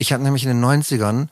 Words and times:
Ich 0.00 0.12
habe 0.14 0.22
nämlich 0.22 0.42
in 0.44 0.48
den 0.48 0.64
90ern 0.64 1.28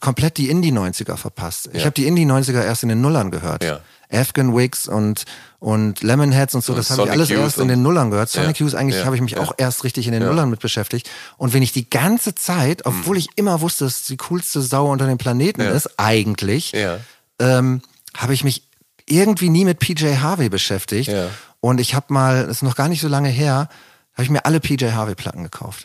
komplett 0.00 0.38
die 0.38 0.48
Indie-90er 0.48 1.16
verpasst. 1.16 1.68
Ich 1.74 1.82
habe 1.84 1.92
die 1.92 2.06
Indie-90er 2.06 2.62
erst 2.64 2.82
in 2.82 2.88
den 2.88 3.00
Nullern 3.02 3.30
gehört. 3.30 3.62
Ja. 3.62 3.80
Afghan 4.10 4.56
Wigs 4.56 4.88
und, 4.88 5.24
und 5.58 6.02
Lemonheads 6.02 6.54
und 6.54 6.64
so, 6.64 6.72
Und 6.72 6.78
das 6.78 6.90
habe 6.90 7.02
ich 7.04 7.10
alles 7.10 7.28
Youth 7.28 7.38
erst 7.40 7.58
in 7.58 7.68
den 7.68 7.82
Nullern 7.82 8.10
gehört. 8.10 8.30
Sonic 8.30 8.58
Ja. 8.58 8.64
Youth 8.66 8.74
eigentlich 8.74 8.96
Ja. 9.00 9.04
habe 9.04 9.16
ich 9.16 9.22
mich 9.22 9.32
Ja. 9.32 9.40
auch 9.40 9.52
erst 9.58 9.84
richtig 9.84 10.06
in 10.06 10.12
den 10.12 10.22
Ja. 10.22 10.28
Nullern 10.28 10.48
mit 10.48 10.60
beschäftigt. 10.60 11.10
Und 11.36 11.52
wenn 11.52 11.62
ich 11.62 11.72
die 11.72 11.88
ganze 11.90 12.34
Zeit, 12.34 12.86
obwohl 12.86 13.18
ich 13.18 13.28
immer 13.36 13.60
wusste, 13.60 13.84
dass 13.84 14.04
die 14.04 14.16
coolste 14.16 14.62
Sau 14.62 14.90
unter 14.90 15.06
dem 15.06 15.18
Planeten 15.18 15.60
Ja. 15.60 15.70
ist, 15.70 15.90
eigentlich, 15.98 16.72
Ja. 16.72 16.98
ähm, 17.38 17.82
habe 18.16 18.32
ich 18.32 18.42
mich 18.42 18.66
irgendwie 19.06 19.50
nie 19.50 19.64
mit 19.66 19.78
PJ 19.78 20.16
Harvey 20.16 20.48
beschäftigt. 20.48 21.08
Ja. 21.10 21.28
Und 21.60 21.78
ich 21.80 21.94
habe 21.94 22.06
mal, 22.12 22.46
das 22.46 22.58
ist 22.58 22.62
noch 22.62 22.76
gar 22.76 22.88
nicht 22.88 23.02
so 23.02 23.08
lange 23.08 23.28
her, 23.28 23.68
habe 24.14 24.22
ich 24.22 24.30
mir 24.30 24.46
alle 24.46 24.60
PJ 24.60 24.92
Harvey 24.92 25.14
Platten 25.14 25.42
gekauft. 25.42 25.84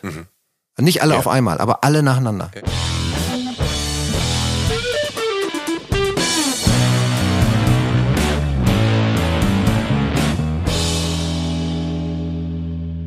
Nicht 0.78 1.00
alle. 1.00 1.14
Ja. 1.14 1.18
auf 1.20 1.28
einmal, 1.28 1.58
aber 1.58 1.84
alle 1.84 2.02
nacheinander. 2.02 2.50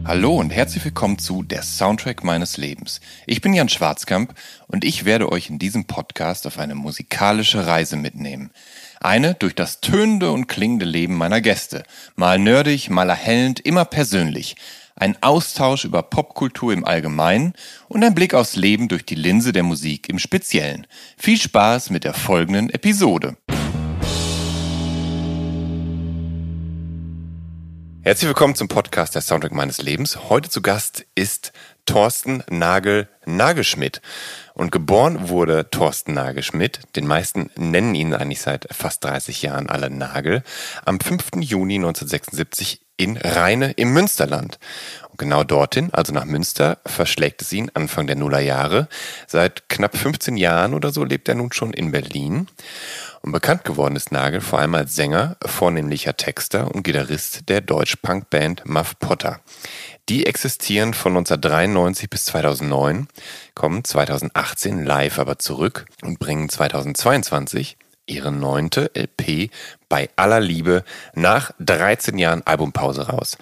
Hallo 0.03 0.37
und 0.37 0.49
herzlich 0.49 0.83
willkommen 0.83 1.19
zu 1.19 1.43
Der 1.43 1.61
Soundtrack 1.61 2.23
meines 2.23 2.57
Lebens. 2.57 2.99
Ich 3.27 3.41
bin 3.41 3.53
Jan 3.53 3.69
Schwarzkamp 3.69 4.33
und 4.65 4.83
ich 4.83 5.05
werde 5.05 5.31
euch 5.31 5.51
in 5.51 5.59
diesem 5.59 5.85
Podcast 5.85 6.47
auf 6.47 6.57
eine 6.57 6.73
musikalische 6.73 7.67
Reise 7.67 7.95
mitnehmen. 7.95 8.49
Eine 8.99 9.35
durch 9.35 9.53
das 9.53 9.79
tönende 9.81 10.31
und 10.31 10.47
klingende 10.47 10.85
Leben 10.85 11.13
meiner 11.13 11.39
Gäste. 11.39 11.83
Mal 12.15 12.39
nerdig, 12.39 12.89
mal 12.89 13.07
erhellend, 13.11 13.59
immer 13.59 13.85
persönlich. 13.85 14.55
Ein 14.99 15.15
Austausch 15.23 15.85
über 15.85 16.03
Popkultur 16.03 16.73
im 16.73 16.83
Allgemeinen 16.83 17.53
und 17.87 18.03
ein 18.03 18.13
Blick 18.13 18.33
aufs 18.33 18.57
Leben 18.57 18.89
durch 18.89 19.05
die 19.05 19.15
Linse 19.15 19.53
der 19.53 19.63
Musik 19.63 20.09
im 20.09 20.19
Speziellen. 20.19 20.87
Viel 21.17 21.39
Spaß 21.39 21.89
mit 21.89 22.03
der 22.03 22.13
folgenden 22.13 22.69
Episode. 22.69 23.37
Herzlich 28.01 28.27
willkommen 28.27 28.55
zum 28.55 28.67
Podcast 28.67 29.15
der 29.15 29.21
Soundtrack 29.21 29.53
meines 29.53 29.81
Lebens. 29.81 30.29
Heute 30.29 30.49
zu 30.49 30.61
Gast 30.61 31.05
ist 31.15 31.53
Thorsten 31.85 32.43
Nagel 32.49 33.07
Nagelschmidt. 33.25 34.01
Und 34.53 34.69
geboren 34.73 35.29
wurde 35.29 35.69
Thorsten 35.69 36.13
Nagelschmidt, 36.13 36.81
den 36.97 37.07
meisten 37.07 37.49
nennen 37.55 37.95
ihn 37.95 38.13
eigentlich 38.13 38.41
seit 38.41 38.67
fast 38.75 39.05
30 39.05 39.43
Jahren 39.43 39.69
alle 39.69 39.89
Nagel, 39.89 40.43
am 40.83 40.99
5. 40.99 41.37
Juni 41.39 41.75
1976 41.75 42.81
in 42.99 43.17
Rheine 43.17 43.71
im 43.71 43.93
Münsterland. 43.93 44.59
Und 45.09 45.17
genau 45.17 45.43
dorthin, 45.43 45.93
also 45.93 46.13
nach 46.13 46.25
Münster, 46.25 46.77
verschlägt 46.85 47.41
es 47.41 47.53
ihn 47.53 47.71
Anfang 47.73 48.07
der 48.07 48.17
Nullerjahre. 48.17 48.89
Seit 49.25 49.69
knapp 49.69 49.97
15 49.97 50.35
Jahren 50.35 50.73
oder 50.73 50.91
so 50.91 51.05
lebt 51.05 51.29
er 51.29 51.35
nun 51.35 51.53
schon 51.53 51.73
in 51.73 51.91
Berlin. 51.91 52.47
Und 53.21 53.31
bekannt 53.31 53.63
geworden 53.63 53.95
ist 53.95 54.11
Nagel 54.11 54.41
vor 54.41 54.59
allem 54.59 54.75
als 54.75 54.95
Sänger, 54.95 55.37
vornehmlicher 55.45 56.17
Texter 56.17 56.73
und 56.73 56.83
Gitarrist 56.83 57.47
der 57.47 57.61
Deutsch-Punk-Band 57.61 58.65
Muff 58.65 58.99
Potter. 58.99 59.39
Die 60.09 60.25
existieren 60.25 60.93
von 60.93 61.13
1993 61.13 62.09
bis 62.09 62.25
2009, 62.25 63.07
kommen 63.55 63.83
2018 63.83 64.83
live 64.83 65.19
aber 65.19 65.39
zurück 65.39 65.85
und 66.01 66.19
bringen 66.19 66.49
2022 66.49 67.77
ihre 68.09 68.31
neunte 68.31 68.91
LP 68.95 69.51
bei 69.89 70.09
aller 70.15 70.39
Liebe 70.39 70.83
nach 71.15 71.51
13 71.59 72.17
Jahren 72.17 72.43
Albumpause 72.45 73.07
raus. 73.07 73.37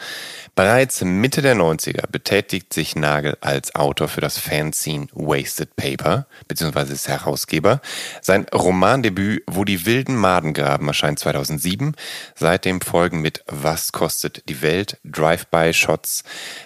Bereits 0.56 1.04
Mitte 1.04 1.42
der 1.42 1.56
90er 1.56 2.08
betätigt 2.10 2.74
sich 2.74 2.96
Nagel 2.96 3.38
als 3.42 3.76
Autor 3.76 4.08
für 4.08 4.22
das 4.22 4.40
Fanzine 4.40 5.08
Wasted 5.12 5.76
Paper, 5.76 6.26
beziehungsweise 6.48 6.94
ist 6.94 7.10
Herausgeber. 7.10 7.82
Sein 8.22 8.46
Romandebüt 8.54 9.44
Wo 9.46 9.66
die 9.66 9.86
wilden 9.86 10.16
Maden 10.16 10.54
graben 10.54 10.88
erscheint 10.88 11.20
2007. 11.20 11.96
Seitdem 12.34 12.82
folgen 12.82 13.22
mit 13.22 13.44
Was 13.48 13.92
kostet 13.92 14.48
die 14.50 14.62
Welt, 14.62 14.98
Drive-by-Shots, 15.04 16.24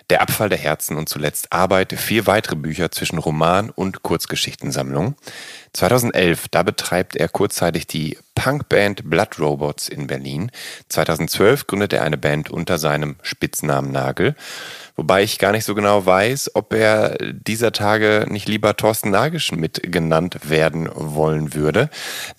Der 0.09 0.21
Abfall 0.21 0.49
der 0.49 0.59
Herzen 0.59 0.95
und 0.95 1.09
zuletzt 1.09 1.51
Arbeit 1.51 1.93
vier 1.93 2.27
weitere 2.27 2.55
Bücher 2.55 2.91
zwischen 2.91 3.17
Roman 3.17 3.71
und 3.71 4.03
Kurzgeschichtensammlung. 4.03 5.15
2011, 5.73 6.47
da 6.49 6.63
betreibt 6.63 7.15
er 7.15 7.29
kurzzeitig 7.29 7.87
die 7.87 8.17
Punkband 8.35 9.09
Blood 9.09 9.39
Robots 9.39 9.87
in 9.87 10.07
Berlin. 10.07 10.51
2012 10.89 11.67
gründet 11.67 11.93
er 11.93 12.03
eine 12.03 12.17
Band 12.17 12.49
unter 12.49 12.77
seinem 12.77 13.15
Spitznamen 13.21 13.91
Nagel. 13.91 14.35
Wobei 14.95 15.23
ich 15.23 15.39
gar 15.39 15.51
nicht 15.53 15.63
so 15.63 15.73
genau 15.73 16.05
weiß, 16.05 16.55
ob 16.55 16.73
er 16.73 17.17
dieser 17.19 17.71
Tage 17.71 18.25
nicht 18.29 18.49
lieber 18.49 18.75
Thorsten 18.75 19.11
Nagelschmidt 19.11 19.81
genannt 19.83 20.49
werden 20.49 20.89
wollen 20.93 21.53
würde. 21.53 21.89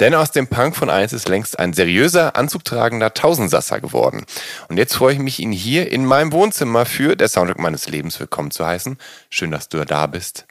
Denn 0.00 0.14
aus 0.14 0.30
dem 0.30 0.48
Punk 0.48 0.76
von 0.76 0.90
eins 0.90 1.12
ist 1.12 1.28
längst 1.28 1.58
ein 1.58 1.72
seriöser, 1.72 2.36
anzugtragender 2.36 3.14
Tausendsasser 3.14 3.80
geworden. 3.80 4.24
Und 4.68 4.76
jetzt 4.76 4.94
freue 4.94 5.14
ich 5.14 5.20
mich, 5.20 5.40
ihn 5.40 5.52
hier 5.52 5.90
in 5.90 6.04
meinem 6.04 6.32
Wohnzimmer 6.32 6.84
für 6.84 7.16
der 7.16 7.28
Soundtrack 7.28 7.58
meines 7.58 7.88
Lebens 7.88 8.20
willkommen 8.20 8.50
zu 8.50 8.66
heißen. 8.66 8.98
Schön, 9.30 9.50
dass 9.50 9.68
du 9.68 9.82
da 9.86 10.06
bist. 10.06 10.46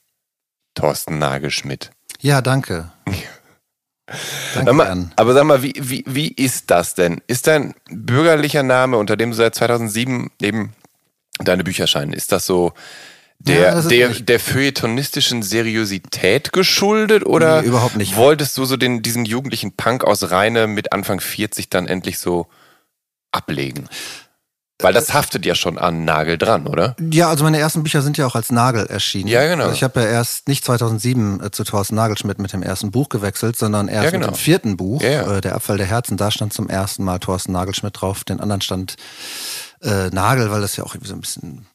Thorsten 0.74 1.20
Nagelschmidt. 1.20 1.92
Ja, 2.22 2.42
danke. 2.42 2.92
Sag 4.54 4.66
Danke, 4.66 4.74
mal, 4.74 4.88
Jan. 4.88 5.14
aber 5.16 5.34
sag 5.34 5.46
mal, 5.46 5.64
wie, 5.64 5.74
wie, 5.78 6.04
wie 6.06 6.28
ist 6.28 6.70
das 6.70 6.96
denn? 6.96 7.22
Ist 7.28 7.48
dein 7.48 7.74
bürgerlicher 7.90 8.62
Name, 8.64 8.98
unter 8.98 9.16
dem 9.16 9.30
du 9.32 9.36
seit 9.38 9.56
2007 9.56 10.30
eben 10.42 10.74
deine 11.40 11.64
Bücher 11.64 11.84
erscheinen, 11.84 12.12
ist 12.12 12.34
das 12.34 12.46
so 12.46 12.74
der, 13.40 13.74
Ja, 13.76 13.82
der, 13.82 14.10
der 14.10 14.40
feuilletonistischen 14.42 15.44
Seriosität 15.44 16.52
geschuldet 16.52 17.26
oder 17.26 17.62
Nee, 17.62 17.68
überhaupt 17.70 17.96
nicht. 17.96 18.18
wolltest 18.18 18.58
du 18.58 18.66
so 18.66 18.76
den, 18.76 19.02
diesen 19.02 19.24
jugendlichen 19.26 19.72
Punk 19.78 20.04
aus 20.04 20.30
Rheine 20.30 20.68
mit 20.68 20.92
Anfang 20.92 21.22
40 21.22 21.70
dann 21.70 21.88
endlich 21.88 22.20
so 22.20 22.48
ablegen? 23.32 23.88
Weil 24.82 24.94
das 24.94 25.14
haftet 25.14 25.46
ja 25.46 25.56
schon 25.56 25.78
an 25.78 26.06
Nagel 26.06 26.38
dran, 26.38 26.68
oder? 26.68 26.96
Ja, 27.12 27.30
also 27.30 27.44
meine 27.44 27.60
ersten 27.60 27.84
Bücher 27.84 28.02
sind 28.02 28.18
ja 28.18 28.26
auch 28.26 28.36
als 28.36 28.52
Nagel 28.52 28.86
erschienen. 28.88 29.28
Ja, 29.28 29.48
genau. 29.48 29.64
Also 29.66 29.76
ich 29.76 29.84
habe 29.84 30.02
ja 30.02 30.08
erst 30.08 30.48
nicht 30.48 30.64
2007 30.66 31.44
äh, 31.44 31.52
zu 31.52 31.64
Thorsten 31.64 31.96
Nagelschmidt 31.96 32.40
mit 32.40 32.54
dem 32.54 32.64
ersten 32.64 32.92
Buch 32.92 33.10
gewechselt, 33.10 33.58
sondern 33.58 33.88
erst 33.88 34.06
Ja, 34.06 34.12
genau. 34.12 34.28
mit 34.28 34.36
dem 34.36 34.40
vierten 34.40 34.78
Buch, 34.78 35.02
Ja, 35.02 35.10
ja. 35.10 35.38
Äh, 35.38 35.42
Der 35.42 35.56
Abfall 35.56 35.78
der 35.78 35.88
Herzen. 35.88 36.18
Da 36.18 36.32
stand 36.32 36.54
zum 36.54 36.70
ersten 36.70 37.04
Mal 37.04 37.20
Thorsten 37.20 37.52
Nagelschmidt 37.52 38.00
drauf, 38.02 38.24
den 38.24 38.40
anderen 38.40 38.62
stand 38.62 38.96
äh, 39.82 40.10
Nagel, 40.10 40.52
weil 40.52 40.62
das 40.62 40.76
ja 40.76 40.84
auch 40.84 40.94
irgendwie 40.96 41.10
so 41.10 41.16
ein 41.16 41.22
bisschen 41.22 41.66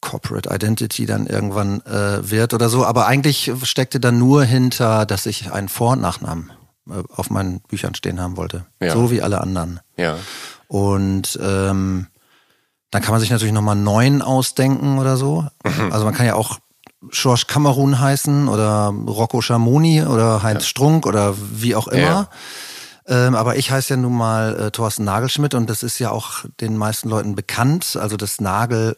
Corporate 0.00 0.48
Identity 0.54 1.04
dann 1.06 1.26
irgendwann 1.26 1.82
äh, 1.84 2.30
wird 2.30 2.54
oder 2.54 2.68
so. 2.68 2.86
Aber 2.86 3.06
eigentlich 3.06 3.52
steckte 3.64 4.00
dann 4.00 4.18
nur 4.18 4.44
hinter, 4.44 5.04
dass 5.04 5.26
ich 5.26 5.52
einen 5.52 5.68
Vor- 5.68 5.92
und 5.92 6.00
Nachnamen 6.00 6.52
äh, 6.88 7.02
auf 7.14 7.28
meinen 7.30 7.60
Büchern 7.60 7.94
stehen 7.94 8.20
haben 8.20 8.36
wollte. 8.36 8.64
Ja. 8.80 8.92
So 8.94 9.10
wie 9.10 9.20
alle 9.20 9.40
anderen. 9.40 9.80
Ja. 9.96 10.16
Und 10.68 11.38
ähm, 11.42 12.06
dann 12.90 13.02
kann 13.02 13.12
man 13.12 13.20
sich 13.20 13.30
natürlich 13.30 13.54
nochmal 13.54 13.76
neun 13.76 14.22
ausdenken 14.22 14.98
oder 14.98 15.16
so. 15.16 15.46
Mhm. 15.64 15.92
Also 15.92 16.04
man 16.04 16.14
kann 16.14 16.26
ja 16.26 16.34
auch 16.34 16.58
George 17.10 17.44
Kamerun 17.46 17.98
heißen 17.98 18.48
oder 18.48 18.92
Rocco 19.06 19.40
Schamoni 19.40 20.02
oder 20.02 20.42
Heinz 20.42 20.66
Strunk 20.66 21.06
oder 21.06 21.34
wie 21.38 21.74
auch 21.74 21.88
immer. 21.88 22.28
Ähm, 23.06 23.34
aber 23.34 23.56
ich 23.56 23.70
heiße 23.70 23.94
ja 23.94 23.96
nun 23.96 24.16
mal 24.16 24.58
äh, 24.58 24.70
Thorsten 24.70 25.04
Nagelschmidt 25.04 25.54
und 25.54 25.70
das 25.70 25.82
ist 25.82 25.98
ja 25.98 26.10
auch 26.10 26.44
den 26.60 26.76
meisten 26.76 27.08
Leuten 27.08 27.34
bekannt. 27.34 27.96
Also 28.00 28.16
das 28.16 28.40
Nagel 28.40 28.96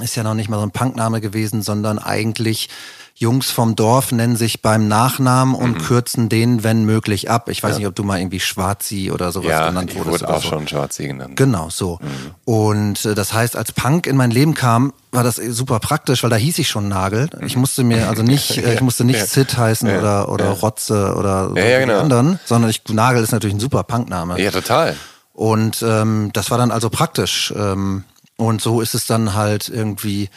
ist 0.00 0.16
ja 0.16 0.22
noch 0.22 0.34
nicht 0.34 0.48
mal 0.48 0.56
so 0.56 0.62
ein 0.62 0.70
Punkname 0.70 1.20
gewesen, 1.20 1.62
sondern 1.62 1.98
eigentlich 1.98 2.70
Jungs 3.14 3.50
vom 3.50 3.76
Dorf 3.76 4.10
nennen 4.10 4.36
sich 4.36 4.62
beim 4.62 4.88
Nachnamen 4.88 5.54
und 5.54 5.78
kürzen 5.78 6.28
den, 6.28 6.64
wenn 6.64 6.84
möglich, 6.84 7.30
ab. 7.30 7.48
Ich 7.48 7.62
weiß 7.62 7.76
nicht, 7.78 7.86
ob 7.86 7.94
du 7.94 8.02
mal 8.02 8.18
irgendwie 8.18 8.40
Schwarzi 8.40 9.10
oder 9.12 9.30
sowas 9.30 9.50
Ja, 9.50 9.68
genannt 9.68 9.90
ich 9.90 9.96
wurdest. 9.98 10.12
wurde 10.22 10.24
oder 10.24 10.34
auch 10.36 10.42
so. 10.42 10.48
schon 10.48 10.66
Schwarzi 10.66 11.06
genannt. 11.06 11.36
Genau, 11.36 11.68
so. 11.70 12.00
Und 12.44 13.04
äh, 13.04 13.14
das 13.14 13.32
heißt, 13.32 13.56
als 13.56 13.72
Punk 13.72 14.06
in 14.06 14.16
mein 14.16 14.30
Leben 14.30 14.54
kam, 14.54 14.92
war 15.12 15.22
das 15.22 15.36
super 15.36 15.78
praktisch, 15.78 16.22
weil 16.22 16.30
da 16.30 16.36
hieß 16.36 16.58
ich 16.58 16.68
schon 16.68 16.88
Nagel. 16.88 17.28
Ich 17.44 17.56
musste 17.56 17.84
mir 17.84 18.08
also 18.08 18.22
nicht, 18.22 18.58
äh, 18.58 18.74
ich 18.74 18.80
musste 18.80 19.04
nicht 19.04 19.20
Ja. 19.20 19.26
Sid 19.26 19.56
heißen 19.56 19.88
Ja. 19.88 19.98
oder, 19.98 20.28
oder 20.30 20.44
Ja. 20.46 20.50
Rotze 20.52 21.14
oder 21.16 21.50
so 21.50 21.56
Ja, 21.56 21.64
ja, 21.64 21.78
genau. 21.80 22.00
anderen, 22.00 22.40
sondern 22.44 22.70
ich, 22.70 22.82
Nagel 22.88 23.22
ist 23.22 23.30
natürlich 23.32 23.54
ein 23.54 23.60
super 23.60 23.84
Punkname. 23.84 24.40
Ja, 24.42 24.50
total. 24.50 24.96
Und 25.34 25.82
ähm, 25.86 26.30
das 26.32 26.50
war 26.50 26.58
dann 26.58 26.70
also 26.70 26.90
praktisch. 26.90 27.52
Ähm, 27.56 28.04
und 28.36 28.60
so 28.60 28.80
ist 28.80 28.94
es 28.94 29.06
dann 29.06 29.34
halt 29.34 29.68
irgendwie 29.68 30.28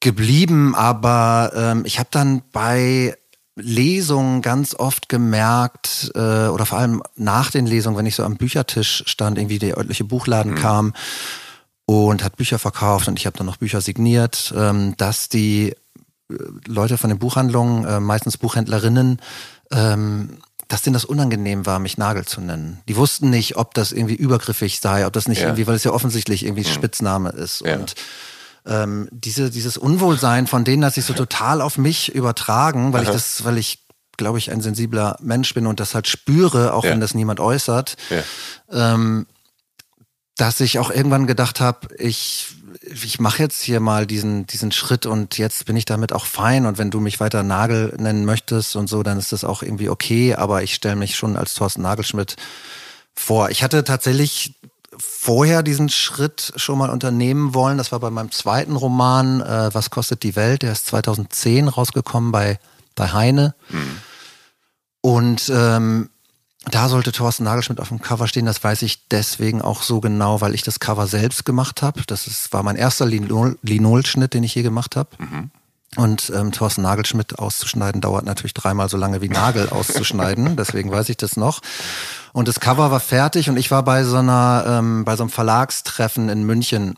geblieben, 0.00 0.74
aber 0.74 1.52
ähm, 1.54 1.82
ich 1.84 1.98
habe 1.98 2.08
dann 2.10 2.42
bei 2.52 3.16
Lesungen 3.56 4.42
ganz 4.42 4.74
oft 4.74 5.08
gemerkt, 5.08 6.12
äh, 6.14 6.46
oder 6.48 6.66
vor 6.66 6.78
allem 6.78 7.02
nach 7.16 7.50
den 7.50 7.66
Lesungen, 7.66 7.98
wenn 7.98 8.06
ich 8.06 8.14
so 8.14 8.22
am 8.22 8.36
Büchertisch 8.36 9.02
stand, 9.06 9.38
irgendwie 9.38 9.58
der 9.58 9.76
örtliche 9.76 10.04
Buchladen 10.04 10.52
mhm. 10.52 10.56
kam 10.56 10.94
und 11.86 12.22
hat 12.22 12.36
Bücher 12.36 12.58
verkauft 12.58 13.08
und 13.08 13.18
ich 13.18 13.26
habe 13.26 13.36
dann 13.36 13.46
noch 13.46 13.56
Bücher 13.56 13.80
signiert, 13.80 14.54
ähm, 14.56 14.94
dass 14.96 15.28
die 15.28 15.70
äh, 15.70 16.34
Leute 16.66 16.98
von 16.98 17.10
den 17.10 17.18
Buchhandlungen, 17.18 17.84
äh, 17.84 18.00
meistens 18.00 18.36
Buchhändlerinnen, 18.36 19.20
ähm, 19.72 20.38
dass 20.68 20.82
denen 20.82 20.94
das 20.94 21.06
unangenehm 21.06 21.66
war, 21.66 21.78
mich 21.78 21.96
Nagel 21.98 22.26
zu 22.26 22.40
nennen. 22.40 22.80
Die 22.88 22.96
wussten 22.96 23.30
nicht, 23.30 23.56
ob 23.56 23.74
das 23.74 23.90
irgendwie 23.90 24.14
übergriffig 24.14 24.80
sei, 24.80 25.06
ob 25.06 25.14
das 25.14 25.26
nicht 25.26 25.40
ja. 25.40 25.48
irgendwie, 25.48 25.66
weil 25.66 25.76
es 25.76 25.84
ja 25.84 25.92
offensichtlich 25.92 26.44
irgendwie 26.44 26.68
mhm. 26.68 26.72
Spitzname 26.72 27.30
ist. 27.30 27.62
Ja. 27.62 27.76
Und 27.76 27.94
ähm, 28.66 29.08
diese, 29.10 29.50
dieses 29.50 29.76
Unwohlsein 29.76 30.46
von 30.46 30.64
denen 30.64 30.84
hat 30.84 30.94
sich 30.94 31.04
so 31.04 31.14
total 31.14 31.60
auf 31.60 31.78
mich 31.78 32.14
übertragen, 32.14 32.92
weil 32.92 33.02
Aha. 33.02 33.10
ich 33.10 33.14
das, 33.14 33.44
weil 33.44 33.58
ich 33.58 33.84
glaube 34.16 34.38
ich 34.38 34.50
ein 34.50 34.60
sensibler 34.60 35.16
Mensch 35.20 35.54
bin 35.54 35.66
und 35.66 35.80
das 35.80 35.94
halt 35.94 36.08
spüre, 36.08 36.74
auch 36.74 36.84
ja. 36.84 36.90
wenn 36.90 37.00
das 37.00 37.14
niemand 37.14 37.40
äußert, 37.40 37.96
ja. 38.10 38.22
ähm, 38.94 39.26
dass 40.36 40.60
ich 40.60 40.78
auch 40.78 40.90
irgendwann 40.90 41.26
gedacht 41.26 41.60
habe, 41.60 41.94
ich 41.96 42.54
ich 42.82 43.18
mache 43.18 43.42
jetzt 43.42 43.60
hier 43.62 43.80
mal 43.80 44.06
diesen 44.06 44.46
diesen 44.46 44.72
Schritt 44.72 45.06
und 45.06 45.38
jetzt 45.38 45.66
bin 45.66 45.76
ich 45.76 45.84
damit 45.84 46.12
auch 46.12 46.26
fein 46.26 46.66
und 46.66 46.78
wenn 46.78 46.90
du 46.90 47.00
mich 47.00 47.20
weiter 47.20 47.42
Nagel 47.42 47.94
nennen 47.98 48.24
möchtest 48.24 48.76
und 48.76 48.88
so, 48.88 49.02
dann 49.02 49.18
ist 49.18 49.32
das 49.32 49.44
auch 49.44 49.62
irgendwie 49.62 49.88
okay, 49.88 50.34
aber 50.34 50.62
ich 50.62 50.74
stelle 50.74 50.96
mich 50.96 51.16
schon 51.16 51.36
als 51.36 51.54
Thorsten 51.54 51.82
Nagelschmidt 51.82 52.36
vor. 53.14 53.50
Ich 53.50 53.62
hatte 53.62 53.84
tatsächlich 53.84 54.54
vorher 54.98 55.62
diesen 55.62 55.88
Schritt 55.88 56.52
schon 56.56 56.78
mal 56.78 56.90
unternehmen 56.90 57.54
wollen. 57.54 57.78
Das 57.78 57.92
war 57.92 58.00
bei 58.00 58.10
meinem 58.10 58.30
zweiten 58.30 58.76
Roman, 58.76 59.40
äh, 59.40 59.70
Was 59.72 59.90
kostet 59.90 60.22
die 60.22 60.36
Welt? 60.36 60.62
Der 60.62 60.72
ist 60.72 60.86
2010 60.86 61.68
rausgekommen 61.68 62.32
bei, 62.32 62.58
bei 62.94 63.12
Heine. 63.12 63.54
Mhm. 63.70 63.98
Und 65.00 65.52
ähm, 65.54 66.10
da 66.70 66.88
sollte 66.88 67.12
Thorsten 67.12 67.44
Nagelschmidt 67.44 67.80
auf 67.80 67.88
dem 67.88 68.02
Cover 68.02 68.28
stehen. 68.28 68.46
Das 68.46 68.62
weiß 68.62 68.82
ich 68.82 69.08
deswegen 69.08 69.62
auch 69.62 69.82
so 69.82 70.00
genau, 70.00 70.40
weil 70.40 70.54
ich 70.54 70.62
das 70.62 70.80
Cover 70.80 71.06
selbst 71.06 71.44
gemacht 71.44 71.82
habe. 71.82 72.02
Das 72.06 72.26
ist, 72.26 72.52
war 72.52 72.62
mein 72.62 72.76
erster 72.76 73.06
Linol 73.06 73.58
Linolschnitt, 73.62 74.34
den 74.34 74.42
ich 74.42 74.54
je 74.54 74.62
gemacht 74.62 74.96
habe. 74.96 75.10
Mhm. 75.18 75.50
Und 75.96 76.30
ähm, 76.34 76.52
Thorsten 76.52 76.82
Nagelschmidt 76.82 77.38
auszuschneiden 77.38 78.00
dauert 78.00 78.26
natürlich 78.26 78.52
dreimal 78.52 78.88
so 78.88 78.96
lange 78.96 79.22
wie 79.22 79.28
Nagel 79.28 79.68
auszuschneiden. 79.70 80.56
Deswegen 80.56 80.90
weiß 80.90 81.08
ich 81.08 81.16
das 81.16 81.36
noch. 81.36 81.60
Und 82.32 82.46
das 82.46 82.60
Cover 82.60 82.90
war 82.90 83.00
fertig 83.00 83.48
und 83.48 83.56
ich 83.56 83.70
war 83.70 83.82
bei 83.82 84.04
so 84.04 84.16
einer, 84.16 84.64
ähm, 84.66 85.04
bei 85.04 85.16
so 85.16 85.22
einem 85.22 85.30
Verlagstreffen 85.30 86.28
in 86.28 86.44
München. 86.44 86.96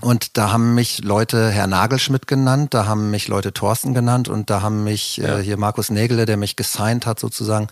Und 0.00 0.36
da 0.36 0.52
haben 0.52 0.74
mich 0.74 1.02
Leute 1.02 1.50
Herr 1.50 1.66
Nagelschmidt 1.66 2.26
genannt, 2.26 2.74
da 2.74 2.86
haben 2.86 3.10
mich 3.10 3.28
Leute 3.28 3.52
Thorsten 3.52 3.94
genannt 3.94 4.28
und 4.28 4.50
da 4.50 4.62
haben 4.62 4.84
mich 4.84 5.20
äh, 5.20 5.22
ja. 5.22 5.38
äh, 5.38 5.42
hier 5.42 5.56
Markus 5.56 5.90
Nägele, 5.90 6.26
der 6.26 6.36
mich 6.36 6.56
gesigned 6.56 7.06
hat 7.06 7.18
sozusagen, 7.18 7.68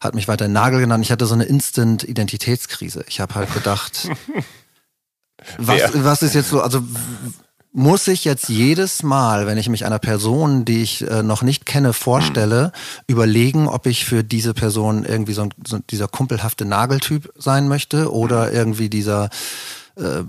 hat 0.00 0.14
mich 0.14 0.28
weiter 0.28 0.48
Nagel 0.48 0.80
genannt. 0.80 1.04
Ich 1.04 1.12
hatte 1.12 1.26
so 1.26 1.34
eine 1.34 1.44
Instant-Identitätskrise. 1.44 3.04
Ich 3.08 3.20
habe 3.20 3.34
halt 3.34 3.52
gedacht, 3.54 4.08
was, 5.58 5.82
was 5.94 6.22
ist 6.22 6.34
jetzt 6.34 6.50
so, 6.50 6.60
also 6.60 6.82
muss 7.76 8.08
ich 8.08 8.24
jetzt 8.24 8.48
jedes 8.48 9.02
Mal, 9.02 9.46
wenn 9.46 9.58
ich 9.58 9.68
mich 9.68 9.84
einer 9.84 9.98
Person, 9.98 10.64
die 10.64 10.82
ich 10.82 11.02
äh, 11.08 11.22
noch 11.22 11.42
nicht 11.42 11.66
kenne, 11.66 11.92
vorstelle, 11.92 12.72
mhm. 12.72 13.02
überlegen, 13.06 13.68
ob 13.68 13.84
ich 13.84 14.06
für 14.06 14.24
diese 14.24 14.54
Person 14.54 15.04
irgendwie 15.04 15.34
so, 15.34 15.42
ein, 15.42 15.50
so 15.66 15.78
dieser 15.90 16.08
kumpelhafte 16.08 16.64
Nageltyp 16.64 17.30
sein 17.36 17.68
möchte 17.68 18.10
oder 18.10 18.46
mhm. 18.46 18.54
irgendwie 18.54 18.88
dieser 18.88 19.28
äh, 19.96 20.22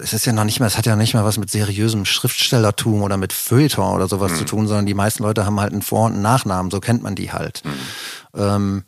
es 0.00 0.12
ist 0.12 0.24
ja 0.24 0.32
noch 0.32 0.44
nicht 0.44 0.58
mehr, 0.60 0.68
es 0.68 0.78
hat 0.78 0.86
ja 0.86 0.96
nicht 0.96 1.12
mal 1.14 1.24
was 1.24 1.36
mit 1.36 1.50
seriösem 1.50 2.04
Schriftstellertum 2.04 3.02
oder 3.02 3.16
mit 3.16 3.32
Feuilleton 3.32 3.94
oder 3.94 4.08
sowas 4.08 4.32
mhm. 4.32 4.36
zu 4.36 4.44
tun, 4.44 4.66
sondern 4.66 4.86
die 4.86 4.94
meisten 4.94 5.22
Leute 5.22 5.44
haben 5.44 5.60
halt 5.60 5.72
einen 5.72 5.82
Vor- 5.82 6.06
und 6.06 6.12
einen 6.12 6.22
Nachnamen, 6.22 6.70
so 6.70 6.80
kennt 6.80 7.02
man 7.02 7.14
die 7.14 7.32
halt. 7.32 7.62
Mhm. 7.64 8.40
Ähm, 8.40 8.84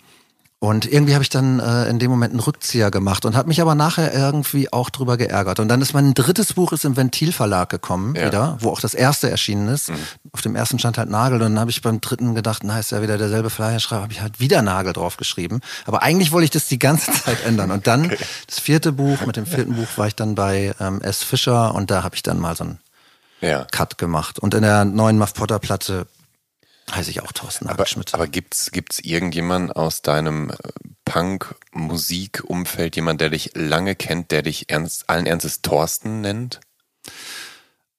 und 0.64 0.90
irgendwie 0.90 1.12
habe 1.12 1.22
ich 1.22 1.28
dann 1.28 1.60
äh, 1.60 1.90
in 1.90 1.98
dem 1.98 2.10
Moment 2.10 2.32
einen 2.32 2.40
Rückzieher 2.40 2.90
gemacht 2.90 3.26
und 3.26 3.36
habe 3.36 3.48
mich 3.48 3.60
aber 3.60 3.74
nachher 3.74 4.14
irgendwie 4.14 4.72
auch 4.72 4.88
drüber 4.88 5.18
geärgert. 5.18 5.60
Und 5.60 5.68
dann 5.68 5.82
ist 5.82 5.92
mein 5.92 6.14
drittes 6.14 6.54
Buch 6.54 6.72
ist 6.72 6.86
im 6.86 6.96
Ventilverlag 6.96 7.68
gekommen 7.68 8.14
ja. 8.14 8.26
wieder, 8.26 8.56
wo 8.60 8.70
auch 8.70 8.80
das 8.80 8.94
erste 8.94 9.30
erschienen 9.30 9.68
ist. 9.68 9.90
Mhm. 9.90 9.96
Auf 10.32 10.40
dem 10.40 10.56
ersten 10.56 10.78
stand 10.78 10.96
halt 10.96 11.10
Nagel 11.10 11.42
und 11.42 11.52
dann 11.52 11.60
habe 11.60 11.70
ich 11.70 11.82
beim 11.82 12.00
dritten 12.00 12.34
gedacht, 12.34 12.62
na 12.64 12.78
ist 12.78 12.92
ja 12.92 13.02
wieder 13.02 13.18
derselbe 13.18 13.50
Flyer 13.50 13.78
schreibe, 13.78 14.04
habe 14.04 14.12
ich 14.14 14.22
halt 14.22 14.40
wieder 14.40 14.62
Nagel 14.62 14.94
draufgeschrieben. 14.94 15.60
Aber 15.84 16.02
eigentlich 16.02 16.32
wollte 16.32 16.46
ich 16.46 16.50
das 16.50 16.66
die 16.66 16.78
ganze 16.78 17.12
Zeit 17.24 17.44
ändern. 17.44 17.70
Und 17.70 17.86
dann 17.86 18.06
okay. 18.06 18.24
das 18.46 18.58
vierte 18.58 18.92
Buch, 18.92 19.26
mit 19.26 19.36
dem 19.36 19.44
vierten 19.44 19.74
Buch 19.74 19.88
war 19.96 20.06
ich 20.06 20.14
dann 20.14 20.34
bei 20.34 20.74
ähm, 20.80 21.02
S. 21.02 21.22
Fischer 21.22 21.74
und 21.74 21.90
da 21.90 22.02
habe 22.02 22.16
ich 22.16 22.22
dann 22.22 22.38
mal 22.40 22.56
so 22.56 22.64
einen 22.64 22.78
ja. 23.42 23.66
Cut 23.70 23.98
gemacht. 23.98 24.38
Und 24.38 24.54
in 24.54 24.62
der 24.62 24.86
neuen 24.86 25.18
Muff 25.18 25.34
Potter 25.34 25.58
Platte 25.58 26.06
Heiße 26.90 27.10
ich 27.10 27.22
auch 27.22 27.32
Thorsten 27.32 27.66
aber, 27.66 27.78
Aber 28.14 28.26
gibt's 28.28 28.70
gibt's 28.70 29.00
irgendjemanden 29.00 29.72
aus 29.72 30.02
deinem 30.02 30.50
äh, 30.50 30.56
Punk-Musik-Umfeld, 31.04 32.96
jemand, 32.96 33.20
der 33.20 33.30
dich 33.30 33.52
lange 33.54 33.94
kennt, 33.94 34.30
der 34.30 34.42
dich 34.42 34.70
ernst, 34.70 35.08
allen 35.08 35.26
Ernstes 35.26 35.62
Thorsten 35.62 36.20
nennt? 36.20 36.60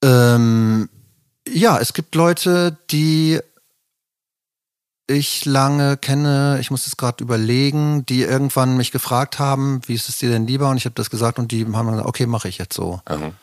Ähm, 0.03 0.89
ja, 1.47 1.79
es 1.79 1.93
gibt 1.93 2.15
Leute, 2.15 2.77
die 2.91 3.39
ich 5.07 5.45
lange 5.45 5.97
kenne, 5.97 6.57
ich 6.59 6.71
muss 6.71 6.87
es 6.87 6.97
gerade 6.97 7.23
überlegen, 7.23 8.05
die 8.05 8.21
irgendwann 8.21 8.77
mich 8.77 8.91
gefragt 8.91 9.37
haben, 9.37 9.81
wie 9.85 9.93
ist 9.93 10.09
es 10.09 10.17
dir 10.17 10.29
denn 10.29 10.47
lieber? 10.47 10.69
Und 10.69 10.77
ich 10.77 10.85
habe 10.85 10.95
das 10.95 11.09
gesagt 11.09 11.37
und 11.37 11.51
die 11.51 11.65
haben 11.65 11.89
gesagt, 11.89 12.07
okay, 12.07 12.25
mache 12.25 12.47
ich 12.47 12.57
jetzt 12.57 12.75
so. 12.75 13.01
Mhm. 13.09 13.33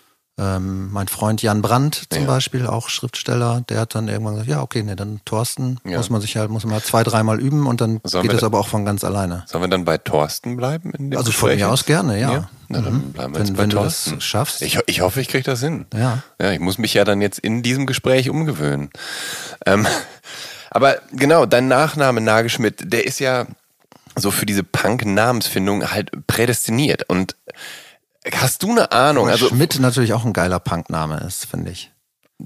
Ähm, 0.43 0.91
mein 0.91 1.07
Freund 1.07 1.41
Jan 1.41 1.63
Brandt 1.63 2.07
zum 2.11 2.23
ja. 2.23 2.27
Beispiel, 2.27 2.67
auch 2.67 2.89
Schriftsteller, 2.89 3.63
der 3.69 3.81
hat 3.81 3.95
dann 3.95 4.09
irgendwann 4.09 4.35
gesagt, 4.35 4.51
ja, 4.51 4.61
okay, 4.61 4.83
nee, 4.83 4.97
dann 4.97 5.21
Thorsten 5.25 5.79
ja. 5.85 5.99
muss 5.99 6.11
man 6.11 6.21
sich 6.21 6.37
halt, 6.37 6.51
muss 6.51 6.65
man 6.65 6.75
halt 6.75 6.85
zwei, 6.85 7.05
dreimal 7.05 7.39
üben 7.41 7.67
und 7.67 7.81
dann 7.81 8.01
sollen 8.03 8.27
geht 8.27 8.37
es 8.37 8.43
aber 8.43 8.59
auch 8.59 8.67
von 8.67 8.85
ganz 8.85 9.05
alleine. 9.05 9.45
Sollen 9.47 9.63
wir 9.63 9.69
dann 9.69 9.85
bei 9.85 9.99
Thorsten 9.99 10.57
bleiben? 10.57 10.93
In 10.95 11.11
dem 11.11 11.19
also 11.19 11.31
Gespräch 11.31 11.61
von 11.61 11.69
mir 11.69 11.73
aus 11.73 11.85
gerne, 11.85 12.19
ja. 12.19 12.33
ja? 12.33 12.51
Na, 12.69 12.81
dann 12.81 12.95
mhm. 12.95 13.13
bleiben 13.13 13.35
wir 13.35 13.39
wenn, 13.39 13.47
jetzt 13.47 13.57
bei 13.57 13.63
wenn 13.63 13.71
Thorsten. 13.71 14.11
du 14.11 14.17
das 14.17 14.25
schaffst. 14.25 14.63
Ich, 14.63 14.79
ich 14.87 15.01
hoffe, 15.01 15.21
ich 15.21 15.29
kriege 15.29 15.45
das 15.45 15.61
hin. 15.61 15.87
Ja. 15.95 16.23
ja. 16.41 16.51
Ich 16.51 16.61
muss 16.61 16.79
mich 16.79 16.95
ja 16.95 17.05
dann 17.05 17.21
jetzt 17.21 17.39
in 17.39 17.63
diesem 17.63 17.87
Gespräch 17.87 18.29
umgewöhnen. 18.29 18.91
Ähm, 19.65 19.87
aber 20.71 20.97
genau, 21.13 21.47
dein 21.47 21.69
Nachname 21.69 22.21
Nagelschmidt, 22.21 22.93
der 22.93 23.07
ist 23.07 23.21
ja 23.21 23.47
so 24.17 24.31
für 24.33 24.47
diese 24.47 24.65
Punk-Namensfindung 24.65 25.91
halt 25.91 26.11
prädestiniert 26.27 27.09
und 27.09 27.37
Hast 28.31 28.63
du 28.63 28.71
eine 28.71 28.93
Ahnung? 28.93 29.29
Also 29.29 29.49
Schmidt 29.49 29.79
natürlich 29.81 30.13
auch 30.13 30.25
ein 30.25 30.33
geiler 30.33 30.61
Punkname 30.61 31.19
ist, 31.27 31.47
finde 31.47 31.71
ich. 31.73 31.91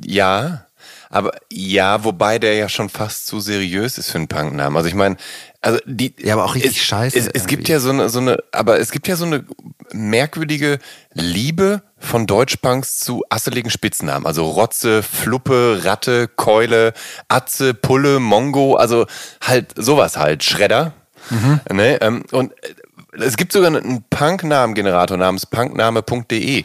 Ja, 0.05 0.67
aber 1.11 1.33
ja, 1.51 2.05
wobei 2.05 2.39
der 2.39 2.55
ja 2.55 2.69
schon 2.69 2.89
fast 2.89 3.27
zu 3.27 3.41
seriös 3.41 3.99
ist 3.99 4.11
für 4.11 4.19
einen 4.19 4.29
Punknamen. 4.29 4.77
Also 4.77 4.89
ich 4.89 4.95
meine, 4.95 5.17
also 5.61 5.79
die 5.87 6.15
Ja, 6.19 6.35
aber 6.35 6.45
auch 6.45 6.55
richtig 6.55 6.79
es, 6.79 6.85
scheiße. 6.85 7.19
Es, 7.19 7.27
es 7.27 7.47
gibt 7.47 7.69
ja 7.69 7.81
so 7.81 7.91
eine 7.91 8.09
so 8.09 8.19
eine 8.19 8.39
aber 8.53 8.79
es 8.79 8.91
gibt 8.91 9.09
ja 9.09 9.17
so 9.17 9.25
eine 9.25 9.45
merkwürdige 9.93 10.79
Liebe 11.13 11.83
von 11.99 12.27
Deutschpunks 12.27 12.99
zu 12.99 13.25
asseligen 13.31 13.71
Spitznamen. 13.71 14.27
Also 14.27 14.49
Rotze, 14.49 15.03
Fluppe, 15.03 15.81
Ratte, 15.85 16.29
Keule, 16.29 16.93
Atze, 17.29 17.75
Pulle, 17.75 18.21
Mongo, 18.21 18.75
also 18.75 19.07
halt 19.41 19.73
sowas 19.77 20.17
halt, 20.17 20.45
Schredder. 20.45 20.93
Mhm. 21.31 21.61
Ne? 21.73 22.01
Ähm, 22.01 22.25
und 22.33 22.53
es 23.21 23.37
gibt 23.37 23.53
sogar 23.53 23.75
einen 23.75 24.05
Punk-Namen-Generator 24.11 25.17
namens 25.17 25.47
punkname.de. 25.47 26.65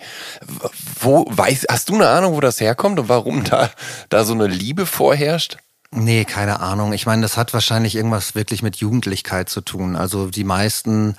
Wo 1.00 1.26
weiß, 1.30 1.66
hast 1.70 1.90
du 1.90 1.96
eine 1.96 2.08
Ahnung, 2.08 2.34
wo 2.34 2.40
das 2.40 2.60
herkommt 2.60 3.00
und 3.00 3.10
warum 3.10 3.44
da, 3.44 3.70
da 4.10 4.24
so 4.24 4.34
eine 4.34 4.48
Liebe 4.48 4.86
vorherrscht? 4.86 5.58
Nee, 5.94 6.24
keine 6.24 6.62
Ahnung. 6.62 6.94
Ich 6.94 7.06
meine, 7.06 7.22
das 7.22 7.36
hat 7.36 7.54
wahrscheinlich 7.54 7.96
irgendwas 7.96 8.34
wirklich 8.34 8.64
mit 8.64 8.78
Jugendlichkeit 8.78 9.50
zu 9.50 9.60
tun. 9.60 9.98
Also 9.98 10.28
die 10.28 10.46
meisten 10.46 11.18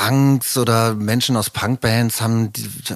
Punks 0.00 0.56
oder 0.56 0.94
Menschen 0.94 1.36
aus 1.36 1.50
Punkbands 1.50 2.22
haben, 2.22 2.50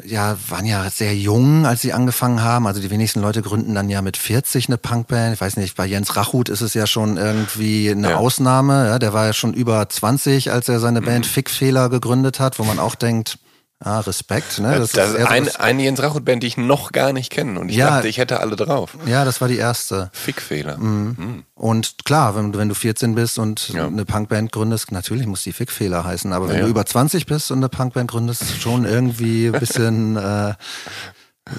ja, 0.06 0.36
waren 0.48 0.64
ja 0.64 0.88
sehr 0.88 1.14
jung, 1.14 1.66
als 1.66 1.82
sie 1.82 1.92
angefangen 1.92 2.42
haben. 2.42 2.66
Also 2.66 2.80
die 2.80 2.90
wenigsten 2.90 3.20
Leute 3.20 3.42
gründen 3.42 3.74
dann 3.74 3.90
ja 3.90 4.00
mit 4.00 4.16
40 4.16 4.68
eine 4.68 4.78
Punkband. 4.78 5.34
Ich 5.34 5.40
weiß 5.40 5.58
nicht, 5.58 5.76
bei 5.76 5.84
Jens 5.84 6.16
Rachut 6.16 6.48
ist 6.48 6.62
es 6.62 6.72
ja 6.72 6.86
schon 6.86 7.18
irgendwie 7.18 7.90
eine 7.90 8.10
ja. 8.10 8.16
Ausnahme. 8.16 8.86
Ja, 8.86 8.98
der 8.98 9.12
war 9.12 9.26
ja 9.26 9.32
schon 9.34 9.52
über 9.52 9.86
20, 9.86 10.50
als 10.50 10.68
er 10.68 10.80
seine 10.80 11.02
Band 11.02 11.26
mhm. 11.26 11.30
Fickfehler 11.30 11.90
gegründet 11.90 12.40
hat, 12.40 12.58
wo 12.58 12.64
man 12.64 12.78
auch 12.78 12.94
denkt, 12.94 13.38
Ah, 13.86 14.00
Respekt, 14.00 14.60
ne? 14.60 14.78
Das, 14.78 14.92
das 14.92 15.12
ist 15.12 15.26
ein, 15.26 15.46
eine 15.56 15.82
Jens 15.82 16.02
Rachut-Band, 16.02 16.42
die 16.42 16.46
ich 16.46 16.56
noch 16.56 16.90
gar 16.90 17.12
nicht 17.12 17.30
kenne. 17.30 17.60
Und 17.60 17.68
ich 17.68 17.76
ja, 17.76 17.96
dachte, 17.96 18.08
ich 18.08 18.16
hätte 18.16 18.40
alle 18.40 18.56
drauf. 18.56 18.96
Ja, 19.04 19.26
das 19.26 19.42
war 19.42 19.48
die 19.48 19.58
erste. 19.58 20.08
Fickfehler. 20.14 20.78
Mhm. 20.78 21.16
Mhm. 21.18 21.44
Und 21.54 22.06
klar, 22.06 22.34
wenn, 22.34 22.56
wenn 22.56 22.70
du 22.70 22.74
14 22.74 23.14
bist 23.14 23.38
und 23.38 23.68
ja. 23.68 23.86
eine 23.86 24.06
Punkband 24.06 24.52
gründest, 24.52 24.90
natürlich 24.90 25.26
muss 25.26 25.42
die 25.42 25.52
Fickfehler 25.52 26.02
heißen. 26.02 26.32
Aber 26.32 26.48
wenn 26.48 26.56
ja, 26.56 26.62
du 26.62 26.68
über 26.68 26.86
20 26.86 27.26
bist 27.26 27.50
und 27.50 27.58
eine 27.58 27.68
Punkband 27.68 28.10
gründest, 28.10 28.58
schon 28.58 28.86
irgendwie 28.86 29.48
ein 29.48 29.52
bisschen 29.60 30.16
äh, 30.16 30.54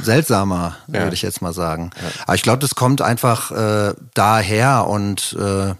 seltsamer, 0.02 0.78
würde 0.88 1.14
ich 1.14 1.22
jetzt 1.22 1.44
mal 1.44 1.54
sagen. 1.54 1.92
Aber 2.24 2.34
ich 2.34 2.42
glaube, 2.42 2.60
das 2.60 2.74
kommt 2.74 3.04
einfach 3.04 3.52
äh, 3.52 3.94
daher 4.16 4.88
und 4.88 5.38
äh, 5.40 5.76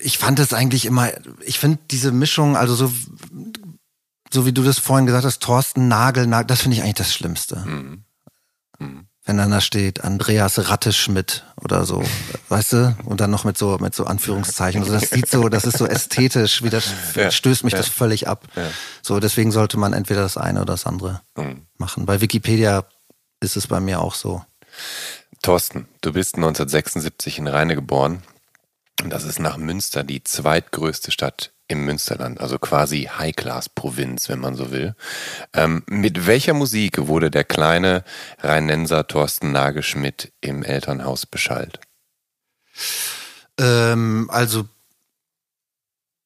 ich 0.00 0.18
fand 0.18 0.38
es 0.38 0.52
eigentlich 0.52 0.86
immer, 0.86 1.10
ich 1.42 1.58
finde 1.58 1.78
diese 1.90 2.12
Mischung, 2.12 2.56
also 2.56 2.74
so 2.74 2.92
so 4.32 4.46
wie 4.46 4.52
du 4.52 4.62
das 4.62 4.78
vorhin 4.78 5.06
gesagt 5.06 5.24
hast, 5.24 5.40
Thorsten 5.40 5.88
Nagel, 5.88 6.26
Nagel 6.26 6.46
das 6.46 6.62
finde 6.62 6.76
ich 6.76 6.82
eigentlich 6.82 6.94
das 6.94 7.12
Schlimmste. 7.12 7.56
Mhm. 7.56 8.04
Mhm. 8.78 9.06
Wenn 9.24 9.36
dann 9.36 9.50
da 9.50 9.60
steht 9.60 10.02
Andreas 10.02 10.70
Ratteschmidt 10.70 11.44
oder 11.62 11.84
so, 11.84 12.02
weißt 12.48 12.72
du? 12.72 12.96
Und 13.04 13.20
dann 13.20 13.30
noch 13.30 13.44
mit 13.44 13.58
so, 13.58 13.76
mit 13.78 13.94
so 13.94 14.04
Anführungszeichen. 14.06 14.80
Also 14.80 14.92
das 14.94 15.10
sieht 15.10 15.28
so, 15.28 15.48
das 15.48 15.64
ist 15.64 15.78
so 15.78 15.86
ästhetisch, 15.86 16.62
wie 16.62 16.70
das 16.70 16.86
ja, 17.14 17.30
stößt 17.30 17.62
mich 17.64 17.74
ja. 17.74 17.78
das 17.78 17.88
völlig 17.88 18.28
ab. 18.28 18.46
Ja. 18.56 18.70
So, 19.02 19.20
deswegen 19.20 19.52
sollte 19.52 19.78
man 19.78 19.92
entweder 19.92 20.22
das 20.22 20.36
eine 20.36 20.62
oder 20.62 20.72
das 20.72 20.86
andere 20.86 21.20
mhm. 21.36 21.66
machen. 21.76 22.06
Bei 22.06 22.20
Wikipedia 22.20 22.86
ist 23.40 23.56
es 23.56 23.66
bei 23.66 23.78
mir 23.78 24.00
auch 24.00 24.14
so. 24.14 24.44
Thorsten, 25.42 25.86
du 26.00 26.12
bist 26.12 26.36
1976 26.36 27.38
in 27.38 27.46
Rheine 27.46 27.74
geboren. 27.74 28.22
Das 29.06 29.24
ist 29.24 29.38
nach 29.38 29.56
Münster 29.56 30.02
die 30.02 30.24
zweitgrößte 30.24 31.10
Stadt 31.10 31.52
im 31.70 31.84
Münsterland, 31.84 32.40
also 32.40 32.58
quasi 32.58 33.08
High-Class-Provinz, 33.16 34.28
wenn 34.28 34.40
man 34.40 34.56
so 34.56 34.70
will. 34.72 34.94
Ähm, 35.54 35.84
mit 35.86 36.26
welcher 36.26 36.52
Musik 36.52 37.06
wurde 37.06 37.30
der 37.30 37.44
kleine 37.44 38.04
Rheinenser 38.40 39.06
Thorsten 39.06 39.52
Nagelschmidt 39.52 40.32
im 40.40 40.62
Elternhaus 40.62 41.26
beschallt? 41.26 41.78
Ähm, 43.58 44.28
also 44.32 44.64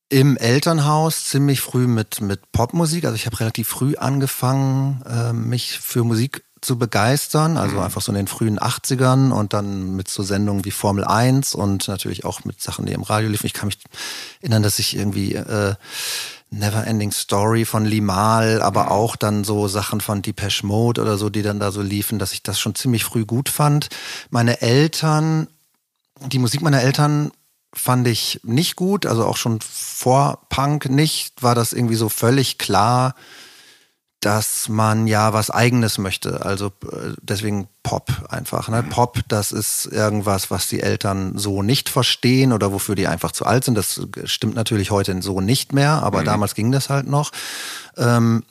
im 0.08 0.36
Elternhaus 0.36 1.24
ziemlich 1.24 1.60
früh 1.60 1.86
mit, 1.86 2.20
mit 2.20 2.52
Popmusik. 2.52 3.04
Also 3.04 3.16
ich 3.16 3.26
habe 3.26 3.40
relativ 3.40 3.68
früh 3.68 3.96
angefangen, 3.96 5.02
äh, 5.06 5.32
mich 5.32 5.78
für 5.78 6.04
Musik 6.04 6.44
zu 6.64 6.78
begeistern, 6.78 7.56
also 7.56 7.76
mhm. 7.76 7.82
einfach 7.82 8.00
so 8.00 8.10
in 8.10 8.16
den 8.16 8.26
frühen 8.26 8.58
80ern 8.58 9.30
und 9.30 9.52
dann 9.52 9.94
mit 9.96 10.08
so 10.08 10.22
Sendungen 10.22 10.64
wie 10.64 10.70
Formel 10.70 11.04
1 11.04 11.54
und 11.54 11.86
natürlich 11.88 12.24
auch 12.24 12.44
mit 12.44 12.60
Sachen, 12.60 12.86
die 12.86 12.92
im 12.92 13.02
Radio 13.02 13.28
liefen. 13.28 13.46
Ich 13.46 13.52
kann 13.52 13.66
mich 13.66 13.78
erinnern, 14.40 14.62
dass 14.62 14.78
ich 14.78 14.96
irgendwie 14.96 15.34
äh, 15.34 15.74
Never 16.50 16.86
Ending 16.86 17.12
Story 17.12 17.64
von 17.64 17.84
Limal, 17.84 18.62
aber 18.62 18.84
mhm. 18.84 18.88
auch 18.90 19.16
dann 19.16 19.44
so 19.44 19.68
Sachen 19.68 20.00
von 20.00 20.22
Depeche 20.22 20.66
Mode 20.66 21.02
oder 21.02 21.18
so, 21.18 21.30
die 21.30 21.42
dann 21.42 21.60
da 21.60 21.70
so 21.70 21.82
liefen, 21.82 22.18
dass 22.18 22.32
ich 22.32 22.42
das 22.42 22.58
schon 22.58 22.74
ziemlich 22.74 23.04
früh 23.04 23.24
gut 23.24 23.48
fand. 23.48 23.88
Meine 24.30 24.60
Eltern, 24.62 25.48
die 26.26 26.38
Musik 26.38 26.62
meiner 26.62 26.82
Eltern 26.82 27.32
fand 27.72 28.06
ich 28.06 28.40
nicht 28.44 28.76
gut, 28.76 29.04
also 29.04 29.24
auch 29.26 29.36
schon 29.36 29.60
vor 29.60 30.46
Punk 30.48 30.88
nicht, 30.88 31.42
war 31.42 31.54
das 31.54 31.72
irgendwie 31.72 31.96
so 31.96 32.08
völlig 32.08 32.58
klar, 32.58 33.14
dass 34.24 34.70
man 34.70 35.06
ja 35.06 35.32
was 35.34 35.50
Eigenes 35.50 35.98
möchte. 35.98 36.44
Also 36.44 36.68
äh, 36.84 37.12
deswegen 37.20 37.68
Pop 37.82 38.10
einfach. 38.30 38.68
Ne? 38.68 38.82
Pop, 38.82 39.20
das 39.28 39.52
ist 39.52 39.86
irgendwas, 39.86 40.50
was 40.50 40.68
die 40.68 40.80
Eltern 40.80 41.36
so 41.36 41.62
nicht 41.62 41.90
verstehen 41.90 42.52
oder 42.52 42.72
wofür 42.72 42.94
die 42.94 43.06
einfach 43.06 43.32
zu 43.32 43.44
alt 43.44 43.64
sind. 43.64 43.76
Das 43.76 44.00
stimmt 44.24 44.54
natürlich 44.54 44.90
heute 44.90 45.20
so 45.20 45.42
nicht 45.42 45.74
mehr, 45.74 46.02
aber 46.02 46.22
mhm. 46.22 46.24
damals 46.24 46.54
ging 46.54 46.72
das 46.72 46.88
halt 46.88 47.06
noch. 47.06 47.32
Ähm, 47.98 48.44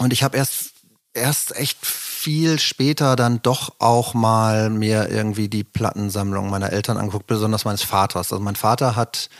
und 0.00 0.12
ich 0.12 0.24
habe 0.24 0.36
erst 0.36 0.72
erst 1.14 1.56
echt 1.56 1.86
viel 1.86 2.58
später 2.58 3.14
dann 3.14 3.40
doch 3.40 3.74
auch 3.78 4.14
mal 4.14 4.68
mir 4.68 5.08
irgendwie 5.10 5.48
die 5.48 5.62
Plattensammlung 5.62 6.50
meiner 6.50 6.72
Eltern 6.72 6.96
angeguckt, 6.96 7.28
besonders 7.28 7.64
meines 7.64 7.84
Vaters. 7.84 8.32
Also 8.32 8.42
mein 8.42 8.56
Vater 8.56 8.96
hat 8.96 9.30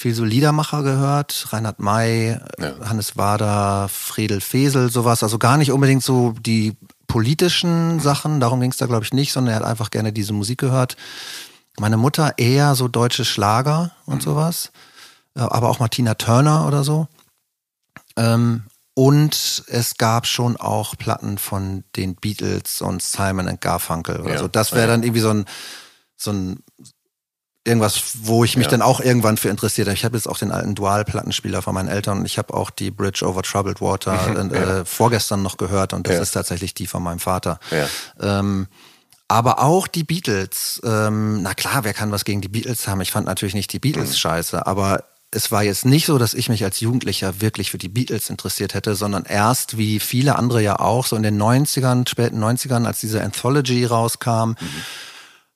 viel 0.00 0.14
so 0.14 0.24
Liedermacher 0.24 0.82
gehört, 0.82 1.48
Reinhard 1.50 1.78
May, 1.78 2.40
ja. 2.58 2.74
Hannes 2.88 3.18
Wader, 3.18 3.86
Fredel 3.88 4.40
Fesel, 4.40 4.90
sowas. 4.90 5.22
Also 5.22 5.38
gar 5.38 5.58
nicht 5.58 5.72
unbedingt 5.72 6.02
so 6.02 6.32
die 6.40 6.74
politischen 7.06 8.00
Sachen, 8.00 8.40
darum 8.40 8.60
ging 8.60 8.70
es 8.70 8.78
da 8.78 8.86
glaube 8.86 9.04
ich 9.04 9.12
nicht, 9.12 9.32
sondern 9.32 9.52
er 9.52 9.60
hat 9.60 9.66
einfach 9.66 9.90
gerne 9.90 10.12
diese 10.12 10.32
Musik 10.32 10.58
gehört. 10.58 10.96
Meine 11.78 11.98
Mutter 11.98 12.34
eher 12.38 12.74
so 12.76 12.88
deutsche 12.88 13.26
Schlager 13.26 13.90
und 14.06 14.16
mhm. 14.16 14.20
sowas, 14.22 14.72
aber 15.34 15.68
auch 15.68 15.80
Martina 15.80 16.14
Turner 16.14 16.66
oder 16.66 16.82
so. 16.82 17.06
Ähm, 18.16 18.64
und 18.94 19.64
es 19.66 19.98
gab 19.98 20.26
schon 20.26 20.56
auch 20.56 20.96
Platten 20.96 21.36
von 21.36 21.84
den 21.96 22.14
Beatles 22.14 22.80
und 22.80 23.02
Simon 23.02 23.58
Garfunkel 23.60 24.20
oder 24.20 24.34
ja. 24.34 24.38
so. 24.38 24.48
Das 24.48 24.72
wäre 24.72 24.88
dann 24.88 25.02
irgendwie 25.02 25.20
so 25.20 25.30
ein, 25.30 25.44
so 26.16 26.32
ein 26.32 26.62
irgendwas, 27.70 28.02
wo 28.22 28.44
ich 28.44 28.56
mich 28.56 28.66
ja. 28.66 28.72
dann 28.72 28.82
auch 28.82 29.00
irgendwann 29.00 29.36
für 29.36 29.48
interessiert 29.48 29.88
habe. 29.88 29.94
Ich 29.94 30.04
habe 30.04 30.16
jetzt 30.16 30.28
auch 30.28 30.36
den 30.36 30.50
alten 30.50 30.74
Dual-Plattenspieler 30.74 31.62
von 31.62 31.74
meinen 31.74 31.88
Eltern 31.88 32.18
und 32.18 32.26
ich 32.26 32.36
habe 32.36 32.52
auch 32.52 32.70
die 32.70 32.90
Bridge 32.90 33.26
over 33.26 33.42
Troubled 33.42 33.80
Water 33.80 34.28
mhm, 34.44 34.52
äh, 34.52 34.60
ja. 34.60 34.84
vorgestern 34.84 35.42
noch 35.42 35.56
gehört 35.56 35.92
und 35.94 36.06
das 36.06 36.16
ja. 36.16 36.22
ist 36.22 36.32
tatsächlich 36.32 36.74
die 36.74 36.86
von 36.86 37.02
meinem 37.02 37.20
Vater. 37.20 37.58
Ähm, 38.20 38.66
aber 39.28 39.60
auch 39.60 39.86
die 39.86 40.02
Beatles. 40.02 40.80
Ähm, 40.84 41.42
na 41.42 41.54
klar, 41.54 41.84
wer 41.84 41.94
kann 41.94 42.10
was 42.10 42.24
gegen 42.24 42.40
die 42.40 42.48
Beatles 42.48 42.88
haben? 42.88 43.00
Ich 43.00 43.12
fand 43.12 43.26
natürlich 43.26 43.54
nicht 43.54 43.72
die 43.72 43.78
Beatles 43.78 44.10
mhm. 44.10 44.16
scheiße, 44.16 44.66
aber 44.66 45.04
es 45.30 45.52
war 45.52 45.62
jetzt 45.62 45.84
nicht 45.84 46.06
so, 46.06 46.18
dass 46.18 46.34
ich 46.34 46.48
mich 46.48 46.64
als 46.64 46.80
Jugendlicher 46.80 47.40
wirklich 47.40 47.70
für 47.70 47.78
die 47.78 47.88
Beatles 47.88 48.28
interessiert 48.28 48.74
hätte, 48.74 48.96
sondern 48.96 49.24
erst 49.24 49.78
wie 49.78 50.00
viele 50.00 50.34
andere 50.34 50.60
ja 50.60 50.80
auch, 50.80 51.06
so 51.06 51.14
in 51.14 51.22
den 51.22 51.40
90ern, 51.40 52.08
späten 52.08 52.42
90ern, 52.42 52.84
als 52.84 52.98
diese 52.98 53.22
Anthology 53.22 53.84
rauskam. 53.84 54.50
Mhm 54.50 54.56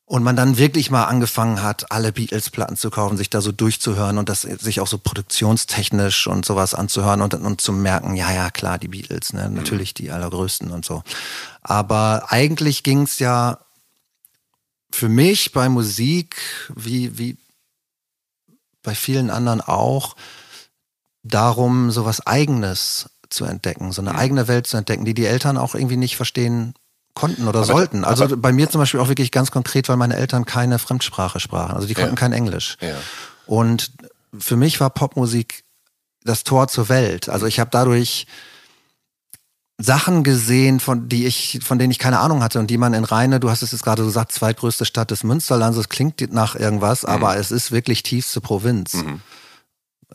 und 0.06 0.22
man 0.22 0.36
dann 0.36 0.58
wirklich 0.58 0.90
mal 0.90 1.04
angefangen 1.04 1.62
hat, 1.62 1.90
alle 1.90 2.12
Beatles-Platten 2.12 2.76
zu 2.76 2.90
kaufen, 2.90 3.16
sich 3.16 3.30
da 3.30 3.40
so 3.40 3.52
durchzuhören 3.52 4.18
und 4.18 4.28
das 4.28 4.42
sich 4.42 4.80
auch 4.80 4.86
so 4.86 4.98
produktionstechnisch 4.98 6.26
und 6.26 6.44
sowas 6.44 6.74
anzuhören 6.74 7.22
und, 7.22 7.32
und 7.34 7.60
zu 7.60 7.72
merken, 7.72 8.14
ja, 8.14 8.30
ja, 8.30 8.50
klar, 8.50 8.78
die 8.78 8.88
Beatles, 8.88 9.32
ne? 9.32 9.48
Mhm. 9.48 9.54
natürlich 9.54 9.94
die 9.94 10.10
allergrößten 10.10 10.70
und 10.70 10.84
so. 10.84 11.02
Aber 11.62 12.26
eigentlich 12.28 12.82
ging 12.82 13.02
es 13.02 13.18
ja 13.18 13.58
für 14.92 15.08
mich 15.08 15.52
bei 15.52 15.68
Musik, 15.68 16.36
wie, 16.74 17.18
wie 17.18 17.38
bei 18.82 18.94
vielen 18.94 19.30
anderen 19.30 19.62
auch, 19.62 20.16
darum, 21.22 21.90
sowas 21.90 22.26
Eigenes 22.26 23.08
zu 23.30 23.46
entdecken, 23.46 23.90
so 23.90 24.02
eine 24.02 24.14
eigene 24.14 24.46
Welt 24.48 24.66
zu 24.66 24.76
entdecken, 24.76 25.06
die 25.06 25.14
die 25.14 25.24
Eltern 25.24 25.56
auch 25.56 25.74
irgendwie 25.74 25.96
nicht 25.96 26.16
verstehen 26.16 26.74
konnten 27.14 27.48
oder 27.48 27.60
aber, 27.60 27.66
sollten. 27.66 28.04
Also 28.04 28.36
bei 28.36 28.52
mir 28.52 28.68
zum 28.68 28.80
Beispiel 28.80 29.00
auch 29.00 29.08
wirklich 29.08 29.30
ganz 29.30 29.50
konkret, 29.50 29.88
weil 29.88 29.96
meine 29.96 30.16
Eltern 30.16 30.44
keine 30.44 30.78
Fremdsprache 30.78 31.40
sprachen. 31.40 31.74
Also 31.74 31.86
die 31.86 31.94
konnten 31.94 32.10
ja. 32.10 32.16
kein 32.16 32.32
Englisch. 32.32 32.76
Ja. 32.80 32.94
Und 33.46 33.92
für 34.38 34.56
mich 34.56 34.80
war 34.80 34.90
Popmusik 34.90 35.64
das 36.24 36.44
Tor 36.44 36.68
zur 36.68 36.88
Welt. 36.88 37.28
Also 37.28 37.46
ich 37.46 37.60
habe 37.60 37.70
dadurch 37.70 38.26
Sachen 39.78 40.22
gesehen, 40.22 40.80
von 40.80 41.08
die 41.08 41.26
ich, 41.26 41.60
von 41.62 41.78
denen 41.78 41.90
ich 41.90 41.98
keine 41.98 42.20
Ahnung 42.20 42.42
hatte 42.42 42.60
und 42.60 42.68
die 42.68 42.78
man 42.78 42.94
in 42.94 43.04
Rheine, 43.04 43.40
du 43.40 43.50
hast 43.50 43.62
es 43.62 43.72
jetzt 43.72 43.82
gerade 43.82 44.04
gesagt, 44.04 44.32
zweitgrößte 44.32 44.84
Stadt 44.84 45.10
des 45.10 45.24
Münsterlands, 45.24 45.78
es 45.78 45.88
klingt 45.88 46.20
nach 46.32 46.54
irgendwas, 46.54 47.02
mhm. 47.02 47.08
aber 47.08 47.36
es 47.36 47.50
ist 47.50 47.72
wirklich 47.72 48.02
tiefste 48.02 48.40
Provinz. 48.40 48.94
Mhm. 48.94 49.20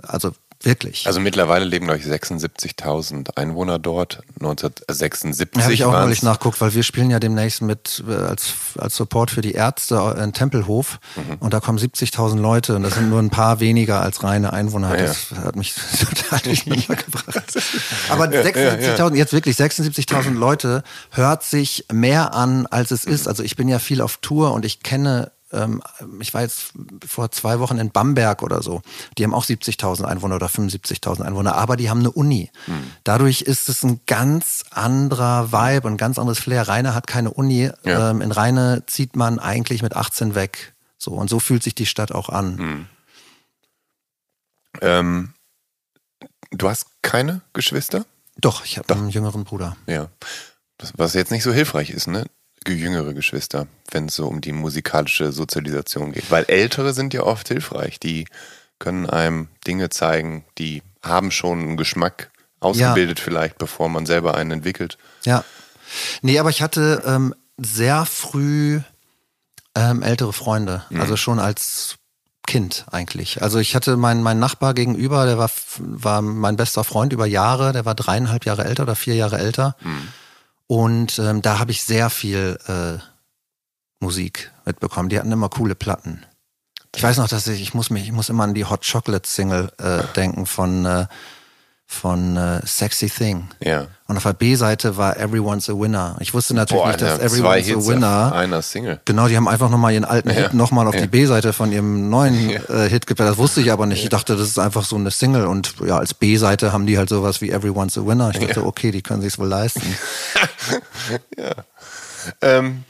Also 0.02 0.32
Wirklich. 0.62 1.08
Also 1.08 1.22
mittlerweile 1.22 1.64
leben, 1.64 1.86
glaube 1.86 2.00
ich, 2.00 2.06
76.000 2.06 3.38
Einwohner 3.38 3.80
dort. 3.80 4.22
1976 4.42 5.56
ja, 5.56 5.64
Habe 5.64 5.74
ich 5.74 5.86
auch 5.86 5.94
neulich 5.94 6.22
nachguckt, 6.22 6.60
weil 6.60 6.74
wir 6.74 6.84
spielen 6.84 7.10
ja 7.10 7.20
demnächst 7.20 7.62
mit 7.62 8.04
äh, 8.06 8.14
als, 8.14 8.54
als 8.78 8.98
Support 8.98 9.32
für 9.32 9.40
die 9.40 9.54
Ärzte 9.54 10.18
in 10.22 10.34
Tempelhof 10.34 11.00
mhm. 11.16 11.38
und 11.40 11.54
da 11.54 11.62
kommen 11.62 11.78
70.000 11.78 12.40
Leute 12.40 12.76
und 12.76 12.84
das 12.84 12.96
sind 12.96 13.10
nur 13.10 13.20
ein 13.20 13.30
paar 13.30 13.62
weniger 13.62 14.02
als 14.02 14.22
reine 14.22 14.52
Einwohner. 14.52 14.98
Ja, 14.98 15.06
das 15.06 15.32
hat 15.32 15.56
mich 15.56 15.76
total 16.00 16.40
durcheinander 16.40 16.96
gebracht. 16.96 17.58
Aber 18.10 18.26
76.000, 18.26 19.16
jetzt 19.16 19.32
wirklich 19.32 19.56
76.000 19.56 20.34
Leute 20.34 20.84
hört 21.12 21.44
sich 21.44 21.86
mehr 21.90 22.34
an, 22.34 22.68
als 22.68 22.92
es 22.92 23.06
ist. 23.06 23.30
Also 23.30 23.44
ich 23.44 23.56
bin 23.56 23.70
ja 23.70 23.80
viel 23.80 24.02
auf 24.02 24.18
Tour 24.18 24.52
und 24.52 24.66
ich 24.66 24.84
kenne 24.84 25.32
ähm, 25.52 25.82
ich 26.20 26.34
war 26.34 26.42
jetzt 26.42 26.74
vor 27.06 27.32
zwei 27.32 27.60
Wochen 27.60 27.78
in 27.78 27.92
Bamberg 27.92 28.44
oder 28.44 28.62
so. 28.62 28.82
Die 29.18 29.24
haben 29.24 29.34
auch 29.34 29.46
70.000 29.46 30.04
Einwohner 30.04 30.36
oder 30.36 30.48
75.000 30.48 31.22
Einwohner, 31.22 31.56
aber 31.56 31.76
die 31.76 31.90
haben 31.90 32.00
eine 32.00 32.12
Uni. 32.12 32.52
Mhm. 32.68 32.92
Dadurch 33.04 33.42
ist 33.42 33.70
es 33.70 33.84
ein 33.84 34.02
ganz 34.06 34.64
anderer 34.72 35.52
Vibe, 35.52 35.88
ein 35.88 35.98
ganz 35.98 36.20
anderes 36.20 36.40
Flair. 36.40 36.68
Rainer 36.68 36.94
hat 36.94 37.08
keine 37.08 37.32
Uni. 37.32 37.72
Ja. 37.84 38.12
Ähm, 38.12 38.22
in 38.22 38.32
Rheine 38.32 38.84
zieht 38.88 39.16
man 39.16 39.40
eigentlich 39.40 39.82
mit 39.82 39.96
18 39.96 40.36
weg. 40.36 40.74
So, 40.98 41.12
und 41.12 41.30
so 41.30 41.40
fühlt 41.40 41.64
sich 41.64 41.76
die 41.76 41.86
Stadt 41.86 42.12
auch 42.12 42.30
an. 42.30 42.56
Mhm. 42.56 42.86
Ähm, 44.82 45.34
du 46.52 46.70
hast 46.70 46.88
keine 47.02 47.42
Geschwister? 47.54 48.06
Doch, 48.38 48.64
ich 48.66 48.78
habe 48.78 48.94
einen 48.94 49.10
jüngeren 49.10 49.44
Bruder. 49.44 49.76
Ja. 49.88 50.10
was 50.94 51.14
jetzt 51.14 51.32
nicht 51.32 51.44
so 51.44 51.52
hilfreich 51.52 51.90
ist, 51.90 52.08
ne? 52.08 52.26
Jüngere 52.68 53.14
Geschwister, 53.14 53.68
wenn 53.92 54.08
es 54.08 54.16
so 54.16 54.28
um 54.28 54.42
die 54.42 54.52
musikalische 54.52 55.32
Sozialisation 55.32 56.12
geht. 56.12 56.30
Weil 56.30 56.46
ältere 56.48 56.94
sind 56.94 57.14
ja 57.14 57.24
oft 57.24 57.48
hilfreich. 57.48 58.00
Die 58.00 58.26
können 58.80 59.10
einem 59.10 59.48
Dinge 59.66 59.90
zeigen, 59.90 60.46
die 60.58 60.82
haben 61.02 61.32
schon 61.32 61.60
einen 61.60 61.78
Geschmack 61.78 62.32
ausgebildet 62.60 63.20
ja. 63.20 63.24
vielleicht, 63.24 63.58
bevor 63.58 63.90
man 63.90 64.06
selber 64.06 64.36
einen 64.36 64.52
entwickelt. 64.52 64.98
Ja. 65.24 65.44
Nee, 66.22 66.40
aber 66.40 66.50
ich 66.50 66.62
hatte 66.62 67.04
ähm, 67.06 67.34
sehr 67.58 68.06
früh 68.06 68.82
ähm, 69.76 70.02
ältere 70.02 70.34
Freunde. 70.34 70.84
Mhm. 70.90 71.02
Also 71.02 71.16
schon 71.18 71.40
als 71.40 71.98
Kind 72.46 72.86
eigentlich. 72.92 73.42
Also 73.42 73.60
ich 73.60 73.76
hatte 73.76 73.96
meinen 73.96 74.24
mein 74.24 74.40
Nachbar 74.40 74.74
gegenüber, 74.74 75.26
der 75.26 75.38
war, 75.38 75.52
war 75.78 76.22
mein 76.22 76.56
bester 76.56 76.84
Freund 76.84 77.14
über 77.14 77.28
Jahre, 77.28 77.74
der 77.74 77.86
war 77.86 77.96
dreieinhalb 77.96 78.46
Jahre 78.46 78.66
älter 78.66 78.84
oder 78.84 78.96
vier 78.96 79.16
Jahre 79.16 79.38
älter. 79.38 79.76
Mhm. 79.82 80.08
Und 80.72 81.18
ähm, 81.18 81.42
da 81.42 81.58
habe 81.58 81.72
ich 81.72 81.82
sehr 81.82 82.12
viel 82.12 82.60
äh, 82.68 83.00
Musik 84.00 84.52
mitbekommen. 84.66 85.10
Die 85.10 85.18
hatten 85.18 85.32
immer 85.32 85.50
coole 85.50 85.74
Platten. 85.74 86.24
Ich 86.96 87.02
weiß 87.02 87.18
noch, 87.18 87.28
dass 87.28 87.48
ich, 87.48 87.60
ich 87.60 87.74
muss 87.74 87.90
mich, 87.90 88.04
ich 88.04 88.12
muss 88.12 88.30
immer 88.30 88.44
an 88.44 88.54
die 88.54 88.66
Hot 88.66 88.88
Chocolate 88.88 89.28
Single 89.28 89.72
äh, 89.80 90.04
denken 90.16 90.46
von, 90.46 90.86
äh, 90.86 91.08
von 91.92 92.38
äh, 92.38 92.62
Sexy 92.68 93.10
Thing. 93.10 93.48
Ja. 93.64 93.88
Und 94.08 94.16
auf 94.16 94.22
der 94.24 94.34
B-Seite 94.34 94.96
war 94.96 95.18
Everyone's 95.18 95.70
a 95.72 95.74
Winner. 95.74 96.18
Ich 96.20 96.36
wusste 96.36 96.54
natürlich 96.54 96.84
Boah, 96.84 96.90
nicht, 96.90 97.02
dass 97.02 97.18
ja, 97.18 97.26
Everyone's 97.26 97.88
a 97.88 97.92
Winner. 97.92 98.32
einer 98.32 98.62
Single. 98.62 99.02
Genau, 99.06 99.28
die 99.28 99.36
haben 99.36 99.48
einfach 99.48 99.72
nochmal 99.72 99.94
ihren 99.94 100.06
alten 100.06 100.30
Hit 100.30 100.54
nochmal 100.54 100.88
auf 100.88 100.96
die 100.96 101.08
B-Seite 101.08 101.52
von 101.52 101.72
ihrem 101.72 102.12
neuen 102.12 102.52
äh, 102.70 102.88
Hit 102.88 103.08
gepackt. 103.08 103.32
Das 103.32 103.38
wusste 103.38 103.62
ich 103.62 103.72
aber 103.72 103.88
nicht. 103.88 104.04
Ich 104.04 104.10
dachte, 104.10 104.38
das 104.38 104.48
ist 104.48 104.60
einfach 104.60 104.86
so 104.86 104.98
eine 104.98 105.10
Single. 105.10 105.48
Und 105.48 105.74
ja, 105.84 105.98
als 105.98 106.14
B-Seite 106.14 106.72
haben 106.72 106.86
die 106.86 107.00
halt 107.00 107.10
sowas 107.10 107.42
wie 107.42 107.50
Everyone's 107.50 107.98
a 107.98 108.06
Winner. 108.06 108.30
Ich 108.34 108.40
dachte, 108.40 108.64
okay, 108.64 108.92
die 108.92 109.02
können 109.02 109.24
sich's 109.24 109.40
wohl 109.40 109.48
leisten. 109.48 109.82
Ähm, 112.42 112.84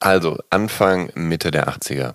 also 0.00 0.38
Anfang, 0.50 1.10
Mitte 1.14 1.50
der 1.50 1.68
80er. 1.68 2.14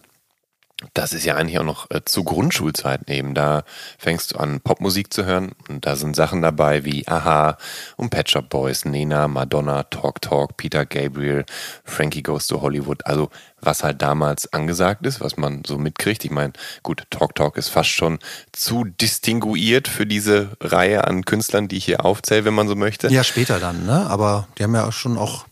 Das 0.94 1.12
ist 1.12 1.26
ja 1.26 1.36
eigentlich 1.36 1.60
auch 1.60 1.66
noch 1.66 1.92
äh, 1.92 2.06
zu 2.06 2.24
Grundschulzeiten 2.24 3.14
eben. 3.14 3.36
Da 3.36 3.64
fängst 3.98 4.34
du 4.34 4.38
an, 4.38 4.62
Popmusik 4.62 5.12
zu 5.12 5.26
hören. 5.26 5.52
Und 5.68 5.86
da 5.86 5.98
sind 5.98 6.16
Sachen 6.16 6.42
dabei 6.42 6.86
wie 6.86 7.06
Aha 7.08 7.58
und 7.98 8.12
Pet 8.12 8.30
Shop 8.30 8.50
Boys, 8.50 8.86
Nena, 8.86 9.28
Madonna, 9.28 9.84
Talk 9.84 10.22
Talk, 10.22 10.56
Peter 10.56 10.86
Gabriel, 10.86 11.46
Frankie 11.84 12.24
Goes 12.24 12.48
to 12.48 12.62
Hollywood. 12.62 13.06
Also 13.06 13.30
was 13.60 13.84
halt 13.84 14.02
damals 14.02 14.54
angesagt 14.54 15.06
ist, 15.06 15.20
was 15.20 15.36
man 15.36 15.64
so 15.68 15.78
mitkriegt. 15.78 16.24
Ich 16.24 16.32
meine, 16.32 16.54
gut, 16.82 17.04
Talk 17.10 17.36
Talk 17.36 17.58
ist 17.58 17.68
fast 17.68 17.90
schon 17.90 18.20
zu 18.54 18.86
distinguiert 18.86 19.90
für 19.90 20.06
diese 20.06 20.52
Reihe 20.62 21.06
an 21.06 21.26
Künstlern, 21.26 21.68
die 21.68 21.76
ich 21.76 21.86
hier 21.86 22.06
aufzähle, 22.06 22.46
wenn 22.46 22.54
man 22.54 22.70
so 22.70 22.76
möchte. 22.76 23.10
Ja, 23.10 23.26
später 23.26 23.60
dann, 23.60 23.86
ne? 23.86 24.08
Aber 24.10 24.48
die 24.58 24.64
haben 24.64 24.76
ja 24.76 24.90
schon 24.94 25.18
auch 25.18 25.46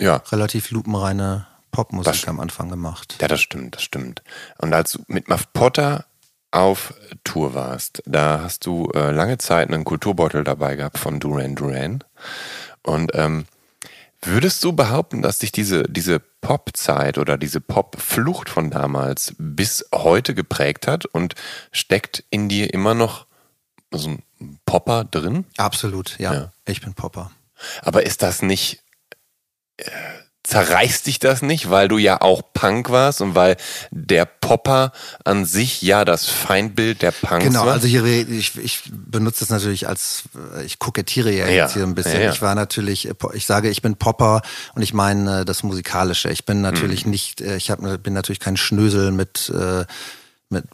Ja, 0.00 0.22
relativ 0.30 0.70
lupenreine 0.70 1.46
Popmusik 1.72 2.12
Das- 2.12 2.28
am 2.28 2.38
Anfang 2.38 2.68
gemacht. 2.68 3.16
Ja, 3.20 3.26
das 3.26 3.40
stimmt, 3.40 3.74
das 3.74 3.82
stimmt. 3.82 4.22
Und 4.58 4.72
als 4.72 4.92
du 4.92 5.02
mit 5.08 5.28
Muff 5.28 5.52
Potter 5.52 6.04
auf 6.52 6.94
Tour 7.24 7.54
warst, 7.54 8.02
da 8.06 8.40
hast 8.42 8.66
du 8.66 8.90
äh, 8.94 9.10
lange 9.10 9.38
Zeit 9.38 9.68
einen 9.68 9.84
Kulturbeutel 9.84 10.44
dabei 10.44 10.76
gehabt 10.76 10.98
von 10.98 11.18
Duran 11.18 11.54
Duran. 11.56 12.04
Und 12.82 13.10
ähm, 13.14 13.46
würdest 14.20 14.62
du 14.62 14.72
behaupten, 14.74 15.22
dass 15.22 15.38
dich 15.38 15.50
diese, 15.50 15.84
diese 15.84 16.20
Pop-Zeit 16.20 17.16
oder 17.18 17.38
diese 17.38 17.60
Pop-Flucht 17.60 18.50
von 18.50 18.70
damals 18.70 19.34
bis 19.38 19.86
heute 19.94 20.34
geprägt 20.34 20.86
hat 20.86 21.06
und 21.06 21.34
steckt 21.72 22.22
in 22.30 22.48
dir 22.50 22.72
immer 22.74 22.94
noch 22.94 23.26
so 23.90 24.10
ein 24.10 24.22
Popper 24.66 25.04
drin? 25.04 25.46
Absolut, 25.56 26.18
ja. 26.18 26.34
Ja. 26.34 26.52
Ich 26.66 26.82
bin 26.82 26.92
Popper. 26.94 27.30
Aber 27.80 28.04
ist 28.04 28.22
das 28.22 28.42
nicht, 28.42 28.82
äh, 29.78 29.84
zerreißt 30.44 31.06
dich 31.06 31.18
das 31.20 31.40
nicht, 31.42 31.70
weil 31.70 31.86
du 31.86 31.98
ja 31.98 32.20
auch 32.20 32.42
Punk 32.52 32.90
warst 32.90 33.20
und 33.20 33.34
weil 33.36 33.56
der 33.92 34.24
Popper 34.24 34.92
an 35.24 35.44
sich 35.44 35.82
ja 35.82 36.04
das 36.04 36.26
Feindbild 36.26 37.00
der 37.02 37.12
Punks 37.12 37.44
Genau, 37.44 37.66
war? 37.66 37.74
also 37.74 37.86
hier, 37.86 38.04
ich, 38.04 38.56
ich 38.58 38.80
benutze 38.90 39.40
das 39.40 39.50
natürlich 39.50 39.86
als, 39.88 40.24
äh, 40.56 40.64
ich 40.64 40.80
kokettiere 40.80 41.30
ja, 41.30 41.46
Ja, 41.46 41.64
jetzt 41.64 41.74
hier 41.74 41.84
ein 41.84 41.94
bisschen. 41.94 42.14
ja, 42.14 42.20
ja. 42.26 42.32
Ich 42.32 42.42
war 42.42 42.54
natürlich, 42.56 43.08
äh, 43.08 43.14
ich 43.34 43.46
sage, 43.46 43.70
ich 43.70 43.82
bin 43.82 43.94
Popper 43.96 44.42
und 44.74 44.82
ich 44.82 44.92
meine 44.94 45.40
äh, 45.40 45.44
das 45.44 45.62
Musikalische. 45.62 46.28
Ich 46.30 46.44
bin 46.44 46.60
natürlich 46.60 47.04
Mhm. 47.04 47.10
nicht, 47.12 47.40
ich 47.40 47.70
hab, 47.70 47.78
bin 48.02 48.12
natürlich 48.12 48.40
kein 48.40 48.56
Schnösel 48.56 49.12
mit, 49.12 49.48
äh, 49.54 49.84
mit 50.50 50.64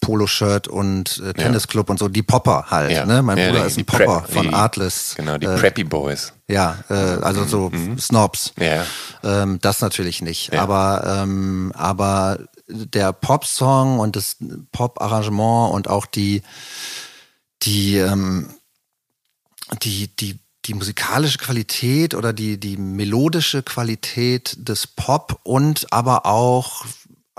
Poloshirt 0.00 0.68
und 0.68 1.18
äh, 1.24 1.32
Tennisclub 1.34 1.90
und 1.90 1.98
so, 1.98 2.08
die 2.08 2.22
Popper 2.22 2.66
halt. 2.70 2.90
Ja. 2.92 3.06
Ne? 3.06 3.22
Mein 3.22 3.38
Ja, 3.38 3.48
Bruder 3.50 3.66
ist 3.66 3.74
ein 3.74 3.78
die 3.78 3.84
Prep- 3.84 4.06
Popper 4.06 4.28
von 4.28 4.42
die- 4.48 4.52
Artless. 4.54 5.14
Genau, 5.16 5.38
die 5.38 5.46
äh, 5.46 5.56
Preppy 5.56 5.84
Boys. 5.84 6.32
Ja, 6.48 6.78
äh, 6.88 6.94
also 6.94 7.44
so 7.44 7.70
Snobs. 7.98 8.52
Mhm. 8.56 8.62
Ja. 8.64 8.86
Ähm, 9.22 9.58
das 9.60 9.80
natürlich 9.80 10.22
nicht. 10.22 10.52
Ja. 10.52 10.62
Aber, 10.62 11.04
ähm, 11.22 11.72
aber 11.76 12.38
der 12.68 13.12
Pop-Song 13.12 13.98
und 13.98 14.16
das 14.16 14.36
Pop-Arrangement 14.72 15.72
und 15.74 15.88
auch 15.88 16.06
die, 16.06 16.42
die, 17.62 17.96
ähm, 17.98 18.48
die, 19.82 20.08
die, 20.16 20.38
die 20.66 20.74
musikalische 20.74 21.38
Qualität 21.38 22.14
oder 22.14 22.32
die, 22.32 22.58
die 22.58 22.76
melodische 22.76 23.62
Qualität 23.62 24.56
des 24.58 24.86
Pop 24.86 25.40
und 25.42 25.92
aber 25.92 26.26
auch 26.26 26.84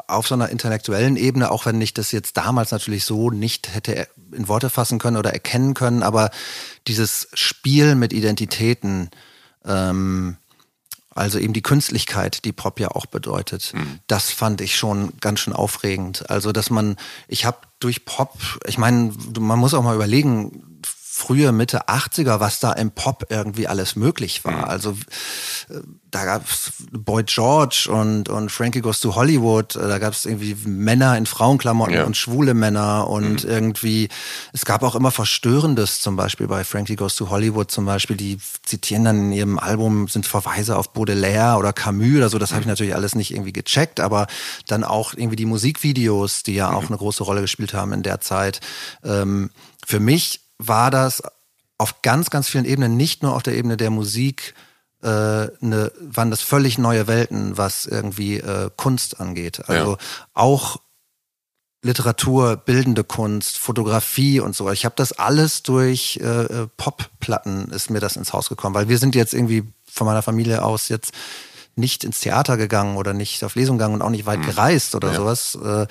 auf 0.08 0.28
so 0.28 0.36
einer 0.36 0.50
intellektuellen 0.50 1.18
Ebene, 1.18 1.52
auch 1.52 1.66
wenn 1.66 1.82
ich 1.82 1.94
das 1.94 2.12
jetzt 2.12 2.38
damals 2.38 2.72
natürlich 2.72 3.06
so 3.06 3.30
nicht 3.30 3.74
hätte 3.74 4.08
in 4.32 4.48
Worte 4.48 4.70
fassen 4.70 5.00
können 5.00 5.18
oder 5.18 5.34
erkennen 5.34 5.74
können, 5.74 6.04
aber 6.04 6.32
dieses 6.88 7.28
Spiel 7.34 7.96
mit 7.96 8.14
Identitäten, 8.14 9.10
ähm, 9.66 10.38
also 11.14 11.40
eben 11.40 11.54
die 11.54 11.62
Künstlichkeit, 11.62 12.46
die 12.46 12.54
Pop 12.54 12.80
ja 12.80 12.90
auch 12.90 13.06
bedeutet, 13.06 13.74
das 14.08 14.30
fand 14.30 14.62
ich 14.62 14.78
schon 14.78 15.12
ganz 15.20 15.42
schön 15.42 15.54
aufregend. 15.54 16.30
Also, 16.30 16.54
dass 16.54 16.70
man, 16.70 16.96
ich 17.28 17.46
habe 17.46 17.58
durch 17.80 18.06
Pop, 18.06 18.38
ich 18.66 18.78
meine, 18.78 19.12
man 19.38 19.60
muss 19.60 19.74
auch 19.74 19.84
mal 19.84 19.96
überlegen, 19.96 20.71
frühe 21.22 21.52
Mitte 21.52 21.88
80er, 21.88 22.40
was 22.40 22.60
da 22.60 22.74
im 22.74 22.92
Pop 22.92 23.26
irgendwie 23.30 23.68
alles 23.68 23.96
möglich 23.96 24.44
war. 24.44 24.68
Also 24.70 24.92
äh, 25.70 25.76
da 26.10 26.26
gab's 26.26 26.74
Boy 26.92 27.24
George 27.24 27.88
und, 27.90 28.28
und 28.28 28.52
Frankie 28.52 28.82
Goes 28.82 29.00
to 29.00 29.16
Hollywood, 29.16 29.76
äh, 29.76 29.88
da 29.88 30.00
gab's 30.00 30.26
irgendwie 30.26 30.56
Männer 30.66 31.18
in 31.18 31.26
Frauenklamotten 31.26 31.94
Ja. 31.94 32.04
und 32.06 32.18
schwule 32.18 32.54
Männer 32.54 33.08
und 33.08 33.44
irgendwie, 33.46 34.10
es 34.52 34.66
gab 34.66 34.84
auch 34.84 34.96
immer 34.96 35.12
Verstörendes, 35.12 36.02
zum 36.02 36.16
Beispiel 36.16 36.48
bei 36.48 36.64
Frankie 36.64 36.96
Goes 36.96 37.16
to 37.16 37.30
Hollywood 37.30 37.70
zum 37.72 37.86
Beispiel, 37.86 38.18
die 38.18 38.40
zitieren 38.64 39.06
dann 39.06 39.18
in 39.26 39.32
ihrem 39.32 39.60
Album, 39.60 40.08
sind 40.08 40.26
Verweise 40.26 40.76
auf 40.78 40.92
Baudelaire 40.92 41.58
oder 41.58 41.72
Camus 41.72 42.18
oder 42.18 42.30
so, 42.30 42.40
das 42.40 42.52
habe 42.52 42.62
ich 42.62 42.68
natürlich 42.68 42.96
alles 42.96 43.14
nicht 43.16 43.32
irgendwie 43.32 43.54
gecheckt, 43.54 44.00
aber 44.00 44.28
dann 44.68 44.84
auch 44.84 45.14
irgendwie 45.14 45.36
die 45.38 45.46
Musikvideos, 45.46 46.44
die 46.44 46.56
ja 46.56 46.72
auch 46.74 46.88
eine 46.88 46.98
große 46.98 47.24
Rolle 47.24 47.42
gespielt 47.42 47.74
haben 47.74 47.94
in 47.94 48.04
der 48.04 48.20
Zeit. 48.22 48.60
Ähm, 49.04 49.52
für 49.86 50.00
mich 50.00 50.42
war 50.68 50.92
das 50.92 51.24
auf 51.78 52.02
ganz, 52.02 52.30
ganz 52.30 52.48
vielen 52.48 52.66
Ebenen, 52.66 52.96
nicht 52.96 53.24
nur 53.24 53.36
auf 53.36 53.44
der 53.44 53.56
Ebene 53.56 53.76
der 53.78 53.90
Musik, 53.90 54.54
äh, 55.02 55.08
ne, 55.60 55.92
waren 56.00 56.30
das 56.30 56.42
völlig 56.42 56.78
neue 56.78 57.08
Welten, 57.08 57.58
was 57.58 57.86
irgendwie 57.86 58.38
äh, 58.38 58.70
Kunst 58.78 59.20
angeht. 59.20 59.68
Also 59.68 59.94
Ja. 59.94 59.98
auch 60.34 60.78
Literatur, 61.84 62.58
bildende 62.58 63.04
Kunst, 63.04 63.58
Fotografie 63.58 64.40
und 64.40 64.56
so. 64.56 64.70
Ich 64.70 64.86
habe 64.86 64.94
das 64.96 65.14
alles 65.14 65.64
durch 65.64 66.20
äh, 66.22 66.44
äh, 66.44 66.68
Popplatten 66.78 67.72
ist 67.72 67.90
mir 67.90 68.00
das 68.00 68.16
ins 68.16 68.34
Haus 68.34 68.50
gekommen, 68.50 68.76
weil 68.76 68.88
wir 68.88 69.00
sind 69.00 69.16
jetzt 69.16 69.34
irgendwie 69.34 69.64
von 69.92 70.06
meiner 70.06 70.22
Familie 70.22 70.64
aus 70.64 70.90
jetzt 70.90 71.12
nicht 71.76 72.04
ins 72.04 72.20
Theater 72.20 72.58
gegangen 72.58 72.98
oder 72.98 73.14
nicht 73.14 73.44
auf 73.44 73.56
Lesung 73.56 73.78
gegangen 73.78 73.96
und 73.96 74.02
auch 74.02 74.10
nicht 74.10 74.26
weit 74.26 74.44
gereist 74.44 74.94
oder 74.96 75.10
Ja. 75.12 75.16
sowas. 75.16 75.58
Äh, 75.64 75.88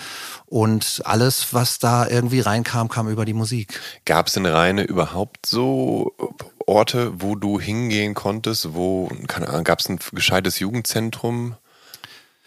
Und 0.47 1.03
alles, 1.05 1.55
was 1.55 1.79
da 1.79 2.07
irgendwie 2.09 2.40
reinkam, 2.40 2.88
kam 2.88 3.09
über 3.09 3.25
die 3.25 3.33
Musik. 3.35 3.81
Gab 4.05 4.27
es 4.27 4.37
in 4.37 4.47
Rheine 4.47 4.83
überhaupt 4.83 5.47
so 5.47 6.12
Orte, 6.66 7.12
wo 7.23 7.37
du 7.37 7.61
hingehen 7.61 8.14
konntest, 8.14 8.75
wo, 8.75 9.09
keine 9.29 9.49
Ahnung, 9.49 9.64
gab 9.64 9.79
es 9.81 9.88
ein 9.88 9.99
gescheites 10.12 10.59
Jugendzentrum, 10.59 11.55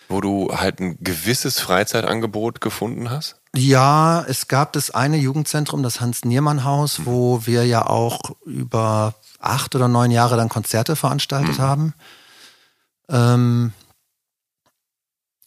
wo 0.09 0.19
du 0.21 0.49
halt 0.53 0.79
ein 0.81 0.97
gewisses 0.99 1.59
Freizeitangebot 1.59 2.59
gefunden 2.61 3.09
hast? 3.09 3.37
Ja, 3.55 4.25
es 4.27 4.47
gab 4.47 4.73
das 4.73 4.89
eine 4.91 5.17
Jugendzentrum, 5.17 5.81
das 5.83 6.01
Hans-Niermann-Haus, 6.01 7.05
wo 7.05 7.45
wir 7.45 7.65
ja 7.65 7.85
auch 7.87 8.19
über 8.45 9.13
acht 9.39 9.75
oder 9.75 9.87
neun 9.87 10.11
Jahre 10.11 10.35
dann 10.37 10.49
Konzerte 10.49 10.95
veranstaltet 10.95 11.59
haben. 11.59 11.93
Ähm, 13.09 13.73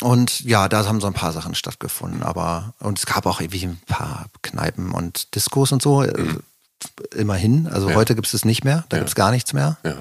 und 0.02 0.40
ja, 0.40 0.68
da 0.68 0.84
haben 0.86 1.00
so 1.00 1.06
ein 1.06 1.14
paar 1.14 1.32
Sachen 1.32 1.54
stattgefunden, 1.54 2.22
aber 2.22 2.74
und 2.80 2.98
es 2.98 3.06
gab 3.06 3.24
auch 3.26 3.40
irgendwie 3.40 3.64
ein 3.64 3.80
paar 3.86 4.26
Kneipen 4.42 4.92
und 4.92 5.34
Diskos 5.34 5.72
und 5.72 5.80
so. 5.82 6.02
äh, 6.02 6.34
Immerhin. 7.14 7.66
Also 7.68 7.88
Ja. 7.88 7.94
heute 7.96 8.14
gibt 8.14 8.26
es 8.26 8.32
das 8.32 8.44
nicht 8.44 8.62
mehr, 8.62 8.84
da 8.90 8.96
Ja. 8.96 9.00
gibt 9.00 9.08
es 9.08 9.14
gar 9.14 9.30
nichts 9.30 9.54
mehr. 9.54 9.78
Ja. 9.82 9.94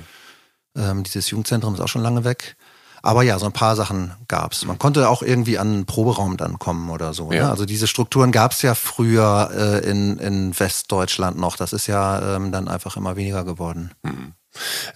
Ähm, 0.75 1.03
dieses 1.05 1.29
Jugendzentrum 1.29 1.73
ist 1.73 1.79
auch 1.79 1.87
schon 1.87 2.01
lange 2.03 2.25
weg. 2.25 2.57
Aber 3.01 3.23
ja, 3.23 3.39
so 3.39 3.45
ein 3.45 3.53
paar 3.53 3.75
Sachen 3.77 4.11
gab's. 4.27 4.65
Man 4.65 4.77
konnte 4.77 5.07
auch 5.09 5.21
irgendwie 5.21 5.57
an 5.57 5.67
einen 5.71 5.85
Proberaum 5.85 6.35
dann 6.37 6.59
kommen 6.59 6.89
oder 6.89 7.13
so. 7.13 7.31
Ja. 7.31 7.43
Ne? 7.45 7.49
Also 7.51 7.63
diese 7.65 7.87
Strukturen 7.87 8.31
gab's 8.33 8.61
ja 8.63 8.75
früher 8.75 9.51
äh, 9.53 9.89
in, 9.89 10.17
in 10.17 10.59
Westdeutschland 10.59 11.37
noch. 11.37 11.55
Das 11.55 11.71
ist 11.71 11.87
ja 11.87 12.35
ähm, 12.35 12.51
dann 12.51 12.67
einfach 12.67 12.97
immer 12.97 13.15
weniger 13.15 13.45
geworden. 13.45 13.91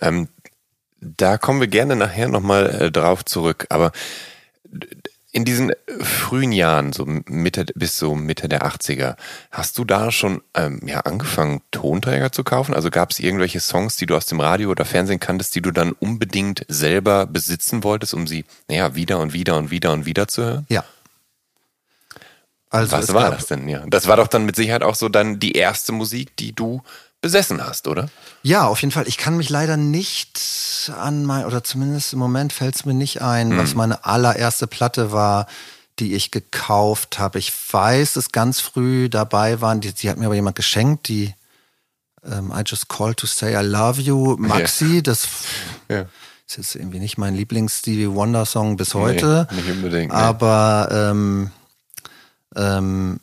Ähm, 0.02 0.28
da 1.02 1.38
kommen 1.38 1.60
wir 1.60 1.68
gerne 1.68 1.96
nachher 1.96 2.28
nochmal 2.28 2.70
äh, 2.70 2.92
drauf 2.92 3.26
zurück. 3.26 3.66
Aber 3.70 3.92
in 5.32 5.46
diesen 5.46 5.72
frühen 6.02 6.52
Jahren, 6.52 6.92
so 6.92 7.06
Mitte 7.06 7.66
bis 7.76 8.00
so 8.00 8.16
Mitte 8.16 8.50
der 8.50 8.64
80er, 8.64 9.16
hast 9.52 9.78
du 9.78 9.86
da 9.86 10.12
schon 10.12 10.42
ähm, 10.56 10.82
ja, 10.86 11.02
angefangen, 11.02 11.62
Tonträger 11.72 12.32
zu 12.32 12.44
kaufen? 12.44 12.74
Also 12.74 12.90
gab 12.90 13.12
es 13.12 13.20
irgendwelche 13.20 13.60
Songs, 13.60 13.96
die 13.96 14.08
du 14.08 14.16
aus 14.16 14.26
dem 14.26 14.40
Radio 14.40 14.72
oder 14.72 14.86
Fernsehen 14.86 15.20
kanntest, 15.20 15.54
die 15.54 15.62
du 15.62 15.72
dann 15.72 15.92
unbedingt 15.92 16.66
selber 16.68 17.28
besitzen 17.28 17.84
wolltest, 17.84 18.14
um 18.16 18.26
sie 18.26 18.46
naja, 18.68 18.96
wieder 18.96 19.20
und 19.20 19.34
wieder 19.34 19.58
und 19.58 19.70
wieder 19.70 19.94
und 19.94 20.06
wieder 20.06 20.28
zu 20.28 20.44
hören? 20.44 20.66
Ja. 20.70 20.84
Also 22.72 22.92
Was 22.92 23.14
war 23.14 23.32
das 23.32 23.48
denn? 23.48 23.68
Ja, 23.68 23.84
das 23.88 24.08
war 24.08 24.18
doch 24.18 24.28
dann 24.28 24.46
mit 24.46 24.56
Sicherheit 24.56 24.84
auch 24.84 24.96
so 24.96 25.10
dann 25.10 25.40
die 25.40 25.54
erste 25.54 25.92
Musik, 25.92 26.36
die 26.38 26.54
du 26.54 26.82
besessen 27.22 27.64
hast, 27.66 27.88
oder? 27.88 28.10
Ja, 28.42 28.68
auf 28.68 28.82
jeden 28.82 28.92
Fall. 28.92 29.08
Ich 29.08 29.18
kann 29.18 29.36
mich 29.38 29.50
leider 29.50 29.76
nicht 29.78 30.92
an 30.98 31.26
mein, 31.26 31.46
oder 31.46 31.64
zumindest 31.64 32.14
im 32.14 32.20
Moment 32.20 32.54
fällt 32.54 32.76
es 32.76 32.86
mir 32.86 32.94
nicht 32.94 33.22
ein, 33.22 33.50
Mhm. 33.50 33.58
was 33.58 33.76
meine 33.76 34.06
allererste 34.06 34.66
Platte 34.68 35.12
war, 35.12 35.48
die 36.00 36.14
ich 36.14 36.32
gekauft 36.32 37.20
habe. 37.20 37.40
Ich 37.40 37.52
weiß, 37.72 38.14
dass 38.14 38.32
ganz 38.32 38.62
früh 38.62 39.10
dabei 39.10 39.60
waren, 39.60 39.82
die, 39.82 39.94
die 39.94 40.10
hat 40.10 40.18
mir 40.18 40.26
aber 40.28 40.36
jemand 40.36 40.56
geschenkt, 40.56 41.10
die 41.10 41.34
ähm, 42.24 42.54
I 42.56 42.62
Just 42.66 42.88
Called 42.90 43.18
to 43.18 43.28
Say 43.28 43.54
I 43.60 43.66
Love 43.66 44.02
You, 44.02 44.38
Maxi, 44.38 44.96
ja. 44.98 45.02
das 45.02 45.28
ja. 45.90 46.06
ist 46.48 46.58
jetzt 46.58 46.76
irgendwie 46.76 47.00
nicht 47.00 47.18
mein 47.18 47.36
Lieblings-Stevie 47.36 48.10
Wonder-Song 48.14 48.78
bis 48.78 48.94
heute. 48.94 49.48
Nee, 49.52 49.58
nicht 49.62 49.72
unbedingt. 49.72 50.12
Nee. 50.14 50.18
Aber 50.18 50.90
ähm, 50.92 51.52
ähm, 52.56 53.20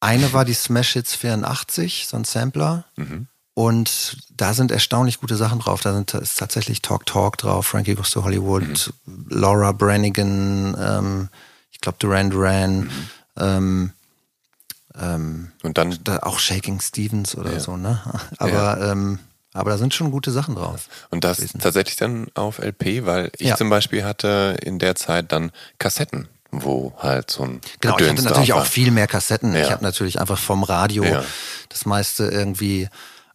eine 0.00 0.32
war 0.32 0.44
die 0.44 0.54
Smash 0.54 0.94
Hits 0.94 1.14
84, 1.14 2.06
so 2.08 2.16
ein 2.16 2.24
Sampler. 2.24 2.84
Mhm. 2.96 3.26
Und 3.54 4.16
da 4.34 4.54
sind 4.54 4.70
erstaunlich 4.70 5.20
gute 5.20 5.36
Sachen 5.36 5.58
drauf. 5.58 5.82
Da 5.82 5.92
sind, 5.92 6.14
ist 6.14 6.38
tatsächlich 6.38 6.80
Talk 6.80 7.04
Talk 7.04 7.36
drauf, 7.36 7.66
Frankie 7.66 7.94
Goes 7.94 8.10
to 8.10 8.24
Hollywood, 8.24 8.92
mhm. 9.04 9.26
Laura 9.28 9.72
Brannigan, 9.72 10.74
ähm, 10.78 11.28
ich 11.70 11.80
glaube 11.80 11.98
Duran 12.00 12.30
Duran. 12.30 12.80
Mhm. 12.80 12.90
Ähm, 13.36 13.92
ähm, 14.98 15.52
und 15.62 15.78
dann 15.78 15.98
da 16.04 16.20
auch 16.20 16.38
Shaking 16.38 16.80
Stevens 16.80 17.36
oder 17.36 17.52
ja. 17.52 17.60
so, 17.60 17.76
ne? 17.76 18.00
Aber 18.38 18.78
ja. 18.78 18.92
ähm, 18.92 19.18
aber 19.54 19.72
da 19.72 19.76
sind 19.76 19.92
schon 19.92 20.10
gute 20.10 20.30
Sachen 20.30 20.54
drauf. 20.54 20.88
Und 21.10 21.24
das 21.24 21.36
gewesen. 21.36 21.60
tatsächlich 21.60 21.96
dann 21.96 22.28
auf 22.32 22.58
LP, 22.58 23.04
weil 23.04 23.30
ich 23.36 23.48
ja. 23.48 23.56
zum 23.56 23.68
Beispiel 23.68 24.02
hatte 24.02 24.56
in 24.62 24.78
der 24.78 24.94
Zeit 24.94 25.30
dann 25.30 25.52
Kassetten 25.78 26.28
wo 26.54 26.92
halt 26.98 27.30
so 27.30 27.44
ein 27.44 27.60
Genau, 27.80 27.96
Gedöns 27.96 28.20
ich 28.20 28.26
hatte 28.26 28.28
natürlich 28.28 28.52
auch 28.52 28.66
viel 28.66 28.90
mehr 28.90 29.06
Kassetten. 29.06 29.56
Ich 29.56 29.70
habe 29.70 29.82
natürlich 29.82 30.20
einfach 30.20 30.38
vom 30.38 30.62
Radio 30.62 31.04
das 31.70 31.86
meiste 31.86 32.24
irgendwie 32.24 32.88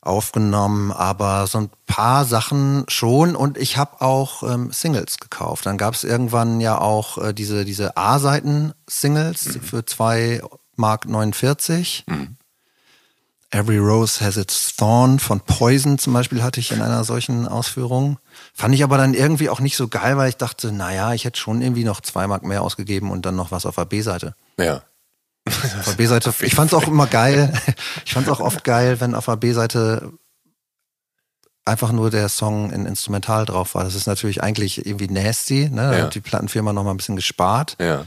aufgenommen, 0.07 0.91
aber 0.91 1.47
so 1.47 1.59
ein 1.59 1.69
paar 1.85 2.25
Sachen 2.25 2.85
schon 2.87 3.35
und 3.35 3.57
ich 3.57 3.77
habe 3.77 4.01
auch 4.01 4.43
ähm, 4.43 4.71
Singles 4.71 5.17
gekauft. 5.19 5.65
Dann 5.65 5.77
gab 5.77 5.93
es 5.93 6.03
irgendwann 6.03 6.61
ja 6.61 6.79
auch 6.79 7.17
äh, 7.17 7.33
diese, 7.33 7.65
diese 7.65 7.97
A-Seiten-Singles 7.97 9.55
mhm. 9.55 9.61
für 9.61 9.85
2 9.85 10.41
Mark 10.75 11.05
49. 11.05 12.05
Mhm. 12.07 12.37
Every 13.49 13.77
Rose 13.77 14.23
Has 14.23 14.35
Its 14.35 14.75
Thorn 14.75 15.19
von 15.19 15.39
Poison 15.39 15.97
zum 15.97 16.13
Beispiel 16.13 16.43
hatte 16.43 16.59
ich 16.59 16.71
in 16.71 16.81
einer 16.81 17.05
solchen 17.05 17.47
Ausführung. 17.47 18.19
Fand 18.53 18.75
ich 18.75 18.83
aber 18.83 18.97
dann 18.97 19.13
irgendwie 19.13 19.49
auch 19.49 19.61
nicht 19.61 19.77
so 19.77 19.87
geil, 19.87 20.17
weil 20.17 20.29
ich 20.29 20.37
dachte, 20.37 20.73
naja, 20.73 21.13
ich 21.13 21.23
hätte 21.23 21.39
schon 21.39 21.61
irgendwie 21.61 21.85
noch 21.85 22.01
zwei 22.01 22.27
Mark 22.27 22.43
mehr 22.43 22.61
ausgegeben 22.61 23.09
und 23.09 23.25
dann 23.25 23.37
noch 23.37 23.51
was 23.51 23.65
auf 23.65 23.75
der 23.75 23.85
B-Seite. 23.85 24.35
Ja. 24.59 24.83
Auf 25.47 25.85
der 25.85 25.93
B-Seite, 25.93 26.33
ich 26.41 26.55
fand 26.55 26.71
es 26.71 26.77
auch 26.77 26.87
immer 26.87 27.07
geil. 27.07 27.53
Ich 28.05 28.13
fand 28.13 28.27
es 28.27 28.33
auch 28.33 28.39
oft 28.39 28.63
geil, 28.63 28.99
wenn 28.99 29.15
auf 29.15 29.25
der 29.25 29.35
B-Seite 29.35 30.13
einfach 31.65 31.91
nur 31.91 32.09
der 32.09 32.29
Song 32.29 32.71
in 32.71 32.85
Instrumental 32.85 33.45
drauf 33.45 33.75
war. 33.75 33.83
Das 33.83 33.95
ist 33.95 34.07
natürlich 34.07 34.41
eigentlich 34.41 34.85
irgendwie 34.85 35.09
nasty, 35.09 35.69
ne? 35.69 35.91
Da 35.91 35.97
ja. 35.97 36.03
hat 36.05 36.15
die 36.15 36.21
Plattenfirma 36.21 36.73
noch 36.73 36.83
mal 36.83 36.91
ein 36.91 36.97
bisschen 36.97 37.17
gespart. 37.17 37.75
Ja. 37.79 38.05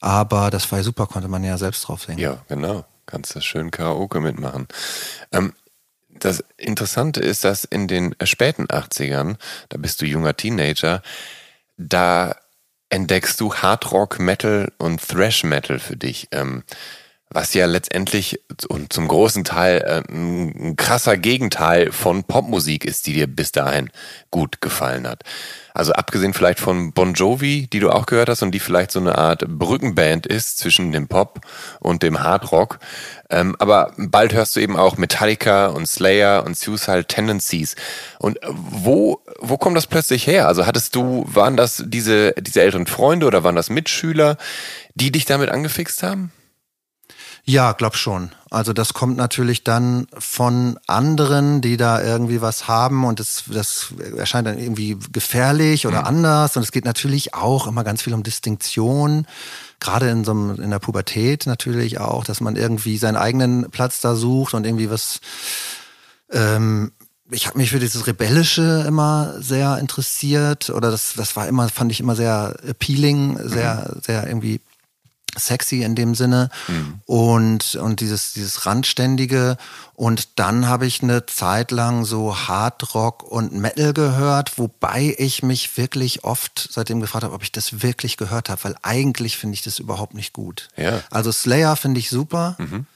Aber 0.00 0.50
das 0.50 0.70
war 0.72 0.80
ja 0.80 0.84
super, 0.84 1.06
konnte 1.06 1.28
man 1.28 1.44
ja 1.44 1.56
selbst 1.58 1.86
drauf 1.86 2.02
singen. 2.02 2.18
Ja, 2.18 2.38
genau. 2.48 2.84
Kannst 3.06 3.34
du 3.34 3.40
schön 3.40 3.70
Karaoke 3.70 4.20
mitmachen. 4.20 4.66
Ähm, 5.30 5.52
das 6.08 6.42
Interessante 6.56 7.20
ist, 7.20 7.44
dass 7.44 7.64
in 7.64 7.88
den 7.88 8.14
späten 8.24 8.66
80ern, 8.66 9.36
da 9.68 9.78
bist 9.78 10.00
du 10.00 10.06
junger 10.06 10.36
Teenager, 10.36 11.02
da 11.76 12.36
entdeckst 12.92 13.40
du 13.40 13.54
Hardrock, 13.54 14.18
Metal 14.18 14.70
und 14.76 15.00
Thrash 15.06 15.44
Metal 15.44 15.78
für 15.78 15.96
dich. 15.96 16.28
Ähm, 16.30 16.62
was 17.32 17.54
ja 17.54 17.66
letztendlich 17.66 18.40
und 18.68 18.92
zum 18.92 19.08
großen 19.08 19.44
Teil 19.44 19.78
äh, 19.78 20.12
ein 20.12 20.76
krasser 20.76 21.16
Gegenteil 21.16 21.92
von 21.92 22.24
Popmusik 22.24 22.84
ist, 22.84 23.06
die 23.06 23.14
dir 23.14 23.26
bis 23.26 23.52
dahin 23.52 23.90
gut 24.30 24.60
gefallen 24.60 25.08
hat. 25.08 25.22
Also 25.74 25.92
abgesehen 25.92 26.34
vielleicht 26.34 26.60
von 26.60 26.92
Bon 26.92 27.14
Jovi, 27.14 27.66
die 27.72 27.80
du 27.80 27.90
auch 27.90 28.04
gehört 28.04 28.28
hast 28.28 28.42
und 28.42 28.52
die 28.52 28.60
vielleicht 28.60 28.90
so 28.90 29.00
eine 29.00 29.16
Art 29.16 29.46
Brückenband 29.48 30.26
ist 30.26 30.58
zwischen 30.58 30.92
dem 30.92 31.08
Pop 31.08 31.40
und 31.80 32.02
dem 32.02 32.22
Hardrock. 32.22 32.78
Ähm, 33.30 33.56
aber 33.58 33.92
bald 33.96 34.34
hörst 34.34 34.54
du 34.54 34.60
eben 34.60 34.76
auch 34.76 34.98
Metallica 34.98 35.68
und 35.68 35.86
Slayer 35.86 36.44
und 36.44 36.58
Suicidal 36.58 37.04
Tendencies. 37.04 37.74
Und 38.18 38.38
wo, 38.44 39.22
wo 39.40 39.56
kommt 39.56 39.76
das 39.76 39.86
plötzlich 39.86 40.26
her? 40.26 40.46
Also 40.46 40.66
hattest 40.66 40.94
du, 40.94 41.24
waren 41.26 41.56
das 41.56 41.82
diese, 41.86 42.32
diese 42.32 42.60
älteren 42.60 42.86
Freunde 42.86 43.26
oder 43.26 43.42
waren 43.42 43.56
das 43.56 43.70
Mitschüler, 43.70 44.36
die 44.94 45.10
dich 45.10 45.24
damit 45.24 45.48
angefixt 45.48 46.02
haben? 46.02 46.32
Ja, 47.44 47.72
glaub 47.72 47.96
schon. 47.96 48.30
Also 48.50 48.72
das 48.72 48.94
kommt 48.94 49.16
natürlich 49.16 49.64
dann 49.64 50.06
von 50.16 50.78
anderen, 50.86 51.60
die 51.60 51.76
da 51.76 52.00
irgendwie 52.00 52.40
was 52.40 52.68
haben 52.68 53.04
und 53.04 53.18
das, 53.18 53.44
das 53.48 53.88
erscheint 54.16 54.46
dann 54.46 54.58
irgendwie 54.58 54.96
gefährlich 55.10 55.86
oder 55.86 56.02
mhm. 56.02 56.06
anders. 56.06 56.56
Und 56.56 56.62
es 56.62 56.70
geht 56.70 56.84
natürlich 56.84 57.34
auch 57.34 57.66
immer 57.66 57.82
ganz 57.82 58.02
viel 58.02 58.14
um 58.14 58.22
Distinktion. 58.22 59.26
Gerade 59.80 60.08
in 60.08 60.22
so 60.22 60.30
einem, 60.30 60.62
in 60.62 60.70
der 60.70 60.78
Pubertät 60.78 61.46
natürlich 61.46 61.98
auch, 61.98 62.22
dass 62.22 62.40
man 62.40 62.54
irgendwie 62.54 62.96
seinen 62.96 63.16
eigenen 63.16 63.70
Platz 63.70 64.00
da 64.00 64.14
sucht 64.14 64.54
und 64.54 64.64
irgendwie 64.64 64.90
was 64.90 65.20
ähm, 66.30 66.92
ich 67.30 67.46
habe 67.46 67.58
mich 67.58 67.70
für 67.70 67.78
dieses 67.78 68.06
Rebellische 68.06 68.84
immer 68.86 69.34
sehr 69.38 69.78
interessiert 69.78 70.70
oder 70.70 70.90
das, 70.90 71.14
das 71.16 71.34
war 71.34 71.48
immer, 71.48 71.68
fand 71.68 71.90
ich 71.90 72.00
immer 72.00 72.14
sehr 72.14 72.56
appealing, 72.66 73.38
sehr, 73.48 73.90
mhm. 73.94 74.00
sehr 74.02 74.26
irgendwie 74.26 74.60
sexy 75.36 75.82
in 75.82 75.94
dem 75.94 76.14
Sinne 76.14 76.50
mhm. 76.68 77.00
und, 77.06 77.74
und 77.76 78.00
dieses, 78.00 78.32
dieses 78.32 78.66
Randständige. 78.66 79.56
Und 79.94 80.38
dann 80.38 80.66
habe 80.66 80.86
ich 80.86 81.02
eine 81.02 81.26
Zeit 81.26 81.70
lang 81.70 82.04
so 82.04 82.36
Hardrock 82.36 83.22
und 83.22 83.52
Metal 83.54 83.92
gehört, 83.92 84.58
wobei 84.58 85.14
ich 85.18 85.42
mich 85.42 85.76
wirklich 85.76 86.24
oft 86.24 86.68
seitdem 86.70 87.00
gefragt 87.00 87.24
habe, 87.24 87.34
ob 87.34 87.42
ich 87.42 87.52
das 87.52 87.82
wirklich 87.82 88.16
gehört 88.16 88.48
habe, 88.48 88.64
weil 88.64 88.76
eigentlich 88.82 89.36
finde 89.36 89.54
ich 89.54 89.62
das 89.62 89.78
überhaupt 89.78 90.14
nicht 90.14 90.32
gut. 90.32 90.68
Ja. 90.76 91.00
Also 91.10 91.32
Slayer 91.32 91.76
finde 91.76 92.00
ich 92.00 92.10
super. 92.10 92.56
Mhm. 92.58 92.86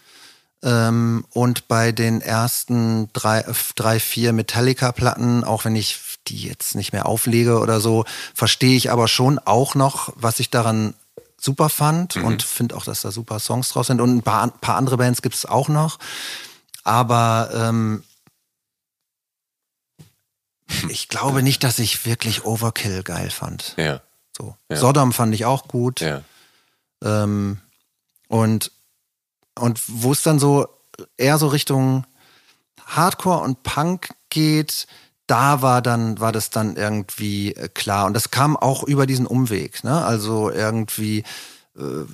Ähm, 0.62 1.24
und 1.32 1.68
bei 1.68 1.92
den 1.92 2.20
ersten 2.20 3.10
drei, 3.12 3.44
drei 3.76 4.00
vier 4.00 4.32
Metallica-Platten, 4.32 5.44
auch 5.44 5.64
wenn 5.64 5.76
ich 5.76 6.00
die 6.28 6.42
jetzt 6.42 6.74
nicht 6.74 6.92
mehr 6.92 7.06
auflege 7.06 7.60
oder 7.60 7.80
so, 7.80 8.04
verstehe 8.34 8.76
ich 8.76 8.90
aber 8.90 9.06
schon 9.06 9.38
auch 9.38 9.74
noch, 9.74 10.12
was 10.16 10.40
ich 10.40 10.50
daran 10.50 10.94
super 11.46 11.70
fand 11.70 12.16
mhm. 12.16 12.24
und 12.24 12.42
finde 12.42 12.76
auch, 12.76 12.84
dass 12.84 13.00
da 13.00 13.10
super 13.10 13.38
Songs 13.40 13.70
draus 13.70 13.86
sind. 13.86 14.02
Und 14.02 14.16
ein 14.16 14.22
paar, 14.22 14.48
paar 14.48 14.76
andere 14.76 14.98
Bands 14.98 15.22
gibt 15.22 15.34
es 15.34 15.46
auch 15.46 15.68
noch. 15.68 15.98
Aber 16.84 17.48
ähm, 17.54 18.04
ich 20.90 21.08
glaube 21.08 21.42
nicht, 21.42 21.64
dass 21.64 21.78
ich 21.78 22.04
wirklich 22.04 22.44
Overkill 22.44 23.02
geil 23.02 23.30
fand. 23.30 23.74
Ja. 23.78 24.02
So. 24.36 24.54
Ja. 24.70 24.76
Sodom 24.76 25.12
fand 25.12 25.34
ich 25.34 25.46
auch 25.46 25.68
gut. 25.68 26.00
Ja. 26.00 26.22
Ähm, 27.02 27.58
und, 28.28 28.72
und 29.58 29.80
wo 29.86 30.12
es 30.12 30.22
dann 30.22 30.38
so 30.38 30.68
eher 31.16 31.38
so 31.38 31.46
Richtung 31.46 32.04
Hardcore 32.84 33.40
und 33.40 33.62
Punk 33.62 34.10
geht, 34.28 34.86
da 35.26 35.62
war 35.62 35.82
dann, 35.82 36.20
war 36.20 36.32
das 36.32 36.50
dann 36.50 36.76
irgendwie 36.76 37.52
äh, 37.52 37.68
klar. 37.68 38.06
Und 38.06 38.14
das 38.14 38.30
kam 38.30 38.56
auch 38.56 38.82
über 38.84 39.06
diesen 39.06 39.26
Umweg. 39.26 39.84
Ne? 39.84 40.04
Also 40.04 40.50
irgendwie 40.50 41.24
äh, 41.76 42.04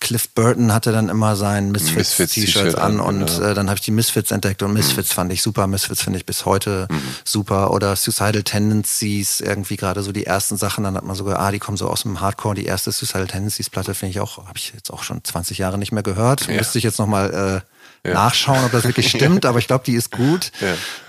Cliff 0.00 0.28
Burton 0.28 0.72
hatte 0.72 0.92
dann 0.92 1.08
immer 1.08 1.34
sein 1.34 1.72
Misfits-T-Shirt 1.72 2.64
Misfits 2.64 2.74
an, 2.76 3.00
an 3.00 3.00
und 3.00 3.30
ja. 3.38 3.50
äh, 3.50 3.54
dann 3.54 3.68
habe 3.68 3.78
ich 3.78 3.84
die 3.84 3.90
Misfits 3.90 4.30
entdeckt 4.30 4.62
und 4.62 4.72
Misfits 4.72 5.10
mhm. 5.10 5.14
fand 5.14 5.32
ich 5.32 5.42
super. 5.42 5.66
Misfits 5.66 6.02
finde 6.02 6.18
ich 6.18 6.26
bis 6.26 6.44
heute 6.44 6.86
mhm. 6.90 7.02
super. 7.24 7.72
Oder 7.72 7.96
Suicidal 7.96 8.42
Tendencies, 8.42 9.40
irgendwie 9.40 9.76
gerade 9.76 10.02
so 10.02 10.12
die 10.12 10.24
ersten 10.24 10.56
Sachen. 10.56 10.84
Dann 10.84 10.94
hat 10.94 11.04
man 11.04 11.16
sogar, 11.16 11.40
ah, 11.40 11.50
die 11.50 11.58
kommen 11.58 11.76
so 11.76 11.88
aus 11.88 12.02
dem 12.02 12.20
Hardcore. 12.20 12.54
Die 12.54 12.66
erste 12.66 12.92
Suicidal 12.92 13.26
Tendencies-Platte 13.26 13.94
finde 13.94 14.10
ich 14.10 14.20
auch, 14.20 14.38
habe 14.38 14.56
ich 14.56 14.72
jetzt 14.72 14.92
auch 14.92 15.02
schon 15.02 15.22
20 15.24 15.58
Jahre 15.58 15.78
nicht 15.78 15.90
mehr 15.90 16.04
gehört. 16.04 16.46
Ja. 16.46 16.54
Müsste 16.54 16.78
ich 16.78 16.84
jetzt 16.84 16.98
nochmal 16.98 17.62
äh, 18.04 18.08
ja. 18.08 18.14
nachschauen, 18.14 18.64
ob 18.64 18.72
das 18.72 18.84
wirklich 18.84 19.08
stimmt, 19.14 19.46
aber 19.46 19.58
ich 19.58 19.66
glaube, 19.66 19.84
die 19.84 19.94
ist 19.94 20.12
gut. 20.12 20.52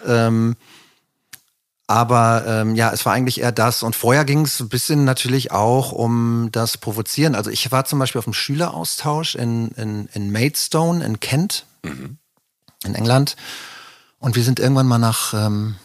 Ähm, 0.06 0.56
aber 1.89 2.43
ähm, 2.45 2.75
ja, 2.75 2.91
es 2.91 3.04
war 3.08 3.13
eigentlich 3.13 3.41
eher 3.41 3.52
das. 3.52 3.82
Und 3.82 3.95
vorher 3.95 4.23
ging 4.23 4.41
es 4.41 4.60
ein 4.60 4.69
bisschen 4.69 5.06
natürlich 5.06 5.52
auch 5.52 5.91
um 5.91 6.49
das 6.52 6.78
Provozieren. 6.78 7.34
Also 7.34 7.49
ich 7.49 7.71
war 7.71 7.84
zum 7.84 7.97
Beispiel 7.97 8.19
auf 8.19 8.28
einem 8.28 8.36
Schüleraustausch 8.36 9.34
in, 9.34 9.69
in, 9.69 10.08
in 10.13 10.32
Maidstone 10.32 11.04
in 11.04 11.19
Kent, 11.19 11.65
mhm. 11.82 12.19
in 12.84 12.93
England. 12.93 13.38
Und 14.19 14.36
wir 14.36 14.43
sind 14.43 14.60
irgendwann 14.60 14.86
mal 14.86 14.99
nach 14.99 15.34
ähm, 15.34 15.78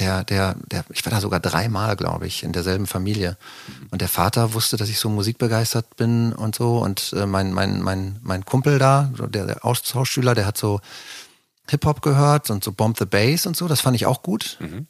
der, 0.00 0.24
der, 0.24 0.56
der, 0.72 0.84
ich 0.90 1.06
war 1.06 1.12
da 1.12 1.20
sogar 1.20 1.38
dreimal, 1.38 1.94
glaube 1.94 2.26
ich, 2.26 2.42
in 2.42 2.50
derselben 2.50 2.88
Familie. 2.88 3.36
Mhm. 3.68 3.86
Und 3.92 4.00
der 4.00 4.08
Vater 4.08 4.54
wusste, 4.54 4.76
dass 4.76 4.88
ich 4.88 4.98
so 4.98 5.08
musikbegeistert 5.08 5.94
bin 5.94 6.32
und 6.32 6.56
so. 6.56 6.78
Und 6.78 7.12
äh, 7.12 7.26
mein, 7.26 7.52
mein, 7.52 7.80
mein, 7.80 8.18
mein 8.22 8.44
Kumpel 8.44 8.80
da, 8.80 9.12
der, 9.16 9.46
der 9.46 9.64
Austauschschüler, 9.64 10.34
der 10.34 10.46
hat 10.46 10.58
so 10.58 10.80
Hip-Hop 11.68 12.02
gehört 12.02 12.50
und 12.50 12.64
so 12.64 12.72
Bomb 12.72 12.98
the 12.98 13.04
Bass 13.04 13.46
und 13.46 13.56
so. 13.56 13.68
Das 13.68 13.80
fand 13.80 13.94
ich 13.94 14.06
auch 14.06 14.24
gut. 14.24 14.56
Mhm. 14.58 14.88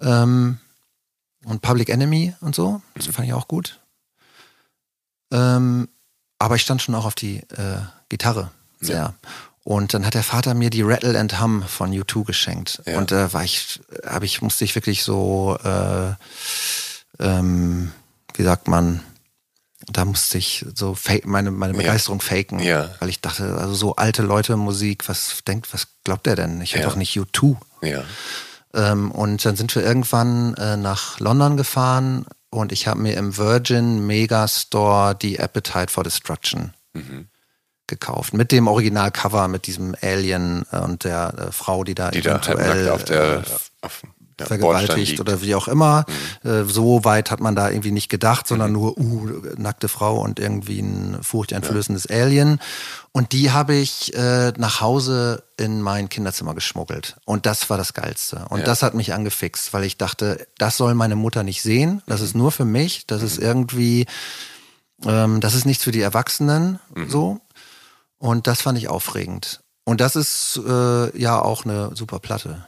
Ähm, 0.00 0.58
und 1.44 1.62
Public 1.62 1.88
Enemy 1.88 2.34
und 2.40 2.54
so. 2.54 2.82
Das 2.94 3.06
fand 3.06 3.28
ich 3.28 3.34
auch 3.34 3.48
gut. 3.48 3.80
Ähm, 5.30 5.88
aber 6.38 6.56
ich 6.56 6.62
stand 6.62 6.82
schon 6.82 6.94
auch 6.94 7.04
auf 7.04 7.14
die 7.14 7.38
äh, 7.38 7.78
Gitarre 8.08 8.50
sehr. 8.80 8.96
Ja. 8.96 9.14
Und 9.64 9.94
dann 9.94 10.06
hat 10.06 10.14
der 10.14 10.22
Vater 10.22 10.54
mir 10.54 10.70
die 10.70 10.82
Rattle 10.82 11.18
and 11.18 11.40
Hum 11.40 11.62
von 11.62 11.90
U2 11.90 12.24
geschenkt. 12.24 12.82
Ja. 12.86 12.98
Und 12.98 13.10
da 13.10 13.26
äh, 13.26 13.32
war 13.32 13.42
ich, 13.42 13.80
habe 14.06 14.24
ich, 14.24 14.40
musste 14.40 14.64
ich 14.64 14.74
wirklich 14.76 15.02
so, 15.02 15.58
äh, 15.64 16.12
ähm, 17.18 17.90
wie 18.34 18.44
sagt 18.44 18.68
man, 18.68 19.00
da 19.88 20.04
musste 20.04 20.38
ich 20.38 20.64
so 20.74 20.94
fake, 20.94 21.26
meine, 21.26 21.50
meine 21.50 21.74
Begeisterung 21.74 22.20
ja. 22.20 22.24
faken, 22.24 22.58
ja. 22.60 22.90
weil 23.00 23.08
ich 23.08 23.20
dachte, 23.20 23.56
also 23.56 23.74
so 23.74 23.96
alte 23.96 24.22
Leute 24.22 24.56
Musik, 24.56 25.08
was 25.08 25.42
denkt, 25.46 25.72
was 25.72 25.88
glaubt 26.04 26.26
der 26.26 26.36
denn? 26.36 26.60
Ich 26.60 26.76
höre 26.76 26.84
doch 26.84 26.96
nicht 26.96 27.16
U2. 27.16 27.56
Ja. 27.82 28.04
Ähm, 28.76 29.10
und 29.10 29.44
dann 29.44 29.56
sind 29.56 29.74
wir 29.74 29.82
irgendwann 29.82 30.54
äh, 30.54 30.76
nach 30.76 31.18
London 31.18 31.56
gefahren 31.56 32.26
und 32.50 32.72
ich 32.72 32.86
habe 32.86 33.00
mir 33.00 33.16
im 33.16 33.36
Virgin 33.36 34.06
Megastore 34.06 35.14
die 35.14 35.40
Appetite 35.40 35.90
for 35.90 36.04
Destruction 36.04 36.74
mhm. 36.92 37.28
gekauft. 37.86 38.34
Mit 38.34 38.52
dem 38.52 38.68
Originalcover, 38.68 39.48
mit 39.48 39.66
diesem 39.66 39.96
Alien 40.02 40.66
äh, 40.70 40.78
und 40.78 41.04
der 41.04 41.34
äh, 41.38 41.52
Frau, 41.52 41.84
die 41.84 41.94
da 41.94 42.10
die 42.10 42.18
eventuell 42.18 42.84
da 42.84 42.92
auf 42.92 43.04
der, 43.04 43.38
äh, 43.38 43.42
auf, 43.80 44.02
ja, 44.38 44.46
vergewaltigt 44.46 45.20
oder 45.20 45.40
wie 45.40 45.54
auch 45.54 45.68
immer. 45.68 46.04
Mhm. 46.42 46.50
Äh, 46.50 46.64
so 46.64 47.04
weit 47.04 47.30
hat 47.30 47.40
man 47.40 47.56
da 47.56 47.70
irgendwie 47.70 47.92
nicht 47.92 48.08
gedacht, 48.08 48.46
sondern 48.46 48.70
mhm. 48.70 48.76
nur, 48.76 48.98
uh, 48.98 49.28
nackte 49.56 49.88
Frau 49.88 50.20
und 50.20 50.38
irgendwie 50.38 50.80
ein 50.80 51.18
furchteinflößendes 51.22 52.06
ja. 52.10 52.16
Alien. 52.16 52.60
Und 53.12 53.32
die 53.32 53.50
habe 53.50 53.74
ich 53.74 54.14
äh, 54.14 54.52
nach 54.58 54.80
Hause 54.80 55.44
in 55.56 55.80
mein 55.80 56.10
Kinderzimmer 56.10 56.54
geschmuggelt. 56.54 57.16
Und 57.24 57.46
das 57.46 57.70
war 57.70 57.78
das 57.78 57.94
Geilste. 57.94 58.44
Und 58.50 58.60
ja. 58.60 58.64
das 58.66 58.82
hat 58.82 58.94
mich 58.94 59.14
angefixt, 59.14 59.72
weil 59.72 59.84
ich 59.84 59.96
dachte, 59.96 60.46
das 60.58 60.76
soll 60.76 60.94
meine 60.94 61.16
Mutter 61.16 61.42
nicht 61.42 61.62
sehen. 61.62 62.02
Das 62.06 62.20
mhm. 62.20 62.26
ist 62.26 62.34
nur 62.34 62.52
für 62.52 62.66
mich. 62.66 63.06
Das 63.06 63.22
ist 63.22 63.38
mhm. 63.38 63.46
irgendwie, 63.46 64.06
ähm, 65.06 65.40
das 65.40 65.54
ist 65.54 65.64
nichts 65.64 65.84
für 65.84 65.92
die 65.92 66.02
Erwachsenen. 66.02 66.78
Mhm. 66.94 67.08
So. 67.08 67.40
Und 68.18 68.46
das 68.46 68.60
fand 68.62 68.76
ich 68.76 68.88
aufregend. 68.88 69.60
Und 69.84 70.00
das 70.00 70.16
ist 70.16 70.60
äh, 70.66 71.18
ja 71.18 71.40
auch 71.40 71.64
eine 71.64 71.94
super 71.94 72.18
Platte. 72.18 72.66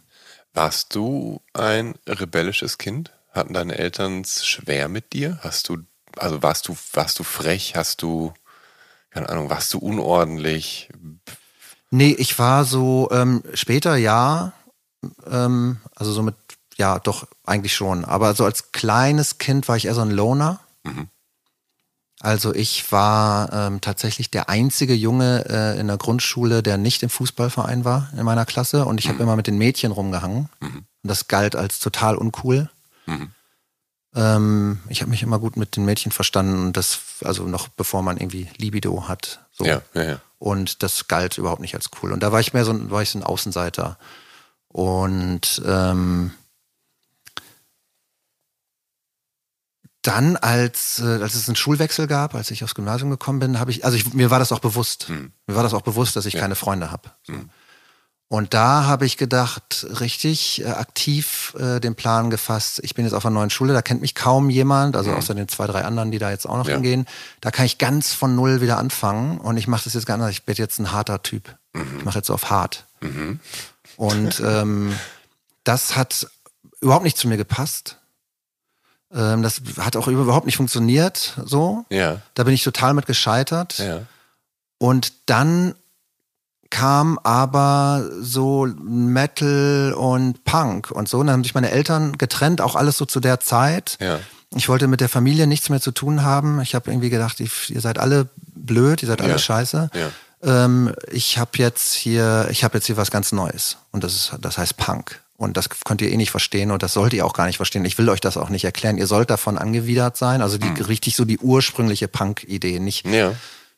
Warst 0.59 0.97
du 0.97 1.41
ein 1.53 1.95
rebellisches 2.09 2.79
Kind? 2.79 3.13
Hatten 3.31 3.55
deine 3.55 3.79
Eltern 3.79 4.23
es 4.23 4.45
schwer 4.45 4.89
mit 4.89 5.13
dir? 5.13 5.39
Hast 5.43 5.69
du, 5.69 5.79
also 6.17 6.43
warst 6.43 6.67
du, 6.67 6.77
warst 6.95 7.17
du 7.21 7.23
frech? 7.23 7.75
Hast 7.77 8.03
du, 8.03 8.35
keine 9.11 9.29
Ahnung, 9.29 9.51
warst 9.51 9.73
du 9.73 9.79
unordentlich? 9.79 10.89
Nee, 11.91 12.11
ich 12.19 12.37
war 12.41 12.65
so 12.65 13.09
ähm, 13.13 13.45
später 13.55 13.95
ja, 13.95 14.53
ähm, 15.31 15.77
also 15.95 16.11
so 16.11 16.25
mit, 16.25 16.35
ja, 16.77 16.99
doch, 16.99 17.29
eigentlich 17.47 17.75
schon. 17.75 18.05
Aber 18.05 18.35
so 18.35 18.45
als 18.45 18.73
kleines 18.73 19.39
Kind 19.39 19.69
war 19.69 19.77
ich 19.77 19.85
eher 19.85 19.95
so 19.95 20.01
ein 20.01 20.11
Loner. 20.11 20.59
Mhm. 20.83 21.09
Also 22.21 22.53
ich 22.53 22.91
war 22.91 23.53
ähm, 23.53 23.81
tatsächlich 23.81 24.31
der 24.31 24.49
einzige 24.49 24.95
Junge 24.95 25.45
äh, 25.49 25.79
in 25.79 25.87
der 25.87 25.99
Grundschule, 25.99 26.63
der 26.63 26.77
nicht 26.77 27.03
im 27.05 27.11
Fußballverein 27.11 27.85
war 27.85 28.11
in 28.17 28.25
meiner 28.25 28.45
Klasse 28.45 28.87
und 28.87 28.99
ich 28.99 29.07
mhm. 29.07 29.11
habe 29.11 29.23
immer 29.23 29.37
mit 29.37 29.47
den 29.47 29.57
Mädchen 29.57 29.93
rumgehangen. 29.93 30.49
Mhm. 30.61 30.85
Und 31.03 31.09
das 31.09 31.29
galt 31.29 31.55
als 31.55 31.79
total 31.79 32.17
uncool. 32.17 32.69
Mhm. 33.07 33.31
Ähm, 34.17 34.81
ich 34.89 35.01
habe 35.01 35.11
mich 35.11 35.23
immer 35.23 35.39
gut 35.39 35.57
mit 35.57 35.77
den 35.77 35.85
Mädchen 35.85 36.11
verstanden 36.11 36.67
und 36.67 36.77
das, 36.77 37.01
also 37.23 37.45
noch 37.45 37.69
bevor 37.69 38.03
man 38.03 38.17
irgendwie 38.17 38.49
Libido 38.57 39.07
hat. 39.07 39.47
So. 39.53 39.65
Ja, 39.65 39.83
ja, 39.95 40.03
ja. 40.03 40.21
Und 40.41 40.83
das 40.83 41.07
galt 41.07 41.39
überhaupt 41.39 41.61
nicht 41.61 41.75
als 41.77 41.91
cool. 42.03 42.13
Und 42.13 42.23
da 42.23 42.33
war 42.33 42.41
ich 42.41 42.53
mehr 42.53 42.65
so, 42.65 42.91
war 42.91 43.03
ich 43.03 43.11
so 43.11 43.19
ein 43.19 43.25
Außenseiter. 43.25 43.97
Und 44.69 45.63
ähm, 45.65 46.33
dann, 50.09 50.37
als, 50.37 51.01
äh, 51.01 51.23
als 51.23 51.35
es 51.35 51.49
einen 51.49 51.57
Schulwechsel 51.57 52.07
gab, 52.07 52.35
als 52.35 52.51
ich 52.51 52.65
aufs 52.65 52.75
Gymnasium 52.75 53.11
gekommen 53.11 53.41
bin, 53.41 53.61
habe 53.61 53.71
ich, 53.71 53.85
also 53.85 53.97
ich, 53.97 54.15
mir 54.15 54.31
war 54.31 54.39
das 54.39 54.53
auch 54.53 54.61
bewusst. 54.61 55.09
Hm. 55.09 55.33
Mir 55.47 55.55
war 55.55 55.63
das 55.63 55.75
auch 55.75 55.83
bewusst, 55.83 56.17
dass 56.17 56.25
ich 56.25 56.35
ja. 56.35 56.41
keine 56.41 56.55
Freunde 56.55 56.91
habe. 56.91 57.11
Hm. 57.27 57.51
Und 58.29 58.53
da 58.53 58.85
habe 58.85 59.07
ich 59.07 59.17
gedacht, 59.17 59.87
richtig 60.01 60.63
äh, 60.63 60.69
aktiv 60.69 61.55
äh, 61.59 61.79
den 61.81 61.95
Plan 61.95 62.31
gefasst, 62.31 62.81
ich 62.83 62.95
bin 62.95 63.05
jetzt 63.05 63.15
auf 63.15 63.25
einer 63.25 63.35
neuen 63.35 63.51
Schule, 63.51 63.73
da 63.75 63.83
kennt 63.83 64.01
mich 64.01 64.15
kaum 64.15 64.49
jemand, 64.51 64.97
also 64.97 65.11
mhm. 65.11 65.17
außer 65.17 65.35
den 65.35 65.49
zwei, 65.49 65.67
drei 65.67 65.85
anderen, 65.85 66.11
die 66.11 66.19
da 66.19 66.31
jetzt 66.31 66.47
auch 66.47 66.57
noch 66.57 66.69
ja. 66.69 66.75
hingehen. 66.75 67.07
Da 67.41 67.51
kann 67.51 67.67
ich 67.67 67.79
ganz 67.79 68.13
von 68.13 68.35
null 68.35 68.61
wieder 68.61 68.79
anfangen 68.79 69.39
und 69.39 69.57
ich 69.57 69.67
mache 69.67 69.85
das 69.85 69.95
jetzt 69.95 70.07
ganz 70.07 70.21
anders. 70.21 70.33
Ich 70.33 70.45
bin 70.45 70.55
jetzt 70.55 70.79
ein 70.79 70.93
harter 70.93 71.23
Typ. 71.23 71.55
Mhm. 71.73 71.99
Ich 71.99 72.05
mache 72.05 72.19
jetzt 72.19 72.27
so 72.27 72.35
auf 72.35 72.51
hart. 72.51 72.85
Mhm. 73.01 73.41
Und 73.97 74.41
ähm, 74.41 74.95
das 75.65 75.97
hat 75.97 76.29
überhaupt 76.81 77.05
nicht 77.05 77.17
zu 77.17 77.29
mir 77.29 77.37
gepasst. 77.37 77.99
Ähm, 79.15 79.43
das 79.43 79.63
hat 79.79 79.97
auch 79.97 80.09
überhaupt 80.09 80.47
nicht 80.47 80.57
funktioniert 80.57 81.39
so. 81.45 81.85
Ja. 81.91 82.21
Da 82.35 82.45
bin 82.45 82.55
ich 82.55 82.63
total 82.63 82.95
mit 82.95 83.07
gescheitert. 83.07 83.79
Ja. 83.79 84.03
Und 84.79 85.13
dann 85.27 85.75
kam 86.71 87.19
aber 87.23 88.09
so 88.21 88.67
Metal 88.67 89.95
und 89.95 90.45
Punk 90.45 90.91
und 90.91 91.09
so. 91.09 91.19
Und 91.19 91.27
dann 91.27 91.35
haben 91.35 91.45
sich 91.45 91.55
meine 91.55 91.71
Eltern 91.71 92.19
getrennt, 92.19 92.61
auch 92.61 92.77
alles 92.77 92.99
so 92.99 93.07
zu 93.07 93.21
der 93.21 93.41
Zeit. 93.41 93.97
Ja. 94.01 94.21
Ich 94.55 94.69
wollte 94.69 94.87
mit 94.87 95.01
der 95.01 95.09
Familie 95.09 95.47
nichts 95.47 95.69
mehr 95.69 95.81
zu 95.81 95.93
tun 95.93 96.23
haben. 96.23 96.61
Ich 96.61 96.75
habe 96.75 96.91
irgendwie 96.91 97.11
gedacht, 97.11 97.41
ihr 97.41 97.81
seid 97.81 97.99
alle 97.99 98.29
blöd, 98.55 99.03
ihr 99.03 99.09
seid 99.09 99.21
alle 99.21 99.33
ja. 99.33 99.39
scheiße. 99.39 99.91
Ja. 99.95 100.11
Ähm, 100.43 100.95
ich 101.11 101.39
habe 101.39 101.51
jetzt 101.55 101.95
hier, 101.95 102.49
ich 102.51 102.65
habe 102.65 102.79
jetzt 102.79 102.87
hier 102.87 102.97
was 102.97 103.11
ganz 103.11 103.33
Neues 103.33 103.79
und 103.91 104.05
das 104.05 104.15
ist, 104.15 104.33
das 104.41 104.59
heißt 104.59 104.77
Punk. 104.77 105.21
Und 105.39 105.57
das 105.57 105.69
könnt 105.69 106.03
ihr 106.03 106.11
eh 106.11 106.17
nicht 106.17 106.33
verstehen 106.33 106.73
und 106.73 106.83
das 106.83 106.93
sollt 106.93 107.13
ihr 107.13 107.25
auch 107.25 107.33
gar 107.33 107.47
nicht 107.47 107.59
verstehen. 107.59 107.85
Ich 107.85 107.97
will 107.97 108.09
euch 108.09 108.21
das 108.21 108.37
auch 108.37 108.49
nicht 108.49 108.65
erklären. 108.65 108.99
Ihr 108.99 109.07
sollt 109.07 109.31
davon 109.31 109.57
angewidert 109.57 110.17
sein. 110.17 110.43
Also 110.43 110.59
die, 110.59 110.67
mhm. 110.67 110.83
richtig 110.83 111.15
so 111.15 111.25
die 111.25 111.39
ursprüngliche 111.39 112.09
Punk-Idee. 112.09 112.81
Nicht, 112.81 113.07
ja. 113.07 113.33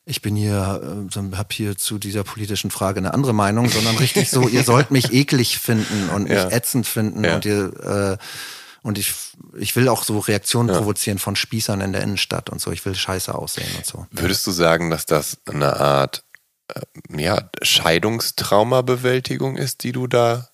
ich 0.06 0.22
bin 0.22 0.36
hier, 0.36 1.06
äh, 1.14 1.36
hab 1.36 1.52
hier 1.52 1.76
zu 1.76 1.98
dieser 1.98 2.24
politischen 2.24 2.70
Frage 2.70 3.00
eine 3.00 3.12
andere 3.12 3.34
Meinung, 3.34 3.68
sondern 3.68 3.98
richtig 3.98 4.30
so, 4.30 4.48
ihr 4.48 4.64
sollt 4.64 4.90
mich 4.90 5.12
eklig 5.12 5.58
finden 5.58 6.08
und 6.08 6.30
ja. 6.30 6.46
mich 6.46 6.54
ätzend 6.54 6.86
finden 6.86 7.24
ja. 7.24 7.34
und 7.34 7.44
ihr, 7.44 8.18
äh, 8.18 8.24
und 8.80 8.96
ich, 8.96 9.12
ich 9.58 9.76
will 9.76 9.90
auch 9.90 10.04
so 10.04 10.18
Reaktionen 10.18 10.70
ja. 10.70 10.78
provozieren 10.78 11.18
von 11.18 11.36
Spießern 11.36 11.82
in 11.82 11.92
der 11.92 12.02
Innenstadt 12.02 12.48
und 12.48 12.62
so. 12.62 12.72
Ich 12.72 12.86
will 12.86 12.94
scheiße 12.94 13.34
aussehen 13.34 13.68
und 13.76 13.84
so. 13.84 14.06
Würdest 14.12 14.46
du 14.46 14.50
sagen, 14.50 14.88
dass 14.88 15.04
das 15.04 15.36
eine 15.44 15.78
Art 15.78 16.24
äh, 16.68 16.80
ja, 17.14 17.50
Scheidungstraumabewältigung 17.60 19.58
ist, 19.58 19.84
die 19.84 19.92
du 19.92 20.06
da 20.06 20.49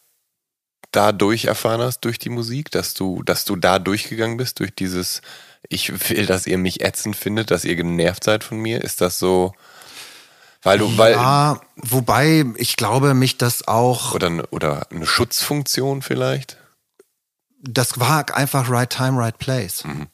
dadurch 0.92 1.46
erfahren 1.46 1.80
hast, 1.80 2.00
durch 2.00 2.18
die 2.18 2.30
Musik, 2.30 2.70
dass 2.70 2.94
du, 2.94 3.22
dass 3.22 3.44
du 3.44 3.56
da 3.56 3.78
durchgegangen 3.78 4.36
bist, 4.36 4.60
durch 4.60 4.74
dieses, 4.74 5.22
ich 5.68 6.08
will, 6.10 6.26
dass 6.26 6.46
ihr 6.46 6.58
mich 6.58 6.82
ätzend 6.82 7.16
findet, 7.16 7.50
dass 7.50 7.64
ihr 7.64 7.76
genervt 7.76 8.24
seid 8.24 8.44
von 8.44 8.58
mir? 8.58 8.82
Ist 8.82 9.00
das 9.00 9.18
so, 9.18 9.54
weil 10.66 10.78
du, 10.78 10.98
weil. 10.98 11.12
Ja, 11.12 11.60
wobei 11.76 12.44
ich 12.56 12.76
glaube, 12.76 13.14
mich 13.14 13.38
das 13.38 13.68
auch. 13.68 14.14
Oder, 14.14 14.48
oder 14.50 14.90
eine 14.90 15.06
Schutzfunktion 15.06 16.02
vielleicht? 16.02 16.56
Das 17.60 18.00
war 18.00 18.34
einfach 18.34 18.68
right 18.68 18.90
time, 18.90 19.16
right 19.16 19.38
place. 19.38 19.84
Mhm. 19.84 20.08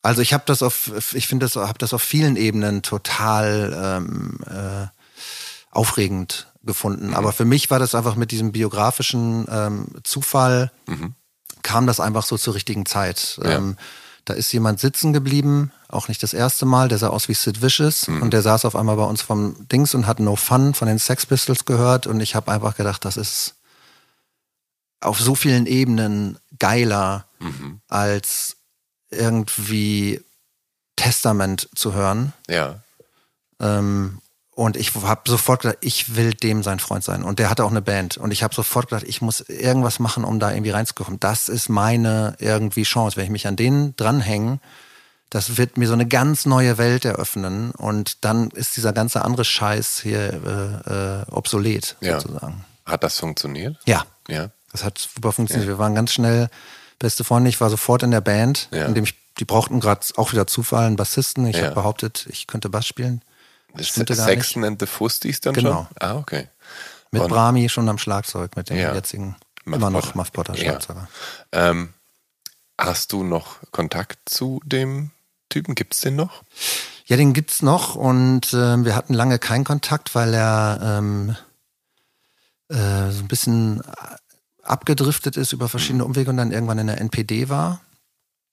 Also 0.00 0.22
ich 0.22 0.32
habe 0.32 0.44
das 0.46 0.62
auf, 0.62 0.90
ich 1.14 1.26
finde 1.26 1.46
das, 1.46 1.56
habe 1.56 1.78
das 1.78 1.94
auf 1.94 2.02
vielen 2.02 2.36
Ebenen 2.36 2.82
total 2.82 4.00
ähm, 4.02 4.38
äh, 4.46 4.86
aufregend 5.70 6.46
gefunden. 6.64 7.08
Mhm. 7.08 7.14
Aber 7.14 7.32
für 7.32 7.44
mich 7.44 7.70
war 7.70 7.78
das 7.78 7.94
einfach 7.94 8.16
mit 8.16 8.30
diesem 8.30 8.52
biografischen 8.52 9.46
ähm, 9.50 9.86
Zufall, 10.02 10.70
mhm. 10.86 11.14
kam 11.62 11.86
das 11.86 12.00
einfach 12.00 12.24
so 12.24 12.36
zur 12.36 12.54
richtigen 12.54 12.86
Zeit. 12.86 13.38
Ja. 13.42 13.52
Ähm, 13.52 13.76
da 14.24 14.32
ist 14.32 14.52
jemand 14.52 14.80
sitzen 14.80 15.12
geblieben, 15.12 15.70
auch 15.88 16.08
nicht 16.08 16.22
das 16.22 16.32
erste 16.32 16.64
Mal, 16.64 16.88
der 16.88 16.98
sah 16.98 17.08
aus 17.08 17.28
wie 17.28 17.34
Sid 17.34 17.60
Vicious 17.60 18.08
mhm. 18.08 18.22
und 18.22 18.32
der 18.32 18.42
saß 18.42 18.64
auf 18.64 18.74
einmal 18.74 18.96
bei 18.96 19.04
uns 19.04 19.20
vom 19.20 19.68
Dings 19.68 19.94
und 19.94 20.06
hat 20.06 20.18
No 20.18 20.34
Fun 20.36 20.72
von 20.74 20.88
den 20.88 20.98
Sex 20.98 21.26
Pistols 21.26 21.66
gehört 21.66 22.06
und 22.06 22.20
ich 22.20 22.34
habe 22.34 22.50
einfach 22.50 22.76
gedacht, 22.76 23.04
das 23.04 23.16
ist 23.16 23.54
auf 25.00 25.20
so 25.20 25.34
vielen 25.34 25.66
Ebenen 25.66 26.38
geiler 26.58 27.26
mhm. 27.38 27.80
als 27.88 28.56
irgendwie 29.10 30.22
Testament 30.96 31.68
zu 31.74 31.92
hören. 31.92 32.32
Ja. 32.48 32.80
Ähm, 33.60 34.20
und 34.54 34.76
ich 34.76 34.94
habe 34.94 35.22
sofort 35.26 35.62
gedacht, 35.62 35.78
ich 35.80 36.14
will 36.14 36.32
dem 36.32 36.62
sein 36.62 36.78
Freund 36.78 37.02
sein. 37.02 37.24
Und 37.24 37.40
der 37.40 37.50
hatte 37.50 37.64
auch 37.64 37.70
eine 37.70 37.82
Band. 37.82 38.16
Und 38.16 38.30
ich 38.30 38.42
habe 38.44 38.54
sofort 38.54 38.88
gedacht, 38.88 39.04
ich 39.06 39.20
muss 39.20 39.40
irgendwas 39.40 39.98
machen, 39.98 40.24
um 40.24 40.38
da 40.38 40.52
irgendwie 40.52 40.70
reinzukommen. 40.70 41.18
Das 41.18 41.48
ist 41.48 41.68
meine 41.68 42.36
irgendwie 42.38 42.84
Chance. 42.84 43.16
Wenn 43.16 43.24
ich 43.24 43.30
mich 43.30 43.48
an 43.48 43.56
denen 43.56 43.96
dranhänge, 43.96 44.60
das 45.30 45.56
wird 45.56 45.76
mir 45.76 45.88
so 45.88 45.94
eine 45.94 46.06
ganz 46.06 46.46
neue 46.46 46.78
Welt 46.78 47.04
eröffnen. 47.04 47.72
Und 47.72 48.24
dann 48.24 48.50
ist 48.50 48.76
dieser 48.76 48.92
ganze 48.92 49.24
andere 49.24 49.44
Scheiß 49.44 50.00
hier 50.00 50.32
äh, 50.86 51.22
äh, 51.22 51.24
obsolet, 51.32 51.96
ja. 52.00 52.20
sozusagen. 52.20 52.64
Hat 52.86 53.02
das 53.02 53.18
funktioniert? 53.18 53.76
Ja. 53.86 54.04
Ja. 54.28 54.50
Das 54.70 54.84
hat 54.84 54.98
super 54.98 55.32
funktioniert. 55.32 55.68
Ja. 55.68 55.74
Wir 55.74 55.78
waren 55.78 55.96
ganz 55.96 56.12
schnell 56.12 56.48
beste 57.00 57.24
Freunde. 57.24 57.50
Ich 57.50 57.60
war 57.60 57.70
sofort 57.70 58.04
in 58.04 58.12
der 58.12 58.20
Band, 58.20 58.68
ja. 58.70 58.86
in 58.86 58.94
dem 58.94 59.02
ich, 59.02 59.14
die 59.40 59.44
brauchten 59.44 59.80
gerade 59.80 60.06
auch 60.16 60.30
wieder 60.30 60.46
Zufall 60.46 60.86
einen 60.86 60.96
Bassisten. 60.96 61.44
Ich 61.46 61.56
ja. 61.56 61.64
habe 61.64 61.74
behauptet, 61.74 62.26
ich 62.30 62.46
könnte 62.46 62.68
Bass 62.68 62.86
spielen. 62.86 63.20
Das 63.76 63.94
gar 63.94 64.16
Sexton 64.16 64.64
and 64.64 64.80
the 64.80 64.86
Fusties 64.86 65.40
dann 65.40 65.54
genau. 65.54 65.72
schon? 65.72 65.86
Ah, 66.00 66.16
okay. 66.16 66.48
Mit 67.10 67.22
Und, 67.22 67.28
Brahmi 67.28 67.68
schon 67.68 67.88
am 67.88 67.98
Schlagzeug, 67.98 68.56
mit 68.56 68.70
dem 68.70 68.76
ja. 68.76 68.94
jetzigen, 68.94 69.36
Muff 69.64 69.76
immer 69.76 69.90
noch 69.90 70.14
Muff 70.14 70.32
Potter 70.32 70.56
Schlagzeuger. 70.56 71.08
Ja. 71.52 71.70
Ähm, 71.70 71.94
hast 72.78 73.12
du 73.12 73.22
noch 73.22 73.58
Kontakt 73.70 74.18
zu 74.26 74.60
dem 74.64 75.10
Typen? 75.48 75.74
Gibt 75.74 75.94
es 75.94 76.00
den 76.00 76.16
noch? 76.16 76.42
Ja, 77.06 77.16
den 77.16 77.32
gibt's 77.32 77.62
noch 77.62 77.94
und 77.94 78.52
äh, 78.52 78.84
wir 78.84 78.96
hatten 78.96 79.14
lange 79.14 79.38
keinen 79.38 79.64
Kontakt, 79.64 80.14
weil 80.14 80.34
er 80.34 80.80
ähm, 80.82 81.36
äh, 82.68 83.10
so 83.10 83.22
ein 83.22 83.28
bisschen 83.28 83.82
abgedriftet 84.62 85.36
ist 85.36 85.52
über 85.52 85.68
verschiedene 85.68 86.04
hm. 86.04 86.10
Umwege 86.10 86.30
und 86.30 86.38
dann 86.38 86.50
irgendwann 86.50 86.78
in 86.78 86.86
der 86.86 87.00
NPD 87.00 87.48
war. 87.48 87.80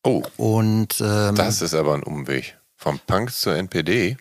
Oh. 0.03 0.23
Und 0.37 0.99
ähm, 0.99 1.35
das 1.35 1.61
ist 1.61 1.73
aber 1.73 1.93
ein 1.93 2.03
Umweg. 2.03 2.57
Vom 2.75 2.99
Punk 2.99 3.31
zur 3.31 3.55
NPD? 3.55 4.17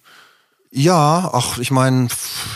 Ja, 0.73 1.31
ach, 1.33 1.59
ich 1.59 1.71
meine, 1.71 2.09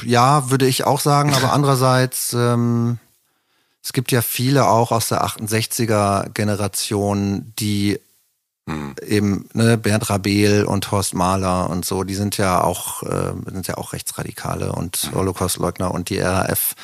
ja, 0.05 0.51
würde 0.51 0.67
ich 0.67 0.85
auch 0.85 1.01
sagen, 1.01 1.35
aber 1.35 1.53
andererseits, 1.53 2.33
ähm, 2.33 2.99
es 3.83 3.93
gibt 3.93 4.13
ja 4.13 4.23
viele 4.23 4.69
auch 4.69 4.93
aus 4.93 5.09
der 5.09 5.25
68er 5.25 6.31
Generation, 6.31 7.53
die 7.59 7.99
hm. 8.69 8.95
eben 9.05 9.49
ne, 9.53 9.77
Bernd 9.77 10.09
Rabel 10.09 10.65
und 10.65 10.91
Horst 10.91 11.15
Mahler 11.15 11.69
und 11.71 11.85
so, 11.85 12.05
die 12.05 12.15
sind 12.15 12.37
ja 12.37 12.63
auch 12.63 13.03
äh, 13.03 13.33
sind 13.53 13.67
ja 13.67 13.77
auch 13.77 13.93
Rechtsradikale 13.93 14.73
und 14.73 14.97
hm. 14.97 15.15
Holocaustleugner 15.17 15.91
und 15.91 16.09
die 16.09 16.21
RAF 16.21 16.77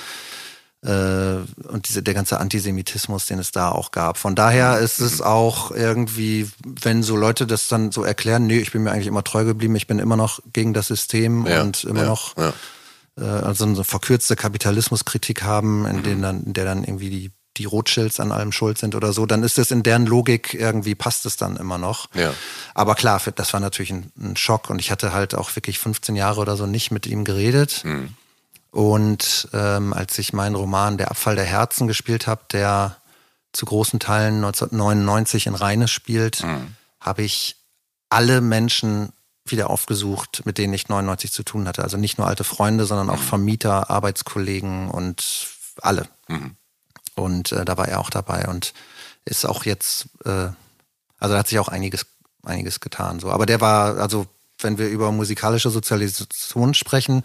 und 0.82 1.88
diese, 1.88 2.02
der 2.02 2.14
ganze 2.14 2.40
Antisemitismus, 2.40 3.26
den 3.26 3.38
es 3.38 3.52
da 3.52 3.70
auch 3.70 3.90
gab. 3.90 4.16
Von 4.16 4.34
daher 4.34 4.76
hm. 4.76 4.84
ist 4.84 5.00
es 5.00 5.20
auch 5.20 5.70
irgendwie, 5.72 6.48
wenn 6.64 7.02
so 7.02 7.16
Leute 7.16 7.46
das 7.46 7.68
dann 7.68 7.92
so 7.92 8.02
erklären, 8.02 8.46
nee, 8.46 8.58
ich 8.58 8.72
bin 8.72 8.82
mir 8.82 8.92
eigentlich 8.92 9.06
immer 9.06 9.24
treu 9.24 9.44
geblieben, 9.44 9.76
ich 9.76 9.86
bin 9.86 9.98
immer 9.98 10.16
noch 10.16 10.40
gegen 10.52 10.72
das 10.72 10.86
System 10.86 11.46
ja, 11.46 11.60
und 11.60 11.84
immer 11.84 12.02
ja, 12.02 12.06
noch 12.06 12.36
ja. 12.36 12.52
Äh, 13.18 13.24
also 13.24 13.64
eine 13.64 13.84
verkürzte 13.84 14.36
Kapitalismuskritik 14.36 15.42
haben, 15.42 15.86
in, 15.86 15.96
mhm. 15.96 16.02
denen 16.02 16.22
dann, 16.22 16.44
in 16.44 16.52
der 16.54 16.64
dann 16.64 16.84
irgendwie 16.84 17.10
die 17.10 17.30
die 17.56 17.64
Rothschilds 17.66 18.20
an 18.20 18.32
allem 18.32 18.52
schuld 18.52 18.78
sind 18.78 18.94
oder 18.94 19.12
so, 19.12 19.26
dann 19.26 19.42
ist 19.42 19.58
das 19.58 19.70
in 19.70 19.82
deren 19.82 20.06
Logik 20.06 20.54
irgendwie 20.54 20.94
passt 20.94 21.26
es 21.26 21.36
dann 21.36 21.56
immer 21.56 21.78
noch. 21.78 22.08
Aber 22.74 22.94
klar, 22.94 23.20
das 23.34 23.52
war 23.52 23.60
natürlich 23.60 23.90
ein, 23.90 24.12
ein, 24.18 24.36
Schock 24.36 24.70
und 24.70 24.78
ich 24.78 24.90
hatte 24.90 25.12
halt 25.12 25.34
auch 25.34 25.54
wirklich 25.56 25.78
15 25.78 26.16
Jahre 26.16 26.40
oder 26.40 26.56
so 26.56 26.66
nicht 26.66 26.90
mit 26.90 27.06
ihm 27.06 27.24
geredet. 27.24 27.82
Mhm. 27.84 28.14
Und 28.70 29.48
ähm, 29.52 29.92
als 29.92 30.18
ich 30.18 30.32
meinen 30.32 30.54
Roman 30.54 30.96
Der 30.96 31.10
Abfall 31.10 31.36
der 31.36 31.44
Herzen 31.44 31.88
gespielt 31.88 32.26
habe, 32.26 32.42
der 32.52 32.96
zu 33.52 33.66
großen 33.66 33.98
Teilen 33.98 34.36
1999 34.36 35.46
in 35.46 35.54
Rheine 35.54 35.88
spielt, 35.88 36.44
mhm. 36.44 36.76
habe 37.00 37.22
ich 37.22 37.56
alle 38.08 38.40
Menschen 38.40 39.12
wieder 39.44 39.70
aufgesucht, 39.70 40.42
mit 40.44 40.58
denen 40.58 40.74
ich 40.74 40.88
99 40.88 41.32
zu 41.32 41.42
tun 41.42 41.66
hatte. 41.66 41.82
Also 41.82 41.96
nicht 41.96 42.18
nur 42.18 42.28
alte 42.28 42.44
Freunde, 42.44 42.86
sondern 42.86 43.10
auch 43.10 43.18
mhm. 43.18 43.24
Vermieter, 43.24 43.90
Arbeitskollegen 43.90 44.90
und 44.90 45.48
alle. 45.82 46.06
Mhm. 46.28 46.56
Und 47.16 47.52
äh, 47.52 47.64
da 47.64 47.76
war 47.76 47.88
er 47.88 48.00
auch 48.00 48.10
dabei 48.10 48.46
und 48.46 48.72
ist 49.24 49.44
auch 49.46 49.64
jetzt, 49.64 50.06
äh, 50.24 50.48
also 51.18 51.36
hat 51.36 51.48
sich 51.48 51.58
auch 51.58 51.68
einiges, 51.68 52.06
einiges 52.44 52.80
getan. 52.80 53.18
So. 53.18 53.30
Aber 53.30 53.46
der 53.46 53.60
war, 53.60 53.98
also 53.98 54.26
wenn 54.60 54.78
wir 54.78 54.88
über 54.88 55.10
musikalische 55.10 55.70
Sozialisation 55.70 56.74
sprechen, 56.74 57.24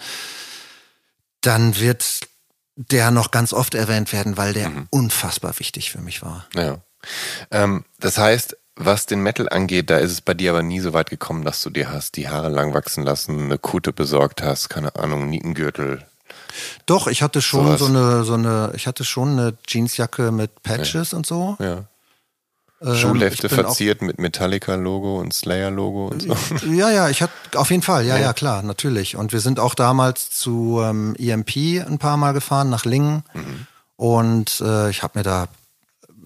dann 1.46 1.80
wird 1.80 2.22
der 2.76 3.12
noch 3.12 3.32
ganz 3.32 3.54
oft 3.54 3.74
erwähnt 3.74 4.12
werden, 4.12 4.38
weil 4.38 4.54
der 4.54 4.70
mhm. 4.70 4.88
unfassbar 4.90 5.58
wichtig 5.60 5.92
für 5.92 6.02
mich 6.02 6.22
war. 6.22 6.46
Ja. 6.54 6.80
Ähm, 7.52 7.86
das 8.00 8.18
heißt, 8.18 8.58
was 8.76 9.06
den 9.06 9.22
Metal 9.22 9.48
angeht, 9.48 9.90
da 9.90 9.98
ist 9.98 10.12
es 10.12 10.22
bei 10.22 10.34
dir 10.34 10.52
aber 10.52 10.64
nie 10.64 10.82
so 10.82 10.92
weit 10.92 11.10
gekommen, 11.10 11.46
dass 11.46 11.62
du 11.62 11.70
dir 11.70 11.90
hast 11.90 12.18
die 12.18 12.28
Haare 12.28 12.50
lang 12.50 12.74
wachsen 12.74 13.06
lassen, 13.06 13.46
eine 13.46 13.58
Kute 13.58 13.94
besorgt 13.94 14.42
hast, 14.42 14.70
keine 14.70 14.96
Ahnung, 14.96 15.30
Nietengürtel, 15.30 16.06
doch, 16.86 17.08
ich 17.08 17.22
hatte 17.22 17.42
schon 17.42 17.78
so, 17.78 17.86
so 17.86 17.86
eine, 17.86 18.24
so 18.24 18.34
eine, 18.34 18.72
ich 18.76 18.88
hatte 18.88 19.04
schon 19.04 19.32
eine 19.32 19.58
Jeansjacke 19.68 20.32
mit 20.32 20.64
Patches 20.64 21.12
ja. 21.12 21.18
und 21.18 21.26
so. 21.26 21.58
Ja. 21.60 21.86
Ähm, 22.82 22.96
Schulhefte 22.96 23.50
verziert 23.50 24.02
mit 24.02 24.20
Metallica-Logo 24.20 25.20
und 25.20 25.34
Slayer-Logo 25.34 26.08
und 26.08 26.24
so. 26.24 26.36
Ja, 26.72 26.92
ja, 26.92 27.10
ich 27.10 27.22
hatte 27.22 27.34
auf 27.56 27.72
jeden 27.72 27.84
Fall, 27.84 28.06
ja, 28.06 28.18
ja, 28.18 28.24
ja, 28.24 28.34
klar, 28.34 28.64
natürlich. 28.64 29.16
Und 29.16 29.32
wir 29.32 29.40
sind 29.40 29.60
auch 29.60 29.76
damals 29.76 30.32
zu 30.32 30.82
ähm, 30.84 31.16
EMP 31.18 31.86
ein 31.88 31.98
paar 31.98 32.18
Mal 32.18 32.34
gefahren, 32.34 32.70
nach 32.70 32.86
Lingen. 32.86 33.24
Mhm. 33.34 33.68
Und 33.96 34.62
äh, 34.62 34.90
ich 34.90 35.04
habe 35.04 35.20
mir 35.20 35.24
da 35.24 35.48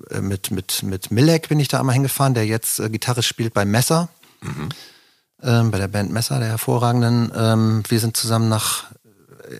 äh, 0.09 0.21
mit, 0.21 0.51
mit, 0.51 0.83
mit 0.83 1.11
Milek 1.11 1.49
bin 1.49 1.59
ich 1.59 1.67
da 1.67 1.79
einmal 1.79 1.93
hingefahren, 1.93 2.33
der 2.33 2.45
jetzt 2.45 2.79
äh, 2.79 2.89
Gitarre 2.89 3.21
spielt 3.21 3.53
bei 3.53 3.65
Messer. 3.65 4.09
Mhm. 4.41 4.69
Ähm, 5.41 5.71
bei 5.71 5.77
der 5.77 5.87
Band 5.87 6.11
Messer, 6.11 6.39
der 6.39 6.49
hervorragenden. 6.49 7.31
Ähm, 7.35 7.83
wir 7.87 7.99
sind 7.99 8.17
zusammen 8.17 8.49
nach 8.49 8.85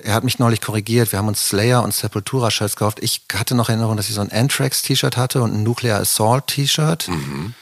er 0.03 0.13
hat 0.13 0.23
mich 0.23 0.39
neulich 0.39 0.61
korrigiert. 0.61 1.11
Wir 1.11 1.19
haben 1.19 1.27
uns 1.27 1.47
Slayer 1.47 1.83
und 1.83 1.93
Sepultura-Shirts 1.93 2.75
gekauft. 2.75 2.99
Ich 3.01 3.23
hatte 3.33 3.55
noch 3.55 3.69
Erinnerung, 3.69 3.97
dass 3.97 4.09
ich 4.09 4.15
so 4.15 4.21
ein 4.21 4.31
Anthrax-T-Shirt 4.31 5.17
hatte 5.17 5.41
und 5.41 5.53
ein 5.53 5.63
Nuclear 5.63 5.99
Assault-T-Shirt. 5.99 7.07
Mhm. 7.07 7.53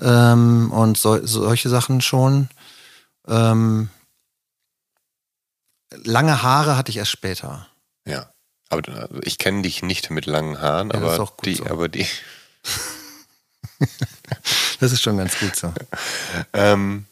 ähm, 0.00 0.72
und 0.72 0.96
so, 0.96 1.24
solche 1.24 1.68
Sachen 1.68 2.00
schon. 2.00 2.48
Ähm, 3.28 3.90
lange 6.04 6.42
Haare 6.42 6.76
hatte 6.76 6.90
ich 6.90 6.96
erst 6.96 7.10
später. 7.10 7.66
Ja. 8.06 8.30
Aber 8.70 8.88
also 8.88 9.20
ich 9.22 9.38
kenne 9.38 9.62
dich 9.62 9.82
nicht 9.82 10.10
mit 10.10 10.26
langen 10.26 10.58
Haaren, 10.60 10.90
ja, 10.90 10.96
aber, 10.96 11.28
die, 11.44 11.56
so. 11.56 11.66
aber 11.66 11.88
die. 11.88 12.06
das 14.80 14.92
ist 14.92 15.02
schon 15.02 15.18
ganz 15.18 15.38
gut 15.38 15.54
so. 15.54 15.72
ähm, 16.54 17.04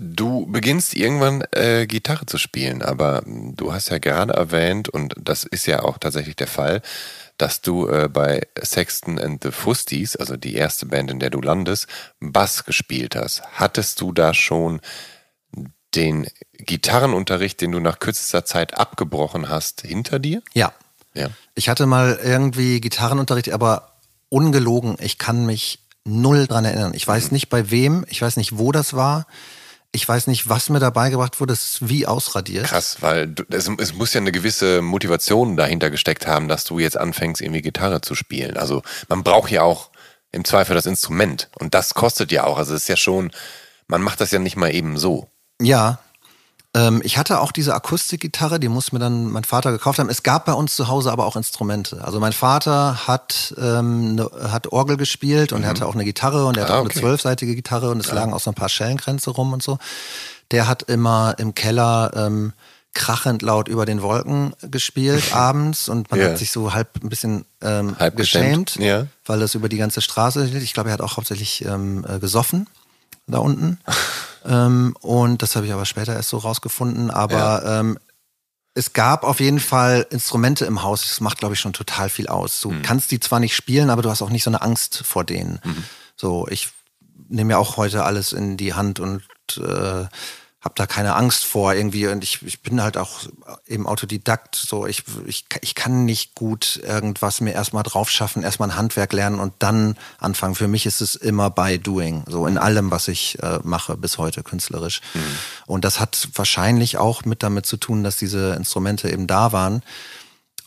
Du 0.00 0.46
beginnst 0.46 0.94
irgendwann 0.94 1.42
äh, 1.50 1.86
Gitarre 1.86 2.24
zu 2.26 2.38
spielen, 2.38 2.82
aber 2.82 3.22
du 3.26 3.72
hast 3.72 3.90
ja 3.90 3.98
gerade 3.98 4.32
erwähnt, 4.32 4.88
und 4.88 5.14
das 5.18 5.44
ist 5.44 5.66
ja 5.66 5.82
auch 5.82 5.98
tatsächlich 5.98 6.36
der 6.36 6.46
Fall, 6.46 6.82
dass 7.36 7.62
du 7.62 7.88
äh, 7.88 8.08
bei 8.08 8.46
Sexton 8.62 9.18
and 9.18 9.42
the 9.42 9.50
Fusties, 9.50 10.14
also 10.14 10.36
die 10.36 10.54
erste 10.54 10.86
Band, 10.86 11.10
in 11.10 11.18
der 11.18 11.30
du 11.30 11.40
landest, 11.40 11.88
Bass 12.20 12.64
gespielt 12.64 13.16
hast. 13.16 13.42
Hattest 13.54 14.00
du 14.00 14.12
da 14.12 14.34
schon 14.34 14.80
den 15.94 16.28
Gitarrenunterricht, 16.52 17.60
den 17.60 17.72
du 17.72 17.80
nach 17.80 17.98
kürzester 17.98 18.44
Zeit 18.44 18.78
abgebrochen 18.78 19.48
hast, 19.48 19.82
hinter 19.82 20.18
dir? 20.18 20.42
Ja. 20.54 20.72
ja. 21.14 21.28
Ich 21.54 21.68
hatte 21.68 21.86
mal 21.86 22.20
irgendwie 22.22 22.80
Gitarrenunterricht, 22.80 23.52
aber 23.52 23.94
ungelogen, 24.28 24.96
ich 25.00 25.18
kann 25.18 25.46
mich 25.46 25.80
null 26.04 26.46
dran 26.46 26.64
erinnern. 26.64 26.92
Ich 26.94 27.06
weiß 27.06 27.30
mhm. 27.30 27.34
nicht 27.34 27.48
bei 27.48 27.70
wem, 27.70 28.04
ich 28.08 28.22
weiß 28.22 28.36
nicht, 28.36 28.58
wo 28.58 28.72
das 28.72 28.94
war. 28.94 29.26
Ich 29.92 30.06
weiß 30.06 30.26
nicht, 30.26 30.48
was 30.48 30.68
mir 30.68 30.80
dabei 30.80 31.08
gebracht 31.10 31.40
wurde, 31.40 31.54
es 31.54 31.64
ist 31.64 31.88
wie 31.88 32.06
ausradiert. 32.06 32.66
Krass, 32.66 32.98
weil 33.00 33.26
du, 33.26 33.44
es, 33.50 33.70
es, 33.78 33.94
muss 33.94 34.12
ja 34.12 34.20
eine 34.20 34.32
gewisse 34.32 34.82
Motivation 34.82 35.56
dahinter 35.56 35.90
gesteckt 35.90 36.26
haben, 36.26 36.48
dass 36.48 36.64
du 36.64 36.78
jetzt 36.78 36.98
anfängst, 36.98 37.40
irgendwie 37.40 37.62
Gitarre 37.62 38.02
zu 38.02 38.14
spielen. 38.14 38.58
Also 38.58 38.82
man 39.08 39.22
braucht 39.22 39.50
ja 39.50 39.62
auch 39.62 39.90
im 40.30 40.44
Zweifel 40.44 40.74
das 40.74 40.86
Instrument. 40.86 41.48
Und 41.58 41.74
das 41.74 41.94
kostet 41.94 42.32
ja 42.32 42.44
auch. 42.44 42.58
Also 42.58 42.74
es 42.74 42.82
ist 42.82 42.88
ja 42.88 42.96
schon, 42.96 43.30
man 43.86 44.02
macht 44.02 44.20
das 44.20 44.30
ja 44.30 44.38
nicht 44.38 44.56
mal 44.56 44.74
eben 44.74 44.98
so. 44.98 45.30
Ja, 45.60 45.98
ähm, 46.78 47.00
ich 47.04 47.18
hatte 47.18 47.40
auch 47.40 47.50
diese 47.50 47.74
Akustikgitarre, 47.74 48.60
die 48.60 48.68
muss 48.68 48.92
mir 48.92 49.00
dann 49.00 49.30
mein 49.30 49.44
Vater 49.44 49.72
gekauft 49.72 49.98
haben. 49.98 50.08
Es 50.08 50.22
gab 50.22 50.44
bei 50.44 50.52
uns 50.52 50.76
zu 50.76 50.86
Hause 50.86 51.10
aber 51.10 51.26
auch 51.26 51.34
Instrumente. 51.34 52.04
Also 52.04 52.20
mein 52.20 52.32
Vater 52.32 53.08
hat, 53.08 53.54
ähm, 53.58 54.14
ne, 54.14 54.30
hat 54.50 54.70
Orgel 54.72 54.96
gespielt 54.96 55.52
und 55.52 55.58
mhm. 55.58 55.64
er 55.64 55.70
hatte 55.70 55.86
auch 55.86 55.94
eine 55.94 56.04
Gitarre 56.04 56.46
und 56.46 56.56
er 56.56 56.64
ah, 56.64 56.66
okay. 56.66 56.74
auch 56.74 56.80
eine 56.82 57.00
zwölfseitige 57.00 57.56
Gitarre 57.56 57.90
und 57.90 58.00
es 58.00 58.08
ja. 58.08 58.14
lagen 58.14 58.32
auch 58.32 58.40
so 58.40 58.50
ein 58.50 58.54
paar 58.54 58.68
Schellenkränze 58.68 59.30
rum 59.30 59.52
und 59.52 59.62
so. 59.62 59.78
Der 60.50 60.68
hat 60.68 60.84
immer 60.84 61.34
im 61.38 61.54
Keller 61.54 62.12
ähm, 62.14 62.52
krachend 62.94 63.42
laut 63.42 63.68
über 63.68 63.84
den 63.84 64.00
Wolken 64.00 64.54
gespielt 64.62 65.24
abends 65.34 65.88
und 65.88 66.10
man 66.10 66.20
yeah. 66.20 66.30
hat 66.30 66.38
sich 66.38 66.52
so 66.52 66.74
halb 66.74 67.02
ein 67.02 67.08
bisschen 67.08 67.44
ähm, 67.60 67.96
halb 67.98 68.16
geschämt, 68.16 68.76
ja. 68.76 69.06
weil 69.26 69.40
das 69.40 69.54
über 69.54 69.68
die 69.68 69.78
ganze 69.78 70.00
Straße, 70.00 70.46
ich 70.46 70.74
glaube, 70.74 70.90
er 70.90 70.94
hat 70.94 71.00
auch 71.00 71.16
hauptsächlich 71.16 71.64
ähm, 71.64 72.06
äh, 72.08 72.18
gesoffen 72.18 72.66
da 73.32 73.38
unten. 73.38 73.78
ähm, 74.44 74.96
und 75.00 75.42
das 75.42 75.56
habe 75.56 75.66
ich 75.66 75.72
aber 75.72 75.84
später 75.84 76.14
erst 76.14 76.30
so 76.30 76.38
rausgefunden. 76.38 77.10
Aber 77.10 77.62
ja. 77.64 77.80
ähm, 77.80 77.98
es 78.74 78.92
gab 78.92 79.24
auf 79.24 79.40
jeden 79.40 79.60
Fall 79.60 80.06
Instrumente 80.10 80.64
im 80.64 80.82
Haus. 80.82 81.02
Das 81.02 81.20
macht, 81.20 81.38
glaube 81.38 81.54
ich, 81.54 81.60
schon 81.60 81.72
total 81.72 82.08
viel 82.08 82.28
aus. 82.28 82.60
Du 82.60 82.70
mhm. 82.70 82.82
kannst 82.82 83.10
die 83.10 83.20
zwar 83.20 83.40
nicht 83.40 83.56
spielen, 83.56 83.90
aber 83.90 84.02
du 84.02 84.10
hast 84.10 84.22
auch 84.22 84.30
nicht 84.30 84.44
so 84.44 84.50
eine 84.50 84.62
Angst 84.62 85.02
vor 85.04 85.24
denen. 85.24 85.60
Mhm. 85.64 85.84
So, 86.16 86.46
ich 86.48 86.68
nehme 87.28 87.52
ja 87.52 87.58
auch 87.58 87.76
heute 87.76 88.04
alles 88.04 88.32
in 88.32 88.56
die 88.56 88.74
Hand 88.74 89.00
und 89.00 89.22
äh, 89.56 90.06
habe 90.60 90.74
da 90.76 90.86
keine 90.86 91.14
Angst 91.14 91.44
vor 91.44 91.72
irgendwie. 91.74 92.08
Und 92.08 92.24
ich, 92.24 92.42
ich 92.42 92.60
bin 92.62 92.82
halt 92.82 92.96
auch 92.96 93.20
eben 93.66 93.86
Autodidakt. 93.86 94.56
So 94.56 94.86
ich, 94.86 95.04
ich, 95.26 95.44
ich 95.60 95.74
kann 95.76 96.04
nicht 96.04 96.34
gut 96.34 96.80
irgendwas 96.84 97.40
mir 97.40 97.52
erstmal 97.52 97.84
drauf 97.84 98.10
schaffen 98.10 98.42
erstmal 98.42 98.70
ein 98.70 98.76
Handwerk 98.76 99.12
lernen 99.12 99.38
und 99.38 99.54
dann 99.60 99.96
anfangen. 100.18 100.56
Für 100.56 100.66
mich 100.66 100.84
ist 100.84 101.00
es 101.00 101.14
immer 101.14 101.50
by 101.50 101.78
doing 101.78 102.24
so 102.26 102.46
in 102.46 102.58
allem 102.58 102.90
was 102.90 103.06
ich 103.06 103.40
äh, 103.42 103.60
mache 103.62 103.96
bis 103.96 104.18
heute 104.18 104.42
künstlerisch. 104.42 105.00
Mhm. 105.14 105.20
und 105.66 105.84
das 105.84 106.00
hat 106.00 106.28
wahrscheinlich 106.34 106.98
auch 106.98 107.24
mit 107.24 107.42
damit 107.42 107.66
zu 107.66 107.76
tun 107.76 108.02
dass 108.02 108.16
diese 108.16 108.54
Instrumente 108.54 109.10
eben 109.10 109.26
da 109.26 109.52
waren. 109.52 109.82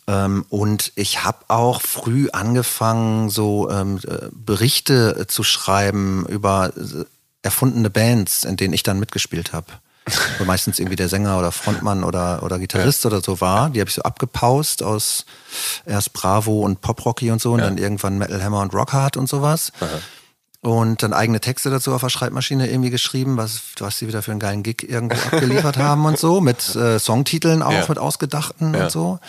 Ähm, 0.07 0.45
und 0.49 0.91
ich 0.95 1.23
habe 1.23 1.39
auch 1.47 1.81
früh 1.81 2.29
angefangen 2.31 3.29
so 3.29 3.69
ähm, 3.69 3.99
äh, 4.07 4.29
Berichte 4.31 5.25
zu 5.27 5.43
schreiben 5.43 6.25
über 6.27 6.73
äh, 6.75 7.05
erfundene 7.41 7.89
Bands, 7.89 8.43
in 8.43 8.57
denen 8.57 8.73
ich 8.73 8.83
dann 8.83 8.99
mitgespielt 8.99 9.53
habe. 9.53 9.67
Wo 10.39 10.45
meistens 10.45 10.79
irgendwie 10.79 10.95
der 10.95 11.09
Sänger 11.09 11.37
oder 11.37 11.51
Frontmann 11.51 12.03
oder, 12.03 12.41
oder 12.43 12.57
Gitarrist 12.57 13.03
ja. 13.03 13.09
oder 13.09 13.21
so 13.21 13.39
war. 13.39 13.69
Die 13.69 13.79
habe 13.79 13.89
ich 13.89 13.95
so 13.95 14.01
abgepaust 14.01 14.81
aus 14.81 15.25
erst 15.85 16.13
Bravo 16.13 16.61
und 16.61 16.81
Poprocky 16.81 17.29
und 17.29 17.41
so 17.41 17.53
und 17.53 17.59
ja. 17.59 17.65
dann 17.65 17.77
irgendwann 17.77 18.17
Metal 18.17 18.43
Hammer 18.43 18.61
und 18.61 18.73
Rockhard 18.73 19.15
und 19.15 19.29
sowas. 19.29 19.71
Aha. 19.79 19.87
Und 20.63 21.01
dann 21.01 21.11
eigene 21.13 21.39
Texte 21.39 21.71
dazu 21.71 21.91
auf 21.91 22.01
der 22.01 22.09
Schreibmaschine 22.09 22.69
irgendwie 22.69 22.91
geschrieben, 22.91 23.37
was, 23.37 23.61
was 23.79 23.97
sie 23.97 24.07
wieder 24.07 24.21
für 24.21 24.29
einen 24.29 24.39
geilen 24.39 24.61
Gig 24.61 24.87
irgendwo 24.87 25.17
abgeliefert 25.31 25.77
haben 25.77 26.05
und 26.05 26.19
so, 26.19 26.39
mit 26.39 26.75
äh, 26.75 26.99
Songtiteln 26.99 27.63
auch, 27.63 27.71
ja. 27.71 27.85
mit 27.87 27.97
ausgedachten 27.97 28.75
und 28.75 28.91
so. 28.91 29.19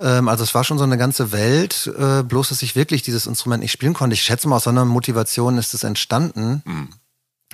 Ähm, 0.00 0.26
also 0.26 0.42
es 0.42 0.52
war 0.52 0.64
schon 0.64 0.78
so 0.78 0.84
eine 0.84 0.98
ganze 0.98 1.30
Welt, 1.30 1.92
äh, 1.96 2.24
bloß 2.24 2.48
dass 2.48 2.62
ich 2.62 2.74
wirklich 2.74 3.02
dieses 3.02 3.26
Instrument 3.26 3.62
nicht 3.62 3.70
spielen 3.70 3.94
konnte. 3.94 4.14
Ich 4.14 4.22
schätze 4.22 4.48
mal, 4.48 4.56
aus 4.56 4.64
so 4.64 4.70
einer 4.70 4.84
Motivation 4.84 5.58
ist 5.58 5.74
es 5.74 5.84
entstanden. 5.84 6.62
Mhm 6.64 6.88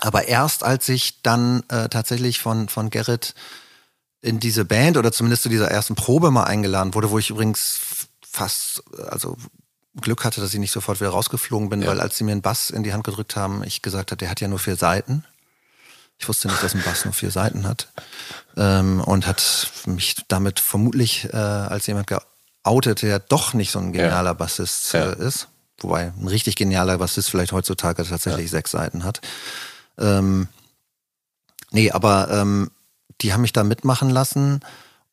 Aber 0.01 0.29
erst 0.29 0.65
als 0.65 0.89
ich 0.89 1.23
dann 1.23 1.63
äh, 1.69 1.89
tatsächlich 1.89 2.41
von, 2.41 2.69
von 2.69 2.91
Gerrit 2.91 3.35
in 4.23 4.41
diese 4.41 4.65
Band 4.65 4.97
oder 4.97 5.13
zumindest 5.13 5.43
zu 5.43 5.49
dieser 5.49 5.71
ersten 5.71 5.95
Probe 5.95 6.31
mal 6.31 6.45
eingeladen 6.45 6.95
wurde, 6.95 7.11
wo 7.11 7.19
ich 7.19 7.31
übrigens 7.31 7.81
fast, 8.23 8.83
also 9.09 9.37
Glück 10.01 10.25
hatte, 10.25 10.41
dass 10.41 10.53
ich 10.53 10.61
nicht 10.61 10.73
sofort 10.73 11.01
wieder 11.01 11.11
rausgeflogen 11.11 11.69
bin, 11.69 11.83
ja. 11.83 11.89
weil 11.89 12.01
als 12.01 12.17
sie 12.17 12.25
mir 12.25 12.33
einen 12.33 12.43
Bass 12.43 12.71
in 12.71 12.83
die 12.83 12.93
Hand 12.93 13.05
gedrückt 13.05 13.37
haben, 13.37 13.65
ich 13.65 13.83
gesagt 13.83 14.11
habe, 14.11 14.19
der 14.19 14.31
hat 14.31 14.41
ja 14.41 14.49
nur 14.49 14.59
vier 14.59 14.77
Seiten. 14.77 15.25
Ich 16.19 16.29
wusste 16.29 16.49
nicht, 16.49 16.63
dass 16.63 16.75
ein 16.75 16.83
Bass 16.83 17.05
nur 17.05 17.15
vier 17.15 17.31
Seiten 17.31 17.67
hat. 17.67 17.89
Ähm, 18.57 19.01
und 19.01 19.27
hat 19.27 19.71
mich 19.87 20.17
damit 20.29 20.61
vermutlich 20.61 21.33
äh, 21.33 21.37
als 21.37 21.87
jemand 21.87 22.09
geoutet, 22.09 23.03
der 23.03 23.19
doch 23.19 23.55
nicht 23.55 23.71
so 23.73 23.79
ein 23.79 23.93
genialer 23.93 24.31
ja. 24.31 24.35
Bassist 24.35 24.95
äh, 24.95 25.17
ist. 25.17 25.49
Wobei 25.79 26.13
ein 26.17 26.29
richtig 26.29 26.57
genialer 26.57 26.99
Bassist 26.99 27.31
vielleicht 27.31 27.53
heutzutage 27.53 28.05
tatsächlich 28.05 28.47
ja. 28.47 28.51
sechs 28.51 28.71
Seiten 28.71 29.03
hat. 29.03 29.23
Ähm, 30.01 30.49
nee, 31.71 31.91
aber 31.91 32.31
ähm, 32.31 32.71
die 33.21 33.33
haben 33.33 33.43
mich 33.43 33.53
da 33.53 33.65
mitmachen 33.65 34.11
lassen 34.11 34.61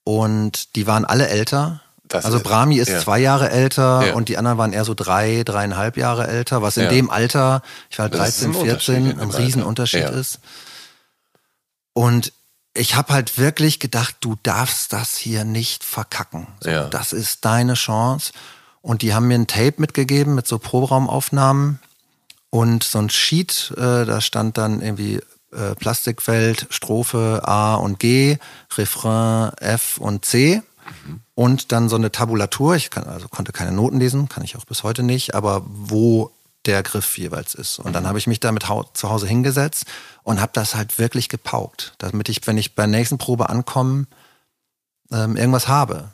und 0.04 0.76
die 0.76 0.88
waren 0.88 1.06
alle 1.06 1.28
älter. 1.28 1.82
Das 2.08 2.24
also 2.24 2.40
Brahmi 2.40 2.78
ist 2.78 2.90
ja. 2.90 3.00
zwei 3.02 3.20
Jahre 3.20 3.50
älter 3.50 4.08
ja. 4.08 4.14
und 4.14 4.30
die 4.30 4.38
anderen 4.38 4.58
waren 4.58 4.74
eher 4.74 4.86
so 4.86 4.94
drei, 4.94 5.44
dreieinhalb 5.44 5.98
Jahre 5.98 6.28
älter, 6.28 6.62
was 6.62 6.78
in 6.78 6.84
ja. 6.84 6.90
dem 6.90 7.10
Alter, 7.10 7.62
ich 7.90 8.00
war 8.00 8.08
13, 8.08 8.54
14, 8.54 9.20
ein 9.20 9.30
Riesenunterschied 9.30 10.10
ist. 10.10 10.40
Und 11.94 12.32
ich 12.74 12.96
habe 12.96 13.12
halt 13.12 13.38
wirklich 13.38 13.80
gedacht, 13.80 14.18
du 14.22 14.38
darfst 14.44 14.94
das 14.94 15.18
hier 15.18 15.44
nicht 15.44 15.84
verkacken. 15.84 16.48
So, 16.62 16.70
das 16.90 17.12
ist 17.12 17.44
deine 17.44 17.74
Chance. 17.74 18.32
Und 18.82 19.02
die 19.02 19.14
haben 19.14 19.28
mir 19.28 19.36
ein 19.36 19.48
Tape 19.48 19.76
mitgegeben 19.78 20.36
mit 20.36 20.48
so 20.48 20.60
Proberaumaufnahmen 20.60 21.80
und 22.50 22.84
so 22.84 23.00
ein 23.00 23.10
Sheet, 23.10 23.74
äh, 23.78 24.06
da 24.06 24.22
stand 24.22 24.58
dann 24.58 24.82
irgendwie 24.82 25.20
äh, 25.52 25.76
Plastikwelt, 25.76 26.68
Strophe 26.70 27.42
A 27.46 27.76
und 27.76 28.00
G, 28.00 28.38
Refrain 28.78 29.52
F 29.58 29.98
und 29.98 30.26
C. 30.26 30.62
Mhm. 31.06 31.22
Und 31.36 31.72
dann 31.72 31.90
so 31.90 31.96
eine 31.96 32.12
Tabulatur, 32.12 32.76
ich 32.76 32.90
kann, 32.90 33.06
also 33.06 33.28
konnte 33.28 33.52
keine 33.52 33.72
Noten 33.72 34.00
lesen, 34.00 34.30
kann 34.30 34.44
ich 34.44 34.56
auch 34.58 34.66
bis 34.66 34.84
heute 34.84 35.04
nicht, 35.04 35.36
aber 35.36 35.64
wo 35.68 36.32
der 36.66 36.84
Griff 36.84 37.18
jeweils 37.18 37.54
ist. 37.54 37.80
Und 37.80 37.94
dann 37.94 38.04
mhm. 38.04 38.08
habe 38.08 38.20
ich 38.20 38.28
mich 38.28 38.40
damit 38.40 38.66
zu 38.94 39.10
Hause 39.10 39.28
hingesetzt 39.28 39.86
und 40.24 40.42
habe 40.42 40.52
das 40.54 40.76
halt 40.76 41.00
wirklich 41.00 41.30
gepaukt, 41.30 41.94
damit 41.98 42.30
ich, 42.30 42.46
wenn 42.46 42.58
ich 42.58 42.76
bei 42.76 42.84
der 42.84 42.98
nächsten 42.98 43.18
Probe 43.18 43.50
ankomme, 43.50 44.08
ähm, 45.12 45.38
irgendwas 45.38 45.68
habe. 45.68 46.10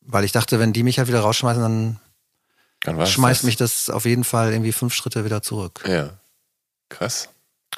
Weil 0.00 0.24
ich 0.24 0.32
dachte, 0.32 0.58
wenn 0.58 0.72
die 0.72 0.82
mich 0.82 0.98
halt 0.98 1.08
wieder 1.08 1.20
rausschmeißen, 1.20 1.62
dann 1.62 2.00
schmeißt 2.84 3.40
das. 3.40 3.44
mich 3.44 3.56
das 3.56 3.90
auf 3.90 4.04
jeden 4.04 4.24
Fall 4.24 4.52
irgendwie 4.52 4.72
fünf 4.72 4.94
Schritte 4.94 5.24
wieder 5.24 5.42
zurück. 5.42 5.84
Ja, 5.86 6.10
krass. 6.88 7.28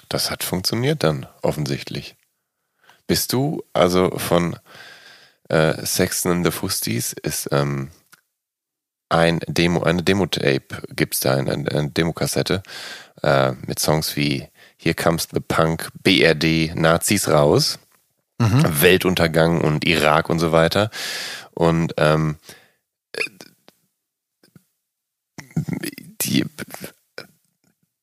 Das 0.08 0.30
hat 0.30 0.42
funktioniert 0.42 1.04
dann 1.04 1.26
offensichtlich. 1.42 2.16
Bist 3.06 3.32
du 3.32 3.62
also 3.72 4.10
von 4.18 4.56
äh, 5.48 5.84
Sexton 5.84 6.32
and 6.32 6.46
the 6.46 6.50
Fusties 6.50 7.12
ist 7.12 7.48
ähm, 7.52 7.90
ein 9.08 9.40
Demo, 9.46 9.82
eine 9.82 10.02
Demo-Tape 10.02 10.62
gibt 10.90 11.14
es 11.14 11.20
da, 11.20 11.34
eine, 11.34 11.52
eine 11.52 11.90
Demokassette 11.90 12.62
äh, 13.22 13.52
mit 13.66 13.78
Songs 13.78 14.16
wie 14.16 14.48
Here 14.76 14.94
Comes 14.94 15.28
the 15.32 15.40
Punk, 15.40 15.90
BRD, 16.02 16.74
Nazis 16.74 17.28
raus, 17.28 17.78
mhm. 18.38 18.64
Weltuntergang 18.80 19.60
und 19.60 19.86
Irak 19.86 20.30
und 20.30 20.38
so 20.38 20.52
weiter. 20.52 20.90
Und 21.52 21.94
ähm, 21.98 22.36
die 26.24 26.44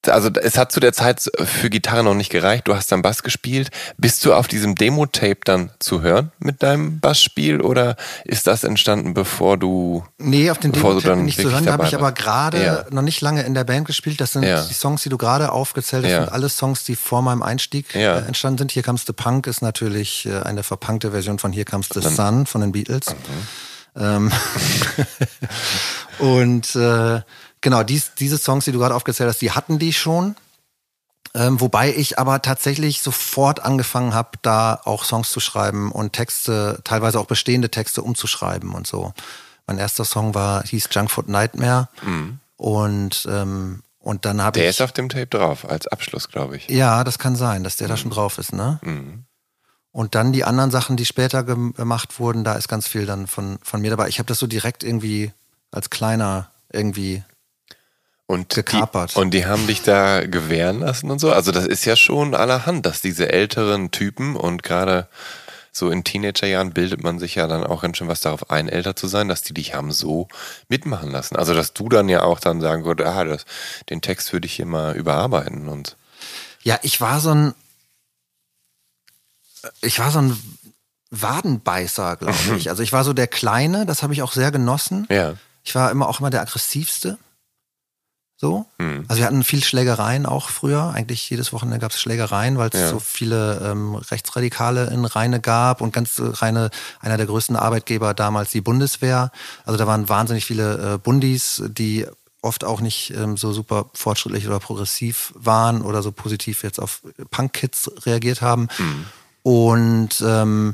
also 0.08 0.30
es 0.42 0.58
hat 0.58 0.72
zu 0.72 0.80
der 0.80 0.94
Zeit 0.94 1.30
für 1.38 1.70
Gitarre 1.70 2.04
noch 2.04 2.16
nicht 2.16 2.32
gereicht. 2.32 2.68
Du 2.68 2.76
hast 2.76 2.92
dann 2.92 3.02
Bass 3.02 3.22
gespielt. 3.22 3.70
Bist 3.98 4.26
du 4.26 4.34
auf 4.34 4.48
diesem 4.48 4.76
Demo-Tape 4.76 5.40
dann 5.44 5.70
zu 5.80 6.02
hören 6.02 6.32
mit 6.40 6.64
deinem 6.64 7.00
Bassspiel 7.00 7.62
oder 7.62 7.96
ist 8.24 8.48
das 8.48 8.64
entstanden, 8.64 9.14
bevor 9.14 9.58
du 9.58 10.04
Nee, 10.18 10.50
auf 10.50 10.58
den 10.58 10.72
Demo-Tape 10.72 11.18
nicht 11.18 11.40
zu 11.40 11.52
hören. 11.52 11.66
Da 11.66 11.74
habe 11.74 11.86
ich 11.86 11.96
aber 11.96 12.12
gerade 12.14 12.64
ja. 12.64 12.86
noch 12.90 13.04
nicht 13.04 13.22
lange 13.22 13.44
in 13.44 13.54
der 13.54 13.64
Band 13.64 13.86
gespielt. 13.86 14.20
Das 14.22 14.34
sind 14.34 14.44
ja. 14.44 14.64
die 14.64 14.74
Songs, 14.74 15.04
die 15.04 15.10
du 15.10 15.18
gerade 15.18 15.52
aufgezählt 15.52 16.06
hast, 16.06 16.12
ja. 16.12 16.24
sind 16.24 16.34
alle 16.34 16.50
Songs, 16.50 16.84
die 16.84 16.96
vor 16.96 17.22
meinem 17.22 17.44
Einstieg 17.44 17.94
äh, 17.96 18.20
entstanden 18.26 18.60
sind. 18.60 18.72
Hier 18.72 18.84
Comes 18.84 19.06
the 19.06 19.14
Punk 19.14 19.46
ist 19.46 19.62
natürlich 19.62 20.26
äh, 20.26 20.42
eine 20.42 20.64
verpunkte 20.64 21.12
Version 21.12 21.38
von 21.38 21.54
Here 21.54 21.66
Comes 21.66 21.90
the 21.94 22.02
Sun 22.02 22.46
von 22.48 22.62
den 22.62 22.72
Beatles. 22.72 23.08
Mhm. 23.08 24.02
Ähm 24.02 24.32
und 26.20 26.76
äh, 26.76 27.22
Genau, 27.62 27.84
dies, 27.84 28.14
diese 28.18 28.38
Songs, 28.38 28.66
die 28.66 28.72
du 28.72 28.80
gerade 28.80 28.96
aufgezählt 28.96 29.30
hast, 29.30 29.42
die 29.42 29.52
hatten 29.52 29.80
die 29.80 29.94
schon. 29.94 30.36
Ähm, 31.34 31.62
wobei 31.62 31.94
ich 31.96 32.20
aber 32.20 32.42
tatsächlich 32.42 33.02
sofort 33.02 33.62
angefangen 33.62 34.14
habe, 34.14 34.32
da 34.42 34.82
auch 34.84 35.06
Songs 35.06 35.30
zu 35.30 35.40
schreiben 35.40 35.92
und 35.92 36.14
Texte, 36.14 36.82
teilweise 36.84 37.20
auch 37.20 37.26
bestehende 37.26 37.70
Texte 37.70 38.02
umzuschreiben 38.02 38.74
und 38.74 38.86
so. 38.86 39.14
Mein 39.66 39.78
erster 39.78 40.04
Song 40.04 40.34
war, 40.34 40.64
hieß 40.64 40.90
Junkfoot 40.92 41.30
Nightmare. 41.30 41.88
Mhm. 42.02 42.40
Und, 42.58 43.28
ähm, 43.32 43.84
und 44.00 44.26
dann 44.26 44.42
habe 44.42 44.60
ich. 44.60 44.64
Der 44.64 44.70
ist 44.72 44.82
auf 44.82 44.92
dem 44.92 45.08
Tape 45.08 45.28
drauf, 45.28 45.70
als 45.70 45.88
Abschluss, 45.88 46.28
glaube 46.28 46.58
ich. 46.58 46.68
Ja, 46.70 47.04
das 47.04 47.18
kann 47.18 47.36
sein, 47.36 47.64
dass 47.64 47.78
der 47.78 47.88
mhm. 47.88 47.92
da 47.92 47.98
schon 47.98 48.12
drauf 48.12 48.38
ist, 48.38 48.52
ne? 48.52 48.80
Mhm. 48.84 49.24
Und 49.94 50.16
dann 50.16 50.32
die 50.32 50.44
anderen 50.44 50.72
Sachen, 50.72 50.96
die 50.96 51.06
später 51.06 51.44
gemacht 51.44 52.20
wurden, 52.20 52.44
da 52.44 52.54
ist 52.54 52.70
ganz 52.70 52.88
viel 52.88 53.06
dann 53.06 53.28
von, 53.28 53.60
von 53.62 53.82
mir 53.82 53.90
dabei. 53.90 54.08
Ich 54.08 54.20
habe 54.20 54.28
das 54.28 54.40
so 54.40 54.48
direkt 54.48 54.84
irgendwie 54.84 55.32
als 55.70 55.90
kleiner 55.90 56.50
irgendwie 56.72 57.24
und 58.32 58.50
gekapert. 58.56 59.16
Die, 59.16 59.20
und 59.20 59.34
die 59.34 59.46
haben 59.46 59.68
dich 59.68 59.82
da 59.84 60.26
gewähren 60.26 60.80
lassen 60.80 61.12
und 61.12 61.20
so. 61.20 61.32
Also 61.32 61.52
das 61.52 61.68
ist 61.68 61.86
ja 61.86 61.96
schon 61.96 62.34
allerhand, 62.34 62.86
dass 62.86 63.02
diese 63.02 63.32
älteren 63.32 63.92
Typen 63.92 64.38
und 64.38 64.64
gerade 64.64 65.08
so 65.74 65.90
in 65.90 66.04
Teenagerjahren 66.04 66.72
bildet 66.72 67.04
man 67.04 67.20
sich 67.20 67.36
ja 67.36 67.48
dann 67.48 67.66
auch 67.66 67.82
ganz 67.82 67.98
schön 67.98 68.08
was 68.08 68.22
darauf 68.22 68.50
ein, 68.50 68.70
älter 68.70 68.96
zu 68.96 69.08
sein, 69.08 69.28
dass 69.28 69.42
die 69.42 69.54
dich 69.54 69.74
haben 69.74 69.92
so 69.92 70.28
mitmachen 70.70 71.12
lassen. 71.12 71.36
Also 71.36 71.54
dass 71.54 71.74
du 71.74 71.90
dann 71.90 72.10
ja 72.10 72.24
auch 72.24 72.40
dann 72.40 72.62
sagen 72.62 72.86
würdest, 72.86 73.10
ah, 73.10 73.24
das, 73.26 73.46
den 73.90 74.02
Text 74.02 74.32
würde 74.32 74.48
ich 74.48 74.54
hier 74.54 74.66
mal 74.66 74.96
überarbeiten 74.96 75.68
und. 75.68 75.98
Ja, 76.64 76.80
ich 76.84 77.02
war 77.02 77.20
so 77.20 77.34
ein, 77.34 77.54
ich 79.82 80.00
war 80.00 80.12
so 80.12 80.20
ein 80.20 80.40
Wadenbeißer, 81.10 82.16
glaube 82.16 82.38
ich. 82.58 82.70
Also 82.70 82.82
ich 82.82 82.94
war 82.94 83.04
so 83.04 83.12
der 83.14 83.28
Kleine, 83.28 83.86
das 83.86 84.04
habe 84.04 84.14
ich 84.14 84.22
auch 84.22 84.32
sehr 84.32 84.52
genossen. 84.52 85.06
Ja. 85.10 85.36
Ich 85.64 85.76
war 85.76 85.92
immer 85.92 86.08
auch 86.08 86.20
immer 86.22 86.30
der 86.30 86.42
aggressivste. 86.42 87.18
So. 88.42 88.66
Hm. 88.80 89.06
Also 89.08 89.22
wir 89.22 89.28
hatten 89.28 89.44
viel 89.44 89.64
Schlägereien 89.64 90.26
auch 90.26 90.50
früher. 90.50 90.94
Eigentlich 90.96 91.30
jedes 91.30 91.54
Wochenende 91.54 91.78
gab 91.78 91.92
es 91.92 92.02
Schlägereien, 92.02 92.58
weil 92.58 92.72
es 92.74 92.80
ja. 92.80 92.90
so 92.90 93.00
viele 93.00 93.62
ähm, 93.64 93.94
Rechtsradikale 93.94 94.88
in 94.88 95.06
Rheine 95.06 95.40
gab 95.40 95.80
und 95.80 95.94
ganz 95.94 96.20
Rheine, 96.20 96.72
einer 97.02 97.18
der 97.18 97.28
größten 97.28 97.56
Arbeitgeber 97.56 98.16
damals 98.16 98.50
die 98.50 98.62
Bundeswehr. 98.62 99.32
Also 99.64 99.78
da 99.78 99.86
waren 99.86 100.10
wahnsinnig 100.10 100.44
viele 100.44 100.96
äh, 100.96 100.98
Bundis, 100.98 101.62
die 101.68 102.08
oft 102.42 102.64
auch 102.64 102.82
nicht 102.82 103.12
ähm, 103.12 103.38
so 103.38 103.54
super 103.54 103.92
fortschrittlich 103.94 104.48
oder 104.48 104.60
progressiv 104.60 105.34
waren 105.36 105.84
oder 105.84 106.02
so 106.02 106.12
positiv 106.12 106.64
jetzt 106.64 106.80
auf 106.80 107.04
Punk-Kids 107.30 107.92
reagiert 108.08 108.42
haben. 108.42 108.70
Hm. 108.78 109.06
Und 109.44 110.24
ähm, 110.26 110.74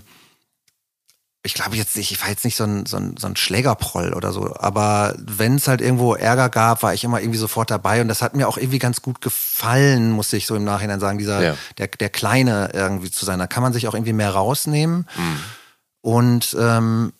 ich 1.48 1.54
glaube 1.54 1.78
jetzt 1.78 1.96
nicht, 1.96 2.12
ich 2.12 2.22
war 2.22 2.30
jetzt 2.30 2.44
nicht 2.44 2.58
so 2.58 2.66
ein, 2.66 2.86
so 2.86 2.98
ein, 2.98 3.16
so 3.18 3.26
ein 3.26 3.38
Schlägerproll 3.38 4.14
oder 4.14 4.34
so, 4.34 4.54
aber 4.60 5.16
wenn 5.18 5.56
es 5.56 5.70
halt 5.70 5.80
irgendwo 5.80 6.14
Ärger 6.14 6.50
gab, 6.50 6.84
war 6.84 6.94
ich 6.94 7.06
immer 7.06 7.22
irgendwie 7.22 7.40
sofort 7.40 7.72
dabei 7.72 8.02
und 8.02 8.10
das 8.10 8.22
hat 8.22 8.36
mir 8.36 8.50
auch 8.50 8.58
irgendwie 8.58 8.80
ganz 8.80 9.02
gut 9.02 9.22
gefallen, 9.22 10.12
muss 10.12 10.34
ich 10.34 10.46
so 10.46 10.58
im 10.58 10.66
Nachhinein 10.66 11.00
sagen, 11.00 11.18
dieser, 11.18 11.42
ja. 11.42 11.58
der, 11.78 11.88
der 11.88 12.10
Kleine 12.10 12.72
irgendwie 12.74 13.10
zu 13.10 13.24
sein. 13.24 13.40
Da 13.40 13.48
kann 13.48 13.64
man 13.64 13.72
sich 13.72 13.88
auch 13.88 13.94
irgendwie 13.94 14.12
mehr 14.12 14.32
rausnehmen. 14.32 15.08
Mhm. 15.16 15.40
Und 16.02 16.58
ähm, 16.60 17.14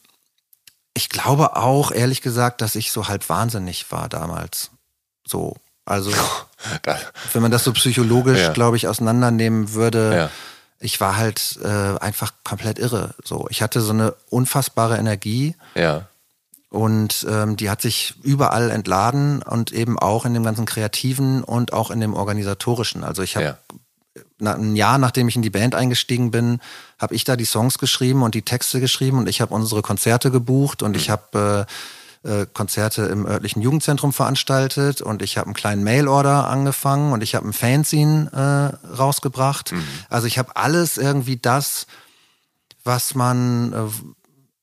ich 0.94 1.08
glaube 1.08 1.56
auch, 1.56 1.92
ehrlich 1.92 2.22
gesagt, 2.22 2.60
dass 2.60 2.76
ich 2.76 2.92
so 2.92 3.08
halb 3.08 3.30
wahnsinnig 3.30 3.90
war 3.94 4.10
damals. 4.10 4.72
So. 5.26 5.56
Also, 5.86 6.12
wenn 7.32 7.42
man 7.42 7.52
das 7.52 7.64
so 7.64 7.72
psychologisch, 7.72 8.40
ja. 8.40 8.52
glaube 8.52 8.76
ich, 8.76 8.90
auseinandernehmen 8.90 9.72
würde, 9.74 10.14
ja 10.14 10.30
ich 10.80 11.00
war 11.00 11.18
halt 11.18 11.60
äh, 11.64 11.98
einfach 12.00 12.34
komplett 12.44 12.80
irre. 12.80 13.16
So, 13.24 13.48
ich 13.50 13.62
hatte 13.62 13.82
so 13.82 13.92
eine 13.92 14.14
unfassbare 14.30 14.98
Energie. 14.98 15.56
Ja. 15.76 16.08
Und 16.70 17.26
ähm, 17.30 17.56
die 17.56 17.70
hat 17.70 17.82
sich 17.82 18.16
überall 18.24 18.70
entladen 18.70 19.42
und 19.42 19.72
eben 19.72 19.98
auch 19.98 20.26
in 20.26 20.34
dem 20.34 20.44
ganzen 20.44 20.66
Kreativen 20.66 21.44
und 21.44 21.72
auch 21.72 21.92
in 21.92 22.02
dem 22.02 22.14
Organisatorischen. 22.14 23.06
Also 23.06 23.24
ich 23.24 23.38
habe 23.38 23.46
ja. 23.46 24.24
na, 24.38 24.54
ein 24.54 24.76
Jahr, 24.76 24.98
nachdem 24.98 25.30
ich 25.30 25.38
in 25.38 25.42
die 25.42 25.50
Band 25.50 25.76
eingestiegen 25.76 26.30
bin, 26.30 26.60
habe 27.00 27.16
ich 27.16 27.24
da 27.24 27.38
die 27.38 27.46
Songs 27.46 27.78
geschrieben 27.78 28.22
und 28.22 28.36
die 28.36 28.42
Texte 28.42 28.82
geschrieben 28.82 29.18
und 29.18 29.30
ich 29.30 29.40
habe 29.40 29.54
unsere 29.54 29.82
Konzerte 29.82 30.30
gebucht 30.30 30.84
und 30.84 30.92
mhm. 30.92 30.98
ich 30.98 31.10
habe 31.10 31.66
äh, 31.68 31.72
äh, 32.28 32.46
Konzerte 32.54 33.04
im 33.04 33.26
örtlichen 33.26 33.62
Jugendzentrum 33.62 34.14
veranstaltet 34.14 35.02
und 35.02 35.22
ich 35.22 35.38
habe 35.38 35.48
einen 35.48 35.56
kleinen 35.56 35.84
Mailorder 35.84 36.48
angefangen 36.48 37.14
und 37.14 37.24
ich 37.24 37.36
habe 37.36 37.48
ein 37.48 37.54
Fanzine 37.54 38.32
äh, 38.32 38.88
rausgebracht. 38.88 39.72
Mhm. 39.72 39.84
Also 40.10 40.28
ich 40.28 40.38
habe 40.38 40.56
alles 40.56 40.98
irgendwie 40.98 41.38
das, 41.38 41.88
was 42.84 43.16
man, 43.16 43.74
äh, 43.74 43.78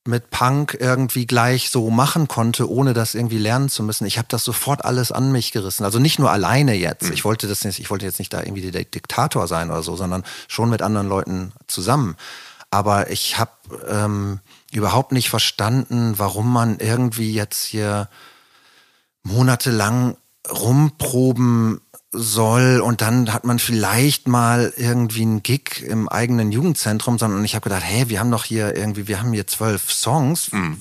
mit 0.07 0.29
Punk 0.31 0.77
irgendwie 0.79 1.27
gleich 1.27 1.71
so 1.71 1.89
machen 1.91 2.29
konnte, 2.29 2.71
ohne 2.71 2.93
das 2.93 3.15
irgendwie 3.15 3.39
lernen 3.39 3.71
zu 3.71 3.83
müssen. 3.83 4.07
Ich 4.07 4.19
habe 4.19 4.29
das 4.31 4.45
sofort 4.45 4.85
alles 4.85 5.11
an 5.11 5.33
mich 5.33 5.51
gerissen. 5.51 5.85
Also 5.85 5.99
nicht 5.99 6.19
nur 6.19 6.31
alleine 6.31 6.75
jetzt. 6.75 7.07
Mhm. 7.07 7.13
Ich 7.15 7.25
wollte 7.25 7.49
das 7.49 7.65
nicht, 7.65 7.79
ich 7.79 7.91
wollte 7.91 8.05
jetzt 8.05 8.19
nicht 8.19 8.33
da 8.33 8.41
irgendwie 8.43 8.71
der 8.71 8.85
Diktator 8.85 9.49
sein 9.49 9.71
oder 9.71 9.83
so, 9.83 9.97
sondern 9.97 10.25
schon 10.47 10.69
mit 10.69 10.83
anderen 10.83 11.09
Leuten 11.09 11.53
zusammen. 11.67 12.17
Aber 12.71 13.11
ich 13.11 13.39
habe 13.39 13.53
ähm, 13.89 14.41
überhaupt 14.77 15.13
nicht 15.13 15.31
verstanden, 15.31 16.15
warum 16.19 16.53
man 16.53 16.79
irgendwie 16.79 17.33
jetzt 17.33 17.65
hier 17.65 18.09
monatelang 19.23 20.17
rumproben 20.51 21.81
soll 22.11 22.81
und 22.81 23.01
dann 23.01 23.33
hat 23.33 23.45
man 23.45 23.59
vielleicht 23.59 24.29
mal 24.29 24.73
irgendwie 24.77 25.23
einen 25.23 25.43
Gig 25.43 25.83
im 25.83 26.09
eigenen 26.09 26.53
Jugendzentrum, 26.53 27.19
sondern 27.19 27.45
ich 27.45 27.55
habe 27.55 27.65
gedacht, 27.65 27.83
hey, 27.85 28.09
wir 28.09 28.21
haben 28.21 28.31
doch 28.31 28.45
hier 28.45 28.77
irgendwie, 28.77 29.09
wir 29.09 29.21
haben 29.21 29.33
hier 29.33 29.47
zwölf 29.47 29.91
Songs, 29.91 30.53
mhm. 30.53 30.79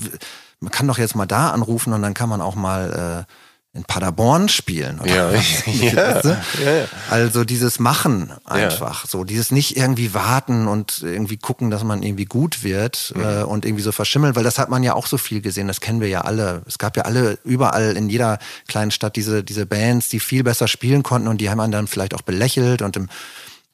man 0.59 0.71
kann 0.71 0.87
doch 0.87 0.97
jetzt 0.99 1.15
mal 1.15 1.25
da 1.25 1.49
anrufen 1.49 1.93
und 1.93 2.01
dann 2.01 2.13
kann 2.13 2.29
man 2.29 2.41
auch 2.41 2.55
mal 2.55 3.25
äh, 3.27 3.33
in 3.75 3.85
Paderborn 3.85 4.49
spielen. 4.49 4.99
Oder 4.99 5.33
ja, 5.33 5.41
ja, 5.65 6.21
ja, 6.21 6.85
Also 7.09 7.43
dieses 7.43 7.79
Machen 7.79 8.31
einfach, 8.45 9.07
so 9.07 9.23
dieses 9.23 9.49
nicht 9.49 9.77
irgendwie 9.77 10.13
warten 10.13 10.67
und 10.67 11.01
irgendwie 11.01 11.37
gucken, 11.37 11.71
dass 11.71 11.83
man 11.83 12.03
irgendwie 12.03 12.25
gut 12.25 12.63
wird 12.63 13.13
mhm. 13.15 13.23
äh, 13.23 13.43
und 13.43 13.65
irgendwie 13.65 13.81
so 13.81 13.91
verschimmeln, 13.91 14.35
weil 14.35 14.43
das 14.43 14.59
hat 14.59 14.69
man 14.69 14.83
ja 14.83 14.93
auch 14.93 15.07
so 15.07 15.17
viel 15.17 15.41
gesehen, 15.41 15.67
das 15.67 15.81
kennen 15.81 16.01
wir 16.01 16.07
ja 16.07 16.21
alle. 16.21 16.61
Es 16.67 16.77
gab 16.77 16.95
ja 16.97 17.03
alle 17.03 17.39
überall 17.43 17.97
in 17.97 18.09
jeder 18.09 18.37
kleinen 18.67 18.91
Stadt 18.91 19.15
diese, 19.15 19.43
diese 19.43 19.65
Bands, 19.65 20.07
die 20.07 20.19
viel 20.19 20.43
besser 20.43 20.67
spielen 20.67 21.01
konnten 21.01 21.27
und 21.27 21.39
die 21.39 21.49
haben 21.49 21.71
dann 21.71 21.87
vielleicht 21.87 22.13
auch 22.13 22.21
belächelt 22.21 22.83
und 22.83 22.95
im 22.95 23.09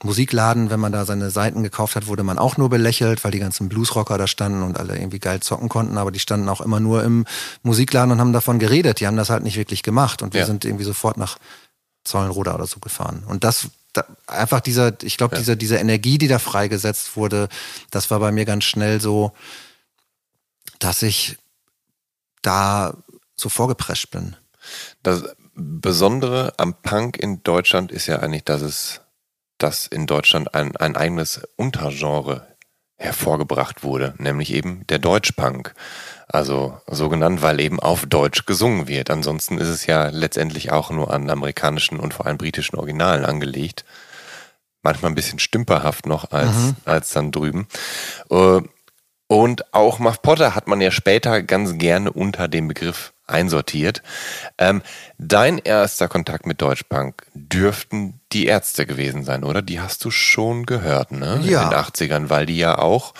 Musikladen, 0.03 0.69
wenn 0.69 0.79
man 0.79 0.91
da 0.91 1.05
seine 1.05 1.29
Seiten 1.29 1.61
gekauft 1.61 1.95
hat, 1.95 2.07
wurde 2.07 2.23
man 2.23 2.37
auch 2.37 2.55
nur 2.55 2.69
belächelt, 2.69 3.23
weil 3.23 3.31
die 3.31 3.39
ganzen 3.39 3.67
Bluesrocker 3.67 4.17
da 4.17 4.27
standen 4.27 4.63
und 4.63 4.79
alle 4.79 4.97
irgendwie 4.97 5.19
geil 5.19 5.41
zocken 5.41 5.67
konnten, 5.67 5.97
aber 5.97 6.11
die 6.11 6.19
standen 6.19 6.47
auch 6.47 6.61
immer 6.61 6.79
nur 6.79 7.03
im 7.03 7.25
Musikladen 7.63 8.11
und 8.11 8.19
haben 8.19 8.31
davon 8.31 8.59
geredet. 8.59 9.01
Die 9.01 9.07
haben 9.07 9.17
das 9.17 9.29
halt 9.29 9.43
nicht 9.43 9.57
wirklich 9.57 9.83
gemacht 9.83 10.21
und 10.21 10.33
wir 10.33 10.41
ja. 10.41 10.45
sind 10.45 10.63
irgendwie 10.63 10.85
sofort 10.85 11.17
nach 11.17 11.37
Zollenroda 12.05 12.55
oder 12.55 12.65
so 12.65 12.79
gefahren. 12.79 13.23
Und 13.27 13.43
das, 13.43 13.67
da, 13.91 14.05
einfach 14.25 14.61
dieser, 14.61 14.93
ich 15.03 15.17
glaube, 15.17 15.35
ja. 15.35 15.39
diese, 15.39 15.57
diese 15.57 15.75
Energie, 15.75 16.17
die 16.17 16.29
da 16.29 16.39
freigesetzt 16.39 17.17
wurde, 17.17 17.49
das 17.91 18.09
war 18.09 18.19
bei 18.19 18.31
mir 18.31 18.45
ganz 18.45 18.63
schnell 18.63 19.01
so, 19.01 19.33
dass 20.79 21.01
ich 21.01 21.37
da 22.41 22.93
so 23.35 23.49
vorgeprescht 23.49 24.11
bin. 24.11 24.37
Das 25.03 25.23
Besondere 25.55 26.53
am 26.55 26.73
Punk 26.81 27.17
in 27.17 27.43
Deutschland 27.43 27.91
ist 27.91 28.07
ja 28.07 28.19
eigentlich, 28.19 28.45
dass 28.45 28.61
es 28.61 29.01
dass 29.59 29.87
in 29.87 30.07
Deutschland 30.07 30.55
ein, 30.55 30.75
ein 30.77 30.95
eigenes 30.95 31.41
Untergenre 31.55 32.47
hervorgebracht 32.97 33.83
wurde, 33.83 34.13
nämlich 34.17 34.53
eben 34.53 34.85
der 34.87 34.99
Deutschpunk. 34.99 35.73
Also 36.27 36.79
so 36.85 37.09
genannt, 37.09 37.41
weil 37.41 37.59
eben 37.59 37.79
auf 37.79 38.05
Deutsch 38.05 38.45
gesungen 38.45 38.87
wird. 38.87 39.09
Ansonsten 39.09 39.57
ist 39.57 39.69
es 39.69 39.85
ja 39.87 40.09
letztendlich 40.09 40.71
auch 40.71 40.91
nur 40.91 41.11
an 41.11 41.29
amerikanischen 41.29 41.99
und 41.99 42.13
vor 42.13 42.27
allem 42.27 42.37
britischen 42.37 42.75
Originalen 42.75 43.25
angelegt. 43.25 43.83
Manchmal 44.83 45.11
ein 45.11 45.15
bisschen 45.15 45.39
stümperhaft 45.39 46.05
noch 46.05 46.31
als, 46.31 46.55
mhm. 46.55 46.75
als 46.85 47.11
dann 47.11 47.31
drüben. 47.31 47.67
Äh, 48.29 48.61
und 49.27 49.73
auch 49.73 49.99
Muff 49.99 50.21
Potter 50.21 50.55
hat 50.55 50.67
man 50.67 50.81
ja 50.81 50.91
später 50.91 51.41
ganz 51.41 51.77
gerne 51.77 52.11
unter 52.11 52.47
dem 52.47 52.67
Begriff 52.67 53.13
einsortiert. 53.29 54.01
Ähm, 54.57 54.81
dein 55.17 55.57
erster 55.57 56.07
Kontakt 56.07 56.45
mit 56.45 56.61
Deutschpunk 56.61 57.25
dürften 57.33 58.19
die 58.31 58.45
Ärzte 58.45 58.85
gewesen 58.85 59.23
sein, 59.23 59.43
oder? 59.43 59.61
Die 59.61 59.79
hast 59.79 60.03
du 60.05 60.11
schon 60.11 60.65
gehört, 60.65 61.11
ne? 61.11 61.39
Ja. 61.43 61.63
In 61.63 61.69
den 61.69 61.79
80ern, 61.79 62.29
weil 62.29 62.45
die 62.45 62.57
ja 62.57 62.77
auch 62.77 63.13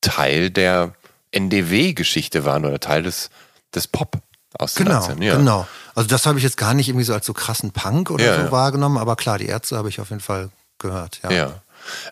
Teil 0.00 0.50
der 0.50 0.94
NDW-Geschichte 1.32 2.44
waren 2.44 2.64
oder 2.64 2.80
Teil 2.80 3.02
des, 3.02 3.30
des 3.74 3.86
Pop 3.86 4.18
aus 4.56 4.76
genau, 4.76 5.04
ja. 5.18 5.36
Genau. 5.36 5.66
Also 5.94 6.08
das 6.08 6.26
habe 6.26 6.38
ich 6.38 6.44
jetzt 6.44 6.56
gar 6.56 6.74
nicht 6.74 6.88
irgendwie 6.88 7.04
so 7.04 7.12
als 7.12 7.26
so 7.26 7.32
krassen 7.32 7.72
Punk 7.72 8.10
oder 8.10 8.24
ja, 8.24 8.36
so 8.36 8.42
ja. 8.42 8.52
wahrgenommen, 8.52 8.98
aber 8.98 9.16
klar, 9.16 9.38
die 9.38 9.46
Ärzte 9.46 9.76
habe 9.76 9.88
ich 9.88 10.00
auf 10.00 10.10
jeden 10.10 10.20
Fall 10.20 10.50
gehört, 10.78 11.20
ja. 11.24 11.30
Ja. 11.30 11.62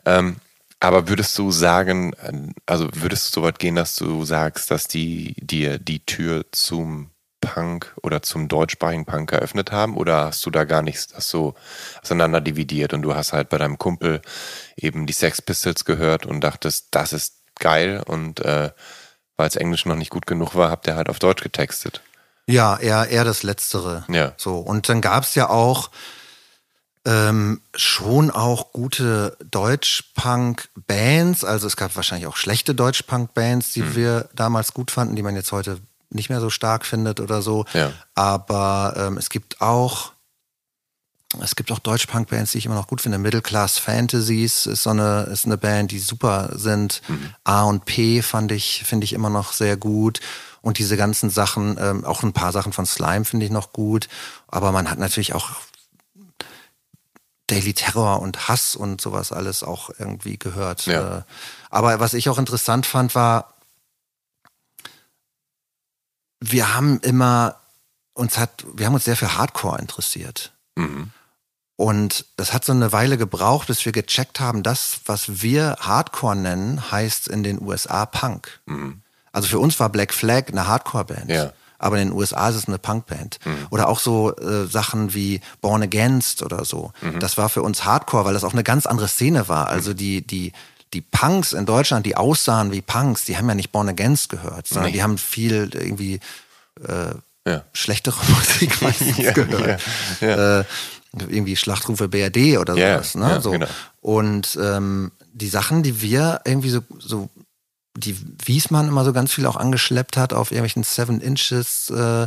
Ähm, 0.04 0.36
aber 0.80 1.08
würdest 1.08 1.38
du 1.38 1.52
sagen, 1.52 2.12
also 2.66 2.88
würdest 2.92 3.28
du 3.28 3.40
so 3.40 3.46
weit 3.46 3.60
gehen, 3.60 3.76
dass 3.76 3.94
du 3.94 4.24
sagst, 4.24 4.72
dass 4.72 4.88
die 4.88 5.34
dir 5.38 5.78
die 5.78 6.04
Tür 6.04 6.44
zum 6.50 7.11
Punk 7.42 7.92
oder 8.02 8.22
zum 8.22 8.48
deutschsprachigen 8.48 9.04
Punk 9.04 9.32
eröffnet 9.32 9.70
haben? 9.70 9.96
Oder 9.96 10.26
hast 10.26 10.46
du 10.46 10.50
da 10.50 10.64
gar 10.64 10.80
nichts 10.80 11.08
das 11.08 11.28
so 11.28 11.54
auseinander 12.02 12.40
dividiert 12.40 12.94
und 12.94 13.02
du 13.02 13.14
hast 13.14 13.34
halt 13.34 13.50
bei 13.50 13.58
deinem 13.58 13.76
Kumpel 13.76 14.22
eben 14.76 15.06
die 15.06 15.12
Sex 15.12 15.42
Pistols 15.42 15.84
gehört 15.84 16.24
und 16.24 16.40
dachtest, 16.40 16.86
das 16.92 17.12
ist 17.12 17.34
geil 17.58 18.02
und 18.06 18.40
äh, 18.40 18.70
weil 19.36 19.48
es 19.48 19.56
Englisch 19.56 19.84
noch 19.84 19.96
nicht 19.96 20.10
gut 20.10 20.26
genug 20.26 20.54
war, 20.54 20.70
habt 20.70 20.86
ihr 20.86 20.96
halt 20.96 21.10
auf 21.10 21.18
Deutsch 21.18 21.42
getextet. 21.42 22.00
Ja, 22.46 22.78
eher, 22.78 23.08
eher 23.08 23.24
das 23.24 23.42
Letztere. 23.42 24.04
Ja. 24.08 24.32
So. 24.36 24.58
Und 24.58 24.88
dann 24.88 25.00
gab 25.00 25.24
es 25.24 25.34
ja 25.34 25.50
auch 25.50 25.90
ähm, 27.04 27.60
schon 27.74 28.30
auch 28.30 28.72
gute 28.72 29.36
Deutschpunk-Bands. 29.50 31.44
Also 31.44 31.66
es 31.66 31.76
gab 31.76 31.96
wahrscheinlich 31.96 32.28
auch 32.28 32.36
schlechte 32.36 32.74
Deutschpunk-Bands, 32.74 33.72
die 33.72 33.82
hm. 33.82 33.96
wir 33.96 34.28
damals 34.34 34.74
gut 34.74 34.90
fanden, 34.90 35.16
die 35.16 35.22
man 35.22 35.34
jetzt 35.34 35.52
heute 35.52 35.80
nicht 36.14 36.30
mehr 36.30 36.40
so 36.40 36.50
stark 36.50 36.86
findet 36.86 37.20
oder 37.20 37.42
so. 37.42 37.64
Ja. 37.74 37.92
Aber 38.14 38.94
ähm, 38.96 39.18
es 39.18 39.30
gibt 39.30 39.60
auch 39.60 40.12
es 41.40 41.56
gibt 41.56 41.72
auch 41.72 41.78
Deutsch-Punk-Bands, 41.78 42.52
die 42.52 42.58
ich 42.58 42.66
immer 42.66 42.74
noch 42.74 42.88
gut 42.88 43.00
finde. 43.00 43.18
Middle 43.18 43.40
Class 43.40 43.78
Fantasies 43.78 44.66
ist 44.66 44.82
so 44.82 44.90
eine, 44.90 45.22
ist 45.32 45.46
eine 45.46 45.56
Band, 45.56 45.90
die 45.90 45.98
super 45.98 46.50
sind. 46.52 47.00
Mhm. 47.08 47.34
A 47.44 47.62
und 47.62 47.84
P 47.86 48.20
fand 48.22 48.52
ich, 48.52 48.82
finde 48.84 49.04
ich 49.04 49.12
immer 49.12 49.30
noch 49.30 49.52
sehr 49.52 49.76
gut. 49.76 50.20
Und 50.60 50.78
diese 50.78 50.96
ganzen 50.96 51.30
Sachen, 51.30 51.78
ähm, 51.80 52.04
auch 52.04 52.22
ein 52.22 52.32
paar 52.32 52.52
Sachen 52.52 52.72
von 52.72 52.86
Slime 52.86 53.24
finde 53.24 53.46
ich 53.46 53.52
noch 53.52 53.72
gut. 53.72 54.08
Aber 54.48 54.72
man 54.72 54.90
hat 54.90 54.98
natürlich 54.98 55.34
auch 55.34 55.50
Daily 57.46 57.74
Terror 57.74 58.20
und 58.20 58.48
Hass 58.48 58.76
und 58.76 59.00
sowas 59.00 59.32
alles 59.32 59.62
auch 59.62 59.90
irgendwie 59.98 60.38
gehört. 60.38 60.86
Ja. 60.86 61.18
Äh, 61.18 61.22
aber 61.70 62.00
was 62.00 62.14
ich 62.14 62.28
auch 62.28 62.38
interessant 62.38 62.86
fand, 62.86 63.14
war, 63.14 63.54
wir 66.42 66.74
haben 66.74 66.98
immer 67.00 67.56
uns 68.14 68.36
hat, 68.36 68.64
wir 68.74 68.86
haben 68.86 68.94
uns 68.94 69.04
sehr 69.04 69.16
für 69.16 69.36
Hardcore 69.38 69.78
interessiert. 69.78 70.52
Mhm. 70.76 71.10
Und 71.76 72.26
das 72.36 72.52
hat 72.52 72.64
so 72.64 72.72
eine 72.72 72.92
Weile 72.92 73.16
gebraucht, 73.16 73.68
bis 73.68 73.84
wir 73.84 73.92
gecheckt 73.92 74.40
haben, 74.40 74.62
das, 74.62 75.00
was 75.06 75.42
wir 75.42 75.76
Hardcore 75.80 76.36
nennen, 76.36 76.90
heißt 76.90 77.28
in 77.28 77.42
den 77.42 77.60
USA 77.60 78.06
Punk. 78.06 78.60
Mhm. 78.66 79.02
Also 79.32 79.48
für 79.48 79.58
uns 79.58 79.80
war 79.80 79.88
Black 79.88 80.12
Flag 80.12 80.48
eine 80.48 80.66
Hardcore-Band. 80.66 81.30
Ja. 81.30 81.52
Aber 81.78 81.98
in 81.98 82.10
den 82.10 82.16
USA 82.16 82.48
ist 82.48 82.54
es 82.54 82.68
eine 82.68 82.78
Punkband. 82.78 83.40
Mhm. 83.44 83.66
Oder 83.70 83.88
auch 83.88 83.98
so 83.98 84.36
äh, 84.36 84.66
Sachen 84.66 85.14
wie 85.14 85.40
Born 85.60 85.82
Against 85.82 86.42
oder 86.42 86.64
so. 86.64 86.92
Mhm. 87.00 87.18
Das 87.18 87.38
war 87.38 87.48
für 87.48 87.62
uns 87.62 87.84
Hardcore, 87.84 88.24
weil 88.24 88.34
das 88.34 88.44
auch 88.44 88.52
eine 88.52 88.62
ganz 88.62 88.86
andere 88.86 89.08
Szene 89.08 89.48
war. 89.48 89.66
Also 89.66 89.92
die, 89.92 90.24
die, 90.24 90.52
die 90.92 91.00
Punks 91.00 91.52
in 91.52 91.66
Deutschland, 91.66 92.06
die 92.06 92.16
aussahen 92.16 92.72
wie 92.72 92.82
Punks, 92.82 93.24
die 93.24 93.36
haben 93.36 93.48
ja 93.48 93.54
nicht 93.54 93.72
Born 93.72 93.88
Against 93.88 94.28
gehört, 94.28 94.66
sondern 94.66 94.86
nee. 94.86 94.92
die 94.92 95.02
haben 95.02 95.18
viel 95.18 95.70
irgendwie 95.72 96.20
äh, 96.86 97.14
ja. 97.46 97.64
schlechtere 97.72 98.20
Musik 98.28 98.82
meistens 98.82 99.18
ja, 99.18 99.32
gehört. 99.32 99.80
Ja, 100.20 100.60
äh, 100.60 100.64
irgendwie 101.28 101.56
Schlachtrufe 101.56 102.08
BRD 102.08 102.58
oder 102.58 102.74
sowas. 102.74 103.14
ne? 103.14 103.40
so. 103.40 103.50
Genau. 103.50 103.66
Und 104.00 104.58
ähm, 104.60 105.12
die 105.32 105.48
Sachen, 105.48 105.82
die 105.82 106.00
wir 106.00 106.40
irgendwie 106.44 106.70
so, 106.70 106.80
so 106.98 107.28
die 107.96 108.16
Wiesmann 108.44 108.88
immer 108.88 109.04
so 109.04 109.12
ganz 109.12 109.32
viel 109.32 109.46
auch 109.46 109.56
angeschleppt 109.56 110.16
hat 110.16 110.32
auf 110.32 110.50
irgendwelchen 110.50 110.82
Seven 110.82 111.20
Inches, 111.20 111.90
äh, 111.90 112.26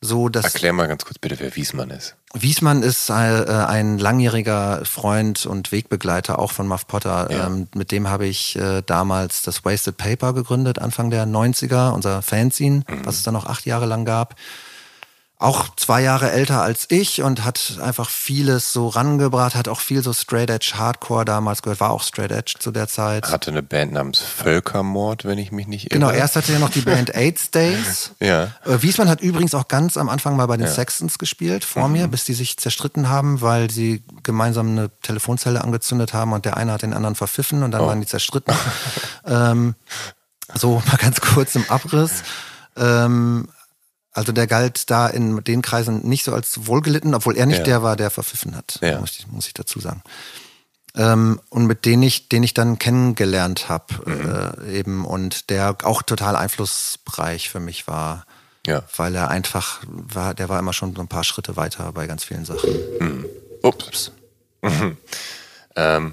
so 0.00 0.28
dass. 0.28 0.44
Erklär 0.44 0.72
mal 0.72 0.88
ganz 0.88 1.04
kurz 1.04 1.18
bitte, 1.18 1.38
wer 1.38 1.54
Wiesmann 1.54 1.90
ist. 1.90 2.16
Wiesmann 2.34 2.82
ist 2.82 3.10
äh, 3.10 3.12
ein 3.12 3.98
langjähriger 3.98 4.84
Freund 4.84 5.44
und 5.44 5.70
Wegbegleiter 5.70 6.38
auch 6.38 6.52
von 6.52 6.66
Muff 6.66 6.86
Potter. 6.86 7.28
Ja. 7.30 7.46
Ähm, 7.46 7.68
mit 7.74 7.92
dem 7.92 8.08
habe 8.08 8.26
ich 8.26 8.56
äh, 8.56 8.82
damals 8.86 9.42
das 9.42 9.64
Wasted 9.64 9.98
Paper 9.98 10.32
gegründet, 10.32 10.78
Anfang 10.78 11.10
der 11.10 11.26
90er, 11.26 11.92
unser 11.92 12.22
Fanzine, 12.22 12.84
mhm. 12.88 13.04
was 13.04 13.16
es 13.16 13.22
dann 13.22 13.34
noch 13.34 13.46
acht 13.46 13.66
Jahre 13.66 13.86
lang 13.86 14.04
gab 14.04 14.36
auch 15.42 15.74
zwei 15.76 16.02
Jahre 16.02 16.30
älter 16.30 16.62
als 16.62 16.86
ich 16.88 17.22
und 17.22 17.44
hat 17.44 17.78
einfach 17.82 18.08
vieles 18.08 18.72
so 18.72 18.88
rangebracht, 18.88 19.54
hat 19.54 19.68
auch 19.68 19.80
viel 19.80 20.02
so 20.02 20.12
Straight 20.12 20.50
Edge 20.50 20.74
Hardcore 20.76 21.24
damals 21.24 21.62
gehört, 21.62 21.80
war 21.80 21.90
auch 21.90 22.02
Straight 22.02 22.30
Edge 22.30 22.54
zu 22.58 22.70
der 22.70 22.86
Zeit. 22.86 23.30
Hatte 23.30 23.50
eine 23.50 23.62
Band 23.62 23.92
namens 23.92 24.20
Völkermord, 24.20 25.24
wenn 25.24 25.38
ich 25.38 25.50
mich 25.50 25.66
nicht 25.66 25.90
irre. 25.90 26.00
Genau, 26.00 26.10
erst 26.10 26.36
hatte 26.36 26.52
er 26.52 26.60
noch 26.60 26.70
die 26.70 26.82
Band 26.82 27.14
AIDS 27.14 27.50
Days. 27.50 28.12
ja. 28.20 28.44
Äh, 28.64 28.82
Wiesmann 28.82 29.08
hat 29.08 29.20
übrigens 29.20 29.54
auch 29.54 29.66
ganz 29.66 29.96
am 29.96 30.08
Anfang 30.08 30.36
mal 30.36 30.46
bei 30.46 30.56
den 30.56 30.66
ja. 30.66 30.72
Sextons 30.72 31.18
gespielt, 31.18 31.64
vor 31.64 31.88
mhm. 31.88 31.92
mir, 31.92 32.08
bis 32.08 32.24
die 32.24 32.34
sich 32.34 32.56
zerstritten 32.56 33.08
haben, 33.08 33.40
weil 33.40 33.70
sie 33.70 34.04
gemeinsam 34.22 34.70
eine 34.70 34.90
Telefonzelle 35.02 35.62
angezündet 35.62 36.14
haben 36.14 36.32
und 36.32 36.44
der 36.44 36.56
eine 36.56 36.72
hat 36.72 36.82
den 36.82 36.94
anderen 36.94 37.16
verpfiffen 37.16 37.64
und 37.64 37.72
dann 37.72 37.82
oh. 37.82 37.86
waren 37.88 38.00
die 38.00 38.06
zerstritten. 38.06 38.54
ähm, 39.26 39.74
so 40.54 40.82
mal 40.86 40.98
ganz 40.98 41.20
kurz 41.20 41.56
im 41.56 41.68
Abriss. 41.68 42.22
Ähm, 42.76 43.48
also 44.12 44.32
der 44.32 44.46
galt 44.46 44.90
da 44.90 45.06
in 45.08 45.42
den 45.44 45.62
Kreisen 45.62 46.06
nicht 46.06 46.24
so 46.24 46.34
als 46.34 46.66
wohlgelitten, 46.66 47.14
obwohl 47.14 47.36
er 47.36 47.46
nicht 47.46 47.58
ja. 47.58 47.64
der 47.64 47.82
war, 47.82 47.96
der 47.96 48.10
verpfiffen 48.10 48.54
hat. 48.56 48.78
Ja. 48.82 49.00
Muss, 49.00 49.18
ich, 49.18 49.26
muss 49.26 49.46
ich 49.46 49.54
dazu 49.54 49.80
sagen. 49.80 50.02
ähm, 50.94 51.40
und 51.48 51.66
mit 51.66 51.84
denen 51.86 52.02
ich, 52.02 52.28
den 52.28 52.42
ich 52.42 52.52
dann 52.54 52.78
kennengelernt 52.78 53.68
habe 53.70 53.94
Mhm. 54.04 54.66
äh, 54.68 54.78
eben 54.78 55.04
und 55.06 55.48
der 55.50 55.76
auch 55.84 56.02
total 56.02 56.36
einflussreich 56.36 57.48
für 57.48 57.60
mich 57.60 57.86
war. 57.86 58.26
Ja. 58.66 58.82
Weil 58.96 59.14
er 59.16 59.28
einfach 59.28 59.80
war, 59.86 60.34
der 60.34 60.48
war 60.48 60.58
immer 60.58 60.72
schon 60.72 60.94
so 60.94 61.00
ein 61.00 61.08
paar 61.08 61.24
Schritte 61.24 61.56
weiter 61.56 61.90
bei 61.92 62.06
ganz 62.06 62.22
vielen 62.24 62.44
Sachen. 62.44 63.24
Ups. 63.62 64.12
ähm, 65.76 66.12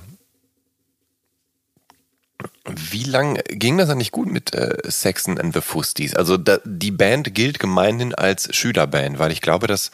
wie 2.76 3.03
lang 3.03 3.39
ging 3.47 3.78
das 3.78 3.89
eigentlich 3.89 4.11
gut 4.11 4.28
mit 4.32 4.53
äh, 4.53 4.78
Saxon 4.86 5.39
and 5.39 5.53
the 5.53 5.61
Fusties? 5.61 6.15
Also 6.15 6.38
da, 6.38 6.59
die 6.65 6.91
Band 6.91 7.34
gilt 7.34 7.59
gemeinhin 7.59 8.13
als 8.15 8.53
Schülerband, 8.55 9.20
weil 9.20 9.32
ich 9.32 9.41
glaube, 9.41 9.67
das 9.67 9.91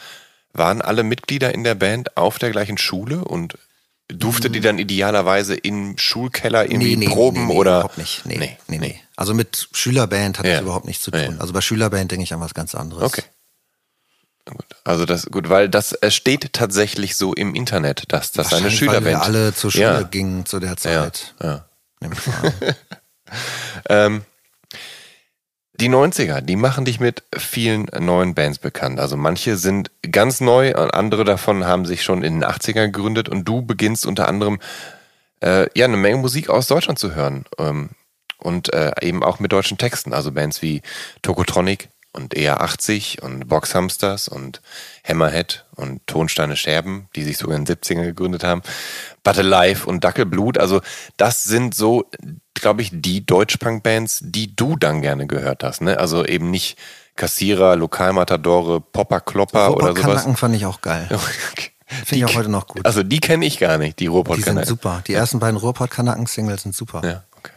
waren 0.54 0.82
alle 0.82 1.04
Mitglieder 1.04 1.54
in 1.54 1.64
der 1.64 1.76
Band 1.76 2.16
auf 2.18 2.40
der 2.40 2.52
gleichen 2.52 2.78
Schule 2.78 3.24
und 3.26 3.58
durfte 4.08 4.50
die 4.52 4.60
dann 4.62 4.78
idealerweise 4.78 5.56
im 5.56 5.98
Schulkeller 5.98 6.66
irgendwie 6.70 7.08
proben 7.08 7.50
oder 7.50 7.80
überhaupt 7.80 7.98
nicht. 7.98 8.26
Nee, 8.26 8.58
nee, 8.68 8.78
nee, 8.78 9.02
Also 9.16 9.34
mit 9.34 9.68
Schülerband 9.74 10.38
hat 10.40 10.46
Ja. 10.46 10.54
das 10.54 10.62
überhaupt 10.62 10.86
nichts 10.86 11.04
zu 11.04 11.12
Ja, 11.12 11.26
tun. 11.26 11.36
ja. 11.36 11.42
Also 11.42 11.54
bei 11.54 11.62
Schülerband 11.62 12.12
denke 12.12 12.24
ich 12.24 12.32
an 12.34 12.40
was 12.40 12.54
ganz 12.54 12.76
anderes. 12.76 13.04
Okay. 13.04 13.24
Gut. 14.48 14.64
Also 14.84 15.06
das 15.06 15.26
gut, 15.26 15.50
weil 15.50 15.70
das 15.70 15.98
steht 16.10 16.54
tatsächlich 16.54 17.16
so 17.18 17.34
im 17.34 17.56
Internet, 17.56 18.04
dass 18.10 18.32
das 18.32 18.54
eine 18.54 18.66
Wahrscheinlich, 18.66 18.82
Weil 18.82 18.88
Schülerband. 19.02 19.08
wir 19.08 19.22
alle 19.24 19.54
zur 19.56 19.72
Schule 19.72 19.84
Ja. 19.84 20.02
gingen 20.04 20.46
zu 20.46 20.60
der 20.60 20.70
Ja, 20.72 20.78
Zeit. 20.78 21.34
ja. 21.42 21.54
An. 21.56 21.62
Ähm, 23.90 24.24
die 25.80 25.90
90er, 25.90 26.42
die 26.42 26.56
machen 26.56 26.86
dich 26.86 27.00
mit 27.00 27.24
vielen 27.36 27.88
neuen 28.00 28.34
Bands 28.34 28.60
bekannt. 28.60 29.00
Also 29.00 29.18
manche 29.18 29.58
sind 29.58 29.92
ganz 30.10 30.40
neu, 30.40 30.74
und 30.76 30.94
andere 30.94 31.26
davon 31.26 31.66
haben 31.66 31.86
sich 31.86 32.04
schon 32.04 32.24
in 32.24 32.40
den 32.40 32.50
80ern 32.50 32.92
gegründet 32.92 33.28
und 33.28 33.44
du 33.46 33.62
beginnst 33.62 34.06
unter 34.06 34.28
anderem 34.28 34.60
äh, 35.42 35.68
ja 35.78 35.86
eine 35.86 35.98
Menge 35.98 36.18
Musik 36.18 36.50
aus 36.50 36.68
Deutschland 36.68 36.98
zu 36.98 37.14
hören. 37.14 37.46
Ähm, 37.58 37.90
und 38.38 38.74
äh, 38.74 38.92
eben 39.02 39.24
auch 39.24 39.40
mit 39.40 39.52
deutschen 39.52 39.78
Texten. 39.78 40.14
Also 40.14 40.32
Bands 40.32 40.62
wie 40.62 40.82
Tokotronic 41.22 41.90
und 42.16 42.34
ER80 42.34 43.22
und 43.22 43.48
Boxhamsters 43.48 44.28
und 44.28 44.62
Hammerhead 45.08 45.66
und 45.76 46.06
Tonsteine 46.08 46.56
Scherben, 46.56 47.10
die 47.16 47.24
sich 47.24 47.38
sogar 47.38 47.58
in 47.58 47.66
den 47.66 47.76
70ern 47.76 48.04
gegründet 48.04 48.44
haben. 48.44 48.62
But 49.24 49.38
Alive 49.38 49.88
und 49.88 50.04
Dackelblut. 50.04 50.58
Also 50.58 50.82
das 51.18 51.44
sind 51.44 51.76
so, 51.76 52.10
glaube 52.54 52.82
ich, 52.82 52.90
die 52.94 53.26
Deutschpunk-Bands, 53.26 54.22
die 54.24 54.56
du 54.56 54.76
dann 54.76 55.02
gerne 55.02 55.28
gehört 55.28 55.64
hast. 55.64 55.82
Ne? 55.82 56.00
Also 56.00 56.26
eben 56.26 56.50
nicht 56.50 56.78
Kassierer, 57.16 57.76
Lokalmatadore, 57.76 58.82
Popper 58.82 59.22
Klopper 59.22 59.76
oder 59.76 59.88
sowas. 59.88 59.98
Ruhrpott-Kanaken 59.98 60.36
fand 60.36 60.56
ich 60.56 60.66
auch 60.66 60.82
geil. 60.82 61.08
Finde 61.88 62.16
ich 62.16 62.26
auch 62.26 62.36
heute 62.36 62.50
noch 62.50 62.68
gut. 62.68 62.86
Also 62.86 63.04
die 63.04 63.20
kenne 63.20 63.46
ich 63.46 63.60
gar 63.60 63.78
nicht, 63.78 64.00
die 64.00 64.08
ruhrpott 64.08 64.38
Die 64.38 64.42
sind 64.42 64.66
super. 64.66 65.04
Die 65.06 65.14
ersten 65.14 65.40
beiden 65.40 65.58
Ruhrpott-Kanaken-Singles 65.58 66.64
sind 66.64 66.76
super. 66.76 67.02
Ja, 67.06 67.24
okay. 67.38 67.52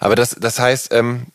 Aber 0.00 0.16
das, 0.16 0.30
das 0.30 0.58
heißt, 0.58 0.92
ähm, 0.92 1.26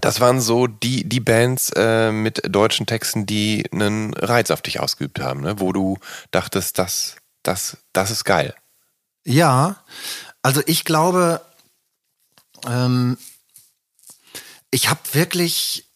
das 0.00 0.20
waren 0.20 0.40
so 0.40 0.66
die, 0.66 1.08
die 1.08 1.20
Bands 1.20 1.70
äh, 1.76 2.10
mit 2.10 2.42
deutschen 2.48 2.86
Texten, 2.86 3.26
die 3.26 3.64
einen 3.72 4.14
Reiz 4.14 4.50
auf 4.50 4.62
dich 4.62 4.80
ausgeübt 4.80 5.20
haben, 5.20 5.40
ne? 5.40 5.60
wo 5.60 5.72
du 5.72 5.98
dachtest, 6.30 6.78
das, 6.78 7.16
das, 7.42 7.76
das 7.92 8.10
ist 8.10 8.24
geil. 8.24 8.54
Ja, 9.24 9.76
also 10.42 10.62
ich 10.66 10.84
glaube, 10.84 11.40
ähm, 12.66 13.16
ich 14.70 14.90
habe 14.90 15.00
wirklich, 15.12 15.86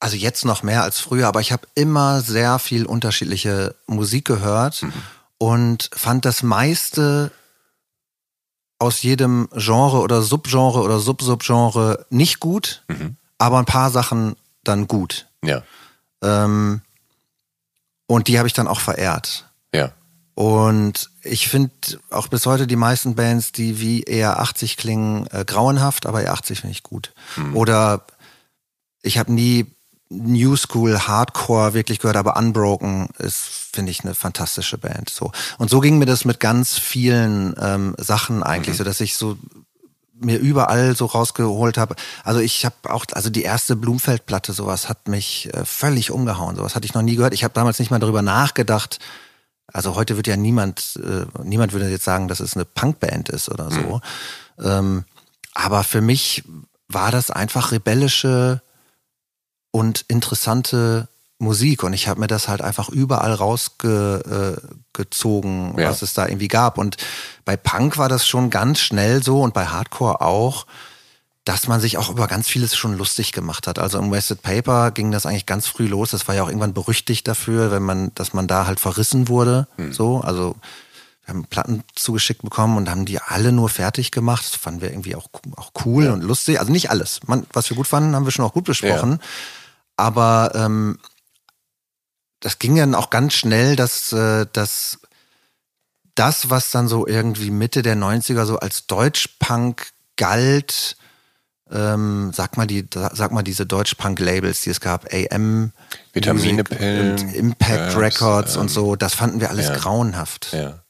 also 0.00 0.16
jetzt 0.16 0.44
noch 0.44 0.62
mehr 0.62 0.82
als 0.82 0.98
früher, 0.98 1.28
aber 1.28 1.40
ich 1.40 1.52
habe 1.52 1.66
immer 1.74 2.20
sehr 2.20 2.58
viel 2.58 2.84
unterschiedliche 2.84 3.76
Musik 3.86 4.24
gehört 4.24 4.84
und 5.38 5.88
fand 5.94 6.24
das 6.24 6.42
meiste 6.42 7.30
aus 8.82 9.02
jedem 9.02 9.48
Genre 9.54 10.00
oder 10.00 10.20
Subgenre 10.22 10.80
oder 10.82 10.98
Subsubgenre 10.98 12.04
nicht 12.10 12.40
gut, 12.40 12.82
aber 13.38 13.58
ein 13.58 13.64
paar 13.64 13.90
Sachen 13.90 14.36
dann 14.64 14.86
gut. 14.88 15.26
Ja, 15.44 15.62
Ähm, 16.22 16.82
und 18.06 18.28
die 18.28 18.38
habe 18.38 18.46
ich 18.48 18.52
dann 18.54 18.68
auch 18.68 18.80
verehrt. 18.80 19.48
ja, 19.74 19.92
Und 20.34 21.10
ich 21.22 21.48
finde 21.48 21.72
auch 22.10 22.28
bis 22.28 22.44
heute 22.46 22.66
die 22.66 22.76
meisten 22.76 23.14
Bands, 23.14 23.52
die 23.52 23.80
wie 23.80 24.02
eher 24.02 24.38
80 24.40 24.76
klingen, 24.76 25.26
äh, 25.28 25.44
grauenhaft, 25.44 26.06
aber 26.06 26.22
eher 26.22 26.32
80 26.32 26.60
finde 26.60 26.72
ich 26.72 26.82
gut. 26.82 27.12
Oder 27.54 28.04
ich 29.02 29.18
habe 29.18 29.32
nie 29.32 29.66
New 30.12 30.56
School 30.56 30.98
Hardcore 30.98 31.74
wirklich 31.74 31.98
gehört, 31.98 32.16
aber 32.16 32.36
Unbroken 32.36 33.08
ist, 33.18 33.68
finde 33.72 33.90
ich, 33.90 34.04
eine 34.04 34.14
fantastische 34.14 34.78
Band. 34.78 35.10
So. 35.10 35.32
Und 35.58 35.70
so 35.70 35.80
ging 35.80 35.98
mir 35.98 36.06
das 36.06 36.24
mit 36.24 36.40
ganz 36.40 36.78
vielen 36.78 37.54
ähm, 37.60 37.94
Sachen 37.98 38.42
eigentlich, 38.42 38.76
so 38.76 38.84
dass 38.84 39.00
ich 39.00 39.16
so 39.16 39.36
mir 40.24 40.38
überall 40.38 40.94
so 40.94 41.06
rausgeholt 41.06 41.78
habe. 41.78 41.96
Also 42.24 42.40
ich 42.40 42.64
habe 42.64 42.76
auch, 42.90 43.04
also 43.12 43.30
die 43.30 43.42
erste 43.42 43.76
Blumfeld-Platte, 43.76 44.52
sowas 44.52 44.88
hat 44.88 45.08
mich 45.08 45.52
äh, 45.52 45.64
völlig 45.64 46.10
umgehauen. 46.10 46.56
Sowas 46.56 46.74
hatte 46.74 46.86
ich 46.86 46.94
noch 46.94 47.02
nie 47.02 47.16
gehört. 47.16 47.34
Ich 47.34 47.44
habe 47.44 47.54
damals 47.54 47.78
nicht 47.78 47.90
mal 47.90 47.98
darüber 47.98 48.22
nachgedacht. 48.22 48.98
Also 49.72 49.94
heute 49.94 50.16
wird 50.16 50.26
ja 50.26 50.36
niemand, 50.36 51.00
äh, 51.02 51.26
niemand 51.42 51.72
würde 51.72 51.88
jetzt 51.88 52.04
sagen, 52.04 52.28
dass 52.28 52.40
es 52.40 52.54
eine 52.54 52.64
Punkband 52.64 53.30
ist 53.30 53.48
oder 53.48 53.70
so. 53.70 54.00
Ähm, 54.62 55.04
aber 55.54 55.82
für 55.82 56.00
mich 56.00 56.44
war 56.88 57.10
das 57.10 57.30
einfach 57.30 57.72
rebellische 57.72 58.62
und 59.72 60.04
interessante 60.08 61.08
Musik 61.38 61.82
und 61.82 61.92
ich 61.92 62.06
habe 62.06 62.20
mir 62.20 62.28
das 62.28 62.46
halt 62.46 62.62
einfach 62.62 62.88
überall 62.88 63.34
rausgezogen, 63.34 65.76
äh, 65.76 65.82
Ja. 65.82 65.90
was 65.90 66.02
es 66.02 66.14
da 66.14 66.28
irgendwie 66.28 66.46
gab. 66.48 66.78
Und 66.78 66.96
bei 67.44 67.56
Punk 67.56 67.98
war 67.98 68.08
das 68.08 68.28
schon 68.28 68.48
ganz 68.50 68.78
schnell 68.78 69.24
so 69.24 69.42
und 69.42 69.52
bei 69.52 69.66
Hardcore 69.66 70.20
auch, 70.20 70.66
dass 71.44 71.66
man 71.66 71.80
sich 71.80 71.98
auch 71.98 72.10
über 72.10 72.28
ganz 72.28 72.46
vieles 72.46 72.76
schon 72.76 72.96
lustig 72.96 73.32
gemacht 73.32 73.66
hat. 73.66 73.80
Also 73.80 73.98
im 73.98 74.12
Wasted 74.12 74.42
Paper 74.42 74.92
ging 74.92 75.10
das 75.10 75.26
eigentlich 75.26 75.46
ganz 75.46 75.66
früh 75.66 75.88
los. 75.88 76.12
Das 76.12 76.28
war 76.28 76.36
ja 76.36 76.44
auch 76.44 76.48
irgendwann 76.48 76.74
berüchtigt 76.74 77.26
dafür, 77.26 77.72
wenn 77.72 77.82
man, 77.82 78.12
dass 78.14 78.32
man 78.32 78.46
da 78.46 78.66
halt 78.66 78.78
verrissen 78.78 79.26
wurde. 79.26 79.66
So, 79.90 80.20
also 80.20 80.54
wir 81.24 81.34
haben 81.34 81.44
Platten 81.46 81.82
zugeschickt 81.96 82.42
bekommen 82.42 82.76
und 82.76 82.88
haben 82.88 83.06
die 83.06 83.18
alle 83.20 83.50
nur 83.50 83.68
fertig 83.68 84.12
gemacht. 84.12 84.44
Das 84.44 84.54
fanden 84.54 84.82
wir 84.82 84.90
irgendwie 84.90 85.16
auch, 85.16 85.28
auch 85.56 85.72
cool 85.84 86.06
und 86.10 86.22
lustig. 86.22 86.60
Also 86.60 86.70
nicht 86.70 86.90
alles. 86.90 87.18
Man, 87.26 87.44
was 87.52 87.68
wir 87.68 87.76
gut 87.76 87.88
fanden, 87.88 88.14
haben 88.14 88.24
wir 88.24 88.30
schon 88.30 88.44
auch 88.44 88.52
gut 88.52 88.62
besprochen. 88.64 89.18
Aber 89.96 90.52
ähm, 90.54 90.98
das 92.40 92.58
ging 92.58 92.76
dann 92.76 92.94
auch 92.94 93.10
ganz 93.10 93.34
schnell, 93.34 93.76
dass, 93.76 94.12
äh, 94.12 94.46
dass 94.52 94.98
das, 96.14 96.50
was 96.50 96.70
dann 96.70 96.88
so 96.88 97.06
irgendwie 97.06 97.50
Mitte 97.50 97.82
der 97.82 97.96
90er 97.96 98.44
so 98.44 98.58
als 98.58 98.86
Deutschpunk 98.86 99.86
galt, 100.16 100.96
ähm, 101.70 102.32
sag 102.34 102.56
mal 102.56 102.66
die, 102.66 102.86
sag 102.92 103.32
mal 103.32 103.42
diese 103.42 103.64
Deutschpunk-Labels, 103.64 104.60
die 104.62 104.70
es 104.70 104.80
gab, 104.80 105.12
AM, 105.12 105.72
Vitaminepillen, 106.12 107.12
und 107.12 107.34
Impact 107.34 107.92
Curves, 107.92 107.96
Records 107.96 108.54
ähm, 108.56 108.62
und 108.62 108.68
so, 108.68 108.96
das 108.96 109.14
fanden 109.14 109.40
wir 109.40 109.48
alles 109.48 109.68
ja. 109.68 109.76
grauenhaft. 109.76 110.52
ja, 110.52 110.82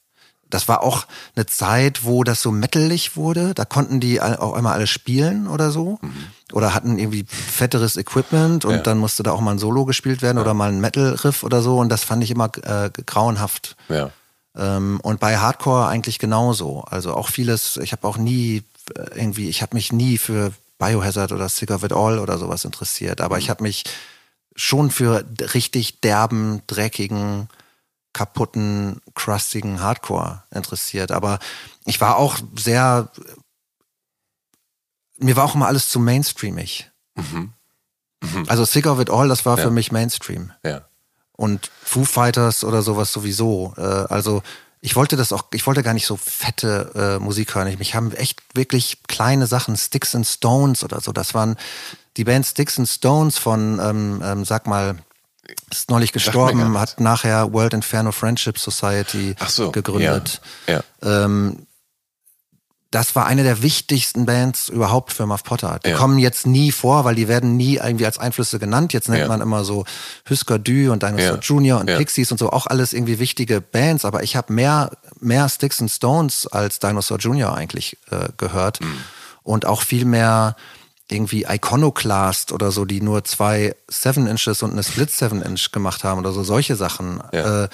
Das 0.50 0.66
war 0.66 0.82
auch 0.82 1.06
eine 1.36 1.46
Zeit, 1.46 2.04
wo 2.04 2.24
das 2.24 2.42
so 2.42 2.50
metalig 2.50 3.16
wurde. 3.16 3.54
Da 3.54 3.64
konnten 3.64 4.00
die 4.00 4.20
auch 4.20 4.54
einmal 4.54 4.74
alle 4.74 4.88
spielen 4.88 5.46
oder 5.46 5.70
so. 5.70 5.98
Oder 6.54 6.74
hatten 6.74 6.98
irgendwie 6.98 7.24
fetteres 7.28 7.96
Equipment 7.96 8.64
und 8.64 8.72
Ja. 8.74 8.78
dann 8.78 8.98
musste 8.98 9.22
da 9.22 9.32
auch 9.32 9.40
mal 9.40 9.52
ein 9.52 9.58
Solo 9.58 9.84
gespielt 9.84 10.22
werden 10.22 10.38
oder 10.38 10.54
mal 10.54 10.68
ein 10.70 10.80
Metal-Riff 10.80 11.42
oder 11.42 11.62
so. 11.62 11.78
Und 11.78 11.88
das 11.88 12.04
fand 12.04 12.22
ich 12.22 12.30
immer 12.30 12.50
äh, 12.64 12.90
grauenhaft. 13.06 13.76
ja. 13.88 14.10
Ähm, 14.54 15.00
und 15.02 15.18
bei 15.18 15.38
Hardcore 15.38 15.86
eigentlich 15.88 16.18
genauso. 16.18 16.82
Also 16.82 17.14
auch 17.14 17.28
vieles, 17.28 17.78
ich 17.78 17.92
habe 17.92 18.06
auch 18.06 18.18
nie 18.18 18.62
äh, 18.94 19.18
irgendwie, 19.18 19.48
ich 19.48 19.62
habe 19.62 19.74
mich 19.74 19.92
nie 19.94 20.18
für 20.18 20.52
Biohazard 20.78 21.32
oder 21.32 21.48
Sick 21.48 21.70
of 21.70 21.84
It 21.84 21.92
All 21.94 22.18
oder 22.18 22.36
sowas 22.36 22.66
interessiert. 22.66 23.22
Aber 23.22 23.38
ich 23.38 23.48
habe 23.48 23.62
mich 23.62 23.84
schon 24.54 24.90
für 24.90 25.24
richtig 25.54 26.00
derben, 26.02 26.60
dreckigen, 26.66 27.48
kaputten, 28.12 29.00
crustigen 29.14 29.80
Hardcore 29.80 30.42
interessiert. 30.54 31.12
Aber 31.12 31.38
ich 31.86 31.98
war 32.02 32.16
auch 32.18 32.36
sehr, 32.54 33.08
mir 35.22 35.36
war 35.36 35.44
auch 35.44 35.54
immer 35.54 35.66
alles 35.66 35.88
zu 35.88 35.98
mainstreamig. 36.00 36.90
Also 38.46 38.64
Sick 38.64 38.86
of 38.86 39.00
It 39.00 39.10
All, 39.10 39.28
das 39.28 39.44
war 39.44 39.58
Ja. 39.58 39.64
für 39.64 39.70
mich 39.70 39.92
Mainstream 39.92 40.52
ja. 40.64 40.82
und 41.32 41.70
Foo 41.82 42.04
Fighters 42.04 42.64
oder 42.64 42.82
sowas 42.82 43.12
sowieso. 43.12 43.74
Äh, 43.76 43.82
also 43.82 44.42
ich 44.80 44.96
wollte 44.96 45.16
das 45.16 45.32
auch, 45.32 45.44
ich 45.52 45.66
wollte 45.66 45.82
gar 45.82 45.94
nicht 45.94 46.06
so 46.06 46.16
fette 46.16 46.90
äh, 46.94 47.22
Musik 47.22 47.54
hören. 47.54 47.68
Ich, 47.68 47.78
mich 47.78 47.94
haben 47.94 48.12
echt 48.12 48.40
wirklich 48.54 48.98
kleine 49.06 49.46
Sachen, 49.46 49.76
Sticks 49.76 50.14
and 50.14 50.26
Stones 50.26 50.82
oder 50.84 51.00
so. 51.00 51.12
Das 51.12 51.34
waren 51.34 51.56
die 52.16 52.24
Band 52.24 52.46
Sticks 52.46 52.78
and 52.78 52.88
Stones 52.88 53.38
von, 53.38 53.80
ähm, 53.80 54.22
ähm, 54.24 54.44
sag 54.44 54.66
mal, 54.66 54.96
ist 55.70 55.90
neulich 55.90 56.12
gestorben, 56.12 56.78
hat 56.78 57.00
nachher 57.00 57.52
World 57.52 57.74
Inferno 57.74 58.12
Friendship 58.12 58.58
Society 58.58 59.34
so. 59.48 59.70
gegründet. 59.72 60.40
Ja. 60.66 60.82
ja. 61.02 61.24
Ähm, 61.24 61.66
das 62.92 63.16
war 63.16 63.24
eine 63.26 63.42
der 63.42 63.62
wichtigsten 63.62 64.26
Bands 64.26 64.68
überhaupt 64.68 65.14
für 65.14 65.26
Muff 65.26 65.44
Potter. 65.44 65.80
Die 65.84 65.90
ja. 65.90 65.96
kommen 65.96 66.18
jetzt 66.18 66.46
nie 66.46 66.70
vor, 66.70 67.04
weil 67.04 67.14
die 67.14 67.26
werden 67.26 67.56
nie 67.56 67.76
irgendwie 67.76 68.04
als 68.04 68.18
Einflüsse 68.18 68.58
genannt. 68.58 68.92
Jetzt 68.92 69.08
nennt 69.08 69.22
ja. 69.22 69.28
man 69.28 69.40
immer 69.40 69.64
so 69.64 69.84
Husker 70.28 70.58
Du 70.58 70.92
und 70.92 71.02
Dinosaur 71.02 71.36
ja. 71.36 71.40
Jr. 71.40 71.80
und 71.80 71.86
Pixies 71.86 72.30
und 72.30 72.38
so, 72.38 72.50
auch 72.50 72.66
alles 72.66 72.92
irgendwie 72.92 73.18
wichtige 73.18 73.62
Bands. 73.62 74.04
Aber 74.04 74.22
ich 74.22 74.36
habe 74.36 74.52
mehr, 74.52 74.90
mehr 75.20 75.48
Sticks 75.48 75.80
and 75.80 75.90
Stones 75.90 76.46
als 76.46 76.80
Dinosaur 76.80 77.16
Jr. 77.16 77.54
eigentlich 77.54 77.96
äh, 78.10 78.28
gehört. 78.36 78.82
Mhm. 78.82 78.98
Und 79.42 79.64
auch 79.64 79.80
viel 79.80 80.04
mehr 80.04 80.54
irgendwie 81.10 81.46
Iconoclast 81.48 82.52
oder 82.52 82.72
so, 82.72 82.84
die 82.84 83.00
nur 83.00 83.24
zwei 83.24 83.74
Seven 83.88 84.26
Inches 84.26 84.62
und 84.62 84.72
eine 84.72 84.82
Split 84.82 85.10
Seven 85.10 85.40
Inch 85.40 85.72
gemacht 85.72 86.04
haben 86.04 86.20
oder 86.20 86.32
so, 86.32 86.42
solche 86.42 86.76
Sachen. 86.76 87.20
Äh, 87.32 87.68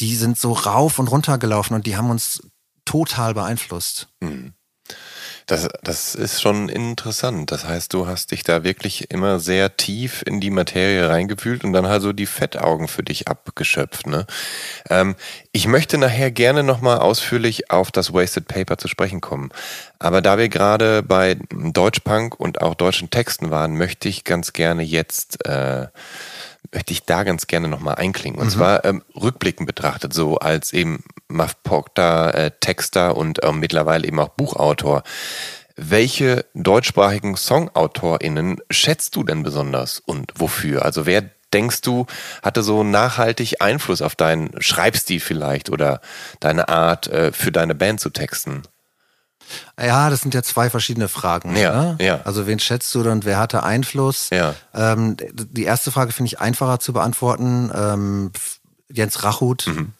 die 0.00 0.16
sind 0.16 0.38
so 0.38 0.52
rauf 0.52 0.98
und 0.98 1.08
runter 1.08 1.38
gelaufen 1.38 1.74
und 1.74 1.86
die 1.86 1.96
haben 1.96 2.10
uns 2.10 2.42
total 2.84 3.34
beeinflusst. 3.34 4.08
Mhm. 4.20 4.54
Das, 5.46 5.68
das 5.84 6.16
ist 6.16 6.42
schon 6.42 6.68
interessant. 6.68 7.52
Das 7.52 7.64
heißt, 7.64 7.94
du 7.94 8.08
hast 8.08 8.32
dich 8.32 8.42
da 8.42 8.64
wirklich 8.64 9.12
immer 9.12 9.38
sehr 9.38 9.76
tief 9.76 10.24
in 10.26 10.40
die 10.40 10.50
Materie 10.50 11.08
reingefühlt 11.08 11.62
und 11.62 11.72
dann 11.72 11.86
halt 11.86 12.02
so 12.02 12.12
die 12.12 12.26
Fettaugen 12.26 12.88
für 12.88 13.04
dich 13.04 13.28
abgeschöpft. 13.28 14.08
Ne? 14.08 14.26
Ähm, 14.90 15.14
ich 15.52 15.68
möchte 15.68 15.98
nachher 15.98 16.32
gerne 16.32 16.64
nochmal 16.64 16.98
ausführlich 16.98 17.70
auf 17.70 17.92
das 17.92 18.12
Wasted 18.12 18.48
Paper 18.48 18.76
zu 18.76 18.88
sprechen 18.88 19.20
kommen. 19.20 19.50
Aber 20.00 20.20
da 20.20 20.36
wir 20.36 20.48
gerade 20.48 21.04
bei 21.04 21.36
Deutschpunk 21.50 22.40
und 22.40 22.60
auch 22.60 22.74
deutschen 22.74 23.10
Texten 23.10 23.50
waren, 23.50 23.76
möchte 23.76 24.08
ich 24.08 24.24
ganz 24.24 24.52
gerne 24.52 24.82
jetzt 24.82 25.46
äh, 25.46 25.86
möchte 26.72 26.92
ich 26.92 27.04
da 27.04 27.24
ganz 27.24 27.46
gerne 27.46 27.68
nochmal 27.68 27.96
einklingen. 27.96 28.38
Und 28.38 28.46
mhm. 28.46 28.50
zwar 28.50 28.84
ähm, 28.84 29.02
rückblickend 29.14 29.66
betrachtet, 29.66 30.12
so 30.12 30.38
als 30.38 30.72
eben 30.72 31.04
Proctor, 31.62 32.34
äh, 32.34 32.50
Texter 32.60 33.16
und 33.16 33.42
äh, 33.42 33.52
mittlerweile 33.52 34.06
eben 34.06 34.18
auch 34.20 34.30
Buchautor. 34.30 35.02
Welche 35.76 36.46
deutschsprachigen 36.54 37.36
SongautorInnen 37.36 38.60
schätzt 38.70 39.14
du 39.14 39.24
denn 39.24 39.42
besonders 39.42 40.00
und 40.00 40.32
wofür? 40.36 40.84
Also 40.84 41.04
wer 41.04 41.28
denkst 41.52 41.82
du, 41.82 42.06
hatte 42.42 42.62
so 42.62 42.82
nachhaltig 42.82 43.60
Einfluss 43.60 44.02
auf 44.02 44.14
deinen 44.14 44.50
Schreibstil 44.60 45.20
vielleicht 45.20 45.70
oder 45.70 46.00
deine 46.40 46.68
Art, 46.68 47.08
äh, 47.08 47.32
für 47.32 47.52
deine 47.52 47.74
Band 47.74 48.00
zu 48.00 48.10
texten? 48.10 48.62
Ja, 49.80 50.10
das 50.10 50.20
sind 50.20 50.34
ja 50.34 50.42
zwei 50.42 50.70
verschiedene 50.70 51.08
Fragen. 51.08 51.56
Ja, 51.56 51.94
ne? 51.94 51.96
ja. 52.00 52.20
Also 52.24 52.46
wen 52.46 52.58
schätzt 52.58 52.94
du 52.94 53.08
und 53.10 53.24
wer 53.24 53.38
hatte 53.38 53.62
Einfluss? 53.62 54.30
Ja. 54.30 54.54
Ähm, 54.74 55.16
die 55.32 55.64
erste 55.64 55.90
Frage 55.90 56.12
finde 56.12 56.28
ich 56.28 56.40
einfacher 56.40 56.80
zu 56.80 56.92
beantworten. 56.92 57.70
Ähm, 57.74 58.32
Jens 58.88 59.22
Rachut, 59.22 59.66
mhm. 59.66 59.92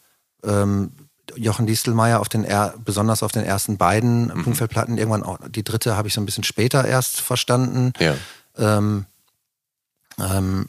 ähm, 0.45 0.93
Jochen 1.35 1.67
Distelmeier 1.67 2.21
auf 2.21 2.29
den 2.29 2.45
er, 2.45 2.75
besonders 2.79 3.23
auf 3.23 3.33
den 3.33 3.45
ersten 3.45 3.77
beiden 3.77 4.29
mhm. 4.29 4.45
Punktfeldplatten. 4.45 4.97
Irgendwann 4.97 5.23
auch 5.23 5.39
die 5.49 5.65
dritte 5.65 5.97
habe 5.97 6.09
ich 6.09 6.15
so 6.15 6.21
ein 6.21 6.27
bisschen 6.27 6.45
später 6.45 6.85
erst 6.85 7.21
verstanden. 7.21 7.93
Ja. 7.99 8.15
Ähm, 8.57 9.07
ähm, 10.19 10.69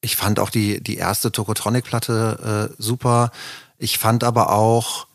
ich 0.00 0.16
fand 0.16 0.38
auch 0.38 0.50
die, 0.50 0.82
die 0.82 0.96
erste 0.96 1.32
Tokotronic-Platte 1.32 2.70
äh, 2.70 2.74
super. 2.78 3.30
Ich 3.78 3.98
fand 3.98 4.22
aber 4.22 4.52
auch 4.52 5.06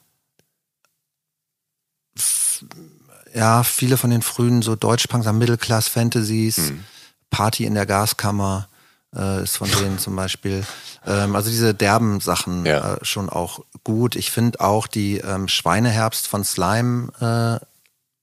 ja, 3.39 3.63
viele 3.63 3.95
von 3.95 4.09
den 4.09 4.21
frühen 4.21 4.61
so 4.61 4.75
Deutschpunks, 4.75 5.25
Middle-Class-Fantasies, 5.31 6.57
mhm. 6.57 6.83
Party 7.29 7.63
in 7.63 7.73
der 7.73 7.85
Gaskammer 7.85 8.67
äh, 9.15 9.43
ist 9.43 9.55
von 9.55 9.71
denen 9.71 9.97
zum 9.97 10.13
Beispiel. 10.17 10.65
Ähm, 11.05 11.37
also 11.37 11.49
diese 11.49 11.73
derben 11.73 12.19
Sachen 12.19 12.65
ja. 12.65 12.95
äh, 12.95 13.05
schon 13.05 13.29
auch 13.29 13.61
gut. 13.85 14.17
Ich 14.17 14.29
finde 14.29 14.59
auch 14.59 14.87
die 14.87 15.19
ähm, 15.19 15.47
Schweineherbst 15.47 16.27
von 16.27 16.43
Slime 16.43 17.13
äh, 17.21 17.65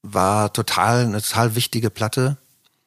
war 0.02 0.52
total 0.52 1.06
eine 1.06 1.22
total 1.22 1.54
wichtige 1.54 1.88
Platte, 1.88 2.36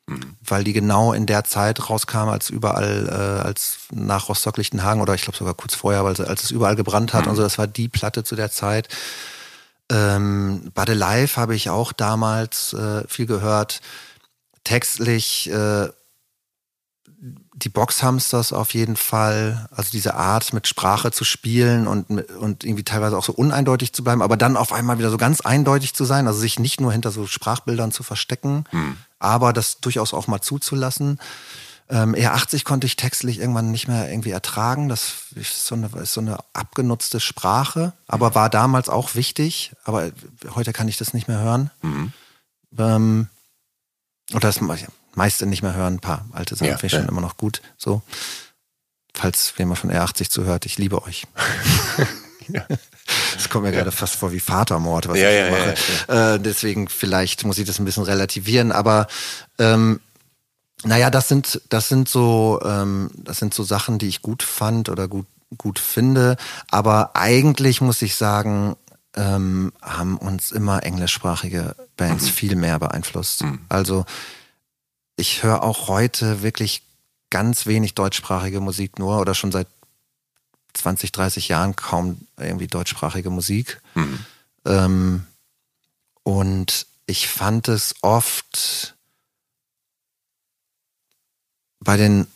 mhm. 0.05 0.36
weil 0.45 0.63
die 0.63 0.73
genau 0.73 1.13
in 1.13 1.25
der 1.25 1.45
Zeit 1.45 1.89
rauskam, 1.89 2.30
als 2.30 2.51
überall, 2.51 3.07
äh, 3.09 3.47
als 3.47 3.80
nach 3.91 4.30
Rostock-Lichtenhagen 4.30 5.01
oder 5.01 5.15
ich 5.15 5.23
glaube 5.23 5.38
sogar 5.38 5.55
kurz 5.55 5.73
vorher, 5.73 6.03
weil, 6.03 6.15
als 6.21 6.43
es 6.43 6.51
überall 6.51 6.75
gebrannt 6.75 7.13
hat 7.13 7.23
mhm. 7.23 7.32
und 7.32 7.38
so. 7.38 7.41
Das 7.41 7.57
war 7.57 7.65
die 7.65 7.88
Platte 7.88 8.23
zu 8.23 8.36
der 8.36 8.51
Zeit. 8.51 8.88
Ähm, 9.92 10.72
Bade 10.74 10.94
Live 10.94 11.38
habe 11.38 11.56
ich 11.56 11.70
auch 11.70 11.94
damals 11.94 12.74
äh, 12.74 13.08
viel 13.08 13.26
gehört. 13.26 13.82
Textlich 14.64 15.50
äh, 15.50 15.90
die 17.54 17.70
Boxhamsters 17.70 18.54
auf 18.54 18.74
jeden 18.74 18.96
Fall, 18.96 19.68
also 19.72 19.90
diese 19.92 20.16
Art 20.16 20.54
mit 20.54 20.68
Sprache 20.68 21.12
zu 21.12 21.26
spielen 21.26 21.88
und, 21.88 22.10
und 22.10 22.64
irgendwie 22.64 22.84
teilweise 22.84 23.18
auch 23.18 23.24
so 23.24 23.34
uneindeutig 23.34 23.92
zu 23.92 24.04
bleiben, 24.04 24.22
aber 24.22 24.38
dann 24.38 24.56
auf 24.56 24.72
einmal 24.72 25.00
wieder 25.00 25.10
so 25.10 25.18
ganz 25.18 25.42
eindeutig 25.42 25.94
zu 25.94 26.06
sein, 26.06 26.28
also 26.28 26.40
sich 26.40 26.60
nicht 26.60 26.80
nur 26.80 26.94
hinter 26.94 27.12
so 27.12 27.28
Sprachbildern 27.28 27.92
zu 27.92 28.04
verstecken, 28.04 28.64
hm. 28.70 28.96
aber 29.20 29.52
das 29.52 29.82
durchaus 29.82 30.14
auch 30.14 30.28
mal 30.28 30.42
zuzulassen. 30.42 31.20
Ähm, 31.92 32.14
R80 32.14 32.64
konnte 32.66 32.86
ich 32.86 32.96
textlich 32.96 33.40
irgendwann 33.40 33.72
nicht 33.72 33.88
mehr 33.88 34.10
irgendwie 34.10 34.30
ertragen. 34.30 34.90
Das 34.90 35.14
ist 35.36 35.66
so 35.66 35.74
eine, 35.74 35.90
ist 36.02 36.14
so 36.14 36.22
eine 36.22 36.38
abgenutzte 36.54 37.20
Sprache, 37.20 37.94
aber 38.08 38.30
mhm. 38.30 38.36
war 38.36 38.50
damals 38.50 38.90
auch 38.90 39.16
wichtig. 39.16 39.74
Aber 39.84 40.12
heute 40.54 40.72
kann 40.72 40.88
ich 40.88 40.98
das 40.98 41.14
nicht 41.14 41.28
mehr 41.28 41.40
hören. 41.40 41.72
Mhm. 41.82 42.14
Ähm, 42.78 43.28
oder 44.34 44.52
das 44.52 44.60
meiste 45.16 45.48
nicht 45.48 45.64
mehr 45.64 45.74
hören. 45.74 45.96
Ein 45.96 46.00
paar 46.00 46.26
alte 46.32 46.56
Sachen 46.56 46.68
ja, 46.68 46.78
finde 46.78 46.88
ich 46.88 46.94
ja. 46.94 47.00
schon 47.00 47.10
immer 47.10 47.22
noch 47.22 47.38
gut. 47.38 47.64
So, 47.78 48.04
falls 49.16 49.54
jemand 49.58 49.80
von 49.80 49.92
R80 49.92 50.30
zuhört, 50.30 50.68
ich 50.68 50.78
liebe 50.78 51.02
euch. 51.04 51.26
ja. 52.50 52.66
Das 53.34 53.50
kommt 53.50 53.64
mir 53.64 53.72
ja. 53.72 53.80
gerade 53.80 53.92
fast 53.92 54.16
vor 54.16 54.32
wie 54.32 54.40
Vatermord, 54.40 55.08
was 55.08 55.18
ja, 55.18 55.30
ich 55.30 55.52
ja, 55.52 55.74
mache. 56.08 56.36
Äh, 56.36 56.40
deswegen 56.40 56.88
vielleicht 56.88 57.46
muss 57.46 57.58
ich 57.58 57.66
das 57.66 57.80
ein 57.80 57.86
bisschen 57.86 58.04
relativieren, 58.04 58.72
aber 58.72 59.08
ähm, 59.58 60.00
naja, 60.84 61.09
das 61.09 61.27
sind, 61.27 61.61
das 61.69 61.89
sind 61.89 62.07
so, 62.07 62.59
ähm, 62.63 63.11
das 63.15 63.38
sind 63.38 63.53
so 63.53 63.63
Sachen, 63.63 63.99
die 63.99 64.07
ich 64.07 64.21
gut 64.21 64.43
fand 64.43 64.89
oder 64.89 65.07
gut, 65.07 65.27
gut 65.57 65.80
finde. 65.80 66.38
Aber 66.71 67.15
eigentlich 67.15 67.82
muss 67.82 68.01
ich 68.01 68.15
sagen, 68.15 68.75
ähm, 69.15 69.73
haben 69.82 70.17
uns 70.17 70.51
immer 70.51 70.84
englischsprachige 70.84 71.75
Bands 71.97 72.25
mhm. 72.25 72.30
viel 72.30 72.55
mehr 72.55 72.80
beeinflusst. 72.80 73.43
Mhm. 73.43 73.59
Also 73.67 74.05
ich 75.15 75.43
höre 75.43 75.63
auch 75.63 75.88
heute 75.88 76.41
wirklich 76.41 76.84
ganz 77.30 77.65
wenig 77.65 77.93
deutschsprachige 77.95 78.61
Musik 78.61 78.99
nur 78.99 79.19
oder 79.19 79.36
schon 79.36 79.51
seit 79.51 79.67
20, 80.73 81.11
30 81.11 81.49
Jahren 81.49 81.75
kaum 81.75 82.19
irgendwie 82.38 82.67
deutschsprachige 82.67 83.30
Musik. 83.30 83.82
Mhm. 83.95 84.25
Ähm, 84.65 85.25
und 86.23 86.86
ich 87.05 87.27
fand 87.27 87.67
es 87.67 87.95
oft 88.01 88.95
bei 91.90 91.98
den 91.98 92.28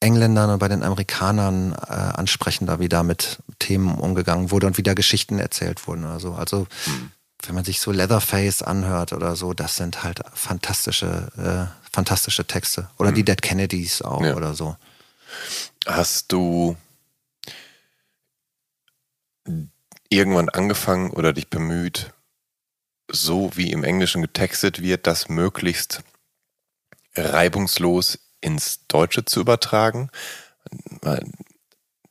Engländern 0.00 0.48
und 0.48 0.58
bei 0.58 0.68
den 0.68 0.82
Amerikanern 0.82 1.72
äh, 1.72 1.92
ansprechender, 1.92 2.80
wie 2.80 2.88
da 2.88 3.02
mit 3.02 3.40
Themen 3.58 3.98
umgegangen 3.98 4.50
wurde 4.50 4.66
und 4.66 4.78
wie 4.78 4.82
da 4.82 4.94
Geschichten 4.94 5.38
erzählt 5.38 5.86
wurden 5.86 6.02
oder 6.06 6.18
so. 6.18 6.32
Also 6.32 6.60
mhm. 6.86 7.10
wenn 7.42 7.56
man 7.56 7.64
sich 7.64 7.78
so 7.78 7.92
Leatherface 7.92 8.62
anhört 8.62 9.12
oder 9.12 9.36
so, 9.36 9.52
das 9.52 9.76
sind 9.76 10.02
halt 10.02 10.22
fantastische, 10.32 11.28
äh, 11.36 11.90
fantastische 11.92 12.46
Texte. 12.46 12.88
Oder 12.96 13.10
mhm. 13.10 13.16
die 13.16 13.24
Dead 13.26 13.42
Kennedys 13.42 14.00
auch 14.00 14.22
ja. 14.22 14.34
oder 14.34 14.54
so. 14.54 14.78
Hast 15.84 16.32
du 16.32 16.74
irgendwann 20.08 20.48
angefangen 20.48 21.10
oder 21.10 21.34
dich 21.34 21.50
bemüht, 21.50 22.14
so 23.12 23.54
wie 23.56 23.72
im 23.72 23.84
Englischen 23.84 24.22
getextet 24.22 24.80
wird, 24.80 25.06
das 25.06 25.28
möglichst 25.28 26.02
reibungslos 27.14 28.23
ins 28.44 28.86
Deutsche 28.88 29.24
zu 29.24 29.40
übertragen. 29.40 30.10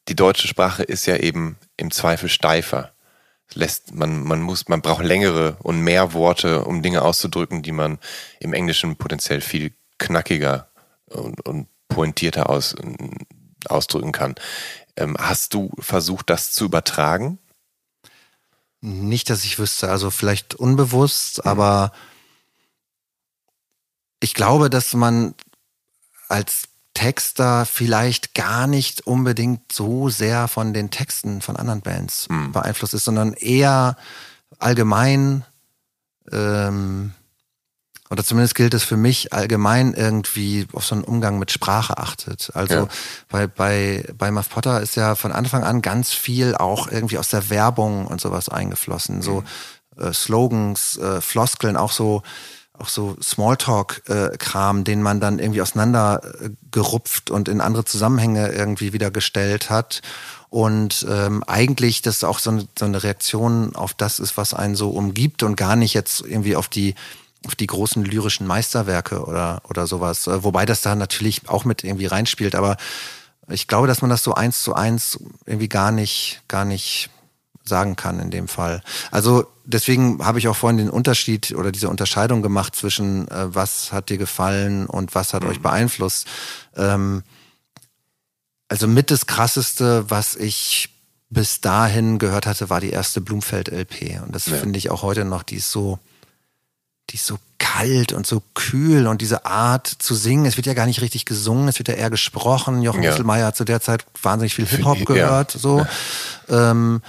Die 0.07 0.15
deutsche 0.15 0.47
Sprache 0.47 0.83
ist 0.83 1.05
ja 1.05 1.17
eben 1.17 1.57
im 1.77 1.91
Zweifel 1.91 2.27
steifer. 2.27 2.91
Lässt, 3.53 3.93
man, 3.93 4.23
man, 4.23 4.41
muss, 4.41 4.67
man 4.67 4.81
braucht 4.81 5.03
längere 5.03 5.57
und 5.61 5.81
mehr 5.81 6.13
Worte, 6.13 6.65
um 6.65 6.81
Dinge 6.81 7.03
auszudrücken, 7.03 7.61
die 7.61 7.71
man 7.71 7.99
im 8.39 8.53
Englischen 8.53 8.95
potenziell 8.95 9.41
viel 9.41 9.73
knackiger 9.99 10.69
und, 11.05 11.45
und 11.47 11.67
pointierter 11.87 12.49
aus, 12.49 12.75
ausdrücken 13.65 14.11
kann. 14.11 14.33
Ähm, 14.95 15.15
hast 15.19 15.53
du 15.53 15.71
versucht, 15.77 16.31
das 16.31 16.51
zu 16.51 16.65
übertragen? 16.65 17.37
Nicht, 18.81 19.29
dass 19.29 19.45
ich 19.45 19.59
wüsste, 19.59 19.89
also 19.89 20.09
vielleicht 20.09 20.55
unbewusst, 20.55 21.37
mhm. 21.37 21.49
aber 21.51 21.91
ich 24.19 24.33
glaube, 24.33 24.69
dass 24.69 24.93
man 24.93 25.35
als 26.33 26.63
Texter 26.95 27.65
vielleicht 27.65 28.33
gar 28.33 28.65
nicht 28.65 29.05
unbedingt 29.05 29.71
so 29.71 30.09
sehr 30.09 30.47
von 30.47 30.73
den 30.73 30.89
Texten 30.89 31.41
von 31.41 31.57
anderen 31.57 31.81
Bands 31.81 32.27
mhm. 32.27 32.51
beeinflusst 32.51 32.95
ist, 32.95 33.03
sondern 33.03 33.33
eher 33.33 33.97
allgemein 34.57 35.45
ähm, 36.31 37.13
oder 38.09 38.23
zumindest 38.23 38.55
gilt 38.55 38.73
es 38.73 38.83
für 38.83 38.97
mich 38.97 39.31
allgemein 39.31 39.93
irgendwie 39.93 40.67
auf 40.73 40.85
so 40.85 40.95
einen 40.95 41.03
Umgang 41.03 41.37
mit 41.37 41.51
Sprache 41.51 41.97
achtet. 41.97 42.51
Also 42.53 42.73
ja. 42.73 42.87
bei, 43.29 43.47
bei, 43.47 44.05
bei 44.17 44.31
Muff 44.31 44.49
Potter 44.49 44.81
ist 44.81 44.95
ja 44.95 45.15
von 45.15 45.31
Anfang 45.31 45.63
an 45.63 45.81
ganz 45.81 46.11
viel 46.11 46.55
auch 46.55 46.91
irgendwie 46.91 47.17
aus 47.17 47.29
der 47.29 47.49
Werbung 47.49 48.07
und 48.07 48.21
sowas 48.21 48.49
eingeflossen. 48.49 49.17
Mhm. 49.17 49.21
So 49.21 49.43
äh, 49.97 50.13
Slogans, 50.13 50.97
äh, 50.97 51.21
Floskeln, 51.21 51.77
auch 51.77 51.91
so 51.91 52.23
auch 52.83 52.89
so 52.89 53.15
Smalltalk-Kram, 53.21 54.79
äh, 54.79 54.83
den 54.83 55.01
man 55.01 55.19
dann 55.19 55.39
irgendwie 55.39 55.61
auseinandergerupft 55.61 57.31
und 57.31 57.47
in 57.47 57.61
andere 57.61 57.85
Zusammenhänge 57.85 58.51
irgendwie 58.51 58.91
wieder 58.91 59.09
gestellt 59.09 59.69
hat. 59.69 60.01
Und 60.49 61.05
ähm, 61.09 61.43
eigentlich 61.47 62.01
das 62.01 62.23
auch 62.23 62.39
so 62.39 62.51
eine, 62.51 62.67
so 62.77 62.85
eine 62.85 63.01
Reaktion 63.01 63.75
auf 63.75 63.93
das 63.93 64.19
ist, 64.19 64.37
was 64.37 64.53
einen 64.53 64.75
so 64.75 64.89
umgibt 64.89 65.41
und 65.43 65.55
gar 65.55 65.75
nicht 65.75 65.93
jetzt 65.93 66.21
irgendwie 66.21 66.55
auf 66.55 66.67
die 66.67 66.95
auf 67.45 67.55
die 67.55 67.67
großen 67.67 68.05
lyrischen 68.05 68.47
Meisterwerke 68.47 69.25
oder, 69.25 69.61
oder 69.69 69.85
sowas. 69.87 70.27
Äh, 70.27 70.43
wobei 70.43 70.65
das 70.65 70.81
da 70.81 70.95
natürlich 70.95 71.49
auch 71.49 71.65
mit 71.65 71.83
irgendwie 71.83 72.05
reinspielt. 72.05 72.55
Aber 72.55 72.77
ich 73.49 73.67
glaube, 73.67 73.87
dass 73.87 74.01
man 74.01 74.09
das 74.09 74.23
so 74.23 74.33
eins 74.33 74.61
zu 74.61 74.75
eins 74.75 75.19
irgendwie 75.45 75.69
gar 75.69 75.91
nicht, 75.91 76.41
gar 76.47 76.65
nicht 76.65 77.09
sagen 77.65 77.95
kann 77.95 78.19
in 78.19 78.31
dem 78.31 78.47
Fall. 78.47 78.81
Also 79.11 79.52
deswegen 79.65 80.23
habe 80.23 80.39
ich 80.39 80.47
auch 80.47 80.55
vorhin 80.55 80.77
den 80.77 80.89
Unterschied 80.89 81.53
oder 81.55 81.71
diese 81.71 81.89
Unterscheidung 81.89 82.41
gemacht 82.41 82.75
zwischen 82.75 83.27
äh, 83.29 83.55
was 83.55 83.91
hat 83.91 84.09
dir 84.09 84.17
gefallen 84.17 84.85
und 84.85 85.15
was 85.15 85.33
hat 85.33 85.43
mhm. 85.43 85.49
euch 85.49 85.61
beeinflusst. 85.61 86.27
Ähm, 86.75 87.23
also 88.67 88.87
mit 88.87 89.11
das 89.11 89.27
krasseste, 89.27 90.09
was 90.09 90.35
ich 90.35 90.89
bis 91.29 91.61
dahin 91.61 92.19
gehört 92.19 92.45
hatte, 92.45 92.69
war 92.69 92.79
die 92.79 92.91
erste 92.91 93.21
Blumfeld-LP. 93.21 94.21
Und 94.23 94.35
das 94.35 94.45
ja. 94.45 94.55
finde 94.55 94.77
ich 94.77 94.89
auch 94.91 95.01
heute 95.01 95.25
noch, 95.25 95.43
die 95.43 95.55
ist 95.55 95.71
so, 95.71 95.99
die 97.09 97.15
ist 97.15 97.25
so 97.25 97.39
kalt 97.57 98.13
und 98.13 98.27
so 98.27 98.41
kühl 98.53 99.07
und 99.07 99.21
diese 99.21 99.45
Art 99.45 99.87
zu 99.87 100.15
singen, 100.15 100.45
es 100.45 100.57
wird 100.57 100.67
ja 100.67 100.73
gar 100.73 100.85
nicht 100.85 101.01
richtig 101.01 101.25
gesungen, 101.25 101.67
es 101.67 101.79
wird 101.79 101.87
ja 101.87 101.95
eher 101.95 102.09
gesprochen. 102.09 102.81
Jochen 102.81 103.03
ja. 103.03 103.13
hat 103.13 103.55
zu 103.55 103.63
der 103.63 103.81
Zeit 103.81 104.05
wahnsinnig 104.21 104.53
viel 104.53 104.67
Hip-Hop 104.67 105.05
gehört, 105.05 105.53
ja. 105.55 105.59
so. 105.59 105.85
Ähm, 106.49 107.01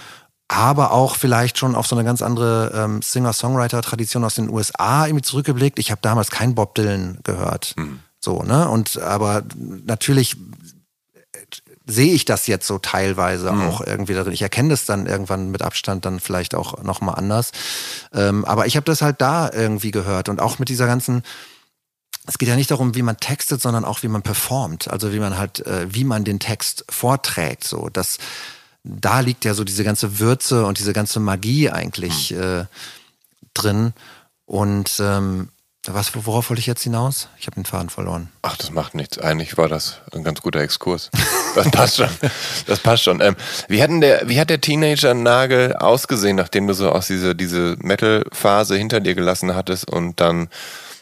aber 0.49 0.93
auch 0.93 1.17
vielleicht 1.17 1.59
schon 1.59 1.75
auf 1.75 1.87
so 1.87 1.97
eine 1.97 2.05
ganz 2.05 2.23
andere 2.23 2.73
ähm, 2.75 3.03
Singer-Songwriter-Tradition 3.03 4.25
aus 4.25 4.35
den 4.35 4.51
USA 4.51 5.07
irgendwie 5.07 5.25
zurückgeblickt. 5.25 5.79
Ich 5.79 5.91
habe 5.91 6.01
damals 6.03 6.31
kein 6.31 6.55
Bob 6.55 6.75
Dylan 6.75 7.21
gehört. 7.25 7.75
Mhm. 7.77 8.01
So, 8.21 8.43
ne? 8.43 8.69
Und 8.69 8.99
aber 9.01 9.43
natürlich 9.59 10.37
sehe 11.87 12.15
ich 12.15 12.25
das 12.25 12.47
jetzt 12.47 12.67
so 12.67 12.79
teilweise 12.79 13.53
mhm. 13.53 13.63
auch 13.63 13.81
irgendwie 13.83 14.15
darin. 14.15 14.33
Ich 14.33 14.43
erkenne 14.43 14.71
das 14.71 14.87
dann 14.87 15.07
irgendwann 15.07 15.51
mit 15.51 15.63
Abstand 15.63 16.05
dann 16.05 16.21
vielleicht 16.21 16.55
auch 16.55 16.83
nochmal 16.83 17.17
anders. 17.17 17.53
Ähm, 18.13 18.45
aber 18.45 18.67
ich 18.67 18.77
habe 18.77 18.85
das 18.85 19.03
halt 19.03 19.21
da 19.21 19.51
irgendwie 19.53 19.91
gehört 19.91 20.29
und 20.29 20.41
auch 20.41 20.59
mit 20.59 20.69
dieser 20.71 20.87
ganzen, 20.87 21.23
es 22.27 22.39
geht 22.39 22.49
ja 22.49 22.57
nicht 22.57 22.71
darum, 22.71 22.95
wie 22.95 23.03
man 23.03 23.19
textet, 23.19 23.61
sondern 23.61 23.85
auch 23.85 24.03
wie 24.03 24.09
man 24.09 24.23
performt. 24.23 24.89
Also 24.89 25.13
wie 25.13 25.19
man 25.19 25.37
halt, 25.37 25.67
äh, 25.67 25.87
wie 25.93 26.05
man 26.05 26.25
den 26.25 26.41
Text 26.41 26.87
vorträgt. 26.89 27.65
So, 27.65 27.91
das, 27.91 28.19
da 28.85 29.21
liegt 29.21 29.45
ja 29.45 29.55
so 29.55 29.65
diese 29.65 29.83
ganze 29.83 30.21
Würze 30.21 30.67
und 30.67 30.79
diese 30.79 30.93
ganze 30.93 31.19
Magie 31.19 31.71
eigentlich 31.71 32.31
mhm. 32.31 32.41
äh, 32.41 32.65
drin. 33.55 33.95
Und 34.45 35.01
ähm, 35.01 35.49
was, 35.87 36.15
worauf 36.15 36.49
wollte 36.49 36.61
ich 36.61 36.67
jetzt 36.67 36.83
hinaus? 36.83 37.29
Ich 37.39 37.47
habe 37.47 37.57
den 37.57 37.65
Faden 37.65 37.91
verloren. 37.91 38.29
Ach, 38.43 38.57
das 38.57 38.71
macht 38.71 38.95
nichts. 38.95 39.19
Eigentlich 39.19 39.59
war 39.59 39.69
das 39.69 40.01
ein 40.13 40.25
ganz 40.25 40.41
guter 40.41 40.61
Exkurs. 40.61 41.11
Das 41.55 41.71
passt 41.71 41.97
schon. 41.99 42.09
Das 42.67 42.81
passt 42.81 43.05
schon. 43.05 43.21
Ähm, 43.21 43.37
wie, 43.69 43.81
hat 43.81 43.91
der, 43.91 44.29
wie 44.29 44.41
hat 44.41 44.51
der 44.51 44.61
Teenager-Nagel 44.61 45.75
ausgesehen, 45.75 46.37
nachdem 46.37 46.67
du 46.67 46.75
so 46.75 46.91
aus 46.91 47.07
dieser 47.07 47.35
diese 47.35 47.77
Metal-Phase 47.79 48.77
hinter 48.77 48.99
dir 48.99 49.15
gelassen 49.15 49.55
hattest 49.55 49.89
und 49.89 50.21
dann, 50.21 50.49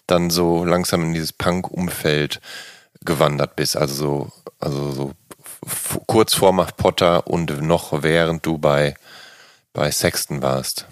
dann 0.06 0.28
so 0.28 0.66
langsam 0.66 1.04
in 1.04 1.14
dieses 1.14 1.32
Punk-Umfeld 1.32 2.40
gewandert 3.02 3.56
bist? 3.56 3.78
Also 3.78 3.94
so, 3.94 4.32
also 4.60 4.92
so 4.92 5.12
kurz 6.06 6.34
vor 6.34 6.52
Mach 6.52 6.76
Potter 6.76 7.26
und 7.26 7.62
noch 7.62 8.02
während 8.02 8.44
du 8.46 8.58
bei, 8.58 8.94
bei 9.72 9.90
Sexton 9.90 10.42
warst. 10.42 10.86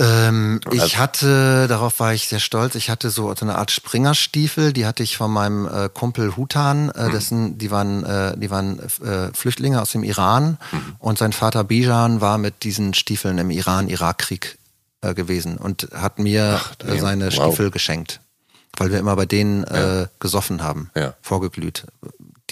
Ähm, 0.00 0.60
ich 0.72 0.82
also 0.82 0.96
hatte, 0.96 1.66
darauf 1.68 2.00
war 2.00 2.14
ich 2.14 2.26
sehr 2.26 2.40
stolz, 2.40 2.74
ich 2.74 2.90
hatte 2.90 3.10
so 3.10 3.32
eine 3.40 3.56
Art 3.56 3.70
Springerstiefel, 3.70 4.72
die 4.72 4.86
hatte 4.86 5.02
ich 5.02 5.16
von 5.16 5.30
meinem 5.30 5.66
äh, 5.66 5.90
Kumpel 5.92 6.36
Hutan, 6.36 6.90
äh, 6.90 7.08
mhm. 7.08 7.12
dessen, 7.12 7.58
die 7.58 7.70
waren, 7.70 8.04
äh, 8.04 8.36
die 8.36 8.50
waren 8.50 8.78
äh, 8.78 9.32
Flüchtlinge 9.34 9.80
aus 9.80 9.92
dem 9.92 10.02
Iran 10.02 10.58
mhm. 10.72 10.96
und 10.98 11.18
sein 11.18 11.32
Vater 11.32 11.62
Bijan 11.62 12.20
war 12.20 12.38
mit 12.38 12.64
diesen 12.64 12.94
Stiefeln 12.94 13.38
im 13.38 13.50
Iran-Irak-Krieg 13.50 14.58
äh, 15.02 15.14
gewesen 15.14 15.58
und 15.58 15.88
hat 15.94 16.18
mir 16.18 16.60
Ach, 16.60 16.74
äh, 16.84 16.98
seine 16.98 17.26
wow. 17.26 17.34
Stiefel 17.34 17.70
geschenkt, 17.70 18.20
weil 18.78 18.90
wir 18.90 18.98
immer 18.98 19.14
bei 19.14 19.26
denen 19.26 19.64
ja. 19.64 20.06
gesoffen 20.18 20.62
haben, 20.62 20.90
ja. 20.96 21.14
vorgeglüht. 21.20 21.84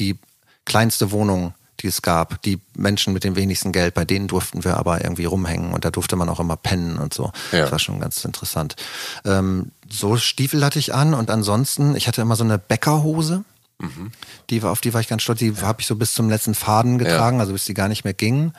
Die 0.00 0.18
kleinste 0.64 1.12
Wohnung 1.12 1.54
die 1.82 1.88
es 1.88 2.02
gab. 2.02 2.42
Die 2.42 2.60
Menschen 2.76 3.12
mit 3.12 3.24
dem 3.24 3.36
wenigsten 3.36 3.72
Geld, 3.72 3.94
bei 3.94 4.04
denen 4.04 4.28
durften 4.28 4.64
wir 4.64 4.76
aber 4.76 5.02
irgendwie 5.02 5.24
rumhängen 5.24 5.72
und 5.72 5.84
da 5.84 5.90
durfte 5.90 6.16
man 6.16 6.28
auch 6.28 6.40
immer 6.40 6.56
pennen 6.56 6.98
und 6.98 7.14
so. 7.14 7.32
Ja. 7.52 7.60
Das 7.60 7.72
war 7.72 7.78
schon 7.78 8.00
ganz 8.00 8.24
interessant. 8.24 8.76
Ähm, 9.24 9.72
so 9.88 10.16
Stiefel 10.16 10.64
hatte 10.64 10.78
ich 10.78 10.94
an 10.94 11.14
und 11.14 11.30
ansonsten, 11.30 11.96
ich 11.96 12.08
hatte 12.08 12.22
immer 12.22 12.36
so 12.36 12.44
eine 12.44 12.58
Bäckerhose. 12.58 13.44
Mhm. 13.78 14.12
Die 14.50 14.62
war, 14.62 14.72
auf 14.72 14.80
die 14.80 14.92
war 14.94 15.00
ich 15.00 15.08
ganz 15.08 15.22
stolz. 15.22 15.38
Die 15.38 15.48
ja. 15.48 15.62
habe 15.62 15.80
ich 15.80 15.86
so 15.86 15.96
bis 15.96 16.14
zum 16.14 16.28
letzten 16.28 16.54
Faden 16.54 16.98
getragen, 16.98 17.36
ja. 17.36 17.40
also 17.40 17.52
bis 17.52 17.64
die 17.64 17.74
gar 17.74 17.88
nicht 17.88 18.04
mehr 18.04 18.14
ging. 18.14 18.52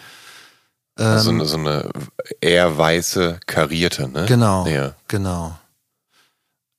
Also 0.96 1.32
ähm, 1.32 1.46
so, 1.46 1.58
eine, 1.58 1.66
so 1.66 1.72
eine 1.72 1.89
eher 2.42 2.78
weiße 2.78 3.39
karierte, 3.46 4.10
ne? 4.10 4.26
Genau. 4.28 4.68
Ja. 4.68 4.94
Genau. 5.08 5.58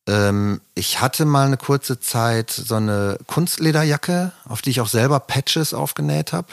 Ähm, 0.07 0.61
ich 0.75 1.01
hatte 1.01 1.25
mal 1.25 1.47
eine 1.47 1.57
kurze 1.57 2.01
Zeit 2.01 2.51
so 2.51 2.75
eine 2.75 3.19
Kunstlederjacke, 3.27 4.33
auf 4.45 4.63
die 4.63 4.71
ich 4.71 4.81
auch 4.81 4.89
selber 4.89 5.21
Patches 5.21 5.75
aufgenäht 5.75 6.33
habe. 6.33 6.49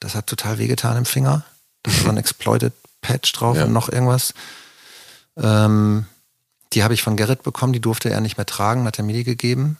Das 0.00 0.14
hat 0.14 0.26
total 0.26 0.58
wehgetan 0.58 0.96
im 0.98 1.04
Finger. 1.04 1.44
Da 1.82 1.90
ist 1.90 2.02
so 2.02 2.08
ein 2.08 2.16
Exploited 2.18 2.72
Patch 3.00 3.32
drauf 3.32 3.56
ja. 3.56 3.64
und 3.64 3.72
noch 3.72 3.88
irgendwas. 3.88 4.34
Ähm, 5.36 6.06
die 6.72 6.82
habe 6.82 6.94
ich 6.94 7.02
von 7.02 7.16
Gerrit 7.16 7.42
bekommen, 7.42 7.72
die 7.72 7.80
durfte 7.80 8.10
er 8.10 8.20
nicht 8.20 8.36
mehr 8.36 8.46
tragen, 8.46 8.84
hat 8.86 8.98
er 8.98 9.04
mir 9.04 9.14
die 9.14 9.24
gegeben. 9.24 9.78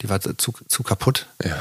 Die 0.00 0.08
war 0.08 0.20
zu, 0.20 0.52
zu 0.68 0.82
kaputt. 0.82 1.26
Ja. 1.42 1.56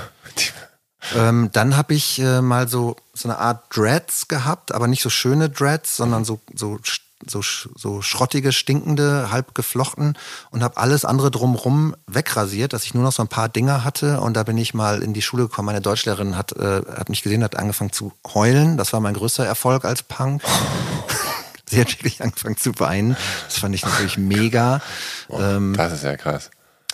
Ähm, 1.15 1.49
dann 1.53 1.77
habe 1.77 1.93
ich 1.93 2.19
äh, 2.19 2.41
mal 2.41 2.67
so, 2.67 2.97
so 3.13 3.29
eine 3.29 3.37
Art 3.37 3.65
Dreads 3.75 4.27
gehabt, 4.27 4.71
aber 4.71 4.87
nicht 4.87 5.01
so 5.01 5.09
schöne 5.09 5.49
Dreads, 5.49 5.95
sondern 5.95 6.25
so, 6.25 6.39
so 6.53 6.79
so, 7.25 7.41
so 7.41 8.01
schrottige, 8.01 8.51
stinkende, 8.51 9.31
halb 9.31 9.55
geflochten 9.55 10.17
und 10.51 10.63
habe 10.63 10.77
alles 10.77 11.05
andere 11.05 11.31
drumrum 11.31 11.95
wegrasiert, 12.05 12.73
dass 12.73 12.83
ich 12.83 12.93
nur 12.93 13.03
noch 13.03 13.11
so 13.11 13.23
ein 13.23 13.27
paar 13.27 13.49
Dinger 13.49 13.83
hatte. 13.83 14.21
Und 14.21 14.35
da 14.35 14.43
bin 14.43 14.57
ich 14.57 14.73
mal 14.73 15.01
in 15.01 15.13
die 15.13 15.21
Schule 15.21 15.43
gekommen. 15.43 15.67
Meine 15.67 15.81
Deutschlehrerin 15.81 16.37
hat, 16.37 16.53
äh, 16.53 16.81
hat 16.87 17.09
mich 17.09 17.23
gesehen, 17.23 17.43
hat 17.43 17.55
angefangen 17.55 17.91
zu 17.91 18.13
heulen. 18.33 18.77
Das 18.77 18.93
war 18.93 18.99
mein 18.99 19.15
größter 19.15 19.45
Erfolg 19.45 19.85
als 19.85 20.03
Punk. 20.03 20.43
Sie 21.69 21.81
hat 21.81 21.89
wirklich 21.89 22.21
angefangen 22.21 22.57
zu 22.57 22.79
weinen. 22.79 23.17
Das 23.45 23.57
fand 23.57 23.75
ich 23.75 23.83
natürlich 23.83 24.17
mega. 24.17 24.81
Oh, 25.27 25.39
ähm, 25.39 25.73
das 25.75 25.93
ist 25.93 26.03
ja 26.03 26.15
krass. 26.15 26.49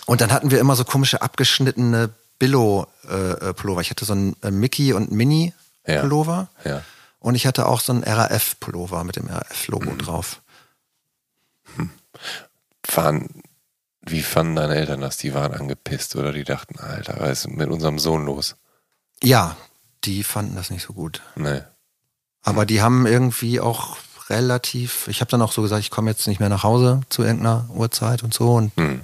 Und 0.06 0.20
dann 0.20 0.32
hatten 0.32 0.50
wir 0.50 0.58
immer 0.58 0.74
so 0.74 0.84
komische 0.84 1.22
abgeschnittene 1.22 2.10
Billo-Pullover. 2.38 3.80
Äh, 3.80 3.82
ich 3.82 3.90
hatte 3.90 4.04
so 4.04 4.12
einen 4.12 4.36
äh, 4.42 4.50
Mickey 4.50 4.92
und 4.92 5.12
Mini-Pullover. 5.12 6.48
Ja. 6.64 6.70
ja. 6.70 6.82
Und 7.24 7.36
ich 7.36 7.46
hatte 7.46 7.64
auch 7.64 7.80
so 7.80 7.90
einen 7.90 8.04
RAF-Pullover 8.04 9.02
mit 9.02 9.16
dem 9.16 9.28
RAF-Logo 9.28 9.92
mhm. 9.92 9.96
drauf. 9.98 10.42
Hm. 11.74 11.88
Waren, 12.92 13.30
wie 14.02 14.20
fanden 14.20 14.56
deine 14.56 14.74
Eltern 14.74 15.00
das? 15.00 15.16
Die 15.16 15.32
waren 15.32 15.54
angepisst 15.54 16.16
oder 16.16 16.34
die 16.34 16.44
dachten, 16.44 16.78
Alter, 16.78 17.18
was 17.18 17.46
ist 17.46 17.48
mit 17.48 17.70
unserem 17.70 17.98
Sohn 17.98 18.26
los? 18.26 18.56
Ja, 19.22 19.56
die 20.04 20.22
fanden 20.22 20.54
das 20.54 20.68
nicht 20.68 20.82
so 20.82 20.92
gut. 20.92 21.22
Nee. 21.34 21.62
Aber 22.42 22.60
hm. 22.60 22.66
die 22.66 22.82
haben 22.82 23.06
irgendwie 23.06 23.58
auch 23.58 23.96
relativ, 24.28 25.08
ich 25.08 25.22
habe 25.22 25.30
dann 25.30 25.40
auch 25.40 25.52
so 25.52 25.62
gesagt, 25.62 25.80
ich 25.80 25.90
komme 25.90 26.10
jetzt 26.10 26.28
nicht 26.28 26.40
mehr 26.40 26.50
nach 26.50 26.62
Hause 26.62 27.00
zu 27.08 27.22
irgendeiner 27.22 27.70
Uhrzeit 27.70 28.22
und 28.22 28.34
so. 28.34 28.54
Und 28.54 28.76
hm. 28.76 29.00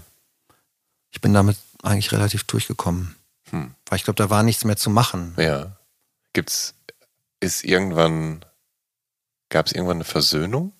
ich 1.10 1.22
bin 1.22 1.32
damit 1.32 1.56
eigentlich 1.82 2.12
relativ 2.12 2.44
durchgekommen. 2.44 3.16
Hm. 3.48 3.74
Weil 3.86 3.96
ich 3.96 4.04
glaube, 4.04 4.22
da 4.22 4.28
war 4.28 4.42
nichts 4.42 4.64
mehr 4.64 4.76
zu 4.76 4.90
machen. 4.90 5.32
Ja. 5.38 5.72
Gibt's 6.34 6.74
ist 7.40 7.64
irgendwann, 7.64 8.44
gab 9.48 9.66
es 9.66 9.72
irgendwann 9.72 9.98
eine 9.98 10.04
Versöhnung? 10.04 10.72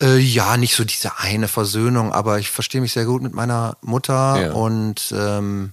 Äh, 0.00 0.18
ja, 0.18 0.56
nicht 0.56 0.76
so 0.76 0.84
diese 0.84 1.18
eine 1.18 1.48
Versöhnung, 1.48 2.12
aber 2.12 2.38
ich 2.38 2.50
verstehe 2.50 2.82
mich 2.82 2.92
sehr 2.92 3.06
gut 3.06 3.22
mit 3.22 3.34
meiner 3.34 3.78
Mutter 3.80 4.40
ja. 4.40 4.52
und 4.52 5.14
ähm, 5.16 5.72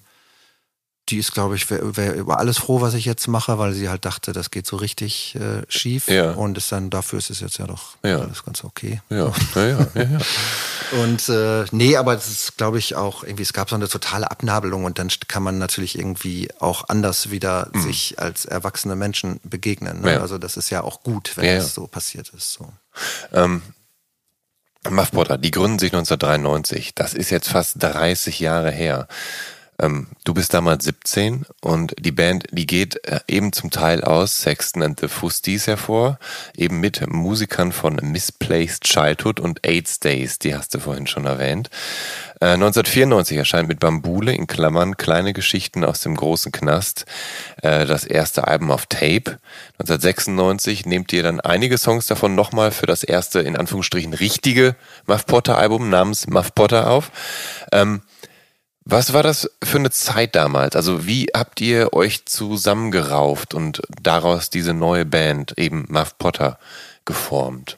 die 1.10 1.18
ist, 1.18 1.34
glaube 1.34 1.56
ich, 1.56 1.70
wäre 1.70 1.98
wär 1.98 2.16
über 2.16 2.40
alles 2.40 2.58
froh, 2.58 2.80
was 2.80 2.94
ich 2.94 3.04
jetzt 3.04 3.28
mache, 3.28 3.58
weil 3.58 3.74
sie 3.74 3.90
halt 3.90 4.06
dachte, 4.06 4.32
das 4.32 4.52
geht 4.52 4.66
so 4.66 4.78
richtig 4.78 5.36
äh, 5.36 5.64
schief. 5.68 6.08
Ja. 6.08 6.32
Und 6.32 6.58
ist 6.58 6.72
dann, 6.72 6.90
dafür 6.90 7.20
ist 7.20 7.30
es 7.30 7.42
jetzt 7.42 7.58
ja 7.58 7.68
doch 7.68 7.98
ja. 8.04 8.20
alles 8.20 8.46
ganz 8.46 8.64
okay. 8.64 9.02
Ja, 9.10 9.34
ja, 9.56 9.68
ja. 9.68 9.88
ja, 9.96 10.04
ja. 10.04 10.20
und 11.04 11.28
äh, 11.28 11.66
nee, 11.72 11.98
aber 11.98 12.16
das 12.16 12.30
ist, 12.30 12.58
glaube 12.58 12.80
ich, 12.80 12.96
auch 12.96 13.24
irgendwie, 13.24 13.44
es 13.44 13.52
gab 13.52 13.70
so 13.70 13.76
eine 13.76 13.90
totale 13.90 14.32
Abnabelung 14.32 14.86
und 14.86 14.98
dann 14.98 15.10
kann 15.28 15.44
man 15.44 15.58
natürlich 15.58 16.00
irgendwie 16.00 16.50
auch 16.60 16.88
anders 16.88 17.32
wieder 17.32 17.70
mhm. 17.74 17.82
sich 17.82 18.20
als 18.20 18.46
erwachsene 18.46 18.96
Menschen 18.96 19.42
begegnen. 19.44 20.02
Ne? 20.02 20.22
Also 20.22 20.38
das 20.38 20.56
ist 20.56 20.70
ja 20.70 20.84
auch 20.84 21.04
gut, 21.04 21.36
wenn 21.36 21.58
das 21.58 21.74
so 21.74 21.86
passiert 21.88 22.30
ist. 22.30 22.54
So. 22.54 22.72
Ähm, 23.34 23.62
Muff 24.90 25.12
Potter, 25.12 25.38
die 25.38 25.52
gründen 25.52 25.80
sich 25.80 25.94
1993. 25.94 26.94
Das 26.96 27.14
ist 27.14 27.30
jetzt 27.30 27.50
fast 27.50 27.82
30 27.82 28.40
Jahre 28.40 28.72
her. 28.72 29.08
Ähm, 29.84 30.08
du 30.24 30.34
bist 30.34 30.54
damals 30.54 30.86
17 30.86 31.46
und 31.62 31.94
die 32.00 32.12
Band, 32.12 32.46
die 32.52 32.66
geht 32.66 33.06
äh, 33.06 33.20
eben 33.28 33.52
zum 33.52 33.70
Teil 33.70 34.04
aus 34.04 34.42
Sexton 34.42 34.82
and 34.82 35.00
the 35.00 35.10
Fusties 35.10 35.68
hervor, 35.68 36.20
eben 36.56 36.80
mit 36.80 37.06
Musikern 37.12 37.74
von 37.74 37.96
Misplaced 37.96 38.84
Childhood 38.84 39.42
und 39.42 39.66
AIDS 39.66 40.00
Days, 40.00 40.40
die 40.40 40.56
hast 40.56 40.74
du 40.74 40.80
vorhin 40.80 41.06
schon 41.06 41.26
erwähnt. 41.26 41.70
Äh, 42.40 42.54
1994 42.54 43.38
erscheint 43.38 43.68
mit 43.68 43.82
Bambule 43.82 44.34
in 44.34 44.48
Klammern 44.48 44.96
kleine 44.96 45.34
Geschichten 45.34 45.84
aus 45.84 46.00
dem 46.00 46.16
großen 46.16 46.54
Knast 46.54 47.06
äh, 47.62 47.86
das 47.86 48.06
erste 48.06 48.48
Album 48.48 48.72
auf 48.72 48.86
Tape. 48.86 49.38
1996 49.80 50.86
nehmt 50.86 51.12
ihr 51.12 51.24
dann 51.24 51.42
einige 51.42 51.78
Songs 51.78 52.08
davon 52.08 52.36
nochmal 52.36 52.72
für 52.72 52.86
das 52.86 53.04
erste, 53.04 53.42
in 53.42 53.58
Anführungsstrichen, 53.58 54.14
richtige 54.14 54.76
Muff 55.08 55.26
Potter 55.26 55.58
Album 55.58 55.90
namens 55.90 56.28
Muff 56.28 56.56
Potter 56.56 56.90
auf. 56.90 57.12
Ähm, 57.74 58.02
was 58.86 59.14
war 59.14 59.24
das 59.24 59.50
für 59.64 59.78
eine 59.78 59.92
Zeit 59.92 60.36
damals? 60.36 60.76
Also 60.76 61.06
wie 61.06 61.28
habt 61.34 61.62
ihr 61.62 61.94
euch 61.94 62.26
zusammengerauft 62.26 63.54
und 63.54 63.82
daraus 64.02 64.50
diese 64.50 64.74
neue 64.74 65.06
Band, 65.06 65.58
eben 65.58 65.86
Muff 65.90 66.18
Potter, 66.18 66.60
geformt? 67.06 67.78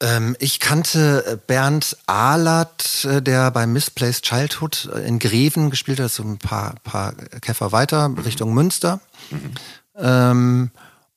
Ähm, 0.00 0.36
ich 0.40 0.58
kannte 0.58 1.24
äh, 1.26 1.36
Bernd 1.36 1.96
Ahlert, 2.06 3.04
äh, 3.04 3.22
der 3.22 3.50
bei 3.52 3.66
Misplaced 3.66 4.24
Childhood 4.24 4.90
äh, 4.92 5.06
in 5.06 5.18
Greven 5.20 5.70
gespielt 5.70 6.00
hat, 6.00 6.10
so 6.10 6.24
ein 6.24 6.38
paar, 6.38 6.74
paar 6.82 7.12
Käfer 7.40 7.70
weiter 7.70 8.08
mhm. 8.08 8.18
Richtung 8.18 8.52
Münster. 8.52 9.00
Mhm. 9.30 9.54
Ähm, 9.96 10.70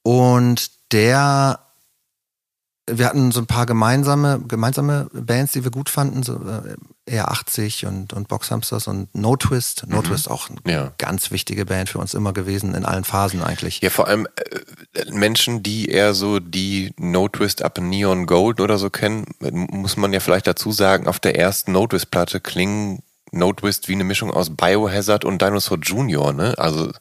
und 0.03 0.71
der 0.91 1.64
wir 2.87 3.07
hatten 3.07 3.31
so 3.31 3.39
ein 3.39 3.47
paar 3.47 3.65
gemeinsame, 3.65 4.41
gemeinsame 4.47 5.07
Bands, 5.11 5.53
die 5.53 5.63
wir 5.63 5.71
gut 5.71 5.89
fanden, 5.89 6.21
so 6.21 6.39
äh, 7.07 7.17
R80 7.17 7.87
und, 7.87 8.13
und 8.13 8.27
Boxhamsters 8.27 8.87
und 8.87 9.13
No 9.15 9.35
Twist. 9.35 9.85
No 9.87 9.97
mhm. 9.97 10.03
Twist 10.03 10.29
auch 10.29 10.49
eine 10.49 10.71
ja. 10.71 10.91
ganz 10.99 11.31
wichtige 11.31 11.65
Band 11.65 11.89
für 11.89 11.97
uns 11.97 12.13
immer 12.13 12.31
gewesen, 12.31 12.75
in 12.75 12.85
allen 12.85 13.03
Phasen 13.03 13.41
eigentlich. 13.41 13.81
Ja, 13.81 13.89
vor 13.89 14.07
allem 14.07 14.27
äh, 14.35 15.11
Menschen, 15.11 15.63
die 15.63 15.89
eher 15.89 16.13
so 16.13 16.39
die 16.39 16.93
No 16.97 17.27
Twist 17.27 17.63
ab 17.63 17.79
Neon 17.79 18.27
Gold 18.27 18.61
oder 18.61 18.77
so 18.77 18.91
kennen, 18.91 19.25
muss 19.39 19.97
man 19.97 20.13
ja 20.13 20.19
vielleicht 20.19 20.45
dazu 20.45 20.71
sagen, 20.71 21.07
auf 21.07 21.19
der 21.19 21.39
ersten 21.39 21.71
No 21.71 21.87
Twist 21.87 22.11
Platte 22.11 22.39
klingen 22.39 23.01
No 23.31 23.51
Twist 23.51 23.87
wie 23.87 23.93
eine 23.93 24.03
Mischung 24.03 24.29
aus 24.29 24.55
Biohazard 24.55 25.25
und 25.25 25.41
Dinosaur 25.41 25.79
Junior, 25.81 26.33
ne? 26.33 26.53
Also, 26.57 26.91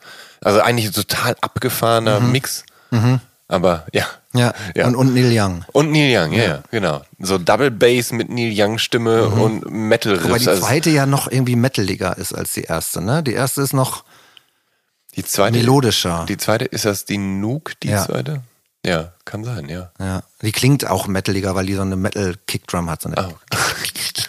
also 0.40 0.60
eigentlich 0.60 0.86
ein 0.86 0.92
total 0.92 1.36
abgefahrener 1.42 2.20
mhm. 2.20 2.32
Mix. 2.32 2.64
Mhm. 2.90 3.20
Aber 3.48 3.86
ja. 3.92 4.06
Ja, 4.32 4.52
ja. 4.74 4.86
Und, 4.86 4.96
und 4.96 5.14
Neil 5.14 5.30
Young. 5.32 5.64
Und 5.72 5.92
Neil 5.92 6.16
Young, 6.16 6.32
ja, 6.32 6.44
ja, 6.44 6.62
genau. 6.70 7.02
So 7.20 7.38
Double 7.38 7.70
Bass 7.70 8.10
mit 8.10 8.28
Neil 8.30 8.52
Young 8.54 8.78
Stimme 8.78 9.28
mhm. 9.28 9.40
und 9.40 9.70
Metal 9.70 10.14
Riffs. 10.14 10.42
Die 10.42 10.48
also 10.48 10.66
zweite 10.66 10.90
ja 10.90 11.06
noch 11.06 11.30
irgendwie 11.30 11.56
metaliger 11.56 12.16
ist 12.18 12.32
als 12.32 12.52
die 12.54 12.62
erste, 12.62 13.00
ne? 13.00 13.22
Die 13.22 13.34
erste 13.34 13.62
ist 13.62 13.72
noch 13.72 14.04
die 15.14 15.24
zweite, 15.24 15.58
melodischer. 15.58 16.24
Die 16.28 16.36
zweite, 16.36 16.64
ist 16.64 16.84
das 16.84 17.04
die 17.04 17.18
Nuke, 17.18 17.74
die 17.82 17.88
ja. 17.88 18.04
zweite? 18.04 18.42
Ja, 18.84 19.12
kann 19.24 19.44
sein, 19.44 19.68
ja. 19.68 19.92
Ja, 19.98 20.22
die 20.42 20.52
klingt 20.52 20.86
auch 20.86 21.06
metaliger, 21.06 21.54
weil 21.54 21.66
die 21.66 21.74
so 21.74 21.82
eine 21.82 21.96
Metal-Kickdrum 21.96 22.90
hat. 22.90 23.02
So 23.02 23.10
eine 23.10 23.28
oh. 23.28 23.56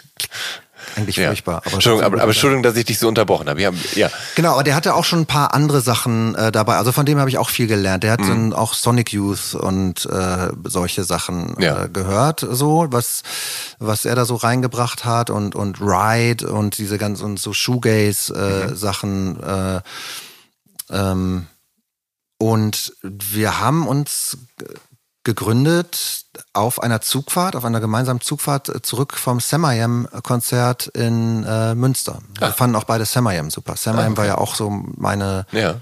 Eigentlich 0.96 1.16
ja. 1.16 1.28
furchtbar. 1.28 1.62
Aber 1.64 1.74
Entschuldigung, 1.74 2.06
aber, 2.06 2.22
aber 2.22 2.32
Entschuldigung, 2.32 2.62
dass 2.62 2.76
ich 2.76 2.86
dich 2.86 2.98
so 2.98 3.06
unterbrochen 3.06 3.48
habe. 3.48 3.60
Ja, 3.60 3.70
ja. 3.94 4.10
Genau, 4.34 4.52
aber 4.54 4.64
der 4.64 4.74
hatte 4.74 4.94
auch 4.94 5.04
schon 5.04 5.20
ein 5.20 5.26
paar 5.26 5.52
andere 5.52 5.82
Sachen 5.82 6.34
äh, 6.34 6.50
dabei. 6.50 6.76
Also 6.76 6.90
von 6.90 7.04
dem 7.04 7.18
habe 7.18 7.28
ich 7.28 7.36
auch 7.38 7.50
viel 7.50 7.66
gelernt. 7.66 8.02
Der 8.02 8.12
hat 8.12 8.20
mhm. 8.20 8.28
dann 8.28 8.52
auch 8.54 8.72
Sonic 8.72 9.12
Youth 9.12 9.54
und 9.54 10.06
äh, 10.06 10.48
solche 10.64 11.04
Sachen 11.04 11.54
ja. 11.60 11.84
äh, 11.84 11.88
gehört, 11.88 12.46
so 12.50 12.86
was 12.90 13.22
was 13.78 14.06
er 14.06 14.14
da 14.14 14.24
so 14.24 14.36
reingebracht 14.36 15.04
hat 15.04 15.28
und 15.28 15.54
und 15.54 15.80
Ride 15.80 16.48
und 16.48 16.78
diese 16.78 16.96
ganzen 16.96 17.24
und 17.24 17.38
so 17.38 17.52
Shoegaze 17.52 18.34
äh, 18.34 19.06
mhm. 19.06 19.38
Äh, 19.46 19.80
ähm, 20.90 21.46
und 22.38 22.92
wir 23.02 23.60
haben 23.60 23.86
uns 23.86 24.38
gegründet 25.26 26.24
auf 26.52 26.80
einer 26.80 27.00
Zugfahrt, 27.00 27.56
auf 27.56 27.64
einer 27.64 27.80
gemeinsamen 27.80 28.20
Zugfahrt 28.20 28.86
zurück 28.86 29.14
vom 29.14 29.40
Samayam-Konzert 29.40 30.86
in 30.86 31.42
äh, 31.42 31.74
Münster. 31.74 32.20
Wir 32.38 32.52
fanden 32.52 32.76
auch 32.76 32.84
beide 32.84 33.04
Samayam 33.04 33.50
super. 33.50 33.76
Samayam 33.76 34.06
ah, 34.06 34.10
okay. 34.12 34.16
war 34.18 34.26
ja 34.26 34.38
auch 34.38 34.54
so 34.54 34.70
meine 34.70 35.44
ja. 35.50 35.80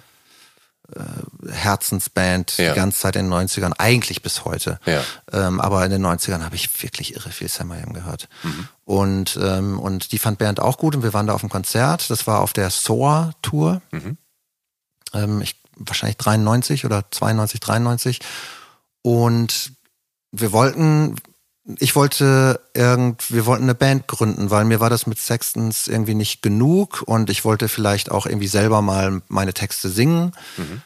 äh, 0.97 1.53
Herzensband 1.53 2.57
ja. 2.57 2.73
die 2.73 2.77
ganze 2.77 3.01
Zeit 3.01 3.17
in 3.17 3.29
den 3.29 3.35
90ern, 3.35 3.75
eigentlich 3.77 4.23
bis 4.23 4.47
heute. 4.47 4.81
Ja. 4.87 5.03
Ähm, 5.31 5.61
aber 5.61 5.85
in 5.85 5.91
den 5.91 6.05
90ern 6.05 6.43
habe 6.43 6.57
ich 6.57 6.83
wirklich 6.83 7.15
irre 7.15 7.31
viel 7.31 7.49
Samayam 7.49 7.93
gehört. 7.93 8.29
Mhm. 8.45 8.69
Und, 8.87 9.39
ähm, 9.43 9.79
und 9.79 10.11
die 10.13 10.19
fand 10.19 10.39
Bernd 10.39 10.59
auch 10.59 10.79
gut 10.79 10.97
und 10.97 11.03
wir 11.03 11.13
waren 11.13 11.27
da 11.27 11.35
auf 11.35 11.43
dem 11.43 11.51
Konzert. 11.51 12.09
Das 12.09 12.27
war 12.27 12.41
auf 12.41 12.55
der 12.55 12.71
SOA-Tour. 12.71 13.83
Mhm. 13.91 14.17
Ähm, 15.13 15.43
ich, 15.43 15.61
wahrscheinlich 15.77 16.17
93 16.17 16.87
oder 16.87 17.05
92, 17.11 17.61
93. 17.61 18.21
Und 19.05 19.73
wir 20.33 20.53
wollten, 20.53 21.17
ich 21.79 21.95
wollte 21.95 22.59
irgend, 22.73 23.31
wir 23.31 23.45
wollten 23.45 23.65
eine 23.65 23.75
Band 23.75 24.09
gründen, 24.09 24.51
weil 24.51 24.65
mir 24.65 24.81
war 24.81 24.89
das 24.89 25.07
mit 25.07 25.19
Sextons 25.19 25.89
irgendwie 25.89 26.15
nicht 26.15 26.41
genug 26.41 27.03
und 27.05 27.29
ich 27.29 27.45
wollte 27.45 27.69
vielleicht 27.69 28.11
auch 28.11 28.25
irgendwie 28.25 28.49
selber 28.49 28.81
mal 28.81 29.21
meine 29.29 29.53
Texte 29.53 29.91
singen. 29.91 30.33
Mhm. 30.57 30.81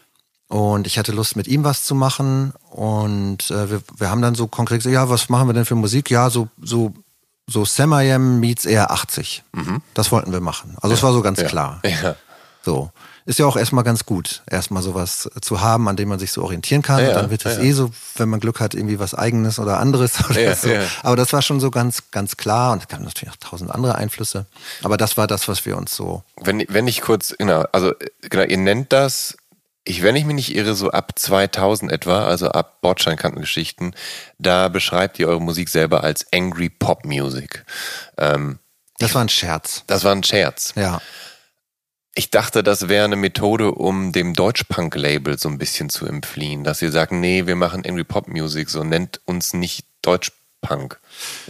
Und 0.48 0.88
ich 0.88 0.98
hatte 0.98 1.12
Lust, 1.12 1.36
mit 1.36 1.46
ihm 1.46 1.62
was 1.62 1.84
zu 1.84 1.94
machen. 1.94 2.54
Und 2.70 3.50
äh, 3.52 3.70
wir, 3.70 3.82
wir 3.96 4.10
haben 4.10 4.22
dann 4.22 4.34
so 4.34 4.48
konkret 4.48 4.78
gesagt, 4.78 4.94
ja, 4.94 5.08
was 5.08 5.28
machen 5.28 5.48
wir 5.48 5.52
denn 5.52 5.66
für 5.66 5.76
Musik? 5.76 6.10
Ja, 6.10 6.28
so, 6.28 6.48
so, 6.60 6.92
so 7.46 7.64
Samayam 7.64 8.40
meets 8.40 8.64
eher 8.64 8.90
80. 8.90 9.44
Mhm. 9.52 9.80
Das 9.94 10.10
wollten 10.10 10.32
wir 10.32 10.40
machen. 10.40 10.76
Also 10.80 10.94
es 10.94 11.00
ja, 11.00 11.06
war 11.06 11.12
so 11.12 11.22
ganz 11.22 11.40
ja, 11.40 11.46
klar. 11.46 11.80
Ja. 11.84 12.16
So 12.64 12.90
ist 13.28 13.38
ja 13.38 13.44
auch 13.44 13.58
erstmal 13.58 13.84
ganz 13.84 14.06
gut, 14.06 14.42
erstmal 14.50 14.82
sowas 14.82 15.28
zu 15.42 15.60
haben, 15.60 15.86
an 15.86 15.96
dem 15.96 16.08
man 16.08 16.18
sich 16.18 16.32
so 16.32 16.42
orientieren 16.42 16.80
kann. 16.80 17.04
Ja, 17.04 17.12
dann 17.12 17.30
wird 17.30 17.44
es 17.44 17.58
ja, 17.58 17.62
eh 17.62 17.72
so, 17.72 17.90
wenn 18.16 18.30
man 18.30 18.40
Glück 18.40 18.58
hat, 18.58 18.72
irgendwie 18.72 18.98
was 18.98 19.14
eigenes 19.14 19.58
oder 19.58 19.78
anderes 19.78 20.12
oder 20.30 20.40
ja, 20.40 20.54
so. 20.54 20.70
Aber 21.02 21.14
das 21.14 21.34
war 21.34 21.42
schon 21.42 21.60
so 21.60 21.70
ganz, 21.70 22.10
ganz 22.10 22.38
klar 22.38 22.72
und 22.72 22.82
es 22.82 22.88
gab 22.88 23.00
natürlich 23.00 23.30
auch 23.30 23.36
tausend 23.36 23.70
andere 23.70 23.96
Einflüsse. 23.96 24.46
Aber 24.82 24.96
das 24.96 25.18
war 25.18 25.26
das, 25.26 25.46
was 25.46 25.66
wir 25.66 25.76
uns 25.76 25.94
so. 25.94 26.22
Wenn, 26.40 26.64
wenn 26.70 26.88
ich 26.88 27.02
kurz, 27.02 27.34
genau, 27.38 27.66
also 27.70 27.92
genau, 28.22 28.44
ihr 28.44 28.56
nennt 28.56 28.94
das 28.94 29.36
ich, 29.84 30.02
wenn 30.02 30.16
ich 30.16 30.24
mich 30.26 30.36
nicht 30.36 30.54
irre, 30.54 30.74
so 30.74 30.90
ab 30.90 31.12
2000 31.16 31.90
etwa, 31.90 32.26
also 32.26 32.48
ab 32.48 32.82
Bordsteinkantengeschichten, 32.82 33.94
da 34.38 34.68
beschreibt 34.68 35.18
ihr 35.18 35.28
eure 35.28 35.40
Musik 35.40 35.70
selber 35.70 36.04
als 36.04 36.26
Angry 36.32 36.68
Pop 36.68 37.06
Music. 37.06 37.64
Ähm, 38.18 38.58
das 38.98 39.14
war 39.14 39.22
ein 39.22 39.30
Scherz. 39.30 39.84
Das 39.86 40.04
war 40.04 40.12
ein 40.12 40.24
Scherz. 40.24 40.74
Ja. 40.76 41.00
Ich 42.18 42.30
dachte, 42.30 42.64
das 42.64 42.88
wäre 42.88 43.04
eine 43.04 43.14
Methode, 43.14 43.70
um 43.70 44.10
dem 44.10 44.34
Deutschpunk-Label 44.34 45.38
so 45.38 45.48
ein 45.48 45.56
bisschen 45.56 45.88
zu 45.88 46.04
entfliehen, 46.04 46.64
dass 46.64 46.80
sie 46.80 46.88
sagen, 46.88 47.20
nee, 47.20 47.46
wir 47.46 47.54
machen 47.54 47.86
Angry 47.86 48.02
Pop 48.02 48.26
Music, 48.26 48.70
so 48.70 48.82
nennt 48.82 49.20
uns 49.24 49.54
nicht 49.54 49.86
Deutschpunk. 50.60 50.98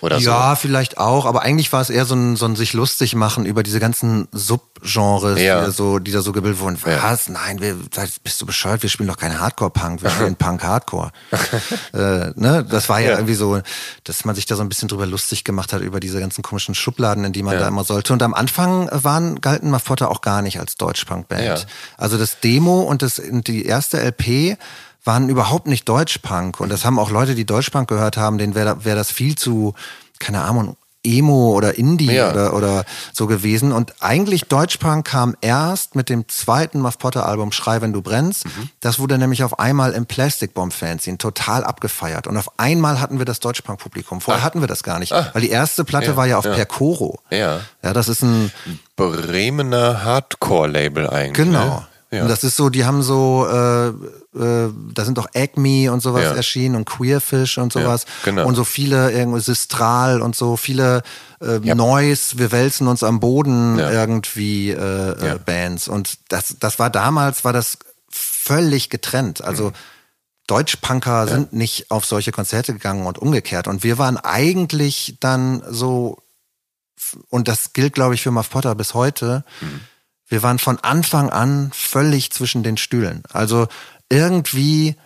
Oder 0.00 0.16
ja, 0.16 0.22
so. 0.22 0.30
Ja, 0.30 0.56
vielleicht 0.56 0.98
auch, 0.98 1.26
aber 1.26 1.42
eigentlich 1.42 1.72
war 1.72 1.80
es 1.80 1.90
eher 1.90 2.04
so 2.04 2.14
ein, 2.14 2.36
so 2.36 2.46
ein 2.46 2.56
sich 2.56 2.72
lustig 2.72 3.14
machen 3.14 3.46
über 3.46 3.62
diese 3.62 3.80
ganzen 3.80 4.28
Subgenres, 4.32 5.40
ja. 5.40 5.60
die, 5.60 5.66
da 5.66 5.70
so, 5.70 5.98
die 5.98 6.12
da 6.12 6.20
so 6.20 6.32
gebildet 6.32 6.60
wurden. 6.60 6.78
Was? 6.82 7.26
Ja. 7.26 7.32
Nein, 7.32 7.60
wir, 7.60 7.76
bist 8.22 8.40
du 8.40 8.46
bescheuert? 8.46 8.82
Wir 8.82 8.90
spielen 8.90 9.08
doch 9.08 9.16
keinen 9.16 9.40
Hardcore-Punk, 9.40 10.02
wir 10.02 10.10
spielen 10.18 10.36
Punk-Hardcore. 10.36 11.10
äh, 11.92 12.30
ne? 12.34 12.66
Das 12.68 12.88
war 12.88 13.00
ja, 13.00 13.10
ja, 13.10 13.14
irgendwie 13.16 13.34
so, 13.34 13.60
dass 14.04 14.24
man 14.24 14.34
sich 14.34 14.46
da 14.46 14.56
so 14.56 14.62
ein 14.62 14.68
bisschen 14.68 14.88
drüber 14.88 15.06
lustig 15.06 15.44
gemacht 15.44 15.72
hat, 15.72 15.82
über 15.82 16.00
diese 16.00 16.20
ganzen 16.20 16.42
komischen 16.42 16.74
Schubladen, 16.74 17.24
in 17.24 17.32
die 17.32 17.42
man 17.42 17.58
da 17.58 17.68
immer 17.68 17.84
sollte. 17.84 18.12
Und 18.12 18.22
am 18.22 18.34
Anfang 18.34 18.88
waren, 18.92 19.40
galten 19.40 19.70
Mafotta 19.70 20.06
auch 20.06 20.20
gar 20.20 20.42
nicht 20.42 20.60
als 20.60 20.76
Deutsch-Punk-Band. 20.76 21.66
Also 21.96 22.18
das 22.18 22.40
Demo 22.40 22.82
und 22.82 23.02
das, 23.02 23.20
die 23.24 23.64
erste 23.64 23.98
LP 24.00 24.58
waren 25.04 25.28
überhaupt 25.28 25.66
nicht 25.66 25.88
Deutschpunk. 25.88 26.60
Und 26.60 26.70
das 26.70 26.84
haben 26.84 26.98
auch 26.98 27.10
Leute, 27.10 27.34
die 27.34 27.46
Deutschpunk 27.46 27.88
gehört 27.88 28.16
haben, 28.16 28.38
denen 28.38 28.54
wäre 28.54 28.84
wär 28.84 28.94
das 28.94 29.10
viel 29.10 29.36
zu, 29.36 29.74
keine 30.18 30.42
Ahnung, 30.42 30.76
Emo 31.04 31.52
oder 31.52 31.78
Indie 31.78 32.12
ja. 32.12 32.30
oder, 32.30 32.54
oder 32.54 32.84
so 33.12 33.26
gewesen. 33.26 33.72
Und 33.72 33.94
eigentlich 34.00 34.44
Deutschpunk 34.44 35.06
kam 35.06 35.36
erst 35.40 35.94
mit 35.94 36.08
dem 36.08 36.28
zweiten 36.28 36.80
Muff 36.80 36.98
Potter 36.98 37.26
Album 37.26 37.52
Schrei, 37.52 37.80
wenn 37.80 37.92
du 37.92 38.02
brennst. 38.02 38.46
Mhm. 38.46 38.70
Das 38.80 38.98
wurde 38.98 39.16
nämlich 39.16 39.44
auf 39.44 39.58
einmal 39.58 39.92
im 39.92 40.06
Plastic 40.06 40.54
Bomb 40.54 40.72
Fanzine 40.72 41.16
total 41.16 41.64
abgefeiert. 41.64 42.26
Und 42.26 42.36
auf 42.36 42.58
einmal 42.58 43.00
hatten 43.00 43.18
wir 43.18 43.24
das 43.24 43.40
Deutschpunk 43.40 43.78
Publikum. 43.78 44.20
Vorher 44.20 44.42
Ach. 44.42 44.46
hatten 44.46 44.60
wir 44.60 44.68
das 44.68 44.82
gar 44.82 44.98
nicht. 44.98 45.12
Ach. 45.12 45.34
Weil 45.34 45.42
die 45.42 45.50
erste 45.50 45.84
Platte 45.84 46.08
ja, 46.08 46.16
war 46.16 46.26
ja 46.26 46.38
auf 46.38 46.44
ja. 46.44 46.52
Percoro. 46.54 47.20
Ja. 47.30 47.60
Ja, 47.82 47.92
das 47.92 48.08
ist 48.08 48.22
ein 48.22 48.52
Bremener 48.96 50.04
Hardcore-Label 50.04 51.08
eigentlich. 51.08 51.46
Genau. 51.46 51.86
Ja. 52.10 52.22
Und 52.22 52.28
das 52.28 52.42
ist 52.42 52.56
so, 52.56 52.70
die 52.70 52.84
haben 52.86 53.02
so, 53.02 53.46
äh, 53.50 53.88
äh, 53.88 54.72
da 54.94 55.04
sind 55.04 55.18
doch 55.18 55.28
Acme 55.34 55.92
und 55.92 56.00
sowas 56.00 56.22
ja. 56.22 56.34
erschienen 56.34 56.74
und 56.76 56.86
Queerfish 56.86 57.58
und 57.58 57.72
sowas. 57.72 58.04
Ja, 58.04 58.30
genau. 58.30 58.46
Und 58.46 58.54
so 58.54 58.64
viele, 58.64 59.12
irgendwie 59.12 59.40
Sistral 59.40 60.22
und 60.22 60.34
so 60.34 60.56
viele 60.56 61.02
äh, 61.42 61.60
ja. 61.62 61.74
Noise, 61.74 62.38
wir 62.38 62.50
wälzen 62.50 62.88
uns 62.88 63.02
am 63.02 63.20
Boden 63.20 63.78
irgendwie 63.78 64.70
äh, 64.70 65.34
äh, 65.34 65.38
Bands. 65.44 65.86
Und 65.86 66.18
das, 66.28 66.56
das 66.58 66.78
war 66.78 66.88
damals, 66.88 67.44
war 67.44 67.52
das 67.52 67.78
völlig 68.10 68.88
getrennt. 68.88 69.44
Also 69.44 69.66
mhm. 69.66 69.72
Deutschpunker 70.46 71.28
sind 71.28 71.52
nicht 71.52 71.90
auf 71.90 72.06
solche 72.06 72.32
Konzerte 72.32 72.72
gegangen 72.72 73.04
und 73.04 73.18
umgekehrt. 73.18 73.68
Und 73.68 73.84
wir 73.84 73.98
waren 73.98 74.16
eigentlich 74.16 75.18
dann 75.20 75.62
so 75.68 76.22
und 77.28 77.48
das 77.48 77.72
gilt, 77.72 77.94
glaube 77.94 78.14
ich, 78.14 78.22
für 78.22 78.30
Muff 78.30 78.50
Potter 78.50 78.74
bis 78.74 78.94
heute, 78.94 79.44
mhm. 79.60 79.80
Wir 80.28 80.42
waren 80.42 80.58
von 80.58 80.78
Anfang 80.80 81.30
an 81.30 81.70
völlig 81.74 82.30
zwischen 82.32 82.62
den 82.62 82.76
Stühlen. 82.76 83.22
Also 83.32 83.68
irgendwie 84.10 84.96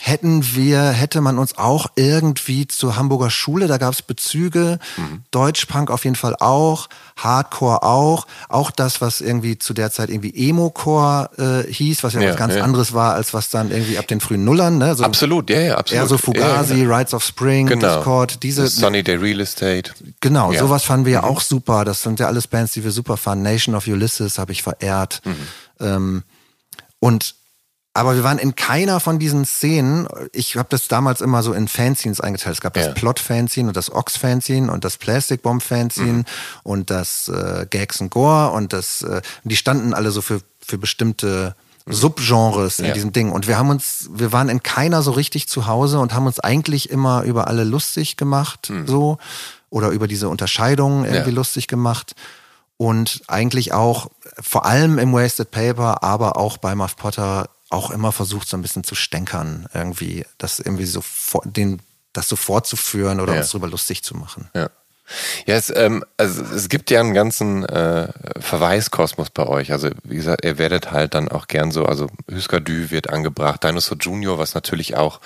hätten 0.00 0.54
wir, 0.54 0.82
hätte 0.90 1.20
man 1.20 1.38
uns 1.38 1.58
auch 1.58 1.88
irgendwie 1.96 2.66
zur 2.68 2.96
Hamburger 2.96 3.30
Schule, 3.30 3.66
da 3.66 3.78
gab 3.78 3.92
es 3.92 4.02
Bezüge, 4.02 4.78
mhm. 4.96 5.22
Deutschpunk 5.30 5.90
auf 5.90 6.04
jeden 6.04 6.16
Fall 6.16 6.36
auch, 6.38 6.88
Hardcore 7.16 7.82
auch, 7.82 8.26
auch 8.48 8.70
das, 8.70 9.00
was 9.00 9.20
irgendwie 9.20 9.58
zu 9.58 9.74
der 9.74 9.90
Zeit 9.90 10.08
irgendwie 10.08 10.32
Emo-Core 10.48 11.66
äh, 11.66 11.72
hieß, 11.72 12.04
was 12.04 12.14
ja, 12.14 12.20
ja 12.20 12.30
was 12.30 12.36
ganz 12.36 12.54
ja. 12.54 12.62
anderes 12.62 12.94
war, 12.94 13.14
als 13.14 13.34
was 13.34 13.50
dann 13.50 13.70
irgendwie 13.70 13.98
ab 13.98 14.06
den 14.06 14.20
frühen 14.20 14.44
Nullern, 14.44 14.78
ne? 14.78 14.94
So 14.94 15.04
absolut, 15.04 15.50
ja, 15.50 15.60
ja, 15.60 15.76
absolut. 15.76 16.02
Eher 16.02 16.08
so 16.08 16.18
Fugazi, 16.18 16.84
ja, 16.84 16.96
Rides 16.96 17.14
of 17.14 17.24
Spring, 17.24 17.66
genau. 17.66 17.96
Discord, 17.96 18.42
diese. 18.42 18.68
Sunny 18.68 19.02
Day 19.02 19.16
Real 19.16 19.40
Estate. 19.40 19.92
Genau, 20.20 20.52
sowas 20.52 20.84
fanden 20.84 21.06
wir 21.06 21.14
ja 21.14 21.22
mhm. 21.22 21.28
auch 21.28 21.40
super. 21.40 21.84
Das 21.84 22.02
sind 22.02 22.20
ja 22.20 22.26
alles 22.28 22.46
Bands, 22.46 22.72
die 22.72 22.84
wir 22.84 22.92
super 22.92 23.16
fanden. 23.16 23.42
Nation 23.42 23.74
of 23.74 23.86
Ulysses 23.86 24.38
habe 24.38 24.52
ich 24.52 24.62
verehrt. 24.62 25.20
Mhm. 25.24 25.34
Ähm, 25.80 26.22
und 27.00 27.34
aber 27.98 28.14
wir 28.14 28.22
waren 28.22 28.38
in 28.38 28.54
keiner 28.54 29.00
von 29.00 29.18
diesen 29.18 29.44
Szenen. 29.44 30.06
Ich 30.32 30.56
habe 30.56 30.68
das 30.70 30.86
damals 30.86 31.20
immer 31.20 31.42
so 31.42 31.52
in 31.52 31.66
Fanzines 31.66 32.20
eingeteilt. 32.20 32.54
Es 32.54 32.60
gab 32.60 32.76
ja. 32.76 32.84
das 32.84 32.94
Plot-Fanzine 32.94 33.66
und 33.66 33.76
das 33.76 33.92
Ox-Fanzine 33.92 34.70
und 34.70 34.84
das 34.84 34.98
Plastic 34.98 35.42
Bomb-Fanzine 35.42 36.12
mhm. 36.12 36.24
und 36.62 36.90
das 36.90 37.28
äh, 37.28 37.66
Gags 37.68 38.00
and 38.00 38.12
Gore 38.12 38.52
und 38.52 38.72
das. 38.72 39.02
Äh, 39.02 39.20
die 39.42 39.56
standen 39.56 39.94
alle 39.94 40.12
so 40.12 40.22
für, 40.22 40.40
für 40.64 40.78
bestimmte 40.78 41.56
mhm. 41.86 41.92
Subgenres 41.92 42.78
in 42.78 42.84
ja. 42.84 42.92
diesem 42.92 43.12
Ding. 43.12 43.32
Und 43.32 43.48
wir 43.48 43.58
haben 43.58 43.70
uns, 43.70 44.08
wir 44.12 44.30
waren 44.30 44.48
in 44.48 44.62
keiner 44.62 45.02
so 45.02 45.10
richtig 45.10 45.48
zu 45.48 45.66
Hause 45.66 45.98
und 45.98 46.14
haben 46.14 46.26
uns 46.26 46.38
eigentlich 46.38 46.90
immer 46.90 47.24
über 47.24 47.48
alle 47.48 47.64
lustig 47.64 48.16
gemacht, 48.16 48.70
mhm. 48.70 48.86
so. 48.86 49.18
Oder 49.70 49.88
über 49.88 50.06
diese 50.06 50.28
Unterscheidungen 50.28 51.04
irgendwie 51.04 51.30
ja. 51.30 51.36
lustig 51.36 51.66
gemacht 51.66 52.14
und 52.78 53.22
eigentlich 53.26 53.74
auch 53.74 54.08
vor 54.40 54.64
allem 54.64 54.98
im 54.98 55.12
Wasted 55.12 55.50
Paper, 55.50 56.02
aber 56.02 56.36
auch 56.36 56.56
bei 56.56 56.74
Muff 56.74 56.96
Potter 56.96 57.50
auch 57.70 57.90
immer 57.90 58.12
versucht, 58.12 58.48
so 58.48 58.56
ein 58.56 58.62
bisschen 58.62 58.84
zu 58.84 58.94
stänkern, 58.94 59.66
irgendwie, 59.74 60.24
das 60.38 60.58
irgendwie 60.58 60.86
so 60.86 61.00
vor, 61.02 61.42
den, 61.44 61.80
das 62.12 62.28
so 62.28 62.36
fortzuführen 62.36 63.20
oder 63.20 63.34
ja. 63.34 63.40
uns 63.40 63.50
darüber 63.50 63.68
lustig 63.68 64.02
zu 64.02 64.16
machen. 64.16 64.50
Ja. 64.54 64.70
Ja, 65.46 65.54
es, 65.54 65.72
ähm, 65.74 66.04
also 66.16 66.42
es 66.42 66.68
gibt 66.68 66.90
ja 66.90 67.00
einen 67.00 67.14
ganzen 67.14 67.64
äh, 67.64 68.12
Verweiskosmos 68.38 69.30
bei 69.30 69.46
euch. 69.46 69.72
Also 69.72 69.88
wie 70.04 70.16
gesagt, 70.16 70.44
ihr 70.44 70.58
werdet 70.58 70.92
halt 70.92 71.14
dann 71.14 71.28
auch 71.28 71.48
gern 71.48 71.70
so, 71.70 71.86
also 71.86 72.08
Husker 72.30 72.60
Dü 72.60 72.90
wird 72.90 73.10
angebracht, 73.10 73.64
Dinosaur 73.64 73.96
Junior, 73.98 74.38
was 74.38 74.54
natürlich 74.54 74.96
auch 74.96 75.20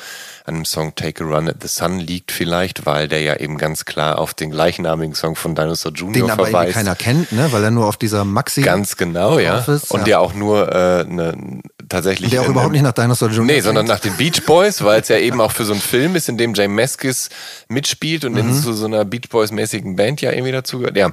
an 0.45 0.55
dem 0.55 0.65
Song 0.65 0.95
Take 0.95 1.23
a 1.23 1.27
Run 1.27 1.49
at 1.49 1.57
the 1.63 1.69
Sun 1.69 1.99
liegt 1.99 2.33
vielleicht, 2.33 2.85
weil 2.85 3.07
der 3.07 3.21
ja 3.21 3.37
eben 3.37 3.59
ganz 3.59 3.85
klar 3.85 4.19
auf 4.19 4.35
den 4.35 4.51
gleichnamigen 4.51 5.15
Song 5.15 5.37
von 5.37 5.55
Dinosaur 5.55 5.93
Junior 5.93 6.29
den 6.29 6.35
verweist. 6.35 6.53
Den 6.53 6.57
aber 6.57 6.73
keiner 6.73 6.97
kennt, 6.97 7.33
ne? 7.33 7.53
weil 7.53 7.63
er 7.63 7.71
nur 7.71 7.87
auf 7.87 7.97
dieser 7.97 8.25
Maxi 8.25 8.63
Ganz 8.63 8.97
genau, 8.97 9.39
ja. 9.39 9.59
Ist, 9.59 9.91
und 9.91 10.01
ja. 10.01 10.05
der 10.05 10.21
auch 10.21 10.35
nur 10.35 10.73
äh, 10.73 11.05
ne, 11.05 11.61
tatsächlich... 11.89 12.31
Der 12.31 12.43
auch 12.43 12.49
überhaupt 12.49 12.73
nicht 12.73 12.83
nach 12.83 12.93
Dinosaur 12.93 13.29
Junior 13.29 13.57
Nee, 13.57 13.61
sondern 13.61 13.87
nach 13.87 14.01
den 14.01 14.17
Beach 14.17 14.45
Boys, 14.45 14.83
weil 14.83 15.01
es 15.01 15.09
ja 15.09 15.19
eben 15.19 15.41
auch 15.41 15.53
für 15.53 15.65
so 15.65 15.73
einen 15.73 15.81
Film 15.81 16.17
ist, 16.17 16.29
in 16.29 16.39
dem 16.39 16.55
Jay 16.55 16.67
Meskis 16.67 17.29
mitspielt 17.69 18.25
und 18.25 18.33
mhm. 18.33 18.39
in 18.39 18.55
zu 18.55 18.73
so 18.73 18.87
einer 18.87 19.05
Beach 19.05 19.29
Boys-mäßigen 19.29 19.95
Band 19.95 20.21
ja 20.23 20.33
irgendwie 20.33 20.53
dazugehört. 20.53 20.97
Ja. 20.97 21.13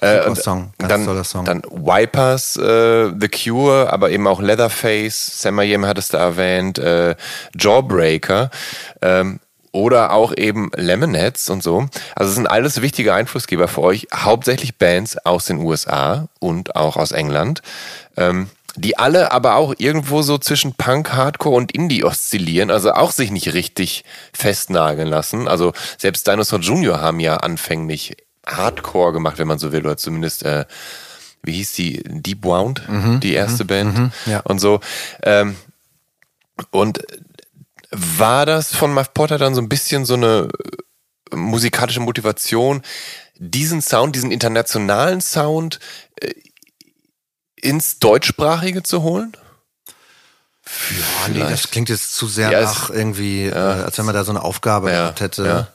Äh, 0.00 0.34
Song, 0.34 0.72
ganz 0.78 0.92
dann, 0.92 1.04
toller 1.06 1.24
Song. 1.24 1.44
Dann 1.44 1.62
Wipers, 1.70 2.56
äh, 2.56 3.10
The 3.18 3.28
Cure, 3.28 3.92
aber 3.92 4.10
eben 4.10 4.26
auch 4.26 4.40
Leatherface, 4.40 5.40
Sam 5.40 5.54
Mayhem 5.54 5.86
hattest 5.86 6.12
du 6.12 6.18
erwähnt, 6.18 6.78
äh, 6.78 7.14
Jawbreaker. 7.58 8.50
Ähm, 9.02 9.40
oder 9.72 10.12
auch 10.12 10.34
eben 10.34 10.70
Lemonheads 10.74 11.50
und 11.50 11.62
so. 11.62 11.86
Also 12.14 12.30
es 12.30 12.34
sind 12.34 12.46
alles 12.46 12.80
wichtige 12.80 13.12
Einflussgeber 13.12 13.68
für 13.68 13.82
euch, 13.82 14.08
hauptsächlich 14.14 14.76
Bands 14.76 15.18
aus 15.18 15.44
den 15.44 15.58
USA 15.58 16.28
und 16.40 16.76
auch 16.76 16.96
aus 16.96 17.12
England, 17.12 17.60
ähm, 18.16 18.48
die 18.74 18.98
alle 18.98 19.32
aber 19.32 19.56
auch 19.56 19.74
irgendwo 19.76 20.22
so 20.22 20.38
zwischen 20.38 20.74
Punk, 20.74 21.12
Hardcore 21.12 21.56
und 21.56 21.72
Indie 21.72 22.04
oszillieren, 22.04 22.70
also 22.70 22.92
auch 22.92 23.10
sich 23.10 23.30
nicht 23.30 23.52
richtig 23.52 24.04
festnageln 24.32 25.08
lassen. 25.08 25.46
Also 25.46 25.72
selbst 25.98 26.26
Dinosaur 26.26 26.60
Junior 26.60 27.00
haben 27.00 27.20
ja 27.20 27.36
anfänglich 27.36 28.16
Hardcore 28.46 29.12
gemacht, 29.12 29.38
wenn 29.38 29.48
man 29.48 29.58
so 29.58 29.72
will, 29.72 29.84
oder 29.84 29.96
zumindest 29.96 30.42
äh, 30.44 30.64
wie 31.42 31.52
hieß 31.52 31.72
die 31.72 32.02
Deep 32.04 32.44
Wound, 32.44 32.88
mhm, 32.88 33.20
die 33.20 33.34
erste 33.34 33.64
mhm, 33.64 33.68
Band 33.68 33.98
mhm, 33.98 34.12
ja. 34.26 34.40
und 34.40 34.58
so. 34.58 34.80
Ähm, 35.22 35.56
und 36.70 37.00
war 37.90 38.46
das 38.46 38.74
von 38.74 38.92
Muff 38.92 39.14
Potter 39.14 39.38
dann 39.38 39.54
so 39.54 39.60
ein 39.60 39.68
bisschen 39.68 40.04
so 40.04 40.14
eine 40.14 40.48
äh, 41.32 41.36
musikalische 41.36 42.00
Motivation, 42.00 42.82
diesen 43.36 43.82
Sound, 43.82 44.16
diesen 44.16 44.30
internationalen 44.30 45.20
Sound 45.20 45.78
äh, 46.20 46.32
ins 47.56 47.98
Deutschsprachige 47.98 48.82
zu 48.82 49.02
holen? 49.02 49.36
Ja, 50.90 51.28
nee, 51.28 51.38
das 51.38 51.70
klingt 51.70 51.88
jetzt 51.88 52.14
zu 52.14 52.26
sehr 52.26 52.50
ja, 52.50 52.62
nach 52.62 52.90
irgendwie, 52.90 53.46
ja, 53.46 53.80
äh, 53.80 53.82
als 53.84 53.98
wenn 53.98 54.06
man 54.06 54.14
da 54.14 54.24
so 54.24 54.32
eine 54.32 54.42
Aufgabe 54.42 54.90
ja, 54.90 55.02
gehabt 55.02 55.20
hätte. 55.20 55.46
Ja. 55.46 55.68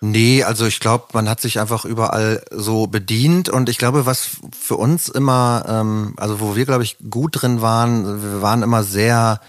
Nee, 0.00 0.44
also 0.44 0.66
ich 0.66 0.80
glaube, 0.80 1.06
man 1.12 1.28
hat 1.28 1.40
sich 1.40 1.58
einfach 1.60 1.84
überall 1.84 2.42
so 2.50 2.86
bedient 2.86 3.48
und 3.48 3.68
ich 3.68 3.78
glaube, 3.78 4.06
was 4.06 4.28
für 4.58 4.76
uns 4.76 5.08
immer, 5.08 5.64
ähm, 5.66 6.14
also 6.18 6.40
wo 6.40 6.56
wir, 6.56 6.66
glaube 6.66 6.84
ich, 6.84 6.96
gut 7.08 7.40
drin 7.40 7.62
waren, 7.62 8.22
wir 8.22 8.42
waren 8.42 8.62
immer 8.62 8.82
sehr 8.82 9.40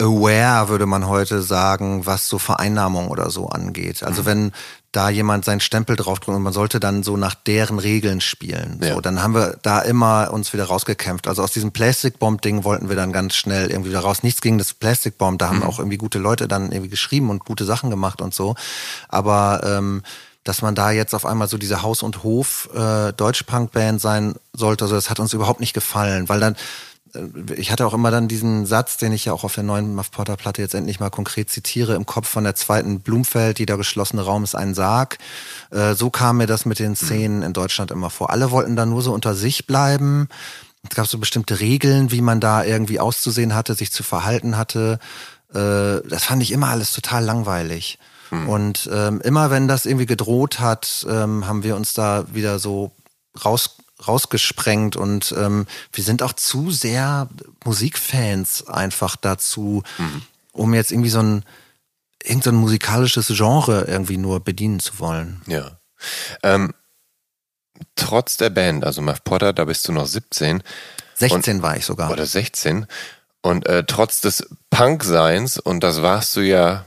aware, 0.00 0.68
würde 0.68 0.86
man 0.86 1.08
heute 1.08 1.40
sagen, 1.42 2.04
was 2.04 2.28
so 2.28 2.38
Vereinnahmung 2.38 3.08
oder 3.08 3.30
so 3.30 3.48
angeht. 3.48 4.02
Also 4.02 4.22
mhm. 4.22 4.26
wenn 4.26 4.52
da 4.92 5.10
jemand 5.10 5.44
seinen 5.44 5.60
Stempel 5.60 5.96
draufdrückt 5.96 6.36
und 6.36 6.42
man 6.42 6.52
sollte 6.52 6.80
dann 6.80 7.02
so 7.02 7.16
nach 7.16 7.34
deren 7.34 7.78
Regeln 7.78 8.20
spielen. 8.20 8.78
Ja. 8.82 8.94
So, 8.94 9.00
dann 9.00 9.22
haben 9.22 9.34
wir 9.34 9.58
da 9.62 9.80
immer 9.80 10.30
uns 10.32 10.52
wieder 10.52 10.64
rausgekämpft. 10.64 11.28
Also 11.28 11.42
aus 11.42 11.52
diesem 11.52 11.72
Plastic 11.72 12.18
Bomb 12.18 12.40
Ding 12.40 12.64
wollten 12.64 12.88
wir 12.88 12.96
dann 12.96 13.12
ganz 13.12 13.34
schnell 13.34 13.70
irgendwie 13.70 13.90
wieder 13.90 14.00
raus. 14.00 14.22
Nichts 14.22 14.40
gegen 14.40 14.58
das 14.58 14.72
Plastic 14.74 15.18
Bomb, 15.18 15.38
da 15.38 15.48
haben 15.48 15.58
mhm. 15.58 15.64
auch 15.64 15.78
irgendwie 15.78 15.98
gute 15.98 16.18
Leute 16.18 16.48
dann 16.48 16.72
irgendwie 16.72 16.90
geschrieben 16.90 17.30
und 17.30 17.44
gute 17.44 17.64
Sachen 17.64 17.90
gemacht 17.90 18.22
und 18.22 18.34
so. 18.34 18.54
Aber 19.08 19.60
ähm, 19.64 20.02
dass 20.44 20.62
man 20.62 20.74
da 20.74 20.92
jetzt 20.92 21.14
auf 21.14 21.26
einmal 21.26 21.48
so 21.48 21.58
diese 21.58 21.82
Haus- 21.82 22.02
und 22.02 22.22
Hof 22.22 22.68
äh, 22.74 23.12
Deutsch-Punk-Band 23.12 24.00
sein 24.00 24.34
sollte, 24.52 24.84
also 24.84 24.94
das 24.94 25.10
hat 25.10 25.20
uns 25.20 25.32
überhaupt 25.32 25.60
nicht 25.60 25.74
gefallen, 25.74 26.28
weil 26.28 26.40
dann 26.40 26.56
ich 27.56 27.70
hatte 27.70 27.86
auch 27.86 27.94
immer 27.94 28.10
dann 28.10 28.28
diesen 28.28 28.66
Satz, 28.66 28.96
den 28.96 29.12
ich 29.12 29.26
ja 29.26 29.32
auch 29.32 29.44
auf 29.44 29.54
der 29.54 29.64
neuen 29.64 29.94
Muff 29.94 30.10
Potter 30.10 30.36
Platte 30.36 30.62
jetzt 30.62 30.74
endlich 30.74 31.00
mal 31.00 31.10
konkret 31.10 31.50
zitiere, 31.50 31.94
im 31.94 32.06
Kopf 32.06 32.28
von 32.28 32.44
der 32.44 32.54
zweiten 32.54 33.00
Blumfeld, 33.00 33.58
jeder 33.58 33.76
geschlossene 33.76 34.22
Raum 34.22 34.44
ist 34.44 34.54
ein 34.54 34.74
Sarg. 34.74 35.18
Äh, 35.70 35.94
so 35.94 36.10
kam 36.10 36.38
mir 36.38 36.46
das 36.46 36.66
mit 36.66 36.78
den 36.78 36.96
Szenen 36.96 37.42
in 37.42 37.52
Deutschland 37.52 37.90
immer 37.90 38.10
vor. 38.10 38.30
Alle 38.30 38.50
wollten 38.50 38.76
da 38.76 38.86
nur 38.86 39.02
so 39.02 39.12
unter 39.12 39.34
sich 39.34 39.66
bleiben. 39.66 40.28
Es 40.88 40.94
gab 40.94 41.06
so 41.06 41.18
bestimmte 41.18 41.60
Regeln, 41.60 42.12
wie 42.12 42.20
man 42.20 42.40
da 42.40 42.64
irgendwie 42.64 43.00
auszusehen 43.00 43.54
hatte, 43.54 43.74
sich 43.74 43.92
zu 43.92 44.02
verhalten 44.02 44.56
hatte. 44.56 44.98
Äh, 45.52 46.06
das 46.08 46.24
fand 46.24 46.42
ich 46.42 46.52
immer 46.52 46.68
alles 46.68 46.92
total 46.92 47.24
langweilig. 47.24 47.98
Hm. 48.30 48.48
Und 48.48 48.90
ähm, 48.92 49.20
immer 49.20 49.50
wenn 49.50 49.68
das 49.68 49.86
irgendwie 49.86 50.06
gedroht 50.06 50.60
hat, 50.60 51.06
ähm, 51.08 51.46
haben 51.46 51.62
wir 51.62 51.76
uns 51.76 51.94
da 51.94 52.24
wieder 52.32 52.58
so 52.58 52.92
raus 53.44 53.76
rausgesprengt 54.06 54.96
und 54.96 55.34
ähm, 55.36 55.66
wir 55.92 56.04
sind 56.04 56.22
auch 56.22 56.32
zu 56.34 56.70
sehr 56.70 57.28
Musikfans 57.64 58.66
einfach 58.68 59.16
dazu, 59.16 59.82
mhm. 59.98 60.22
um 60.52 60.74
jetzt 60.74 60.92
irgendwie 60.92 61.10
so 61.10 61.20
ein 61.20 61.44
irgendein 62.22 62.54
so 62.54 62.60
musikalisches 62.60 63.28
Genre 63.28 63.84
irgendwie 63.86 64.18
nur 64.18 64.40
bedienen 64.40 64.80
zu 64.80 64.98
wollen. 64.98 65.40
Ja. 65.46 65.78
Ähm, 66.42 66.74
trotz 67.94 68.36
der 68.36 68.50
Band, 68.50 68.84
also 68.84 69.00
Muff 69.00 69.22
Potter, 69.24 69.52
da 69.52 69.64
bist 69.64 69.86
du 69.88 69.92
noch 69.92 70.06
17. 70.06 70.62
16 71.14 71.56
und, 71.56 71.62
war 71.62 71.76
ich 71.76 71.86
sogar. 71.86 72.10
Oder 72.10 72.26
16. 72.26 72.86
Und 73.42 73.66
äh, 73.66 73.84
trotz 73.84 74.20
des 74.20 74.48
Punk-Seins, 74.70 75.58
und 75.58 75.80
das 75.80 76.02
warst 76.02 76.34
du 76.36 76.40
ja 76.40 76.84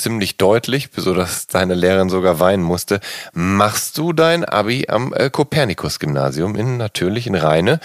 ziemlich 0.00 0.36
deutlich, 0.36 0.88
so 0.96 1.14
dass 1.14 1.46
deine 1.46 1.74
Lehrerin 1.74 2.08
sogar 2.08 2.40
weinen 2.40 2.62
musste, 2.62 3.00
machst 3.32 3.98
du 3.98 4.12
dein 4.12 4.44
Abi 4.44 4.86
am 4.88 5.12
äh, 5.12 5.30
Kopernikus-Gymnasium 5.30 6.56
in 6.56 6.76
natürlich 6.76 7.26
in 7.26 7.34
Rheine. 7.34 7.80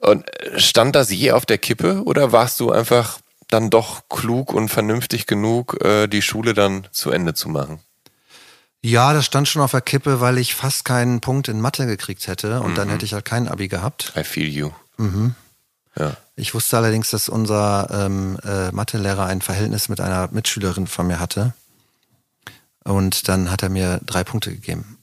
Und 0.00 0.28
äh, 0.28 0.58
stand 0.58 0.96
das 0.96 1.10
je 1.10 1.32
auf 1.32 1.46
der 1.46 1.58
Kippe 1.58 2.02
oder 2.04 2.32
warst 2.32 2.60
du 2.60 2.70
einfach 2.70 3.18
dann 3.48 3.70
doch 3.70 4.02
klug 4.08 4.52
und 4.52 4.68
vernünftig 4.68 5.26
genug, 5.26 5.82
äh, 5.84 6.06
die 6.06 6.22
Schule 6.22 6.54
dann 6.54 6.86
zu 6.90 7.10
Ende 7.10 7.34
zu 7.34 7.48
machen? 7.48 7.80
Ja, 8.84 9.12
das 9.12 9.26
stand 9.26 9.46
schon 9.46 9.62
auf 9.62 9.70
der 9.70 9.80
Kippe, 9.80 10.20
weil 10.20 10.38
ich 10.38 10.54
fast 10.54 10.84
keinen 10.84 11.20
Punkt 11.20 11.48
in 11.48 11.60
Mathe 11.60 11.86
gekriegt 11.86 12.26
hätte 12.26 12.60
und 12.60 12.72
mhm. 12.72 12.74
dann 12.74 12.88
hätte 12.88 13.04
ich 13.04 13.12
halt 13.12 13.24
kein 13.24 13.46
Abi 13.46 13.68
gehabt. 13.68 14.12
I 14.16 14.24
feel 14.24 14.48
you. 14.48 14.70
Mhm. 14.96 15.36
Ja. 15.98 16.16
Ich 16.36 16.54
wusste 16.54 16.76
allerdings, 16.76 17.10
dass 17.10 17.28
unser 17.28 17.88
ähm, 17.90 18.38
äh, 18.44 18.72
Mathelehrer 18.72 19.26
ein 19.26 19.42
Verhältnis 19.42 19.88
mit 19.88 20.00
einer 20.00 20.28
Mitschülerin 20.32 20.86
von 20.86 21.06
mir 21.06 21.20
hatte. 21.20 21.52
Und 22.84 23.28
dann 23.28 23.50
hat 23.50 23.62
er 23.62 23.68
mir 23.68 24.00
drei 24.04 24.24
Punkte 24.24 24.50
gegeben. 24.50 24.98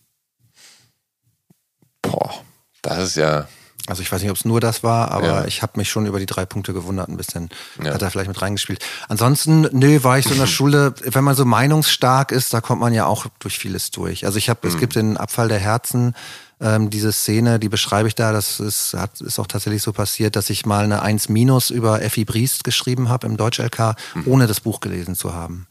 Boah, 2.02 2.34
das 2.82 3.10
ist 3.10 3.16
ja. 3.16 3.48
Also 3.88 4.04
ich 4.04 4.12
weiß 4.12 4.22
nicht, 4.22 4.30
ob 4.30 4.38
es 4.38 4.46
nur 4.46 4.60
das 4.60 4.84
war, 4.84 5.12
aber 5.12 5.28
ja. 5.28 5.46
ich 5.46 5.64
habe 5.64 5.74
mich 5.78 5.90
schon 5.90 6.06
über 6.06 6.20
die 6.20 6.28
drei 6.28 6.46
Punkte 6.46 6.74
gewundert 6.74 7.10
ein 7.10 7.18
bisschen. 7.18 7.50
Ja. 7.82 7.94
Hat 7.94 8.02
er 8.02 8.12
vielleicht 8.12 8.28
mit 8.28 8.42
reingespielt. 8.42 8.86
Ansonsten, 9.08 9.62
nö, 9.72 10.04
war 10.04 10.20
ich 10.20 10.26
so 10.26 10.34
in 10.34 10.40
der 10.40 10.48
Schule, 10.48 10.94
wenn 11.04 11.24
man 11.24 11.36
so 11.36 11.44
meinungsstark 11.44 12.32
ist, 12.32 12.54
da 12.54 12.62
kommt 12.62 12.82
man 12.82 12.94
ja 12.94 13.06
auch 13.06 13.26
durch 13.40 13.58
vieles 13.58 13.90
durch. 13.90 14.26
Also 14.26 14.38
ich 14.38 14.50
habe, 14.50 14.60
mhm. 14.64 14.74
es 14.74 14.80
gibt 14.80 14.96
den 14.96 15.18
Abfall 15.18 15.48
der 15.48 15.60
Herzen, 15.60 16.14
ähm, 16.62 16.90
diese 16.90 17.12
Szene, 17.12 17.60
die 17.60 17.70
beschreibe 17.70 18.08
ich 18.08 18.16
da, 18.16 18.32
das 18.32 18.60
ist, 18.60 18.94
hat, 18.94 19.22
ist 19.22 19.40
auch 19.40 19.48
tatsächlich 19.48 19.82
so 19.82 19.94
passiert, 19.94 20.36
dass 20.36 20.50
ich 20.50 20.66
mal 20.66 20.84
eine 20.84 21.02
1 21.02 21.30
Minus 21.30 21.70
über 21.70 22.02
Effi 22.02 22.26
Briest 22.26 22.64
geschrieben 22.64 23.10
habe 23.10 23.28
im 23.28 23.38
Deutsch-LK, 23.38 23.96
mhm. 24.16 24.24
ohne 24.26 24.48
das 24.48 24.60
Buch 24.60 24.80
gelesen 24.80 25.16
zu 25.16 25.34
haben. 25.34 25.68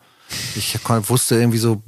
Ich 0.56 0.78
wusste 1.09 1.36
irgendwie 1.36 1.59
so, 1.59 1.82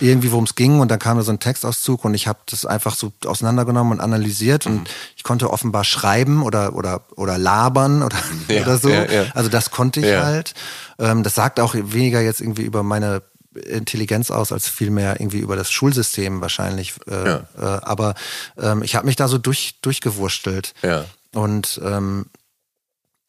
irgendwie 0.00 0.32
worum 0.32 0.44
es 0.44 0.54
ging 0.54 0.80
und 0.80 0.90
dann 0.90 0.98
kam 0.98 1.18
da 1.18 1.22
so 1.22 1.30
ein 1.30 1.40
Textauszug 1.40 2.04
und 2.04 2.14
ich 2.14 2.26
habe 2.26 2.38
das 2.46 2.64
einfach 2.64 2.94
so 2.94 3.12
auseinandergenommen 3.26 3.92
und 3.92 4.00
analysiert 4.00 4.66
mhm. 4.66 4.78
und 4.78 4.90
ich 5.16 5.22
konnte 5.22 5.50
offenbar 5.50 5.84
schreiben 5.84 6.42
oder 6.42 6.74
oder 6.74 7.02
oder 7.16 7.36
labern 7.36 8.02
oder, 8.02 8.16
ja, 8.48 8.62
oder 8.62 8.78
so. 8.78 8.88
Ja, 8.88 9.04
ja. 9.04 9.26
Also 9.34 9.50
das 9.50 9.70
konnte 9.70 10.00
ich 10.00 10.06
halt. 10.16 10.54
Ähm, 10.98 11.22
das 11.22 11.34
sagt 11.34 11.60
auch 11.60 11.74
weniger 11.74 12.20
jetzt 12.20 12.40
irgendwie 12.40 12.62
über 12.62 12.82
meine 12.82 13.22
Intelligenz 13.54 14.30
aus, 14.30 14.52
als 14.52 14.68
vielmehr 14.68 15.20
irgendwie 15.20 15.38
über 15.38 15.56
das 15.56 15.70
Schulsystem 15.70 16.40
wahrscheinlich. 16.40 16.94
Äh, 17.06 17.34
äh, 17.34 17.42
aber 17.56 18.14
ähm, 18.58 18.82
ich 18.82 18.94
habe 18.96 19.06
mich 19.06 19.16
da 19.16 19.28
so 19.28 19.38
durch 19.38 19.78
durchgewurstelt. 19.82 20.74
Ja. 20.82 21.04
Und 21.32 21.80
ähm, 21.84 22.26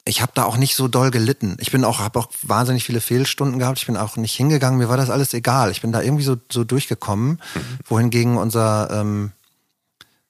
ich 0.06 0.20
habe 0.20 0.32
da 0.34 0.44
auch 0.44 0.56
nicht 0.56 0.76
so 0.76 0.86
doll 0.86 1.10
gelitten. 1.10 1.56
Ich 1.60 1.70
bin 1.70 1.84
auch, 1.84 2.00
habe 2.00 2.18
auch 2.18 2.28
wahnsinnig 2.42 2.84
viele 2.84 3.00
Fehlstunden 3.00 3.58
gehabt. 3.58 3.78
Ich 3.78 3.86
bin 3.86 3.96
auch 3.96 4.16
nicht 4.16 4.34
hingegangen. 4.34 4.78
Mir 4.78 4.90
war 4.90 4.98
das 4.98 5.08
alles 5.08 5.32
egal. 5.32 5.70
Ich 5.70 5.80
bin 5.80 5.92
da 5.92 6.02
irgendwie 6.02 6.24
so, 6.24 6.36
so 6.52 6.64
durchgekommen. 6.64 7.40
Mhm. 7.54 7.78
Wohingegen 7.86 8.36
unser 8.36 8.90
ähm, 8.90 9.32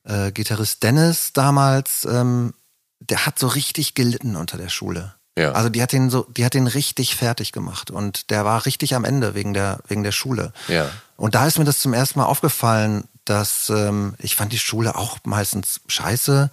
äh, 0.04 0.30
Gitarrist 0.30 0.82
Dennis 0.82 1.32
damals, 1.32 2.06
ähm, 2.08 2.54
der 3.00 3.26
hat 3.26 3.38
so 3.38 3.48
richtig 3.48 3.94
gelitten 3.94 4.36
unter 4.36 4.58
der 4.58 4.68
Schule. 4.68 5.14
Ja. 5.36 5.52
Also 5.52 5.68
die 5.68 5.82
hat 5.82 5.92
den 5.92 6.10
so, 6.10 6.26
die 6.36 6.44
hat 6.44 6.54
den 6.54 6.66
richtig 6.66 7.16
fertig 7.16 7.52
gemacht 7.52 7.90
und 7.90 8.30
der 8.30 8.44
war 8.44 8.66
richtig 8.66 8.94
am 8.94 9.04
Ende 9.04 9.34
wegen 9.34 9.52
der 9.52 9.80
wegen 9.88 10.04
der 10.04 10.12
Schule. 10.12 10.52
Ja. 10.68 10.90
Und 11.16 11.34
da 11.34 11.46
ist 11.46 11.58
mir 11.58 11.64
das 11.64 11.80
zum 11.80 11.92
ersten 11.92 12.20
Mal 12.20 12.26
aufgefallen, 12.26 13.04
dass 13.24 13.68
ähm, 13.70 14.14
ich 14.18 14.36
fand 14.36 14.52
die 14.52 14.58
Schule 14.58 14.96
auch 14.96 15.18
meistens 15.24 15.80
scheiße, 15.88 16.50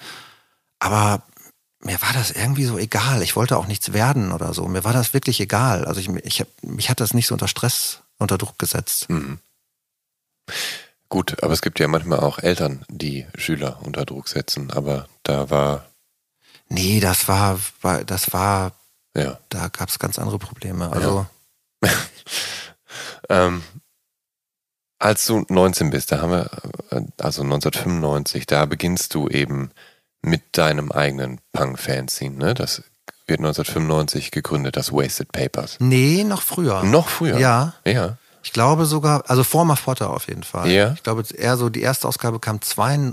aber 0.80 1.22
mir 1.84 2.02
war 2.02 2.14
das 2.14 2.32
irgendwie 2.32 2.66
so 2.66 2.78
egal. 2.78 3.22
Ich 3.22 3.36
wollte 3.36 3.58
auch 3.58 3.68
nichts 3.68 3.94
werden 3.94 4.32
oder 4.32 4.54
so. 4.54 4.68
Mir 4.68 4.84
war 4.84 4.94
das 4.94 5.14
wirklich 5.14 5.40
egal. 5.40 5.86
Also 5.86 6.00
ich, 6.00 6.10
ich 6.24 6.46
mich 6.62 6.90
hat 6.90 7.00
das 7.00 7.14
nicht 7.14 7.28
so 7.28 7.36
unter 7.36 7.48
Stress, 7.48 8.00
unter 8.18 8.38
Druck 8.38 8.60
gesetzt. 8.60 9.10
Mhm. 9.10 9.40
Gut, 11.10 11.44
aber 11.44 11.54
es 11.54 11.62
gibt 11.62 11.80
ja 11.80 11.88
manchmal 11.88 12.20
auch 12.20 12.40
Eltern, 12.40 12.86
die 12.88 13.26
Schüler 13.36 13.80
unter 13.84 14.06
Druck 14.06 14.30
setzen. 14.30 14.72
Aber 14.72 15.08
da 15.24 15.50
war. 15.50 15.86
Nee, 16.72 17.02
das 17.02 17.28
war, 17.28 17.60
das 18.06 18.32
war, 18.32 18.72
ja. 19.16 19.38
da 19.50 19.68
gab 19.68 19.90
es 19.90 20.00
ganz 20.00 20.18
andere 20.18 20.40
Probleme. 20.40 20.90
Also. 20.92 21.26
Ja. 21.84 21.90
ähm, 23.30 23.64
als 24.98 25.26
du 25.26 25.44
19 25.50 25.90
bist, 25.90 26.12
da 26.12 26.22
haben 26.22 26.32
wir, 26.32 26.50
äh, 26.92 27.02
also 27.18 27.42
1995, 27.44 28.46
da 28.46 28.66
beginnst 28.66 29.14
du 29.16 29.28
eben 29.28 29.72
mit 30.22 30.58
deinem 30.58 30.92
eigenen 30.92 31.42
Punk-Fanzine, 31.52 32.38
ne? 32.38 32.54
Das 32.54 32.84
wird 33.26 33.40
1995 33.40 34.32
gegründet, 34.32 34.78
das 34.78 34.94
Wasted 34.94 35.32
Papers. 35.32 35.78
Nee, 35.80 36.24
noch 36.24 36.42
früher. 36.42 36.84
Noch 36.84 37.10
früher? 37.10 37.38
Ja. 37.38 37.74
Ja. 37.86 38.18
Ich 38.44 38.54
glaube 38.54 38.86
sogar, 38.86 39.24
also 39.30 39.44
vor 39.44 39.66
Muff 39.66 39.86
Potter 39.86 40.10
auf 40.10 40.28
jeden 40.28 40.44
Fall. 40.44 40.70
Ja. 40.70 40.94
Ich 40.94 41.04
glaube 41.04 41.24
eher 41.32 41.58
so, 41.58 41.70
die 41.70 41.82
erste 41.82 42.08
Ausgabe 42.08 42.40
kam 42.40 42.60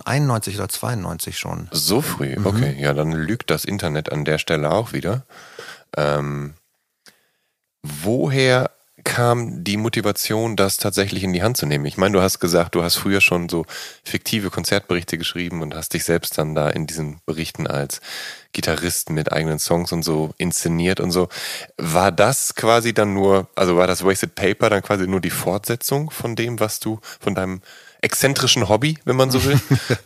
91 0.05 0.57
oder 0.57 0.69
92 0.69 1.39
schon. 1.39 1.69
So 1.71 2.01
früh, 2.01 2.37
mhm. 2.37 2.47
okay. 2.47 2.77
Ja, 2.79 2.95
dann 2.95 3.13
lügt 3.13 3.51
das 3.51 3.65
Internet 3.65 4.11
an 4.11 4.25
der 4.25 4.39
Stelle 4.39 4.71
auch 4.71 4.93
wieder. 4.93 5.25
Ähm, 5.97 6.55
woher 7.83 8.71
kam 9.09 9.65
die 9.65 9.79
Motivation, 9.79 10.55
das 10.55 10.77
tatsächlich 10.77 11.25
in 11.25 11.33
die 11.33 11.43
Hand 11.43 11.57
zu 11.57 11.65
nehmen? 11.65 11.87
Ich 11.87 11.97
meine, 11.97 12.13
du 12.13 12.23
hast 12.23 12.41
gesagt, 12.41 12.75
du 12.75 12.83
hast 12.85 12.97
früher 12.97 13.23
schon 13.23 13.49
so 13.49 13.65
fiktive 14.05 14.51
Konzertberichte 14.51 15.17
geschrieben 15.17 15.63
und 15.63 15.75
hast 15.75 15.95
dich 15.95 16.05
selbst 16.05 16.37
dann 16.37 16.55
da 16.55 16.69
in 16.69 16.87
diesen 16.87 17.21
Berichten 17.25 17.67
als 17.67 18.01
Gitarrist 18.53 19.09
mit 19.09 19.33
eigenen 19.33 19.59
Songs 19.59 19.93
und 19.93 20.03
so 20.03 20.35
inszeniert 20.37 21.01
und 21.01 21.11
so. 21.11 21.29
War 21.79 22.13
das 22.13 22.55
quasi 22.55 22.93
dann 22.93 23.15
nur, 23.15 23.49
also 23.57 23.77
war 23.77 23.87
das 23.87 24.05
Wasted 24.05 24.35
Paper 24.35 24.69
dann 24.69 24.83
quasi 24.83 25.09
nur 25.09 25.21
die 25.21 25.31
Fortsetzung 25.31 26.11
von 26.11 26.37
dem, 26.37 26.61
was 26.61 26.79
du, 26.79 27.01
von 27.19 27.35
deinem 27.35 27.63
exzentrischen 28.03 28.69
Hobby, 28.69 28.99
wenn 29.07 29.17
man 29.17 29.31
so 29.31 29.43
will? 29.43 29.59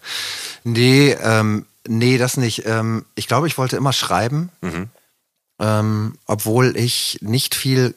nee, 0.64 1.10
ähm, 1.20 1.66
nee, 1.88 2.18
das 2.18 2.36
nicht. 2.36 2.66
Ähm, 2.66 3.04
ich 3.16 3.26
glaube, 3.26 3.48
ich 3.48 3.58
wollte 3.58 3.76
immer 3.76 3.92
schreiben. 3.92 4.50
Mhm. 4.60 4.90
Ähm, 5.58 6.18
obwohl 6.26 6.76
ich 6.76 7.18
nicht 7.20 7.54
viel 7.54 7.94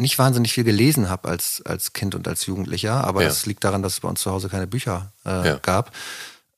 nicht 0.00 0.18
wahnsinnig 0.18 0.52
viel 0.52 0.64
gelesen 0.64 1.08
habe 1.08 1.28
als, 1.28 1.62
als 1.64 1.92
Kind 1.92 2.14
und 2.14 2.26
als 2.26 2.46
Jugendlicher, 2.46 3.04
aber 3.04 3.22
ja. 3.22 3.28
das 3.28 3.46
liegt 3.46 3.64
daran, 3.64 3.82
dass 3.82 3.94
es 3.94 4.00
bei 4.00 4.08
uns 4.08 4.20
zu 4.20 4.30
Hause 4.30 4.48
keine 4.48 4.66
Bücher 4.66 5.12
äh, 5.24 5.48
ja. 5.48 5.56
gab. 5.58 5.92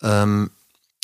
Ähm, 0.02 0.50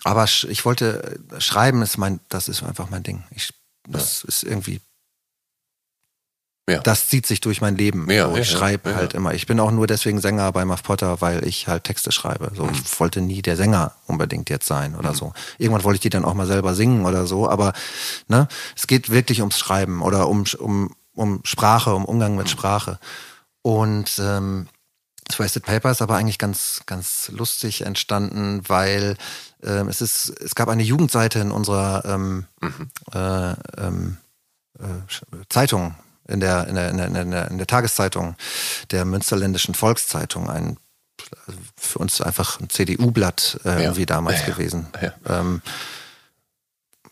aber 0.04 0.24
ich 0.24 0.64
wollte 0.64 1.18
äh, 1.36 1.40
schreiben, 1.40 1.82
ist 1.82 1.98
mein, 1.98 2.20
das 2.28 2.48
ist 2.48 2.62
einfach 2.62 2.90
mein 2.90 3.02
Ding. 3.02 3.24
Ich, 3.30 3.52
das 3.86 4.22
ja. 4.22 4.28
ist 4.28 4.42
irgendwie. 4.44 4.80
Ja. 6.68 6.80
Das 6.80 7.08
zieht 7.08 7.26
sich 7.26 7.40
durch 7.40 7.62
mein 7.62 7.76
Leben. 7.76 8.10
Ja, 8.10 8.28
so, 8.28 8.36
ich 8.36 8.50
schreibe 8.50 8.94
halt 8.94 9.14
immer. 9.14 9.32
Ich 9.32 9.46
bin 9.46 9.58
auch 9.58 9.70
nur 9.70 9.86
deswegen 9.86 10.20
Sänger 10.20 10.52
bei 10.52 10.66
Muff 10.66 10.82
Potter, 10.82 11.22
weil 11.22 11.46
ich 11.46 11.66
halt 11.66 11.84
Texte 11.84 12.12
schreibe. 12.12 12.52
So, 12.54 12.64
mhm. 12.64 12.72
ich 12.72 13.00
wollte 13.00 13.22
nie 13.22 13.40
der 13.40 13.56
Sänger 13.56 13.92
unbedingt 14.06 14.50
jetzt 14.50 14.66
sein 14.66 14.94
oder 14.94 15.12
mhm. 15.12 15.16
so. 15.16 15.32
Irgendwann 15.56 15.84
wollte 15.84 15.96
ich 15.96 16.02
die 16.02 16.10
dann 16.10 16.26
auch 16.26 16.34
mal 16.34 16.46
selber 16.46 16.74
singen 16.74 17.06
oder 17.06 17.26
so. 17.26 17.48
Aber 17.48 17.72
ne, 18.28 18.48
es 18.76 18.86
geht 18.86 19.08
wirklich 19.08 19.40
ums 19.40 19.58
Schreiben 19.58 20.02
oder 20.02 20.28
um, 20.28 20.44
um 20.58 20.94
um 21.18 21.40
Sprache, 21.44 21.94
um 21.94 22.04
Umgang 22.04 22.36
mit 22.36 22.48
Sprache. 22.48 22.98
Und 23.62 24.18
ähm, 24.18 24.68
Wasted 25.36 25.64
Paper 25.64 25.90
ist 25.90 26.00
aber 26.00 26.16
eigentlich 26.16 26.38
ganz, 26.38 26.80
ganz 26.86 27.30
lustig 27.34 27.82
entstanden, 27.82 28.62
weil 28.66 29.16
ähm, 29.62 29.88
es 29.88 30.00
ist, 30.00 30.30
es 30.40 30.54
gab 30.54 30.68
eine 30.68 30.82
Jugendseite 30.82 31.38
in 31.40 31.50
unserer 31.50 32.04
ähm, 32.06 32.46
mhm. 32.60 32.90
äh, 33.12 33.52
ähm, 33.76 34.16
äh, 34.78 35.44
Zeitung, 35.48 35.94
in 36.26 36.40
der, 36.40 36.66
in 36.68 36.74
der, 36.74 36.90
in 36.90 36.96
der, 36.96 37.06
in 37.06 37.30
der, 37.30 37.50
in 37.50 37.58
der 37.58 37.66
Tageszeitung 37.66 38.36
der 38.90 39.04
Münsterländischen 39.04 39.74
Volkszeitung, 39.74 40.48
ein 40.48 40.78
für 41.76 41.98
uns 41.98 42.20
einfach 42.20 42.60
ein 42.60 42.70
CDU-Blatt 42.70 43.60
äh, 43.64 43.68
ja. 43.68 43.78
irgendwie 43.80 44.06
damals 44.06 44.40
ja, 44.40 44.46
gewesen. 44.46 44.86
Ja. 45.00 45.12
Ähm, 45.26 45.62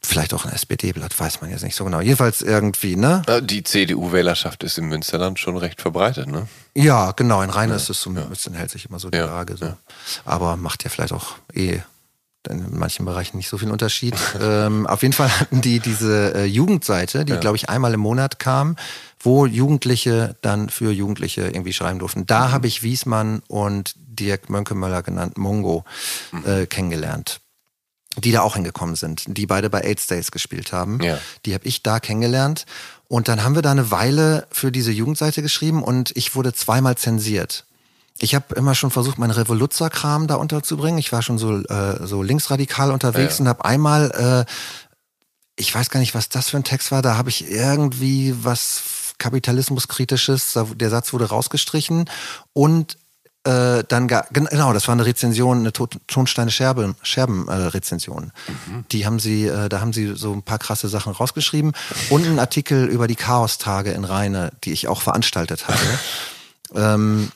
Vielleicht 0.06 0.34
auch 0.34 0.44
ein 0.44 0.52
SPD-Blatt, 0.52 1.18
weiß 1.18 1.40
man 1.40 1.50
jetzt 1.50 1.64
nicht 1.64 1.74
so 1.74 1.84
genau. 1.84 2.00
Jedenfalls 2.00 2.40
irgendwie, 2.40 2.94
ne? 2.94 3.22
Die 3.42 3.64
CDU-Wählerschaft 3.64 4.62
ist 4.62 4.78
im 4.78 4.86
Münsterland 4.86 5.40
schon 5.40 5.56
recht 5.56 5.80
verbreitet, 5.80 6.28
ne? 6.28 6.46
Ja, 6.74 7.10
genau. 7.10 7.42
In 7.42 7.50
Rhein 7.50 7.70
ja, 7.70 7.76
ist 7.76 7.90
es 7.90 8.02
so, 8.02 8.12
ja. 8.12 8.24
Münster 8.24 8.52
hält 8.54 8.70
sich 8.70 8.88
immer 8.88 9.00
so 9.00 9.10
die 9.10 9.18
ja, 9.18 9.28
Waage. 9.28 9.56
So. 9.56 9.74
Aber 10.24 10.56
macht 10.56 10.84
ja 10.84 10.90
vielleicht 10.90 11.12
auch 11.12 11.34
eh 11.52 11.80
in 12.48 12.78
manchen 12.78 13.04
Bereichen 13.04 13.36
nicht 13.36 13.48
so 13.48 13.58
viel 13.58 13.68
Unterschied. 13.68 14.14
ähm, 14.40 14.86
auf 14.86 15.02
jeden 15.02 15.12
Fall 15.12 15.28
hatten 15.40 15.60
die 15.60 15.80
diese 15.80 16.36
äh, 16.36 16.44
Jugendseite, 16.44 17.24
die, 17.24 17.36
glaube 17.38 17.56
ich, 17.56 17.68
einmal 17.68 17.92
im 17.92 17.98
Monat 17.98 18.38
kam, 18.38 18.76
wo 19.18 19.44
Jugendliche 19.44 20.36
dann 20.40 20.68
für 20.68 20.92
Jugendliche 20.92 21.48
irgendwie 21.48 21.72
schreiben 21.72 21.98
durften. 21.98 22.26
Da 22.26 22.46
mhm. 22.46 22.52
habe 22.52 22.66
ich 22.68 22.84
Wiesmann 22.84 23.42
und 23.48 23.94
Dirk 23.96 24.50
Mönkemöller 24.50 25.02
genannt 25.02 25.36
Mongo 25.36 25.84
mhm. 26.30 26.44
äh, 26.46 26.66
kennengelernt 26.66 27.40
die 28.16 28.32
da 28.32 28.43
auch 28.43 28.55
hingekommen 28.55 28.97
sind, 28.97 29.24
die 29.26 29.47
beide 29.47 29.70
bei 29.70 29.84
Eight 29.84 30.01
Stays 30.01 30.30
gespielt 30.30 30.72
haben. 30.72 31.01
Ja. 31.02 31.18
Die 31.44 31.55
habe 31.55 31.66
ich 31.66 31.82
da 31.82 32.01
kennengelernt. 32.01 32.66
Und 33.09 33.28
dann 33.28 33.44
haben 33.44 33.55
wir 33.55 33.62
da 33.62 33.70
eine 33.70 33.90
Weile 33.90 34.47
für 34.51 34.72
diese 34.72 34.90
Jugendseite 34.90 35.43
geschrieben 35.43 35.82
und 35.82 36.12
ich 36.16 36.34
wurde 36.34 36.52
zweimal 36.52 36.97
zensiert. 36.97 37.64
Ich 38.18 38.34
habe 38.34 38.55
immer 38.55 38.74
schon 38.74 38.90
versucht, 38.90 39.18
meinen 39.18 39.30
Revoluzzer-Kram 39.30 40.26
da 40.26 40.36
unterzubringen. 40.36 40.98
Ich 40.98 41.12
war 41.12 41.22
schon 41.22 41.38
so, 41.38 41.60
äh, 41.62 42.06
so 42.06 42.22
linksradikal 42.22 42.90
unterwegs 42.90 43.38
ja. 43.38 43.43
und 43.43 43.48
habe 43.48 43.64
einmal, 43.64 44.47
äh, 44.47 44.51
ich 45.56 45.74
weiß 45.74 45.90
gar 45.90 46.01
nicht, 46.01 46.14
was 46.14 46.28
das 46.30 46.51
für 46.51 46.56
ein 46.56 46.64
Text 46.64 46.90
war, 46.90 47.02
da 47.02 47.16
habe 47.16 47.28
ich 47.28 47.51
irgendwie 47.51 48.34
was 48.43 48.82
Kapitalismuskritisches, 49.18 50.59
der 50.74 50.90
Satz 50.90 51.12
wurde 51.12 51.26
rausgestrichen 51.26 52.10
und 52.52 52.98
äh, 53.47 53.85
dann 53.86 54.09
genau, 54.09 54.73
das 54.73 54.89
war 54.89 54.93
eine 54.93 55.06
Rezension, 55.06 55.59
eine 55.59 55.73
Tonsteine 55.73 56.51
Scherben, 56.51 56.97
Scherben 57.02 57.47
äh, 57.48 57.52
Rezension. 57.52 58.32
Mhm. 58.48 58.85
Die 58.90 59.06
haben 59.06 59.20
sie, 59.20 59.47
äh, 59.47 59.68
da 59.68 59.81
haben 59.81 59.93
sie 59.93 60.14
so 60.16 60.32
ein 60.32 60.43
paar 60.43 60.59
krasse 60.59 60.89
Sachen 60.89 61.12
rausgeschrieben 61.12 61.73
und 62.10 62.27
einen 62.27 62.40
Artikel 62.40 62.86
über 62.86 63.06
die 63.06 63.14
Chaostage 63.14 63.93
in 63.93 64.05
Rheine, 64.05 64.51
die 64.64 64.73
ich 64.73 64.89
auch 64.89 65.01
veranstaltet 65.01 65.68
habe. 65.68 65.78
ähm, 66.74 67.31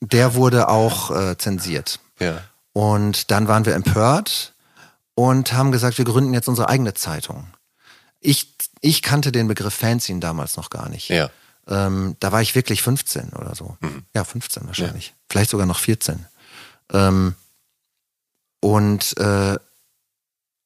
der 0.00 0.34
wurde 0.34 0.68
auch 0.68 1.10
äh, 1.10 1.36
zensiert. 1.36 2.00
Ja. 2.18 2.38
Und 2.72 3.30
dann 3.30 3.46
waren 3.46 3.66
wir 3.66 3.74
empört 3.74 4.54
und 5.14 5.52
haben 5.52 5.72
gesagt, 5.72 5.98
wir 5.98 6.06
gründen 6.06 6.32
jetzt 6.32 6.48
unsere 6.48 6.70
eigene 6.70 6.94
Zeitung. 6.94 7.48
Ich, 8.20 8.54
ich 8.80 9.02
kannte 9.02 9.30
den 9.30 9.48
Begriff 9.48 9.74
Fanzine 9.74 10.20
damals 10.20 10.56
noch 10.56 10.70
gar 10.70 10.88
nicht. 10.88 11.10
Ja. 11.10 11.28
Ähm, 11.70 12.16
da 12.20 12.32
war 12.32 12.42
ich 12.42 12.54
wirklich 12.54 12.82
15 12.82 13.30
oder 13.30 13.54
so. 13.54 13.76
Mhm. 13.80 14.04
Ja, 14.14 14.24
15 14.24 14.66
wahrscheinlich. 14.66 15.08
Ja. 15.08 15.14
Vielleicht 15.30 15.50
sogar 15.50 15.66
noch 15.66 15.78
14. 15.78 16.26
Ähm, 16.92 17.34
und 18.60 19.16
äh, 19.18 19.56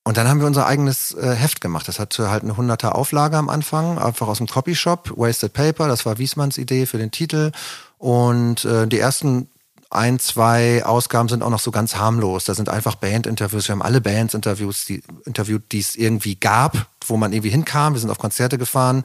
und 0.06 0.18
dann 0.18 0.28
haben 0.28 0.40
wir 0.40 0.47
unser 0.47 0.66
eigenes 0.66 1.14
äh, 1.14 1.35
Heft 1.35 1.62
gemacht. 1.62 1.89
Das 1.89 1.98
hatte 1.98 2.31
halt 2.31 2.43
eine 2.43 2.59
hunderter 2.59 2.94
Auflage 2.94 3.39
am 3.39 3.48
Anfang, 3.48 3.98
einfach 3.98 4.28
aus 4.28 4.36
dem 4.36 4.47
Copyshop, 4.47 5.10
Wasted 5.16 5.55
Paper, 5.55 5.89
das 5.89 6.05
war 6.05 6.18
Wiesmanns 6.18 6.59
Idee 6.59 6.85
für 6.85 6.98
den 6.98 7.10
Titel. 7.10 7.52
Und 7.97 8.66
äh, 8.66 8.86
die 8.86 8.98
ersten 8.98 9.48
ein, 9.89 10.18
zwei 10.18 10.85
Ausgaben 10.85 11.31
sind 11.31 11.43
auch 11.43 11.48
noch 11.48 11.60
so 11.60 11.70
ganz 11.70 11.97
harmlos. 11.97 12.44
Da 12.44 12.55
sind 12.55 12.68
einfach 12.68 12.97
Bandinterviews. 12.97 13.68
Wir 13.68 13.72
haben 13.72 13.82
alle 13.82 14.02
Bands 14.02 14.35
Interviews, 14.35 14.85
die 14.85 15.02
interviewt, 15.24 15.72
die 15.72 15.78
es 15.78 15.97
irgendwie 15.97 16.35
gab, 16.35 16.89
wo 17.06 17.16
man 17.16 17.32
irgendwie 17.32 17.51
hinkam. 17.51 17.94
Wir 17.94 18.01
sind 18.01 18.10
auf 18.10 18.18
Konzerte 18.18 18.59
gefahren 18.59 19.05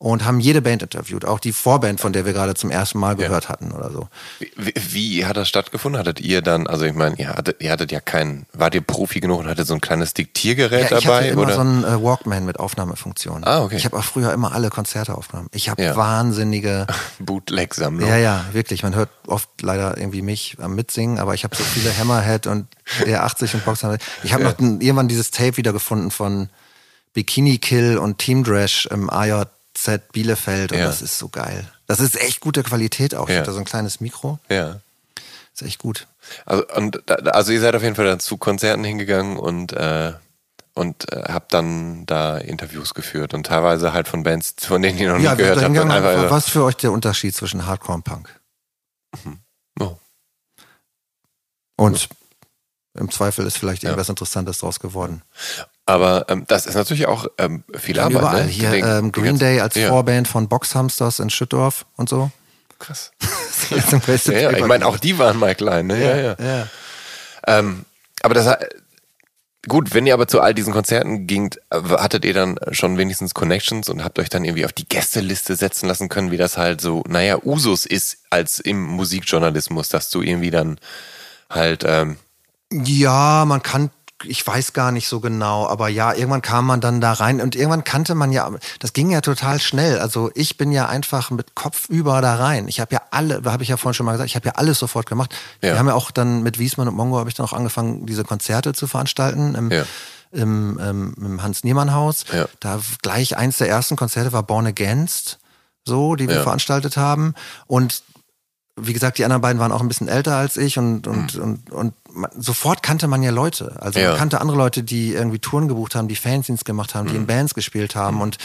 und 0.00 0.24
haben 0.24 0.40
jede 0.40 0.62
Band 0.62 0.82
interviewt, 0.82 1.26
auch 1.26 1.38
die 1.38 1.52
Vorband, 1.52 2.00
von 2.00 2.14
der 2.14 2.24
wir 2.24 2.32
gerade 2.32 2.54
zum 2.54 2.70
ersten 2.70 2.98
Mal 2.98 3.16
gehört 3.16 3.44
ja. 3.44 3.48
hatten 3.50 3.70
oder 3.70 3.90
so. 3.90 4.08
Wie, 4.56 4.72
wie, 4.74 5.26
hat 5.26 5.36
das 5.36 5.46
stattgefunden? 5.46 6.00
Hattet 6.00 6.22
ihr 6.22 6.40
dann, 6.40 6.66
also 6.66 6.86
ich 6.86 6.94
meine, 6.94 7.16
ihr 7.16 7.28
hattet, 7.28 7.60
ihr 7.60 7.70
hattet 7.70 7.92
ja 7.92 8.00
keinen, 8.00 8.46
wart 8.54 8.74
ihr 8.74 8.80
Profi 8.80 9.20
genug 9.20 9.40
und 9.40 9.46
hattet 9.46 9.66
so 9.66 9.74
ein 9.74 9.82
kleines 9.82 10.14
Diktiergerät 10.14 10.90
ja, 10.90 10.96
ich 10.96 11.04
dabei? 11.04 11.16
Hatte 11.18 11.28
immer 11.28 11.42
oder? 11.42 11.54
so 11.54 11.60
ein 11.60 11.84
äh, 11.84 12.02
Walkman 12.02 12.46
mit 12.46 12.58
Aufnahmefunktion. 12.58 13.44
Ah, 13.44 13.62
okay. 13.62 13.76
Ich 13.76 13.84
habe 13.84 13.98
auch 13.98 14.02
früher 14.02 14.32
immer 14.32 14.52
alle 14.54 14.70
Konzerte 14.70 15.14
aufgenommen. 15.14 15.50
Ich 15.52 15.68
habe 15.68 15.82
ja. 15.82 15.94
wahnsinnige 15.94 16.86
Bootleg-Sammlung. 17.18 18.08
Ja, 18.08 18.16
ja, 18.16 18.46
wirklich. 18.52 18.82
Man 18.82 18.94
hört 18.94 19.10
oft 19.26 19.50
leider 19.60 19.98
irgendwie 19.98 20.22
mich 20.22 20.56
am 20.62 20.76
Mitsingen, 20.76 21.18
aber 21.18 21.34
ich 21.34 21.44
habe 21.44 21.54
so 21.54 21.62
viele 21.62 21.94
Hammerhead 21.98 22.46
und 22.46 22.68
R80 23.00 23.52
und 23.52 23.66
Boxer. 23.66 23.98
Ich 24.22 24.32
habe 24.32 24.44
noch 24.44 24.58
irgendwann 24.58 25.08
dieses 25.08 25.30
Tape 25.30 25.58
wiedergefunden 25.58 26.10
von 26.10 26.48
Bikini 27.12 27.58
Kill 27.58 27.98
und 27.98 28.16
Team 28.16 28.44
Drash 28.44 28.86
im 28.86 29.10
AJ 29.10 29.44
Z 29.80 30.12
Bielefeld 30.12 30.72
und 30.72 30.78
ja. 30.78 30.84
das 30.84 31.00
ist 31.00 31.18
so 31.18 31.28
geil. 31.28 31.66
Das 31.86 32.00
ist 32.00 32.20
echt 32.20 32.40
gute 32.40 32.62
Qualität 32.62 33.14
auch. 33.14 33.28
Ich 33.28 33.34
ja. 33.34 33.38
habe 33.38 33.46
da 33.46 33.52
so 33.52 33.58
ein 33.58 33.64
kleines 33.64 34.00
Mikro. 34.00 34.38
Ja. 34.50 34.80
Ist 35.54 35.62
echt 35.62 35.78
gut. 35.78 36.06
Also, 36.44 36.66
und, 36.76 37.10
also 37.34 37.52
ihr 37.52 37.60
seid 37.60 37.74
auf 37.74 37.82
jeden 37.82 37.94
Fall 37.94 38.04
dann 38.04 38.20
zu 38.20 38.36
Konzerten 38.36 38.84
hingegangen 38.84 39.38
und, 39.38 39.72
äh, 39.72 40.12
und 40.74 41.10
äh, 41.12 41.22
habt 41.28 41.54
dann 41.54 42.04
da 42.04 42.36
Interviews 42.36 42.92
geführt 42.92 43.32
und 43.32 43.46
teilweise 43.46 43.94
halt 43.94 44.06
von 44.06 44.22
Bands, 44.22 44.54
von 44.58 44.82
denen 44.82 44.98
ihr 44.98 45.12
noch 45.12 45.20
ja, 45.20 45.32
nie 45.32 45.38
gehört 45.38 45.62
habt. 45.62 45.76
Einfach, 45.76 46.30
was 46.30 46.50
für 46.50 46.62
euch 46.64 46.76
der 46.76 46.92
Unterschied 46.92 47.34
zwischen 47.34 47.66
Hardcore 47.66 47.96
und 47.96 48.04
Punk? 48.04 48.40
Mhm. 49.24 49.38
Oh. 49.80 49.96
Und 51.76 52.10
im 52.94 53.10
Zweifel 53.10 53.46
ist 53.46 53.56
vielleicht 53.56 53.82
irgendwas. 53.84 54.10
Interessantes 54.10 54.58
draus 54.58 54.78
geworden. 54.78 55.22
Aber 55.90 56.26
ähm, 56.28 56.44
das 56.46 56.66
ist 56.66 56.76
natürlich 56.76 57.06
auch 57.06 57.26
ähm, 57.38 57.64
viel 57.74 57.98
Arbeit. 57.98 58.20
Überall. 58.20 58.44
Ne? 58.44 58.50
Hier 58.50 58.72
ähm, 58.74 59.10
Green 59.10 59.38
Day 59.38 59.60
als 59.60 59.74
ja. 59.74 59.88
Vorband 59.88 60.28
von 60.28 60.48
Boxhamsters 60.48 61.18
in 61.18 61.30
Schüttorf 61.30 61.84
und 61.96 62.08
so. 62.08 62.30
Krass. 62.78 63.10
ja, 63.70 64.38
ja, 64.38 64.50
ich 64.52 64.64
meine, 64.64 64.86
auch 64.86 64.98
die 64.98 65.18
waren 65.18 65.36
mal 65.36 65.54
klein. 65.56 65.88
Ne? 65.88 66.02
Ja, 66.02 66.16
ja. 66.16 66.36
ja. 66.38 66.66
Ähm, 67.46 67.84
aber 68.22 68.34
das 68.34 68.56
gut, 69.68 69.92
wenn 69.92 70.06
ihr 70.06 70.14
aber 70.14 70.28
zu 70.28 70.40
all 70.40 70.54
diesen 70.54 70.72
Konzerten 70.72 71.26
gingt, 71.26 71.60
hattet 71.70 72.24
ihr 72.24 72.34
dann 72.34 72.58
schon 72.70 72.96
wenigstens 72.96 73.34
Connections 73.34 73.88
und 73.88 74.04
habt 74.04 74.18
euch 74.18 74.28
dann 74.28 74.44
irgendwie 74.44 74.64
auf 74.64 74.72
die 74.72 74.88
Gästeliste 74.88 75.56
setzen 75.56 75.86
lassen 75.88 76.08
können, 76.08 76.30
wie 76.30 76.38
das 76.38 76.56
halt 76.56 76.80
so, 76.80 77.02
naja, 77.08 77.38
Usus 77.44 77.84
ist 77.84 78.18
als 78.30 78.60
im 78.60 78.82
Musikjournalismus, 78.82 79.88
dass 79.88 80.08
du 80.08 80.22
irgendwie 80.22 80.50
dann 80.50 80.78
halt 81.50 81.84
ähm, 81.86 82.16
ja, 82.72 83.44
man 83.46 83.62
kann 83.62 83.90
ich 84.24 84.46
weiß 84.46 84.72
gar 84.72 84.92
nicht 84.92 85.08
so 85.08 85.20
genau, 85.20 85.66
aber 85.66 85.88
ja, 85.88 86.12
irgendwann 86.12 86.42
kam 86.42 86.66
man 86.66 86.80
dann 86.80 87.00
da 87.00 87.12
rein 87.12 87.40
und 87.40 87.56
irgendwann 87.56 87.84
kannte 87.84 88.14
man 88.14 88.32
ja, 88.32 88.50
das 88.78 88.92
ging 88.92 89.10
ja 89.10 89.20
total 89.20 89.60
schnell. 89.60 89.98
Also 89.98 90.30
ich 90.34 90.56
bin 90.56 90.72
ja 90.72 90.86
einfach 90.86 91.30
mit 91.30 91.54
Kopf 91.54 91.88
über 91.88 92.20
da 92.20 92.36
rein. 92.36 92.68
Ich 92.68 92.80
habe 92.80 92.94
ja 92.94 93.02
alle, 93.10 93.42
habe 93.44 93.62
ich 93.62 93.68
ja 93.68 93.76
vorhin 93.76 93.94
schon 93.94 94.06
mal 94.06 94.12
gesagt, 94.12 94.28
ich 94.28 94.36
habe 94.36 94.46
ja 94.46 94.52
alles 94.56 94.78
sofort 94.78 95.06
gemacht. 95.06 95.34
Ja. 95.62 95.72
Wir 95.72 95.78
haben 95.78 95.88
ja 95.88 95.94
auch 95.94 96.10
dann 96.10 96.42
mit 96.42 96.58
Wiesmann 96.58 96.88
und 96.88 96.94
Mongo 96.94 97.18
habe 97.18 97.28
ich 97.28 97.34
dann 97.34 97.46
auch 97.46 97.52
angefangen, 97.52 98.06
diese 98.06 98.24
Konzerte 98.24 98.72
zu 98.72 98.86
veranstalten 98.86 99.54
im, 99.54 99.70
ja. 99.70 99.84
im, 100.32 100.78
im, 100.78 101.14
im 101.18 101.42
Hans-Niemann-Haus. 101.42 102.24
Ja. 102.32 102.46
Da 102.60 102.80
gleich 103.02 103.36
eins 103.36 103.58
der 103.58 103.68
ersten 103.68 103.96
Konzerte 103.96 104.32
war 104.32 104.42
Born 104.42 104.66
Against 104.66 105.38
so, 105.84 106.14
die 106.14 106.28
wir 106.28 106.42
veranstaltet 106.42 106.96
haben. 106.96 107.34
Und 107.66 108.02
wie 108.76 108.92
gesagt, 108.92 109.18
die 109.18 109.24
anderen 109.24 109.42
beiden 109.42 109.60
waren 109.60 109.72
auch 109.72 109.80
ein 109.80 109.88
bisschen 109.88 110.08
älter 110.08 110.36
als 110.36 110.56
ich 110.56 110.78
und, 110.78 111.06
und, 111.06 111.36
mhm. 111.36 111.42
und, 111.42 111.70
und 111.70 111.94
man, 112.12 112.30
sofort 112.36 112.82
kannte 112.82 113.08
man 113.08 113.22
ja 113.22 113.30
Leute. 113.30 113.76
Also 113.80 114.00
ja. 114.00 114.10
man 114.10 114.18
kannte 114.18 114.40
andere 114.40 114.56
Leute, 114.56 114.82
die 114.82 115.12
irgendwie 115.12 115.38
Touren 115.38 115.68
gebucht 115.68 115.94
haben, 115.94 116.08
die 116.08 116.16
Fanzines 116.16 116.64
gemacht 116.64 116.94
haben, 116.94 117.06
mhm. 117.06 117.10
die 117.10 117.16
in 117.16 117.22
mhm. 117.22 117.26
Bands 117.26 117.54
gespielt 117.54 117.94
haben 117.94 118.16
mhm. 118.16 118.22
und 118.22 118.38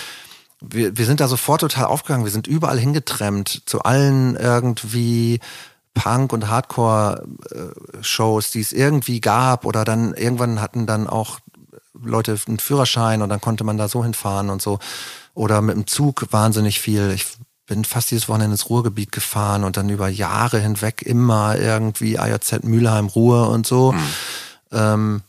wir, 0.61 0.97
wir 0.97 1.05
sind 1.05 1.19
da 1.19 1.27
sofort 1.27 1.61
total 1.61 1.85
aufgegangen. 1.85 2.25
Wir 2.25 2.31
sind 2.31 2.47
überall 2.47 2.79
hingetrennt 2.79 3.63
zu 3.65 3.83
allen 3.83 4.35
irgendwie 4.35 5.39
Punk- 5.93 6.33
und 6.33 6.49
Hardcore-Shows, 6.49 8.51
die 8.51 8.61
es 8.61 8.73
irgendwie 8.73 9.21
gab 9.21 9.65
oder 9.65 9.85
dann 9.85 10.13
irgendwann 10.13 10.61
hatten 10.61 10.85
dann 10.85 11.07
auch 11.07 11.39
Leute 11.93 12.37
einen 12.47 12.59
Führerschein 12.59 13.21
und 13.21 13.29
dann 13.29 13.41
konnte 13.41 13.63
man 13.63 13.77
da 13.77 13.87
so 13.87 14.03
hinfahren 14.03 14.49
und 14.49 14.61
so. 14.61 14.79
Oder 15.33 15.61
mit 15.61 15.75
dem 15.75 15.87
Zug 15.87 16.27
wahnsinnig 16.31 16.79
viel. 16.79 17.11
Ich 17.11 17.25
bin 17.65 17.83
fast 17.83 18.11
jedes 18.11 18.29
Wochenende 18.29 18.53
ins 18.53 18.69
Ruhrgebiet 18.69 19.11
gefahren 19.11 19.63
und 19.63 19.77
dann 19.77 19.89
über 19.89 20.07
Jahre 20.07 20.59
hinweg 20.59 21.01
immer 21.01 21.57
irgendwie 21.57 22.19
AJZ 22.19 22.63
Mülheim, 22.63 23.07
Ruhr 23.07 23.49
und 23.49 23.65
so. 23.65 23.91
Mhm. 23.91 24.07
Ähm, 24.71 25.21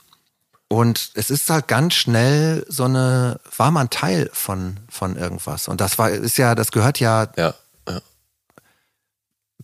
und 0.68 1.10
es 1.14 1.30
ist 1.30 1.48
halt 1.48 1.68
ganz 1.68 1.94
schnell 1.94 2.66
so 2.68 2.84
eine, 2.84 3.40
war 3.56 3.70
man 3.70 3.88
Teil 3.88 4.28
von, 4.32 4.78
von 4.88 5.16
irgendwas. 5.16 5.68
Und 5.68 5.80
das 5.80 5.98
war, 5.98 6.10
ist 6.10 6.38
ja, 6.38 6.54
das 6.54 6.72
gehört 6.72 6.98
ja, 6.98 7.28
ja, 7.36 7.54
ja. 7.88 8.00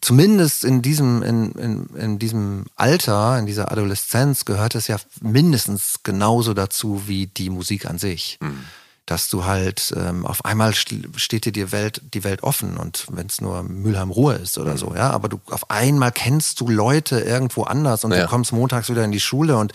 zumindest 0.01 0.65
in 0.65 0.81
diesem, 0.81 1.23
in, 1.23 1.53
in, 1.53 1.87
in 1.97 2.19
diesem 2.21 2.67
Alter, 2.77 3.39
in 3.39 3.47
dieser 3.47 3.73
Adoleszenz 3.73 4.45
gehört 4.45 4.77
es 4.77 4.87
ja 4.87 4.97
mindestens 5.21 6.05
genauso 6.05 6.55
dazu 6.55 7.03
wie 7.07 7.27
die 7.27 7.51
Musik 7.51 7.87
an 7.87 7.99
sich. 7.99 8.39
Mhm 8.41 8.65
dass 9.07 9.29
du 9.29 9.45
halt 9.45 9.93
ähm, 9.97 10.25
auf 10.25 10.45
einmal 10.45 10.75
steht 10.75 11.45
dir 11.45 11.53
die 11.53 11.73
Welt, 11.73 12.01
die 12.15 12.23
Welt 12.23 12.45
offen 12.45 12.77
und 12.77 13.07
wenn 13.11 13.27
es 13.27 13.41
nur 13.41 13.63
Mülheim 13.65 14.11
Ruhe 14.11 14.35
ist 14.35 14.59
oder 14.59 14.73
mhm. 14.73 14.79
so, 14.79 14.95
ja, 14.95 15.11
aber 15.11 15.29
du 15.29 15.41
auf 15.51 15.71
einmal 15.71 16.13
kennst 16.13 16.61
du 16.61 16.69
Leute 16.69 17.21
irgendwo 17.21 17.65
anders 17.65 18.05
und 18.05 18.13
ja. 18.13 18.23
du 18.23 18.29
kommst 18.29 18.53
montags 18.53 18.89
wieder 18.89 19.05
in 19.05 19.11
die 19.11 19.21
Schule 19.21 19.57
und 19.57 19.73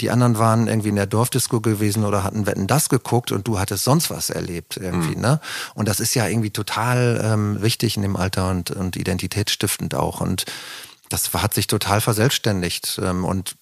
die 0.00 0.10
anderen 0.10 0.38
waren 0.38 0.66
irgendwie 0.66 0.88
in 0.88 0.96
der 0.96 1.06
Dorfdisco 1.06 1.60
gewesen 1.60 2.04
oder 2.04 2.24
hatten 2.24 2.46
Wetten 2.46 2.66
das 2.66 2.88
geguckt 2.88 3.30
und 3.30 3.46
du 3.46 3.60
hattest 3.60 3.84
sonst 3.84 4.10
was 4.10 4.28
erlebt 4.28 4.76
irgendwie, 4.76 5.14
mhm. 5.14 5.22
ne? 5.22 5.40
Und 5.74 5.86
das 5.86 6.00
ist 6.00 6.14
ja 6.14 6.26
irgendwie 6.26 6.50
total 6.50 7.20
ähm, 7.22 7.62
wichtig 7.62 7.96
in 7.96 8.02
dem 8.02 8.16
Alter 8.16 8.50
und, 8.50 8.72
und 8.72 8.96
identitätsstiftend 8.96 9.94
auch 9.94 10.20
und 10.20 10.46
das 11.10 11.32
hat 11.32 11.54
sich 11.54 11.68
total 11.68 12.00
verselbstständigt 12.00 13.00
ähm, 13.02 13.24
und 13.24 13.54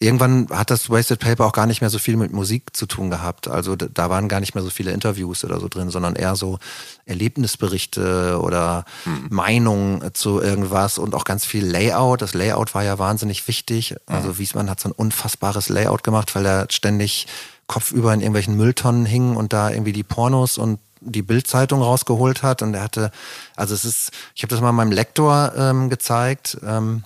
irgendwann 0.00 0.46
hat 0.50 0.70
das 0.70 0.90
Wasted 0.90 1.18
Paper 1.18 1.46
auch 1.46 1.52
gar 1.52 1.66
nicht 1.66 1.80
mehr 1.80 1.90
so 1.90 1.98
viel 1.98 2.16
mit 2.16 2.32
Musik 2.32 2.76
zu 2.76 2.86
tun 2.86 3.10
gehabt. 3.10 3.48
Also 3.48 3.74
da 3.74 4.10
waren 4.10 4.28
gar 4.28 4.38
nicht 4.38 4.54
mehr 4.54 4.62
so 4.62 4.70
viele 4.70 4.92
Interviews 4.92 5.44
oder 5.44 5.58
so 5.58 5.68
drin, 5.68 5.90
sondern 5.90 6.14
eher 6.14 6.36
so 6.36 6.58
Erlebnisberichte 7.04 8.38
oder 8.40 8.84
mhm. 9.04 9.26
Meinungen 9.30 10.14
zu 10.14 10.40
irgendwas 10.40 10.98
und 10.98 11.14
auch 11.14 11.24
ganz 11.24 11.44
viel 11.44 11.66
Layout. 11.66 12.22
Das 12.22 12.34
Layout 12.34 12.74
war 12.74 12.84
ja 12.84 12.98
wahnsinnig 12.98 13.48
wichtig. 13.48 13.90
Mhm. 13.90 14.14
Also 14.14 14.38
Wiesmann 14.38 14.70
hat 14.70 14.78
so 14.78 14.88
ein 14.88 14.92
unfassbares 14.92 15.68
Layout 15.68 16.04
gemacht, 16.04 16.34
weil 16.36 16.46
er 16.46 16.66
ständig 16.70 17.26
kopfüber 17.66 18.14
in 18.14 18.20
irgendwelchen 18.20 18.56
Mülltonnen 18.56 19.04
hing 19.04 19.36
und 19.36 19.52
da 19.52 19.70
irgendwie 19.70 19.92
die 19.92 20.04
Pornos 20.04 20.58
und 20.58 20.78
die 21.00 21.22
Bildzeitung 21.22 21.82
rausgeholt 21.82 22.44
hat. 22.44 22.62
Und 22.62 22.74
er 22.74 22.82
hatte, 22.82 23.10
also 23.56 23.74
es 23.74 23.84
ist, 23.84 24.12
ich 24.34 24.42
habe 24.42 24.50
das 24.50 24.60
mal 24.60 24.72
meinem 24.72 24.92
Lektor 24.92 25.52
ähm, 25.56 25.90
gezeigt. 25.90 26.56
Ähm, 26.64 27.02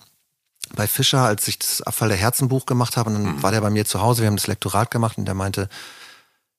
bei 0.75 0.87
Fischer, 0.87 1.21
als 1.21 1.47
ich 1.49 1.59
das 1.59 1.83
Abfall 1.83 2.09
der 2.09 2.17
Herzenbuch 2.17 2.67
gemacht 2.67 2.97
habe, 2.97 3.11
und 3.11 3.15
dann 3.15 3.37
mhm. 3.37 3.43
war 3.43 3.53
der 3.53 3.61
bei 3.61 3.71
mir 3.71 3.85
zu 3.85 4.01
Hause, 4.01 4.23
wir 4.23 4.29
haben 4.29 4.37
das 4.37 4.47
Lektorat 4.47 4.91
gemacht 4.91 5.19
und 5.19 5.25
der 5.25 5.35
meinte, 5.35 5.69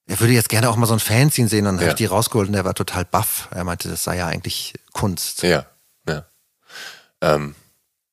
er 0.05 0.19
würde 0.19 0.33
jetzt 0.33 0.49
gerne 0.49 0.69
auch 0.69 0.75
mal 0.75 0.85
so 0.85 0.93
ein 0.93 0.99
Fanzine 0.99 1.47
sehen 1.47 1.65
und 1.65 1.75
dann 1.75 1.75
ja. 1.75 1.81
habe 1.81 1.89
ich 1.91 1.95
die 1.95 2.05
rausgeholt 2.05 2.47
und 2.47 2.53
der 2.53 2.65
war 2.65 2.73
total 2.73 3.05
baff. 3.05 3.47
Er 3.51 3.63
meinte, 3.63 3.89
das 3.89 4.03
sei 4.03 4.17
ja 4.17 4.27
eigentlich 4.27 4.73
Kunst. 4.91 5.43
Ja, 5.43 5.65
ja. 6.07 6.25
Ähm, 7.21 7.55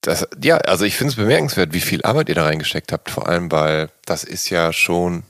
das, 0.00 0.26
ja, 0.42 0.56
also 0.58 0.84
ich 0.84 0.96
finde 0.96 1.10
es 1.10 1.16
bemerkenswert, 1.16 1.72
wie 1.72 1.80
viel 1.80 2.02
Arbeit 2.02 2.28
ihr 2.28 2.34
da 2.34 2.44
reingesteckt 2.44 2.92
habt, 2.92 3.10
vor 3.10 3.28
allem, 3.28 3.50
weil 3.50 3.90
das 4.06 4.24
ist 4.24 4.48
ja 4.48 4.72
schon, 4.72 5.24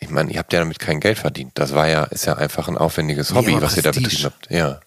ich 0.00 0.10
meine, 0.10 0.32
ihr 0.32 0.38
habt 0.38 0.52
ja 0.52 0.58
damit 0.58 0.78
kein 0.78 1.00
Geld 1.00 1.18
verdient. 1.18 1.52
Das 1.54 1.74
war 1.74 1.88
ja, 1.88 2.04
ist 2.04 2.26
ja 2.26 2.34
einfach 2.34 2.68
ein 2.68 2.76
aufwendiges 2.76 3.32
Hobby, 3.32 3.52
ja, 3.52 3.62
was 3.62 3.76
ihr 3.76 3.82
da 3.82 3.92
betrieben 3.92 4.24
habt. 4.24 4.50
Ja. 4.50 4.80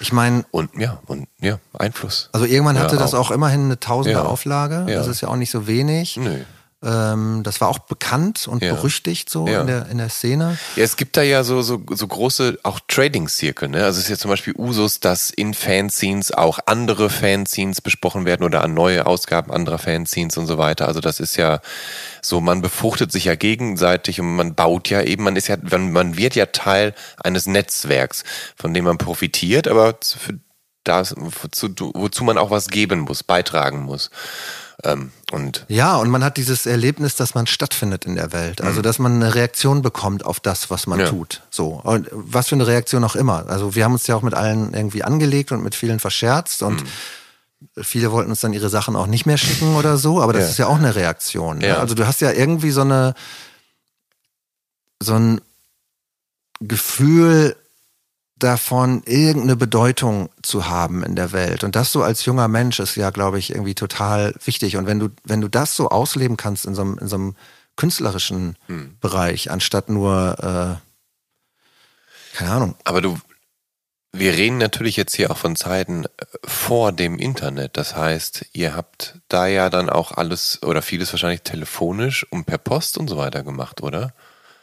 Ich 0.00 0.12
meine. 0.12 0.44
Und 0.50 0.70
ja, 0.76 1.00
und 1.06 1.28
ja, 1.40 1.58
Einfluss. 1.78 2.30
Also 2.32 2.46
irgendwann 2.46 2.78
hatte 2.78 2.96
ja, 2.96 3.02
das 3.02 3.14
auch 3.14 3.30
immerhin 3.30 3.64
eine 3.64 3.78
tausende 3.78 4.18
ja. 4.18 4.24
Auflage. 4.24 4.86
Ja. 4.88 4.96
Das 4.96 5.06
ist 5.06 5.20
ja 5.20 5.28
auch 5.28 5.36
nicht 5.36 5.50
so 5.50 5.66
wenig. 5.66 6.16
Nö. 6.16 6.38
Ähm, 6.82 7.42
das 7.42 7.60
war 7.60 7.68
auch 7.68 7.80
bekannt 7.80 8.48
und 8.48 8.62
ja. 8.62 8.72
berüchtigt 8.72 9.28
so 9.28 9.46
ja. 9.46 9.60
in, 9.60 9.66
der, 9.66 9.86
in 9.90 9.98
der 9.98 10.08
Szene. 10.08 10.56
Ja, 10.76 10.84
es 10.84 10.96
gibt 10.96 11.14
da 11.18 11.22
ja 11.22 11.44
so, 11.44 11.60
so, 11.60 11.82
so 11.90 12.06
große 12.06 12.58
auch 12.62 12.80
Trading-Zirkel. 12.88 13.68
Ne? 13.68 13.84
Also 13.84 13.98
es 13.98 14.04
ist 14.04 14.10
ja 14.10 14.16
zum 14.16 14.30
Beispiel 14.30 14.54
Usus, 14.56 14.98
dass 14.98 15.28
in 15.28 15.52
Fanzines 15.52 16.32
auch 16.32 16.58
andere 16.64 17.10
Fanzines 17.10 17.82
besprochen 17.82 18.24
werden 18.24 18.44
oder 18.44 18.64
an 18.64 18.72
neue 18.72 19.06
Ausgaben 19.06 19.52
anderer 19.52 19.78
Fanzines 19.78 20.38
und 20.38 20.46
so 20.46 20.56
weiter. 20.56 20.88
Also 20.88 21.00
das 21.00 21.20
ist 21.20 21.36
ja 21.36 21.60
so, 22.22 22.40
man 22.40 22.62
befruchtet 22.62 23.12
sich 23.12 23.26
ja 23.26 23.34
gegenseitig 23.34 24.18
und 24.18 24.34
man 24.36 24.54
baut 24.54 24.88
ja 24.88 25.02
eben, 25.02 25.24
man 25.24 25.36
ist 25.36 25.48
ja, 25.48 25.58
man 25.60 26.16
wird 26.16 26.34
ja 26.34 26.46
Teil 26.46 26.94
eines 27.22 27.46
Netzwerks, 27.46 28.24
von 28.56 28.72
dem 28.72 28.84
man 28.84 28.96
profitiert, 28.96 29.68
aber 29.68 29.98
für 30.02 30.38
das, 30.84 31.14
wozu, 31.16 31.68
wozu 31.94 32.24
man 32.24 32.38
auch 32.38 32.50
was 32.50 32.68
geben 32.68 33.00
muss, 33.00 33.22
beitragen 33.22 33.82
muss. 33.82 34.10
Ähm, 34.84 35.12
und 35.30 35.66
ja, 35.68 35.96
und 35.96 36.10
man 36.10 36.24
hat 36.24 36.36
dieses 36.36 36.66
Erlebnis, 36.66 37.14
dass 37.14 37.34
man 37.34 37.46
stattfindet 37.46 38.06
in 38.06 38.14
der 38.14 38.32
Welt. 38.32 38.60
Also, 38.62 38.78
mhm. 38.78 38.82
dass 38.82 38.98
man 38.98 39.14
eine 39.14 39.34
Reaktion 39.34 39.82
bekommt 39.82 40.24
auf 40.24 40.40
das, 40.40 40.70
was 40.70 40.86
man 40.86 41.00
ja. 41.00 41.08
tut. 41.08 41.42
So. 41.50 41.80
Und 41.82 42.08
was 42.12 42.48
für 42.48 42.54
eine 42.54 42.66
Reaktion 42.66 43.04
auch 43.04 43.16
immer. 43.16 43.46
Also, 43.48 43.74
wir 43.74 43.84
haben 43.84 43.92
uns 43.92 44.06
ja 44.06 44.16
auch 44.16 44.22
mit 44.22 44.34
allen 44.34 44.72
irgendwie 44.72 45.02
angelegt 45.02 45.52
und 45.52 45.62
mit 45.62 45.74
vielen 45.74 46.00
verscherzt 46.00 46.62
und 46.62 46.82
mhm. 46.82 47.82
viele 47.82 48.10
wollten 48.10 48.30
uns 48.30 48.40
dann 48.40 48.52
ihre 48.52 48.70
Sachen 48.70 48.96
auch 48.96 49.06
nicht 49.06 49.26
mehr 49.26 49.38
schicken 49.38 49.76
oder 49.76 49.98
so, 49.98 50.20
aber 50.20 50.32
das 50.32 50.44
ja. 50.44 50.48
ist 50.48 50.58
ja 50.58 50.66
auch 50.66 50.78
eine 50.78 50.94
Reaktion. 50.94 51.58
Ne? 51.58 51.68
Ja. 51.68 51.78
Also, 51.78 51.94
du 51.94 52.06
hast 52.06 52.20
ja 52.20 52.32
irgendwie 52.32 52.70
so 52.70 52.80
eine, 52.80 53.14
so 54.98 55.14
ein 55.14 55.40
Gefühl, 56.60 57.56
davon, 58.42 59.02
irgendeine 59.04 59.56
Bedeutung 59.56 60.30
zu 60.42 60.68
haben 60.68 61.02
in 61.02 61.16
der 61.16 61.32
Welt. 61.32 61.64
Und 61.64 61.76
das 61.76 61.92
so 61.92 62.02
als 62.02 62.24
junger 62.24 62.48
Mensch 62.48 62.80
ist 62.80 62.96
ja, 62.96 63.10
glaube 63.10 63.38
ich, 63.38 63.50
irgendwie 63.50 63.74
total 63.74 64.34
wichtig. 64.44 64.76
Und 64.76 64.86
wenn 64.86 64.98
du, 64.98 65.08
wenn 65.24 65.40
du 65.40 65.48
das 65.48 65.76
so 65.76 65.88
ausleben 65.88 66.36
kannst 66.36 66.66
in 66.66 66.74
so 66.74 66.82
einem, 66.82 66.98
in 66.98 67.08
so 67.08 67.16
einem 67.16 67.36
künstlerischen 67.76 68.56
hm. 68.66 68.96
Bereich, 69.00 69.50
anstatt 69.50 69.88
nur, 69.88 70.36
äh, 70.38 72.36
keine 72.36 72.50
Ahnung. 72.50 72.74
Aber 72.84 73.00
du, 73.00 73.18
wir 74.12 74.32
reden 74.32 74.58
natürlich 74.58 74.96
jetzt 74.96 75.14
hier 75.14 75.30
auch 75.30 75.36
von 75.36 75.56
Zeiten 75.56 76.04
äh, 76.04 76.08
vor 76.44 76.92
dem 76.92 77.18
Internet. 77.18 77.76
Das 77.76 77.96
heißt, 77.96 78.46
ihr 78.52 78.74
habt 78.74 79.18
da 79.28 79.46
ja 79.46 79.70
dann 79.70 79.88
auch 79.88 80.12
alles 80.12 80.62
oder 80.62 80.82
vieles 80.82 81.12
wahrscheinlich 81.12 81.42
telefonisch 81.42 82.26
und 82.30 82.46
per 82.46 82.58
Post 82.58 82.98
und 82.98 83.08
so 83.08 83.16
weiter 83.16 83.42
gemacht, 83.42 83.82
oder? 83.82 84.12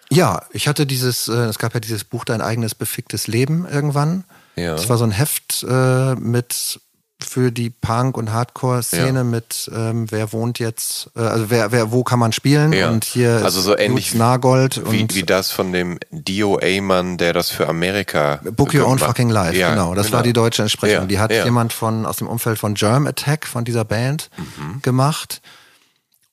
Ja, 0.09 0.43
ich 0.51 0.67
hatte 0.67 0.85
dieses, 0.85 1.27
äh, 1.27 1.33
es 1.33 1.59
gab 1.59 1.73
ja 1.73 1.79
dieses 1.79 2.03
Buch 2.03 2.25
Dein 2.25 2.41
eigenes 2.41 2.75
beficktes 2.75 3.27
Leben 3.27 3.67
irgendwann. 3.69 4.23
Ja. 4.55 4.73
Das 4.73 4.89
war 4.89 4.97
so 4.97 5.03
ein 5.03 5.11
Heft 5.11 5.65
äh, 5.67 6.15
mit 6.15 6.79
für 7.19 7.51
die 7.51 7.71
Punk- 7.71 8.15
und 8.15 8.31
Hardcore-Szene 8.31 9.19
ja. 9.19 9.23
mit 9.23 9.71
ähm, 9.73 10.05
wer 10.11 10.31
wohnt 10.33 10.59
jetzt, 10.59 11.09
äh, 11.15 11.21
also 11.21 11.49
wer, 11.49 11.71
wer, 11.71 11.91
wo 11.91 12.03
kann 12.03 12.19
man 12.19 12.31
spielen 12.31 12.73
ja. 12.73 12.89
und 12.89 13.05
hier 13.05 13.41
also 13.43 13.59
so 13.59 13.75
ähnlich 13.75 14.13
Nagold 14.13 14.83
wie, 14.91 15.01
und 15.01 15.15
wie 15.15 15.23
das 15.23 15.51
von 15.51 15.73
dem 15.73 15.97
DOA-Mann, 16.11 17.17
der 17.17 17.33
das 17.33 17.49
für 17.49 17.67
Amerika 17.67 18.39
Book 18.43 18.73
Your 18.75 18.85
Own 18.85 18.99
Fucking 18.99 19.29
Life, 19.29 19.57
ja, 19.57 19.71
genau. 19.71 19.95
Das 19.95 20.07
genau. 20.07 20.17
war 20.17 20.23
die 20.23 20.33
deutsche 20.33 20.61
Entsprechung. 20.61 21.07
die 21.07 21.17
hat 21.17 21.31
jemand 21.31 21.73
von 21.73 22.05
aus 22.05 22.17
dem 22.17 22.27
Umfeld 22.27 22.59
von 22.59 22.75
Germ 22.75 23.07
Attack 23.07 23.47
von 23.47 23.65
dieser 23.65 23.83
Band 23.83 24.29
mhm. 24.37 24.83
gemacht 24.83 25.41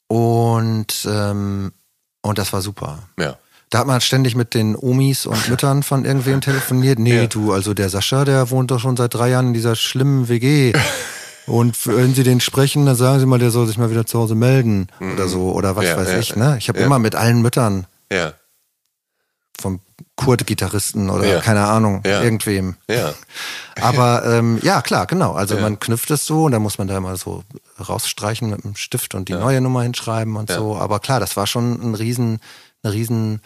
und 0.06 1.06
ähm, 1.06 1.72
und 2.20 2.38
das 2.38 2.52
war 2.52 2.60
super. 2.60 3.08
Ja. 3.18 3.38
Da 3.74 3.80
hat 3.80 3.88
man 3.88 4.00
ständig 4.00 4.36
mit 4.36 4.54
den 4.54 4.76
Omis 4.76 5.26
und 5.26 5.48
Müttern 5.48 5.82
von 5.82 6.04
irgendwem 6.04 6.40
telefoniert. 6.40 7.00
Nee, 7.00 7.22
ja. 7.22 7.26
du, 7.26 7.52
also 7.52 7.74
der 7.74 7.88
Sascha, 7.88 8.24
der 8.24 8.50
wohnt 8.50 8.70
doch 8.70 8.78
schon 8.78 8.96
seit 8.96 9.14
drei 9.14 9.30
Jahren 9.30 9.48
in 9.48 9.52
dieser 9.52 9.74
schlimmen 9.74 10.28
WG. 10.28 10.72
Und 11.46 11.84
wenn 11.88 12.14
Sie 12.14 12.22
den 12.22 12.38
sprechen, 12.38 12.86
dann 12.86 12.94
sagen 12.94 13.18
Sie 13.18 13.26
mal, 13.26 13.40
der 13.40 13.50
soll 13.50 13.66
sich 13.66 13.76
mal 13.76 13.90
wieder 13.90 14.06
zu 14.06 14.20
Hause 14.20 14.36
melden 14.36 14.86
mhm. 15.00 15.14
oder 15.14 15.26
so 15.26 15.50
oder 15.50 15.74
was 15.74 15.86
ja, 15.86 15.96
weiß 15.96 16.08
ja, 16.08 16.18
ich. 16.20 16.36
Ne? 16.36 16.54
Ich 16.56 16.68
habe 16.68 16.78
immer 16.78 17.00
mit 17.00 17.16
allen 17.16 17.42
Müttern 17.42 17.88
ja. 18.12 18.34
vom 19.60 19.80
Kurt-Gitarristen 20.14 21.10
oder 21.10 21.40
keine 21.40 21.64
Ahnung, 21.64 22.02
irgendwem. 22.04 22.76
Ja. 22.88 23.12
Aber 23.80 24.24
ähm, 24.24 24.60
ja, 24.62 24.82
klar, 24.82 25.06
genau. 25.06 25.32
Also 25.32 25.56
man 25.56 25.80
knüpft 25.80 26.12
es 26.12 26.26
so 26.26 26.44
und 26.44 26.52
dann 26.52 26.62
muss 26.62 26.78
man 26.78 26.86
da 26.86 26.96
immer 26.96 27.16
so 27.16 27.42
rausstreichen 27.88 28.50
mit 28.50 28.62
dem 28.62 28.76
Stift 28.76 29.16
und 29.16 29.28
die 29.28 29.32
neue 29.32 29.60
Nummer 29.60 29.82
hinschreiben 29.82 30.36
und 30.36 30.48
so. 30.48 30.76
Aber 30.76 31.00
klar, 31.00 31.18
das 31.18 31.36
war 31.36 31.48
schon 31.48 31.72
ein 31.82 31.96
riesen, 31.96 32.38
eine 32.84 32.92
riesen 32.92 33.40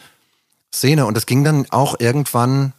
Szene. 0.75 1.07
Und 1.07 1.17
das 1.17 1.27
ging 1.27 1.45
dann 1.45 1.67
auch 1.71 1.99
irgendwann 1.99 2.73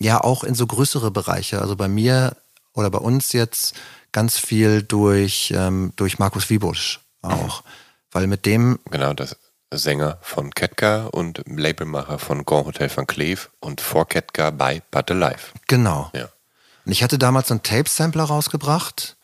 ja 0.00 0.20
auch 0.20 0.44
in 0.44 0.54
so 0.54 0.66
größere 0.66 1.10
Bereiche. 1.10 1.60
Also 1.60 1.76
bei 1.76 1.88
mir 1.88 2.36
oder 2.72 2.90
bei 2.90 2.98
uns 2.98 3.32
jetzt 3.32 3.74
ganz 4.12 4.38
viel 4.38 4.82
durch, 4.82 5.52
ähm, 5.56 5.92
durch 5.96 6.18
Markus 6.18 6.50
Wiebusch 6.50 7.00
auch. 7.22 7.62
Weil 8.10 8.26
mit 8.26 8.46
dem. 8.46 8.78
Genau, 8.90 9.12
das 9.12 9.36
Sänger 9.72 10.18
von 10.22 10.52
Ketka 10.52 11.06
und 11.06 11.42
Labelmacher 11.46 12.18
von 12.18 12.44
Grand 12.44 12.66
Hotel 12.66 12.90
van 12.94 13.06
Cleef 13.06 13.50
und 13.60 13.80
vor 13.80 14.06
Ketka 14.06 14.50
bei 14.50 14.82
But 14.90 15.10
Alive. 15.10 15.52
Genau. 15.66 16.10
Ja. 16.14 16.28
Und 16.84 16.92
ich 16.92 17.02
hatte 17.02 17.18
damals 17.18 17.50
einen 17.50 17.62
Tape-Sampler 17.62 18.24
rausgebracht. 18.24 19.16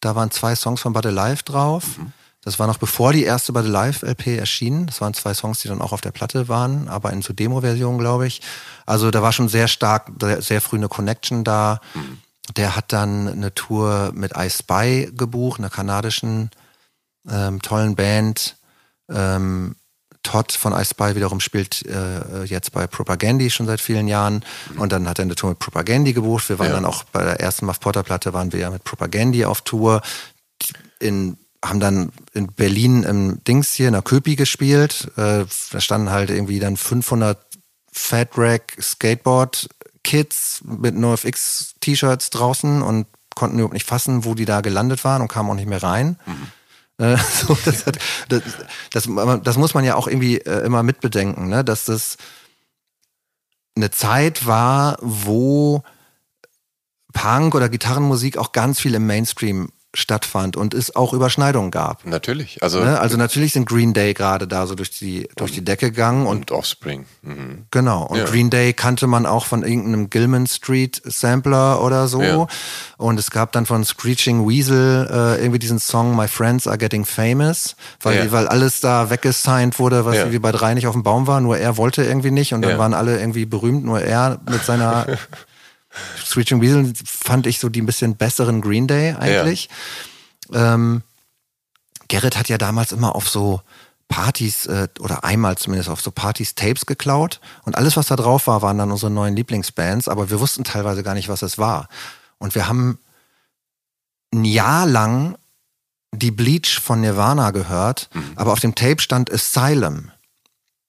Da 0.00 0.14
waren 0.14 0.30
zwei 0.30 0.54
Songs 0.54 0.80
von 0.80 0.92
But 0.92 1.06
Alive 1.06 1.42
drauf. 1.42 1.98
Mhm. 1.98 2.12
Das 2.42 2.58
war 2.58 2.66
noch 2.66 2.78
bevor 2.78 3.12
die 3.12 3.24
erste 3.24 3.52
bei 3.52 3.62
The 3.62 3.68
Live 3.68 4.02
LP 4.02 4.38
erschien. 4.38 4.86
Das 4.86 5.00
waren 5.00 5.12
zwei 5.12 5.34
Songs, 5.34 5.60
die 5.60 5.68
dann 5.68 5.82
auch 5.82 5.92
auf 5.92 6.00
der 6.00 6.10
Platte 6.10 6.48
waren, 6.48 6.88
aber 6.88 7.12
in 7.12 7.20
so 7.20 7.34
Demo-Version, 7.34 7.98
glaube 7.98 8.26
ich. 8.26 8.40
Also 8.86 9.10
da 9.10 9.22
war 9.22 9.32
schon 9.32 9.48
sehr 9.48 9.68
stark, 9.68 10.10
sehr 10.38 10.60
früh 10.60 10.76
eine 10.76 10.88
Connection 10.88 11.44
da. 11.44 11.80
Mhm. 11.94 12.18
Der 12.56 12.76
hat 12.76 12.92
dann 12.92 13.28
eine 13.28 13.54
Tour 13.54 14.12
mit 14.14 14.32
I 14.36 14.48
Spy 14.48 15.12
gebucht, 15.14 15.60
einer 15.60 15.68
kanadischen 15.68 16.50
ähm, 17.28 17.60
tollen 17.60 17.94
Band. 17.94 18.56
Ähm, 19.10 19.76
Todd 20.22 20.52
von 20.52 20.72
I 20.72 20.84
Spy 20.84 21.14
wiederum 21.14 21.40
spielt 21.40 21.84
äh, 21.86 22.44
jetzt 22.44 22.72
bei 22.72 22.86
Propagandy 22.86 23.50
schon 23.50 23.66
seit 23.66 23.80
vielen 23.80 24.08
Jahren. 24.08 24.44
Mhm. 24.72 24.80
Und 24.80 24.92
dann 24.92 25.08
hat 25.08 25.18
er 25.18 25.24
eine 25.24 25.34
Tour 25.34 25.50
mit 25.50 25.58
Propagandy 25.58 26.14
gebucht. 26.14 26.48
Wir 26.48 26.58
waren 26.58 26.68
ja. 26.68 26.74
dann 26.74 26.86
auch 26.86 27.04
bei 27.04 27.22
der 27.22 27.40
ersten 27.40 27.66
Muff 27.66 27.80
Potter 27.80 28.02
Platte 28.02 28.32
waren 28.32 28.52
wir 28.52 28.60
ja 28.60 28.70
mit 28.70 28.84
Propagandy 28.84 29.44
auf 29.44 29.60
Tour. 29.60 30.00
In 30.98 31.36
haben 31.64 31.80
dann 31.80 32.12
in 32.32 32.46
Berlin 32.48 33.02
im 33.02 33.44
Dings 33.44 33.72
hier 33.72 33.88
in 33.88 33.92
der 33.92 34.02
Köpi 34.02 34.36
gespielt. 34.36 35.10
Äh, 35.16 35.44
da 35.70 35.80
standen 35.80 36.10
halt 36.10 36.30
irgendwie 36.30 36.58
dann 36.58 36.76
500 36.76 37.38
Fat 37.92 38.30
Rack 38.36 38.76
Skateboard 38.80 39.68
Kids 40.02 40.62
mit 40.64 40.94
NoFX 40.94 41.74
T-Shirts 41.80 42.30
draußen 42.30 42.82
und 42.82 43.06
konnten 43.34 43.56
überhaupt 43.58 43.74
nicht 43.74 43.86
fassen, 43.86 44.24
wo 44.24 44.34
die 44.34 44.44
da 44.44 44.60
gelandet 44.60 45.04
waren 45.04 45.22
und 45.22 45.28
kamen 45.28 45.50
auch 45.50 45.54
nicht 45.54 45.68
mehr 45.68 45.82
rein. 45.82 46.18
Mhm. 46.26 47.04
Äh, 47.04 47.16
so, 47.46 47.56
das, 47.64 47.86
hat, 47.86 47.98
das, 48.28 48.42
das, 48.92 49.08
das, 49.42 49.56
muss 49.56 49.74
man 49.74 49.84
ja 49.84 49.96
auch 49.96 50.06
irgendwie 50.06 50.38
äh, 50.38 50.64
immer 50.64 50.82
mitbedenken, 50.82 51.48
ne? 51.48 51.64
dass 51.64 51.84
das 51.84 52.16
eine 53.76 53.90
Zeit 53.90 54.46
war, 54.46 54.98
wo 55.00 55.82
Punk 57.12 57.54
oder 57.54 57.68
Gitarrenmusik 57.68 58.36
auch 58.36 58.52
ganz 58.52 58.80
viel 58.80 58.94
im 58.94 59.06
Mainstream 59.06 59.70
stattfand 59.92 60.56
und 60.56 60.72
es 60.72 60.94
auch 60.94 61.12
Überschneidungen 61.12 61.70
gab. 61.70 62.06
Natürlich. 62.06 62.62
Also, 62.62 62.80
ne? 62.80 63.00
also 63.00 63.16
natürlich 63.16 63.52
sind 63.52 63.68
Green 63.68 63.92
Day 63.92 64.14
gerade 64.14 64.46
da 64.46 64.66
so 64.66 64.74
durch 64.76 64.90
die, 64.90 65.28
durch 65.36 65.52
die 65.52 65.64
Decke 65.64 65.90
gegangen. 65.90 66.26
Und, 66.26 66.50
und 66.50 66.52
Offspring. 66.52 67.06
Mhm. 67.22 67.66
Genau. 67.70 68.06
Und 68.06 68.18
ja. 68.18 68.24
Green 68.24 68.50
Day 68.50 68.72
kannte 68.72 69.08
man 69.08 69.26
auch 69.26 69.46
von 69.46 69.62
irgendeinem 69.62 70.08
Gilman 70.08 70.46
Street 70.46 71.02
Sampler 71.04 71.82
oder 71.82 72.06
so. 72.06 72.22
Ja. 72.22 72.46
Und 72.98 73.18
es 73.18 73.30
gab 73.30 73.50
dann 73.52 73.66
von 73.66 73.84
Screeching 73.84 74.48
Weasel 74.48 75.08
äh, 75.10 75.40
irgendwie 75.40 75.58
diesen 75.58 75.80
Song 75.80 76.14
My 76.14 76.28
Friends 76.28 76.68
Are 76.68 76.78
Getting 76.78 77.04
Famous, 77.04 77.74
weil, 78.00 78.26
ja. 78.26 78.32
weil 78.32 78.46
alles 78.46 78.80
da 78.80 79.10
weggesigned 79.10 79.78
wurde, 79.78 80.04
was 80.04 80.16
irgendwie 80.16 80.38
bei 80.38 80.52
drei 80.52 80.74
nicht 80.74 80.86
auf 80.86 80.94
dem 80.94 81.02
Baum 81.02 81.26
war. 81.26 81.40
Nur 81.40 81.58
er 81.58 81.76
wollte 81.76 82.04
irgendwie 82.04 82.30
nicht 82.30 82.54
und 82.54 82.62
dann 82.62 82.78
waren 82.78 82.94
alle 82.94 83.18
irgendwie 83.18 83.44
berühmt, 83.44 83.84
nur 83.84 84.00
er 84.00 84.40
mit 84.48 84.64
seiner 84.64 85.06
Screeching 86.24 86.60
Weasel 86.60 86.92
fand 87.04 87.46
ich 87.46 87.58
so 87.58 87.68
die 87.68 87.82
ein 87.82 87.86
bisschen 87.86 88.16
besseren 88.16 88.60
Green 88.60 88.86
Day 88.86 89.14
eigentlich. 89.18 89.68
Ja. 90.50 90.74
Ähm, 90.74 91.02
Gerrit 92.08 92.36
hat 92.36 92.48
ja 92.48 92.58
damals 92.58 92.92
immer 92.92 93.14
auf 93.14 93.28
so 93.28 93.62
Partys 94.08 94.66
äh, 94.66 94.88
oder 94.98 95.24
einmal 95.24 95.56
zumindest 95.56 95.88
auf 95.88 96.00
so 96.00 96.10
Partys 96.10 96.54
Tapes 96.56 96.84
geklaut 96.84 97.40
und 97.64 97.76
alles, 97.76 97.96
was 97.96 98.08
da 98.08 98.16
drauf 98.16 98.48
war, 98.48 98.60
waren 98.60 98.76
dann 98.76 98.90
unsere 98.90 99.10
neuen 99.10 99.36
Lieblingsbands, 99.36 100.08
aber 100.08 100.30
wir 100.30 100.40
wussten 100.40 100.64
teilweise 100.64 101.02
gar 101.02 101.14
nicht, 101.14 101.28
was 101.28 101.42
es 101.42 101.58
war. 101.58 101.88
Und 102.38 102.54
wir 102.54 102.66
haben 102.66 102.98
ein 104.34 104.44
Jahr 104.44 104.86
lang 104.86 105.36
die 106.12 106.32
Bleach 106.32 106.80
von 106.80 107.00
Nirvana 107.00 107.52
gehört, 107.52 108.10
mhm. 108.12 108.32
aber 108.34 108.52
auf 108.52 108.60
dem 108.60 108.74
Tape 108.74 109.00
stand 109.00 109.32
Asylum. 109.32 110.10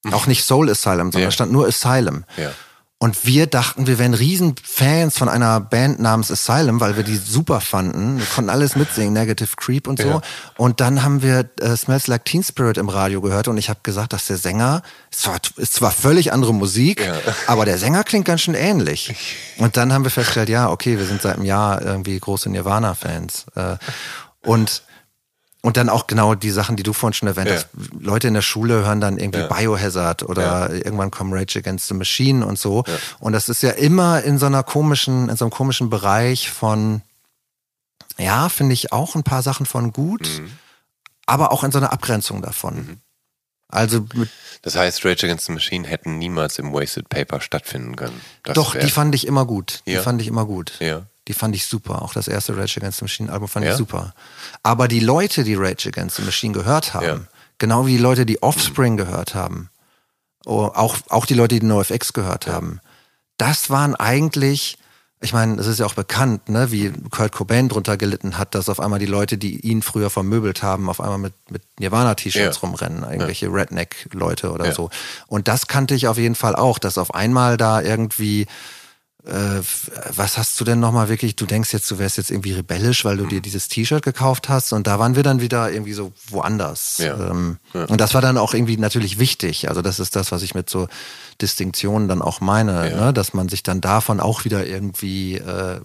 Mhm. 0.03 0.13
Auch 0.13 0.25
nicht 0.25 0.43
Soul 0.43 0.69
Asylum, 0.69 1.11
sondern 1.11 1.27
ja. 1.27 1.31
stand 1.31 1.51
nur 1.51 1.67
Asylum. 1.67 2.25
Ja. 2.37 2.51
Und 3.01 3.25
wir 3.25 3.47
dachten, 3.47 3.87
wir 3.87 3.97
wären 3.97 4.13
Riesenfans 4.13 5.17
von 5.17 5.27
einer 5.27 5.59
Band 5.59 5.99
namens 5.99 6.29
Asylum, 6.29 6.79
weil 6.79 6.97
wir 6.97 7.03
die 7.03 7.15
super 7.15 7.59
fanden. 7.59 8.19
Wir 8.19 8.27
konnten 8.27 8.51
alles 8.51 8.75
mitsingen, 8.75 9.11
Negative 9.11 9.49
Creep 9.57 9.87
und 9.87 9.99
so. 9.99 10.07
Ja. 10.07 10.21
Und 10.55 10.81
dann 10.81 11.01
haben 11.01 11.23
wir 11.23 11.49
äh, 11.59 11.75
Smells 11.75 12.05
Like 12.05 12.25
Teen 12.25 12.43
Spirit 12.43 12.77
im 12.77 12.89
Radio 12.89 13.19
gehört 13.19 13.47
und 13.47 13.57
ich 13.57 13.69
habe 13.69 13.79
gesagt, 13.81 14.13
dass 14.13 14.27
der 14.27 14.37
Sänger, 14.37 14.83
es 15.11 15.25
war, 15.25 15.37
ist 15.57 15.73
zwar 15.73 15.89
völlig 15.89 16.31
andere 16.31 16.53
Musik, 16.53 17.03
ja. 17.03 17.15
aber 17.47 17.65
der 17.65 17.79
Sänger 17.79 18.03
klingt 18.03 18.25
ganz 18.25 18.41
schön 18.41 18.53
ähnlich. 18.53 19.15
Und 19.57 19.77
dann 19.77 19.91
haben 19.91 20.03
wir 20.03 20.11
festgestellt, 20.11 20.49
ja, 20.49 20.69
okay, 20.69 20.99
wir 20.99 21.05
sind 21.07 21.23
seit 21.23 21.37
einem 21.37 21.45
Jahr 21.45 21.81
irgendwie 21.81 22.19
große 22.19 22.51
Nirvana-Fans. 22.51 23.47
Äh, 23.55 23.77
und 24.47 24.83
und 25.61 25.77
dann 25.77 25.89
auch 25.89 26.07
genau 26.07 26.33
die 26.35 26.49
Sachen, 26.49 26.75
die 26.75 26.83
du 26.83 26.91
vorhin 26.91 27.13
schon 27.13 27.27
erwähnt 27.27 27.49
ja. 27.49 27.55
hast. 27.55 27.67
Leute 27.99 28.27
in 28.27 28.33
der 28.33 28.41
Schule 28.41 28.85
hören 28.85 28.99
dann 28.99 29.17
irgendwie 29.17 29.41
ja. 29.41 29.47
Biohazard 29.47 30.23
oder 30.23 30.73
ja. 30.73 30.75
irgendwann 30.75 31.11
kommen 31.11 31.33
Rage 31.33 31.59
Against 31.59 31.87
the 31.87 31.93
Machine 31.93 32.45
und 32.45 32.57
so. 32.57 32.83
Und 33.19 33.33
das 33.33 33.47
ist 33.47 33.61
ja 33.61 33.71
immer 33.71 34.23
in 34.23 34.39
so 34.39 34.47
einer 34.47 34.63
komischen, 34.63 35.29
in 35.29 35.37
so 35.37 35.45
einem 35.45 35.51
komischen 35.51 35.89
Bereich 35.89 36.49
von, 36.49 37.01
ja, 38.17 38.49
finde 38.49 38.73
ich 38.73 38.91
auch 38.91 39.15
ein 39.15 39.23
paar 39.23 39.43
Sachen 39.43 39.67
von 39.67 39.93
gut, 39.93 40.27
mhm. 40.39 40.51
aber 41.27 41.51
auch 41.51 41.63
in 41.63 41.71
so 41.71 41.77
einer 41.77 41.93
Abgrenzung 41.93 42.41
davon. 42.41 42.75
Mhm. 42.75 42.97
Also 43.67 44.05
das 44.63 44.75
heißt, 44.75 45.05
Rage 45.05 45.25
Against 45.27 45.45
the 45.45 45.53
Machine 45.53 45.87
hätten 45.87 46.17
niemals 46.17 46.59
im 46.59 46.73
Wasted 46.73 47.07
Paper 47.07 47.39
stattfinden 47.39 47.95
können. 47.95 48.19
Das 48.43 48.55
Doch, 48.55 48.75
die 48.75 48.89
fand 48.89 49.15
ich 49.15 49.25
immer 49.25 49.45
gut. 49.45 49.81
Die 49.85 49.95
fand 49.95 50.21
ich 50.21 50.27
immer 50.27 50.45
gut. 50.45 50.73
Ja. 50.79 51.03
Die 51.31 51.33
fand 51.33 51.55
ich 51.55 51.65
super. 51.65 52.01
Auch 52.01 52.13
das 52.13 52.27
erste 52.27 52.57
Rage 52.57 52.75
Against 52.81 52.99
the 52.99 53.05
Machine 53.05 53.31
Album 53.31 53.47
fand 53.47 53.65
ja? 53.65 53.71
ich 53.71 53.77
super. 53.77 54.13
Aber 54.63 54.89
die 54.89 54.99
Leute, 54.99 55.45
die 55.45 55.55
Rage 55.55 55.87
Against 55.87 56.17
the 56.17 56.23
Machine 56.23 56.53
gehört 56.53 56.93
haben, 56.93 57.05
ja. 57.05 57.19
genau 57.57 57.85
wie 57.85 57.93
die 57.93 58.03
Leute, 58.03 58.25
die 58.25 58.43
Offspring 58.43 58.97
gehört 58.97 59.33
haben, 59.33 59.69
oh, 60.45 60.69
auch, 60.73 60.97
auch 61.07 61.25
die 61.25 61.33
Leute, 61.33 61.57
die 61.57 61.65
NoFX 61.65 62.11
gehört 62.11 62.47
ja. 62.47 62.53
haben, 62.53 62.81
das 63.37 63.69
waren 63.69 63.95
eigentlich 63.95 64.77
ich 65.23 65.33
meine, 65.33 65.61
es 65.61 65.67
ist 65.67 65.79
ja 65.79 65.85
auch 65.85 65.93
bekannt, 65.93 66.49
ne, 66.49 66.71
wie 66.71 66.91
Kurt 67.11 67.31
Cobain 67.31 67.69
drunter 67.69 67.95
gelitten 67.95 68.39
hat, 68.39 68.55
dass 68.55 68.69
auf 68.69 68.79
einmal 68.79 68.97
die 68.97 69.05
Leute, 69.05 69.37
die 69.37 69.59
ihn 69.59 69.83
früher 69.83 70.09
vermöbelt 70.09 70.63
haben, 70.63 70.89
auf 70.89 70.99
einmal 70.99 71.19
mit, 71.19 71.33
mit 71.51 71.61
Nirvana-T-Shirts 71.79 72.59
ja. 72.59 72.67
rumrennen, 72.67 73.03
irgendwelche 73.03 73.45
ja. 73.45 73.51
Redneck-Leute 73.51 74.51
oder 74.51 74.65
ja. 74.65 74.73
so. 74.73 74.89
Und 75.27 75.47
das 75.47 75.67
kannte 75.67 75.93
ich 75.93 76.07
auf 76.07 76.17
jeden 76.17 76.33
Fall 76.33 76.55
auch, 76.55 76.79
dass 76.79 76.97
auf 76.97 77.13
einmal 77.13 77.57
da 77.57 77.81
irgendwie 77.81 78.47
äh, 79.25 79.61
was 80.15 80.37
hast 80.37 80.59
du 80.59 80.63
denn 80.63 80.79
nochmal 80.79 81.09
wirklich, 81.09 81.35
du 81.35 81.45
denkst 81.45 81.71
jetzt, 81.73 81.89
du 81.91 81.99
wärst 81.99 82.17
jetzt 82.17 82.31
irgendwie 82.31 82.53
rebellisch, 82.53 83.05
weil 83.05 83.17
du 83.17 83.25
dir 83.25 83.37
mhm. 83.37 83.43
dieses 83.43 83.67
T-Shirt 83.67 84.03
gekauft 84.03 84.49
hast 84.49 84.73
und 84.73 84.87
da 84.87 84.97
waren 84.99 85.15
wir 85.15 85.23
dann 85.23 85.41
wieder 85.41 85.71
irgendwie 85.71 85.93
so 85.93 86.11
woanders. 86.29 86.97
Ja. 86.97 87.29
Ähm, 87.29 87.57
ja. 87.73 87.85
Und 87.85 88.01
das 88.01 88.13
war 88.13 88.21
dann 88.21 88.37
auch 88.37 88.53
irgendwie 88.53 88.77
natürlich 88.77 89.19
wichtig. 89.19 89.69
Also 89.69 89.81
das 89.81 89.99
ist 89.99 90.15
das, 90.15 90.31
was 90.31 90.41
ich 90.41 90.55
mit 90.55 90.69
so 90.69 90.87
Distinktionen 91.41 92.07
dann 92.07 92.21
auch 92.21 92.41
meine, 92.41 92.89
ja. 92.89 93.05
ne? 93.05 93.13
dass 93.13 93.33
man 93.33 93.47
sich 93.47 93.61
dann 93.63 93.79
davon 93.79 94.19
auch 94.19 94.43
wieder 94.45 94.65
irgendwie, 94.65 95.35
äh, 95.35 95.81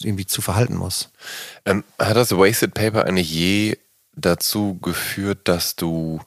irgendwie 0.00 0.26
zu 0.26 0.40
verhalten 0.40 0.76
muss. 0.76 1.10
Ähm, 1.66 1.84
hat 1.98 2.16
das 2.16 2.32
Wasted 2.32 2.72
Paper 2.74 3.04
eigentlich 3.04 3.30
je 3.30 3.76
dazu 4.14 4.78
geführt, 4.80 5.40
dass 5.44 5.76
du 5.76 6.20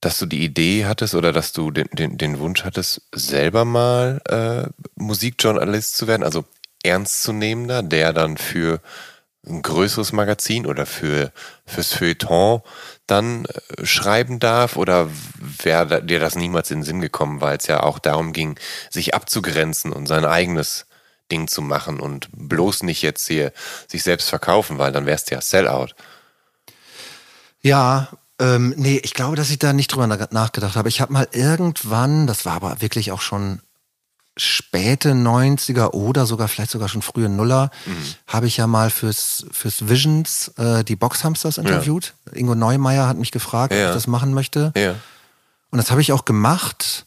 dass 0.00 0.18
du 0.18 0.26
die 0.26 0.44
Idee 0.44 0.86
hattest 0.86 1.14
oder 1.14 1.32
dass 1.32 1.52
du 1.52 1.70
den, 1.70 1.88
den, 1.92 2.18
den 2.18 2.38
Wunsch 2.38 2.64
hattest, 2.64 3.02
selber 3.14 3.64
mal 3.64 4.20
äh, 4.28 4.70
Musikjournalist 4.96 5.96
zu 5.96 6.06
werden, 6.06 6.22
also 6.22 6.44
ernstzunehmender, 6.82 7.82
der 7.82 8.12
dann 8.12 8.38
für 8.38 8.80
ein 9.46 9.62
größeres 9.62 10.12
Magazin 10.12 10.66
oder 10.66 10.84
für 10.84 11.32
fürs 11.64 11.94
Feuilleton 11.94 12.62
dann 13.06 13.46
äh, 13.46 13.86
schreiben 13.86 14.38
darf 14.38 14.76
oder 14.76 15.08
wäre 15.62 16.02
dir 16.02 16.20
das 16.20 16.34
niemals 16.34 16.70
in 16.70 16.78
den 16.78 16.84
Sinn 16.84 17.00
gekommen, 17.00 17.40
weil 17.40 17.56
es 17.56 17.66
ja 17.66 17.82
auch 17.82 17.98
darum 17.98 18.32
ging, 18.32 18.58
sich 18.90 19.14
abzugrenzen 19.14 19.92
und 19.92 20.06
sein 20.06 20.24
eigenes 20.24 20.86
Ding 21.30 21.48
zu 21.48 21.62
machen 21.62 22.00
und 22.00 22.28
bloß 22.32 22.82
nicht 22.82 23.02
jetzt 23.02 23.26
hier 23.28 23.52
sich 23.86 24.02
selbst 24.02 24.28
verkaufen, 24.28 24.78
weil 24.78 24.92
dann 24.92 25.06
wärst 25.06 25.30
du 25.30 25.36
ja 25.36 25.40
Sellout. 25.40 25.94
Ja, 27.62 28.08
ähm, 28.40 28.74
nee, 28.76 29.00
ich 29.04 29.14
glaube, 29.14 29.36
dass 29.36 29.50
ich 29.50 29.58
da 29.58 29.72
nicht 29.72 29.88
drüber 29.88 30.06
nachgedacht 30.06 30.74
habe. 30.74 30.88
Ich 30.88 31.00
habe 31.00 31.12
mal 31.12 31.28
irgendwann, 31.32 32.26
das 32.26 32.46
war 32.46 32.54
aber 32.54 32.80
wirklich 32.80 33.12
auch 33.12 33.20
schon 33.20 33.60
späte 34.36 35.12
90er 35.12 35.90
oder 35.90 36.24
sogar 36.24 36.48
vielleicht 36.48 36.70
sogar 36.70 36.88
schon 36.88 37.02
frühe 37.02 37.28
Nuller, 37.28 37.70
mhm. 37.84 38.14
habe 38.26 38.46
ich 38.46 38.56
ja 38.56 38.66
mal 38.66 38.88
fürs, 38.88 39.44
fürs 39.52 39.88
Visions 39.88 40.48
äh, 40.56 40.82
die 40.82 40.96
Boxhamsters 40.96 41.58
interviewt. 41.58 42.14
Ja. 42.26 42.38
Ingo 42.38 42.54
Neumeier 42.54 43.06
hat 43.06 43.18
mich 43.18 43.32
gefragt, 43.32 43.74
ja. 43.74 43.82
ob 43.82 43.88
ich 43.88 43.94
das 43.94 44.06
machen 44.06 44.32
möchte. 44.32 44.72
Ja. 44.74 44.94
Und 45.70 45.76
das 45.76 45.90
habe 45.90 46.00
ich 46.00 46.12
auch 46.12 46.24
gemacht. 46.24 47.04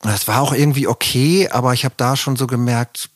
Das 0.00 0.26
war 0.26 0.40
auch 0.40 0.54
irgendwie 0.54 0.86
okay, 0.86 1.50
aber 1.50 1.74
ich 1.74 1.84
habe 1.84 1.94
da 1.98 2.16
schon 2.16 2.36
so 2.36 2.46
gemerkt, 2.46 3.10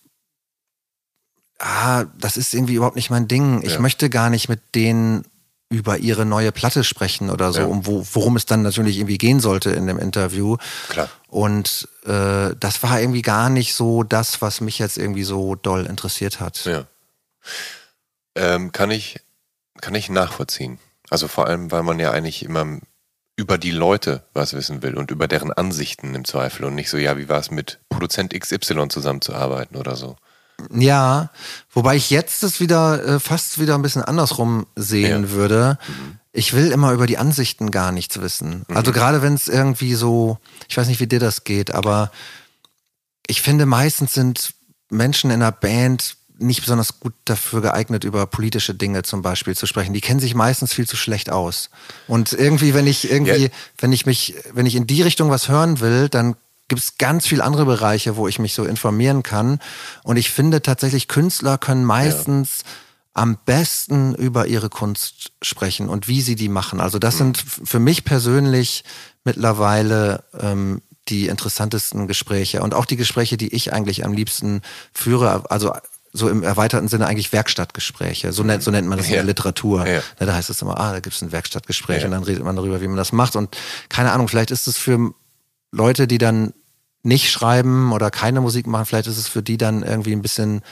ah, 1.59 2.05
das 2.19 2.37
ist 2.37 2.53
irgendwie 2.53 2.75
überhaupt 2.75 2.97
nicht 2.97 3.09
mein 3.09 3.29
Ding. 3.29 3.63
Ich 3.63 3.79
möchte 3.79 4.11
gar 4.11 4.29
nicht 4.29 4.49
mit 4.49 4.75
denen 4.75 5.25
über 5.73 5.99
ihre 5.99 6.27
neue 6.27 6.53
Platte 6.53 6.85
sprechen 6.85 7.31
oder 7.31 7.53
so, 7.53 7.61
ja. 7.61 7.67
um 7.67 7.87
wo, 7.87 8.07
worum 8.13 8.37
es 8.37 8.45
dann 8.45 8.63
natürlich 8.63 8.99
irgendwie 8.99 9.19
gehen 9.19 9.41
sollte 9.41 9.71
in 9.71 9.87
dem 9.87 9.99
Interview. 9.99 10.59
Klar. 10.91 11.09
Und 11.29 11.89
äh, 12.05 12.55
das 12.61 12.83
war 12.83 13.01
irgendwie 13.01 13.23
gar 13.23 13.49
nicht 13.49 13.75
so 13.75 14.03
das, 14.03 14.43
was 14.43 14.61
mich 14.61 14.79
jetzt 14.79 14.99
irgendwie 14.99 15.25
so 15.25 15.55
doll 15.55 15.87
interessiert 15.87 16.41
hat. 16.41 16.65
Ja. 16.67 16.85
Ähm, 18.35 18.71
kann 18.71 18.91
ich 18.91 19.19
kann 19.81 19.95
ich 19.95 20.11
nachvollziehen. 20.11 20.79
Also 21.11 21.27
vor 21.29 21.47
allem, 21.47 21.73
weil 21.73 21.83
man 21.83 21.99
ja 21.99 22.11
eigentlich 22.11 22.45
immer 22.45 22.79
über 23.37 23.59
die 23.59 23.71
Leute 23.71 24.25
was 24.35 24.53
wissen 24.53 24.83
will 24.83 24.97
und 24.97 25.11
über 25.11 25.27
deren 25.27 25.53
Ansichten 25.53 26.15
im 26.15 26.25
Zweifel 26.25 26.65
und 26.65 26.75
nicht 26.75 26.91
so, 26.91 26.99
ja, 26.99 27.17
wie 27.17 27.29
war 27.29 27.41
es 27.41 27.51
mit 27.51 27.81
Produzent 27.89 28.39
XY 28.39 28.89
zusammenzuarbeiten 28.89 29.77
oder 29.77 29.97
so. 29.97 30.17
Ja, 30.73 31.31
wobei 31.73 31.97
ich 31.97 32.11
jetzt 32.11 32.43
das 32.43 32.61
wieder 32.61 33.05
äh, 33.05 33.21
fast 33.21 33.59
wieder 33.61 33.75
ein 33.75 33.83
bisschen 33.83 34.03
andersrum 34.03 34.67
sehen 34.77 35.25
ja. 35.25 35.31
würde. 35.31 35.79
Mhm. 35.87 36.19
Ich 36.33 36.55
will 36.55 36.73
immer 36.73 36.93
über 36.93 37.07
die 37.07 37.19
Ansichten 37.19 37.71
gar 37.71 37.93
nichts 37.93 38.21
wissen. 38.21 38.65
Mhm. 38.69 38.77
Also 38.77 38.93
gerade 38.93 39.23
wenn 39.23 39.35
es 39.35 39.49
irgendwie 39.49 39.95
so, 39.95 40.39
ich 40.69 40.77
weiß 40.77 40.87
nicht, 40.87 41.01
wie 41.01 41.07
dir 41.07 41.21
das 41.21 41.45
geht, 41.45 41.75
aber 41.75 42.11
ich 43.27 43.43
finde 43.43 43.67
meistens 43.67 44.15
sind 44.15 44.55
Menschen 44.91 45.31
in 45.31 45.43
einer 45.43 45.53
Band 45.53 46.17
nicht 46.39 46.61
besonders 46.61 47.01
gut 47.01 47.15
dafür 47.25 47.61
geeignet, 47.61 48.05
über 48.05 48.27
politische 48.27 48.75
Dinge 48.75 49.03
zum 49.03 49.23
Beispiel 49.23 49.57
zu 49.57 49.67
sprechen. 49.67 49.95
Die 49.95 50.01
kennen 50.01 50.21
sich 50.21 50.35
meistens 50.35 50.73
viel 50.73 50.87
zu 50.87 50.97
schlecht 50.97 51.31
aus. 51.31 51.71
Und 52.09 52.33
irgendwie, 52.33 52.75
wenn 52.75 52.87
ich 52.87 53.11
irgendwie, 53.11 53.45
ja. 53.45 53.49
wenn 53.79 53.93
ich 53.93 54.07
mich, 54.07 54.35
wenn 54.53 54.67
ich 54.67 54.75
in 54.75 54.87
die 54.87 55.03
Richtung 55.03 55.31
was 55.31 55.49
hören 55.49 55.81
will, 55.81 56.09
dann 56.09 56.37
gibt 56.73 56.81
es 56.81 56.97
ganz 56.97 57.27
viele 57.27 57.45
andere 57.45 57.67
Bereiche, 57.67 58.17
wo 58.17 58.29
ich 58.29 58.39
mich 58.39 58.55
so 58.55 58.65
informieren 58.65 59.23
kann. 59.23 59.59
Und 60.05 60.17
ich 60.17 60.31
finde 60.31 60.63
tatsächlich, 60.63 61.07
Künstler 61.07 61.59
können 61.59 61.85
meistens 61.85 62.61
ja. 62.65 62.71
am 63.13 63.37
besten 63.45 64.15
über 64.15 64.47
ihre 64.47 64.71
Kunst 64.71 65.33
sprechen 65.43 65.91
und 65.91 66.09
wie 66.09 66.23
sie 66.23 66.35
die 66.35 66.49
machen. 66.49 66.81
Also 66.81 66.99
das 66.99 67.17
mhm. 67.17 67.19
sind 67.19 67.45
für 67.65 67.79
mich 67.79 68.07
persönlich 68.07 68.85
mittlerweile 69.23 70.25
ähm, 70.41 70.81
die 71.09 71.27
interessantesten 71.27 72.07
Gespräche 72.07 72.63
und 72.63 72.73
auch 72.73 72.87
die 72.87 72.97
Gespräche, 72.97 73.37
die 73.37 73.55
ich 73.55 73.75
eigentlich 73.75 74.07
am 74.07 74.15
liebsten 74.15 74.63
führe. 74.95 75.51
Also 75.51 75.75
so 76.15 76.31
im 76.31 76.43
erweiterten 76.43 76.89
Sinne 76.89 77.07
eigentlich 77.07 77.35
Werkstattgespräche. 77.35 78.33
So 78.33 78.45
nennt, 78.45 78.63
so 78.63 78.71
nennt 78.71 78.89
man 78.89 78.97
das 78.97 79.09
ja. 79.09 79.17
in 79.17 79.19
der 79.19 79.25
Literatur. 79.25 79.87
Ja. 79.87 80.01
Da 80.19 80.33
heißt 80.33 80.49
es 80.49 80.63
immer, 80.63 80.81
ah, 80.81 80.93
da 80.93 81.01
gibt 81.01 81.17
es 81.17 81.21
ein 81.21 81.33
Werkstattgespräch 81.33 81.99
ja. 81.99 82.07
und 82.07 82.13
dann 82.13 82.23
redet 82.23 82.43
man 82.43 82.57
darüber, 82.57 82.81
wie 82.81 82.89
man 82.89 82.97
das 82.97 83.13
macht. 83.13 83.37
Und 83.37 83.59
keine 83.91 84.13
Ahnung, 84.13 84.29
vielleicht 84.29 84.51
ist 84.51 84.67
es 84.67 84.79
für 84.79 85.13
Leute, 85.73 86.07
die 86.07 86.19
dann 86.19 86.53
nicht 87.03 87.31
schreiben 87.31 87.93
oder 87.93 88.11
keine 88.11 88.41
Musik 88.41 88.67
machen, 88.67 88.87
vielleicht 88.87 89.09
ist 89.09 89.19
es 89.19 89.29
für 89.29 89.43
die 89.43 89.57
dann 89.57 89.83
irgendwie 89.83 90.13
ein 90.13 90.23
bisschen 90.23 90.63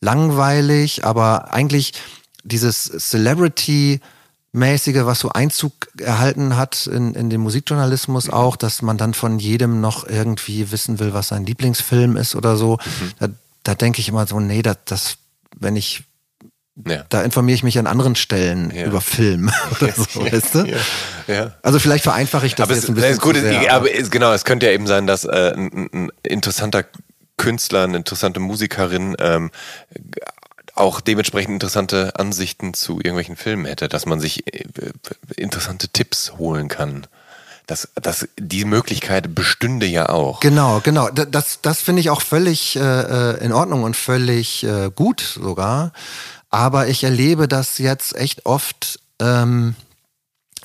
langweilig, 0.00 1.04
aber 1.04 1.52
eigentlich 1.52 1.94
dieses 2.44 2.84
Celebrity 2.84 4.00
mäßige, 4.52 5.04
was 5.04 5.20
so 5.20 5.30
Einzug 5.30 5.72
erhalten 5.98 6.56
hat 6.56 6.86
in, 6.86 7.14
in 7.14 7.30
den 7.30 7.40
Musikjournalismus 7.40 8.30
auch, 8.30 8.56
dass 8.56 8.82
man 8.82 8.96
dann 8.96 9.14
von 9.14 9.38
jedem 9.38 9.80
noch 9.80 10.06
irgendwie 10.06 10.70
wissen 10.70 10.98
will, 10.98 11.12
was 11.12 11.28
sein 11.28 11.44
Lieblingsfilm 11.44 12.16
ist 12.16 12.34
oder 12.34 12.56
so. 12.56 12.76
Mhm. 12.76 13.12
Da, 13.18 13.28
da 13.62 13.74
denke 13.74 14.00
ich 14.00 14.08
immer 14.08 14.26
so, 14.26 14.40
nee, 14.40 14.62
das, 14.62 14.78
das, 14.84 15.16
wenn 15.58 15.76
ich 15.76 16.04
ja. 16.86 17.04
Da 17.08 17.22
informiere 17.22 17.56
ich 17.56 17.62
mich 17.62 17.78
an 17.78 17.86
anderen 17.86 18.14
Stellen 18.14 18.70
ja. 18.74 18.86
über 18.86 19.00
Film 19.00 19.50
oder 19.80 19.92
so, 19.92 20.20
ja. 20.24 20.32
weißt 20.32 20.54
du? 20.54 20.76
Ja. 21.26 21.52
Also 21.62 21.78
vielleicht 21.78 22.04
vereinfache 22.04 22.46
ich 22.46 22.54
das 22.54 22.64
aber 22.64 22.74
jetzt 22.74 22.84
es, 22.84 22.88
ein 22.90 22.94
bisschen. 22.94 23.12
Ist 23.12 23.20
gut, 23.20 23.36
sehr, 23.36 23.72
aber, 23.72 23.92
es, 23.92 24.10
genau, 24.10 24.32
es 24.32 24.44
könnte 24.44 24.66
ja 24.66 24.72
eben 24.72 24.86
sein, 24.86 25.06
dass 25.06 25.24
äh, 25.24 25.52
ein, 25.56 25.88
ein, 25.92 26.12
interessanter 26.22 26.84
Künstler, 27.36 27.84
eine 27.84 27.96
interessante 27.96 28.40
Musikerin 28.40 29.16
ähm, 29.18 29.50
auch 30.74 31.00
dementsprechend 31.00 31.54
interessante 31.54 32.12
Ansichten 32.16 32.74
zu 32.74 32.96
irgendwelchen 32.98 33.36
Filmen 33.36 33.64
hätte, 33.64 33.88
dass 33.88 34.06
man 34.06 34.20
sich 34.20 34.46
äh, 34.52 34.64
interessante 35.36 35.88
Tipps 35.88 36.34
holen 36.38 36.68
kann. 36.68 37.06
Das, 37.66 37.86
das, 38.00 38.26
die 38.38 38.64
Möglichkeit 38.64 39.34
bestünde 39.34 39.84
ja 39.84 40.08
auch. 40.08 40.40
Genau, 40.40 40.80
genau. 40.82 41.10
Das, 41.10 41.60
das 41.60 41.82
finde 41.82 42.00
ich 42.00 42.08
auch 42.08 42.22
völlig 42.22 42.76
äh, 42.76 42.80
äh, 42.80 43.44
in 43.44 43.52
Ordnung 43.52 43.82
und 43.82 43.94
völlig 43.94 44.64
äh, 44.64 44.90
gut 44.94 45.20
sogar. 45.20 45.92
Aber 46.50 46.88
ich 46.88 47.04
erlebe 47.04 47.48
das 47.48 47.78
jetzt 47.78 48.16
echt 48.16 48.46
oft, 48.46 49.00
ähm, 49.20 49.74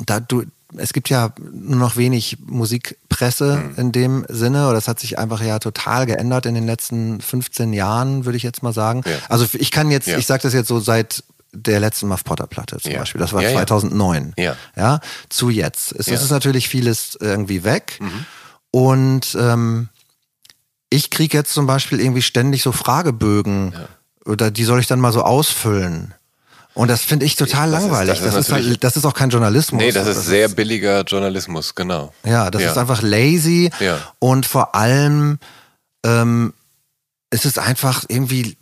da 0.06 0.20
du, 0.20 0.44
es 0.78 0.94
gibt 0.94 1.10
ja 1.10 1.34
nur 1.52 1.78
noch 1.78 1.98
wenig 1.98 2.38
Musikpresse 2.46 3.58
mhm. 3.58 3.76
in 3.76 3.92
dem 3.92 4.26
Sinne, 4.30 4.66
oder 4.66 4.76
das 4.76 4.88
hat 4.88 5.00
sich 5.00 5.20
einfach 5.20 5.42
ja 5.42 5.60
total 5.60 6.06
geändert 6.06 6.46
in 6.46 6.56
den 6.56 6.66
letzten 6.66 7.22
15 7.22 7.74
Jahren, 7.74 8.26
würde 8.26 8.38
ich 8.38 8.44
jetzt 8.44 8.64
mal 8.64 8.74
sagen. 8.74 9.04
Ja. 9.06 9.18
Also 9.30 9.46
ich 9.54 9.72
kann 9.72 9.92
jetzt, 9.92 10.08
ja. 10.08 10.18
ich 10.18 10.26
sage 10.26 10.44
das 10.44 10.54
jetzt 10.54 10.68
so 10.68 10.80
seit 10.80 11.24
der 11.52 11.80
letzten 11.80 12.08
Muff 12.08 12.24
Potter 12.24 12.48
Platte 12.48 12.78
zum 12.80 12.92
ja. 12.92 13.00
Beispiel, 13.00 13.20
das 13.20 13.34
war 13.34 13.44
2009, 13.44 14.34
ja. 14.38 14.56
ja, 14.76 15.00
zu 15.30 15.50
jetzt. 15.50 15.92
Es 15.92 16.08
ist 16.08 16.32
natürlich 16.32 16.68
vieles 16.68 17.16
irgendwie 17.20 17.64
weg 17.64 18.00
mhm. 18.00 18.26
und 18.72 19.38
ähm, 19.40 19.90
ich 20.90 21.10
kriege 21.10 21.38
jetzt 21.38 21.54
zum 21.54 21.68
Beispiel 21.68 22.00
irgendwie 22.00 22.22
ständig 22.22 22.64
so 22.64 22.72
Fragebögen 22.72 23.74
oder 24.26 24.52
die 24.52 24.64
soll 24.64 24.80
ich 24.80 24.88
dann 24.88 25.00
mal 25.00 25.12
so 25.12 25.22
ausfüllen. 25.22 26.14
Und 26.76 26.88
das 26.88 27.02
finde 27.02 27.26
ich 27.26 27.36
total 27.36 27.72
das 27.72 27.82
langweilig. 27.82 28.16
Ist, 28.16 28.26
das, 28.26 28.34
das, 28.34 28.48
ist 28.48 28.52
halt, 28.52 28.84
das 28.84 28.98
ist 28.98 29.06
auch 29.06 29.14
kein 29.14 29.30
Journalismus. 29.30 29.80
Nee, 29.80 29.92
das 29.92 30.08
ist 30.08 30.18
das 30.18 30.26
sehr 30.26 30.48
ist, 30.48 30.56
billiger 30.56 31.04
Journalismus, 31.04 31.76
genau. 31.76 32.14
Ja, 32.26 32.50
das 32.50 32.64
ja. 32.64 32.72
ist 32.72 32.78
einfach 32.78 33.02
lazy 33.02 33.70
ja. 33.80 34.00
und 34.20 34.46
vor 34.46 34.74
allem 34.74 35.38
ähm, 36.04 36.54
es 37.30 37.46
ist 37.46 37.60
einfach 37.60 38.06
irgendwie 38.08 38.58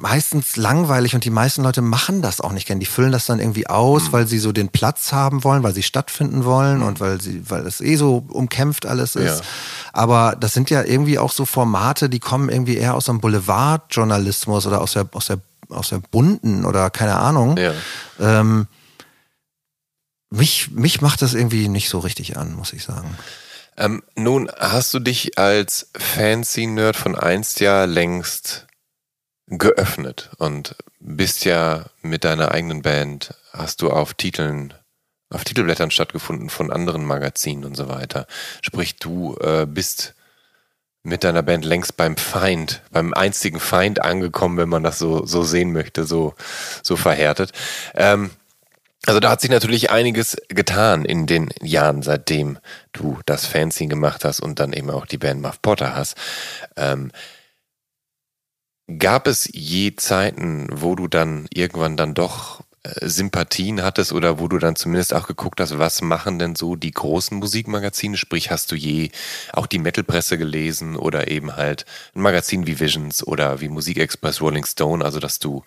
meistens 0.00 0.56
langweilig 0.56 1.14
und 1.14 1.24
die 1.24 1.30
meisten 1.30 1.62
Leute 1.62 1.82
machen 1.82 2.22
das 2.22 2.40
auch 2.40 2.52
nicht 2.52 2.66
gern. 2.66 2.80
Die 2.80 2.86
füllen 2.86 3.12
das 3.12 3.26
dann 3.26 3.38
irgendwie 3.38 3.66
aus, 3.66 4.04
mhm. 4.04 4.12
weil 4.12 4.26
sie 4.26 4.38
so 4.38 4.52
den 4.52 4.68
Platz 4.68 5.12
haben 5.12 5.44
wollen, 5.44 5.62
weil 5.62 5.74
sie 5.74 5.82
stattfinden 5.82 6.44
wollen 6.44 6.78
mhm. 6.78 6.86
und 6.86 7.00
weil 7.00 7.20
sie, 7.20 7.48
weil 7.48 7.66
es 7.66 7.80
eh 7.80 7.96
so 7.96 8.24
umkämpft 8.28 8.86
alles 8.86 9.16
ist. 9.16 9.40
Ja. 9.40 9.46
Aber 9.92 10.36
das 10.38 10.54
sind 10.54 10.70
ja 10.70 10.82
irgendwie 10.82 11.18
auch 11.18 11.32
so 11.32 11.44
Formate, 11.44 12.08
die 12.08 12.20
kommen 12.20 12.48
irgendwie 12.48 12.76
eher 12.76 12.94
aus 12.94 13.06
dem 13.06 13.20
Boulevardjournalismus 13.20 14.66
oder 14.66 14.80
aus 14.80 14.92
der, 14.92 15.08
aus 15.12 15.26
der, 15.26 15.38
aus 15.68 15.88
der 15.88 15.98
bunten 16.10 16.64
oder 16.64 16.90
keine 16.90 17.16
Ahnung. 17.16 17.56
Ja. 17.56 17.72
Ähm, 18.20 18.66
mich, 20.30 20.70
mich 20.70 21.00
macht 21.00 21.22
das 21.22 21.34
irgendwie 21.34 21.68
nicht 21.68 21.88
so 21.88 21.98
richtig 21.98 22.36
an, 22.36 22.54
muss 22.54 22.72
ich 22.72 22.84
sagen. 22.84 23.16
Ähm, 23.76 24.02
nun 24.16 24.50
hast 24.58 24.94
du 24.94 24.98
dich 24.98 25.38
als 25.38 25.90
Fancy-Nerd 25.96 26.96
von 26.96 27.14
einst 27.14 27.60
ja 27.60 27.84
längst 27.84 28.65
geöffnet 29.48 30.30
und 30.38 30.76
bist 30.98 31.44
ja 31.44 31.84
mit 32.02 32.24
deiner 32.24 32.52
eigenen 32.52 32.82
Band, 32.82 33.34
hast 33.52 33.82
du 33.82 33.90
auf 33.90 34.14
Titeln, 34.14 34.74
auf 35.30 35.44
Titelblättern 35.44 35.90
stattgefunden 35.90 36.50
von 36.50 36.72
anderen 36.72 37.04
Magazinen 37.04 37.64
und 37.64 37.76
so 37.76 37.88
weiter. 37.88 38.26
Sprich, 38.62 38.96
du 38.96 39.36
äh, 39.36 39.66
bist 39.66 40.14
mit 41.02 41.22
deiner 41.22 41.42
Band 41.42 41.64
längst 41.64 41.96
beim 41.96 42.16
Feind, 42.16 42.82
beim 42.90 43.14
einzigen 43.14 43.60
Feind 43.60 44.02
angekommen, 44.02 44.56
wenn 44.56 44.68
man 44.68 44.82
das 44.82 44.98
so, 44.98 45.24
so 45.24 45.44
sehen 45.44 45.72
möchte, 45.72 46.04
so, 46.04 46.34
so 46.82 46.96
verhärtet. 46.96 47.52
Ähm, 47.94 48.30
also 49.06 49.20
da 49.20 49.30
hat 49.30 49.40
sich 49.40 49.50
natürlich 49.50 49.90
einiges 49.90 50.36
getan 50.48 51.04
in 51.04 51.26
den 51.26 51.50
Jahren, 51.62 52.02
seitdem 52.02 52.58
du 52.92 53.20
das 53.24 53.46
Fanzine 53.46 53.90
gemacht 53.90 54.24
hast 54.24 54.40
und 54.40 54.58
dann 54.58 54.72
eben 54.72 54.90
auch 54.90 55.06
die 55.06 55.18
Band 55.18 55.40
Muff 55.40 55.62
Potter 55.62 55.94
hast. 55.94 56.16
Ähm, 56.76 57.12
gab 58.98 59.26
es 59.26 59.48
je 59.52 59.96
Zeiten, 59.96 60.68
wo 60.70 60.94
du 60.94 61.08
dann 61.08 61.46
irgendwann 61.52 61.96
dann 61.96 62.14
doch 62.14 62.62
äh, 62.82 63.08
Sympathien 63.08 63.82
hattest 63.82 64.12
oder 64.12 64.38
wo 64.38 64.48
du 64.48 64.58
dann 64.58 64.76
zumindest 64.76 65.14
auch 65.14 65.26
geguckt 65.26 65.60
hast, 65.60 65.78
was 65.78 66.02
machen 66.02 66.38
denn 66.38 66.54
so 66.54 66.76
die 66.76 66.92
großen 66.92 67.36
Musikmagazine? 67.38 68.16
Sprich, 68.16 68.50
hast 68.50 68.70
du 68.70 68.76
je 68.76 69.10
auch 69.52 69.66
die 69.66 69.78
Metalpresse 69.78 70.38
gelesen 70.38 70.96
oder 70.96 71.28
eben 71.28 71.56
halt 71.56 71.84
ein 72.14 72.20
Magazin 72.20 72.66
wie 72.66 72.78
Visions 72.78 73.26
oder 73.26 73.60
wie 73.60 73.68
Musikexpress 73.68 74.40
Rolling 74.40 74.64
Stone, 74.64 75.04
also 75.04 75.18
dass 75.18 75.38
du, 75.38 75.64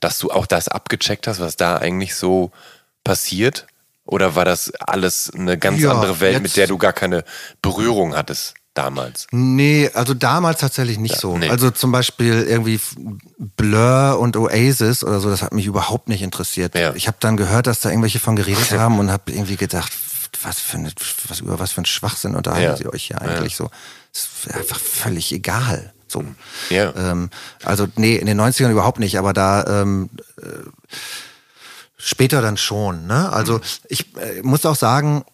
dass 0.00 0.18
du 0.18 0.30
auch 0.30 0.46
das 0.46 0.68
abgecheckt 0.68 1.26
hast, 1.26 1.40
was 1.40 1.56
da 1.56 1.76
eigentlich 1.76 2.14
so 2.14 2.50
passiert? 3.04 3.66
Oder 4.04 4.36
war 4.36 4.44
das 4.44 4.72
alles 4.76 5.32
eine 5.34 5.58
ganz 5.58 5.80
ja, 5.80 5.90
andere 5.90 6.20
Welt, 6.20 6.40
mit 6.40 6.56
der 6.56 6.68
du 6.68 6.78
gar 6.78 6.92
keine 6.92 7.24
Berührung 7.60 8.16
hattest? 8.16 8.54
Damals? 8.76 9.26
Nee, 9.30 9.90
also 9.94 10.14
damals 10.14 10.60
tatsächlich 10.60 10.98
nicht 10.98 11.14
ja, 11.14 11.20
so. 11.20 11.38
Nee. 11.38 11.48
Also 11.48 11.70
zum 11.70 11.92
Beispiel 11.92 12.46
irgendwie 12.48 12.80
Blur 13.38 14.18
und 14.20 14.36
Oasis 14.36 15.04
oder 15.04 15.20
so, 15.20 15.30
das 15.30 15.42
hat 15.42 15.52
mich 15.52 15.66
überhaupt 15.66 16.08
nicht 16.08 16.22
interessiert. 16.22 16.74
Ja. 16.74 16.94
Ich 16.94 17.06
habe 17.06 17.16
dann 17.20 17.36
gehört, 17.36 17.66
dass 17.66 17.80
da 17.80 17.90
irgendwelche 17.90 18.20
von 18.20 18.36
geredet 18.36 18.70
haben 18.78 18.98
und 18.98 19.10
habe 19.10 19.32
irgendwie 19.32 19.56
gedacht, 19.56 19.92
was 20.42 20.58
für 20.58 20.76
eine, 20.76 20.92
was 21.28 21.40
über 21.40 21.58
was 21.58 21.72
für 21.72 21.82
ein 21.82 21.86
Schwachsinn 21.86 22.36
unterhaltet 22.36 22.80
ja. 22.80 22.86
ihr 22.86 22.92
euch 22.92 23.04
hier 23.04 23.20
eigentlich 23.20 23.56
so? 23.56 23.70
Das 24.12 24.28
ist 24.44 24.54
einfach 24.54 24.78
völlig 24.78 25.32
egal. 25.32 25.92
So. 26.08 26.24
Ja. 26.70 26.92
Ähm, 26.96 27.30
also 27.64 27.86
nee, 27.96 28.16
in 28.16 28.26
den 28.26 28.40
90ern 28.40 28.70
überhaupt 28.70 28.98
nicht, 28.98 29.18
aber 29.18 29.32
da 29.32 29.82
ähm, 29.82 30.10
äh, 30.40 30.46
Später 31.98 32.42
dann 32.42 32.56
schon. 32.56 33.06
Ne? 33.06 33.32
Also 33.32 33.54
mhm. 33.54 33.62
ich 33.88 34.16
äh, 34.16 34.42
muss 34.42 34.64
auch 34.64 34.76
sagen, 34.76 35.24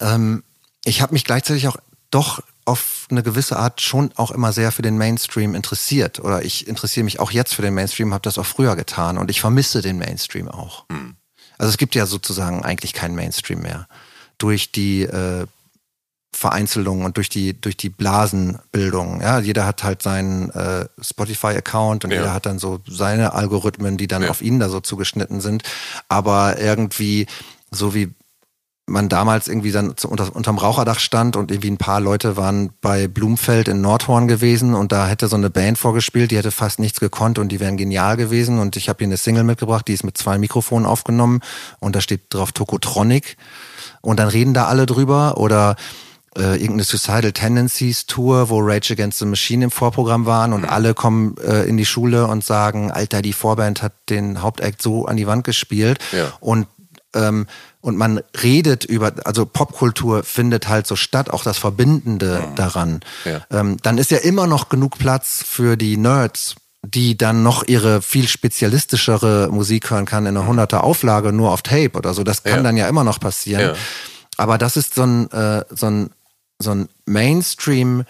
ähm, 0.00 0.42
ich 0.84 1.00
habe 1.00 1.14
mich 1.14 1.24
gleichzeitig 1.24 1.68
auch 1.68 1.76
doch 2.10 2.42
auf 2.64 3.06
eine 3.10 3.22
gewisse 3.22 3.56
Art 3.56 3.80
schon 3.80 4.12
auch 4.16 4.30
immer 4.30 4.52
sehr 4.52 4.72
für 4.72 4.82
den 4.82 4.98
Mainstream 4.98 5.54
interessiert. 5.54 6.20
Oder 6.20 6.44
ich 6.44 6.68
interessiere 6.68 7.04
mich 7.04 7.18
auch 7.18 7.30
jetzt 7.30 7.54
für 7.54 7.62
den 7.62 7.74
Mainstream, 7.74 8.12
habe 8.12 8.22
das 8.22 8.38
auch 8.38 8.46
früher 8.46 8.76
getan 8.76 9.18
und 9.18 9.30
ich 9.30 9.40
vermisse 9.40 9.82
den 9.82 9.98
Mainstream 9.98 10.48
auch. 10.48 10.84
Mhm. 10.88 11.16
Also 11.58 11.70
es 11.70 11.78
gibt 11.78 11.94
ja 11.94 12.06
sozusagen 12.06 12.64
eigentlich 12.64 12.92
keinen 12.92 13.14
Mainstream 13.14 13.60
mehr. 13.60 13.88
Durch 14.38 14.72
die 14.72 15.02
äh, 15.02 15.46
Vereinzelung 16.32 17.04
und 17.04 17.16
durch 17.16 17.28
die, 17.28 17.60
durch 17.60 17.76
die 17.76 17.90
Blasenbildung. 17.90 19.20
Ja, 19.20 19.40
jeder 19.40 19.66
hat 19.66 19.82
halt 19.82 20.00
seinen 20.00 20.50
äh, 20.50 20.86
Spotify-Account 21.00 22.04
und 22.04 22.12
ja. 22.12 22.18
jeder 22.18 22.32
hat 22.32 22.46
dann 22.46 22.58
so 22.58 22.80
seine 22.86 23.34
Algorithmen, 23.34 23.96
die 23.96 24.06
dann 24.06 24.22
ja. 24.22 24.30
auf 24.30 24.40
ihn 24.40 24.60
da 24.60 24.68
so 24.68 24.80
zugeschnitten 24.80 25.40
sind. 25.40 25.64
Aber 26.08 26.58
irgendwie, 26.58 27.26
so 27.70 27.94
wie 27.94 28.14
man 28.90 29.08
damals 29.08 29.48
irgendwie 29.48 29.72
dann 29.72 29.94
unter, 30.04 30.34
unterm 30.34 30.58
Raucherdach 30.58 30.98
stand 30.98 31.36
und 31.36 31.50
irgendwie 31.50 31.70
ein 31.70 31.78
paar 31.78 32.00
Leute 32.00 32.36
waren 32.36 32.70
bei 32.80 33.08
Blumfeld 33.08 33.68
in 33.68 33.80
Nordhorn 33.80 34.28
gewesen 34.28 34.74
und 34.74 34.92
da 34.92 35.06
hätte 35.06 35.28
so 35.28 35.36
eine 35.36 35.50
Band 35.50 35.78
vorgespielt, 35.78 36.30
die 36.30 36.36
hätte 36.36 36.50
fast 36.50 36.78
nichts 36.78 37.00
gekonnt 37.00 37.38
und 37.38 37.50
die 37.50 37.60
wären 37.60 37.76
genial 37.76 38.16
gewesen 38.16 38.58
und 38.58 38.76
ich 38.76 38.88
habe 38.88 38.98
hier 38.98 39.08
eine 39.08 39.16
Single 39.16 39.44
mitgebracht, 39.44 39.88
die 39.88 39.94
ist 39.94 40.04
mit 40.04 40.18
zwei 40.18 40.38
Mikrofonen 40.38 40.86
aufgenommen 40.86 41.40
und 41.78 41.96
da 41.96 42.00
steht 42.00 42.22
drauf 42.30 42.52
Tokotronic 42.52 43.36
und 44.02 44.18
dann 44.18 44.28
reden 44.28 44.54
da 44.54 44.66
alle 44.66 44.86
drüber 44.86 45.38
oder 45.38 45.76
äh, 46.36 46.52
irgendeine 46.52 46.84
Suicidal 46.84 47.32
Tendencies 47.32 48.06
Tour, 48.06 48.50
wo 48.50 48.60
Rage 48.60 48.92
Against 48.92 49.18
the 49.18 49.26
Machine 49.26 49.64
im 49.64 49.70
Vorprogramm 49.70 50.26
waren 50.26 50.52
und 50.52 50.62
mhm. 50.62 50.68
alle 50.68 50.94
kommen 50.94 51.36
äh, 51.38 51.64
in 51.64 51.76
die 51.76 51.86
Schule 51.86 52.26
und 52.26 52.44
sagen, 52.44 52.90
Alter, 52.90 53.22
die 53.22 53.32
Vorband 53.32 53.82
hat 53.82 53.92
den 54.08 54.42
Hauptakt 54.42 54.82
so 54.82 55.06
an 55.06 55.16
die 55.16 55.26
Wand 55.26 55.44
gespielt 55.44 55.98
ja. 56.12 56.32
und 56.40 56.66
ähm, 57.14 57.46
und 57.80 57.96
man 57.96 58.20
redet 58.42 58.84
über, 58.84 59.12
also 59.24 59.46
Popkultur 59.46 60.22
findet 60.22 60.68
halt 60.68 60.86
so 60.86 60.96
statt, 60.96 61.30
auch 61.30 61.42
das 61.42 61.58
Verbindende 61.58 62.44
mhm. 62.50 62.54
daran. 62.54 63.00
Ja. 63.24 63.40
Ähm, 63.50 63.78
dann 63.82 63.98
ist 63.98 64.10
ja 64.10 64.18
immer 64.18 64.46
noch 64.46 64.68
genug 64.68 64.98
Platz 64.98 65.42
für 65.46 65.76
die 65.76 65.96
Nerds, 65.96 66.56
die 66.82 67.16
dann 67.16 67.42
noch 67.42 67.66
ihre 67.66 68.02
viel 68.02 68.28
spezialistischere 68.28 69.48
Musik 69.50 69.90
hören 69.90 70.06
kann 70.06 70.24
in 70.24 70.36
einer 70.36 70.42
mhm. 70.42 70.48
hunderte 70.48 70.82
Auflage 70.82 71.32
nur 71.32 71.52
auf 71.52 71.62
Tape 71.62 71.92
oder 71.96 72.14
so. 72.14 72.24
Das 72.24 72.42
kann 72.42 72.58
ja. 72.58 72.62
dann 72.62 72.76
ja 72.76 72.88
immer 72.88 73.04
noch 73.04 73.20
passieren. 73.20 73.62
Ja. 73.62 73.74
Aber 74.36 74.58
das 74.58 74.76
ist 74.76 74.94
so 74.94 75.02
ein, 75.02 75.30
äh, 75.30 75.64
so 75.70 75.86
ein 75.86 76.10
so 76.60 76.70
ein 76.72 76.88
Mainstream 77.06 78.04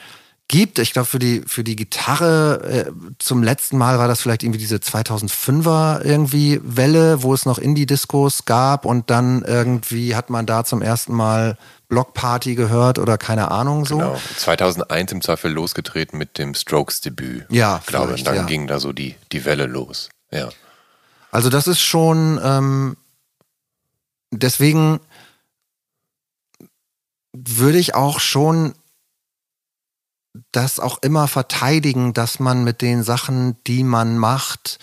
gibt. 0.50 0.80
Ich 0.80 0.92
glaube, 0.92 1.06
für 1.06 1.20
die, 1.20 1.42
für 1.46 1.62
die 1.62 1.76
Gitarre 1.76 2.88
äh, 2.88 2.92
zum 3.18 3.42
letzten 3.42 3.78
Mal 3.78 3.98
war 3.98 4.08
das 4.08 4.20
vielleicht 4.20 4.42
irgendwie 4.42 4.58
diese 4.58 4.76
2005er 4.76 6.04
irgendwie 6.04 6.60
Welle, 6.64 7.22
wo 7.22 7.32
es 7.32 7.46
noch 7.46 7.56
Indie-Discos 7.56 8.46
gab 8.46 8.84
und 8.84 9.10
dann 9.10 9.42
irgendwie 9.42 10.16
hat 10.16 10.28
man 10.28 10.46
da 10.46 10.64
zum 10.64 10.82
ersten 10.82 11.14
Mal 11.14 11.56
Blockparty 11.88 12.56
gehört 12.56 12.98
oder 12.98 13.16
keine 13.16 13.52
Ahnung 13.52 13.84
so. 13.84 13.98
Genau, 13.98 14.20
2001 14.36 15.12
im 15.12 15.22
Zweifel 15.22 15.52
losgetreten 15.52 16.18
mit 16.18 16.36
dem 16.36 16.54
Strokes-Debüt. 16.54 17.46
Ja, 17.48 17.78
ich 17.80 17.86
glaube, 17.86 18.16
dann 18.16 18.34
ja. 18.34 18.42
ging 18.42 18.66
da 18.66 18.80
so 18.80 18.92
die, 18.92 19.14
die 19.30 19.44
Welle 19.44 19.66
los. 19.66 20.08
Ja. 20.32 20.48
Also 21.30 21.48
das 21.48 21.68
ist 21.68 21.80
schon, 21.80 22.40
ähm, 22.42 22.96
deswegen 24.32 24.98
würde 27.32 27.78
ich 27.78 27.94
auch 27.94 28.18
schon 28.18 28.74
das 30.52 30.78
auch 30.78 31.02
immer 31.02 31.28
verteidigen, 31.28 32.12
dass 32.12 32.38
man 32.38 32.64
mit 32.64 32.82
den 32.82 33.02
Sachen, 33.02 33.56
die 33.66 33.82
man 33.82 34.18
macht, 34.18 34.78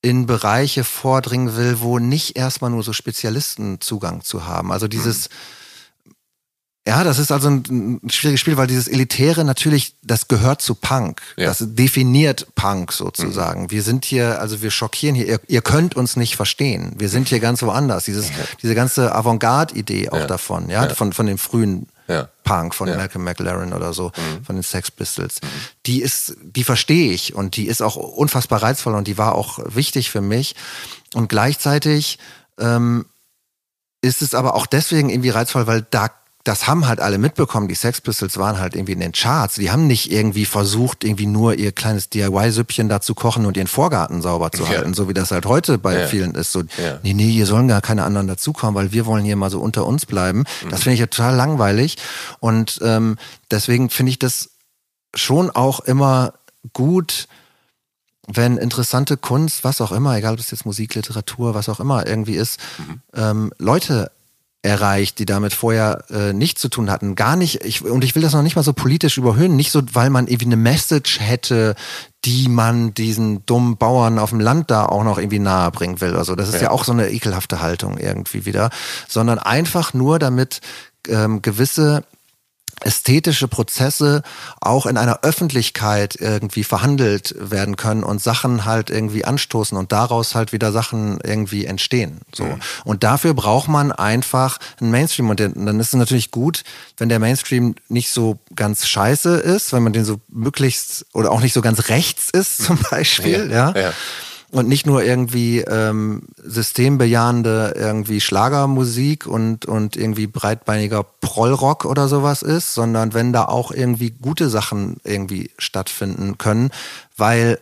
in 0.00 0.26
Bereiche 0.26 0.84
vordringen 0.84 1.56
will, 1.56 1.80
wo 1.80 1.98
nicht 1.98 2.36
erstmal 2.36 2.70
nur 2.70 2.82
so 2.82 2.92
Spezialisten 2.92 3.80
Zugang 3.80 4.22
zu 4.22 4.46
haben. 4.46 4.72
Also 4.72 4.88
dieses, 4.88 5.28
mhm. 5.28 5.34
Ja, 6.88 7.04
das 7.04 7.18
ist 7.18 7.30
also 7.30 7.50
ein, 7.50 8.00
ein, 8.02 8.08
schwieriges 8.08 8.40
Spiel, 8.40 8.56
weil 8.56 8.66
dieses 8.66 8.88
Elitäre 8.88 9.44
natürlich, 9.44 9.96
das 10.02 10.26
gehört 10.26 10.62
zu 10.62 10.74
Punk. 10.74 11.20
Ja. 11.36 11.48
Das 11.48 11.58
definiert 11.60 12.46
Punk 12.54 12.94
sozusagen. 12.94 13.64
Mhm. 13.64 13.70
Wir 13.70 13.82
sind 13.82 14.06
hier, 14.06 14.40
also 14.40 14.62
wir 14.62 14.70
schockieren 14.70 15.14
hier, 15.14 15.26
ihr, 15.26 15.40
ihr, 15.48 15.60
könnt 15.60 15.96
uns 15.96 16.16
nicht 16.16 16.36
verstehen. 16.36 16.94
Wir 16.96 17.10
sind 17.10 17.28
hier 17.28 17.40
ganz 17.40 17.60
woanders. 17.60 18.06
Dieses, 18.06 18.30
ja. 18.30 18.36
Diese 18.62 18.74
ganze 18.74 19.14
Avantgarde-Idee 19.14 20.08
auch 20.08 20.20
ja. 20.20 20.26
davon, 20.26 20.70
ja, 20.70 20.88
Von, 20.94 21.12
von 21.12 21.26
dem 21.26 21.36
frühen 21.36 21.88
Punk, 22.44 22.74
von 22.74 22.88
Malcolm 22.88 23.24
McLaren 23.24 23.72
oder 23.72 23.92
so, 23.92 24.12
mhm. 24.16 24.44
von 24.44 24.56
den 24.56 24.62
Sex 24.62 24.90
Pistols. 24.90 25.40
Mhm. 25.42 25.46
Die 25.86 26.02
ist, 26.02 26.36
die 26.42 26.64
verstehe 26.64 27.12
ich 27.12 27.34
und 27.34 27.56
die 27.56 27.66
ist 27.66 27.82
auch 27.82 27.96
unfassbar 27.96 28.62
reizvoll 28.62 28.94
und 28.94 29.06
die 29.06 29.18
war 29.18 29.34
auch 29.34 29.58
wichtig 29.64 30.10
für 30.10 30.22
mich. 30.22 30.56
Und 31.14 31.28
gleichzeitig 31.28 32.18
ähm, 32.58 33.06
ist 34.00 34.22
es 34.22 34.34
aber 34.34 34.54
auch 34.54 34.66
deswegen 34.66 35.10
irgendwie 35.10 35.30
reizvoll, 35.30 35.66
weil 35.66 35.86
da 35.90 36.10
das 36.48 36.66
haben 36.66 36.86
halt 36.86 36.98
alle 36.98 37.18
mitbekommen. 37.18 37.68
Die 37.68 37.74
Sex 37.74 38.00
Pistols 38.00 38.38
waren 38.38 38.58
halt 38.58 38.74
irgendwie 38.74 38.92
in 38.92 39.00
den 39.00 39.12
Charts. 39.12 39.56
Die 39.56 39.70
haben 39.70 39.86
nicht 39.86 40.10
irgendwie 40.10 40.46
versucht, 40.46 41.04
irgendwie 41.04 41.26
nur 41.26 41.54
ihr 41.54 41.72
kleines 41.72 42.08
DIY-Süppchen 42.08 42.88
da 42.88 43.02
zu 43.02 43.14
kochen 43.14 43.44
und 43.44 43.58
ihren 43.58 43.66
Vorgarten 43.66 44.22
sauber 44.22 44.50
zu 44.50 44.66
halten, 44.66 44.88
ja. 44.88 44.94
so 44.94 45.10
wie 45.10 45.14
das 45.14 45.30
halt 45.30 45.44
heute 45.44 45.76
bei 45.76 46.00
ja. 46.00 46.06
vielen 46.06 46.34
ist. 46.34 46.52
So, 46.52 46.60
ja. 46.60 47.00
nee, 47.02 47.12
nee, 47.12 47.30
hier 47.30 47.44
sollen 47.44 47.68
gar 47.68 47.82
keine 47.82 48.04
anderen 48.04 48.28
dazukommen, 48.28 48.74
weil 48.74 48.92
wir 48.92 49.04
wollen 49.04 49.26
hier 49.26 49.36
mal 49.36 49.50
so 49.50 49.60
unter 49.60 49.84
uns 49.84 50.06
bleiben. 50.06 50.44
Mhm. 50.64 50.70
Das 50.70 50.84
finde 50.84 50.94
ich 50.94 51.00
ja 51.00 51.06
total 51.06 51.36
langweilig. 51.36 51.98
Und 52.40 52.80
ähm, 52.82 53.18
deswegen 53.50 53.90
finde 53.90 54.10
ich 54.10 54.18
das 54.18 54.48
schon 55.14 55.50
auch 55.50 55.80
immer 55.80 56.32
gut, 56.72 57.28
wenn 58.26 58.56
interessante 58.56 59.18
Kunst, 59.18 59.64
was 59.64 59.82
auch 59.82 59.92
immer, 59.92 60.16
egal 60.16 60.32
ob 60.32 60.40
es 60.40 60.50
jetzt 60.50 60.64
Musik, 60.64 60.94
Literatur, 60.94 61.54
was 61.54 61.68
auch 61.68 61.80
immer 61.80 62.06
irgendwie 62.06 62.36
ist, 62.36 62.58
mhm. 62.78 63.02
ähm, 63.14 63.52
Leute 63.58 64.10
erreicht, 64.68 65.18
die 65.18 65.26
damit 65.26 65.52
vorher 65.52 66.04
äh, 66.10 66.32
nichts 66.32 66.60
zu 66.60 66.68
tun 66.68 66.90
hatten. 66.90 67.14
Gar 67.14 67.36
nicht, 67.36 67.64
ich, 67.64 67.84
und 67.84 68.04
ich 68.04 68.14
will 68.14 68.22
das 68.22 68.34
noch 68.34 68.42
nicht 68.42 68.56
mal 68.56 68.62
so 68.62 68.72
politisch 68.72 69.18
überhöhen, 69.18 69.56
nicht 69.56 69.72
so, 69.72 69.82
weil 69.92 70.10
man 70.10 70.28
irgendwie 70.28 70.46
eine 70.46 70.56
Message 70.56 71.18
hätte, 71.20 71.74
die 72.24 72.48
man 72.48 72.94
diesen 72.94 73.44
dummen 73.46 73.76
Bauern 73.76 74.18
auf 74.18 74.30
dem 74.30 74.40
Land 74.40 74.70
da 74.70 74.86
auch 74.86 75.02
noch 75.02 75.18
irgendwie 75.18 75.38
nahe 75.38 75.70
bringen 75.70 76.00
will. 76.00 76.14
Also 76.16 76.34
das 76.34 76.48
ist 76.48 76.56
ja, 76.56 76.62
ja 76.62 76.70
auch 76.70 76.84
so 76.84 76.92
eine 76.92 77.10
ekelhafte 77.10 77.60
Haltung 77.60 77.98
irgendwie 77.98 78.44
wieder, 78.44 78.70
sondern 79.08 79.38
einfach 79.38 79.94
nur 79.94 80.18
damit 80.18 80.60
ähm, 81.08 81.42
gewisse 81.42 82.04
ästhetische 82.80 83.48
Prozesse 83.48 84.22
auch 84.60 84.86
in 84.86 84.96
einer 84.96 85.20
Öffentlichkeit 85.22 86.16
irgendwie 86.20 86.64
verhandelt 86.64 87.34
werden 87.38 87.76
können 87.76 88.02
und 88.02 88.22
Sachen 88.22 88.64
halt 88.64 88.90
irgendwie 88.90 89.24
anstoßen 89.24 89.76
und 89.76 89.92
daraus 89.92 90.34
halt 90.34 90.52
wieder 90.52 90.72
Sachen 90.72 91.18
irgendwie 91.22 91.64
entstehen. 91.64 92.20
So. 92.34 92.44
Mhm. 92.44 92.60
Und 92.84 93.04
dafür 93.04 93.34
braucht 93.34 93.68
man 93.68 93.92
einfach 93.92 94.58
einen 94.80 94.90
Mainstream. 94.90 95.30
Und 95.30 95.40
dann 95.40 95.80
ist 95.80 95.88
es 95.88 95.94
natürlich 95.94 96.30
gut, 96.30 96.64
wenn 96.96 97.08
der 97.08 97.18
Mainstream 97.18 97.74
nicht 97.88 98.10
so 98.10 98.38
ganz 98.54 98.86
scheiße 98.86 99.36
ist, 99.36 99.72
wenn 99.72 99.82
man 99.82 99.92
den 99.92 100.04
so 100.04 100.20
möglichst 100.28 101.06
oder 101.12 101.30
auch 101.30 101.40
nicht 101.40 101.52
so 101.52 101.60
ganz 101.60 101.88
rechts 101.88 102.30
ist 102.30 102.58
zum 102.64 102.78
Beispiel, 102.90 103.50
ja. 103.50 103.72
ja. 103.72 103.80
ja 103.80 103.92
und 104.50 104.68
nicht 104.68 104.86
nur 104.86 105.02
irgendwie 105.02 105.60
ähm, 105.60 106.22
systembejahende 106.36 107.74
irgendwie 107.76 108.20
Schlagermusik 108.20 109.26
und, 109.26 109.66
und 109.66 109.96
irgendwie 109.96 110.26
breitbeiniger 110.26 111.02
Prollrock 111.02 111.84
oder 111.84 112.08
sowas 112.08 112.42
ist, 112.42 112.72
sondern 112.72 113.12
wenn 113.12 113.32
da 113.32 113.44
auch 113.44 113.70
irgendwie 113.70 114.10
gute 114.10 114.48
Sachen 114.48 114.96
irgendwie 115.04 115.50
stattfinden 115.58 116.38
können, 116.38 116.70
weil 117.16 117.58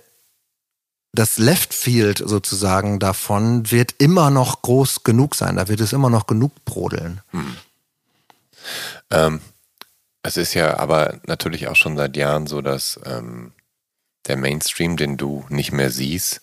das 1.13 1.39
Left 1.39 1.75
Field 1.75 2.23
sozusagen 2.25 2.99
davon 3.01 3.71
wird 3.71 3.95
immer 3.99 4.31
noch 4.31 4.63
groß 4.63 5.03
genug 5.03 5.35
sein, 5.35 5.57
da 5.57 5.69
wird 5.69 5.81
es 5.81 5.93
immer 5.93 6.11
noch 6.11 6.27
genug 6.27 6.53
brodeln. 6.65 7.21
Hm. 7.31 7.57
Ähm, 9.11 9.41
es 10.23 10.37
ist 10.37 10.55
ja 10.55 10.79
aber 10.79 11.19
natürlich 11.27 11.69
auch 11.69 11.77
schon 11.77 11.97
seit 11.97 12.17
Jahren 12.17 12.47
so, 12.47 12.61
dass 12.61 13.01
ähm, 13.05 13.53
der 14.27 14.37
Mainstream, 14.37 14.97
den 14.97 15.17
du 15.17 15.45
nicht 15.49 15.73
mehr 15.73 15.91
siehst, 15.91 16.43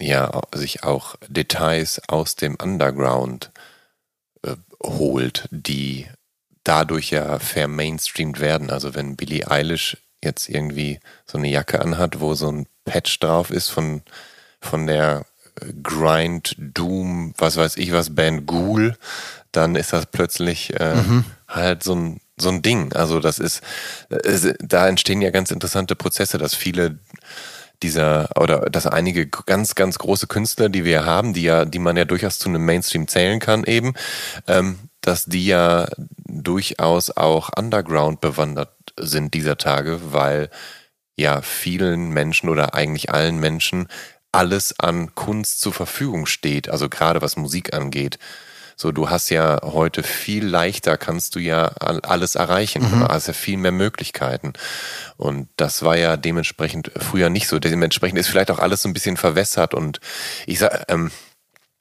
ja 0.00 0.40
sich 0.54 0.84
auch 0.84 1.16
Details 1.28 2.00
aus 2.08 2.36
dem 2.36 2.56
Underground 2.56 3.50
äh, 4.42 4.56
holt, 4.82 5.48
die 5.50 6.06
dadurch 6.64 7.10
ja 7.10 7.38
vermainstreamt 7.38 8.40
werden. 8.40 8.70
Also 8.70 8.94
wenn 8.94 9.16
Billie 9.16 9.50
Eilish 9.50 9.96
jetzt 10.22 10.48
irgendwie 10.48 11.00
so 11.26 11.38
eine 11.38 11.48
Jacke 11.48 11.80
anhat, 11.80 12.20
wo 12.20 12.34
so 12.34 12.50
ein 12.50 12.66
Patch 12.84 13.18
drauf 13.20 13.50
ist 13.50 13.68
von, 13.68 14.02
von 14.60 14.86
der 14.86 15.24
äh, 15.60 15.72
Grind, 15.82 16.54
Doom, 16.58 17.34
was 17.38 17.56
weiß 17.56 17.76
ich 17.76 17.92
was, 17.92 18.14
Band 18.14 18.46
Ghoul, 18.46 18.96
dann 19.52 19.76
ist 19.76 19.92
das 19.92 20.06
plötzlich 20.06 20.78
äh, 20.78 20.94
mhm. 20.94 21.24
halt 21.48 21.82
so 21.82 21.94
ein, 21.94 22.20
so 22.36 22.50
ein 22.50 22.62
Ding. 22.62 22.92
Also 22.92 23.20
das 23.20 23.38
ist, 23.38 23.62
äh, 24.10 24.54
da 24.60 24.88
entstehen 24.88 25.22
ja 25.22 25.30
ganz 25.30 25.50
interessante 25.50 25.96
Prozesse, 25.96 26.38
dass 26.38 26.54
viele 26.54 26.98
dieser 27.82 28.30
oder 28.36 28.70
dass 28.70 28.86
einige 28.86 29.26
ganz 29.26 29.74
ganz 29.74 29.98
große 29.98 30.26
Künstler, 30.26 30.68
die 30.68 30.84
wir 30.84 31.04
haben, 31.04 31.34
die 31.34 31.42
ja, 31.42 31.64
die 31.64 31.78
man 31.78 31.96
ja 31.96 32.04
durchaus 32.04 32.38
zu 32.38 32.48
einem 32.48 32.64
Mainstream 32.64 33.08
zählen 33.08 33.40
kann, 33.40 33.64
eben, 33.64 33.94
ähm, 34.46 34.78
dass 35.00 35.24
die 35.26 35.46
ja 35.46 35.88
durchaus 36.26 37.10
auch 37.10 37.50
Underground 37.56 38.20
bewandert 38.20 38.72
sind 38.98 39.34
dieser 39.34 39.56
Tage, 39.56 40.00
weil 40.12 40.50
ja 41.16 41.42
vielen 41.42 42.10
Menschen 42.10 42.48
oder 42.48 42.74
eigentlich 42.74 43.10
allen 43.10 43.38
Menschen 43.38 43.88
alles 44.32 44.78
an 44.78 45.14
Kunst 45.14 45.60
zur 45.60 45.72
Verfügung 45.72 46.26
steht, 46.26 46.68
also 46.68 46.88
gerade 46.88 47.22
was 47.22 47.36
Musik 47.36 47.74
angeht. 47.74 48.18
So, 48.80 48.92
du 48.92 49.10
hast 49.10 49.28
ja 49.30 49.58
heute 49.64 50.04
viel 50.04 50.46
leichter, 50.46 50.96
kannst 50.96 51.34
du 51.34 51.40
ja 51.40 51.64
alles 51.80 52.36
erreichen. 52.36 52.84
Mhm. 52.84 53.00
Du 53.00 53.08
hast 53.08 53.26
ja 53.26 53.32
viel 53.32 53.56
mehr 53.56 53.72
Möglichkeiten. 53.72 54.52
Und 55.16 55.48
das 55.56 55.82
war 55.82 55.96
ja 55.96 56.16
dementsprechend 56.16 56.92
früher 56.96 57.28
nicht 57.28 57.48
so. 57.48 57.58
Dementsprechend 57.58 58.20
ist 58.20 58.28
vielleicht 58.28 58.52
auch 58.52 58.60
alles 58.60 58.82
so 58.82 58.88
ein 58.88 58.92
bisschen 58.92 59.16
verwässert 59.16 59.74
und 59.74 59.98
ich 60.46 60.60
sag, 60.60 60.84
ähm, 60.86 61.10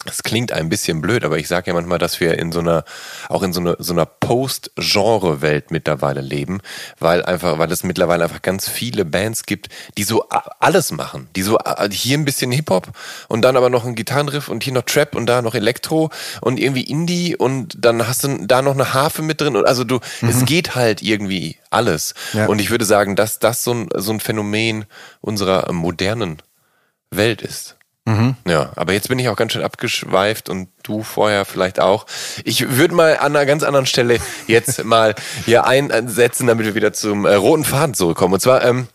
es 0.09 0.23
klingt 0.23 0.51
ein 0.51 0.69
bisschen 0.69 1.01
blöd, 1.01 1.23
aber 1.23 1.37
ich 1.37 1.47
sage 1.47 1.67
ja 1.67 1.73
manchmal, 1.73 1.99
dass 1.99 2.19
wir 2.19 2.37
in 2.37 2.51
so 2.51 2.59
einer, 2.59 2.83
auch 3.29 3.43
in 3.43 3.53
so 3.53 3.59
einer, 3.59 3.75
so 3.79 3.93
einer 3.93 4.05
Post-Genre-Welt 4.05 5.71
mittlerweile 5.71 6.21
leben, 6.21 6.59
weil 6.99 7.23
einfach, 7.23 7.59
weil 7.59 7.71
es 7.71 7.83
mittlerweile 7.83 8.23
einfach 8.23 8.41
ganz 8.41 8.69
viele 8.69 9.05
Bands 9.05 9.43
gibt, 9.43 9.69
die 9.97 10.03
so 10.03 10.25
alles 10.59 10.91
machen. 10.91 11.29
Die 11.35 11.41
so 11.41 11.57
hier 11.91 12.17
ein 12.17 12.25
bisschen 12.25 12.51
Hip-Hop 12.51 12.89
und 13.27 13.41
dann 13.41 13.57
aber 13.57 13.69
noch 13.69 13.85
ein 13.85 13.95
Gitarrenriff 13.95 14.49
und 14.49 14.63
hier 14.63 14.73
noch 14.73 14.83
Trap 14.83 15.15
und 15.15 15.25
da 15.25 15.41
noch 15.41 15.55
Elektro 15.55 16.09
und 16.41 16.59
irgendwie 16.59 16.83
Indie 16.83 17.35
und 17.35 17.75
dann 17.77 18.07
hast 18.07 18.23
du 18.23 18.45
da 18.45 18.61
noch 18.61 18.73
eine 18.73 18.93
Harfe 18.93 19.21
mit 19.21 19.41
drin. 19.41 19.55
Und 19.55 19.65
also 19.65 19.83
du, 19.83 19.99
mhm. 20.21 20.29
es 20.29 20.45
geht 20.45 20.75
halt 20.75 21.01
irgendwie 21.01 21.57
alles. 21.69 22.13
Ja. 22.33 22.47
Und 22.47 22.59
ich 22.59 22.69
würde 22.69 22.85
sagen, 22.85 23.15
dass 23.15 23.39
das 23.39 23.63
so 23.63 23.73
ein, 23.73 23.89
so 23.95 24.11
ein 24.11 24.19
Phänomen 24.19 24.85
unserer 25.21 25.71
modernen 25.71 26.41
Welt 27.11 27.41
ist. 27.41 27.76
Mhm. 28.07 28.37
Ja, 28.47 28.71
aber 28.77 28.93
jetzt 28.93 29.09
bin 29.09 29.19
ich 29.19 29.27
auch 29.27 29.35
ganz 29.35 29.51
schön 29.51 29.63
abgeschweift 29.63 30.47
und 30.47 30.69
du 30.81 31.03
vorher 31.03 31.43
vielleicht 31.43 31.81
auch. 31.81 32.05
Ich 32.45 32.77
würde 32.77 32.95
mal 32.95 33.17
an 33.17 33.35
einer 33.35 33.45
ganz 33.45 33.63
anderen 33.63 33.85
Stelle 33.85 34.19
jetzt 34.47 34.81
mal 34.85 35.13
hier 35.45 35.67
einsetzen, 35.67 36.47
damit 36.47 36.65
wir 36.65 36.73
wieder 36.73 36.93
zum 36.93 37.25
äh, 37.25 37.33
roten 37.33 37.65
Faden 37.65 37.95
zurückkommen. 37.95 38.35
Und 38.35 38.39
zwar, 38.39 38.63
ähm, 38.63 38.87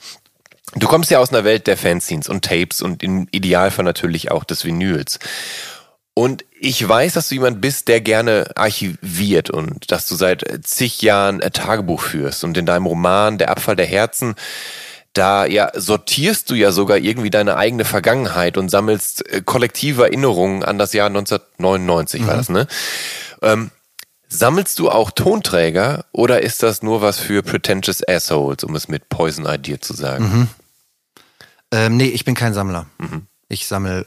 du 0.76 0.88
kommst 0.88 1.10
ja 1.10 1.18
aus 1.18 1.28
einer 1.28 1.44
Welt 1.44 1.66
der 1.66 1.76
Fanzines 1.76 2.26
und 2.26 2.42
Tapes 2.42 2.80
und 2.80 3.02
im 3.02 3.28
Idealfall 3.32 3.84
natürlich 3.84 4.30
auch 4.30 4.44
des 4.44 4.64
Vinyls. 4.64 5.18
Und 6.14 6.46
ich 6.58 6.86
weiß, 6.86 7.12
dass 7.12 7.28
du 7.28 7.34
jemand 7.34 7.60
bist, 7.60 7.88
der 7.88 8.00
gerne 8.00 8.50
archiviert 8.54 9.50
und 9.50 9.90
dass 9.90 10.06
du 10.06 10.14
seit 10.14 10.44
zig 10.62 11.02
Jahren 11.02 11.40
Tagebuch 11.40 12.00
führst 12.00 12.44
und 12.44 12.56
in 12.56 12.64
deinem 12.64 12.86
Roman 12.86 13.36
Der 13.36 13.50
Abfall 13.50 13.76
der 13.76 13.86
Herzen 13.86 14.36
da 15.12 15.44
ja 15.46 15.70
sortierst 15.74 16.50
du 16.50 16.54
ja 16.54 16.72
sogar 16.72 16.98
irgendwie 16.98 17.30
deine 17.30 17.56
eigene 17.56 17.84
Vergangenheit 17.84 18.56
und 18.56 18.70
sammelst 18.70 19.28
äh, 19.30 19.42
kollektive 19.42 20.04
Erinnerungen 20.04 20.62
an 20.62 20.78
das 20.78 20.92
Jahr 20.92 21.08
1999 21.08 22.22
mhm. 22.22 22.26
war 22.26 22.36
das, 22.36 22.48
ne? 22.48 22.66
Ähm, 23.42 23.70
sammelst 24.28 24.78
du 24.78 24.90
auch 24.90 25.10
Tonträger 25.10 26.06
oder 26.12 26.42
ist 26.42 26.62
das 26.62 26.82
nur 26.82 27.02
was 27.02 27.18
für 27.18 27.42
pretentious 27.42 28.06
assholes, 28.06 28.64
um 28.64 28.74
es 28.74 28.88
mit 28.88 29.08
Poison 29.08 29.46
Idea 29.46 29.80
zu 29.80 29.94
sagen? 29.94 30.24
Mhm. 30.24 30.48
Ähm, 31.72 31.96
nee, 31.96 32.08
ich 32.08 32.24
bin 32.24 32.34
kein 32.34 32.54
Sammler. 32.54 32.86
Mhm. 32.98 33.26
Ich 33.48 33.66
sammle 33.66 34.06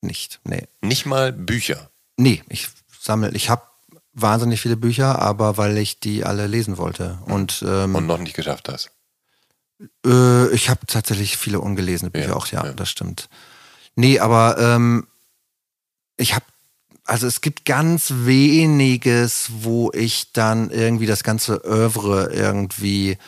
nicht, 0.00 0.40
nee. 0.44 0.68
Nicht 0.80 1.06
mal 1.06 1.32
Bücher? 1.32 1.90
Nee, 2.16 2.42
ich 2.48 2.68
sammle, 3.00 3.30
ich 3.32 3.50
habe 3.50 3.62
wahnsinnig 4.12 4.60
viele 4.60 4.76
Bücher, 4.76 5.20
aber 5.20 5.56
weil 5.56 5.76
ich 5.78 6.00
die 6.00 6.24
alle 6.24 6.46
lesen 6.46 6.78
wollte. 6.78 7.18
Und, 7.26 7.64
ähm, 7.66 7.94
und 7.94 8.06
noch 8.06 8.18
nicht 8.18 8.34
geschafft 8.34 8.68
hast. 8.68 8.90
Äh, 10.04 10.48
ich 10.54 10.68
habe 10.70 10.86
tatsächlich 10.86 11.36
viele 11.36 11.60
ungelesene 11.60 12.10
Bücher 12.10 12.28
ja, 12.28 12.34
auch, 12.34 12.46
ja, 12.48 12.64
ja, 12.64 12.72
das 12.72 12.88
stimmt. 12.88 13.28
Nee, 13.94 14.18
aber 14.18 14.58
ähm, 14.58 15.06
ich 16.16 16.34
habe, 16.34 16.44
also 17.04 17.26
es 17.26 17.40
gibt 17.40 17.64
ganz 17.64 18.12
weniges, 18.24 19.50
wo 19.60 19.90
ich 19.92 20.32
dann 20.32 20.70
irgendwie 20.70 21.06
das 21.06 21.22
ganze 21.22 21.64
Oeuvre 21.64 22.32
irgendwie 22.32 23.18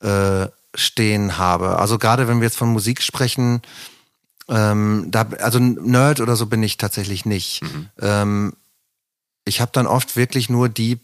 äh, 0.00 0.48
stehen 0.74 1.38
habe. 1.38 1.78
Also 1.78 1.98
gerade 1.98 2.28
wenn 2.28 2.40
wir 2.40 2.46
jetzt 2.46 2.58
von 2.58 2.72
Musik 2.72 3.02
sprechen, 3.02 3.62
ähm, 4.48 5.06
da, 5.08 5.26
also 5.40 5.58
Nerd 5.58 6.20
oder 6.20 6.36
so 6.36 6.46
bin 6.46 6.62
ich 6.62 6.76
tatsächlich 6.76 7.24
nicht. 7.24 7.62
Mhm. 7.62 7.88
Ähm, 8.00 8.52
ich 9.44 9.60
habe 9.60 9.70
dann 9.72 9.86
oft 9.86 10.16
wirklich 10.16 10.48
nur 10.48 10.68
die 10.68 10.98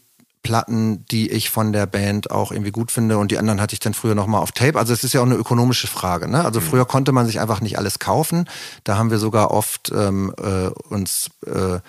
Platten, 0.47 1.05
die 1.11 1.29
ich 1.29 1.49
von 1.49 1.73
der 1.73 1.85
Band 1.85 2.31
auch 2.31 2.53
irgendwie 2.53 2.71
gut 2.71 2.89
finde 2.89 3.17
und 3.17 3.31
die 3.31 3.37
anderen 3.37 3.59
hatte 3.59 3.73
ich 3.73 3.79
dann 3.79 3.93
früher 3.93 4.15
nochmal 4.15 4.41
auf 4.41 4.53
Tape. 4.53 4.79
Also 4.79 4.93
es 4.93 5.03
ist 5.03 5.13
ja 5.13 5.19
auch 5.19 5.25
eine 5.25 5.35
ökonomische 5.35 5.87
Frage. 5.87 6.29
Ne? 6.29 6.45
Also 6.45 6.61
mhm. 6.61 6.65
früher 6.65 6.85
konnte 6.85 7.11
man 7.11 7.25
sich 7.25 7.41
einfach 7.41 7.59
nicht 7.59 7.77
alles 7.77 7.99
kaufen. 7.99 8.49
Da 8.85 8.97
haben 8.97 9.11
wir 9.11 9.17
sogar 9.17 9.51
oft 9.51 9.91
ähm, 9.93 10.33
äh, 10.37 10.67
uns 10.87 11.29
äh, 11.45 11.79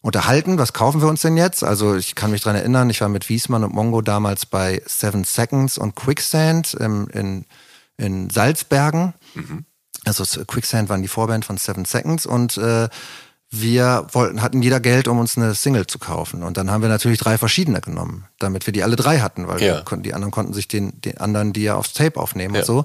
unterhalten, 0.00 0.58
was 0.58 0.72
kaufen 0.72 1.00
wir 1.00 1.08
uns 1.08 1.20
denn 1.20 1.36
jetzt? 1.36 1.62
Also 1.62 1.94
ich 1.94 2.16
kann 2.16 2.32
mich 2.32 2.40
dran 2.40 2.56
erinnern, 2.56 2.90
ich 2.90 3.00
war 3.00 3.08
mit 3.08 3.28
Wiesmann 3.28 3.62
und 3.62 3.72
Mongo 3.72 4.02
damals 4.02 4.46
bei 4.46 4.82
Seven 4.84 5.22
Seconds 5.22 5.78
und 5.78 5.94
Quicksand 5.94 6.76
ähm, 6.80 7.06
in, 7.12 7.44
in 7.98 8.30
Salzbergen. 8.30 9.14
Mhm. 9.34 9.64
Also 10.04 10.24
Quicksand 10.44 10.88
waren 10.88 11.02
die 11.02 11.08
Vorband 11.08 11.44
von 11.44 11.56
Seven 11.56 11.84
Seconds 11.84 12.26
und 12.26 12.56
äh, 12.56 12.88
wir 13.50 14.06
wollten, 14.12 14.42
hatten 14.42 14.62
jeder 14.62 14.80
Geld, 14.80 15.08
um 15.08 15.18
uns 15.18 15.36
eine 15.36 15.54
Single 15.54 15.86
zu 15.86 15.98
kaufen. 15.98 16.42
Und 16.42 16.56
dann 16.56 16.70
haben 16.70 16.82
wir 16.82 16.88
natürlich 16.88 17.18
drei 17.18 17.38
verschiedene 17.38 17.80
genommen, 17.80 18.26
damit 18.38 18.66
wir 18.66 18.72
die 18.72 18.82
alle 18.82 18.96
drei 18.96 19.20
hatten, 19.20 19.48
weil 19.48 19.62
ja. 19.62 19.82
wir, 19.88 19.96
die 19.98 20.12
anderen 20.12 20.30
konnten 20.30 20.52
sich 20.52 20.68
den, 20.68 21.00
den 21.00 21.18
anderen 21.18 21.52
die 21.52 21.62
ja 21.62 21.76
aufs 21.76 21.94
Tape 21.94 22.20
aufnehmen 22.20 22.54
ja. 22.54 22.60
und 22.60 22.66
so. 22.66 22.84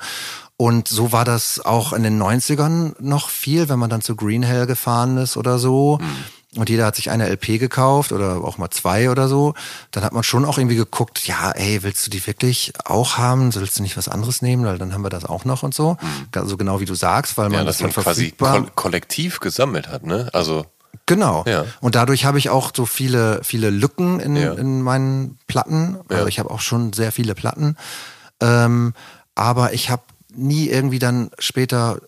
Und 0.56 0.88
so 0.88 1.12
war 1.12 1.26
das 1.26 1.60
auch 1.60 1.92
in 1.94 2.04
den 2.04 2.22
90ern 2.22 2.94
noch 3.00 3.30
viel, 3.30 3.68
wenn 3.68 3.80
man 3.80 3.90
dann 3.90 4.02
zu 4.02 4.16
Green 4.16 4.44
Hell 4.44 4.66
gefahren 4.66 5.18
ist 5.18 5.36
oder 5.36 5.60
so. 5.60 5.98
Mhm 6.00 6.24
und 6.56 6.70
jeder 6.70 6.86
hat 6.86 6.96
sich 6.96 7.10
eine 7.10 7.28
LP 7.30 7.60
gekauft 7.60 8.12
oder 8.12 8.44
auch 8.44 8.58
mal 8.58 8.70
zwei 8.70 9.10
oder 9.10 9.28
so, 9.28 9.54
dann 9.92 10.04
hat 10.04 10.14
man 10.14 10.24
schon 10.24 10.46
auch 10.46 10.58
irgendwie 10.58 10.76
geguckt, 10.76 11.26
ja, 11.28 11.52
ey, 11.52 11.84
willst 11.84 12.06
du 12.06 12.12
die 12.12 12.26
wirklich 12.28 12.74
auch 12.86 13.18
haben? 13.18 13.54
Willst 13.56 13.80
du 13.80 13.82
nicht 13.84 13.98
was 13.98 14.08
anderes 14.08 14.42
nehmen? 14.42 14.66
Weil 14.66 14.78
dann 14.78 14.94
haben 14.94 15.04
wir 15.04 15.10
das 15.10 15.26
auch 15.26 15.46
noch 15.46 15.64
und 15.64 15.74
so. 15.74 15.98
Mhm. 16.02 16.28
Also 16.36 16.58
genau 16.58 16.80
wie 16.80 16.86
du 16.86 16.96
sagst, 16.96 17.38
weil 17.38 17.50
man 17.50 17.60
ja, 17.60 17.66
das 17.66 17.80
dann 17.80 17.92
quasi 17.92 18.32
koll 18.32 18.68
kollektiv 18.76 19.40
gesammelt 19.40 19.88
hat, 19.88 20.06
ne? 20.06 20.30
Also 20.34 20.66
Genau. 21.06 21.44
Ja. 21.48 21.66
Und 21.82 21.96
dadurch 21.96 22.24
habe 22.24 22.38
ich 22.38 22.50
auch 22.50 22.72
so 22.74 22.86
viele, 22.86 23.42
viele 23.44 23.70
Lücken 23.72 24.20
in, 24.20 24.36
Ja. 24.36 24.54
in 24.54 24.82
meinen 24.82 25.38
Platten. 25.48 25.98
Also 26.08 26.28
ich 26.28 26.40
habe 26.40 26.50
auch 26.52 26.62
schon 26.62 26.94
sehr 26.94 27.12
viele 27.12 27.36
Platten. 27.36 27.76
Ähm, 28.40 28.94
aber 29.36 29.74
ich 29.74 29.90
habe 29.90 30.04
nie 30.36 30.68
irgendwie 30.70 31.00
dann 31.00 31.32
später 31.40 32.00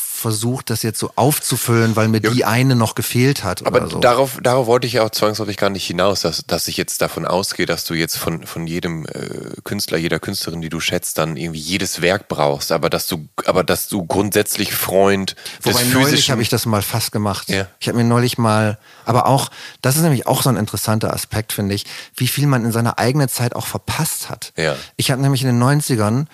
versucht, 0.00 0.68
das 0.68 0.82
jetzt 0.82 0.98
so 0.98 1.10
aufzufüllen, 1.16 1.96
weil 1.96 2.08
mir 2.08 2.20
Ja. 2.22 2.30
die 2.30 2.44
eine 2.44 2.76
noch 2.76 2.94
gefehlt 2.94 3.42
hat. 3.42 3.66
Aber 3.66 3.88
so. 3.88 4.00
darauf, 4.00 4.38
darauf 4.42 4.66
wollte 4.66 4.86
ich 4.86 4.94
ja 4.94 5.02
auch 5.02 5.10
zwangsläufig 5.10 5.56
gar 5.56 5.70
nicht 5.70 5.86
hinaus, 5.86 6.20
dass, 6.20 6.44
dass 6.46 6.68
ich 6.68 6.76
jetzt 6.76 7.00
davon 7.00 7.26
ausgehe, 7.26 7.64
dass 7.64 7.84
du 7.84 7.94
jetzt 7.94 8.18
von, 8.18 8.46
von 8.46 8.66
jedem 8.66 9.06
äh, 9.06 9.60
Künstler, 9.64 9.96
jeder 9.96 10.20
Künstlerin, 10.20 10.60
die 10.60 10.68
du 10.68 10.78
schätzt, 10.78 11.16
dann 11.16 11.36
irgendwie 11.38 11.60
jedes 11.60 12.02
Werk 12.02 12.28
brauchst, 12.28 12.70
aber 12.70 12.90
dass 12.90 13.06
du, 13.06 13.28
aber 13.46 13.64
dass 13.64 13.88
du 13.88 14.04
grundsätzlich 14.06 14.74
Freund 14.74 15.36
des 15.64 15.74
Wobei 15.74 15.84
neulich 15.84 16.08
physischen. 16.10 16.32
habe 16.32 16.42
ich 16.42 16.50
das 16.50 16.66
mal 16.66 16.82
fast 16.82 17.12
gemacht. 17.12 17.48
Ja. 17.48 17.66
Ich 17.78 17.88
habe 17.88 17.96
mir 17.96 18.04
neulich 18.04 18.36
mal, 18.36 18.78
aber 19.06 19.26
auch, 19.26 19.50
das 19.80 19.96
ist 19.96 20.02
nämlich 20.02 20.26
auch 20.26 20.42
so 20.42 20.50
ein 20.50 20.56
interessanter 20.56 21.14
Aspekt, 21.14 21.54
finde 21.54 21.74
ich, 21.74 21.86
wie 22.14 22.28
viel 22.28 22.46
man 22.46 22.64
in 22.66 22.72
seiner 22.72 22.98
eigenen 22.98 23.28
Zeit 23.30 23.56
auch 23.56 23.66
verpasst 23.66 24.28
hat. 24.28 24.52
Ja. 24.56 24.76
Ich 24.96 25.10
habe 25.10 25.22
nämlich 25.22 25.42
in 25.42 25.48
den 25.48 25.62
90ern 25.62 26.26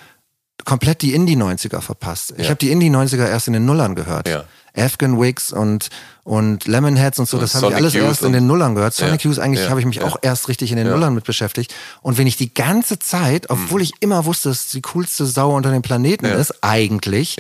komplett 0.65 1.03
die 1.03 1.15
Indie-90er 1.15 1.81
verpasst. 1.81 2.33
Ich 2.37 2.45
Ja. 2.45 2.51
habe 2.51 2.57
die 2.59 2.70
Indie-90er 2.70 3.28
erst 3.28 3.47
in 3.47 3.53
den 3.53 3.65
Nullern 3.66 3.95
gehört. 3.95 4.28
Ja. 4.28 4.45
Afghan 4.78 5.19
Wigs 5.19 5.53
und, 5.53 5.89
und 6.23 6.66
Lemonheads 6.66 7.19
und 7.19 7.27
so, 7.28 7.39
Und 7.39 7.43
das 7.45 7.55
habe 7.55 7.69
ich 7.69 7.74
alles 7.77 7.95
Youth 7.95 8.05
erst 8.05 8.23
in 8.23 8.33
den 8.33 8.47
Nullern 8.47 8.74
gehört. 8.74 8.93
Sonic 8.95 9.24
Ja. 9.24 9.43
Eigentlich 9.43 9.65
Ja. 9.65 9.70
habe 9.70 9.81
ich 9.81 9.87
mich 9.87 10.03
auch 10.03 10.16
erst 10.20 10.49
richtig 10.49 10.70
in 10.70 10.77
den. 10.77 10.89
Nullern 10.89 11.15
mit 11.15 11.24
beschäftigt. 11.24 11.74
Und 12.03 12.19
wenn 12.19 12.27
ich 12.27 12.37
die 12.37 12.53
ganze 12.53 12.99
Zeit, 12.99 13.49
obwohl 13.49 13.81
ich 13.81 13.93
immer 14.01 14.27
wusste, 14.27 14.51
dass 14.51 14.69
die 14.69 14.83
coolste 14.83 15.24
Sau 15.24 15.55
unter 15.57 15.70
dem 15.70 15.81
Planeten 15.83 16.27
ist, 16.27 16.62
eigentlich, 16.62 17.39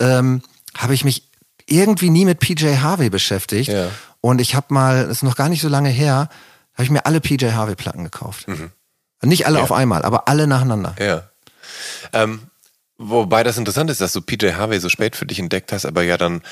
ähm, 0.00 0.42
habe 0.78 0.94
ich 0.94 1.04
mich 1.04 1.28
irgendwie 1.66 2.10
nie 2.10 2.24
mit 2.24 2.40
PJ 2.40 2.76
Harvey 2.78 3.10
beschäftigt. 3.10 3.70
Und 4.22 4.40
ich 4.40 4.54
habe 4.54 4.66
mal, 4.72 5.02
das 5.02 5.18
ist 5.18 5.22
noch 5.24 5.36
gar 5.36 5.48
nicht 5.50 5.60
so 5.62 5.68
lange 5.68 5.90
her, 5.90 6.28
habe 6.74 6.84
ich 6.84 6.90
mir 6.90 7.04
alle 7.04 7.20
PJ 7.20 7.50
Harvey 7.52 7.74
Platten 7.74 8.04
gekauft. 8.04 8.46
Nicht 9.20 9.46
alle 9.46 9.58
Mhm. 9.58 9.64
Auf 9.64 9.72
einmal, 9.72 10.02
aber 10.04 10.26
alle 10.28 10.46
nacheinander. 10.46 10.94
Ja. 10.98 11.24
Ähm, 12.12 12.42
wobei 12.98 13.42
das 13.42 13.58
interessant 13.58 13.90
ist, 13.90 14.00
dass 14.00 14.12
du 14.12 14.20
PJ 14.20 14.52
Harvey 14.52 14.80
so 14.80 14.88
spät 14.88 15.16
für 15.16 15.26
dich 15.26 15.38
entdeckt 15.38 15.72
hast, 15.72 15.86
aber 15.86 16.02
ja 16.02 16.16
dann 16.16 16.42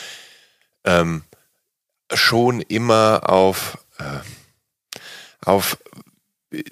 ähm, 0.85 1.23
schon 2.13 2.61
immer 2.61 3.23
auf, 3.29 3.79
äh, 3.99 4.05
auf 5.45 5.79
äh, 6.53 6.63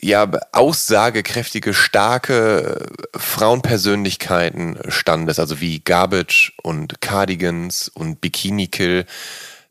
ja, 0.00 0.30
aussagekräftige, 0.52 1.74
starke 1.74 2.86
Frauenpersönlichkeiten 3.14 4.78
standest, 4.88 5.40
also 5.40 5.60
wie 5.60 5.80
Garbage 5.80 6.52
und 6.62 7.00
Cardigans 7.00 7.88
und 7.88 8.20
Bikini 8.20 8.68
Kill. 8.68 9.06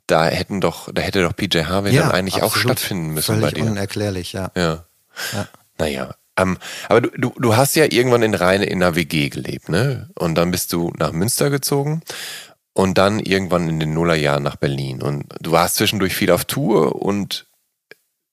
Da 0.08 0.26
hätten 0.26 0.60
doch, 0.60 0.90
da 0.94 1.02
hätte 1.02 1.22
doch 1.22 1.36
PJ 1.36 1.66
Harvey 1.66 1.96
dann 1.96 2.12
eigentlich 2.12 2.36
auch 2.36 2.48
absolut. 2.48 2.80
stattfinden 2.80 3.14
müssen 3.14 3.36
Völlig 3.36 3.54
bei 3.54 3.62
dir. 3.62 3.70
unerklärlich, 3.70 4.34
ja. 4.34 4.52
Ja. 4.56 4.86
Ja. 5.34 5.48
Naja. 5.78 6.16
Ähm, 6.40 6.58
aber 6.88 7.02
du, 7.02 7.10
du, 7.18 7.34
du 7.38 7.56
hast 7.58 7.76
ja 7.76 7.86
irgendwann 7.86 8.24
in 8.24 8.34
Rheine 8.34 8.66
in 8.66 8.82
einer 8.82 8.96
WG 8.96 9.30
gelebt, 9.30 9.70
ne? 9.70 10.10
Und 10.16 10.36
dann 10.36 10.52
bist 10.52 10.74
du 10.74 10.94
nach 10.98 11.12
Münster 11.12 11.50
gezogen 11.50 12.02
und 12.74 12.98
dann 12.98 13.20
irgendwann 13.20 13.68
in 13.68 13.80
den 13.80 13.94
Nullerjahren 13.94 14.44
nach 14.44 14.56
Berlin. 14.56 15.02
Und 15.02 15.26
du 15.42 15.52
warst 15.52 15.76
zwischendurch 15.76 16.16
viel 16.16 16.32
auf 16.32 16.46
Tour 16.46 17.02
und 17.02 17.46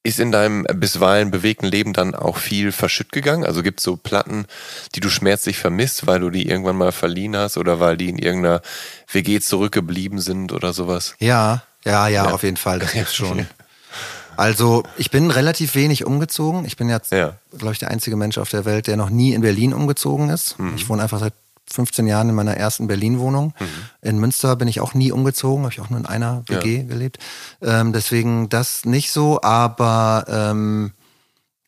ist 0.06 0.20
in 0.20 0.30
deinem 0.30 0.64
bisweilen 0.74 1.32
bewegten 1.32 1.66
Leben 1.66 1.92
dann 1.92 2.14
auch 2.14 2.36
viel 2.36 2.70
verschütt 2.70 3.10
gegangen? 3.10 3.44
Also 3.44 3.64
gibt 3.64 3.80
es 3.80 3.84
so 3.84 3.96
Platten, 3.96 4.46
die 4.94 5.00
du 5.00 5.10
schmerzlich 5.10 5.58
vermisst, 5.58 6.06
weil 6.06 6.20
du 6.20 6.30
die 6.30 6.48
irgendwann 6.48 6.76
mal 6.76 6.92
verliehen 6.92 7.36
hast 7.36 7.56
oder 7.56 7.80
weil 7.80 7.96
die 7.96 8.08
in 8.08 8.18
irgendeiner 8.18 8.62
WG 9.10 9.40
zurückgeblieben 9.40 10.20
sind 10.20 10.52
oder 10.52 10.72
sowas? 10.72 11.16
Ja, 11.18 11.64
ja, 11.84 12.06
ja, 12.06 12.30
auf 12.30 12.44
jeden 12.44 12.56
Fall, 12.56 12.78
das 12.78 12.92
gibt's 12.92 13.16
schon. 13.16 13.48
Also, 14.36 14.82
ich 14.96 15.10
bin 15.10 15.30
relativ 15.30 15.74
wenig 15.74 16.04
umgezogen. 16.04 16.64
Ich 16.64 16.76
bin 16.76 16.88
jetzt, 16.88 17.12
Ja. 17.12 17.34
glaube 17.56 17.72
ich, 17.72 17.78
der 17.78 17.90
einzige 17.90 18.16
Mensch 18.16 18.38
auf 18.38 18.50
der 18.50 18.64
Welt, 18.64 18.86
der 18.86 18.96
noch 18.96 19.10
nie 19.10 19.32
in 19.34 19.40
Berlin 19.42 19.72
umgezogen 19.74 20.28
ist. 20.30 20.58
Mhm. 20.58 20.74
Ich 20.76 20.88
wohne 20.88 21.02
einfach 21.02 21.20
seit 21.20 21.34
15 21.68 22.06
Jahren 22.06 22.28
in 22.28 22.34
meiner 22.34 22.56
ersten 22.56 22.86
Berlin-Wohnung. 22.86 23.52
Mhm. 23.58 23.66
In 24.08 24.18
Münster 24.18 24.54
bin 24.56 24.68
ich 24.68 24.80
auch 24.80 24.94
nie 24.94 25.10
umgezogen, 25.10 25.64
habe 25.64 25.72
ich 25.72 25.80
auch 25.80 25.90
nur 25.90 25.98
in 25.98 26.06
einer 26.06 26.44
WG 26.46 26.84
gelebt. 26.84 27.18
Ähm, 27.60 27.92
deswegen 27.92 28.48
das 28.48 28.84
nicht 28.84 29.10
so, 29.10 29.40
aber 29.42 30.24
ähm, 30.28 30.92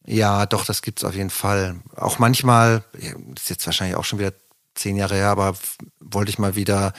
ja, 0.07 0.47
doch, 0.47 0.65
das 0.65 0.83
gibt's 0.83 1.05
auf 1.05 1.15
jeden 1.17 1.31
Fall. 1.31 1.77
Auch 1.97 2.19
manchmal, 2.21 2.85
ja, 2.99 3.11
das 3.35 3.45
ist 3.45 3.51
jetzt 3.51 3.67
wahrscheinlich 3.67 3.97
auch 3.97 4.05
schon 4.05 4.19
wieder 4.21 4.33
zehn 4.77 4.95
Jahre 4.97 5.17
her, 5.17 5.29
aber 5.31 5.55
wollte 6.01 6.31
ich 6.31 6.39
mal 6.39 6.55
wieder 6.55 6.93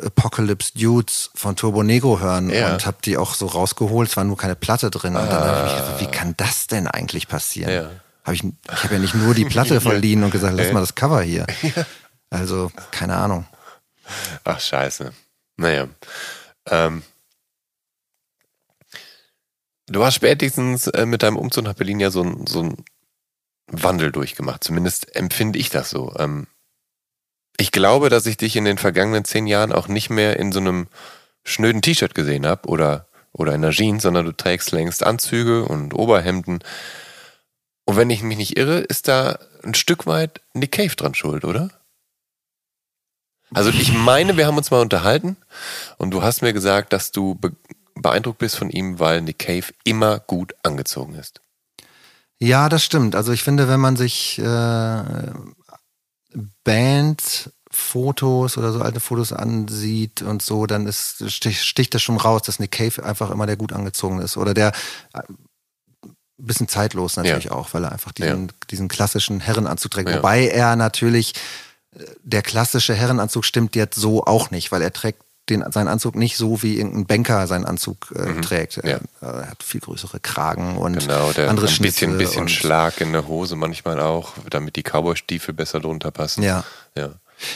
Apocalypse 0.00 0.72
Dudes 0.78 1.30
von 1.34 1.56
Turbo 1.56 1.82
Negro 1.82 2.20
hören 2.20 2.50
Ja. 2.50 2.72
und 2.72 2.86
habe 2.86 2.98
die 3.04 3.16
auch 3.16 3.34
so 3.34 3.46
rausgeholt. 3.46 4.08
Es 4.08 4.16
war 4.16 4.24
nur 4.24 4.36
keine 4.36 4.54
Platte 4.54 4.90
drin. 4.90 5.16
Und 5.16 5.26
dann 5.26 5.40
habe 5.44 5.66
ich 5.66 5.72
mich 5.72 5.80
gefragt, 5.82 6.00
wie 6.00 6.16
kann 6.16 6.34
das 6.36 6.66
denn 6.68 6.86
eigentlich 6.86 7.26
passieren? 7.28 7.70
Ja. 7.72 7.90
Hab 8.24 8.34
ich 8.34 8.44
ich 8.44 8.84
habe 8.84 8.94
ja 8.94 9.00
nicht 9.00 9.14
nur 9.14 9.34
die 9.34 9.44
Platte 9.46 9.80
verliehen 9.80 10.22
und 10.22 10.30
gesagt, 10.30 10.54
lass 10.56 10.72
mal 10.72 10.80
das 10.80 10.94
Cover 10.94 11.22
hier. 11.22 11.46
Also, 12.30 12.70
keine 12.90 13.16
Ahnung. 13.16 13.46
Ach, 14.44 14.60
scheiße. 14.60 15.14
Naja. 15.56 15.88
Ähm, 16.68 17.02
du 19.86 20.04
hast 20.04 20.14
spätestens 20.16 20.88
äh, 20.88 21.06
mit 21.06 21.22
deinem 21.22 21.36
Umzug 21.38 21.64
nach 21.64 21.72
Berlin 21.72 22.00
ja 22.00 22.10
so 22.10 22.22
ein 22.22 22.46
so 22.46 22.64
ein 22.64 22.84
Wandel 23.68 24.12
durchgemacht. 24.12 24.62
Zumindest 24.62 25.16
empfinde 25.16 25.58
ich 25.58 25.70
das 25.70 25.88
so. 25.88 26.14
Ähm, 26.18 26.46
ich 27.58 27.72
glaube, 27.72 28.08
dass 28.08 28.24
ich 28.26 28.36
dich 28.36 28.56
in 28.56 28.64
den 28.64 28.78
vergangenen 28.78 29.24
zehn 29.24 29.46
Jahren 29.46 29.72
auch 29.72 29.88
nicht 29.88 30.08
mehr 30.08 30.38
in 30.38 30.52
so 30.52 30.60
einem 30.60 30.86
schnöden 31.44 31.82
T-Shirt 31.82 32.14
gesehen 32.14 32.46
habe 32.46 32.68
oder, 32.68 33.08
oder 33.32 33.52
in 33.52 33.64
einer 33.64 33.72
Jeans, 33.72 34.04
sondern 34.04 34.24
du 34.24 34.32
trägst 34.32 34.70
längst 34.70 35.04
Anzüge 35.04 35.64
und 35.64 35.92
Oberhemden. 35.92 36.60
Und 37.84 37.96
wenn 37.96 38.10
ich 38.10 38.22
mich 38.22 38.38
nicht 38.38 38.56
irre, 38.56 38.78
ist 38.78 39.08
da 39.08 39.38
ein 39.64 39.74
Stück 39.74 40.06
weit 40.06 40.40
Nick 40.54 40.72
Cave 40.72 40.94
dran 40.94 41.14
schuld, 41.14 41.44
oder? 41.44 41.70
Also 43.52 43.70
ich 43.70 43.92
meine, 43.92 44.36
wir 44.36 44.46
haben 44.46 44.58
uns 44.58 44.70
mal 44.70 44.80
unterhalten 44.80 45.36
und 45.96 46.12
du 46.12 46.22
hast 46.22 46.42
mir 46.42 46.52
gesagt, 46.52 46.92
dass 46.92 47.12
du 47.12 47.34
be 47.34 47.52
beeindruckt 48.00 48.38
bist 48.38 48.54
von 48.54 48.70
ihm, 48.70 49.00
weil 49.00 49.22
Nick 49.22 49.40
Cave 49.40 49.72
immer 49.82 50.20
gut 50.20 50.54
angezogen 50.62 51.16
ist. 51.16 51.40
Ja, 52.38 52.68
das 52.68 52.84
stimmt. 52.84 53.16
Also 53.16 53.32
ich 53.32 53.42
finde, 53.42 53.66
wenn 53.66 53.80
man 53.80 53.96
sich 53.96 54.38
äh, 54.38 55.02
Bandfotos 56.64 58.56
oder 58.58 58.72
so 58.72 58.80
alte 58.80 59.00
Fotos 59.00 59.32
ansieht 59.32 60.22
und 60.22 60.42
so, 60.42 60.66
dann 60.66 60.86
ist, 60.86 61.30
stich, 61.30 61.62
sticht 61.62 61.94
das 61.94 62.02
schon 62.02 62.16
raus, 62.16 62.42
dass 62.42 62.58
Nick 62.58 62.72
Cave 62.72 63.04
einfach 63.04 63.30
immer 63.30 63.46
der 63.46 63.56
gut 63.56 63.72
angezogen 63.72 64.20
ist. 64.20 64.36
Oder 64.36 64.54
der 64.54 64.72
äh, 65.14 65.20
bisschen 66.38 66.68
zeitlos 66.68 67.16
natürlich 67.16 67.44
Ja. 67.46 67.52
auch, 67.52 67.74
weil 67.74 67.84
er 67.84 67.92
einfach 67.92 68.12
diesen, 68.12 68.46
Ja. 68.48 68.54
diesen 68.70 68.88
klassischen 68.88 69.40
Herrenanzug 69.40 69.90
trägt. 69.90 70.08
Ja. 70.08 70.18
Wobei 70.18 70.46
er 70.48 70.76
natürlich, 70.76 71.34
äh, 71.96 72.04
der 72.22 72.42
klassische 72.42 72.94
Herrenanzug 72.94 73.44
stimmt 73.44 73.74
jetzt 73.76 73.96
so 73.96 74.24
auch 74.24 74.50
nicht, 74.50 74.70
weil 74.70 74.82
er 74.82 74.92
trägt 74.92 75.22
den, 75.50 75.64
seinen 75.72 75.88
Anzug 75.88 76.14
nicht 76.16 76.36
so, 76.36 76.62
wie 76.62 76.76
irgendein 76.78 77.06
Banker 77.06 77.46
seinen 77.46 77.64
Anzug 77.64 78.12
äh, 78.14 78.40
trägt. 78.40 78.76
Mhm. 78.82 78.88
Ja. 78.88 78.98
Er, 79.20 79.28
er 79.34 79.50
hat 79.50 79.62
viel 79.62 79.80
größere 79.80 80.20
Kragen 80.20 80.76
und 80.76 80.98
Genau, 80.98 81.30
der 81.32 81.50
andere 81.50 81.66
ein 81.66 81.70
bisschen, 81.78 82.10
Schnitze 82.10 82.16
bisschen 82.18 82.48
Schlag 82.48 83.00
in 83.00 83.12
der 83.12 83.26
Hose 83.26 83.56
manchmal 83.56 84.00
auch, 84.00 84.32
damit 84.50 84.76
die 84.76 84.82
Cowboy-Stiefel 84.82 85.54
besser 85.54 85.80
drunter 85.80 86.10
passen. 86.10 86.42
Ja. 86.42 86.64
ja. 86.96 87.10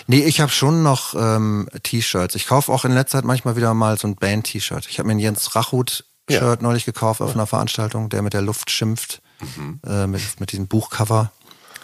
Nee, 0.06 0.22
ich 0.24 0.40
habe 0.40 0.52
schon 0.52 0.82
noch 0.82 1.14
ähm, 1.14 1.68
T-Shirts. 1.82 2.34
Ich 2.36 2.46
kaufe 2.46 2.70
auch 2.72 2.84
in 2.84 2.92
letzter 2.92 3.18
Zeit 3.18 3.24
manchmal 3.24 3.56
wieder 3.56 3.74
mal 3.74 3.98
so 3.98 4.06
ein 4.08 4.14
Band-T-Shirt. 4.16 4.86
Ich 4.88 4.98
habe 4.98 5.08
mir 5.08 5.14
ein 5.14 5.18
Jens 5.18 5.56
Rachut-Shirt 5.56 6.04
Ja. 6.30 6.56
neulich 6.60 6.84
gekauft 6.84 7.20
auf 7.20 7.34
einer 7.34 7.46
Veranstaltung, 7.48 8.08
der 8.08 8.22
mit 8.22 8.32
der 8.32 8.42
Luft 8.42 8.70
schimpft, 8.70 9.20
Mhm. 9.56 9.80
äh, 9.84 10.06
mit, 10.06 10.22
mit 10.38 10.52
diesem 10.52 10.68
Buchcover. 10.68 11.32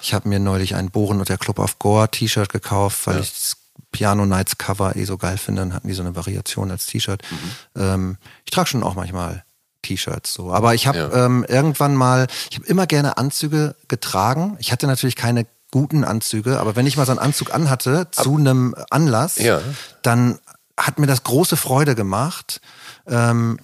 Ich 0.01 0.15
habe 0.15 0.29
mir 0.29 0.39
neulich 0.39 0.77
ein 0.77 0.91
Bohren 0.93 1.19
und 1.19 1.29
der 1.29 1.39
Club 1.39 1.59
of 1.59 1.81
Gore 1.81 2.09
T-Shirt 2.09 2.51
gekauft, 2.53 3.05
weil 3.09 3.17
Ja. 3.17 3.21
ich 3.23 3.33
das 3.35 3.57
Piano 3.93 4.27
Nights 4.27 4.59
Cover 4.59 4.97
eh 4.97 5.05
so 5.05 5.17
geil 5.17 5.39
finde. 5.39 5.63
Dann 5.63 5.75
hatten 5.75 5.89
die 5.89 5.95
so 5.95 6.03
eine 6.03 6.15
Variation 6.17 6.71
als 6.71 6.87
T-Shirt. 6.87 7.23
Mhm. 7.31 7.81
Ähm, 7.83 8.17
ich 8.45 8.51
trage 8.51 8.69
schon 8.69 8.83
auch 8.83 8.95
manchmal 8.95 9.45
T-Shirts 9.83 10.33
so. 10.35 10.53
Aber 10.53 10.75
ich 10.75 10.87
habe 10.87 10.99
Ja. 10.99 11.25
ähm, 11.27 11.45
irgendwann 11.49 11.95
mal, 11.97 12.27
ich 12.51 12.57
habe 12.59 12.67
immer 12.67 12.87
gerne 12.87 13.17
Anzüge 13.17 13.75
getragen. 13.89 14.57
Ich 14.61 14.73
hatte 14.73 14.87
natürlich 14.87 15.17
keine 15.17 15.47
guten 15.71 16.05
Anzüge, 16.05 16.59
aber 16.61 16.77
wenn 16.77 16.87
ich 16.87 16.97
mal 16.97 17.07
so 17.07 17.13
einen 17.13 17.19
Anzug 17.19 17.55
anhatte 17.55 18.09
zu 18.11 18.37
einem 18.37 18.75
Anlass, 18.91 19.37
Ja. 19.37 19.61
dann 20.03 20.39
hat 20.79 20.99
mir 20.99 21.07
das 21.07 21.25
große 21.25 21.57
Freude 21.57 21.95
gemacht. 21.95 22.61
Ähm, 23.07 23.59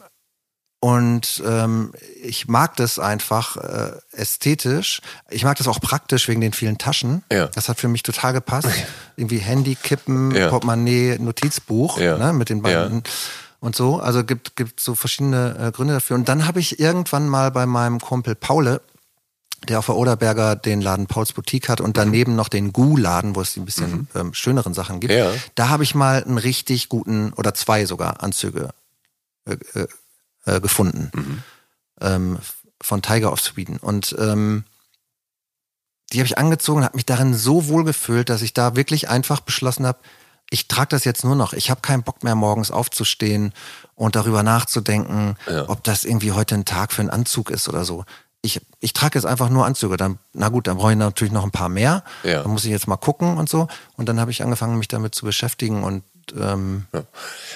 und 0.84 1.42
ähm, 1.46 1.92
ich 2.22 2.46
mag 2.46 2.76
das 2.76 2.98
einfach 2.98 3.56
äh, 3.56 3.92
ästhetisch. 4.12 5.00
Ich 5.30 5.42
mag 5.42 5.56
das 5.56 5.66
auch 5.66 5.80
praktisch 5.80 6.28
wegen 6.28 6.42
den 6.42 6.52
vielen 6.52 6.76
Taschen. 6.76 7.24
Ja. 7.32 7.46
Das 7.46 7.70
hat 7.70 7.80
für 7.80 7.88
mich 7.88 8.02
total 8.02 8.34
gepasst. 8.34 8.68
Irgendwie 9.16 9.38
Handy, 9.38 9.76
Kippen, 9.76 10.34
Ja. 10.34 10.50
Portemonnaie, 10.50 11.16
Notizbuch 11.18 11.98
Ja. 11.98 12.18
ne, 12.18 12.34
mit 12.34 12.50
den 12.50 12.60
beiden. 12.60 13.02
Und 13.60 13.74
so, 13.74 13.98
also 13.98 14.24
gibt 14.24 14.56
gibt 14.56 14.78
so 14.78 14.94
verschiedene 14.94 15.56
äh, 15.58 15.72
Gründe 15.72 15.94
dafür. 15.94 16.16
Und 16.16 16.28
dann 16.28 16.46
habe 16.46 16.60
ich 16.60 16.78
irgendwann 16.78 17.30
mal 17.30 17.50
bei 17.50 17.64
meinem 17.64 17.98
Kumpel 17.98 18.34
Paule 18.34 18.82
der 19.70 19.78
auf 19.78 19.86
der 19.86 19.96
Oderberger 19.96 20.54
den 20.54 20.82
Laden 20.82 21.06
Pauls 21.06 21.32
Boutique 21.32 21.70
hat 21.70 21.80
und 21.80 21.96
daneben 21.96 22.36
noch 22.36 22.50
den 22.50 22.74
Gu-Laden, 22.74 23.34
wo 23.34 23.40
es 23.40 23.56
ein 23.56 23.64
bisschen 23.64 23.90
mhm. 23.90 24.08
ähm, 24.14 24.34
schöneren 24.34 24.74
Sachen 24.74 25.00
gibt. 25.00 25.14
Ja. 25.14 25.32
Da 25.54 25.70
habe 25.70 25.82
ich 25.82 25.94
mal 25.94 26.22
einen 26.22 26.36
richtig 26.36 26.90
guten 26.90 27.32
oder 27.32 27.54
zwei 27.54 27.86
sogar 27.86 28.22
Anzüge 28.22 28.68
äh, 29.46 29.54
äh, 29.72 29.86
äh 30.46 30.60
gefunden 30.60 31.10
mhm. 31.14 31.42
ähm, 32.00 32.38
von 32.80 33.02
Tiger 33.02 33.32
of 33.32 33.40
Sweden 33.40 33.78
und 33.78 34.14
ähm, 34.18 34.64
die 36.12 36.18
habe 36.18 36.26
ich 36.26 36.38
angezogen 36.38 36.78
und 36.78 36.84
habe 36.84 36.96
mich 36.96 37.06
darin 37.06 37.34
so 37.34 37.68
wohl 37.68 37.84
gefühlt, 37.84 38.28
dass 38.28 38.42
ich 38.42 38.52
da 38.52 38.76
wirklich 38.76 39.08
einfach 39.08 39.40
beschlossen 39.40 39.86
habe, 39.86 39.98
ich 40.50 40.68
trage 40.68 40.90
das 40.90 41.04
jetzt 41.04 41.24
nur 41.24 41.34
noch. 41.34 41.54
Ich 41.54 41.70
habe 41.70 41.80
keinen 41.80 42.02
Bock 42.02 42.22
mehr, 42.22 42.34
morgens 42.34 42.70
aufzustehen 42.70 43.54
und 43.94 44.14
darüber 44.14 44.42
nachzudenken, 44.42 45.36
ja. 45.48 45.68
ob 45.68 45.82
das 45.82 46.04
irgendwie 46.04 46.32
heute 46.32 46.54
ein 46.54 46.66
Tag 46.66 46.92
für 46.92 47.00
einen 47.00 47.10
Anzug 47.10 47.50
ist 47.50 47.68
oder 47.68 47.84
so 47.84 48.04
ich, 48.44 48.60
ich 48.80 48.92
trage 48.92 49.18
jetzt 49.18 49.24
einfach 49.24 49.48
nur 49.48 49.64
Anzüge. 49.64 49.96
Dann, 49.96 50.18
na 50.34 50.50
gut, 50.50 50.66
dann 50.66 50.76
brauche 50.76 50.92
ich 50.92 50.98
natürlich 50.98 51.32
noch 51.32 51.44
ein 51.44 51.50
paar 51.50 51.70
mehr. 51.70 52.04
Ja. 52.22 52.42
Dann 52.42 52.52
muss 52.52 52.64
ich 52.64 52.70
jetzt 52.70 52.86
mal 52.86 52.96
gucken 52.96 53.38
und 53.38 53.48
so. 53.48 53.68
Und 53.96 54.08
dann 54.08 54.20
habe 54.20 54.30
ich 54.30 54.42
angefangen, 54.42 54.76
mich 54.76 54.88
damit 54.88 55.14
zu 55.14 55.24
beschäftigen 55.24 55.82
und 55.82 56.04
ähm 56.38 56.86
ja. 56.92 57.02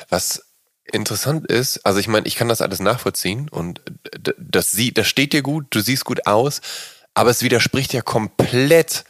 was 0.09 0.47
interessant 0.93 1.47
ist, 1.47 1.85
also 1.85 1.99
ich 1.99 2.09
meine, 2.09 2.27
ich 2.27 2.37
kann 2.37 2.49
das 2.49 2.63
alles 2.63 2.81
nachvollziehen 2.81 3.49
und 3.49 3.81
das, 4.39 4.73
sieht, 4.73 4.99
das 4.99 5.07
steht 5.07 5.33
dir 5.33 5.43
gut, 5.43 5.67
du 5.71 5.81
siehst 5.81 6.05
gut 6.05 6.27
aus, 6.27 6.61
aber 7.15 7.31
es 7.31 7.43
widerspricht 7.43 7.93
ja 7.93 8.01
komplett 8.01 9.05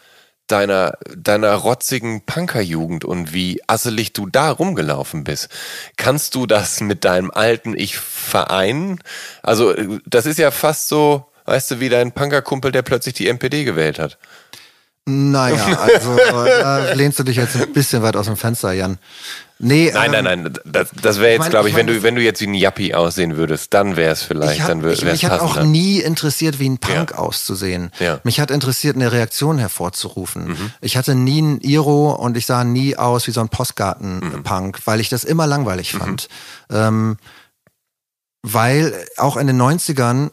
deiner, 0.47 0.99
deiner 1.15 1.55
rotzigen 1.55 2.23
Punkerjugend 2.23 3.05
und 3.05 3.33
wie 3.33 3.61
asselig 3.67 4.15
du 4.15 4.27
da 4.27 4.51
rumgelaufen 4.51 5.25
bist. 5.25 5.49
Kannst 5.97 6.35
du 6.35 6.47
das 6.47 6.81
mit 6.81 7.05
deinem 7.05 7.31
alten 7.31 7.77
Ich 7.77 7.99
vereinen? 7.99 9.01
Also, 9.43 9.75
das 10.07 10.25
ist 10.25 10.39
ja 10.39 10.51
fast 10.51 10.89
so, 10.89 11.27
Weißt 11.49 11.71
du, 11.71 11.81
wie 11.81 11.89
dein 11.89 12.13
Punkerkumpel, 12.13 12.73
der 12.73 12.83
plötzlich 12.83 13.15
die 13.15 13.27
MPD 13.27 13.65
gewählt 13.65 13.99
hat? 13.99 14.19
Naja, 15.09 15.79
also 15.81 16.17
da 16.17 16.93
lehnst 16.93 17.19
du 17.19 17.23
dich 17.23 17.37
jetzt 17.37 17.57
ein 17.57 17.73
bisschen 17.73 18.03
weit 18.03 18.15
aus 18.15 18.27
dem 18.27 18.37
Fenster, 18.37 18.73
Jan. 18.73 18.99
Nee, 19.59 19.91
nein, 19.93 20.13
ähm, 20.15 20.25
nein, 20.25 20.43
nein. 20.43 20.55
Das, 20.67 20.89
das 21.03 21.19
wäre 21.19 21.33
jetzt, 21.33 21.51
glaube 21.51 21.69
ich, 21.69 21.73
ich 21.73 21.79
mein, 21.79 21.89
wenn 21.89 21.97
du, 21.97 22.03
wenn 22.03 22.15
du 22.15 22.23
jetzt 22.23 22.41
wie 22.43 22.47
ein 22.47 22.55
Yappi 22.55 22.95
aussehen 22.95 23.37
würdest, 23.37 23.73
dann 23.75 23.97
wäre 23.97 24.13
es 24.13 24.23
vielleicht. 24.23 24.61
Hab, 24.61 24.69
dann 24.69 24.83
wär, 24.83 24.93
ich, 24.93 25.03
mich 25.03 25.25
hat 25.25 25.41
auch 25.41 25.63
nie 25.63 25.99
interessiert, 26.01 26.61
wie 26.61 26.69
ein 26.69 26.79
Punk 26.79 27.13
ja. 27.13 27.19
auszusehen. 27.19 27.91
Ja. 27.99 28.21
Mich 28.23 28.39
hat 28.39 28.51
interessiert, 28.51 28.97
eine 28.97 29.11
Reaktion 29.11 29.59
hervorzurufen. 29.59 30.49
Mhm. 30.49 30.73
Ich 30.81 30.97
hatte 30.97 31.15
nie 31.15 31.41
ein 31.41 31.61
Iro 31.61 32.13
und 32.13 32.37
ich 32.37 32.47
sah 32.47 32.63
nie 32.63 32.97
aus 32.97 33.27
wie 33.27 33.33
so 33.33 33.41
ein 33.41 33.49
Postgarten-Punk, 33.49 34.77
mhm. 34.77 34.83
weil 34.85 35.01
ich 35.01 35.09
das 35.09 35.25
immer 35.25 35.47
langweilig 35.47 35.95
mhm. 35.95 35.99
fand. 35.99 36.29
Ähm, 36.71 37.17
weil 38.43 38.95
auch 39.17 39.37
in 39.37 39.47
den 39.49 39.61
90ern 39.61 40.31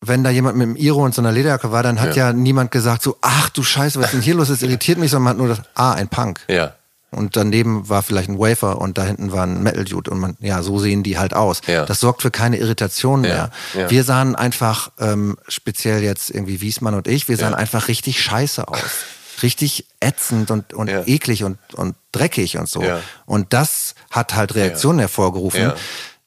wenn 0.00 0.22
da 0.22 0.30
jemand 0.30 0.56
mit 0.56 0.66
einem 0.66 0.76
Iro 0.76 1.04
und 1.04 1.14
so 1.14 1.22
einer 1.22 1.32
Lederjacke 1.32 1.72
war, 1.72 1.82
dann 1.82 2.00
hat 2.00 2.14
ja. 2.14 2.28
ja 2.28 2.32
niemand 2.32 2.70
gesagt 2.70 3.02
so, 3.02 3.16
ach 3.20 3.48
du 3.50 3.62
Scheiße, 3.62 3.98
was 3.98 4.06
ist 4.06 4.14
denn 4.14 4.22
hier 4.22 4.34
los? 4.34 4.48
Das 4.48 4.62
irritiert 4.62 4.98
mich, 4.98 5.10
sondern 5.10 5.24
man 5.24 5.30
hat 5.32 5.38
nur 5.38 5.48
das, 5.48 5.60
ah, 5.74 5.92
ein 5.92 6.08
Punk. 6.08 6.40
Ja. 6.48 6.74
Und 7.10 7.36
daneben 7.36 7.88
war 7.88 8.02
vielleicht 8.02 8.28
ein 8.28 8.38
Wafer 8.38 8.80
und 8.80 8.98
da 8.98 9.04
hinten 9.04 9.32
war 9.32 9.44
ein 9.44 9.62
Metal 9.62 9.84
Dude 9.84 10.10
und 10.10 10.20
man, 10.20 10.36
ja, 10.40 10.62
so 10.62 10.78
sehen 10.78 11.02
die 11.02 11.18
halt 11.18 11.32
aus. 11.32 11.62
Ja. 11.66 11.86
Das 11.86 12.00
sorgt 12.00 12.20
für 12.20 12.30
keine 12.30 12.58
Irritation 12.58 13.22
mehr. 13.22 13.50
Ja. 13.74 13.80
Ja. 13.80 13.90
Wir 13.90 14.04
sahen 14.04 14.36
einfach, 14.36 14.92
ähm, 14.98 15.36
speziell 15.48 16.02
jetzt 16.02 16.30
irgendwie 16.30 16.60
Wiesmann 16.60 16.94
und 16.94 17.08
ich, 17.08 17.28
wir 17.28 17.38
sahen 17.38 17.54
einfach 17.54 17.88
richtig 17.88 18.20
scheiße 18.22 18.68
aus. 18.68 19.04
richtig 19.42 19.86
ätzend 20.00 20.50
und, 20.50 20.74
und 20.74 20.88
eklig 20.88 21.44
und, 21.44 21.58
und 21.74 21.94
dreckig 22.12 22.58
und 22.58 22.68
so. 22.68 22.82
Und 23.24 23.52
das 23.52 23.94
hat 24.10 24.34
halt 24.34 24.54
Reaktionen 24.54 24.98
hervorgerufen. 24.98 25.72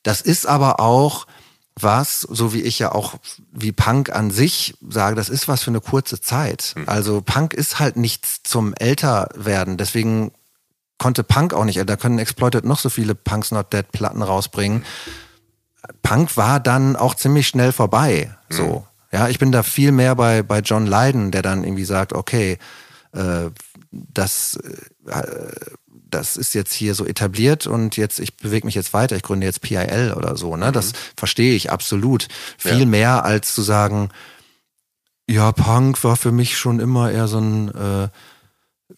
Das 0.03 0.22
ist 0.22 0.48
aber 0.48 0.80
auch, 0.80 1.27
was, 1.80 2.22
so 2.22 2.53
wie 2.53 2.61
ich 2.61 2.80
ja 2.80 2.91
auch 2.91 3.15
wie 3.52 3.72
Punk 3.72 4.10
an 4.10 4.31
sich 4.31 4.76
sage, 4.88 5.15
das 5.15 5.30
ist 5.30 5.48
was 5.48 5.64
für 5.64 5.72
eine 5.72 5.81
kurze 5.81 6.19
Zeit. 6.22 6.73
Mhm. 6.76 6.84
Also 6.88 7.22
Punk 7.22 7.53
ist 7.53 7.80
halt 7.80 7.98
nichts 7.98 8.43
zum 8.43 8.73
Älterwerden. 8.73 9.77
Deswegen 9.77 10.31
konnte 10.98 11.23
Punk 11.23 11.53
auch 11.53 11.65
nicht, 11.65 11.81
da 11.89 11.95
können 11.95 12.19
Exploited 12.19 12.65
noch 12.65 12.80
so 12.80 12.89
viele 12.89 13.15
Punks 13.15 13.52
Not 13.52 13.73
Dead 13.73 13.89
Platten 13.91 14.22
rausbringen. 14.22 14.85
Punk 16.03 16.38
war 16.38 16.60
dann 16.60 16.95
auch 16.95 17.15
ziemlich 17.15 17.48
schnell 17.48 17.72
vorbei. 17.72 18.35
So. 18.49 18.85
Mhm. 19.11 19.18
Ja, 19.18 19.27
ich 19.27 19.39
bin 19.39 19.52
da 19.52 19.64
viel 19.64 19.91
mehr 19.91 20.15
bei, 20.15 20.43
bei 20.43 20.60
John 20.60 20.85
Lydon, 20.85 21.31
der 21.31 21.41
dann 21.41 21.64
irgendwie 21.64 21.85
sagt, 21.85 22.14
okay, 22.14 22.57
äh, 23.14 23.49
das 23.91 24.57
äh, 25.07 25.22
das 26.11 26.38
ist 26.38 26.53
jetzt 26.53 26.73
hier 26.73 26.95
so 26.95 27.05
etabliert 27.05 27.67
und 27.67 27.97
jetzt, 27.97 28.19
ich 28.19 28.38
bewege 28.38 28.65
mich 28.65 28.75
jetzt 28.75 28.93
weiter, 28.93 29.15
ich 29.15 29.23
gründe 29.23 29.45
jetzt 29.45 29.61
PIL 29.61 30.13
oder 30.15 30.38
so, 30.38 30.55
ne? 30.55 30.67
Mhm. 30.67 30.73
Das 30.73 30.93
verstehe 31.15 31.55
ich 31.55 31.71
absolut. 31.71 32.27
Viel 32.57 32.79
ja. 32.79 32.85
mehr 32.85 33.25
als 33.25 33.53
zu 33.53 33.61
sagen, 33.61 34.09
ja, 35.27 35.51
Punk 35.51 36.03
war 36.03 36.17
für 36.17 36.31
mich 36.31 36.57
schon 36.57 36.79
immer 36.79 37.11
eher 37.11 37.27
so 37.27 37.39
ein 37.39 37.69
äh, 37.69 38.09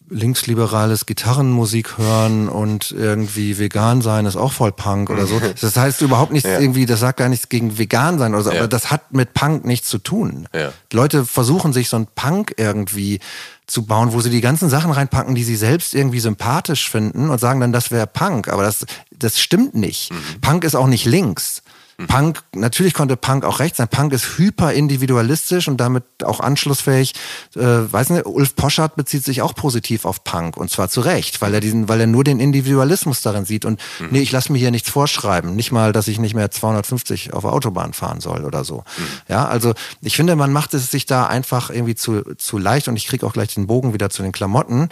linksliberales 0.08 1.06
Gitarrenmusik 1.06 1.98
hören 1.98 2.48
und 2.48 2.90
irgendwie 2.90 3.58
vegan 3.58 4.02
sein 4.02 4.26
ist 4.26 4.36
auch 4.36 4.52
voll 4.52 4.72
Punk 4.72 5.10
oder 5.10 5.26
so. 5.26 5.40
Das 5.60 5.76
heißt 5.76 6.02
überhaupt 6.02 6.32
nichts 6.32 6.48
ja. 6.48 6.58
irgendwie, 6.58 6.86
das 6.86 7.00
sagt 7.00 7.18
gar 7.18 7.28
nichts 7.28 7.48
gegen 7.48 7.78
vegan 7.78 8.18
sein 8.18 8.34
oder 8.34 8.44
so, 8.44 8.50
ja. 8.50 8.58
aber 8.58 8.68
das 8.68 8.90
hat 8.90 9.12
mit 9.12 9.34
Punk 9.34 9.64
nichts 9.64 9.88
zu 9.88 9.98
tun. 9.98 10.48
Ja. 10.54 10.72
Leute 10.92 11.24
versuchen 11.24 11.72
sich 11.72 11.88
so 11.88 11.96
ein 11.96 12.06
Punk 12.14 12.54
irgendwie 12.56 13.20
zu 13.66 13.86
bauen, 13.86 14.12
wo 14.12 14.20
sie 14.20 14.30
die 14.30 14.40
ganzen 14.40 14.68
Sachen 14.68 14.90
reinpacken, 14.90 15.34
die 15.34 15.44
sie 15.44 15.56
selbst 15.56 15.94
irgendwie 15.94 16.20
sympathisch 16.20 16.90
finden 16.90 17.30
und 17.30 17.38
sagen 17.38 17.60
dann, 17.60 17.72
das 17.72 17.90
wäre 17.90 18.06
Punk. 18.06 18.48
Aber 18.48 18.62
das, 18.62 18.84
das 19.10 19.40
stimmt 19.40 19.74
nicht. 19.74 20.12
Mhm. 20.12 20.40
Punk 20.40 20.64
ist 20.64 20.74
auch 20.74 20.86
nicht 20.86 21.06
links. 21.06 21.62
Mhm. 21.96 22.06
Punk, 22.06 22.42
natürlich 22.54 22.94
konnte 22.94 23.16
Punk 23.16 23.44
auch 23.44 23.60
rechts 23.60 23.78
sein. 23.78 23.88
Punk 23.88 24.12
ist 24.12 24.38
hyper 24.38 24.72
individualistisch 24.72 25.68
und 25.68 25.78
damit 25.78 26.04
auch 26.24 26.40
anschlussfähig. 26.40 27.14
Äh, 27.54 27.60
weiß 27.60 28.10
nicht, 28.10 28.26
Ulf 28.26 28.56
Poschardt 28.56 28.96
bezieht 28.96 29.24
sich 29.24 29.42
auch 29.42 29.54
positiv 29.54 30.04
auf 30.04 30.24
Punk 30.24 30.56
und 30.56 30.70
zwar 30.70 30.88
zu 30.88 31.00
Recht, 31.00 31.40
weil 31.40 31.54
er 31.54 31.60
diesen, 31.60 31.88
weil 31.88 32.00
er 32.00 32.06
nur 32.06 32.24
den 32.24 32.40
Individualismus 32.40 33.22
darin 33.22 33.44
sieht 33.44 33.64
und 33.64 33.80
mhm. 34.00 34.08
nee, 34.10 34.20
ich 34.20 34.32
lasse 34.32 34.52
mir 34.52 34.58
hier 34.58 34.70
nichts 34.70 34.90
vorschreiben. 34.90 35.54
Nicht 35.54 35.72
mal, 35.72 35.92
dass 35.92 36.08
ich 36.08 36.18
nicht 36.18 36.34
mehr 36.34 36.50
250 36.50 37.32
auf 37.32 37.42
der 37.42 37.52
Autobahn 37.52 37.92
fahren 37.92 38.20
soll 38.20 38.44
oder 38.44 38.64
so. 38.64 38.78
Mhm. 38.78 39.06
Ja, 39.28 39.46
also 39.46 39.74
ich 40.00 40.16
finde, 40.16 40.36
man 40.36 40.52
macht 40.52 40.74
es 40.74 40.90
sich 40.90 41.06
da 41.06 41.26
einfach 41.26 41.70
irgendwie 41.70 41.94
zu, 41.94 42.22
zu 42.36 42.58
leicht 42.58 42.88
und 42.88 42.96
ich 42.96 43.06
kriege 43.06 43.26
auch 43.26 43.32
gleich 43.32 43.54
den 43.54 43.66
Bogen 43.66 43.92
wieder 43.92 44.10
zu 44.10 44.22
den 44.22 44.32
Klamotten. 44.32 44.88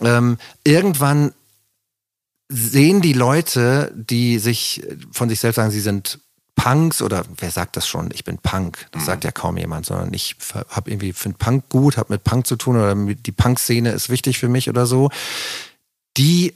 Mhm. 0.00 0.06
Ähm, 0.06 0.38
irgendwann 0.64 1.32
sehen 2.48 3.00
die 3.00 3.14
Leute, 3.14 3.92
die 3.94 4.38
sich 4.38 4.82
von 5.10 5.28
sich 5.28 5.40
selbst 5.40 5.56
sagen, 5.56 5.70
sie 5.70 5.80
sind 5.80 6.18
Punks 6.62 7.02
oder 7.02 7.24
wer 7.38 7.50
sagt 7.50 7.76
das 7.76 7.88
schon? 7.88 8.10
Ich 8.12 8.22
bin 8.22 8.38
Punk. 8.38 8.86
Das 8.92 9.02
mhm. 9.02 9.06
sagt 9.06 9.24
ja 9.24 9.32
kaum 9.32 9.56
jemand, 9.56 9.84
sondern 9.84 10.14
ich 10.14 10.36
habe 10.68 10.92
irgendwie 10.92 11.12
finde 11.12 11.38
Punk 11.38 11.68
gut, 11.68 11.96
habe 11.96 12.12
mit 12.12 12.22
Punk 12.22 12.46
zu 12.46 12.54
tun 12.54 12.76
oder 12.76 12.94
die 12.94 13.32
Punk-Szene 13.32 13.90
ist 13.90 14.10
wichtig 14.10 14.38
für 14.38 14.48
mich 14.48 14.68
oder 14.68 14.86
so. 14.86 15.10
Die 16.16 16.54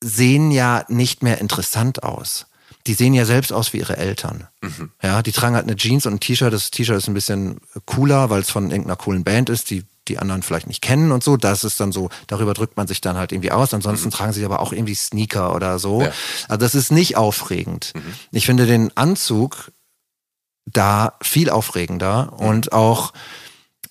sehen 0.00 0.52
ja 0.52 0.86
nicht 0.88 1.22
mehr 1.22 1.38
interessant 1.38 2.02
aus. 2.02 2.46
Die 2.86 2.94
sehen 2.94 3.12
ja 3.12 3.26
selbst 3.26 3.52
aus 3.52 3.74
wie 3.74 3.78
ihre 3.78 3.98
Eltern. 3.98 4.48
Mhm. 4.62 4.90
Ja, 5.02 5.20
die 5.20 5.32
tragen 5.32 5.54
halt 5.54 5.66
eine 5.66 5.76
Jeans 5.76 6.06
und 6.06 6.14
ein 6.14 6.20
T-Shirt. 6.20 6.52
Das 6.52 6.70
T-Shirt 6.70 6.96
ist 6.96 7.08
ein 7.08 7.14
bisschen 7.14 7.60
cooler, 7.84 8.30
weil 8.30 8.40
es 8.40 8.50
von 8.50 8.70
irgendeiner 8.70 8.96
coolen 8.96 9.22
Band 9.22 9.50
ist. 9.50 9.70
Die 9.70 9.84
die 10.08 10.18
anderen 10.18 10.42
vielleicht 10.42 10.66
nicht 10.66 10.82
kennen 10.82 11.12
und 11.12 11.22
so. 11.22 11.36
Das 11.36 11.64
ist 11.64 11.80
dann 11.80 11.92
so, 11.92 12.10
darüber 12.26 12.54
drückt 12.54 12.76
man 12.76 12.86
sich 12.86 13.00
dann 13.00 13.16
halt 13.16 13.32
irgendwie 13.32 13.52
aus. 13.52 13.72
Ansonsten 13.74 14.08
mhm. 14.08 14.12
tragen 14.12 14.32
sie 14.32 14.44
aber 14.44 14.60
auch 14.60 14.72
irgendwie 14.72 14.94
Sneaker 14.94 15.54
oder 15.54 15.78
so. 15.78 16.02
Ja. 16.02 16.12
Also 16.48 16.58
das 16.58 16.74
ist 16.74 16.90
nicht 16.92 17.16
aufregend. 17.16 17.92
Mhm. 17.94 18.14
Ich 18.32 18.46
finde 18.46 18.66
den 18.66 18.96
Anzug 18.96 19.72
da 20.66 21.14
viel 21.22 21.50
aufregender 21.50 22.32
mhm. 22.32 22.46
und 22.46 22.72
auch 22.72 23.12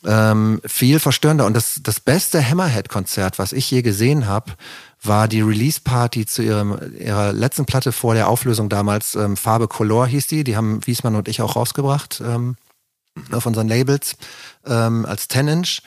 ähm, 0.05 0.61
viel 0.65 0.99
verstörender. 0.99 1.45
Und 1.45 1.53
das, 1.53 1.81
das 1.83 1.99
beste 1.99 2.47
Hammerhead-Konzert, 2.47 3.39
was 3.39 3.53
ich 3.53 3.69
je 3.69 3.81
gesehen 3.81 4.27
habe, 4.27 4.53
war 5.03 5.27
die 5.27 5.41
Release-Party 5.41 6.25
zu 6.25 6.43
ihrem, 6.43 6.77
ihrer 6.97 7.33
letzten 7.33 7.65
Platte 7.65 7.91
vor 7.91 8.13
der 8.13 8.27
Auflösung 8.27 8.69
damals. 8.69 9.15
Ähm, 9.15 9.38
Farbe 9.38 9.67
Color 9.67 10.07
hieß 10.07 10.27
die. 10.27 10.43
Die 10.43 10.55
haben 10.55 10.85
Wiesmann 10.85 11.15
und 11.15 11.27
ich 11.27 11.41
auch 11.41 11.55
rausgebracht. 11.55 12.21
Ähm, 12.25 12.55
auf 13.31 13.45
unseren 13.45 13.67
Labels 13.67 14.15
ähm, 14.65 15.05
als 15.05 15.29
10-Inch. 15.29 15.81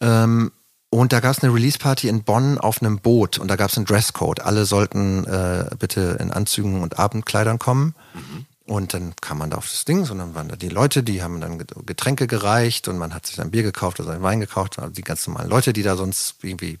Ähm, 0.00 0.52
und 0.90 1.12
da 1.12 1.20
gab 1.20 1.36
es 1.36 1.42
eine 1.42 1.52
Release-Party 1.52 2.08
in 2.08 2.22
Bonn 2.24 2.56
auf 2.58 2.80
einem 2.80 2.98
Boot 2.98 3.38
und 3.38 3.48
da 3.48 3.56
gab 3.56 3.70
es 3.70 3.76
einen 3.76 3.84
Dresscode. 3.84 4.40
Alle 4.40 4.64
sollten 4.64 5.24
äh, 5.26 5.66
bitte 5.78 6.16
in 6.20 6.30
Anzügen 6.30 6.82
und 6.82 6.98
Abendkleidern 6.98 7.58
kommen. 7.58 7.94
Mhm. 8.14 8.46
Und 8.64 8.92
dann 8.92 9.14
kam 9.20 9.38
man 9.38 9.50
da 9.50 9.56
auf 9.56 9.68
das 9.68 9.86
Ding 9.86 10.08
und 10.10 10.18
dann 10.18 10.34
waren 10.34 10.48
da 10.48 10.56
die 10.56 10.68
Leute, 10.68 11.02
die 11.02 11.22
haben 11.22 11.40
dann 11.40 11.58
Getränke 11.86 12.26
gereicht 12.26 12.86
und 12.86 12.98
man 12.98 13.14
hat 13.14 13.26
sich 13.26 13.36
dann 13.36 13.50
Bier 13.50 13.62
gekauft 13.62 13.98
oder 13.98 14.20
Wein 14.22 14.40
gekauft. 14.40 14.78
Also 14.78 14.92
die 14.92 15.02
ganz 15.02 15.26
normalen 15.26 15.48
Leute, 15.48 15.72
die 15.72 15.82
da 15.82 15.96
sonst 15.96 16.36
irgendwie 16.42 16.78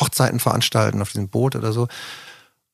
Hochzeiten 0.00 0.38
veranstalten 0.38 1.02
auf 1.02 1.10
diesem 1.10 1.28
Boot 1.28 1.56
oder 1.56 1.72
so. 1.72 1.88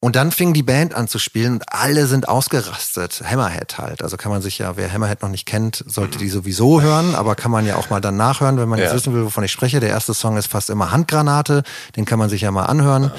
Und 0.03 0.17
dann 0.17 0.33
fing 0.33 0.55
die 0.55 0.63
Band 0.63 0.95
an 0.95 1.09
zu 1.09 1.19
spielen 1.19 1.55
und 1.55 1.65
alle 1.71 2.07
sind 2.07 2.27
ausgerastet. 2.27 3.23
Hammerhead 3.23 3.77
halt. 3.77 4.03
Also 4.03 4.17
kann 4.17 4.33
man 4.33 4.41
sich 4.41 4.57
ja, 4.57 4.79
wer 4.79 4.91
Hammerhead 4.91 5.21
noch 5.21 5.29
nicht 5.29 5.45
kennt, 5.45 5.85
sollte 5.87 6.17
die 6.17 6.31
sowieso 6.31 6.81
hören, 6.81 7.15
aber 7.15 7.35
kann 7.35 7.51
man 7.51 7.67
ja 7.67 7.77
auch 7.77 7.91
mal 7.91 8.01
dann 8.01 8.17
nachhören, 8.17 8.59
wenn 8.59 8.69
man 8.69 8.79
ja. 8.79 8.87
jetzt 8.87 8.95
wissen 8.95 9.13
will, 9.13 9.27
wovon 9.27 9.45
ich 9.45 9.53
spreche. 9.53 9.79
Der 9.79 9.91
erste 9.91 10.15
Song 10.15 10.39
ist 10.39 10.47
fast 10.47 10.71
immer 10.71 10.91
Handgranate, 10.91 11.65
den 11.97 12.07
kann 12.07 12.19
man 12.19 12.31
sich 12.31 12.41
ja 12.41 12.51
mal 12.51 12.65
anhören. 12.65 13.13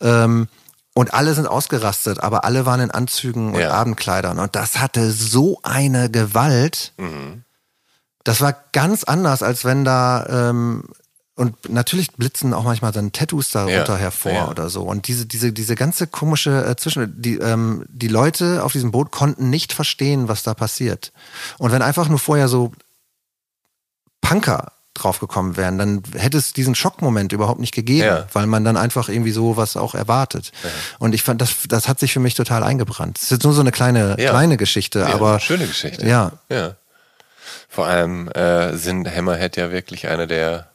Ja. 0.00 0.24
Ähm, 0.24 0.48
und 0.94 1.12
alle 1.12 1.34
sind 1.34 1.46
ausgerastet, 1.46 2.20
aber 2.20 2.44
alle 2.44 2.64
waren 2.64 2.80
in 2.80 2.90
Anzügen 2.90 3.54
und 3.54 3.60
ja. 3.60 3.70
Abendkleidern. 3.70 4.38
Und 4.38 4.56
das 4.56 4.78
hatte 4.78 5.10
so 5.10 5.58
eine 5.62 6.10
Gewalt. 6.10 6.94
Mhm. 6.96 7.44
das 8.24 8.40
war 8.40 8.54
ganz 8.72 9.04
anders, 9.04 9.42
als 9.42 9.66
wenn 9.66 9.84
da 9.84 10.24
ähm, 10.50 10.84
und 11.34 11.70
natürlich 11.70 12.12
blitzen 12.12 12.52
auch 12.52 12.64
manchmal 12.64 12.92
dann 12.92 13.12
Tattoos 13.12 13.50
darunter 13.50 13.94
ja, 13.94 13.96
hervor 13.96 14.32
ja. 14.32 14.48
oder 14.48 14.68
so. 14.68 14.82
Und 14.82 15.08
diese, 15.08 15.24
diese, 15.24 15.52
diese 15.52 15.74
ganze 15.76 16.06
komische 16.06 16.64
äh, 16.66 16.76
Zwischen, 16.76 17.20
die, 17.20 17.38
ähm, 17.38 17.86
die 17.88 18.08
Leute 18.08 18.62
auf 18.62 18.72
diesem 18.72 18.90
Boot 18.90 19.10
konnten 19.10 19.48
nicht 19.48 19.72
verstehen, 19.72 20.28
was 20.28 20.42
da 20.42 20.52
passiert. 20.52 21.12
Und 21.56 21.72
wenn 21.72 21.80
einfach 21.80 22.08
nur 22.08 22.18
vorher 22.18 22.48
so 22.48 22.72
Punker 24.20 24.72
draufgekommen 24.92 25.56
wären, 25.56 25.78
dann 25.78 26.02
hätte 26.14 26.36
es 26.36 26.52
diesen 26.52 26.74
Schockmoment 26.74 27.32
überhaupt 27.32 27.60
nicht 27.60 27.74
gegeben, 27.74 28.06
ja. 28.06 28.26
weil 28.34 28.46
man 28.46 28.62
dann 28.62 28.76
einfach 28.76 29.08
irgendwie 29.08 29.32
so 29.32 29.56
was 29.56 29.78
auch 29.78 29.94
erwartet. 29.94 30.52
Und 30.98 31.14
ich 31.14 31.22
fand, 31.22 31.40
das, 31.40 31.54
das 31.66 31.88
hat 31.88 31.98
sich 31.98 32.12
für 32.12 32.20
mich 32.20 32.34
total 32.34 32.62
eingebrannt. 32.62 33.16
Es 33.16 33.24
ist 33.24 33.30
jetzt 33.30 33.44
nur 33.44 33.54
so 33.54 33.62
eine 33.62 33.72
kleine, 33.72 34.16
kleine 34.16 34.58
Geschichte, 34.58 35.06
aber. 35.06 35.40
schöne 35.40 35.66
Geschichte. 35.66 36.06
Ja. 36.06 36.32
Ja. 36.50 36.76
Vor 37.70 37.86
allem 37.86 38.28
äh, 38.28 38.76
sind 38.76 39.08
Hammerhead 39.08 39.56
ja 39.56 39.72
wirklich 39.72 40.08
eine 40.08 40.26
der 40.26 40.71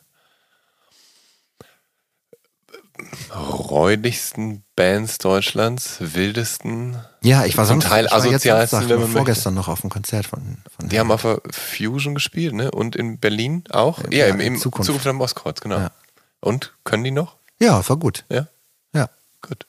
räudigsten 3.36 4.64
Bands 4.76 5.18
Deutschlands, 5.18 5.98
wildesten. 6.00 6.98
Ja, 7.22 7.46
ich 7.46 7.58
war 7.58 7.66
zum 7.66 7.80
Teil 7.80 8.06
ich 8.06 8.14
asozialsten, 8.14 8.90
wenn 8.90 9.00
man 9.00 9.10
vorgestern 9.10 9.54
möchte. 9.54 9.68
noch 9.68 9.74
auf 9.74 9.82
dem 9.82 9.90
Konzert 9.90 10.26
von, 10.26 10.58
von 10.76 10.90
Die 10.90 11.00
haben 11.00 11.12
auf 11.12 11.24
der 11.24 11.42
Fusion 11.52 12.16
gespielt, 12.16 12.54
ne? 12.54 12.72
Und 12.72 12.96
in 12.96 13.20
Berlin 13.20 13.64
auch? 13.70 14.04
Ja, 14.12 14.20
ja 14.20 14.26
im, 14.28 14.40
im 14.40 14.58
Zukunft. 14.58 14.88
Zukunft 14.88 15.08
am 15.08 15.22
Ostkreuz, 15.22 15.62
genau. 15.62 15.80
Ja. 15.80 15.92
Und 16.40 16.74
können 16.84 17.04
die 17.04 17.12
noch? 17.12 17.38
Ja, 17.60 17.88
war 17.88 17.98
gut. 17.98 18.26
Ja? 18.30 18.48
Ja. 18.94 19.10
Gut. 19.42 19.66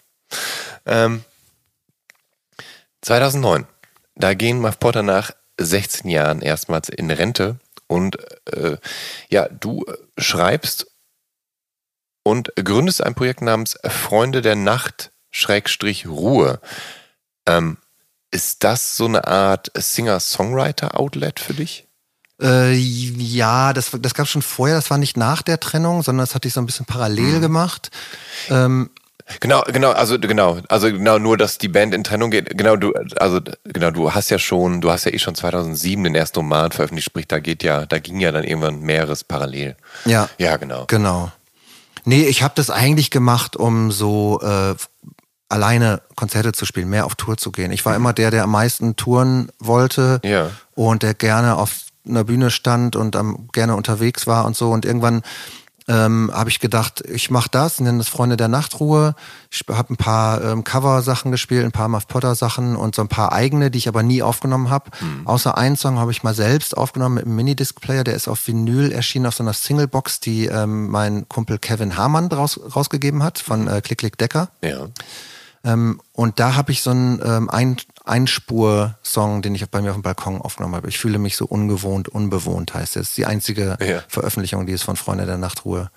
Ähm, 0.86 1.24
2009, 3.02 3.66
da 4.16 4.34
gehen 4.34 4.60
Muff 4.60 4.78
Potter 4.78 5.02
nach 5.02 5.30
16 5.58 6.10
Jahren 6.10 6.42
erstmals 6.42 6.88
in 6.88 7.10
Rente 7.10 7.58
und 7.86 8.18
äh, 8.52 8.76
ja, 9.28 9.48
du 9.48 9.84
schreibst 10.16 10.86
und 12.28 12.52
gründest 12.56 13.02
ein 13.02 13.14
Projekt 13.14 13.40
namens 13.40 13.78
Freunde 13.84 14.42
der 14.42 14.54
Nacht 14.54 15.12
Schrägstrich 15.30 16.06
Ruhe. 16.06 16.60
Ähm, 17.46 17.78
ist 18.30 18.64
das 18.64 18.98
so 18.98 19.06
eine 19.06 19.26
Art 19.26 19.70
Singer-Songwriter-Outlet 19.74 21.40
für 21.40 21.54
dich? 21.54 21.86
Äh, 22.40 22.74
ja, 22.74 23.72
das, 23.72 23.92
das 23.98 24.12
gab 24.12 24.26
es 24.26 24.30
schon 24.30 24.42
vorher. 24.42 24.76
Das 24.76 24.90
war 24.90 24.98
nicht 24.98 25.16
nach 25.16 25.40
der 25.40 25.58
Trennung, 25.58 26.02
sondern 26.02 26.26
das 26.26 26.34
hatte 26.34 26.46
ich 26.46 26.54
so 26.54 26.60
ein 26.60 26.66
bisschen 26.66 26.84
parallel 26.84 27.36
mhm. 27.36 27.40
gemacht. 27.40 27.90
Ähm, 28.50 28.90
Genau, 29.40 29.62
genau, 29.62 29.90
also 29.90 30.18
genau, 30.18 30.58
also 30.68 30.90
genau 30.90 31.18
nur, 31.18 31.36
dass 31.36 31.58
die 31.58 31.68
Band 31.68 31.92
in 31.92 32.02
Trennung 32.02 32.30
geht. 32.30 32.56
Genau, 32.56 32.76
du, 32.76 32.94
also 33.20 33.40
genau, 33.64 33.90
du 33.90 34.14
hast 34.14 34.30
ja 34.30 34.38
schon, 34.38 34.80
du 34.80 34.90
hast 34.90 35.04
ja 35.04 35.12
eh 35.12 35.18
schon 35.18 35.34
2007 35.34 36.02
den 36.02 36.14
ersten 36.14 36.38
Roman 36.38 36.72
veröffentlicht, 36.72 37.06
sprich, 37.06 37.28
da 37.28 37.38
geht 37.38 37.62
ja, 37.62 37.84
da 37.84 37.98
ging 37.98 38.20
ja 38.20 38.32
dann 38.32 38.44
irgendwann 38.44 38.80
mehreres 38.80 39.24
parallel. 39.24 39.76
Ja, 40.06 40.30
ja, 40.38 40.56
genau, 40.56 40.86
genau. 40.86 41.30
Nee, 42.08 42.22
ich 42.22 42.42
habe 42.42 42.54
das 42.56 42.70
eigentlich 42.70 43.10
gemacht, 43.10 43.54
um 43.54 43.92
so 43.92 44.40
äh, 44.40 44.74
alleine 45.50 46.00
Konzerte 46.16 46.52
zu 46.52 46.64
spielen, 46.64 46.88
mehr 46.88 47.04
auf 47.04 47.16
Tour 47.16 47.36
zu 47.36 47.52
gehen. 47.52 47.70
Ich 47.70 47.84
war 47.84 47.94
immer 47.94 48.14
der, 48.14 48.30
der 48.30 48.44
am 48.44 48.50
meisten 48.50 48.96
touren 48.96 49.52
wollte 49.58 50.18
ja. 50.24 50.50
und 50.74 51.02
der 51.02 51.12
gerne 51.12 51.58
auf 51.58 51.82
einer 52.08 52.24
Bühne 52.24 52.50
stand 52.50 52.96
und 52.96 53.14
am, 53.14 53.48
gerne 53.52 53.76
unterwegs 53.76 54.26
war 54.26 54.46
und 54.46 54.56
so. 54.56 54.70
Und 54.70 54.86
irgendwann 54.86 55.20
ähm, 55.88 56.30
habe 56.32 56.50
ich 56.50 56.60
gedacht, 56.60 57.02
ich 57.08 57.30
mache 57.30 57.48
das, 57.50 57.80
nenne 57.80 57.98
das 57.98 58.08
Freunde 58.08 58.36
der 58.36 58.48
Nachtruhe. 58.48 59.14
Ich 59.50 59.64
habe 59.68 59.94
ein 59.94 59.96
paar 59.96 60.44
ähm, 60.44 60.62
Cover-Sachen 60.62 61.32
gespielt, 61.32 61.64
ein 61.64 61.72
paar 61.72 61.88
Muff 61.88 62.06
Potter-Sachen 62.06 62.76
und 62.76 62.94
so 62.94 63.02
ein 63.02 63.08
paar 63.08 63.32
eigene, 63.32 63.70
die 63.70 63.78
ich 63.78 63.88
aber 63.88 64.02
nie 64.02 64.22
aufgenommen 64.22 64.68
habe. 64.68 64.90
Mhm. 65.00 65.26
Außer 65.26 65.56
einen 65.56 65.76
Song 65.76 65.98
habe 65.98 66.10
ich 66.12 66.22
mal 66.22 66.34
selbst 66.34 66.76
aufgenommen 66.76 67.16
mit 67.16 67.24
einem 67.24 67.36
Minidisc-Player, 67.36 68.04
der 68.04 68.14
ist 68.14 68.28
auf 68.28 68.46
Vinyl 68.46 68.92
erschienen, 68.92 69.26
auf 69.26 69.34
so 69.34 69.42
einer 69.42 69.54
Singlebox, 69.54 70.20
die 70.20 70.46
ähm, 70.46 70.90
mein 70.90 71.28
Kumpel 71.28 71.58
Kevin 71.58 71.96
Hamann 71.96 72.26
raus, 72.26 72.60
rausgegeben 72.76 73.22
hat 73.22 73.38
von 73.38 73.66
äh, 73.66 73.80
Klick 73.80 73.98
Klick 73.98 74.18
Decker. 74.18 74.50
Ja. 74.62 74.88
Ähm, 75.64 76.00
und 76.12 76.38
da 76.38 76.54
habe 76.54 76.72
ich 76.72 76.82
so 76.82 76.90
einen 76.90 77.20
ähm, 77.24 77.50
ein, 77.50 77.76
Einspur-Song, 78.04 79.42
den 79.42 79.54
ich 79.54 79.68
bei 79.68 79.82
mir 79.82 79.90
auf 79.90 79.96
dem 79.96 80.02
Balkon 80.02 80.40
aufgenommen 80.40 80.74
habe. 80.74 80.88
Ich 80.88 80.98
fühle 80.98 81.18
mich 81.18 81.36
so 81.36 81.44
ungewohnt, 81.44 82.08
unbewohnt 82.08 82.74
heißt 82.74 82.96
es. 82.96 83.14
Die 83.14 83.26
einzige 83.26 83.76
ja. 83.80 84.02
Veröffentlichung, 84.08 84.66
die 84.66 84.72
es 84.72 84.82
von 84.82 84.96
Freunde 84.96 85.26
der 85.26 85.36
Nachtruhe 85.36 85.90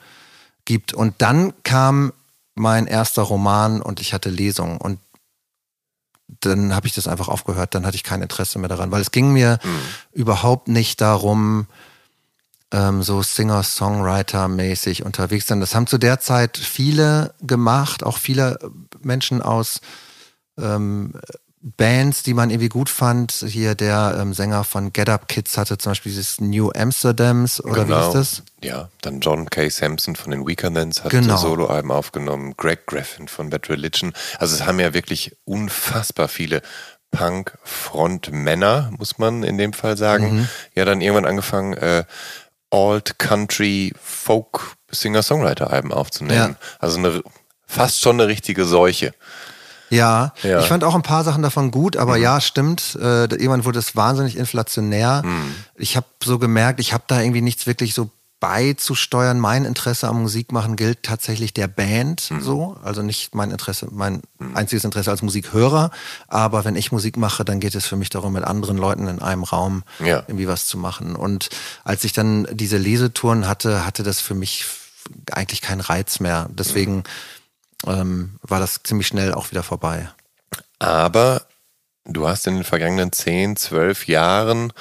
gibt. 0.65 0.93
Und 0.93 1.15
dann 1.19 1.53
kam 1.63 2.11
mein 2.55 2.85
erster 2.85 3.21
Roman 3.21 3.81
und 3.81 4.01
ich 4.01 4.13
hatte 4.13 4.29
Lesungen. 4.29 4.77
Und 4.77 4.99
dann 6.41 6.75
habe 6.75 6.87
ich 6.87 6.93
das 6.93 7.07
einfach 7.07 7.29
aufgehört. 7.29 7.75
Dann 7.75 7.85
hatte 7.85 7.95
ich 7.95 8.03
kein 8.03 8.21
Interesse 8.21 8.59
mehr 8.59 8.69
daran, 8.69 8.91
weil 8.91 9.01
es 9.01 9.11
ging 9.11 9.31
mir 9.31 9.59
mhm. 9.63 9.79
überhaupt 10.11 10.67
nicht 10.67 10.99
darum, 11.01 11.67
ähm, 12.71 13.03
so 13.03 13.21
Singer-Songwriter-mäßig 13.21 15.03
unterwegs 15.03 15.47
sind. 15.47 15.59
Das 15.59 15.75
haben 15.75 15.87
zu 15.87 15.97
der 15.97 16.19
Zeit 16.19 16.57
viele 16.57 17.33
gemacht, 17.41 18.03
auch 18.03 18.17
viele 18.17 18.59
Menschen 19.03 19.41
aus 19.41 19.81
ähm, 20.59 21.13
Bands, 21.63 22.23
die 22.23 22.33
man 22.33 22.49
irgendwie 22.49 22.69
gut 22.69 22.89
fand. 22.89 23.31
Hier 23.31 23.75
der 23.75 24.17
ähm, 24.19 24.33
Sänger 24.33 24.63
von 24.63 24.91
Get 24.93 25.09
Up 25.09 25.27
Kids 25.27 25.57
hatte 25.57 25.77
zum 25.77 25.91
Beispiel 25.91 26.11
dieses 26.11 26.41
New 26.41 26.71
Amsterdams 26.75 27.63
oder 27.63 27.85
genau. 27.85 27.97
wie 27.97 28.07
ist 28.07 28.13
das? 28.15 28.43
Ja, 28.63 28.89
dann 29.01 29.19
John 29.19 29.49
K. 29.49 29.69
Sampson 29.69 30.15
von 30.15 30.31
den 30.31 30.47
Weekenders 30.47 31.03
hat 31.03 31.11
genau. 31.11 31.37
Soloalben 31.37 31.91
aufgenommen, 31.91 32.55
Greg 32.57 32.87
Graffin 32.87 33.27
von 33.27 33.51
Bad 33.51 33.69
Religion. 33.69 34.13
Also 34.39 34.55
es 34.55 34.65
haben 34.65 34.79
ja 34.79 34.93
wirklich 34.93 35.37
unfassbar 35.45 36.27
viele 36.27 36.63
Punk-Frontmänner, 37.11 38.91
muss 38.97 39.19
man 39.19 39.43
in 39.43 39.57
dem 39.57 39.73
Fall 39.73 39.97
sagen, 39.97 40.39
mhm. 40.39 40.47
ja 40.73 40.85
dann 40.85 41.01
irgendwann 41.01 41.25
angefangen, 41.25 41.73
äh, 41.73 42.05
Alt 42.71 43.19
Country 43.19 43.93
Folk 44.01 44.75
Singer 44.89 45.21
Songwriter 45.21 45.71
Alben 45.71 45.91
aufzunehmen. 45.91 46.55
Ja. 46.59 46.67
Also 46.79 46.97
eine 46.97 47.21
fast 47.71 48.01
schon 48.01 48.19
eine 48.19 48.27
richtige 48.27 48.65
Seuche. 48.65 49.13
Ja, 49.89 50.33
ja, 50.41 50.61
ich 50.61 50.67
fand 50.67 50.85
auch 50.85 50.95
ein 50.95 51.01
paar 51.01 51.25
Sachen 51.25 51.43
davon 51.43 51.69
gut, 51.69 51.97
aber 51.97 52.15
mhm. 52.15 52.23
ja, 52.23 52.41
stimmt. 52.41 52.97
Äh, 52.99 53.25
irgendwann 53.25 53.65
wurde 53.65 53.79
es 53.79 53.95
wahnsinnig 53.95 54.37
inflationär. 54.37 55.21
Mhm. 55.25 55.53
Ich 55.75 55.97
habe 55.97 56.05
so 56.23 56.39
gemerkt, 56.39 56.79
ich 56.79 56.93
habe 56.93 57.03
da 57.07 57.19
irgendwie 57.19 57.41
nichts 57.41 57.67
wirklich 57.67 57.93
so 57.93 58.09
beizusteuern. 58.39 59.39
Mein 59.39 59.65
Interesse 59.65 60.07
am 60.07 60.23
Musikmachen 60.23 60.75
gilt 60.75 61.03
tatsächlich 61.03 61.53
der 61.53 61.67
Band 61.67 62.31
mhm. 62.31 62.41
so. 62.41 62.77
Also 62.83 63.03
nicht 63.03 63.35
mein 63.35 63.51
Interesse, 63.51 63.87
mein 63.91 64.21
mhm. 64.39 64.55
einziges 64.55 64.83
Interesse 64.85 65.11
als 65.11 65.21
Musikhörer. 65.21 65.91
Aber 66.27 66.65
wenn 66.65 66.75
ich 66.75 66.91
Musik 66.91 67.17
mache, 67.17 67.45
dann 67.45 67.59
geht 67.59 67.75
es 67.75 67.85
für 67.85 67.97
mich 67.97 68.09
darum, 68.09 68.33
mit 68.33 68.43
anderen 68.45 68.77
Leuten 68.77 69.07
in 69.07 69.21
einem 69.21 69.43
Raum 69.43 69.83
ja. 69.99 70.23
irgendwie 70.27 70.47
was 70.47 70.65
zu 70.65 70.77
machen. 70.77 71.15
Und 71.15 71.49
als 71.83 72.03
ich 72.03 72.13
dann 72.13 72.47
diese 72.51 72.77
Lesetouren 72.77 73.47
hatte, 73.47 73.85
hatte 73.85 74.03
das 74.03 74.21
für 74.21 74.35
mich 74.35 74.65
eigentlich 75.31 75.61
keinen 75.61 75.81
Reiz 75.81 76.19
mehr. 76.19 76.47
Deswegen 76.51 77.03
ähm, 77.87 78.39
war 78.41 78.59
das 78.59 78.81
ziemlich 78.83 79.07
schnell 79.07 79.33
auch 79.33 79.51
wieder 79.51 79.63
vorbei. 79.63 80.09
Aber 80.79 81.43
du 82.05 82.27
hast 82.27 82.47
in 82.47 82.55
den 82.55 82.63
vergangenen 82.63 83.11
10, 83.11 83.55
12 83.55 84.07
Jahren 84.07 84.73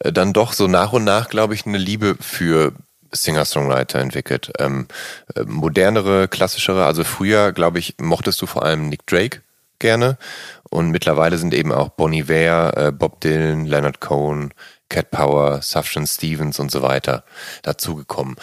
äh, 0.00 0.12
dann 0.12 0.32
doch 0.32 0.52
so 0.52 0.66
nach 0.66 0.92
und 0.92 1.04
nach, 1.04 1.28
glaube 1.28 1.54
ich, 1.54 1.66
eine 1.66 1.78
Liebe 1.78 2.16
für 2.20 2.72
Singer-Songwriter 3.12 4.00
entwickelt. 4.00 4.52
Ähm, 4.58 4.86
äh, 5.34 5.42
modernere, 5.44 6.28
klassischere, 6.28 6.84
also 6.84 7.04
früher, 7.04 7.52
glaube 7.52 7.78
ich, 7.78 7.94
mochtest 7.98 8.40
du 8.42 8.46
vor 8.46 8.64
allem 8.64 8.88
Nick 8.88 9.06
Drake 9.06 9.42
gerne. 9.78 10.18
Und 10.70 10.90
mittlerweile 10.90 11.38
sind 11.38 11.54
eben 11.54 11.72
auch 11.72 11.90
Bonnie 11.90 12.20
Iver, 12.20 12.76
äh, 12.76 12.92
Bob 12.92 13.20
Dylan, 13.20 13.64
Leonard 13.64 14.00
Cohen, 14.00 14.52
Cat 14.88 15.10
Power, 15.10 15.60
Sufjan 15.62 16.06
Stevens 16.06 16.58
und 16.58 16.70
so 16.70 16.82
weiter 16.82 17.24
dazugekommen. 17.62 18.36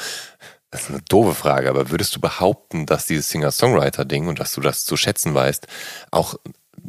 Das 0.72 0.84
ist 0.84 0.90
eine 0.90 1.02
doofe 1.08 1.36
Frage, 1.36 1.70
aber 1.70 1.90
würdest 1.90 2.16
du 2.16 2.20
behaupten, 2.20 2.86
dass 2.86 3.06
dieses 3.06 3.30
Singer-Songwriter-Ding 3.30 4.28
und 4.28 4.40
dass 4.40 4.54
du 4.54 4.62
das 4.62 4.86
zu 4.86 4.98
schätzen 4.98 5.34
weißt, 5.34 5.68
auch 6.12 6.36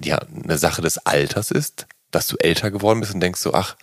ja, 0.03 0.19
eine 0.19 0.59
Sache 0.59 0.83
des 0.83 0.99
Alters 0.99 1.51
ist? 1.51 1.87
Dass 2.11 2.27
du 2.27 2.37
älter 2.37 2.71
geworden 2.71 3.01
bist 3.01 3.15
und 3.15 3.21
denkst 3.21 3.41
so, 3.41 3.53
ach, 3.55 3.77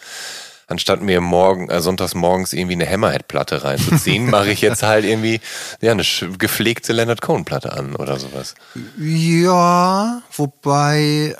anstatt 0.68 1.02
mir 1.02 1.22
morgen, 1.22 1.70
äh, 1.70 1.82
sonntags 1.82 2.15
morgens 2.15 2.53
irgendwie 2.53 2.74
eine 2.74 2.90
Hammerhead-Platte 2.90 3.64
reinzuziehen, 3.64 4.26
mache 4.30 4.52
ich 4.52 4.61
jetzt 4.61 4.84
halt 4.84 5.06
irgendwie 5.06 5.40
ja, 5.82 5.91
eine 5.91 6.03
gepflegte 6.38 6.94
Leonard 6.94 7.22
Cohen-Platte 7.22 7.74
an 7.74 7.95
oder 7.95 8.20
sowas. 8.20 8.56
Ja, 8.98 10.22
wobei 10.36 11.36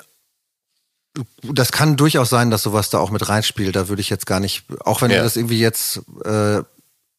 das 1.42 1.70
kann 1.70 1.96
durchaus 1.96 2.28
sein, 2.28 2.50
dass 2.50 2.62
sowas 2.62 2.90
da 2.90 2.98
auch 2.98 3.10
mit 3.10 3.28
reinspielt. 3.28 3.76
Da 3.76 3.88
würde 3.88 4.00
ich 4.00 4.10
jetzt 4.10 4.26
gar 4.26 4.40
nicht, 4.40 4.64
auch 4.80 5.00
wenn 5.00 5.10
ja. 5.10 5.22
das 5.22 5.36
irgendwie 5.36 5.60
jetzt 5.60 6.00
äh, 6.24 6.62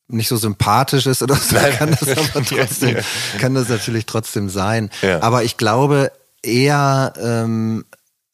nicht 0.08 0.28
so 0.28 0.38
sympathisch 0.38 1.06
ist 1.06 1.24
oder 1.24 1.36
so, 1.36 1.56
kann 1.56 1.96
das 2.00 2.10
aber 2.10 2.46
trotzdem, 2.46 2.98
kann 3.40 3.56
das 3.56 3.70
natürlich 3.70 4.06
trotzdem 4.06 4.50
sein. 4.50 4.90
Ja. 5.02 5.22
Aber 5.22 5.44
ich 5.44 5.58
glaube 5.58 6.12
eher, 6.44 7.14
ähm, 7.18 7.86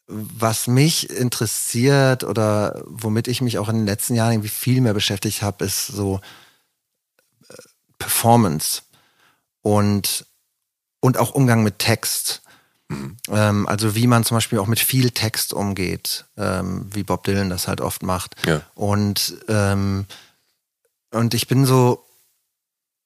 was 0.07 0.67
mich 0.67 1.09
interessiert 1.09 2.25
oder 2.25 2.83
womit 2.85 3.29
ich 3.29 3.41
mich 3.41 3.57
auch 3.57 3.69
in 3.69 3.77
den 3.77 3.85
letzten 3.85 4.15
Jahren 4.15 4.33
irgendwie 4.33 4.49
viel 4.49 4.81
mehr 4.81 4.93
beschäftigt 4.93 5.41
habe, 5.41 5.63
ist 5.63 5.87
so 5.87 6.19
äh, 7.49 7.53
Performance 7.97 8.81
und, 9.61 10.25
und 10.99 11.17
auch 11.17 11.31
Umgang 11.31 11.63
mit 11.63 11.79
Text. 11.79 12.41
Mhm. 12.89 13.15
Ähm, 13.29 13.67
also 13.67 13.95
wie 13.95 14.07
man 14.07 14.25
zum 14.25 14.35
Beispiel 14.35 14.59
auch 14.59 14.67
mit 14.67 14.79
viel 14.79 15.11
Text 15.11 15.53
umgeht, 15.53 16.25
ähm, 16.37 16.87
wie 16.91 17.03
Bob 17.03 17.23
Dylan 17.23 17.49
das 17.49 17.69
halt 17.69 17.79
oft 17.79 18.03
macht. 18.03 18.35
Ja. 18.45 18.61
Und, 18.75 19.37
ähm, 19.47 20.05
und 21.11 21.33
ich 21.33 21.47
bin 21.47 21.65
so 21.65 22.05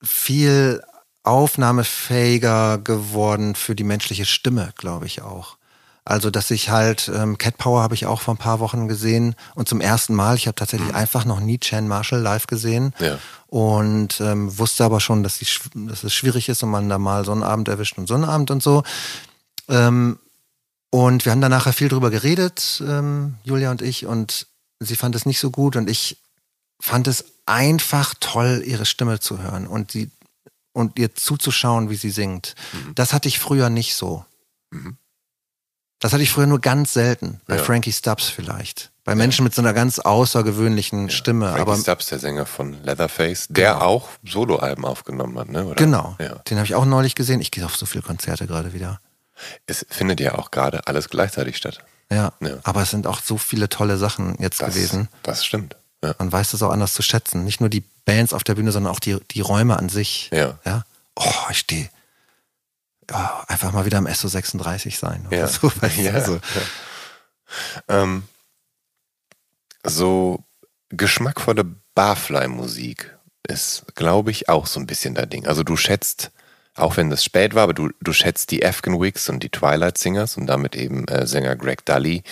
viel 0.01 0.81
aufnahmefähiger 1.23 2.77
geworden 2.77 3.55
für 3.55 3.75
die 3.75 3.83
menschliche 3.83 4.25
Stimme, 4.25 4.71
glaube 4.77 5.07
ich 5.07 5.21
auch. 5.21 5.57
Also, 6.07 6.29
dass 6.29 6.51
ich 6.51 6.69
halt, 6.69 7.11
ähm, 7.13 7.39
Cat 7.39 7.57
Power 7.57 7.81
habe 7.81 7.95
ich 7.95 8.05
auch 8.05 8.21
vor 8.21 8.35
ein 8.35 8.37
paar 8.37 8.59
Wochen 8.59 8.87
gesehen 8.87 9.35
und 9.55 9.67
zum 9.67 9.81
ersten 9.81 10.13
Mal, 10.13 10.35
ich 10.35 10.45
habe 10.45 10.53
tatsächlich 10.53 10.89
mhm. 10.89 10.95
einfach 10.95 11.25
noch 11.25 11.39
nie 11.39 11.57
Chan 11.57 11.87
Marshall 11.87 12.21
live 12.21 12.45
gesehen 12.45 12.93
ja. 12.99 13.17
und 13.47 14.21
ähm, 14.21 14.55
wusste 14.59 14.83
aber 14.83 14.99
schon, 14.99 15.23
dass, 15.23 15.39
die, 15.39 15.47
dass 15.87 16.03
es 16.03 16.13
schwierig 16.13 16.47
ist 16.47 16.61
und 16.61 16.69
man 16.69 16.89
da 16.89 16.99
mal 16.99 17.25
Sonnenabend 17.25 17.69
erwischt 17.69 17.97
und 17.97 18.05
Sonnenabend 18.05 18.51
und 18.51 18.61
so. 18.61 18.83
Ähm, 19.67 20.19
und 20.91 21.25
wir 21.25 21.31
haben 21.31 21.41
da 21.41 21.49
nachher 21.49 21.73
viel 21.73 21.89
drüber 21.89 22.11
geredet, 22.11 22.83
ähm, 22.87 23.37
Julia 23.43 23.71
und 23.71 23.81
ich, 23.81 24.05
und 24.05 24.45
sie 24.79 24.95
fand 24.95 25.15
es 25.15 25.25
nicht 25.25 25.39
so 25.39 25.49
gut 25.49 25.75
und 25.75 25.89
ich 25.89 26.19
fand 26.79 27.07
es 27.07 27.25
einfach 27.45 28.13
toll, 28.19 28.63
ihre 28.65 28.85
Stimme 28.85 29.19
zu 29.19 29.41
hören 29.41 29.67
und 29.67 29.91
sie 29.91 30.11
und 30.73 30.99
ihr 30.99 31.15
zuzuschauen, 31.15 31.89
wie 31.89 31.95
sie 31.95 32.09
singt. 32.09 32.55
Mhm. 32.73 32.95
Das 32.95 33.13
hatte 33.13 33.29
ich 33.29 33.39
früher 33.39 33.69
nicht 33.69 33.95
so. 33.95 34.25
Mhm. 34.71 34.97
Das 35.99 36.11
hatte 36.11 36.21
ich 36.21 36.31
früher 36.31 36.47
nur 36.47 36.59
ganz 36.59 36.93
selten. 36.93 37.39
Bei 37.47 37.55
ja. 37.55 37.63
Frankie 37.63 37.93
Stubbs 37.93 38.27
vielleicht. 38.27 38.91
Bei 39.05 39.15
Menschen 39.15 39.43
mit 39.43 39.55
so 39.55 39.61
einer 39.61 39.73
ganz 39.73 39.99
außergewöhnlichen 39.99 41.07
ja. 41.07 41.09
Stimme. 41.09 41.45
Frankie 41.47 41.61
aber 41.61 41.77
Stubbs, 41.77 42.07
der 42.07 42.19
Sänger 42.19 42.45
von 42.45 42.83
Leatherface, 42.83 43.47
der 43.49 43.73
genau. 43.73 43.85
auch 43.85 44.09
Soloalben 44.23 44.83
aufgenommen 44.83 45.39
hat, 45.39 45.49
ne? 45.49 45.65
Oder? 45.65 45.75
Genau. 45.75 46.15
Ja. 46.19 46.35
Den 46.49 46.57
habe 46.57 46.65
ich 46.65 46.75
auch 46.75 46.85
neulich 46.85 47.15
gesehen. 47.15 47.39
Ich 47.39 47.51
gehe 47.51 47.65
auf 47.65 47.77
so 47.77 47.85
viele 47.85 48.01
Konzerte 48.01 48.45
gerade 48.45 48.73
wieder. 48.73 48.99
Es 49.65 49.85
findet 49.89 50.19
ja 50.19 50.35
auch 50.35 50.51
gerade 50.51 50.87
alles 50.87 51.09
gleichzeitig 51.09 51.57
statt. 51.57 51.83
Ja, 52.11 52.33
Aber 52.63 52.83
es 52.83 52.91
sind 52.91 53.07
auch 53.07 53.21
so 53.21 53.37
viele 53.37 53.67
tolle 53.67 53.97
Sachen 53.97 54.35
jetzt 54.39 54.61
das, 54.61 54.75
gewesen. 54.75 55.07
Das 55.23 55.43
stimmt. 55.43 55.75
Man 56.01 56.31
weiß 56.31 56.51
das 56.51 56.61
auch 56.61 56.71
anders 56.71 56.93
zu 56.93 57.01
schätzen. 57.01 57.43
Nicht 57.43 57.61
nur 57.61 57.69
die 57.69 57.83
Bands 58.05 58.33
auf 58.33 58.43
der 58.43 58.55
Bühne, 58.55 58.71
sondern 58.71 58.93
auch 58.93 58.99
die, 58.99 59.17
die 59.31 59.41
Räume 59.41 59.77
an 59.77 59.89
sich. 59.89 60.29
Ja. 60.31 60.59
ja? 60.65 60.83
Oh, 61.15 61.49
ich 61.49 61.59
stehe 61.59 61.89
ja, 63.09 63.43
einfach 63.47 63.71
mal 63.71 63.85
wieder 63.85 63.97
im 63.97 64.07
SO36 64.07 64.97
sein. 64.97 65.27
ja. 65.29 65.47
So, 65.47 65.71
ja. 65.97 66.13
Also. 66.13 66.39
Ähm, 67.87 68.23
so 69.83 70.43
geschmackvolle 70.89 71.65
Barfly-Musik 71.93 73.17
ist, 73.47 73.85
glaube 73.95 74.31
ich, 74.31 74.49
auch 74.49 74.65
so 74.65 74.79
ein 74.79 74.87
bisschen 74.87 75.13
dein 75.13 75.29
Ding. 75.29 75.45
Also 75.45 75.63
du 75.63 75.77
schätzt 75.77 76.31
auch 76.75 76.97
wenn 76.97 77.09
das 77.09 77.23
spät 77.23 77.55
war, 77.55 77.63
aber 77.63 77.73
du, 77.73 77.89
du 78.01 78.11
schätzt 78.11 78.51
die 78.51 78.65
Afghan 78.65 78.99
Wigs 78.99 79.29
und 79.29 79.41
die 79.43 79.49
Twilight 79.49 79.97
Singers 79.97 80.35
und 80.35 80.47
damit 80.47 80.75
eben 80.75 81.07
äh, 81.07 81.25
Sänger 81.25 81.55
Greg 81.55 81.85
Dully. 81.85 82.23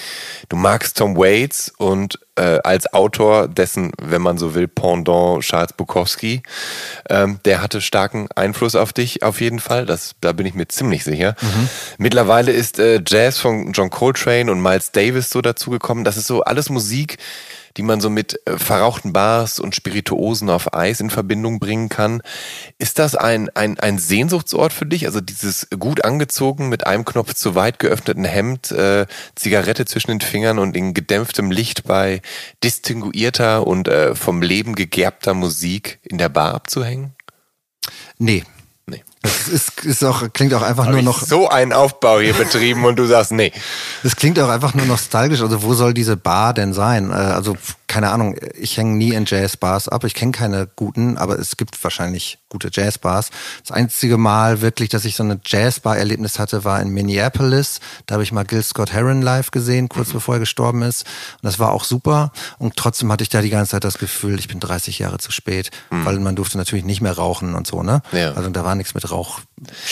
Du 0.50 0.58
magst 0.58 0.98
Tom 0.98 1.16
Waits 1.16 1.72
und 1.78 2.20
äh, 2.36 2.60
als 2.64 2.94
Autor 2.94 3.48
dessen, 3.48 3.92
wenn 4.02 4.22
man 4.22 4.38
so 4.38 4.54
will, 4.54 4.68
Pendant 4.68 5.44
Charles 5.44 5.72
Bukowski, 5.74 6.44
ähm, 7.10 7.40
der 7.46 7.62
hatte 7.62 7.80
starken 7.80 8.28
Einfluss 8.36 8.76
auf 8.76 8.92
dich 8.92 9.24
auf 9.24 9.40
jeden 9.40 9.60
Fall. 9.60 9.86
Das, 9.86 10.16
da 10.20 10.34
bin 10.34 10.46
ich 10.46 10.56
mir 10.56 10.68
ziemlich 10.68 11.06
sicher. 11.06 11.36
Mhm. 11.42 11.70
Mittlerweile 11.98 12.52
ist 12.52 12.80
äh, 12.80 13.02
Jazz 13.06 13.40
von 13.40 13.72
John 13.72 13.90
Coltrane 13.90 14.52
und 14.52 14.62
Miles 14.62 14.92
Davis 14.92 15.30
so 15.30 15.42
dazugekommen. 15.42 16.04
Das 16.04 16.18
ist 16.18 16.28
so 16.28 16.42
alles 16.42 16.70
Musik, 16.70 17.18
die 17.78 17.84
man 17.84 18.02
so 18.02 18.10
mit 18.10 18.40
äh, 18.46 18.58
verrauchten 18.58 19.14
Bars 19.14 19.60
und 19.60 19.76
Spirituosen 19.76 20.50
auf 20.50 20.74
Eis 20.74 21.00
in 21.00 21.10
Verbindung 21.10 21.60
bringen 21.60 21.90
kann. 21.90 22.22
Ist 22.78 23.00
das 23.00 23.16
ein, 23.16 23.50
ein, 23.56 23.80
ein 23.80 23.98
Sehnsuchtsort 23.98 24.74
für 24.74 24.86
dich? 24.86 25.06
Also 25.06 25.22
dieses 25.22 25.68
gut 25.80 26.04
angezogen 26.04 26.70
mit 26.70 26.86
einem 26.86 27.06
Knopf 27.06 27.34
zu 27.34 27.56
weit 27.56 27.80
geöffneten 27.80 28.26
Hemd, 28.26 28.72
äh, 28.72 29.06
Zigarette 29.36 29.86
zwischen 29.86 30.12
den 30.12 30.22
Fingern 30.22 30.60
und 30.60 30.76
in 30.76 30.94
gedämpftem 30.94 31.52
Licht 31.52 31.84
bei 31.86 32.22
distinguierter 32.64 33.66
und 33.66 33.88
äh, 33.88 34.16
vom 34.16 34.42
Leben 34.42 34.76
gegerbter 34.76 35.34
Musik 35.34 36.00
in 36.04 36.18
der 36.18 36.30
Bar 36.30 36.54
abzuhängen? 36.54 37.14
Nee, 38.18 38.34
Nee. 38.34 38.44
Das 39.24 39.48
ist, 39.48 39.86
ist 39.86 40.04
auch, 40.04 40.34
klingt 40.34 40.54
auch 40.54 40.62
einfach 40.62 40.86
nur 40.86 41.02
noch. 41.02 41.24
So 41.24 41.48
einen 41.48 41.72
Aufbau 41.72 42.20
hier 42.20 42.34
betrieben 42.34 42.84
und 42.84 42.98
du 42.98 43.06
sagst, 43.06 43.32
nee. 43.32 43.54
Das 44.04 44.18
klingt 44.18 44.38
auch 44.38 44.50
einfach 44.50 44.74
nur 44.74 44.86
nostalgisch. 44.86 45.42
Also, 45.42 45.64
wo 45.64 45.74
soll 45.74 45.94
diese 45.94 46.18
Bar 46.18 46.54
denn 46.54 46.74
sein? 46.74 47.10
Äh, 47.10 47.14
also, 47.14 47.56
keine 47.94 48.10
Ahnung, 48.10 48.36
ich 48.56 48.76
hänge 48.78 48.98
nie 48.98 49.14
in 49.14 49.26
Jazzbars 49.28 49.88
ab. 49.88 50.04
Ich 50.04 50.16
kenne 50.16 50.32
keine 50.32 50.68
guten, 50.76 51.20
aber 51.20 51.38
es 51.38 51.58
gibt 51.58 51.82
wahrscheinlich 51.84 52.40
gute 52.50 52.70
Jazzbars. 52.72 53.30
Das 53.62 53.70
einzige 53.70 54.18
Mal 54.18 54.62
wirklich, 54.62 54.90
dass 54.90 55.06
ich 55.06 55.16
so 55.16 55.22
eine 55.22 55.40
Jazzbar-Erlebnis 55.46 56.40
hatte, 56.40 56.64
war 56.64 56.82
in 56.82 56.90
Minneapolis. 56.90 57.82
Da 58.08 58.14
habe 58.14 58.24
ich 58.24 58.32
mal 58.32 58.46
Gil 58.46 58.64
Scott 58.64 58.94
Heron 58.94 59.22
live 59.22 59.52
gesehen, 59.52 59.90
kurz 59.90 60.08
mhm. 60.08 60.14
bevor 60.14 60.36
er 60.38 60.40
gestorben 60.40 60.82
ist. 60.82 61.04
Und 61.04 61.44
das 61.44 61.60
war 61.60 61.72
auch 61.72 61.84
super. 61.84 62.32
Und 62.58 62.78
trotzdem 62.78 63.12
hatte 63.12 63.22
ich 63.22 63.30
da 63.30 63.44
die 63.44 63.52
ganze 63.52 63.74
Zeit 63.74 63.84
das 63.84 64.00
Gefühl, 64.00 64.40
ich 64.40 64.48
bin 64.48 64.60
30 64.60 64.98
Jahre 64.98 65.20
zu 65.20 65.32
spät, 65.32 65.70
mhm. 65.92 66.04
weil 66.04 66.18
man 66.18 66.36
durfte 66.36 66.58
natürlich 66.58 66.86
nicht 66.86 67.02
mehr 67.02 67.14
rauchen 67.14 67.54
und 67.54 67.68
so, 67.68 67.84
ne? 67.84 68.02
Ja. 68.12 68.32
Also 68.34 68.50
da 68.50 68.66
war 68.66 68.74
nichts 68.74 68.96
mit 68.96 69.12
Rauch. 69.12 69.42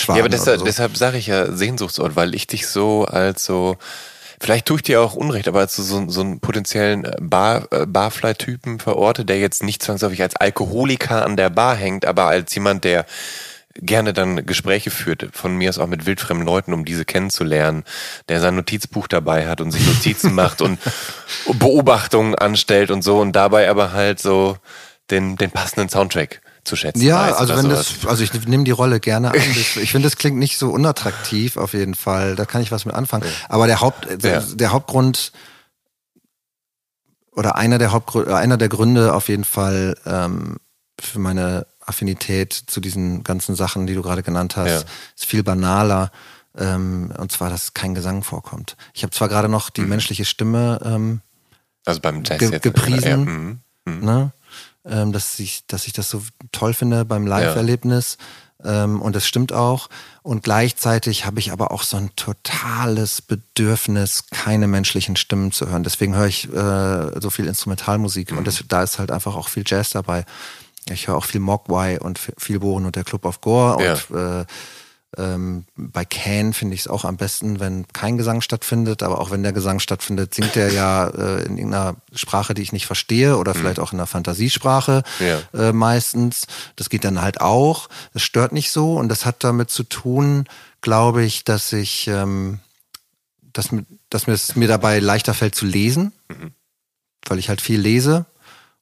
Ja, 0.07 0.15
aber 0.15 0.29
deshalb, 0.29 0.57
so. 0.57 0.65
deshalb 0.65 0.97
sage 0.97 1.19
ich 1.19 1.27
ja 1.27 1.51
Sehnsuchtsort, 1.51 2.15
weil 2.15 2.33
ich 2.33 2.47
dich 2.47 2.65
so 2.65 3.05
als 3.05 3.45
so 3.45 3.77
Vielleicht 4.41 4.65
tue 4.65 4.77
ich 4.77 4.81
dir 4.81 5.01
auch 5.01 5.13
Unrecht, 5.13 5.47
aber 5.47 5.59
als 5.59 5.75
du 5.75 5.83
so, 5.83 6.09
so 6.09 6.21
einen 6.21 6.39
potenziellen 6.39 7.05
äh, 7.05 7.15
Bar, 7.21 7.67
äh, 7.69 7.85
Barfly-Typen 7.85 8.79
verorte, 8.79 9.23
der 9.23 9.37
jetzt 9.37 9.61
nicht 9.61 9.83
zwangsläufig 9.83 10.23
als 10.23 10.35
Alkoholiker 10.35 11.23
an 11.23 11.37
der 11.37 11.51
Bar 11.51 11.75
hängt, 11.75 12.07
aber 12.07 12.25
als 12.25 12.55
jemand, 12.55 12.83
der 12.83 13.05
gerne 13.75 14.13
dann 14.13 14.43
Gespräche 14.47 14.89
führt, 14.89 15.29
von 15.33 15.55
mir 15.55 15.69
aus 15.69 15.77
auch 15.77 15.85
mit 15.85 16.07
wildfremden 16.07 16.43
Leuten, 16.43 16.73
um 16.73 16.85
diese 16.85 17.05
kennenzulernen, 17.05 17.83
der 18.29 18.39
sein 18.39 18.55
Notizbuch 18.55 19.07
dabei 19.07 19.47
hat 19.47 19.61
und 19.61 19.69
sich 19.69 19.85
Notizen 19.85 20.33
macht 20.33 20.63
und 20.63 20.79
Beobachtungen 21.53 22.33
anstellt 22.33 22.89
und 22.89 23.03
so 23.03 23.19
und 23.19 23.33
dabei 23.33 23.69
aber 23.69 23.93
halt 23.93 24.19
so 24.19 24.57
den, 25.11 25.35
den 25.35 25.51
passenden 25.51 25.87
Soundtrack 25.87 26.41
zu 26.63 26.75
schätzen. 26.75 27.01
Ja, 27.01 27.33
also 27.33 27.55
wenn 27.55 27.63
sowas. 27.63 27.95
das, 28.01 28.09
also 28.09 28.23
ich 28.23 28.33
nehme 28.47 28.63
die 28.63 28.71
Rolle 28.71 28.99
gerne 28.99 29.31
an. 29.31 29.39
Ich 29.81 29.91
finde, 29.91 30.07
das 30.07 30.17
klingt 30.17 30.37
nicht 30.37 30.57
so 30.57 30.69
unattraktiv 30.69 31.57
auf 31.57 31.73
jeden 31.73 31.95
Fall. 31.95 32.35
Da 32.35 32.45
kann 32.45 32.61
ich 32.61 32.71
was 32.71 32.85
mit 32.85 32.95
anfangen. 32.95 33.23
Ja. 33.23 33.31
Aber 33.49 33.67
der 33.67 33.81
Haupt, 33.81 34.23
der, 34.23 34.41
ja. 34.41 34.43
der, 34.53 34.71
Hauptgrund 34.71 35.31
oder 37.31 37.55
einer 37.55 37.77
der 37.77 37.91
Hauptgründe, 37.91 38.35
einer 38.35 38.57
der 38.57 38.69
Gründe 38.69 39.13
auf 39.13 39.29
jeden 39.29 39.43
Fall 39.43 39.95
ähm, 40.05 40.57
für 40.99 41.19
meine 41.19 41.65
Affinität 41.85 42.53
zu 42.53 42.79
diesen 42.79 43.23
ganzen 43.23 43.55
Sachen, 43.55 43.87
die 43.87 43.95
du 43.95 44.01
gerade 44.01 44.23
genannt 44.23 44.55
hast, 44.55 44.69
ja. 44.69 44.77
ist 45.15 45.25
viel 45.25 45.43
banaler. 45.43 46.11
Ähm, 46.57 47.13
und 47.17 47.31
zwar, 47.31 47.49
dass 47.49 47.73
kein 47.73 47.95
Gesang 47.95 48.23
vorkommt. 48.23 48.75
Ich 48.93 49.03
habe 49.03 49.11
zwar 49.11 49.29
gerade 49.29 49.47
noch 49.47 49.69
die 49.69 49.81
mhm. 49.81 49.89
menschliche 49.89 50.25
Stimme 50.25 50.79
ähm, 50.83 51.21
also 51.85 51.99
beim 52.01 52.23
Jazz 52.23 52.39
ge 52.39 52.59
gepriesen, 52.59 53.23
mhm. 53.23 53.59
Mhm. 53.85 54.05
Ne? 54.05 54.31
Ähm, 54.85 55.11
dass, 55.11 55.39
ich, 55.39 55.65
dass 55.67 55.87
ich 55.87 55.93
das 55.93 56.09
so 56.09 56.21
toll 56.51 56.73
finde 56.73 57.05
beim 57.05 57.27
Live-Erlebnis. 57.27 58.17
Ja. 58.19 58.25
Ähm, 58.63 59.01
und 59.01 59.15
das 59.15 59.25
stimmt 59.25 59.53
auch. 59.53 59.89
Und 60.23 60.43
gleichzeitig 60.43 61.25
habe 61.25 61.39
ich 61.39 61.51
aber 61.51 61.71
auch 61.71 61.83
so 61.83 61.97
ein 61.97 62.11
totales 62.15 63.21
Bedürfnis, 63.21 64.25
keine 64.29 64.67
menschlichen 64.67 65.15
Stimmen 65.15 65.51
zu 65.51 65.69
hören. 65.69 65.83
Deswegen 65.83 66.15
höre 66.15 66.27
ich 66.27 66.51
äh, 66.53 67.19
so 67.19 67.29
viel 67.29 67.47
Instrumentalmusik. 67.47 68.31
Mhm. 68.31 68.39
Und 68.39 68.47
das, 68.47 68.63
da 68.67 68.83
ist 68.83 68.99
halt 68.99 69.11
einfach 69.11 69.35
auch 69.35 69.49
viel 69.49 69.63
Jazz 69.65 69.91
dabei. 69.91 70.25
Ich 70.89 71.07
höre 71.07 71.15
auch 71.15 71.25
viel 71.25 71.41
Mogwai 71.41 71.99
und 71.99 72.19
viel 72.37 72.59
Bohren 72.59 72.85
und 72.85 72.95
der 72.95 73.03
Club 73.03 73.25
of 73.25 73.41
Gore 73.41 73.83
ja. 73.83 73.93
und 73.93 74.41
äh, 74.41 74.45
ähm, 75.17 75.65
bei 75.75 76.05
Can 76.05 76.53
finde 76.53 76.73
ich 76.73 76.81
es 76.81 76.87
auch 76.87 77.03
am 77.03 77.17
besten, 77.17 77.59
wenn 77.59 77.85
kein 77.89 78.17
Gesang 78.17 78.39
stattfindet, 78.39 79.03
aber 79.03 79.19
auch 79.19 79.29
wenn 79.29 79.43
der 79.43 79.51
Gesang 79.51 79.79
stattfindet, 79.79 80.33
singt 80.33 80.55
er 80.55 80.71
ja 80.71 81.07
äh, 81.07 81.43
in 81.43 81.57
irgendeiner 81.57 81.97
Sprache, 82.13 82.53
die 82.53 82.61
ich 82.61 82.71
nicht 82.71 82.85
verstehe 82.85 83.37
oder 83.37 83.53
mhm. 83.53 83.59
vielleicht 83.59 83.79
auch 83.79 83.91
in 83.91 83.99
einer 83.99 84.07
Fantasiesprache 84.07 85.03
ja. 85.19 85.41
äh, 85.53 85.73
meistens. 85.73 86.47
Das 86.77 86.89
geht 86.89 87.03
dann 87.03 87.21
halt 87.21 87.41
auch. 87.41 87.89
Das 88.13 88.21
stört 88.21 88.53
nicht 88.53 88.71
so 88.71 88.95
und 88.95 89.09
das 89.09 89.25
hat 89.25 89.43
damit 89.43 89.69
zu 89.69 89.83
tun, 89.83 90.45
glaube 90.79 91.23
ich, 91.23 91.43
dass 91.43 91.73
ich, 91.73 92.07
ähm, 92.07 92.59
dass, 93.51 93.69
dass 94.09 94.27
mir 94.27 94.33
es 94.33 94.55
mir 94.55 94.69
dabei 94.69 94.99
leichter 94.99 95.33
fällt 95.33 95.55
zu 95.55 95.65
lesen, 95.65 96.13
mhm. 96.29 96.51
weil 97.27 97.37
ich 97.37 97.49
halt 97.49 97.59
viel 97.59 97.81
lese 97.81 98.25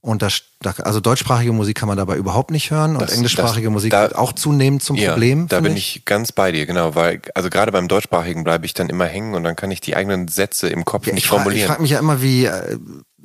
und 0.02 0.22
das, 0.22 0.44
also 0.82 1.02
deutschsprachige 1.02 1.52
Musik 1.52 1.78
kann 1.78 1.88
man 1.88 1.98
dabei 1.98 2.16
überhaupt 2.16 2.52
nicht 2.52 2.72
hören 2.72 2.94
und 2.94 3.02
das, 3.02 3.12
englischsprachige 3.12 3.68
das, 3.68 3.74
Musik 3.74 3.92
da, 3.92 4.04
wird 4.04 4.16
auch 4.16 4.32
zunehmend 4.32 4.82
zum 4.82 4.96
ja, 4.96 5.12
Problem. 5.12 5.48
Da 5.50 5.60
bin 5.60 5.76
ich. 5.76 5.98
ich. 5.98 6.06
ganz 6.06 6.32
bei 6.32 6.54
dir, 6.54 6.66
genau, 6.66 6.96
weil 6.96 7.22
also 7.36 7.50
gerade 7.50 7.72
beim 7.72 7.90
deutschsprachigen 7.90 8.46
bleibe 8.46 8.66
ich 8.66 8.74
dann 8.74 8.90
immer 8.90 9.06
hängen 9.06 9.36
und 9.36 9.44
dann 9.44 9.58
kann 9.58 9.72
ich 9.72 9.82
die 9.82 9.98
eigenen 9.98 10.30
Sätze 10.30 10.70
im 10.70 10.86
Kopf 10.86 11.08
ja, 11.08 11.14
nicht 11.14 11.26
ich 11.26 11.30
formulieren. 11.30 11.60
ich 11.60 11.66
frage 11.66 11.82
mich 11.82 11.92
ja 11.92 12.00
immer, 12.00 12.22
wie 12.22 12.46
äh, 12.46 12.78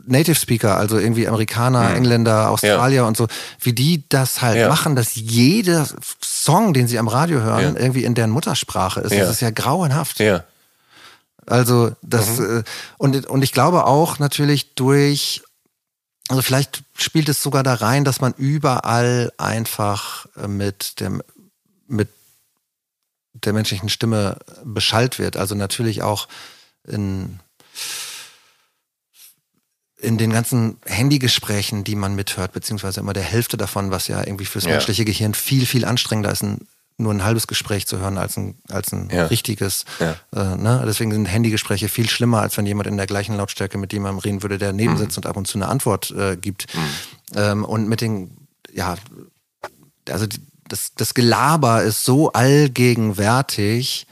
Native 0.06 0.34
Speaker, 0.34 0.76
also 0.76 0.98
irgendwie 0.98 1.28
Amerikaner, 1.28 1.90
hm. 1.90 1.96
Engländer, 1.96 2.50
Australier 2.50 3.02
ja. 3.02 3.06
und 3.06 3.16
so, 3.16 3.28
wie 3.60 3.72
die 3.72 4.08
das 4.08 4.42
halt 4.42 4.68
machen, 4.68 4.96
dass 4.96 5.14
jeder 5.14 5.86
Song, 6.22 6.74
den 6.74 6.88
sie 6.88 6.98
am 6.98 7.08
Radio 7.08 7.40
hören, 7.40 7.76
irgendwie 7.76 8.04
in 8.04 8.14
deren 8.14 8.30
Muttersprache 8.30 9.00
ist. 9.00 9.14
Das 9.14 9.30
ist 9.30 9.40
ja 9.40 9.50
grauenhaft. 9.50 10.18
Ja. 10.18 10.44
Also 11.46 11.92
das 12.02 12.38
mhm. 12.38 12.58
äh, 12.58 12.62
und 12.98 13.26
und 13.26 13.42
ich 13.42 13.52
glaube 13.52 13.86
auch 13.86 14.18
natürlich 14.18 14.74
durch 14.74 15.42
also 16.28 16.42
vielleicht 16.42 16.82
spielt 16.96 17.28
es 17.28 17.42
sogar 17.42 17.62
da 17.62 17.74
rein, 17.74 18.04
dass 18.04 18.20
man 18.20 18.32
überall 18.34 19.32
einfach 19.36 20.26
äh, 20.36 20.48
mit 20.48 21.00
dem, 21.00 21.22
mit 21.86 22.08
der 23.34 23.52
menschlichen 23.52 23.88
Stimme 23.88 24.38
beschallt 24.64 25.18
wird. 25.18 25.36
Also 25.36 25.54
natürlich 25.54 26.02
auch 26.02 26.28
in, 26.86 27.40
in 29.98 30.18
den 30.18 30.32
ganzen 30.32 30.78
Handygesprächen, 30.86 31.84
die 31.84 31.96
man 31.96 32.14
mithört, 32.14 32.52
beziehungsweise 32.52 33.00
immer 33.00 33.12
der 33.12 33.22
Hälfte 33.22 33.56
davon, 33.56 33.90
was 33.90 34.08
ja 34.08 34.24
irgendwie 34.24 34.46
fürs 34.46 34.64
ja. 34.64 34.70
menschliche 34.70 35.04
Gehirn 35.04 35.34
viel, 35.34 35.66
viel 35.66 35.84
anstrengender 35.84 36.32
ist, 36.32 36.42
ein, 36.42 36.66
nur 36.96 37.12
ein 37.12 37.24
halbes 37.24 37.46
Gespräch 37.46 37.86
zu 37.86 37.98
hören 37.98 38.18
als 38.18 38.36
ein, 38.36 38.54
als 38.70 38.92
ein 38.92 39.08
ja. 39.10 39.26
richtiges. 39.26 39.84
Ja. 39.98 40.16
Äh, 40.34 40.56
ne? 40.56 40.82
Deswegen 40.86 41.10
sind 41.10 41.26
Handygespräche 41.26 41.88
viel 41.88 42.08
schlimmer, 42.08 42.40
als 42.40 42.56
wenn 42.56 42.66
jemand 42.66 42.86
in 42.86 42.96
der 42.96 43.06
gleichen 43.06 43.36
Lautstärke 43.36 43.78
mit 43.78 43.92
jemandem 43.92 44.20
reden 44.20 44.42
würde, 44.42 44.58
der 44.58 44.72
neben 44.72 44.94
mhm. 44.94 44.98
sitzt 44.98 45.16
und 45.16 45.26
ab 45.26 45.36
und 45.36 45.46
zu 45.46 45.58
eine 45.58 45.68
Antwort 45.68 46.12
äh, 46.12 46.36
gibt. 46.36 46.72
Mhm. 46.74 46.80
Ähm, 47.34 47.64
und 47.64 47.88
mit 47.88 48.00
den, 48.00 48.36
ja, 48.72 48.96
also 50.08 50.26
die, 50.26 50.40
das, 50.68 50.92
das 50.94 51.14
Gelaber 51.14 51.82
ist 51.82 52.04
so 52.04 52.32
allgegenwärtig, 52.32 54.06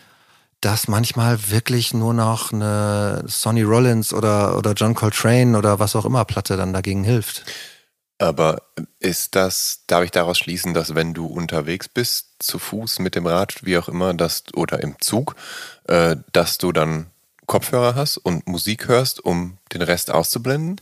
dass 0.60 0.86
manchmal 0.86 1.50
wirklich 1.50 1.92
nur 1.92 2.14
noch 2.14 2.52
eine 2.52 3.24
Sonny 3.26 3.62
Rollins 3.62 4.12
oder, 4.12 4.56
oder 4.56 4.72
John 4.74 4.94
Coltrane 4.94 5.59
oder 5.59 5.78
was 5.78 5.96
auch 5.96 6.04
immer 6.04 6.24
Platte 6.24 6.56
dann 6.56 6.72
dagegen 6.72 7.04
hilft. 7.04 7.44
Aber 8.22 8.62
ist 9.00 9.34
das, 9.34 9.80
darf 9.88 10.04
ich 10.04 10.12
daraus 10.12 10.38
schließen, 10.38 10.74
dass 10.74 10.94
wenn 10.94 11.12
du 11.12 11.26
unterwegs 11.26 11.88
bist, 11.88 12.28
zu 12.38 12.60
Fuß, 12.60 13.00
mit 13.00 13.16
dem 13.16 13.26
Rad, 13.26 13.64
wie 13.64 13.76
auch 13.76 13.88
immer, 13.88 14.14
dass, 14.14 14.44
oder 14.54 14.80
im 14.80 14.94
Zug, 15.00 15.34
äh, 15.88 16.14
dass 16.30 16.58
du 16.58 16.70
dann 16.70 17.06
Kopfhörer 17.46 17.96
hast 17.96 18.18
und 18.18 18.46
Musik 18.46 18.86
hörst, 18.86 19.24
um 19.24 19.58
den 19.72 19.82
Rest 19.82 20.12
auszublenden? 20.12 20.80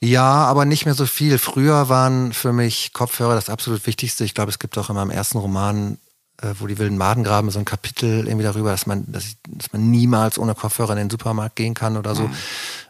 Ja, 0.00 0.44
aber 0.44 0.64
nicht 0.64 0.84
mehr 0.84 0.94
so 0.94 1.06
viel. 1.06 1.38
Früher 1.38 1.88
waren 1.88 2.32
für 2.32 2.52
mich 2.52 2.92
Kopfhörer 2.92 3.34
das 3.34 3.50
absolut 3.50 3.84
Wichtigste. 3.88 4.24
Ich 4.24 4.34
glaube, 4.34 4.50
es 4.50 4.60
gibt 4.60 4.78
auch 4.78 4.90
in 4.90 4.94
meinem 4.94 5.10
ersten 5.10 5.38
Roman, 5.38 5.98
äh, 6.40 6.54
wo 6.60 6.68
die 6.68 6.78
wilden 6.78 6.96
Maden 6.96 7.24
graben, 7.24 7.50
so 7.50 7.58
ein 7.58 7.64
Kapitel 7.64 8.28
irgendwie 8.28 8.44
darüber, 8.44 8.70
dass 8.70 8.86
man, 8.86 9.10
dass, 9.10 9.24
ich, 9.24 9.36
dass 9.48 9.72
man 9.72 9.90
niemals 9.90 10.38
ohne 10.38 10.54
Kopfhörer 10.54 10.92
in 10.92 10.98
den 10.98 11.10
Supermarkt 11.10 11.56
gehen 11.56 11.74
kann 11.74 11.96
oder 11.96 12.14
so. 12.14 12.28
Mhm. 12.28 12.34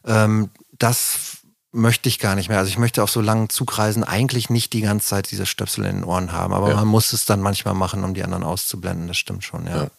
Ähm, 0.05 0.51
das 0.79 1.40
möchte 1.73 2.09
ich 2.09 2.19
gar 2.19 2.35
nicht 2.35 2.49
mehr. 2.49 2.59
Also 2.59 2.71
ich 2.71 2.79
möchte 2.79 3.03
auf 3.03 3.11
so 3.11 3.21
langen 3.21 3.49
Zugreisen 3.49 4.05
eigentlich 4.05 4.51
nicht 4.51 4.73
die 4.73 4.81
ganze 4.81 5.07
Zeit 5.07 5.31
diese 5.31 5.47
Stöpsel 5.47 5.85
in 5.87 5.97
den 5.97 6.05
Ohren 6.05 6.33
haben, 6.33 6.53
aber 6.53 6.71
ja. 6.71 6.77
man 6.77 6.89
muss 6.89 7.13
es 7.13 7.25
dann 7.25 7.41
manchmal 7.41 7.75
machen, 7.75 8.05
um 8.05 8.15
die 8.15 8.25
anderen 8.25 8.45
auszublenden. 8.45 9.07
Das 9.09 9.17
stimmt 9.17 9.45
schon, 9.45 9.67
ja. 9.67 9.85
ja. 9.85 9.91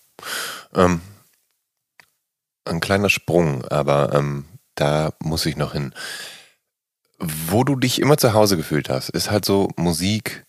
Ähm, 0.76 1.02
ein 2.65 2.80
kleiner 2.80 3.10
Sprung, 3.10 3.65
aber 3.65 4.14
ähm, 4.14 4.45
da 4.76 5.14
muss 5.19 5.45
ich 5.45 5.56
noch 5.56 5.73
hin 5.73 5.93
wo 7.22 7.64
du 7.64 7.76
dich 7.76 8.02
immer 8.02 8.18
zu 8.18 8.34
Hause 8.34 8.57
gefühlt 8.57 8.89
hast, 8.89 9.10
ist 9.10 9.31
halt 9.31 9.45
so 9.45 9.69
Musik 9.77 10.45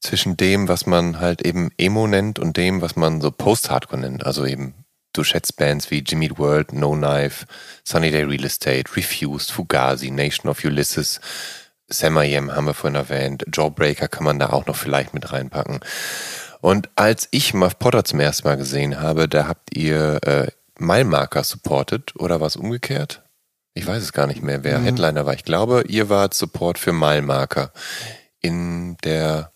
zwischen 0.00 0.36
dem, 0.36 0.68
was 0.68 0.86
man 0.86 1.20
halt 1.20 1.42
eben 1.42 1.70
Emo 1.78 2.06
nennt 2.06 2.38
und 2.38 2.56
dem, 2.56 2.80
was 2.80 2.96
man 2.96 3.20
so 3.20 3.30
Post-Hardcore 3.30 4.00
nennt. 4.00 4.24
Also 4.24 4.44
eben, 4.46 4.74
du 5.16 5.24
schätzt 5.24 5.56
Bands 5.56 5.90
wie 5.90 5.98
Jimmy 5.98 6.30
World, 6.36 6.72
No 6.72 6.92
Knife, 6.92 7.46
Sunny 7.84 8.10
Day 8.10 8.24
Real 8.24 8.44
Estate, 8.44 8.96
Refused, 8.96 9.50
Fugazi, 9.50 10.10
Nation 10.10 10.50
of 10.50 10.64
Ulysses, 10.64 11.20
Samayem 11.88 12.54
haben 12.54 12.66
wir 12.66 12.74
vorhin 12.74 12.96
erwähnt, 12.96 13.44
Jawbreaker 13.52 14.08
kann 14.08 14.24
man 14.24 14.38
da 14.38 14.50
auch 14.50 14.66
noch 14.66 14.76
vielleicht 14.76 15.14
mit 15.14 15.32
reinpacken. 15.32 15.80
Und 16.60 16.88
als 16.96 17.28
ich 17.30 17.54
Muff 17.54 17.78
Potter 17.78 18.04
zum 18.04 18.18
ersten 18.18 18.48
Mal 18.48 18.56
gesehen 18.56 19.00
habe, 19.00 19.28
da 19.28 19.46
habt 19.46 19.76
ihr 19.76 20.20
äh, 20.24 20.48
Milemarker 20.78 21.44
supported 21.44 22.16
oder 22.16 22.40
was 22.40 22.56
umgekehrt? 22.56 23.22
ich 23.76 23.86
weiß 23.86 24.02
es 24.02 24.14
gar 24.14 24.26
nicht 24.26 24.42
mehr, 24.42 24.64
wer 24.64 24.78
mhm. 24.78 24.84
Headliner 24.84 25.26
war. 25.26 25.34
Ich 25.34 25.44
glaube, 25.44 25.84
ihr 25.86 26.08
wart 26.08 26.32
Support 26.32 26.78
für 26.78 26.94
Milemarker 26.94 27.72
in 28.40 28.96
der 29.04 29.52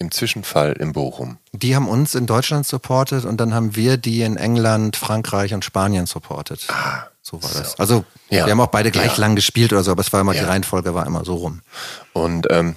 im 0.00 0.10
Zwischenfall 0.10 0.72
in 0.72 0.92
Bochum. 0.92 1.38
Die 1.52 1.76
haben 1.76 1.86
uns 1.86 2.14
in 2.14 2.26
Deutschland 2.26 2.66
supportet 2.66 3.24
und 3.24 3.38
dann 3.38 3.54
haben 3.54 3.76
wir 3.76 3.98
die 3.98 4.22
in 4.22 4.36
England, 4.36 4.96
Frankreich 4.96 5.54
und 5.54 5.64
Spanien 5.64 6.06
supportet. 6.06 6.66
Ah, 6.68 7.04
so 7.20 7.42
war 7.42 7.50
so. 7.50 7.58
das. 7.58 7.78
Also 7.78 8.04
ja. 8.30 8.46
wir 8.46 8.52
haben 8.52 8.60
auch 8.60 8.68
beide 8.68 8.90
gleich 8.90 9.18
ja. 9.18 9.20
lang 9.20 9.36
gespielt 9.36 9.72
oder 9.72 9.84
so, 9.84 9.92
aber 9.92 10.00
es 10.00 10.12
war 10.12 10.22
immer 10.22 10.34
ja. 10.34 10.40
die 10.40 10.46
Reihenfolge 10.46 10.94
war 10.94 11.06
immer 11.06 11.24
so 11.24 11.34
rum. 11.34 11.60
Und 12.14 12.46
ähm, 12.50 12.76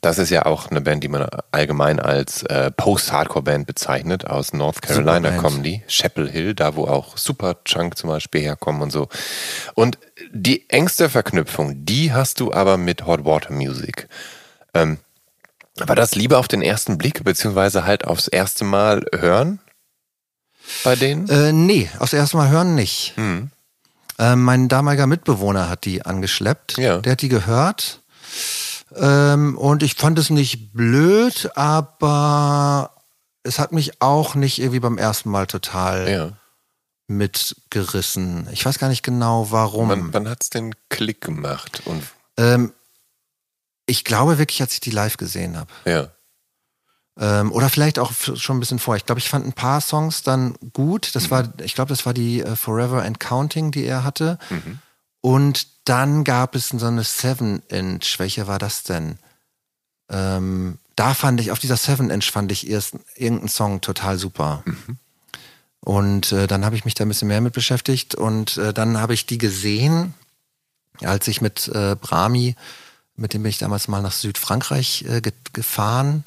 das 0.00 0.18
ist 0.18 0.30
ja 0.30 0.46
auch 0.46 0.70
eine 0.70 0.80
Band, 0.80 1.04
die 1.04 1.08
man 1.08 1.28
allgemein 1.50 2.00
als 2.00 2.42
äh, 2.44 2.70
Post-Hardcore-Band 2.70 3.66
bezeichnet. 3.66 4.26
Aus 4.26 4.54
North 4.54 4.80
Carolina 4.80 5.32
kommen 5.32 5.62
die. 5.62 5.82
Chapel 5.86 6.30
Hill, 6.30 6.54
da 6.54 6.74
wo 6.74 6.86
auch 6.86 7.18
Superchunk 7.18 7.98
zum 7.98 8.08
Beispiel 8.08 8.40
herkommen 8.40 8.80
und 8.80 8.90
so. 8.90 9.08
Und 9.74 9.98
die 10.32 10.70
engste 10.70 11.10
Verknüpfung, 11.10 11.84
die 11.84 12.14
hast 12.14 12.40
du 12.40 12.50
aber 12.50 12.78
mit 12.78 13.04
Hot 13.04 13.26
Water 13.26 13.52
Music. 13.52 14.08
Ähm, 14.72 14.98
war 15.76 15.96
das 15.96 16.14
lieber 16.14 16.38
auf 16.38 16.48
den 16.48 16.62
ersten 16.62 16.98
Blick, 16.98 17.24
beziehungsweise 17.24 17.84
halt 17.84 18.06
aufs 18.06 18.28
erste 18.28 18.64
Mal 18.64 19.04
hören 19.14 19.60
bei 20.84 20.96
denen? 20.96 21.28
Äh, 21.28 21.52
nee, 21.52 21.90
aufs 21.98 22.12
erste 22.12 22.36
Mal 22.36 22.50
hören 22.50 22.74
nicht. 22.74 23.14
Hm. 23.16 23.50
Äh, 24.18 24.36
mein 24.36 24.68
damaliger 24.68 25.06
Mitbewohner 25.06 25.68
hat 25.68 25.84
die 25.84 26.04
angeschleppt. 26.04 26.76
Ja. 26.78 26.98
Der 26.98 27.12
hat 27.12 27.22
die 27.22 27.28
gehört 27.28 28.02
ähm, 28.96 29.56
und 29.56 29.82
ich 29.82 29.94
fand 29.94 30.18
es 30.18 30.30
nicht 30.30 30.72
blöd, 30.72 31.50
aber 31.54 32.90
es 33.42 33.58
hat 33.58 33.72
mich 33.72 34.00
auch 34.00 34.34
nicht 34.34 34.58
irgendwie 34.58 34.80
beim 34.80 34.98
ersten 34.98 35.30
Mal 35.30 35.46
total 35.46 36.10
ja. 36.10 36.32
mitgerissen. 37.06 38.48
Ich 38.52 38.64
weiß 38.64 38.78
gar 38.78 38.88
nicht 38.88 39.02
genau, 39.02 39.50
warum. 39.50 39.88
Wann, 39.88 40.12
wann 40.12 40.28
hat 40.28 40.42
es 40.42 40.50
denn 40.50 40.74
Klick 40.88 41.20
gemacht? 41.20 41.82
Und 41.84 42.02
ähm, 42.36 42.72
ich 43.86 44.04
glaube 44.04 44.38
wirklich, 44.38 44.60
als 44.60 44.74
ich 44.74 44.80
die 44.80 44.90
live 44.90 45.16
gesehen 45.16 45.56
habe. 45.56 45.70
Ja. 45.84 46.10
Ähm, 47.18 47.52
oder 47.52 47.68
vielleicht 47.68 47.98
auch 47.98 48.12
schon 48.12 48.56
ein 48.56 48.60
bisschen 48.60 48.78
vorher. 48.78 48.98
Ich 48.98 49.06
glaube, 49.06 49.18
ich 49.18 49.28
fand 49.28 49.46
ein 49.46 49.52
paar 49.52 49.80
Songs 49.80 50.22
dann 50.22 50.54
gut. 50.72 51.14
Das 51.14 51.24
mhm. 51.24 51.30
war, 51.30 51.52
ich 51.62 51.74
glaube, 51.74 51.90
das 51.90 52.06
war 52.06 52.14
die 52.14 52.40
äh, 52.40 52.56
Forever 52.56 53.02
and 53.02 53.20
Counting, 53.20 53.70
die 53.70 53.84
er 53.84 54.04
hatte. 54.04 54.38
Mhm. 54.48 54.78
Und 55.20 55.68
dann 55.84 56.24
gab 56.24 56.54
es 56.54 56.68
so 56.68 56.86
eine 56.86 57.02
7-Inch. 57.02 58.18
Welche 58.18 58.46
war 58.46 58.58
das 58.58 58.82
denn? 58.82 59.18
Ähm, 60.08 60.78
da 60.96 61.14
fand 61.14 61.40
ich, 61.40 61.50
auf 61.50 61.58
dieser 61.58 61.76
7-Inch 61.76 62.30
fand 62.30 62.50
ich 62.50 62.68
erst 62.68 62.96
irgendeinen 63.16 63.48
Song 63.48 63.80
total 63.80 64.18
super. 64.18 64.62
Mhm. 64.64 64.98
Und 65.80 66.32
äh, 66.32 66.46
dann 66.46 66.64
habe 66.64 66.76
ich 66.76 66.84
mich 66.84 66.94
da 66.94 67.04
ein 67.04 67.08
bisschen 67.08 67.28
mehr 67.28 67.40
mit 67.40 67.54
beschäftigt 67.54 68.14
und 68.14 68.56
äh, 68.56 68.72
dann 68.72 68.98
habe 68.98 69.14
ich 69.14 69.26
die 69.26 69.38
gesehen, 69.38 70.14
als 71.00 71.26
ich 71.26 71.40
mit 71.40 71.66
äh, 71.68 71.96
Brami, 71.96 72.54
mit 73.16 73.34
dem 73.34 73.42
bin 73.42 73.50
ich 73.50 73.58
damals 73.58 73.88
mal 73.88 74.02
nach 74.02 74.12
Südfrankreich 74.12 75.04
äh, 75.08 75.20
ge 75.20 75.32
gefahren. 75.52 76.24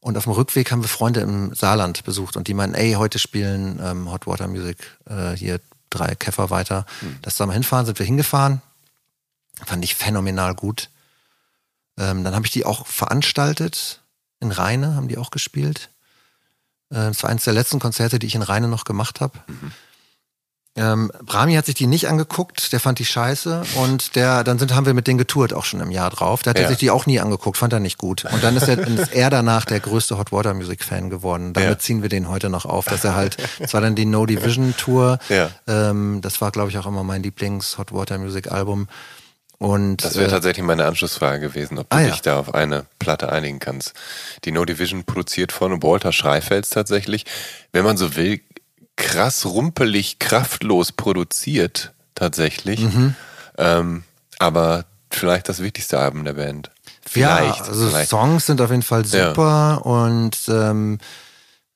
Und 0.00 0.18
auf 0.18 0.24
dem 0.24 0.32
Rückweg 0.32 0.70
haben 0.70 0.82
wir 0.82 0.88
Freunde 0.88 1.20
im 1.20 1.54
Saarland 1.54 2.04
besucht 2.04 2.36
und 2.36 2.46
die 2.46 2.52
meinen, 2.52 2.74
ey, 2.74 2.92
heute 2.92 3.18
spielen 3.18 3.80
ähm, 3.82 4.10
Hot 4.12 4.26
Water 4.26 4.48
Music 4.48 4.76
äh, 5.08 5.32
hier 5.32 5.60
drei 5.88 6.14
Käfer 6.14 6.50
weiter. 6.50 6.84
Mhm. 7.00 7.18
Das 7.22 7.36
soll 7.36 7.46
mal 7.46 7.54
hinfahren, 7.54 7.86
sind 7.86 7.98
wir 7.98 8.04
hingefahren. 8.04 8.60
Fand 9.64 9.82
ich 9.82 9.94
phänomenal 9.94 10.54
gut. 10.54 10.90
Ähm, 11.96 12.24
dann 12.24 12.34
habe 12.34 12.44
ich 12.44 12.52
die 12.52 12.66
auch 12.66 12.86
veranstaltet. 12.86 14.02
In 14.40 14.50
Rheine 14.50 14.94
haben 14.94 15.08
die 15.08 15.16
auch 15.16 15.30
gespielt. 15.30 15.88
Äh, 16.90 16.96
das 16.96 17.22
war 17.22 17.30
eines 17.30 17.44
der 17.44 17.54
letzten 17.54 17.78
Konzerte, 17.78 18.18
die 18.18 18.26
ich 18.26 18.34
in 18.34 18.42
Rheine 18.42 18.68
noch 18.68 18.84
gemacht 18.84 19.20
habe. 19.20 19.38
Mhm. 19.46 19.72
Ähm, 20.76 21.12
Brami 21.22 21.54
hat 21.54 21.66
sich 21.66 21.76
die 21.76 21.86
nicht 21.86 22.08
angeguckt, 22.08 22.72
der 22.72 22.80
fand 22.80 22.98
die 22.98 23.04
scheiße 23.04 23.62
und 23.76 24.16
der, 24.16 24.42
dann 24.42 24.58
sind, 24.58 24.74
haben 24.74 24.86
wir 24.86 24.94
mit 24.94 25.06
denen 25.06 25.18
getourt 25.18 25.52
auch 25.52 25.64
schon 25.64 25.80
im 25.80 25.92
Jahr 25.92 26.10
drauf. 26.10 26.42
Der 26.42 26.50
hat 26.50 26.58
ja. 26.58 26.68
sich 26.68 26.78
die 26.78 26.90
auch 26.90 27.06
nie 27.06 27.20
angeguckt, 27.20 27.58
fand 27.58 27.72
er 27.72 27.78
nicht 27.78 27.96
gut. 27.96 28.24
Und 28.24 28.42
dann 28.42 28.56
ist 28.56 28.66
er, 28.66 28.78
ist 28.78 29.12
er 29.12 29.30
danach 29.30 29.66
der 29.66 29.78
größte 29.78 30.18
Hot 30.18 30.32
Water 30.32 30.52
Music 30.52 30.82
Fan 30.82 31.10
geworden. 31.10 31.52
Damit 31.52 31.70
ja. 31.70 31.78
ziehen 31.78 32.02
wir 32.02 32.08
den 32.08 32.28
heute 32.28 32.50
noch 32.50 32.64
auf, 32.66 32.86
dass 32.86 33.04
er 33.04 33.14
halt, 33.14 33.36
das 33.60 33.72
war 33.72 33.80
dann 33.80 33.94
die 33.94 34.04
No 34.04 34.26
Division 34.26 34.74
Tour. 34.76 35.20
Ja. 35.28 35.50
Ähm, 35.68 36.18
das 36.22 36.40
war, 36.40 36.50
glaube 36.50 36.70
ich, 36.70 36.78
auch 36.78 36.86
immer 36.86 37.04
mein 37.04 37.22
Lieblings 37.22 37.78
Hot 37.78 37.92
Water 37.92 38.18
Music 38.18 38.50
Album. 38.50 38.88
Und, 39.58 40.04
das 40.04 40.16
wäre 40.16 40.26
äh, 40.26 40.30
tatsächlich 40.30 40.64
meine 40.64 40.84
Anschlussfrage 40.86 41.38
gewesen, 41.38 41.78
ob 41.78 41.88
du 41.88 41.96
ah, 41.96 42.02
dich 42.02 42.20
da 42.20 42.38
auf 42.38 42.52
eine 42.52 42.84
Platte 42.98 43.30
einigen 43.30 43.60
kannst. 43.60 43.94
Die 44.44 44.50
No 44.50 44.64
Division 44.64 45.04
produziert 45.04 45.52
von 45.52 45.82
Walter 45.84 46.10
Schreifels 46.10 46.70
tatsächlich. 46.70 47.24
Wenn 47.72 47.84
man 47.84 47.96
so 47.96 48.16
will, 48.16 48.40
krass 48.96 49.44
rumpelig, 49.44 50.18
kraftlos 50.18 50.92
produziert, 50.92 51.92
tatsächlich. 52.14 52.80
Mhm. 52.80 53.14
Ähm, 53.58 54.04
aber 54.38 54.84
vielleicht 55.10 55.48
das 55.48 55.60
wichtigste 55.60 55.98
Album 55.98 56.24
der 56.24 56.34
Band. 56.34 56.70
Vielleicht. 57.06 57.60
Ja, 57.60 57.64
also 57.66 57.88
vielleicht. 57.88 58.10
Songs 58.10 58.46
sind 58.46 58.60
auf 58.60 58.70
jeden 58.70 58.82
Fall 58.82 59.04
super 59.04 59.80
ja. 59.84 59.90
und 59.90 60.38
ähm, 60.48 60.98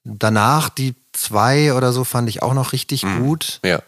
danach 0.04 0.68
die 0.68 0.94
zwei 1.12 1.74
oder 1.74 1.92
so 1.92 2.04
fand 2.04 2.28
ich 2.28 2.42
auch 2.42 2.54
noch 2.54 2.72
richtig 2.72 3.04
mhm. 3.04 3.22
gut. 3.22 3.60
Ja. 3.64 3.80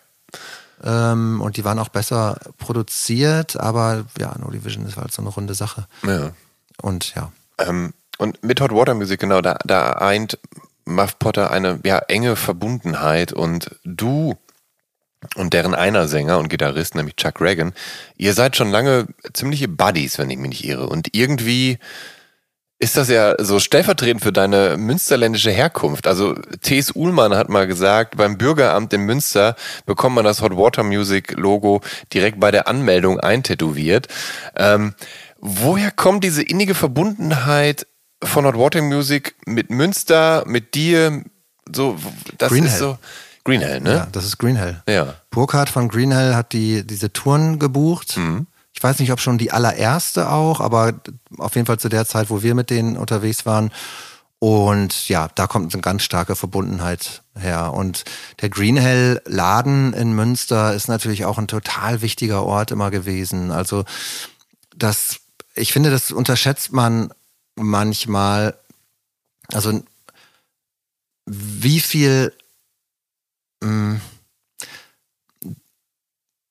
Ähm, 0.83 1.41
und 1.41 1.57
die 1.57 1.65
waren 1.65 1.79
auch 1.79 1.89
besser 1.89 2.39
produziert, 2.59 3.59
aber 3.59 4.05
ja, 4.19 4.35
No 4.39 4.51
Division 4.51 4.87
ist 4.87 4.97
halt 4.97 5.13
so 5.13 5.23
eine 5.23 5.31
runde 5.31 5.55
Sache. 5.55 5.87
Ja. 6.07 6.33
Und 6.81 7.15
ja. 7.15 7.33
Ähm, 7.59 7.93
und 8.19 8.43
mit 8.43 8.61
Hot 8.61 8.73
Water 8.73 8.95
Music, 8.95 9.21
genau, 9.21 9.41
da, 9.41 9.59
da 9.65 9.93
eint 9.93 10.39
Muff 10.85 11.19
Potter 11.19 11.51
eine 11.51 11.81
ja, 11.85 11.99
enge 12.09 12.37
Verbundenheit 12.37 13.33
und 13.33 13.71
du 13.85 14.37
und 15.37 15.53
deren 15.53 15.75
einer 15.75 16.09
Sänger 16.09 16.39
und 16.39 16.49
Gitarrist, 16.49 16.95
nämlich 16.95 17.17
Chuck 17.17 17.41
Reagan, 17.41 17.73
ihr 18.17 18.33
seid 18.33 18.57
schon 18.57 18.71
lange 18.71 19.07
ziemliche 19.35 19.69
Buddies, 19.69 20.19
wenn 20.19 20.31
ich 20.31 20.39
mich 20.39 20.49
nicht 20.49 20.65
irre. 20.65 20.89
Und 20.89 21.15
irgendwie 21.15 21.79
ist 22.79 22.97
das 22.97 23.11
ja 23.11 23.35
so 23.39 23.61
stellvertretend 23.61 24.23
für 24.23 24.33
deine 24.33 24.79
münsterländische 24.79 25.51
Herkunft. 25.51 26.07
Also 26.07 26.35
T.S. 26.63 26.97
Uhlmann 26.97 27.35
hat 27.35 27.51
mal 27.51 27.67
gesagt, 27.67 28.17
beim 28.17 28.39
Bürgeramt 28.39 28.95
in 28.95 29.03
Münster 29.03 29.55
bekommt 29.85 30.15
man 30.15 30.25
das 30.25 30.41
Hot 30.41 30.57
Water 30.57 30.83
Music 30.83 31.33
Logo 31.37 31.83
direkt 32.15 32.41
bei 32.41 32.51
der 32.51 32.67
Anmeldung 32.69 33.21
eintätowiert. 33.21 34.09
Ähm, 34.57 34.95
woher 35.39 35.91
kommt 35.91 36.25
diese 36.25 36.43
innige 36.43 36.75
Verbundenheit 36.75 37.87
von 38.23 38.45
Hot 38.45 38.57
Water 38.57 38.83
Music 38.83 39.35
mit 39.47 39.71
Münster, 39.71 40.45
mit 40.47 40.75
dir? 40.75 41.25
So, 41.73 41.97
das 42.39 42.51
Green 42.51 42.65
ist 42.65 42.73
Hell. 42.73 42.79
so 42.81 42.99
Greenhell, 43.45 43.81
ne? 43.81 43.95
Ja, 43.95 44.09
das 44.13 44.25
ist 44.25 44.39
Greenhell. 44.39 44.83
Ja. 44.89 45.15
Burkhardt 45.31 45.71
von 45.71 45.89
Greenhell 45.89 46.35
hat 46.35 46.53
die, 46.53 46.87
diese 46.87 47.13
Touren 47.13 47.59
gebucht. 47.59 48.17
Mhm. 48.17 48.47
Ich 48.75 48.83
weiß 48.83 48.99
nicht, 48.99 49.13
ob 49.13 49.21
schon 49.21 49.39
die 49.39 49.53
allererste 49.53 50.31
auch, 50.31 50.61
aber 50.61 50.95
auf 51.39 51.55
jeden 51.55 51.67
Fall 51.67 51.79
zu 51.79 51.89
der 51.89 52.07
Zeit, 52.07 52.31
wo 52.31 52.43
wir 52.43 52.55
mit 52.55 52.71
denen 52.71 52.97
unterwegs 52.97 53.47
waren. 53.47 53.71
Und 54.39 55.09
ja, 55.09 55.29
da 55.35 55.47
kommt 55.47 55.75
eine 55.75 55.83
ganz 55.83 56.03
starke 56.03 56.35
Verbundenheit 56.35 57.23
her. 57.39 57.73
Und 57.75 58.05
der 58.41 58.49
Greenhell 58.49 59.21
Laden 59.27 59.93
in 59.93 60.15
Münster 60.15 60.75
ist 60.75 60.89
natürlich 60.89 61.27
auch 61.27 61.37
ein 61.37 61.49
total 61.49 62.01
wichtiger 62.01 62.43
Ort 62.45 62.71
immer 62.71 62.91
gewesen. 62.91 63.51
Also 63.51 63.85
das, 64.75 65.17
ich 65.55 65.73
finde, 65.75 65.91
das 65.91 66.11
unterschätzt 66.11 66.73
man 66.73 67.13
manchmal. 67.61 68.59
Also 69.53 69.83
wie 71.27 71.81
viel 71.81 72.33
mh, 73.63 74.01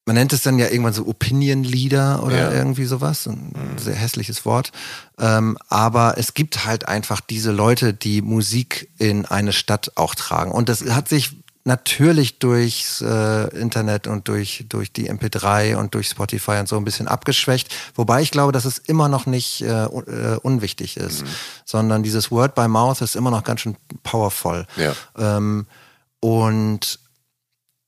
man 0.06 0.15
nennt 0.15 0.34
es 0.34 0.41
dann 0.41 0.57
ja 0.57 0.69
irgendwann 0.69 0.94
so 0.94 1.06
Opinion-Leader 1.06 2.23
oder 2.23 2.38
Ja. 2.38 2.52
irgendwie 2.52 2.86
sowas. 2.86 3.27
Ein 3.27 3.77
sehr 3.77 3.94
hässliches 3.94 4.44
Wort. 4.44 4.72
Ähm, 5.19 5.56
aber 5.68 6.18
es 6.18 6.34
gibt 6.34 6.65
halt 6.65 6.88
einfach 6.88 7.22
diese 7.22 7.52
Leute, 7.52 7.94
die 7.94 8.23
Musik 8.23 8.90
in 8.98 9.26
eine 9.27 9.53
Stadt 9.53 9.91
auch 9.98 10.15
tragen. 10.15 10.52
Und 10.52 10.68
das 10.68 10.81
hat 10.86 11.07
sich 11.10 11.38
natürlich 11.70 12.40
durchs 12.40 13.02
äh, 13.02 13.48
Internet 13.58 14.08
und 14.08 14.28
durch, 14.28 14.66
durch 14.68 14.91
die 14.91 15.10
MP3 15.10 15.78
und 15.78 15.94
durch 15.94 16.10
Spotify 16.10 16.58
und 16.60 16.68
so 16.68 16.76
ein 16.76 16.84
bisschen 16.84 17.08
abgeschwächt. 17.08 17.74
Wobei 17.96 18.22
ich 18.22 18.32
glaube, 18.32 18.52
dass 18.52 18.66
es 18.66 18.78
immer 18.78 19.08
noch 19.08 19.26
nicht 19.26 19.62
äh, 19.62 19.86
äh, 19.86 20.38
unwichtig 20.41 20.98
ist, 20.98 21.24
sondern 21.64 22.04
dieses 22.04 22.32
Word 22.32 22.56
by 22.56 22.68
Mouth 22.68 23.02
ist 23.02 23.16
immer 23.16 23.32
noch 23.32 23.46
ganz 23.46 23.62
schön 23.62 23.78
powerful. 24.04 24.66
Ja. 24.76 24.94
Ähm, 25.18 25.68
und 26.20 27.00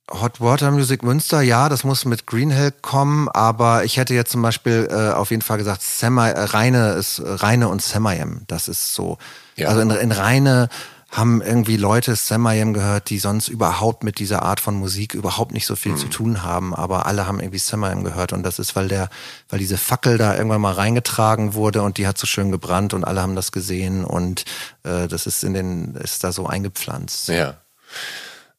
Hot 0.10 0.41
Water 0.41 0.72
Music 0.72 1.03
Münster, 1.03 1.41
ja, 1.41 1.70
das 1.70 1.84
muss 1.84 2.06
mit 2.06 2.28
Greenhill 2.28 2.72
kommen, 2.72 3.30
aber 3.30 3.86
ich 3.86 3.98
hätte 3.98 4.14
jetzt 4.14 4.32
zum 4.32 4.41
Beispiel 4.41 4.88
äh, 4.91 5.14
auf 5.14 5.32
jeden 5.32 5.41
Fall 5.41 5.58
gesagt, 5.58 5.82
Semi, 5.82 6.30
äh, 6.30 6.40
Reine 6.40 6.94
ist 6.94 7.20
äh, 7.20 7.30
Reine 7.30 7.70
und 7.70 7.82
Semayem, 7.82 8.41
das 8.48 8.68
ist 8.68 8.94
so. 8.94 9.18
Ja. 9.56 9.70
Also 9.70 9.82
in, 9.82 9.90
in 9.90 10.12
Reine 10.12 10.70
haben 11.11 11.41
irgendwie 11.41 11.75
Leute 11.75 12.15
Semayem 12.15 12.73
gehört, 12.73 13.09
die 13.09 13.19
sonst 13.19 13.49
überhaupt 13.49 14.03
mit 14.03 14.17
dieser 14.19 14.43
Art 14.43 14.61
von 14.61 14.75
Musik 14.75 15.13
überhaupt 15.13 15.51
nicht 15.51 15.65
so 15.65 15.75
viel 15.75 15.95
zu 15.95 16.07
tun 16.07 16.41
haben, 16.41 16.73
aber 16.73 17.05
alle 17.05 17.27
haben 17.27 17.41
irgendwie 17.41 17.59
Semayem 17.59 18.05
gehört 18.05 18.31
und 18.31 18.43
das 18.43 18.59
ist, 18.59 18.77
weil 18.77 18.88
der, 18.88 19.09
weil 19.49 19.59
diese 19.59 19.77
Fackel 19.77 20.17
da 20.17 20.35
irgendwann 20.35 20.61
mal 20.61 20.73
reingetragen 20.73 21.53
wurde 21.53 21.81
und 21.81 21.97
die 21.97 22.07
hat 22.07 22.17
so 22.17 22.27
schön 22.27 22.49
gebrannt 22.49 22.93
und 22.93 23.03
alle 23.03 23.21
haben 23.21 23.35
das 23.35 23.51
gesehen 23.51 24.05
und 24.05 24.45
äh, 24.83 25.09
das 25.09 25.27
ist 25.27 25.43
in 25.43 25.53
den, 25.53 25.95
ist 25.95 26.23
da 26.23 26.31
so 26.31 26.47
eingepflanzt. 26.47 27.27
Ja. 27.27 27.57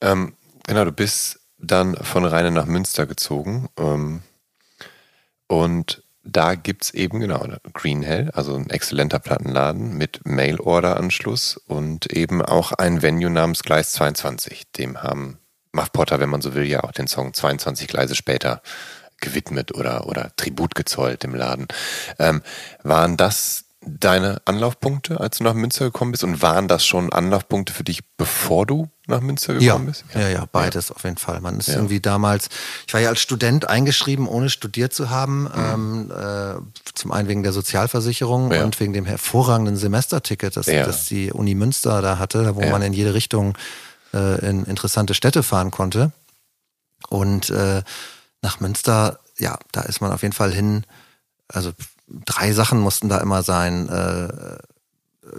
Ähm, 0.02 0.34
genau, 0.66 0.84
du 0.84 0.92
bist 0.92 1.40
dann 1.58 1.96
von 1.96 2.24
Rheine 2.24 2.50
nach 2.50 2.66
Münster 2.66 3.06
gezogen. 3.06 3.68
Ähm, 3.78 4.22
und 5.46 6.02
da 6.24 6.55
gibt 6.55 6.85
es 6.85 6.94
eben 6.94 7.20
genau 7.20 7.47
Green 7.73 8.03
Hell, 8.03 8.31
also 8.32 8.55
ein 8.55 8.70
exzellenter 8.70 9.19
Plattenladen 9.19 9.97
mit 9.97 10.20
Mail-Order-Anschluss 10.24 11.57
und 11.57 12.12
eben 12.12 12.43
auch 12.43 12.73
ein 12.73 13.03
Venue 13.03 13.31
namens 13.31 13.62
Gleis 13.62 13.93
22. 13.93 14.70
Dem 14.73 15.03
haben 15.03 15.39
Muff 15.73 15.93
Potter, 15.93 16.20
wenn 16.20 16.28
man 16.28 16.43
so 16.43 16.55
will, 16.55 16.65
ja 16.65 16.85
auch 16.85 16.93
den 16.93 17.09
Song 17.09 17.35
22 17.35 17.89
Gleise 17.89 18.15
später 18.15 18.62
gewidmet 19.20 19.74
oder, 19.74 20.07
oder 20.07 20.32
Tribut 20.36 20.74
gezollt 20.74 21.24
im 21.24 21.35
Laden. 21.35 21.66
Ähm, 22.19 22.43
waren 22.82 23.16
das 23.16 23.65
deine 23.84 24.40
Anlaufpunkte, 24.44 25.20
als 25.20 25.38
du 25.38 25.44
nach 25.44 25.54
Münster 25.54 25.86
gekommen 25.86 26.12
bist? 26.12 26.24
Und 26.24 26.40
waren 26.42 26.68
das 26.68 26.86
schon 26.86 27.12
Anlaufpunkte 27.12 27.72
für 27.72 27.84
dich, 27.84 28.00
bevor 28.16 28.64
du 28.66 28.88
nach 29.06 29.20
Münster 29.20 29.54
Ja, 29.54 29.72
gekommen 29.72 29.86
bist? 29.86 30.04
ja, 30.14 30.28
ja, 30.28 30.44
beides 30.50 30.90
auf 30.90 31.04
jeden 31.04 31.16
Fall. 31.16 31.40
Man 31.40 31.59
ist 31.59 31.68
Ja. 31.68 31.74
irgendwie 31.74 32.00
damals, 32.00 32.48
ich 32.86 32.94
war 32.94 33.00
ja 33.00 33.09
als 33.09 33.20
Student 33.20 33.68
eingeschrieben, 33.68 34.28
ohne 34.28 34.50
studiert 34.50 34.92
zu 34.94 35.10
haben. 35.10 35.42
Mhm. 35.44 35.50
Ähm, 35.56 36.12
äh, 36.12 36.54
zum 36.94 37.10
einen 37.12 37.28
wegen 37.28 37.42
der 37.42 37.52
Sozialversicherung 37.52 38.52
Ja. 38.52 38.64
und 38.64 38.78
wegen 38.80 38.92
dem 38.92 39.04
hervorragenden 39.04 39.76
Semesterticket, 39.76 40.56
das, 40.56 40.66
Ja. 40.66 40.84
das 40.84 41.06
die 41.06 41.32
Uni 41.32 41.54
Münster 41.54 42.00
da 42.02 42.18
hatte, 42.18 42.54
wo 42.54 42.60
Ja. 42.62 42.70
man 42.70 42.82
in 42.82 42.92
jede 42.92 43.14
Richtung 43.14 43.56
äh, 44.14 44.46
in 44.48 44.64
interessante 44.64 45.14
Städte 45.14 45.42
fahren 45.42 45.70
konnte. 45.70 46.12
Und 47.09 47.48
äh, 47.50 47.82
nach 48.42 48.60
Münster, 48.60 49.18
ja, 49.38 49.59
da 49.72 49.80
ist 49.82 50.00
man 50.00 50.12
auf 50.12 50.22
jeden 50.22 50.34
Fall 50.34 50.52
hin. 50.52 50.84
Also 51.48 51.72
drei 52.08 52.52
Sachen 52.52 52.80
mussten 52.80 53.08
da 53.08 53.18
immer 53.18 53.42
sein. 53.42 53.88
Äh, 53.88 54.28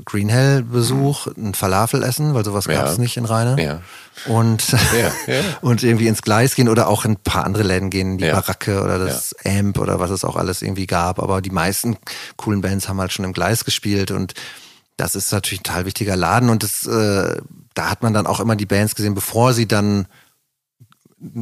Green 0.06 0.30
Hell 0.30 0.64
Besuch, 0.64 1.28
ein 1.38 1.54
Falafel 1.54 2.04
essen, 2.04 2.34
weil 2.34 2.46
sowas 2.46 2.66
Mhm. 2.68 2.74
Ja. 2.74 2.80
gab 2.84 2.90
es 2.92 2.98
nicht 2.98 3.18
in 3.18 3.26
Rheine. 3.26 3.62
Ja. 3.62 3.82
Und, 4.32 4.72
Ja, 4.72 5.12
und 5.62 5.84
irgendwie 5.84 6.08
ins 6.08 6.22
Gleis 6.22 6.56
gehen 6.56 6.70
oder 6.70 6.88
auch 6.88 7.04
in 7.06 7.12
ein 7.12 7.18
paar 7.18 7.44
andere 7.44 7.64
Läden 7.64 7.90
gehen, 7.90 8.18
die. 8.18 8.30
Baracke 8.30 8.82
oder 8.82 8.98
das 8.98 9.36
Amp 9.46 9.78
oder 9.78 10.00
was 10.00 10.10
es 10.10 10.24
auch 10.24 10.36
alles 10.38 10.62
irgendwie 10.62 10.88
gab. 10.88 11.20
Aber 11.20 11.42
die 11.42 11.50
meisten 11.52 11.98
coolen 12.38 12.62
Bands 12.62 12.88
haben 12.88 13.00
halt 13.00 13.12
schon 13.12 13.26
im 13.26 13.34
Gleis 13.34 13.66
gespielt 13.66 14.10
und 14.12 14.34
das 14.98 15.16
ist 15.16 15.32
natürlich 15.32 15.60
ein 15.62 15.64
total 15.64 15.86
wichtiger 15.86 16.16
Laden 16.16 16.50
und 16.50 16.64
das, 16.64 16.86
äh, 16.88 17.42
da 17.74 17.90
hat 17.90 18.04
man 18.04 18.14
dann 18.14 18.26
auch 18.28 18.40
immer 18.40 18.56
die 18.56 18.66
Bands 18.68 18.96
gesehen, 18.96 19.16
bevor 19.16 19.54
sie 19.54 19.68
dann 19.68 20.08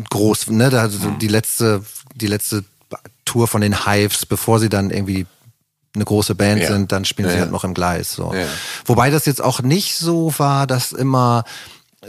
groß, 0.09 0.47
ne, 0.47 0.69
da 0.69 0.89
so 0.89 1.09
Mhm. 1.09 1.19
die 1.19 1.27
letzte, 1.27 1.83
die 2.15 2.27
letzte 2.27 2.63
Tour 3.25 3.47
von 3.47 3.61
den 3.61 3.85
Hives, 3.85 4.25
bevor 4.25 4.59
sie 4.59 4.69
dann 4.69 4.89
irgendwie 4.89 5.25
eine 5.93 6.05
große 6.05 6.35
Band 6.35 6.61
Ja. 6.61 6.67
sind, 6.69 6.91
dann 6.91 7.05
spielen 7.05 7.27
Ja, 7.27 7.33
sie 7.35 7.39
halt 7.41 7.51
noch 7.51 7.63
im 7.63 7.73
Gleis. 7.73 8.13
So. 8.13 8.33
Ja. 8.33 8.45
Wobei 8.85 9.09
das 9.09 9.25
jetzt 9.25 9.41
auch 9.41 9.61
nicht 9.61 9.95
so 9.97 10.33
war, 10.37 10.67
dass 10.67 10.91
immer 10.91 11.43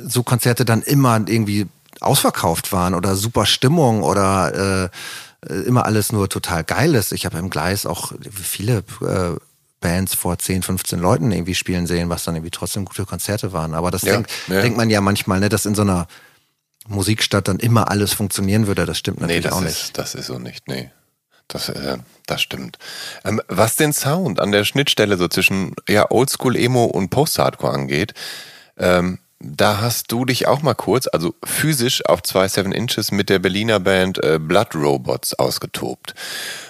so 0.04 0.22
Konzerte 0.22 0.64
dann 0.64 0.82
immer 0.82 1.16
irgendwie 1.26 1.66
ausverkauft 2.00 2.72
waren 2.72 2.94
oder 2.94 3.16
super 3.16 3.44
Stimmung 3.46 4.02
oder 4.02 4.90
äh, 5.48 5.52
immer 5.66 5.84
alles 5.86 6.12
nur 6.12 6.28
total 6.28 6.64
geil 6.64 6.94
ist. 6.94 7.12
Ich 7.12 7.26
habe 7.26 7.38
im 7.38 7.50
Gleis 7.50 7.84
auch 7.86 8.12
viele 8.30 8.78
äh, 9.00 9.36
Bands 9.80 10.14
vor 10.14 10.38
10, 10.38 10.62
15 10.62 11.00
Leuten 11.00 11.32
irgendwie 11.32 11.56
spielen 11.56 11.86
sehen, 11.88 12.08
was 12.08 12.22
dann 12.24 12.36
irgendwie 12.36 12.52
trotzdem 12.52 12.84
gute 12.84 13.04
Konzerte 13.04 13.52
waren. 13.52 13.74
Aber 13.74 13.90
das 13.90 14.02
denkt, 14.02 14.30
denkt 14.48 14.76
man 14.76 14.90
ja 14.90 15.00
manchmal, 15.00 15.40
ne, 15.40 15.48
dass 15.48 15.66
in 15.66 15.74
so 15.74 15.82
einer 15.82 16.06
Musikstadt 16.88 17.48
dann 17.48 17.58
immer 17.58 17.90
alles 17.90 18.12
funktionieren 18.12 18.66
würde. 18.66 18.86
Das 18.86 18.98
stimmt 18.98 19.20
Nee, 19.20 19.26
natürlich 19.40 19.44
das 19.44 19.52
auch 19.52 19.62
ist, 19.62 19.66
nicht. 19.66 19.98
das 19.98 20.14
ist 20.14 20.26
so 20.26 20.38
nicht, 20.38 20.68
nee. 20.68 20.90
Das, 21.48 21.68
äh, 21.68 21.98
das 22.26 22.40
stimmt. 22.40 22.78
Ähm, 23.24 23.40
was 23.48 23.76
den 23.76 23.92
Sound 23.92 24.40
an 24.40 24.52
der 24.52 24.64
Schnittstelle 24.64 25.16
so 25.18 25.28
zwischen 25.28 25.74
ja, 25.88 26.10
Oldschool 26.10 26.56
Emo 26.56 26.84
und 26.84 27.10
Post-Hardcore 27.10 27.74
angeht, 27.74 28.14
ähm, 28.78 29.18
da 29.38 29.80
hast 29.80 30.12
du 30.12 30.24
dich 30.24 30.46
auch 30.46 30.62
mal 30.62 30.74
kurz, 30.74 31.08
also 31.08 31.34
physisch 31.44 32.06
auf 32.06 32.22
zwei 32.22 32.46
Seven 32.48 32.70
Inches 32.72 33.10
mit 33.10 33.28
der 33.28 33.40
Berliner 33.40 33.80
Band 33.80 34.22
äh, 34.22 34.38
Blood 34.40 34.74
Robots 34.76 35.34
ausgetobt. 35.34 36.14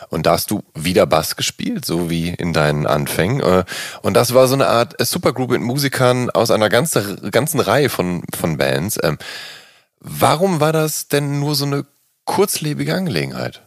Und 0.08 0.26
da 0.26 0.32
hast 0.32 0.50
du 0.50 0.62
wieder 0.74 1.06
Bass 1.06 1.36
gespielt, 1.36 1.84
so 1.86 2.10
wie 2.10 2.30
in 2.30 2.52
deinen 2.52 2.86
Anfängen. 2.86 3.40
Äh, 3.40 3.64
Und 4.02 4.14
das 4.14 4.34
war 4.34 4.48
so 4.48 4.54
eine 4.54 4.66
Art 4.66 4.98
äh, 5.00 5.04
Supergroup 5.04 5.50
mit 5.50 5.60
Musikern 5.60 6.28
aus 6.30 6.50
einer 6.50 6.70
ganzen, 6.70 7.30
ganzen 7.30 7.60
Reihe 7.60 7.88
von, 7.88 8.22
von 8.34 8.56
Bands. 8.56 8.98
Ähm, 9.02 9.18
Warum 10.04 10.58
war 10.60 10.72
das 10.72 11.08
denn 11.08 11.38
nur 11.40 11.54
so 11.54 11.64
eine 11.64 11.84
kurzlebige 12.24 12.94
Angelegenheit? 12.94 13.62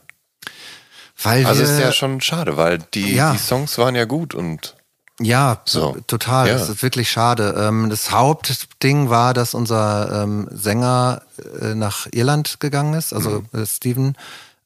Weil 1.22 1.46
Also 1.46 1.62
wir, 1.64 1.70
ist 1.70 1.80
ja 1.80 1.92
schon 1.94 2.20
schade, 2.22 2.58
weil 2.58 2.80
die, 2.94 3.16
Ja. 3.16 3.32
die 3.32 3.38
Songs 3.38 3.78
waren 3.78 3.96
ja 3.96 4.04
gut 4.06 4.36
und 4.36 4.76
Ja, 5.22 5.62
So. 5.66 5.96
total. 6.08 6.48
Ja. 6.50 6.54
Das 6.56 6.68
ist 6.68 6.84
wirklich 6.84 7.10
schade. 7.10 7.56
Ähm, 7.58 7.90
das 7.90 8.12
Hauptding 8.12 9.10
war, 9.10 9.34
dass 9.34 9.54
unser 9.54 10.24
ähm, 10.24 10.50
Sänger 10.52 11.22
äh, 11.62 11.74
nach 11.74 12.08
Irland 12.12 12.60
gegangen 12.60 12.96
ist, 12.96 13.14
also 13.14 13.44
äh, 13.54 13.66
Steven, 13.66 14.18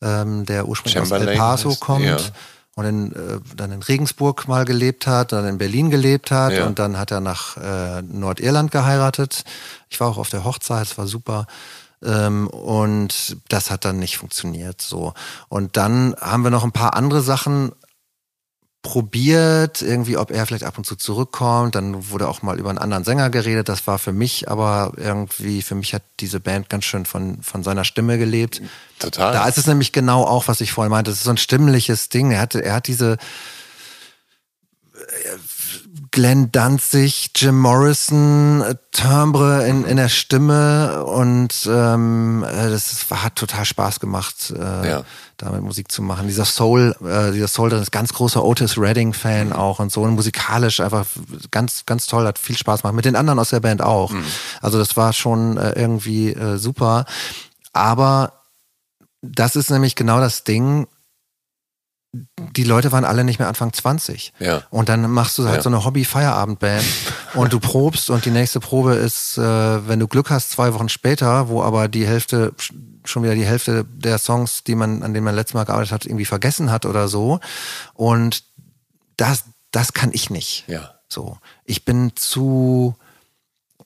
ähm, 0.01 0.47
der 0.47 0.67
ursprünglich 0.67 0.99
aus 0.99 1.11
El 1.11 1.33
Mhm. 1.35 1.37
Paso 1.37 1.75
kommt. 1.75 2.03
ja. 2.05 2.17
Und 2.79 2.85
in, 2.85 3.11
äh, 3.11 3.39
dann 3.57 3.73
in 3.73 3.81
Regensburg 3.81 4.47
mal 4.47 4.63
gelebt 4.63 5.05
hat, 5.05 5.33
dann 5.33 5.45
in 5.45 5.57
Berlin 5.57 5.89
gelebt 5.89 6.31
hat 6.31 6.53
Ja. 6.53 6.65
und 6.65 6.79
dann 6.79 6.97
hat 6.97 7.11
er 7.11 7.19
nach 7.19 7.57
äh, 7.57 8.01
Nordirland 8.01 8.71
geheiratet. 8.71 9.43
Ich 9.89 9.99
war 9.99 10.07
auch 10.07 10.17
auf 10.17 10.29
der 10.29 10.45
Hochzeit, 10.45 10.85
es 10.87 10.97
war 10.97 11.05
super. 11.05 11.45
Ähm, 12.01 12.47
und 12.47 13.35
das 13.49 13.69
hat 13.69 13.83
dann 13.83 13.99
nicht 13.99 14.17
funktioniert 14.17 14.79
so. 14.81 15.13
Und 15.49 15.75
dann 15.75 16.15
haben 16.21 16.43
wir 16.45 16.51
noch 16.51 16.63
ein 16.63 16.71
paar 16.71 16.93
andere 16.93 17.21
Sachen 17.21 17.73
probiert, 18.81 19.81
irgendwie, 19.81 20.15
ob 20.15 20.31
er 20.31 20.45
vielleicht 20.45 20.63
ab 20.63 20.77
und 20.77 20.85
zu 20.85 20.95
zurückkommt. 20.95 21.75
Dann 21.75 22.09
wurde 22.09 22.29
auch 22.29 22.41
mal 22.41 22.57
über 22.57 22.69
einen 22.69 22.77
anderen 22.77 23.03
Sänger 23.03 23.29
geredet. 23.29 23.67
Das 23.67 23.87
war 23.87 23.99
für 23.99 24.13
mich 24.13 24.49
aber 24.49 24.93
irgendwie, 24.95 25.61
für 25.61 25.75
mich 25.75 25.93
hat 25.93 26.03
diese 26.19 26.39
Band 26.39 26.69
ganz 26.69 26.85
schön 26.85 27.05
von, 27.05 27.43
von 27.43 27.63
seiner 27.63 27.83
Stimme 27.83 28.17
gelebt. 28.17 28.61
total. 28.99 29.33
Da 29.33 29.47
ist 29.47 29.57
es 29.57 29.67
nämlich 29.67 29.91
genau 29.91 30.23
auch, 30.23 30.47
was 30.47 30.61
ich 30.61 30.71
vorhin 30.71 30.91
meinte. 30.91 31.11
Es 31.11 31.17
ist 31.17 31.23
so 31.25 31.29
ein 31.29 31.37
stimmliches 31.37 32.09
Ding. 32.09 32.31
Er 32.31 32.39
hatte, 32.39 32.63
er 32.63 32.75
hat 32.75 32.87
diese 32.87 33.17
Glenn 36.11 36.51
Danzig, 36.51 37.31
Jim 37.35 37.59
Morrison, 37.59 38.61
äh, 38.61 38.75
Timbre 38.91 39.67
in, 39.67 39.85
in 39.85 39.97
der 39.97 40.09
Stimme 40.09 41.05
und 41.05 41.69
ähm, 41.69 42.43
äh, 42.43 42.69
das 42.69 43.05
hat 43.11 43.35
total 43.35 43.65
Spaß 43.65 43.99
gemacht, 43.99 44.53
äh, 44.57 44.89
ja. 44.89 45.03
damit 45.37 45.61
Musik 45.61 45.91
zu 45.91 46.01
machen. 46.01 46.27
Dieser 46.27 46.45
Soul, 46.45 46.95
äh, 47.03 47.31
dieser 47.31 47.47
Soul, 47.47 47.69
das 47.69 47.81
ist 47.81 47.91
ganz 47.91 48.13
großer 48.13 48.43
Otis 48.43 48.77
Redding-Fan 48.77 49.47
mhm. 49.47 49.53
auch 49.53 49.79
und 49.79 49.91
so 49.91 50.01
und 50.01 50.15
musikalisch 50.15 50.79
einfach 50.79 51.05
ganz, 51.51 51.85
ganz 51.85 52.07
toll, 52.07 52.25
hat 52.25 52.39
viel 52.39 52.57
Spaß 52.57 52.81
gemacht. 52.81 52.95
Mit 52.95 53.05
den 53.05 53.15
anderen 53.15 53.39
aus 53.39 53.49
der 53.49 53.59
Band 53.59 53.81
auch. 53.81 54.11
Mhm. 54.11 54.23
Also 54.61 54.77
das 54.77 54.97
war 54.97 55.13
schon 55.13 55.57
äh, 55.57 55.73
irgendwie 55.73 56.31
äh, 56.31 56.57
super. 56.57 57.05
Aber 57.73 58.33
das 59.21 59.55
ist 59.55 59.69
nämlich 59.69 59.95
genau 59.95 60.19
das 60.19 60.43
Ding, 60.43 60.87
die 62.11 62.63
Leute 62.63 62.91
waren 62.91 63.05
alle 63.05 63.23
nicht 63.23 63.39
mehr 63.39 63.47
Anfang 63.47 63.71
20. 63.71 64.33
Ja. 64.39 64.63
Und 64.71 64.89
dann 64.89 65.09
machst 65.11 65.37
du 65.37 65.45
halt 65.45 65.57
ja. 65.57 65.61
so 65.61 65.69
eine 65.69 65.85
Hobby-Feierabendband 65.85 66.83
und 67.35 67.53
du 67.53 67.59
probst 67.59 68.09
und 68.09 68.25
die 68.25 68.31
nächste 68.31 68.59
Probe 68.59 68.95
ist, 68.95 69.37
äh, 69.37 69.87
wenn 69.87 69.99
du 69.99 70.07
Glück 70.07 70.29
hast, 70.29 70.51
zwei 70.51 70.73
Wochen 70.73 70.89
später, 70.89 71.49
wo 71.49 71.61
aber 71.61 71.87
die 71.87 72.07
Hälfte, 72.07 72.53
schon 73.05 73.23
wieder 73.23 73.35
die 73.35 73.45
Hälfte 73.45 73.85
der 73.85 74.17
Songs, 74.17 74.63
die 74.63 74.75
man, 74.75 75.03
an 75.03 75.13
denen 75.13 75.23
man 75.23 75.35
letztes 75.35 75.53
Mal 75.53 75.65
gearbeitet 75.65 75.91
hat, 75.91 76.05
irgendwie 76.05 76.25
vergessen 76.25 76.71
hat 76.71 76.85
oder 76.85 77.07
so. 77.07 77.39
Und 77.93 78.43
das, 79.17 79.43
das 79.71 79.93
kann 79.93 80.09
ich 80.13 80.29
nicht. 80.29 80.63
Ja. 80.67 80.95
So. 81.07 81.37
Ich 81.65 81.85
bin 81.85 82.13
zu, 82.15 82.95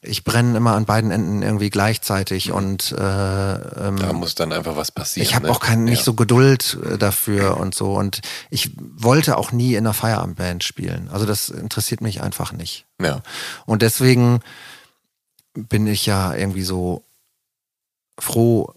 ich 0.04 0.24
brenne 0.24 0.58
immer 0.58 0.76
an 0.76 0.86
beiden 0.86 1.12
Enden 1.12 1.42
irgendwie 1.42 1.70
gleichzeitig 1.70 2.50
mhm. 2.50 2.56
und 2.56 2.92
äh, 2.92 2.98
ähm, 2.98 3.98
da 3.98 4.14
muss 4.14 4.36
dann 4.36 4.52
einfach 4.52 4.76
was 4.76 4.92
passieren. 4.92 5.28
Ich 5.28 5.36
habe 5.36 5.48
ne? 5.48 5.52
auch 5.52 5.60
kein, 5.60 5.86
nicht 5.86 6.00
ja. 6.00 6.06
so 6.06 6.14
Geduld 6.14 6.78
äh, 6.84 6.98
dafür 6.98 7.58
und 7.58 7.74
so 7.74 7.96
und 7.96 8.22
ich 8.50 8.72
wollte 8.78 9.38
auch 9.38 9.52
nie 9.52 9.74
in 9.74 9.86
einer 9.86 9.94
Feierabendband 9.94 10.64
spielen. 10.64 11.10
Also 11.12 11.26
das 11.26 11.50
interessiert 11.50 12.02
mich 12.02 12.22
einfach 12.22 12.52
nicht. 12.52 12.86
Ja. 13.02 13.22
Und 13.66 13.82
deswegen 13.82 14.42
bin 15.54 15.88
ich 15.88 16.06
ja 16.06 16.34
irgendwie 16.34 16.64
so 16.64 17.04
froh, 18.20 18.74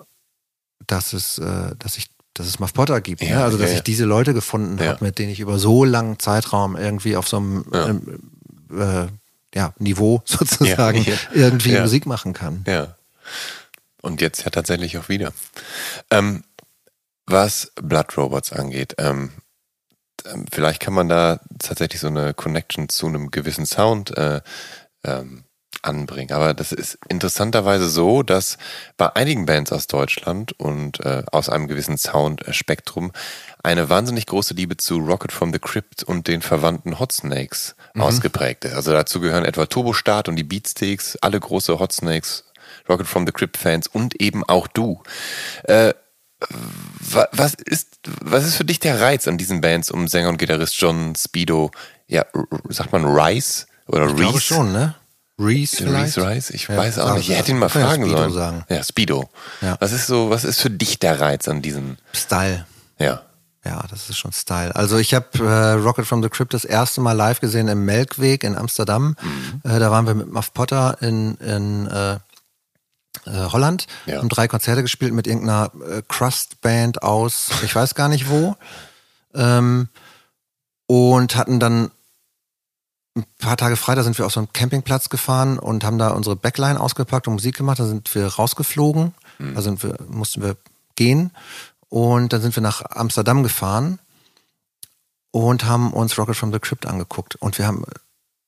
dass 0.86 1.12
es, 1.12 1.39
äh, 1.39 1.74
dass 1.78 1.97
ich 1.97 2.09
dass 2.35 2.47
es 2.47 2.59
Muff 2.59 2.74
Potter 2.74 3.01
gibt. 3.01 3.23
Ja, 3.23 3.36
ne? 3.36 3.44
Also, 3.44 3.57
dass 3.57 3.70
ja, 3.70 3.77
ich 3.77 3.82
diese 3.82 4.05
Leute 4.05 4.35
gefunden 4.35 4.78
habe, 4.78 5.03
mit 5.03 5.19
denen 5.19 5.31
ich 5.31 5.40
über 5.40 5.59
so 5.59 5.85
langen 5.85 6.19
Zeitraum 6.19 6.77
irgendwie 6.77 7.16
auf 7.16 7.27
so 7.27 7.39
einem 7.39 7.65
äh, 8.70 9.07
ja, 9.57 9.73
Niveau 9.78 10.23
sozusagen 10.27 11.03
ja, 11.03 11.15
ja. 11.15 11.19
irgendwie 11.33 11.73
ja. 11.73 11.81
Musik 11.81 12.07
machen 12.07 12.35
kann. 12.35 12.62
Ja. 12.69 12.97
Und 14.03 14.20
jetzt 14.20 14.45
ja 14.45 14.51
tatsächlich 14.51 14.99
auch 14.99 15.09
wieder. 15.09 15.33
Ähm, 16.11 16.45
was 17.24 17.73
Blood 17.74 18.16
Robots 18.16 18.53
angeht, 18.53 18.95
ähm, 18.99 19.33
ähm, 20.27 20.45
vielleicht 20.53 20.81
kann 20.81 20.95
man 20.95 21.09
da 21.09 21.41
tatsächlich 21.59 22.01
so 22.01 22.07
eine 22.07 22.35
Connection 22.35 22.89
zu 22.89 23.07
einem 23.07 23.31
gewissen 23.31 23.66
Sound 23.66 24.16
äh, 24.16 24.43
ähm, 25.03 25.45
anbringen. 25.83 26.33
Aber 26.33 26.53
das 26.53 26.73
ist 26.73 26.99
interessanterweise 27.09 27.89
so, 27.89 28.23
dass 28.23 28.59
bei 28.97 29.15
einigen 29.16 29.47
Bands 29.47 29.73
aus 29.73 29.87
Deutschland 29.87 30.53
und 30.59 31.01
äh, 31.01 31.23
aus 31.33 31.49
einem 31.49 31.66
gewissen 31.66 31.97
Soundspektrum 31.97 33.12
eine 33.62 33.89
wahnsinnig 33.89 34.27
große 34.27 34.55
Liebe 34.55 34.77
zu 34.77 34.99
Rocket 34.99 35.33
from 35.33 35.53
the 35.53 35.59
Crypt 35.59 36.03
und 36.03 36.28
den 36.28 36.43
verwandten 36.43 36.99
Hot 36.99 37.12
Snakes 37.12 37.74
mhm. 37.97 38.02
ausgeprägt 38.02 38.64
ist. 38.64 38.74
Also 38.74 38.93
dazu 38.93 39.20
gehören 39.20 39.44
etwa 39.44 39.66
Turbostart 39.66 40.28
und 40.28 40.36
die 40.36 40.44
Beatsteaks, 40.44 41.16
alle 41.20 41.40
große 41.40 41.78
Hot 41.78 41.93
Snakes, 41.93 42.44
Rocket 42.89 43.06
from 43.06 43.27
the 43.27 43.32
Crypt 43.32 43.56
Fans 43.56 43.86
und 43.86 44.20
eben 44.20 44.44
auch 44.44 44.66
du. 44.66 45.02
Äh, 45.64 45.94
was 47.32 47.55
ist, 47.55 47.98
was 48.20 48.44
ist 48.44 48.56
für 48.56 48.64
dich 48.64 48.78
der 48.78 49.01
Reiz 49.01 49.27
an 49.27 49.39
diesen 49.39 49.60
Bands 49.60 49.90
um 49.90 50.06
Sänger 50.06 50.28
und 50.28 50.36
Gitarrist 50.36 50.78
John 50.78 51.14
Speedo, 51.16 51.70
ja, 52.06 52.27
sagt 52.68 52.93
man 52.93 53.05
Rice 53.05 53.66
oder 53.86 54.06
ich 54.06 54.12
Reese? 54.12 54.23
glaube 54.23 54.40
schon, 54.40 54.73
ne? 54.73 54.94
Reese 55.39 55.77
vielleicht? 55.77 56.16
Reese 56.16 56.28
Rice? 56.28 56.51
Ich 56.51 56.68
ja, 56.68 56.77
weiß 56.77 56.98
auch 56.98 57.14
nicht. 57.14 57.28
Ich 57.28 57.36
hätte 57.36 57.51
ihn 57.51 57.59
mal 57.59 57.68
fragen 57.68 58.05
Speedo 58.05 58.18
sollen. 58.18 58.32
Sagen. 58.32 58.64
Ja, 58.68 58.82
Speedo. 58.82 59.28
Ja. 59.60 59.77
Was 59.81 59.93
ist 59.93 60.06
so, 60.06 60.31
was 60.31 60.44
ist 60.44 60.60
für 60.60 60.70
dich 60.70 60.98
der 60.98 61.20
Reiz 61.20 61.48
an 61.48 61.62
diesem 61.62 61.97
Style? 62.12 62.66
Ja. 62.98 63.23
Ja, 63.67 63.85
das 63.91 64.09
ist 64.09 64.17
schon 64.17 64.33
Style. 64.33 64.75
Also 64.77 64.97
ich 64.97 65.13
habe 65.13 65.27
äh, 65.39 65.73
Rocket 65.73 66.07
from 66.07 66.23
the 66.23 66.29
Crypt 66.29 66.55
das 66.55 66.65
erste 66.65 67.01
Mal 67.01 67.15
live 67.15 67.41
gesehen 67.41 67.67
im 67.67 67.85
Melkweg 67.85 68.45
in 68.45 68.57
Amsterdam. 68.57 69.17
Mhm. 69.21 69.69
Äh, 69.69 69.81
da 69.81 69.91
waren 69.91 70.07
wir 70.07 70.15
mit 70.15 70.31
Muff 70.33 70.55
Potter 70.55 70.99
in, 71.01 71.35
in 71.37 71.89
äh, 71.89 72.13
äh 72.13 72.19
Holland, 73.27 73.89
ja. 74.07 74.19
haben 74.19 74.29
drei 74.29 74.47
Konzerte 74.47 74.83
gespielt 74.83 75.13
mit 75.13 75.27
irgendeiner 75.27 75.73
äh, 75.85 76.03
Crust-Band 76.07 77.03
aus, 77.03 77.49
ich 77.65 77.75
weiß 77.75 77.97
gar 77.97 78.09
nicht 78.09 78.31
wo. 78.31 78.55
Ähm, 79.35 79.89
und 80.87 81.35
hatten 81.35 81.59
dann 81.59 81.91
ein 83.17 83.25
paar 83.39 83.57
Tage 83.57 83.75
frei, 83.75 83.97
da 83.97 84.05
sind 84.05 84.17
wir 84.17 84.27
auf 84.27 84.33
so 84.33 84.39
einen 84.39 84.53
Campingplatz 84.53 85.09
gefahren 85.09 85.59
und 85.59 85.83
haben 85.83 85.99
da 85.99 86.11
unsere 86.11 86.37
Backline 86.37 86.79
ausgepackt 86.79 87.27
und 87.27 87.35
Musik 87.35 87.57
gemacht. 87.57 87.81
Da 87.81 87.87
sind 87.87 88.15
wir 88.15 88.27
rausgeflogen, 88.29 89.13
mhm. 89.39 89.55
da 89.57 89.63
sind 89.63 89.83
wir, 89.83 89.97
mussten 90.09 90.43
wir 90.43 90.57
gehen 90.95 91.33
und 91.89 92.33
dann 92.33 92.43
sind 92.43 92.57
wir 92.57 92.63
nach 92.63 92.83
Amsterdam 92.91 93.43
gefahren 93.43 93.99
und 95.31 95.65
haben 95.65 95.93
uns 95.93 96.19
Rocket 96.19 96.37
from 96.37 96.53
the 96.53 96.59
Crypt 96.59 96.87
angeguckt 96.87 97.37
und 97.37 97.59
wir 97.59 97.67
haben 97.67 97.85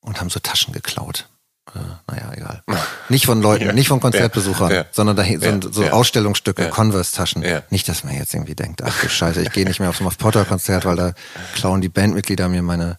und 0.01 0.21
haben 0.21 0.31
so 0.31 0.41
Taschen 0.41 0.73
geklaut. 0.73 1.29
Äh, 1.75 1.81
naja, 2.11 2.33
egal. 2.35 2.63
Nicht 3.11 3.27
von 3.27 3.43
Leuten, 3.43 3.67
ja. 3.67 3.73
nicht 3.73 3.89
von 3.89 4.01
Konzertbesuchern, 4.01 4.71
ja. 4.71 4.85
sondern 4.91 5.17
da 5.17 5.25
so, 5.25 5.71
so 5.71 5.85
Ausstellungsstücke, 5.89 6.71
Converse-Taschen. 6.71 7.45
Nicht, 7.71 7.89
dass 7.89 8.05
man 8.05 8.15
jetzt 8.15 8.33
irgendwie 8.33 8.55
denkt, 8.55 8.83
ach 8.83 9.01
du 9.01 9.09
Scheiße, 9.09 9.43
ich 9.43 9.53
gehe 9.53 9.67
nicht 9.67 9.81
mehr 9.81 9.91
aufs 9.91 10.01
Muff 10.01 10.17
Potter-Konzert, 10.17 10.87
weil 10.87 10.97
da 10.97 11.13
klauen 11.55 11.81
die 11.81 11.91
Bandmitglieder 11.91 12.49
mir 12.49 12.63
meine 12.63 12.99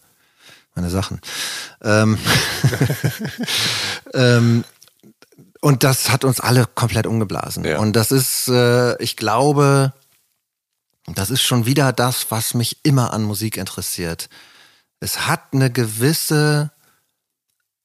meine 0.76 0.90
Sachen. 0.90 1.20
Ähm, 1.84 2.18
ähm, 4.14 4.64
und 5.62 5.84
das 5.84 6.10
hat 6.10 6.24
uns 6.24 6.40
alle 6.40 6.66
komplett 6.66 7.06
umgeblasen. 7.06 7.66
Ja. 7.66 7.80
Und 7.80 7.96
das 7.96 8.12
ist, 8.12 8.48
äh, 8.48 9.02
ich 9.02 9.18
glaube, 9.18 9.94
das 11.18 11.30
ist 11.30 11.42
schon 11.42 11.66
wieder 11.66 11.94
das, 11.94 12.30
was 12.30 12.54
mich 12.54 12.78
immer 12.84 13.14
an 13.14 13.24
Musik 13.24 13.58
interessiert. 13.58 14.30
Es 15.00 15.28
hat 15.28 15.54
eine 15.54 15.72
gewisse 15.72 16.72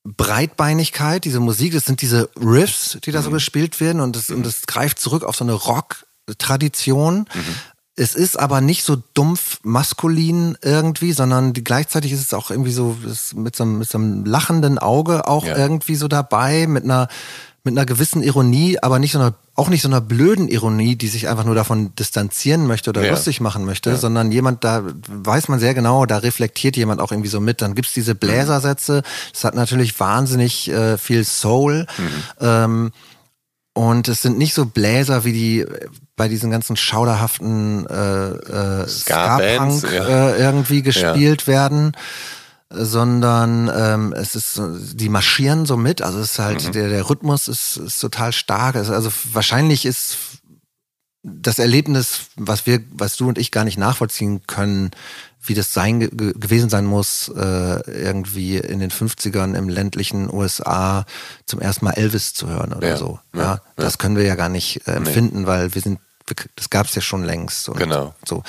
Breitbeinigkeit, 0.04 1.24
diese 1.24 1.40
Musik, 1.40 1.72
das 1.72 1.86
sind 1.86 2.02
diese 2.02 2.28
Riffs, 2.36 2.98
die 3.04 3.10
da 3.10 3.22
so 3.22 3.30
mhm. 3.30 3.34
gespielt 3.34 3.80
werden 3.80 4.00
und 4.00 4.16
das, 4.16 4.30
und 4.30 4.44
das 4.44 4.62
greift 4.66 5.00
zurück 5.00 5.24
auf 5.24 5.36
so 5.36 5.44
eine 5.44 5.54
Rock-Tradition. 5.54 7.20
Mhm. 7.32 7.54
Es 7.96 8.14
ist 8.14 8.38
aber 8.38 8.60
nicht 8.60 8.84
so 8.84 8.96
dumpf 9.14 9.60
maskulin 9.62 10.58
irgendwie, 10.60 11.12
sondern 11.12 11.52
die, 11.52 11.64
gleichzeitig 11.64 12.12
ist 12.12 12.20
es 12.20 12.34
auch 12.34 12.50
irgendwie 12.50 12.72
so 12.72 12.98
mit 13.34 13.56
so, 13.56 13.62
einem, 13.62 13.78
mit 13.78 13.88
so 13.88 13.98
einem 13.98 14.24
lachenden 14.24 14.78
Auge 14.78 15.26
auch 15.26 15.46
ja. 15.46 15.56
irgendwie 15.56 15.94
so 15.94 16.08
dabei, 16.08 16.66
mit 16.66 16.84
einer, 16.84 17.08
mit 17.62 17.72
einer 17.72 17.86
gewissen 17.86 18.22
Ironie, 18.22 18.78
aber 18.82 18.98
nicht 18.98 19.12
so 19.12 19.20
einer, 19.20 19.34
auch 19.56 19.68
nicht 19.68 19.82
so 19.82 19.88
einer 19.88 20.00
blöden 20.00 20.48
Ironie, 20.48 20.96
die 20.96 21.06
sich 21.06 21.28
einfach 21.28 21.44
nur 21.44 21.54
davon 21.54 21.94
distanzieren 21.94 22.66
möchte 22.66 22.90
oder 22.90 23.04
ja. 23.04 23.10
lustig 23.10 23.40
machen 23.40 23.64
möchte, 23.64 23.90
ja. 23.90 23.96
sondern 23.96 24.32
jemand, 24.32 24.64
da 24.64 24.82
weiß 25.06 25.48
man 25.48 25.60
sehr 25.60 25.74
genau, 25.74 26.06
da 26.06 26.18
reflektiert 26.18 26.76
jemand 26.76 27.00
auch 27.00 27.12
irgendwie 27.12 27.28
so 27.28 27.40
mit. 27.40 27.62
Dann 27.62 27.76
gibt's 27.76 27.92
diese 27.92 28.16
Bläsersätze, 28.16 29.02
das 29.32 29.44
hat 29.44 29.54
natürlich 29.54 29.98
wahnsinnig 30.00 30.68
äh, 30.70 30.98
viel 30.98 31.24
Soul. 31.24 31.86
Mhm. 31.96 32.10
Ähm, 32.40 32.92
und 33.74 34.08
es 34.08 34.22
sind 34.22 34.38
nicht 34.38 34.54
so 34.54 34.66
Bläser 34.66 35.24
wie 35.24 35.32
die 35.32 35.66
bei 36.16 36.28
diesen 36.28 36.50
ganzen 36.50 36.76
schauderhaften 36.76 37.86
äh, 37.86 38.28
äh, 38.28 38.88
Ska-Punk 38.88 39.82
ja. 39.92 40.30
äh, 40.30 40.38
irgendwie 40.38 40.82
gespielt 40.82 41.48
werden, 41.48 41.92
sondern 42.76 43.70
ähm, 43.74 44.12
es 44.12 44.34
ist 44.34 44.60
die 44.94 45.08
marschieren 45.08 45.66
so 45.66 45.76
mit, 45.76 46.02
also 46.02 46.18
es 46.18 46.32
ist 46.32 46.38
halt 46.38 46.66
mhm. 46.66 46.72
der 46.72 46.88
der 46.88 47.08
Rhythmus 47.08 47.48
ist, 47.48 47.76
ist 47.76 48.00
total 48.00 48.32
stark, 48.32 48.76
also 48.76 49.12
wahrscheinlich 49.32 49.86
ist 49.86 50.18
das 51.24 51.58
Erlebnis, 51.58 52.26
was 52.36 52.66
wir, 52.66 52.80
was 52.90 53.16
du 53.16 53.28
und 53.28 53.38
ich 53.38 53.50
gar 53.50 53.64
nicht 53.64 53.78
nachvollziehen 53.78 54.46
können, 54.46 54.90
wie 55.42 55.54
das 55.54 55.72
sein 55.72 56.00
gewesen 56.00 56.68
sein 56.68 56.84
muss, 56.84 57.28
äh, 57.28 57.90
irgendwie 57.90 58.58
in 58.58 58.78
den 58.78 58.90
50ern 58.90 59.54
im 59.54 59.68
ländlichen 59.68 60.32
USA 60.32 61.06
zum 61.46 61.60
ersten 61.60 61.86
Mal 61.86 61.92
Elvis 61.92 62.34
zu 62.34 62.48
hören 62.48 62.72
oder 62.72 62.88
ja, 62.88 62.96
so. 62.96 63.18
Ja, 63.34 63.40
ja, 63.40 63.60
das 63.76 63.98
können 63.98 64.16
wir 64.16 64.24
ja 64.24 64.36
gar 64.36 64.48
nicht 64.48 64.86
äh, 64.86 64.92
empfinden, 64.92 65.42
nee. 65.42 65.46
weil 65.46 65.74
wir 65.74 65.82
sind, 65.82 65.98
das 66.56 66.70
gab 66.70 66.86
es 66.86 66.94
ja 66.94 67.02
schon 67.02 67.24
längst. 67.24 67.70
Genau. 67.74 68.14
So. 68.26 68.42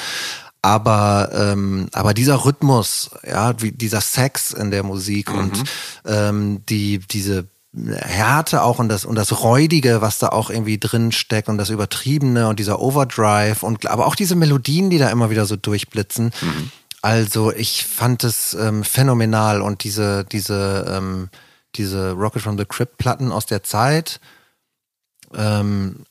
Aber, 0.66 1.30
ähm, 1.32 1.90
aber 1.94 2.16
dieser 2.16 2.44
Rhythmus, 2.44 3.12
ja, 3.24 3.54
wie 3.62 3.72
dieser 3.72 4.02
Sex 4.02 4.52
in 4.52 4.72
der 4.72 4.82
Musik 4.82 5.32
mhm. 5.32 5.38
und 5.38 5.64
ähm, 6.06 6.66
die, 6.68 6.98
diese 6.98 7.46
Härte 7.76 8.64
auch 8.64 8.80
und 8.80 8.90
das 8.90 9.06
und 9.06 9.14
das 9.14 9.44
Räudige, 9.44 10.02
was 10.02 10.18
da 10.18 10.30
auch 10.30 10.50
irgendwie 10.50 10.80
drin 10.80 11.12
steckt 11.12 11.50
und 11.50 11.60
das 11.60 11.70
Übertriebene 11.70 12.48
und 12.48 12.58
dieser 12.58 12.80
Overdrive 12.80 13.62
und 13.62 13.86
aber 13.86 14.08
auch 14.08 14.16
diese 14.16 14.36
Melodien, 14.36 14.90
die 14.90 14.98
da 14.98 15.10
immer 15.12 15.30
wieder 15.30 15.46
so 15.46 15.56
durchblitzen. 15.56 16.34
Mhm. 16.42 16.72
Also 17.04 17.52
ich 17.52 17.86
fand 17.86 18.24
es 18.24 18.56
ähm, 18.56 18.84
phänomenal 18.84 19.62
und 19.62 19.84
diese, 19.84 20.26
diese, 20.26 20.92
ähm, 20.98 21.30
diese 21.76 22.14
Rocket 22.14 22.42
from 22.42 22.58
the 22.58 22.66
Crypt 22.66 22.98
Platten 22.98 23.32
aus 23.32 23.46
der 23.46 23.62
Zeit, 23.62 24.20
ähm, 25.36 26.06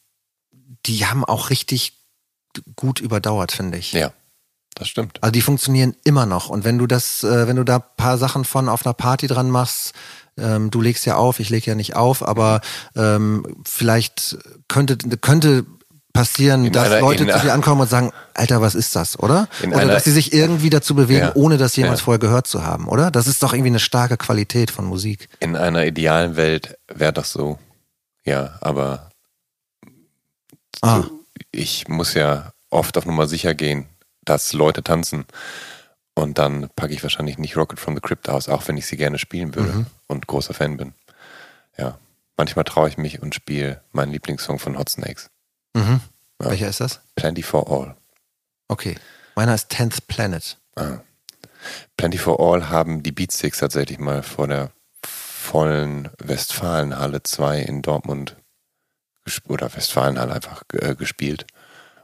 die 0.86 1.06
haben 1.06 1.24
auch 1.24 1.50
richtig 1.50 1.98
gut 2.76 3.00
überdauert, 3.00 3.50
finde 3.50 3.78
ich. 3.78 3.94
Ja. 3.94 4.12
Das 4.74 4.88
stimmt. 4.88 5.22
Also 5.22 5.30
die 5.32 5.40
funktionieren 5.42 5.94
immer 6.04 6.26
noch. 6.26 6.48
Und 6.48 6.64
wenn 6.64 6.78
du 6.78 6.86
das, 6.86 7.22
äh, 7.24 7.46
wenn 7.46 7.56
du 7.56 7.64
da 7.64 7.78
paar 7.78 8.18
Sachen 8.18 8.44
von 8.44 8.68
auf 8.68 8.84
einer 8.84 8.94
Party 8.94 9.26
dran 9.26 9.50
machst, 9.50 9.92
ähm, 10.36 10.70
du 10.70 10.80
legst 10.80 11.06
ja 11.06 11.16
auf, 11.16 11.38
ich 11.40 11.50
lege 11.50 11.70
ja 11.70 11.74
nicht 11.76 11.94
auf, 11.94 12.26
aber 12.26 12.60
ähm, 12.96 13.56
vielleicht 13.64 14.36
könnte, 14.68 14.96
könnte 15.18 15.64
passieren, 16.12 16.64
In 16.66 16.72
dass 16.72 16.86
einer- 16.90 17.00
Leute 17.00 17.26
zu 17.26 17.38
dir 17.40 17.52
ankommen 17.52 17.80
und 17.82 17.90
sagen, 17.90 18.12
Alter, 18.34 18.60
was 18.60 18.74
ist 18.76 18.94
das, 18.94 19.18
oder? 19.18 19.48
Oder 19.66 19.78
einer- 19.78 19.92
dass 19.92 20.04
sie 20.04 20.12
sich 20.12 20.32
irgendwie 20.32 20.70
dazu 20.70 20.94
bewegen, 20.94 21.26
Ja. 21.26 21.32
ohne 21.34 21.56
das 21.56 21.74
jemals 21.76 22.00
Ja. 22.00 22.04
vorher 22.04 22.18
gehört 22.20 22.46
zu 22.46 22.64
haben, 22.64 22.86
oder? 22.88 23.10
Das 23.10 23.26
ist 23.26 23.42
doch 23.42 23.52
irgendwie 23.52 23.70
eine 23.70 23.80
starke 23.80 24.16
Qualität 24.16 24.70
von 24.70 24.84
Musik. 24.84 25.28
In 25.40 25.56
einer 25.56 25.84
idealen 25.86 26.36
Welt 26.36 26.78
wäre 26.92 27.12
das 27.12 27.30
so. 27.32 27.58
Ja, 28.24 28.56
aber 28.60 29.10
Ah, 30.82 31.04
ich 31.50 31.88
muss 31.88 32.14
ja 32.14 32.52
oft 32.70 32.96
auf 32.98 33.06
Nummer 33.06 33.26
sicher 33.26 33.54
gehen, 33.54 33.86
dass 34.24 34.52
Leute 34.52 34.82
tanzen. 34.82 35.24
Und 36.14 36.38
dann 36.38 36.68
packe 36.76 36.92
ich 36.94 37.02
wahrscheinlich 37.02 37.38
nicht 37.38 37.56
Rocket 37.56 37.80
from 37.80 37.94
the 37.94 38.00
Crypt 38.00 38.28
aus, 38.28 38.48
auch 38.48 38.66
wenn 38.68 38.76
ich 38.76 38.86
sie 38.86 38.96
gerne 38.96 39.18
spielen 39.18 39.54
würde 39.54 39.72
Mhm. 39.72 39.86
und 40.06 40.26
großer 40.26 40.54
Fan 40.54 40.76
bin. 40.76 40.94
Ja. 41.76 41.98
Manchmal 42.36 42.64
traue 42.64 42.88
ich 42.88 42.98
mich 42.98 43.20
und 43.22 43.34
spiele 43.34 43.80
meinen 43.92 44.12
Lieblingssong 44.12 44.58
von 44.58 44.78
Hot 44.78 44.88
Snakes. 44.88 45.30
mhm. 45.74 46.00
Ja. 46.42 46.50
Welcher 46.50 46.68
ist 46.68 46.80
das? 46.80 47.00
Plenty 47.14 47.42
for 47.42 47.70
All. 47.70 47.96
Okay. 48.68 48.96
Meiner 49.36 49.54
ist 49.54 49.70
10th 49.72 50.00
Planet. 50.08 50.58
Ah. 50.76 50.98
Plenty 51.96 52.18
for 52.18 52.40
All 52.40 52.68
haben 52.68 53.02
die 53.04 53.12
Beatsticks 53.12 53.58
tatsächlich 53.58 53.98
mal 53.98 54.22
vor 54.24 54.48
der 54.48 54.70
vollen 55.06 56.10
Westfalenhalle 56.18 57.22
2 57.22 57.60
in 57.60 57.82
Dortmund 57.82 58.36
oder 59.48 59.72
Westfalenhalle 59.74 60.32
einfach 60.32 60.62
äh, 60.72 60.94
gespielt. 60.96 61.46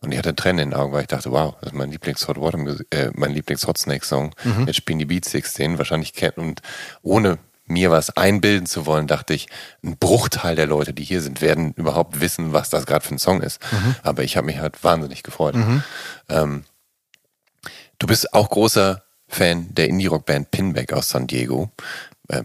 Und 0.02 0.12
ich 0.12 0.18
hatte 0.18 0.34
Tränen 0.34 0.60
in 0.64 0.70
den 0.70 0.78
Augen, 0.78 0.92
weil 0.92 1.02
ich 1.02 1.08
dachte, 1.08 1.30
wow, 1.30 1.54
das 1.60 1.72
ist 1.72 1.76
mein 1.76 1.90
Lieblings 1.90 2.26
Hot 2.26 2.40
Water, 2.40 2.58
äh, 2.90 3.10
mein 3.14 3.32
Lieblings 3.32 3.66
Hot 3.66 3.76
Snake 3.78 4.04
Song. 4.04 4.34
Jetzt 4.66 4.76
spielen 4.76 4.98
die 4.98 5.04
Beatsticks 5.04 5.54
den 5.54 5.76
wahrscheinlich 5.78 6.14
kennen 6.14 6.38
und 6.38 6.62
ohne 7.02 7.38
mir 7.66 7.90
was 7.92 8.16
einbilden 8.16 8.66
zu 8.66 8.84
wollen, 8.86 9.06
dachte 9.06 9.32
ich, 9.32 9.46
ein 9.84 9.96
Bruchteil 9.96 10.56
der 10.56 10.66
Leute, 10.66 10.92
die 10.92 11.04
hier 11.04 11.20
sind, 11.20 11.40
werden 11.40 11.72
überhaupt 11.74 12.20
wissen, 12.20 12.52
was 12.52 12.68
das 12.70 12.84
gerade 12.86 13.04
für 13.06 13.14
ein 13.14 13.18
Song 13.18 13.42
ist. 13.42 13.60
Aber 14.02 14.24
ich 14.24 14.36
habe 14.36 14.46
mich 14.46 14.58
halt 14.58 14.82
wahnsinnig 14.82 15.22
gefreut. 15.22 15.54
Ähm, 16.28 16.64
Du 17.98 18.06
bist 18.06 18.32
auch 18.32 18.48
großer 18.48 19.02
Fan 19.28 19.74
der 19.74 19.88
Indie-Rock-Band 19.88 20.50
Pinback 20.50 20.94
aus 20.94 21.10
San 21.10 21.26
Diego. 21.26 21.70
Äh, 22.28 22.44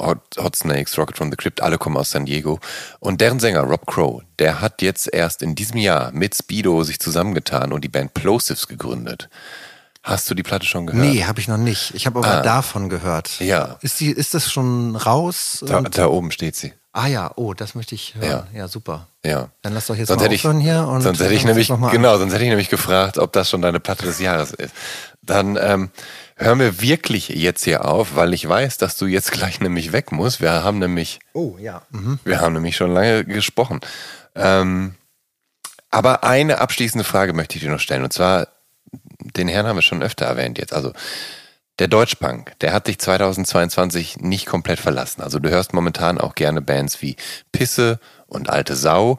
Hot, 0.00 0.18
Hot 0.38 0.56
Snakes, 0.56 0.98
Rocket 0.98 1.16
from 1.16 1.30
the 1.30 1.36
Crypt, 1.36 1.62
alle 1.62 1.78
kommen 1.78 1.96
aus 1.96 2.10
San 2.10 2.26
Diego. 2.26 2.58
Und 3.00 3.20
deren 3.20 3.38
Sänger 3.40 3.60
Rob 3.62 3.86
Crow, 3.86 4.22
der 4.38 4.60
hat 4.60 4.82
jetzt 4.82 5.12
erst 5.12 5.42
in 5.42 5.54
diesem 5.54 5.78
Jahr 5.78 6.10
mit 6.12 6.34
Speedo 6.34 6.82
sich 6.82 6.98
zusammengetan 6.98 7.72
und 7.72 7.82
die 7.82 7.88
Band 7.88 8.12
Plosives 8.12 8.66
gegründet. 8.66 9.28
Hast 10.02 10.28
du 10.30 10.34
die 10.34 10.42
Platte 10.44 10.66
schon 10.66 10.86
gehört? 10.86 11.04
Nee, 11.04 11.24
habe 11.24 11.40
ich 11.40 11.48
noch 11.48 11.56
nicht. 11.56 11.92
Ich 11.94 12.06
habe 12.06 12.18
aber 12.20 12.28
Ah. 12.38 12.42
davon 12.42 12.88
gehört. 12.88 13.40
Ja. 13.40 13.76
Ist, 13.80 13.98
die, 14.00 14.10
ist 14.10 14.34
das 14.34 14.50
schon 14.52 14.94
raus? 14.96 15.64
Da, 15.66 15.80
da 15.80 16.06
oben 16.06 16.30
steht 16.30 16.54
sie. 16.56 16.72
ah 16.92 17.08
ja, 17.08 17.30
oh, 17.36 17.54
das 17.54 17.74
möchte 17.74 17.94
ich 17.96 18.14
hören. 18.14 18.46
Ja, 18.52 18.58
Ja. 18.60 18.68
super. 18.68 19.08
Ja. 19.24 19.48
Dann 19.62 19.74
lass 19.74 19.86
doch 19.88 19.96
jetzt 19.96 20.08
Sonst 20.08 20.20
mal 20.20 20.24
hätte 20.26 20.34
ich, 20.36 20.42
hier. 20.62 20.86
Und 20.86 21.00
sonst 21.02 21.18
hätte 21.20 21.34
ich 21.34 21.42
dann 21.42 21.48
nämlich, 21.50 21.68
genau, 21.90 22.18
sonst 22.18 22.32
hätte 22.32 22.44
ich 22.44 22.50
nämlich 22.50 22.68
gefragt, 22.68 23.18
ob 23.18 23.32
das 23.32 23.50
schon 23.50 23.62
deine 23.62 23.80
Platte 23.80 24.04
des 24.04 24.20
Jahres 24.20 24.52
ist. 24.52 24.72
Dann 25.22 25.58
ähm, 25.60 25.90
hören 26.36 26.58
wir 26.60 26.80
wirklich 26.80 27.28
jetzt 27.28 27.64
hier 27.64 27.84
auf, 27.84 28.14
weil 28.14 28.34
ich 28.34 28.46
weiß, 28.48 28.78
dass 28.78 28.96
du 28.96 29.06
jetzt 29.06 29.32
gleich 29.32 29.60
nämlich 29.60 29.92
weg 29.92 30.12
musst. 30.12 30.40
Wir 30.40 30.62
haben 30.62 30.78
nämlich, 30.78 31.18
Oh 31.32 31.56
ja. 31.58 31.82
Mhm. 31.90 32.18
wir 32.24 32.40
haben 32.40 32.52
nämlich 32.52 32.76
schon 32.76 32.92
lange 32.92 33.24
gesprochen. 33.24 33.80
Ähm, 34.34 34.94
aber 35.90 36.24
eine 36.24 36.58
abschließende 36.60 37.04
Frage 37.04 37.32
möchte 37.32 37.56
ich 37.56 37.62
dir 37.62 37.70
noch 37.70 37.80
stellen. 37.80 38.04
Und 38.04 38.12
zwar, 38.12 38.48
den 39.18 39.48
Herrn 39.48 39.66
haben 39.66 39.76
wir 39.76 39.82
schon 39.82 40.02
öfter 40.02 40.26
erwähnt 40.26 40.58
jetzt. 40.58 40.74
Also 40.74 40.92
der 41.78 41.88
Deutschpunk, 41.88 42.58
der 42.60 42.72
hat 42.72 42.86
dich 42.86 42.98
2022 42.98 44.18
nicht 44.18 44.46
komplett 44.46 44.78
verlassen. 44.78 45.22
Also 45.22 45.38
du 45.38 45.48
hörst 45.50 45.72
momentan 45.72 46.18
auch 46.18 46.34
gerne 46.34 46.60
Bands 46.60 47.00
wie 47.02 47.16
Pisse 47.52 47.98
und 48.26 48.50
Alte 48.50 48.76
Sau. 48.76 49.18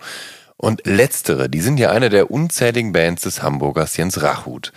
Und 0.55 0.85
letztere, 0.85 1.49
die 1.49 1.61
sind 1.61 1.79
ja 1.79 1.91
eine 1.91 2.09
der 2.09 2.31
unzähligen 2.31 2.91
Bands 2.91 3.23
des 3.23 3.43
Hamburgers 3.43 3.95
Jens 3.95 4.21
Rachut. 4.23 4.73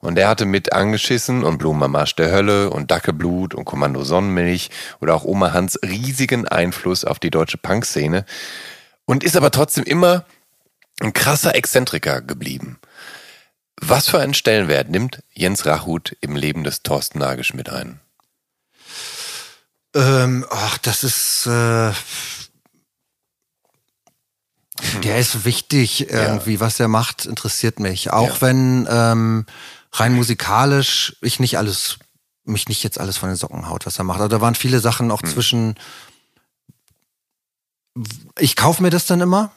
Und 0.00 0.18
er 0.18 0.28
hatte 0.28 0.46
mit 0.46 0.72
Angeschissen 0.72 1.44
und 1.44 1.58
Blumenmarsch 1.58 2.16
der 2.16 2.32
Hölle 2.32 2.70
und 2.70 2.90
Dackelblut 2.90 3.54
und 3.54 3.66
Kommando 3.66 4.02
Sonnenmilch 4.02 4.70
oder 5.00 5.14
auch 5.14 5.24
Oma 5.24 5.52
Hans 5.52 5.78
riesigen 5.82 6.48
Einfluss 6.48 7.04
auf 7.04 7.18
die 7.18 7.30
deutsche 7.30 7.58
Punkszene 7.58 8.24
und 9.04 9.22
ist 9.24 9.36
aber 9.36 9.50
trotzdem 9.50 9.84
immer 9.84 10.24
ein 11.00 11.12
krasser 11.12 11.54
Exzentriker 11.54 12.22
geblieben. 12.22 12.78
Was 13.80 14.08
für 14.08 14.20
einen 14.20 14.34
Stellenwert 14.34 14.88
nimmt 14.88 15.22
Jens 15.32 15.66
Rachut 15.66 16.16
im 16.20 16.34
Leben 16.36 16.64
des 16.64 16.82
Thorsten 16.82 17.18
Nagelschmidt 17.18 17.68
ein? 17.70 18.00
Ähm, 19.94 20.46
ach, 20.50 20.78
das 20.78 21.02
ist. 21.04 21.46
Äh, 21.46 21.92
der 25.02 25.18
ist 25.18 25.44
wichtig 25.44 26.08
irgendwie, 26.10 26.60
was 26.60 26.80
er 26.80 26.88
macht, 26.88 27.26
interessiert 27.26 27.80
mich. 27.80 28.12
Auch 28.12 28.36
Ja. 28.36 28.40
wenn 28.40 28.88
ähm, 28.90 29.46
rein 29.92 30.14
musikalisch 30.14 31.16
ich 31.20 31.40
nicht 31.40 31.58
alles, 31.58 31.98
mich 32.44 32.68
nicht 32.68 32.82
jetzt 32.82 33.00
alles 33.00 33.16
von 33.16 33.28
den 33.28 33.36
Socken 33.36 33.68
haut, 33.68 33.86
was 33.86 33.98
er 33.98 34.04
macht. 34.04 34.20
Also 34.20 34.28
da 34.28 34.40
waren 34.40 34.54
viele 34.54 34.80
Sachen 34.80 35.10
auch 35.10 35.22
zwischen. 35.22 35.74
Ich 38.38 38.56
kaufe 38.56 38.82
mir 38.82 38.90
das 38.90 39.06
dann 39.06 39.20
immer 39.20 39.50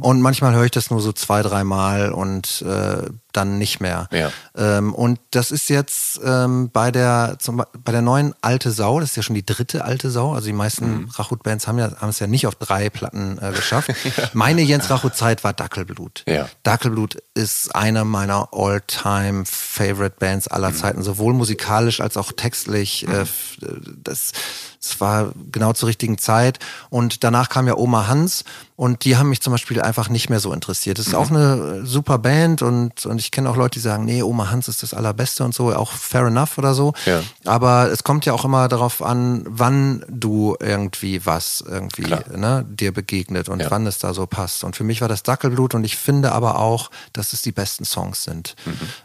und 0.00 0.20
manchmal 0.20 0.54
höre 0.54 0.66
ich 0.66 0.70
das 0.70 0.90
nur 0.90 1.00
so 1.00 1.12
zwei, 1.12 1.42
dreimal 1.42 2.12
und 2.12 2.62
äh, 2.62 3.08
dann 3.32 3.58
nicht 3.58 3.80
mehr. 3.80 4.08
Ja. 4.10 4.30
Ähm, 4.56 4.94
und 4.94 5.20
das 5.32 5.50
ist 5.50 5.68
jetzt 5.68 6.18
ähm, 6.24 6.70
bei 6.72 6.90
der 6.90 7.36
zum, 7.38 7.58
Be- 7.58 7.68
bei 7.84 7.92
der 7.92 8.02
neuen 8.02 8.34
Alte 8.40 8.70
Sau, 8.70 9.00
das 9.00 9.10
ist 9.10 9.16
ja 9.16 9.22
schon 9.22 9.34
die 9.34 9.44
dritte 9.44 9.84
Alte 9.84 10.10
Sau. 10.10 10.32
Also 10.32 10.46
die 10.46 10.52
meisten 10.52 10.88
Mhm. 11.02 11.08
Rachut-Bands 11.10 11.66
haben 11.68 11.78
ja 11.78 11.90
haben 12.00 12.08
es 12.08 12.18
ja 12.18 12.26
nicht 12.26 12.46
auf 12.46 12.54
drei 12.54 12.88
Platten 12.90 13.38
äh, 13.40 13.52
geschafft. 13.52 13.90
Meine 14.32 14.62
Jens 14.62 14.88
Rachut-Zeit 14.90 15.44
war 15.44 15.52
Dackelblut. 15.52 16.24
Ja. 16.26 16.48
Dackelblut 16.62 17.18
ist 17.34 17.74
eine 17.74 18.04
meiner 18.04 18.48
all-time 18.52 19.44
favorite 19.46 20.16
Bands 20.18 20.48
aller 20.48 20.74
Zeiten, 20.74 21.02
sowohl 21.02 21.34
musikalisch 21.34 22.00
als 22.00 22.16
auch 22.16 22.32
textlich. 22.32 23.06
Äh, 23.08 23.20
f- 23.22 23.58
äh, 23.62 23.66
das, 24.02 24.32
das 24.80 25.00
war 25.00 25.32
genau 25.52 25.72
zur 25.72 25.88
richtigen 25.88 26.18
Zeit. 26.18 26.58
Und 26.90 27.24
danach 27.24 27.48
kam 27.48 27.66
ja 27.66 27.76
Oma 27.76 28.06
Hans 28.06 28.44
und 28.76 29.04
die 29.04 29.16
haben 29.16 29.28
mich 29.28 29.40
zum 29.42 29.52
Beispiel 29.52 29.80
einfach 29.82 30.08
nicht 30.08 30.30
mehr 30.30 30.40
so 30.40 30.52
interessiert. 30.52 30.98
Das 30.98 31.08
ist 31.08 31.14
auch 31.14 31.30
eine 31.30 31.80
äh, 31.82 31.86
super 31.86 32.18
Band 32.18 32.62
und, 32.62 33.04
und 33.06 33.17
ich 33.18 33.30
kenne 33.30 33.50
auch 33.50 33.56
Leute, 33.56 33.78
die 33.78 33.82
sagen, 33.82 34.04
nee, 34.04 34.22
Oma 34.22 34.50
Hans 34.50 34.68
ist 34.68 34.82
das 34.82 34.94
Allerbeste 34.94 35.44
und 35.44 35.54
so, 35.54 35.74
auch 35.74 35.92
fair 35.92 36.26
enough 36.26 36.58
oder 36.58 36.74
so. 36.74 36.92
Ja. 37.06 37.22
Aber 37.44 37.90
es 37.90 38.04
kommt 38.04 38.24
ja 38.26 38.32
auch 38.32 38.44
immer 38.44 38.68
darauf 38.68 39.02
an, 39.02 39.44
wann 39.48 40.04
du 40.08 40.56
irgendwie 40.60 41.24
was 41.26 41.62
irgendwie 41.66 42.02
ne, 42.36 42.64
dir 42.68 42.92
begegnet 42.92 43.48
und 43.48 43.60
Ja. 43.60 43.70
wann 43.70 43.86
es 43.86 43.98
da 43.98 44.14
so 44.14 44.26
passt. 44.26 44.64
Und 44.64 44.76
für 44.76 44.84
mich 44.84 45.00
war 45.00 45.08
das 45.08 45.22
Dackelblut 45.22 45.74
und 45.74 45.84
ich 45.84 45.96
finde 45.96 46.32
aber 46.32 46.58
auch, 46.58 46.90
dass 47.12 47.32
es 47.32 47.42
die 47.42 47.52
besten 47.52 47.84
Songs 47.84 48.24
sind. 48.24 48.54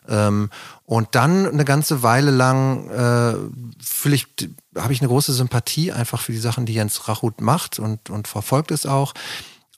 Ähm, 0.07 0.49
und 0.85 1.07
dann 1.15 1.47
eine 1.47 1.65
ganze 1.65 2.03
Weile 2.03 2.31
lang 2.31 2.89
äh, 2.89 3.35
fühle 3.81 4.15
ich, 4.15 4.27
habe 4.77 4.93
ich 4.93 5.01
eine 5.01 5.07
große 5.07 5.33
Sympathie 5.33 5.91
einfach 5.91 6.19
für 6.21 6.31
die 6.33 6.39
Sachen, 6.39 6.65
die 6.65 6.73
Jens 6.73 7.07
Rachut 7.07 7.41
macht 7.41 7.79
und, 7.79 8.09
und 8.09 8.27
verfolgt 8.27 8.71
es 8.71 8.85
auch. 8.85 9.13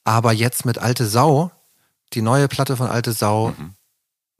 Aber 0.03 0.33
jetzt 0.33 0.65
mit 0.65 0.77
Alte 0.77 1.05
Sau, 1.05 1.51
die 2.13 2.21
neue 2.21 2.47
Platte 2.47 2.75
von 2.77 2.87
Alte 2.87 3.11
Sau, 3.11 3.53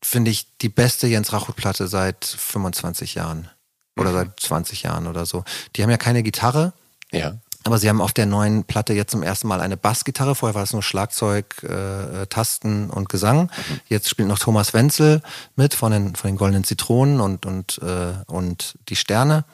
finde 0.02 0.32
ich 0.32 0.58
die 0.60 0.70
beste 0.70 1.08
Jens 1.08 1.34
Rachut-Platte 1.34 1.88
seit 1.88 2.26
25 2.26 3.16
Jahren. 3.16 3.50
Oder 3.98 4.12
seit 4.12 4.40
20 4.40 4.84
Jahren 4.84 5.08
oder 5.08 5.26
so. 5.26 5.44
Die 5.76 5.84
haben 5.84 5.90
ja 5.90 5.98
keine 5.98 6.22
Gitarre, 6.22 6.74
Ja. 7.12 7.36
aber 7.64 7.78
sie 7.78 7.88
haben 7.88 8.02
auf 8.02 8.12
der 8.12 8.26
neuen 8.26 8.66
Platte 8.66 8.94
jetzt 8.94 9.12
zum 9.12 9.24
ersten 9.24 9.48
Mal 9.48 9.62
eine 9.62 9.78
Bassgitarre. 9.78 10.36
Vorher 10.36 10.54
war 10.54 10.64
es 10.64 10.74
nur 10.74 10.84
Schlagzeug, 10.84 11.64
äh, 11.64 12.24
äh, 12.24 12.28
Tasten 12.28 12.90
und 12.90 13.08
Gesang. 13.08 13.50
Jetzt 13.88 14.10
spielt 14.10 14.28
noch 14.28 14.38
Thomas 14.40 14.74
Wenzel 14.74 15.22
mit 15.56 15.74
von 15.74 15.94
den, 15.94 16.16
von 16.16 16.30
den 16.30 16.36
Goldenen 16.38 16.66
Zitronen 16.66 17.22
und, 17.22 17.46
und, 17.46 17.78
äh, 17.84 18.16
und 18.28 18.78
die 18.90 18.98
Sterne. 18.98 19.46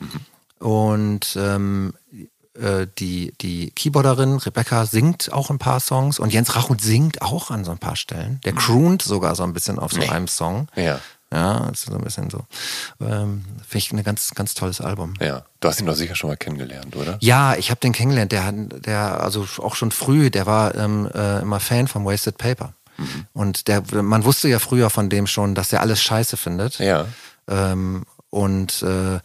Und 0.58 1.36
ähm, 1.40 1.94
äh, 2.60 2.88
die, 3.00 3.34
die 3.42 3.72
Keyboarderin 3.72 4.38
Rebecca 4.38 4.86
singt 4.86 5.32
auch 5.32 5.50
ein 5.50 5.60
paar 5.60 5.80
Songs 5.80 6.20
und 6.20 6.34
Jens 6.34 6.56
Rachut 6.56 6.82
singt 6.82 7.22
auch 7.22 7.52
an 7.52 7.64
so 7.64 7.72
ein 7.72 7.78
paar 7.78 7.96
Stellen. 7.96 8.40
Der 8.46 8.54
croont 8.54 9.02
sogar 9.02 9.36
so 9.36 9.44
ein 9.44 9.54
bisschen 9.54 9.80
auf 9.80 9.92
so 9.92 10.00
Nee. 10.00 10.10
einem 10.10 10.28
Song. 10.28 10.68
Ja. 10.76 11.00
Ja, 11.34 11.70
ist 11.70 11.86
so 11.86 11.94
ein 11.94 12.02
bisschen 12.04 12.30
so. 12.30 12.44
Ähm, 13.00 13.46
Finde 13.66 13.78
ich 13.78 13.92
ein 13.94 14.04
ganz, 14.04 14.32
ganz 14.36 14.54
tolles 14.54 14.82
Album. 14.82 15.14
Ja. 15.22 15.46
Du 15.62 15.70
hast 15.70 15.80
ihn 15.80 15.86
doch 15.86 15.96
sicher 15.96 16.14
schon 16.14 16.30
mal 16.30 16.36
kennengelernt, 16.36 16.94
oder? 16.98 17.16
Ja, 17.22 17.56
ich 17.56 17.70
habe 17.72 17.80
den 17.80 17.94
kennengelernt. 17.94 18.34
Der, 18.34 18.46
hat, 18.46 18.56
der, 18.86 19.24
also 19.24 19.46
auch 19.60 19.76
schon 19.76 19.92
früh, 19.92 20.30
der 20.30 20.46
war 20.46 20.76
ähm, 20.76 21.10
äh, 21.14 21.40
immer 21.40 21.62
Fan 21.62 21.88
von 21.88 22.04
Wasted 22.06 22.38
Paper. 22.38 22.74
Und 23.34 23.68
der, 23.70 23.82
man 24.04 24.26
wusste 24.26 24.48
ja 24.50 24.60
früher 24.60 24.90
von 24.92 25.10
dem 25.10 25.26
schon, 25.26 25.56
dass 25.56 25.72
er 25.74 25.80
alles 25.82 26.02
scheiße 26.04 26.36
findet. 26.38 26.80
Ja. 26.80 27.06
Ähm, 27.48 28.04
und 28.30 28.84
äh, 28.84 29.20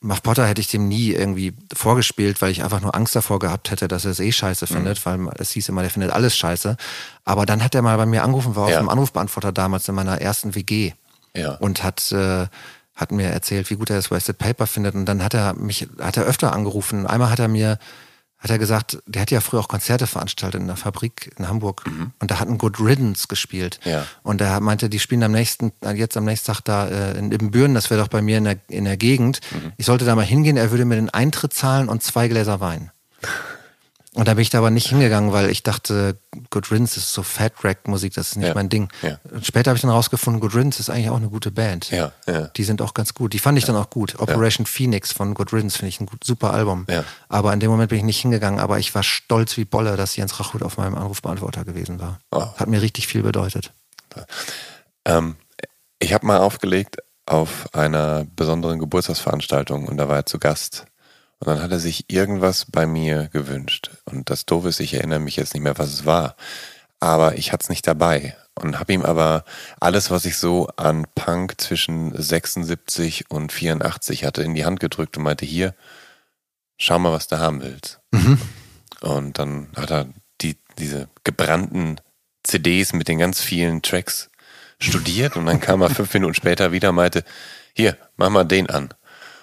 Muff 0.00 0.22
Potter 0.22 0.46
hätte 0.46 0.60
ich 0.60 0.68
dem 0.68 0.86
nie 0.88 1.10
irgendwie 1.12 1.54
vorgespielt, 1.74 2.40
weil 2.42 2.50
ich 2.50 2.62
einfach 2.62 2.80
nur 2.80 2.94
Angst 2.94 3.16
davor 3.16 3.38
gehabt 3.38 3.70
hätte, 3.70 3.88
dass 3.88 4.04
er 4.04 4.10
es 4.12 4.20
eh 4.20 4.32
scheiße 4.32 4.66
findet, 4.66 5.04
weil 5.06 5.18
es 5.38 5.50
hieß 5.52 5.68
immer, 5.70 5.80
der 5.82 5.90
findet 5.90 6.10
alles 6.12 6.36
scheiße. 6.36 6.76
Aber 7.24 7.46
dann 7.46 7.64
hat 7.64 7.74
er 7.74 7.82
mal 7.82 7.96
bei 7.96 8.06
mir 8.06 8.22
angerufen, 8.22 8.54
war 8.54 8.68
Ja. 8.70 8.76
auf 8.76 8.82
dem 8.84 8.88
Anrufbeantworter 8.90 9.52
damals 9.52 9.88
in 9.88 9.94
meiner 9.94 10.20
ersten 10.20 10.54
WG. 10.54 10.92
Ja. 11.34 11.52
Und 11.54 11.82
hat, 11.82 12.12
äh, 12.12 12.46
hat 12.94 13.12
mir 13.12 13.28
erzählt, 13.28 13.70
wie 13.70 13.76
gut 13.76 13.90
er 13.90 13.96
das 13.96 14.10
Wasted 14.10 14.38
Paper 14.38 14.66
findet. 14.66 14.94
Und 14.94 15.06
dann 15.06 15.22
hat 15.22 15.34
er 15.34 15.54
mich, 15.54 15.88
hat 16.00 16.16
er 16.16 16.24
öfter 16.24 16.52
angerufen. 16.52 17.06
Einmal 17.06 17.30
hat 17.30 17.38
er 17.38 17.48
mir, 17.48 17.78
hat 18.38 18.50
er 18.50 18.58
gesagt, 18.58 18.98
der 19.06 19.22
hat 19.22 19.30
ja 19.30 19.40
früher 19.40 19.60
auch 19.60 19.68
Konzerte 19.68 20.06
veranstaltet 20.06 20.60
in 20.60 20.68
der 20.68 20.76
Fabrik 20.76 21.32
in 21.38 21.48
Hamburg. 21.48 21.84
Und 22.20 22.30
da 22.30 22.38
hat 22.38 22.48
ein 22.48 22.56
Good 22.56 22.78
Riddance 22.80 23.26
gespielt. 23.28 23.80
Ja. 23.84 24.06
Und 24.22 24.40
er 24.40 24.60
meinte, 24.60 24.88
die 24.88 25.00
spielen 25.00 25.24
am 25.24 25.32
nächsten, 25.32 25.72
äh, 25.84 25.92
jetzt 25.92 26.16
am 26.16 26.24
nächsten 26.24 26.52
Tag 26.52 26.60
da 26.62 26.86
äh, 26.86 27.18
in 27.18 27.32
Ibbenbüren, 27.32 27.74
das 27.74 27.90
wäre 27.90 28.00
doch 28.00 28.08
bei 28.08 28.22
mir 28.22 28.38
in 28.38 28.44
der, 28.44 28.58
in 28.68 28.84
der 28.84 28.96
Gegend. 28.96 29.40
Ich 29.76 29.86
sollte 29.86 30.04
da 30.04 30.14
mal 30.14 30.24
hingehen, 30.24 30.56
er 30.56 30.70
würde 30.70 30.84
mir 30.84 30.94
den 30.94 31.10
Eintritt 31.10 31.52
zahlen 31.52 31.88
und 31.88 32.02
zwei 32.02 32.28
Gläser 32.28 32.60
Wein. 32.60 32.92
Und 34.18 34.26
da 34.26 34.34
bin 34.34 34.42
ich 34.42 34.50
da 34.50 34.58
aber 34.58 34.70
nicht 34.70 34.88
hingegangen, 34.88 35.32
weil 35.32 35.48
ich 35.48 35.62
dachte, 35.62 36.18
Good 36.50 36.72
Riddance 36.72 36.98
ist 36.98 37.12
so 37.12 37.22
Fat 37.22 37.52
Rack 37.62 37.86
Musik, 37.86 38.14
das 38.14 38.30
ist 38.30 38.36
nicht 38.36 38.48
Ja. 38.48 38.54
mein 38.54 38.68
Ding. 38.68 38.88
Ja. 39.00 39.20
Und 39.30 39.46
später 39.46 39.70
habe 39.70 39.76
ich 39.76 39.82
dann 39.82 39.92
rausgefunden, 39.92 40.40
Good 40.40 40.56
Riddance 40.56 40.80
ist 40.80 40.90
eigentlich 40.90 41.08
auch 41.10 41.18
eine 41.18 41.28
gute 41.28 41.52
Band. 41.52 41.88
Ja. 41.92 42.10
Die 42.56 42.64
sind 42.64 42.82
auch 42.82 42.94
ganz 42.94 43.14
gut. 43.14 43.32
Die 43.32 43.38
fand 43.38 43.58
ich 43.58 43.64
dann 43.64 43.76
auch 43.76 43.90
gut. 43.90 44.18
Operation 44.18 44.66
Phoenix 44.66 45.12
von 45.12 45.34
Good 45.34 45.52
Riddance 45.52 45.78
finde 45.78 45.90
ich 45.90 46.00
ein 46.00 46.06
gut, 46.06 46.24
super 46.24 46.52
Album. 46.52 46.84
Aber 47.28 47.52
in 47.52 47.60
dem 47.60 47.70
Moment 47.70 47.90
bin 47.90 47.98
ich 47.98 48.04
nicht 48.04 48.20
hingegangen, 48.20 48.58
aber 48.58 48.80
ich 48.80 48.92
war 48.92 49.04
stolz 49.04 49.56
wie 49.56 49.64
Bolle, 49.64 49.96
dass 49.96 50.16
Jens 50.16 50.40
Rachut 50.40 50.64
auf 50.64 50.78
meinem 50.78 50.96
Anrufbeantworter 50.96 51.64
gewesen 51.64 52.00
war. 52.00 52.18
Oh. 52.32 52.44
Hat 52.56 52.66
mir 52.66 52.82
richtig 52.82 53.06
viel 53.06 53.22
bedeutet. 53.22 53.72
Ähm, 55.04 55.36
ich 56.00 56.12
habe 56.12 56.26
mal 56.26 56.38
aufgelegt 56.38 56.96
auf 57.26 57.72
einer 57.72 58.26
besonderen 58.34 58.80
Geburtstagsveranstaltung 58.80 59.86
und 59.86 59.96
da 59.96 60.08
war 60.08 60.16
er 60.16 60.26
zu 60.26 60.40
Gast. 60.40 60.86
Und 61.40 61.48
dann 61.48 61.62
hat 61.62 61.70
er 61.70 61.78
sich 61.78 62.10
irgendwas 62.10 62.66
bei 62.70 62.86
mir 62.86 63.28
gewünscht. 63.28 63.90
Und 64.04 64.30
das 64.30 64.44
Doofe 64.44 64.68
ist, 64.68 64.80
ich 64.80 64.94
erinnere 64.94 65.20
mich 65.20 65.36
jetzt 65.36 65.54
nicht 65.54 65.62
mehr, 65.62 65.78
was 65.78 65.92
es 65.92 66.04
war. 66.04 66.36
Aber 67.00 67.38
ich 67.38 67.52
hatte 67.52 67.64
es 67.64 67.68
nicht 67.68 67.86
dabei. 67.86 68.36
Und 68.54 68.80
habe 68.80 68.92
ihm 68.92 69.04
aber 69.04 69.44
alles, 69.78 70.10
was 70.10 70.24
ich 70.24 70.36
so 70.36 70.66
an 70.76 71.06
Punk 71.14 71.60
zwischen 71.60 72.20
76 72.20 73.30
und 73.30 73.52
84 73.52 74.24
hatte, 74.24 74.42
in 74.42 74.54
die 74.54 74.64
Hand 74.64 74.80
gedrückt 74.80 75.16
und 75.16 75.22
meinte, 75.22 75.46
hier, 75.46 75.74
schau 76.76 76.98
mal, 76.98 77.12
was 77.12 77.28
du 77.28 77.38
haben 77.38 77.62
willst. 77.62 78.00
Und 79.00 79.38
dann 79.38 79.68
hat 79.76 79.92
er 79.92 80.08
die, 80.40 80.56
diese 80.78 81.08
gebrannten 81.22 82.00
CDs 82.42 82.92
mit 82.92 83.06
den 83.06 83.18
ganz 83.18 83.40
vielen 83.40 83.82
Tracks 83.82 84.30
studiert 84.80 85.36
und 85.36 85.46
dann 85.46 85.60
kam 85.60 85.82
er 85.82 85.90
fünf 85.90 86.12
Minuten 86.14 86.34
später 86.34 86.72
wieder 86.72 86.90
und 86.90 86.96
meinte, 86.96 87.24
hier, 87.74 87.96
mach 88.16 88.30
mal 88.30 88.44
den 88.44 88.70
an. 88.70 88.88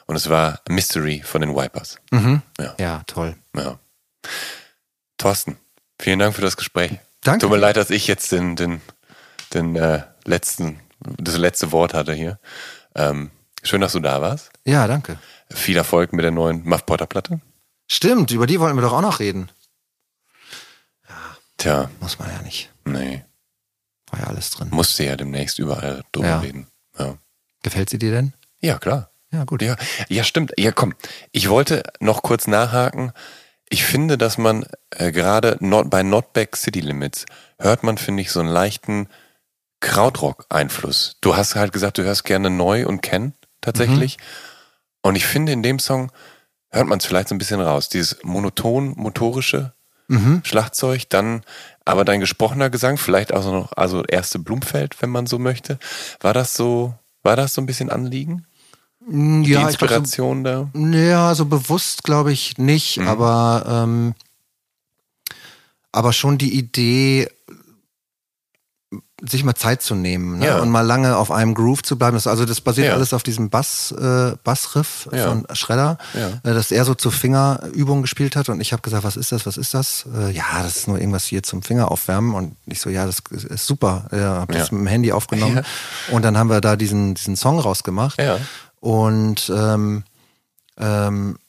Und 0.07 0.15
es 0.15 0.29
war 0.29 0.61
Mystery 0.69 1.21
von 1.23 1.41
den 1.41 1.55
Wipers. 1.55 1.97
Ja, 2.11 2.75
Ja, 2.79 3.03
toll. 3.07 3.35
ja. 3.55 3.79
Thorsten, 5.17 5.57
vielen 5.99 6.19
Dank 6.19 6.35
für 6.35 6.41
das 6.41 6.57
Gespräch. 6.57 6.91
Danke. 7.21 7.39
Tut 7.41 7.49
mir 7.51 7.57
leid, 7.57 7.77
dass 7.77 7.89
ich 7.89 8.05
jetzt 8.07 8.31
den, 8.31 8.55
den, 8.55 8.81
den 9.53 9.75
äh, 9.75 10.03
letzten, 10.25 10.79
das 10.99 11.37
letzte 11.37 11.71
Wort 11.71 11.93
hatte 11.93 12.13
hier. 12.13 12.39
Ähm, 12.95 13.31
schön, 13.63 13.81
dass 13.81 13.93
du 13.93 13.99
da 13.99 14.21
warst. 14.21 14.51
Ja, 14.65 14.85
danke. 14.87 15.17
Viel 15.51 15.77
Erfolg 15.77 16.13
mit 16.13 16.23
der 16.23 16.31
neuen 16.31 16.63
Muff 16.67 16.85
Potter 16.85 17.07
Platte. 17.07 17.39
Stimmt, 17.89 18.31
über 18.31 18.45
die 18.47 18.59
wollten 18.59 18.77
wir 18.77 18.81
doch 18.81 18.93
auch 18.93 19.01
noch 19.01 19.19
reden. 19.19 19.49
Tja, 21.57 21.89
Muss 21.99 22.19
man 22.19 22.29
ja 22.29 22.41
nicht. 22.41 22.71
nee, 22.83 23.23
War 24.11 24.19
ja 24.19 24.27
alles 24.27 24.49
drin. 24.51 24.67
musste 24.71 25.03
ja 25.05 25.15
demnächst 25.15 25.57
überall 25.57 26.03
drüber 26.11 26.27
Ja. 26.27 26.39
reden. 26.39 26.67
Ja. 26.99 27.17
Gefällt 27.63 27.89
sie 27.89 27.97
dir 27.97 28.11
denn? 28.11 28.33
ja, 28.59 28.77
klar. 28.77 29.09
Ja, 29.31 29.43
gut. 29.43 29.61
Ja, 29.61 29.75
ja, 30.07 30.23
stimmt. 30.23 30.53
Ja, 30.57 30.71
komm. 30.71 30.93
Ich 31.31 31.49
wollte 31.49 31.83
noch 31.99 32.21
kurz 32.21 32.47
nachhaken. 32.47 33.11
Ich 33.69 33.83
finde, 33.83 34.17
dass 34.17 34.37
man 34.37 34.65
äh, 34.91 35.11
gerade 35.11 35.57
not, 35.59 35.89
bei 35.89 36.03
Not 36.03 36.33
Back 36.33 36.55
City 36.55 36.79
Limits 36.81 37.25
hört 37.59 37.83
man, 37.83 37.97
finde 37.97 38.21
ich, 38.21 38.31
so 38.31 38.39
einen 38.39 38.49
leichten 38.49 39.07
Krautrock-Einfluss. 39.79 41.17
Du 41.21 41.35
hast 41.35 41.55
halt 41.55 41.71
gesagt, 41.73 41.97
du 41.97 42.03
hörst 42.03 42.23
gerne 42.25 42.49
neu 42.49 42.85
und 42.87 43.01
Ken 43.01 43.33
tatsächlich. 43.61 44.17
Und 45.01 45.15
ich 45.15 45.25
finde, 45.25 45.51
in 45.51 45.63
dem 45.63 45.79
Song 45.79 46.11
hört 46.69 46.87
man 46.87 46.99
es 46.99 47.05
vielleicht 47.05 47.29
so 47.29 47.35
ein 47.35 47.37
bisschen 47.37 47.61
raus. 47.61 47.89
Dieses 47.89 48.17
monoton, 48.23 48.93
motorische 48.97 49.73
Mhm. 50.07 50.41
Schlagzeug, 50.45 51.09
dann 51.09 51.41
aber 51.83 52.05
dein 52.05 52.19
gesprochener 52.19 52.69
Gesang, 52.69 52.97
vielleicht 52.97 53.33
auch 53.33 53.41
so 53.41 53.51
noch, 53.51 53.71
also 53.75 54.03
erste 54.05 54.37
Blumfeld, 54.37 55.01
wenn 55.01 55.09
man 55.09 55.25
so 55.25 55.39
möchte. 55.39 55.79
War 56.19 56.31
das 56.31 56.53
so, 56.53 56.93
war 57.23 57.35
das 57.35 57.55
so 57.55 57.61
ein 57.61 57.65
bisschen 57.65 57.89
Anliegen? 57.89 58.45
Mm, 59.07 59.43
Die 59.43 59.51
Ja, 59.51 59.69
ich 59.69 59.77
glaub, 59.77 59.89
so 59.89 59.95
Inspiration 59.97 60.43
da? 60.43 60.69
Ja, 60.73 61.35
so 61.35 61.45
bewusst 61.45 62.03
glaube 62.03 62.31
ich 62.31 62.57
nicht, 62.57 62.97
Mhm. 62.97 63.07
aber, 63.07 63.65
ähm, 63.67 64.15
aber 65.91 66.11
schon 66.13 66.37
die 66.37 66.57
Idee, 66.57 67.27
sich 69.27 69.43
mal 69.45 69.55
Zeit 69.55 69.81
zu 69.81 69.95
nehmen 69.95 70.39
ne? 70.39 70.45
Ja. 70.47 70.59
und 70.59 70.69
mal 70.69 70.81
lange 70.81 71.15
auf 71.15 71.31
einem 71.31 71.53
Groove 71.55 71.81
zu 71.83 71.97
bleiben. 71.97 72.15
Das, 72.15 72.27
also 72.27 72.43
das 72.45 72.59
basiert 72.61 72.87
Ja. 72.87 72.93
alles 72.93 73.13
auf 73.13 73.23
diesem 73.23 73.49
Bass, 73.49 73.91
äh, 73.93 74.33
Bassriff 74.43 75.07
Ja. 75.11 75.29
von 75.29 75.47
Schredder, 75.53 75.97
äh, 76.43 76.53
dass 76.53 76.69
er 76.69 76.83
so 76.83 76.93
zur 76.95 77.11
Fingerübung 77.13 78.01
gespielt 78.01 78.35
hat 78.35 78.49
und 78.49 78.59
ich 78.59 78.73
habe 78.73 78.81
gesagt, 78.81 79.03
was 79.05 79.15
ist 79.15 79.31
das, 79.31 79.45
was 79.45 79.55
ist 79.57 79.73
das? 79.73 80.05
Äh, 80.15 80.31
ja, 80.31 80.61
das 80.61 80.75
ist 80.75 80.87
nur 80.89 80.99
irgendwas 80.99 81.23
hier 81.25 81.41
zum 81.43 81.63
Finger 81.63 81.91
aufwärmen 81.91 82.35
und 82.35 82.55
ich 82.65 82.81
so, 82.81 82.89
ja, 82.89 83.05
das 83.05 83.19
ist 83.31 83.65
super. 83.65 84.05
Ja, 84.11 84.41
habe 84.41 84.53
das 84.53 84.71
mit 84.71 84.81
dem 84.81 84.87
Handy 84.87 85.11
aufgenommen 85.13 85.61
und 86.11 86.21
dann 86.23 86.37
haben 86.37 86.49
wir 86.49 86.59
da 86.61 86.75
diesen, 86.75 87.15
diesen 87.15 87.35
Song 87.37 87.57
rausgemacht. 87.59 88.19
Und 88.85 89.51
ähm, 89.51 90.03
ähm, 90.77 91.39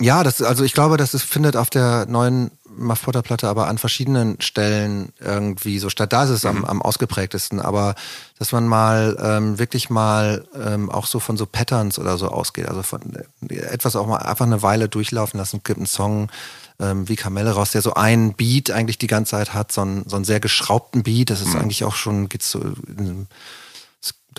ja, 0.00 0.24
das, 0.24 0.42
also 0.42 0.64
ich 0.64 0.72
glaube, 0.72 0.96
das 0.96 1.14
ist, 1.14 1.22
findet 1.22 1.54
auf 1.54 1.70
der 1.70 2.06
neuen 2.06 2.50
Muff 2.68 3.02
Potter 3.02 3.22
Platte 3.22 3.46
aber 3.46 3.68
an 3.68 3.78
verschiedenen 3.78 4.40
Stellen 4.40 5.12
irgendwie 5.20 5.78
so 5.78 5.88
statt. 5.88 6.12
Da 6.12 6.24
ist 6.24 6.30
es 6.30 6.44
am, 6.44 6.64
am 6.64 6.82
ausgeprägtesten, 6.82 7.60
aber 7.60 7.94
dass 8.40 8.50
man 8.50 8.66
mal 8.66 9.16
ähm, 9.22 9.60
wirklich 9.60 9.88
mal 9.88 10.48
ähm, 10.52 10.90
auch 10.90 11.06
so 11.06 11.20
von 11.20 11.36
so 11.36 11.46
Patterns 11.46 12.00
oder 12.00 12.18
so 12.18 12.26
ausgeht, 12.26 12.66
also 12.66 12.82
von 12.82 13.00
äh, 13.48 13.54
etwas 13.54 13.94
auch 13.94 14.08
mal 14.08 14.16
einfach 14.16 14.46
eine 14.46 14.62
Weile 14.62 14.88
durchlaufen 14.88 15.38
lassen. 15.38 15.58
Es 15.58 15.62
gibt 15.62 15.78
einen 15.78 15.86
Song 15.86 16.28
ähm, 16.80 17.08
wie 17.08 17.14
Kamelle 17.14 17.52
raus, 17.52 17.70
der 17.70 17.82
so 17.82 17.94
einen 17.94 18.34
Beat 18.34 18.72
eigentlich 18.72 18.98
die 18.98 19.06
ganze 19.06 19.30
Zeit 19.30 19.54
hat, 19.54 19.70
so 19.70 19.82
einen, 19.82 20.08
so 20.08 20.16
einen 20.16 20.24
sehr 20.24 20.40
geschraubten 20.40 21.04
Beat. 21.04 21.30
Das 21.30 21.40
ist 21.40 21.54
eigentlich 21.54 21.84
auch 21.84 21.94
schon, 21.94 22.28
geht's 22.28 22.50
so 22.50 22.58
in, 22.58 23.28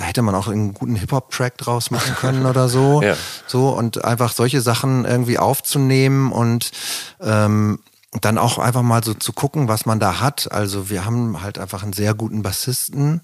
da 0.01 0.07
hätte 0.07 0.23
man 0.23 0.33
auch 0.33 0.47
einen 0.47 0.73
guten 0.73 0.95
Hip-Hop-Track 0.95 1.59
draus 1.59 1.91
machen 1.91 2.15
können 2.15 2.45
oder 2.47 2.67
so. 2.67 3.01
Ja. 3.11 3.15
So 3.47 3.69
und 3.69 4.03
einfach 4.05 4.31
solche 4.31 4.61
Sachen 4.61 5.05
irgendwie 5.05 5.37
aufzunehmen 5.37 6.31
und 6.31 6.71
ähm, 7.19 7.79
dann 8.19 8.37
auch 8.37 8.57
einfach 8.57 8.81
mal 8.83 9.03
so 9.03 9.13
zu 9.13 9.33
gucken, 9.33 9.67
was 9.67 9.85
man 9.85 9.99
da 9.99 10.19
hat. 10.19 10.51
Also 10.51 10.89
wir 10.89 11.05
haben 11.05 11.41
halt 11.41 11.57
einfach 11.57 11.83
einen 11.83 11.93
sehr 11.93 12.13
guten 12.13 12.41
Bassisten 12.41 13.21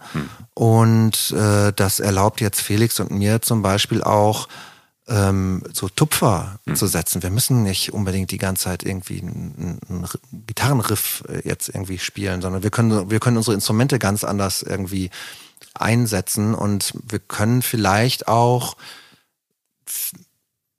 und 0.54 1.32
äh, 1.32 1.74
das 1.74 2.00
erlaubt 2.00 2.42
jetzt 2.42 2.62
Felix 2.62 3.00
und 3.00 3.12
mir 3.12 3.42
zum 3.42 3.62
Beispiel 3.62 4.04
auch 4.04 4.48
ähm, 5.08 5.64
so 5.74 5.90
Tupfer 5.90 6.60
zu 6.74 6.88
setzen. 6.88 7.24
Wir 7.24 7.30
müssen 7.30 7.64
nicht 7.64 7.94
unbedingt 7.94 8.32
die 8.32 8.38
ganze 8.38 8.66
Zeit 8.66 8.84
irgendwie 8.84 9.22
einen, 9.22 9.80
einen 9.90 10.08
Gitarrenriff 10.46 11.24
jetzt 11.44 11.70
irgendwie 11.70 12.00
spielen, 12.00 12.42
sondern 12.42 12.64
wir 12.64 12.72
können, 12.72 13.10
wir 13.10 13.20
können 13.20 13.38
unsere 13.38 13.56
Instrumente 13.56 14.00
ganz 14.00 14.24
anders 14.24 14.64
irgendwie 14.64 15.10
einsetzen 15.74 16.54
und 16.54 16.94
wir 17.04 17.20
können 17.20 17.62
vielleicht 17.62 18.28
auch 18.28 18.76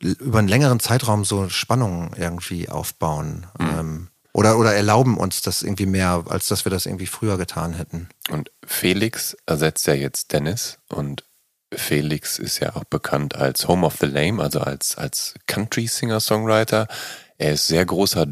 über 0.01 0.39
einen 0.39 0.49
längeren 0.49 0.81
Zeitraum 0.81 1.25
so 1.25 1.49
Spannungen 1.49 2.13
irgendwie 2.17 2.69
aufbauen. 2.69 3.47
Ähm, 3.59 4.09
oder, 4.33 4.59
oder 4.59 4.75
erlauben 4.75 5.17
uns 5.17 5.43
das 5.43 5.63
irgendwie 5.63 5.87
mehr, 5.87 6.25
als 6.29 6.47
dass 6.47 6.65
wir 6.65 6.71
das 6.71 6.87
irgendwie 6.87 7.07
früher 7.07 7.39
getan 7.39 7.75
hätten. 7.75 8.09
Und 8.31 8.53
Felix 8.65 9.37
ersetzt 9.47 9.87
ja 9.87 9.95
jetzt 9.95 10.33
Dennis 10.33 10.79
und 10.89 11.25
Felix 11.73 12.39
ist 12.39 12.61
ja 12.61 12.77
auch 12.77 12.85
bekannt 12.85 13.35
als 13.35 13.69
Home 13.69 13.85
of 13.85 13.97
the 14.01 14.07
Lame, 14.07 14.43
also 14.43 14.61
als, 14.61 14.97
als 14.97 15.35
Country-Singer-Songwriter. 15.47 16.89
Er 17.37 17.53
ist 17.53 17.67
sehr 17.67 17.85
großer 17.85 18.27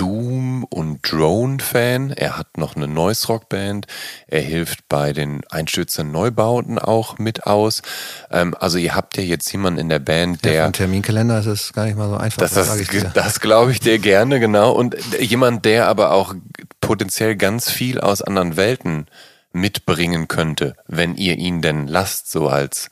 Doom- 0.00 0.64
und 0.64 1.00
Drone-Fan. 1.02 2.12
Er 2.12 2.38
hat 2.38 2.56
noch 2.56 2.74
eine 2.74 2.88
Noise-Rock-Band. 2.88 3.86
Er 4.28 4.40
hilft 4.40 4.88
bei 4.88 5.12
den 5.12 5.42
Einstürzen 5.50 6.10
Neubauten 6.10 6.78
auch 6.78 7.18
mit 7.18 7.46
aus. 7.46 7.82
Ähm, 8.30 8.54
also 8.58 8.78
ihr 8.78 8.94
habt 8.94 9.18
ja 9.18 9.22
jetzt 9.22 9.52
jemanden 9.52 9.78
in 9.78 9.88
der 9.90 9.98
Band, 9.98 10.42
Der 10.42 10.52
der... 10.52 10.66
Im 10.66 10.72
Terminkalender 10.72 11.40
ist 11.40 11.46
es 11.46 11.72
gar 11.74 11.84
nicht 11.84 11.98
mal 11.98 12.08
so 12.08 12.16
einfach. 12.16 12.40
Das, 12.40 12.54
das, 12.54 13.12
das 13.12 13.40
glaube 13.40 13.72
ich 13.72 13.80
dir 13.80 13.98
gerne, 13.98 14.40
genau. 14.40 14.72
Und 14.72 14.96
jemand, 15.20 15.66
der 15.66 15.86
aber 15.86 16.12
auch 16.12 16.34
potenziell 16.80 17.36
ganz 17.36 17.70
viel 17.70 18.00
aus 18.00 18.22
anderen 18.22 18.56
Welten 18.56 19.06
mitbringen 19.52 20.28
könnte, 20.28 20.76
wenn 20.86 21.14
ihr 21.14 21.36
ihn 21.36 21.60
denn 21.60 21.86
lasst, 21.86 22.30
so 22.30 22.48
als 22.48 22.88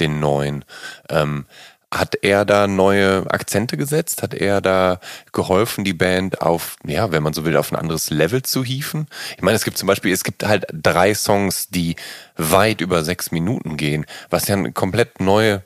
den 0.00 0.18
neuen. 0.18 0.64
Ähm, 1.08 1.46
hat 1.92 2.16
er 2.22 2.44
da 2.44 2.66
neue 2.66 3.30
Akzente 3.30 3.76
gesetzt? 3.76 4.22
Hat 4.22 4.34
er 4.34 4.60
da 4.60 5.00
geholfen, 5.32 5.84
die 5.84 5.92
Band 5.92 6.40
auf, 6.40 6.76
ja, 6.84 7.10
wenn 7.10 7.22
man 7.22 7.32
so 7.32 7.44
will, 7.44 7.56
auf 7.56 7.72
ein 7.72 7.76
anderes 7.76 8.10
Level 8.10 8.42
zu 8.42 8.62
hieven? 8.64 9.08
Ich 9.36 9.42
meine, 9.42 9.56
es 9.56 9.64
gibt 9.64 9.76
zum 9.76 9.86
Beispiel, 9.88 10.12
es 10.12 10.24
gibt 10.24 10.44
halt 10.44 10.66
drei 10.72 11.14
Songs, 11.14 11.68
die 11.68 11.96
weit 12.36 12.80
über 12.80 13.04
sechs 13.04 13.32
Minuten 13.32 13.76
gehen, 13.76 14.06
was 14.28 14.46
ja 14.46 14.56
eine 14.56 14.72
komplett 14.72 15.20
neue 15.20 15.64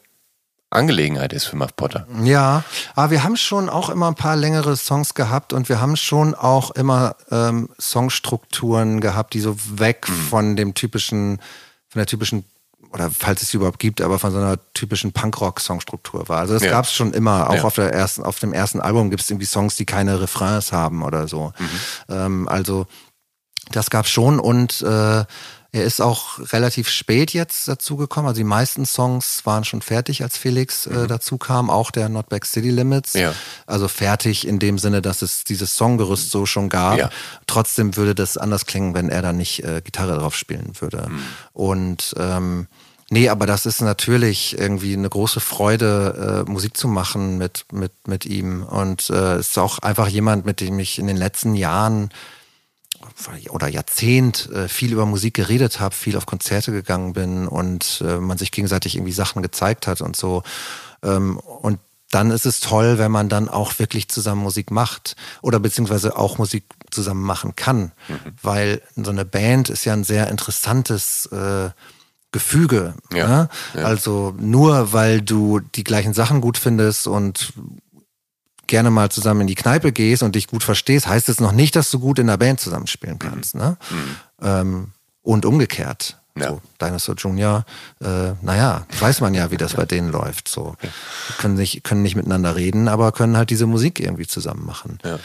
Angelegenheit 0.70 1.33
ist 1.33 1.44
für 1.44 1.57
Muff 1.57 1.77
Potter. 1.77 2.07
Ja, 2.23 2.65
aber 2.94 3.11
wir 3.11 3.23
haben 3.23 3.36
schon 3.36 3.69
auch 3.69 3.91
immer 3.91 4.09
ein 4.09 4.17
paar 4.17 4.36
längere 4.36 4.77
Songs 4.77 5.15
gehabt 5.15 5.53
und 5.53 5.69
wir 5.69 5.81
haben 5.81 5.97
schon 5.97 6.35
auch 6.35 6.73
immer 6.73 7.17
ähm, 7.31 7.69
Songstrukturen 7.78 9.01
gehabt, 9.01 9.35
die 9.35 9.41
so 9.41 9.57
weg 9.78 10.07
von 10.07 10.57
dem 10.57 10.75
typischen 10.75 11.41
von 11.89 12.01
der 12.01 12.07
typischen 12.07 12.44
oder 12.94 13.10
falls 13.10 13.42
es 13.42 13.48
sie 13.48 13.56
überhaupt 13.56 13.81
gibt, 13.81 14.00
aber 14.00 14.20
von 14.20 14.31
so 14.31 14.39
einer 14.39 14.56
typischen 14.73 15.12
Punkrock-Songstruktur 15.12 16.28
war. 16.28 16.39
Also 16.39 16.55
das 16.55 16.62
ja. 16.62 16.70
gab 16.70 16.84
es 16.84 16.92
schon 16.92 17.12
immer. 17.12 17.50
Auch 17.50 17.55
ja. 17.56 17.64
auf, 17.64 17.74
der 17.74 17.92
ersten, 17.92 18.23
auf 18.23 18.39
dem 18.39 18.52
ersten 18.52 18.81
Album 18.81 19.10
gibt 19.10 19.20
es 19.20 19.28
irgendwie 19.28 19.47
Songs, 19.47 19.74
die 19.74 19.84
keine 19.84 20.20
Refrains 20.20 20.70
haben 20.70 21.02
oder 21.02 21.26
so. 21.26 21.52
Mhm. 21.58 22.14
Ähm, 22.14 22.48
also 22.48 22.86
das 23.73 23.90
gab 23.90 24.06
schon 24.06 24.39
und 24.39 24.81
äh, 24.82 25.24
er 25.74 25.82
ist 25.82 26.00
auch 26.00 26.39
relativ 26.52 26.89
spät 26.89 27.32
jetzt 27.32 27.66
dazu 27.66 27.97
gekommen. 27.97 28.28
Also 28.28 28.39
die 28.39 28.44
meisten 28.44 28.86
Songs 28.86 29.44
waren 29.44 29.64
schon 29.64 29.82
fertig, 29.82 30.23
als 30.23 30.39
Felix 30.39 30.86
äh, 30.86 30.90
mhm. 30.90 31.08
dazu 31.08 31.36
kam. 31.36 31.68
Auch 31.68 31.90
der 31.90 32.08
Not 32.08 32.28
Back 32.28 32.47
City 32.47 32.70
Limits. 32.70 33.14
Ja. 33.14 33.34
Also 33.66 33.89
fertig 33.89 34.47
in 34.47 34.60
dem 34.60 34.78
Sinne, 34.78 35.02
dass 35.02 35.20
es 35.20 35.42
dieses 35.42 35.74
Songgerüst 35.74 36.31
so 36.31 36.47
schon 36.47 36.68
gab. 36.68 36.98
Ja. 36.98 37.10
Trotzdem 37.48 37.97
würde 37.97 38.14
das 38.14 38.36
anders 38.36 38.66
klingen, 38.66 38.94
wenn 38.94 39.08
er 39.08 39.20
da 39.20 39.32
nicht 39.32 39.64
äh, 39.64 39.82
Gitarre 39.84 40.16
drauf 40.16 40.36
spielen 40.36 40.74
würde. 40.78 41.08
Mhm. 41.08 41.23
Und 41.52 42.14
ähm, 42.18 42.68
Nee, 43.15 43.28
aber 43.28 43.47
das 43.47 43.65
ist 43.65 43.81
natürlich 43.81 44.59
irgendwie 44.59 44.94
eine 44.94 45.09
große 45.09 45.39
Freude, 45.39 46.44
äh, 46.44 46.51
Musik 46.51 46.76
zu 46.76 46.89
machen 46.89 47.39
mit, 47.39 47.65
mit, 47.70 47.93
mit 48.09 48.26
ihm. 48.26 48.65
Und 48.65 49.09
äh, 49.09 49.39
ist 49.39 49.57
auch 49.57 49.78
einfach 49.78 50.09
jemand, 50.09 50.47
mit 50.47 50.60
dem 50.60 50.81
ich 50.81 50.99
in 50.99 51.07
den 51.07 51.17
letzten 51.17 51.55
Jahren 51.55 52.10
oder 53.51 53.68
Jahrzehnt 53.68 54.51
äh, 54.51 54.67
viel 54.67 54.93
über 54.93 55.07
Musik 55.07 55.34
geredet 55.34 55.78
habe, 55.78 55.94
viel 55.94 56.17
auf 56.17 56.26
Konzerte 56.26 56.73
gegangen 56.73 57.12
bin 57.12 57.47
und 57.47 58.02
äh, 58.05 58.18
man 58.18 58.36
sich 58.36 58.51
gegenseitig 58.51 58.97
irgendwie 58.97 59.12
Sachen 59.12 59.43
gezeigt 59.43 59.86
hat 59.86 60.01
und 60.01 60.17
so. 60.17 60.43
Ähm, 61.05 61.36
und 61.36 61.78
dann 62.10 62.33
ist 62.33 62.47
es 62.47 62.59
toll, 62.59 62.99
wenn 62.99 63.12
man 63.12 63.28
dann 63.28 63.49
auch 63.49 63.78
wirklich 63.78 64.09
zusammen 64.09 64.43
Musik 64.43 64.73
macht 64.73 65.15
oder 65.41 65.60
beziehungsweise 65.60 66.17
auch 66.17 66.39
Musik 66.39 66.65
zusammen 66.91 67.23
machen 67.23 67.55
kann, 67.55 67.93
mhm. 68.09 68.18
weil 68.43 68.83
so 68.97 69.12
eine 69.12 69.25
Band 69.25 69.68
ist 69.70 69.84
ja 69.84 69.93
ein 69.93 70.02
sehr 70.02 70.28
interessantes 70.31 71.26
äh, 71.26 71.70
Gefüge. 72.35 72.95
Ja, 73.13 73.29
ne? 73.29 73.49
ja. 73.75 73.85
Also 73.85 74.35
nur 74.39 74.93
weil 74.93 75.23
du 75.23 75.61
die 75.61 75.85
gleichen 75.85 76.15
Sachen 76.15 76.41
gut 76.41 76.59
findest 76.59 77.07
und 77.07 77.53
gerne 78.67 78.91
mal 78.91 79.09
zusammen 79.09 79.43
in 79.43 79.47
die 79.47 79.55
Kneipe 79.55 79.93
gehst 79.93 80.25
und 80.25 80.35
dich 80.35 80.49
gut 80.49 80.65
verstehst, 80.65 81.07
heißt 81.07 81.29
es 81.29 81.39
noch 81.39 81.53
nicht, 81.53 81.77
dass 81.77 81.93
du 81.93 82.01
gut 82.01 82.19
in 82.19 82.27
der 82.27 82.37
Band 82.37 82.59
zusammenspielen 82.59 83.21
kannst. 83.21 83.55
Mhm. 83.55 83.61
Ne? 83.61 83.77
Mhm. 83.91 84.17
Ähm, 84.43 84.87
und 85.23 85.47
umgekehrt. 85.47 86.19
Ja. 86.37 86.49
So, 86.49 86.61
Dinosaur 86.83 87.15
Junior, 87.15 87.65
äh, 88.01 88.33
naja, 88.43 88.85
weiß 88.99 89.21
man 89.21 89.35
ja, 89.35 89.53
wie 89.53 89.57
das 89.57 89.75
bei 89.77 89.87
denen 89.87 90.11
läuft. 90.11 90.49
So. 90.49 90.75
Können, 91.39 91.55
nicht, 91.55 91.85
können 91.85 92.03
nicht 92.03 92.17
miteinander 92.17 92.57
reden, 92.57 92.89
aber 92.89 93.13
können 93.13 93.37
halt 93.37 93.51
diese 93.51 93.67
Musik 93.67 94.01
irgendwie 94.01 94.27
zusammen 94.27 94.67
machen. 94.67 94.99
Ja. 95.05 95.21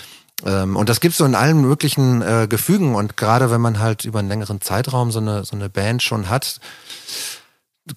Ähm, 0.46 0.76
und 0.76 0.90
das 0.90 1.00
gibt's 1.00 1.18
so 1.18 1.26
in 1.26 1.36
allen 1.36 1.62
möglichen 1.62 2.22
äh, 2.22 2.48
Gefügen. 2.48 2.96
Und 2.96 3.18
gerade 3.18 3.52
wenn 3.52 3.62
man 3.62 3.80
halt 3.80 4.06
über 4.06 4.20
einen 4.20 4.30
längeren 4.30 4.62
Zeitraum 4.62 5.12
so 5.12 5.20
eine, 5.20 5.44
so 5.46 5.56
eine 5.56 5.70
Band 5.70 6.04
schon 6.04 6.30
hat, 6.30 6.60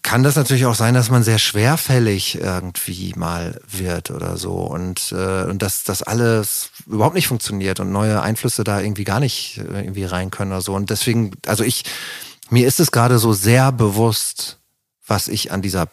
kann 0.00 0.22
das 0.22 0.36
natürlich 0.36 0.64
auch 0.64 0.74
sein, 0.74 0.94
dass 0.94 1.10
man 1.10 1.22
sehr 1.22 1.38
schwerfällig 1.38 2.36
irgendwie 2.36 3.12
mal 3.16 3.60
wird 3.68 4.10
oder 4.10 4.38
so 4.38 4.54
und, 4.54 5.12
äh, 5.12 5.44
und 5.44 5.60
dass 5.60 5.84
das 5.84 6.02
alles 6.02 6.70
überhaupt 6.86 7.14
nicht 7.14 7.26
funktioniert 7.26 7.78
und 7.80 7.92
neue 7.92 8.22
Einflüsse 8.22 8.64
da 8.64 8.80
irgendwie 8.80 9.04
gar 9.04 9.20
nicht 9.20 9.58
äh, 9.58 9.80
irgendwie 9.80 10.04
rein 10.04 10.30
können 10.30 10.52
oder 10.52 10.62
so. 10.62 10.74
Und 10.74 10.88
deswegen, 10.88 11.32
also 11.46 11.62
ich, 11.62 11.84
mir 12.48 12.66
ist 12.66 12.80
es 12.80 12.90
gerade 12.90 13.18
so 13.18 13.32
sehr 13.32 13.70
bewusst, 13.70 14.58
was 15.06 15.28
ich 15.28 15.52
an 15.52 15.60
dieser 15.60 15.88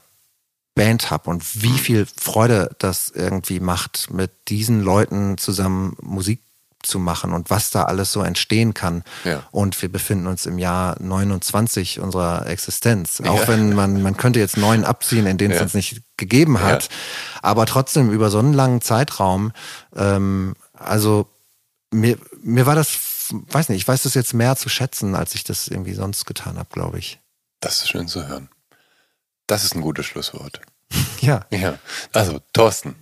Band 0.76 1.12
habe 1.12 1.30
und 1.30 1.62
wie 1.62 1.78
viel 1.78 2.06
Freude 2.06 2.74
das 2.80 3.10
irgendwie 3.10 3.60
macht, 3.60 4.12
mit 4.12 4.32
diesen 4.48 4.82
Leuten 4.82 5.38
zusammen 5.38 5.98
Musik 6.02 6.40
zu 6.84 7.00
machen 7.00 7.34
und 7.34 7.50
was 7.50 7.72
da 7.72 7.84
alles 7.84 8.12
so 8.12 8.22
entstehen 8.22 8.74
kann. 8.74 9.04
Ja. 9.24 9.44
Und 9.52 9.82
wir 9.82 9.92
befinden 9.92 10.28
uns 10.28 10.46
im 10.46 10.58
Jahr 10.58 10.96
29 11.02 12.00
unserer 12.00 12.48
Existenz. 12.48 13.22
Auch 13.22 13.42
ja. 13.42 13.48
wenn 13.48 13.74
man, 13.74 14.02
man 14.02 14.18
könnte 14.18 14.40
jetzt 14.40 14.58
neun 14.58 14.86
abziehen, 14.86 15.26
in 15.26 15.38
denen 15.38 15.54
es 15.54 15.62
uns 15.62 15.74
nicht 15.74 16.02
gegeben 16.18 16.62
hat. 16.62 16.90
Aber 17.42 17.66
trotzdem 17.66 18.12
über 18.12 18.30
so 18.30 18.40
einen 18.40 18.54
langen 18.54 18.82
Zeitraum, 18.82 19.52
ähm, 19.96 20.56
also 20.74 21.28
mir, 21.92 22.18
mir 22.42 22.66
war 22.66 22.76
das, 22.76 22.98
weiß 23.32 23.70
nicht, 23.70 23.82
ich 23.82 23.88
weiß 23.88 24.04
das 24.04 24.14
jetzt 24.14 24.34
mehr 24.34 24.56
zu 24.56 24.70
schätzen, 24.70 25.16
als 25.16 25.36
ich 25.36 25.44
das 25.44 25.68
irgendwie 25.68 25.94
sonst 25.94 26.26
getan 26.26 26.58
habe, 26.58 26.70
glaube 26.72 27.00
ich. 27.00 27.20
Das 27.60 27.82
ist 27.82 27.90
schön 27.90 28.08
zu 28.08 28.28
hören. 28.28 28.50
Das 29.48 29.64
ist 29.64 29.76
ein 29.76 29.82
gutes 29.82 30.06
Schlusswort. 30.06 30.62
ja. 31.22 31.46
Ja. 31.50 31.78
Also, 32.14 32.40
Thorsten, 32.54 32.96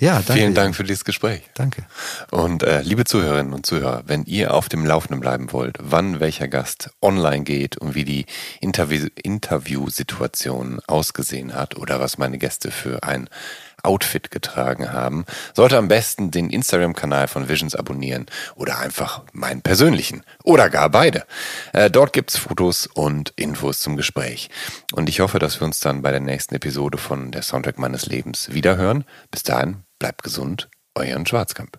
ja, 0.00 0.14
danke. 0.16 0.32
Vielen 0.34 0.54
Dank 0.54 0.76
für 0.76 0.84
dieses 0.84 1.04
Gespräch. 1.04 1.42
Danke. 1.54 1.84
Und 2.30 2.62
äh, 2.62 2.82
liebe 2.82 3.04
Zuhörerinnen 3.04 3.54
und 3.54 3.64
Zuhörer, 3.64 4.02
wenn 4.06 4.24
ihr 4.24 4.52
auf 4.52 4.68
dem 4.68 4.84
Laufenden 4.84 5.20
bleiben 5.20 5.52
wollt, 5.52 5.78
wann 5.80 6.20
welcher 6.20 6.48
Gast 6.48 6.90
online 7.00 7.44
geht 7.44 7.78
und 7.78 7.94
wie 7.94 8.04
die 8.04 8.26
Interview 8.60 9.06
Interviewsituation 9.22 10.80
ausgesehen 10.86 11.54
hat 11.54 11.76
oder 11.76 11.98
was 11.98 12.18
meine 12.18 12.36
Gäste 12.36 12.70
für 12.70 13.02
ein 13.04 13.30
Outfit 13.82 14.30
getragen 14.30 14.92
haben, 14.92 15.24
sollte 15.54 15.78
am 15.78 15.88
besten 15.88 16.30
den 16.30 16.50
Instagram-Kanal 16.50 17.28
von 17.28 17.48
Visions 17.48 17.74
abonnieren 17.74 18.26
oder 18.54 18.78
einfach 18.78 19.22
meinen 19.32 19.62
persönlichen 19.62 20.22
oder 20.44 20.68
gar 20.68 20.90
beide. 20.90 21.24
Äh, 21.72 21.90
dort 21.90 22.12
gibt's 22.12 22.36
Fotos 22.36 22.86
und 22.86 23.32
Infos 23.36 23.80
zum 23.80 23.96
Gespräch. 23.96 24.50
Und 24.92 25.08
ich 25.08 25.20
hoffe, 25.20 25.38
dass 25.38 25.60
wir 25.60 25.64
uns 25.66 25.80
dann 25.80 26.02
bei 26.02 26.10
der 26.10 26.20
nächsten 26.20 26.54
Episode 26.54 26.98
von 26.98 27.30
der 27.30 27.42
Soundtrack 27.42 27.78
meines 27.78 28.06
Lebens 28.06 28.52
wiederhören. 28.52 29.04
Bis 29.30 29.42
dahin, 29.42 29.85
Bleibt 29.98 30.22
gesund, 30.22 30.68
euren 30.94 31.24
Schwarzkamp. 31.24 31.78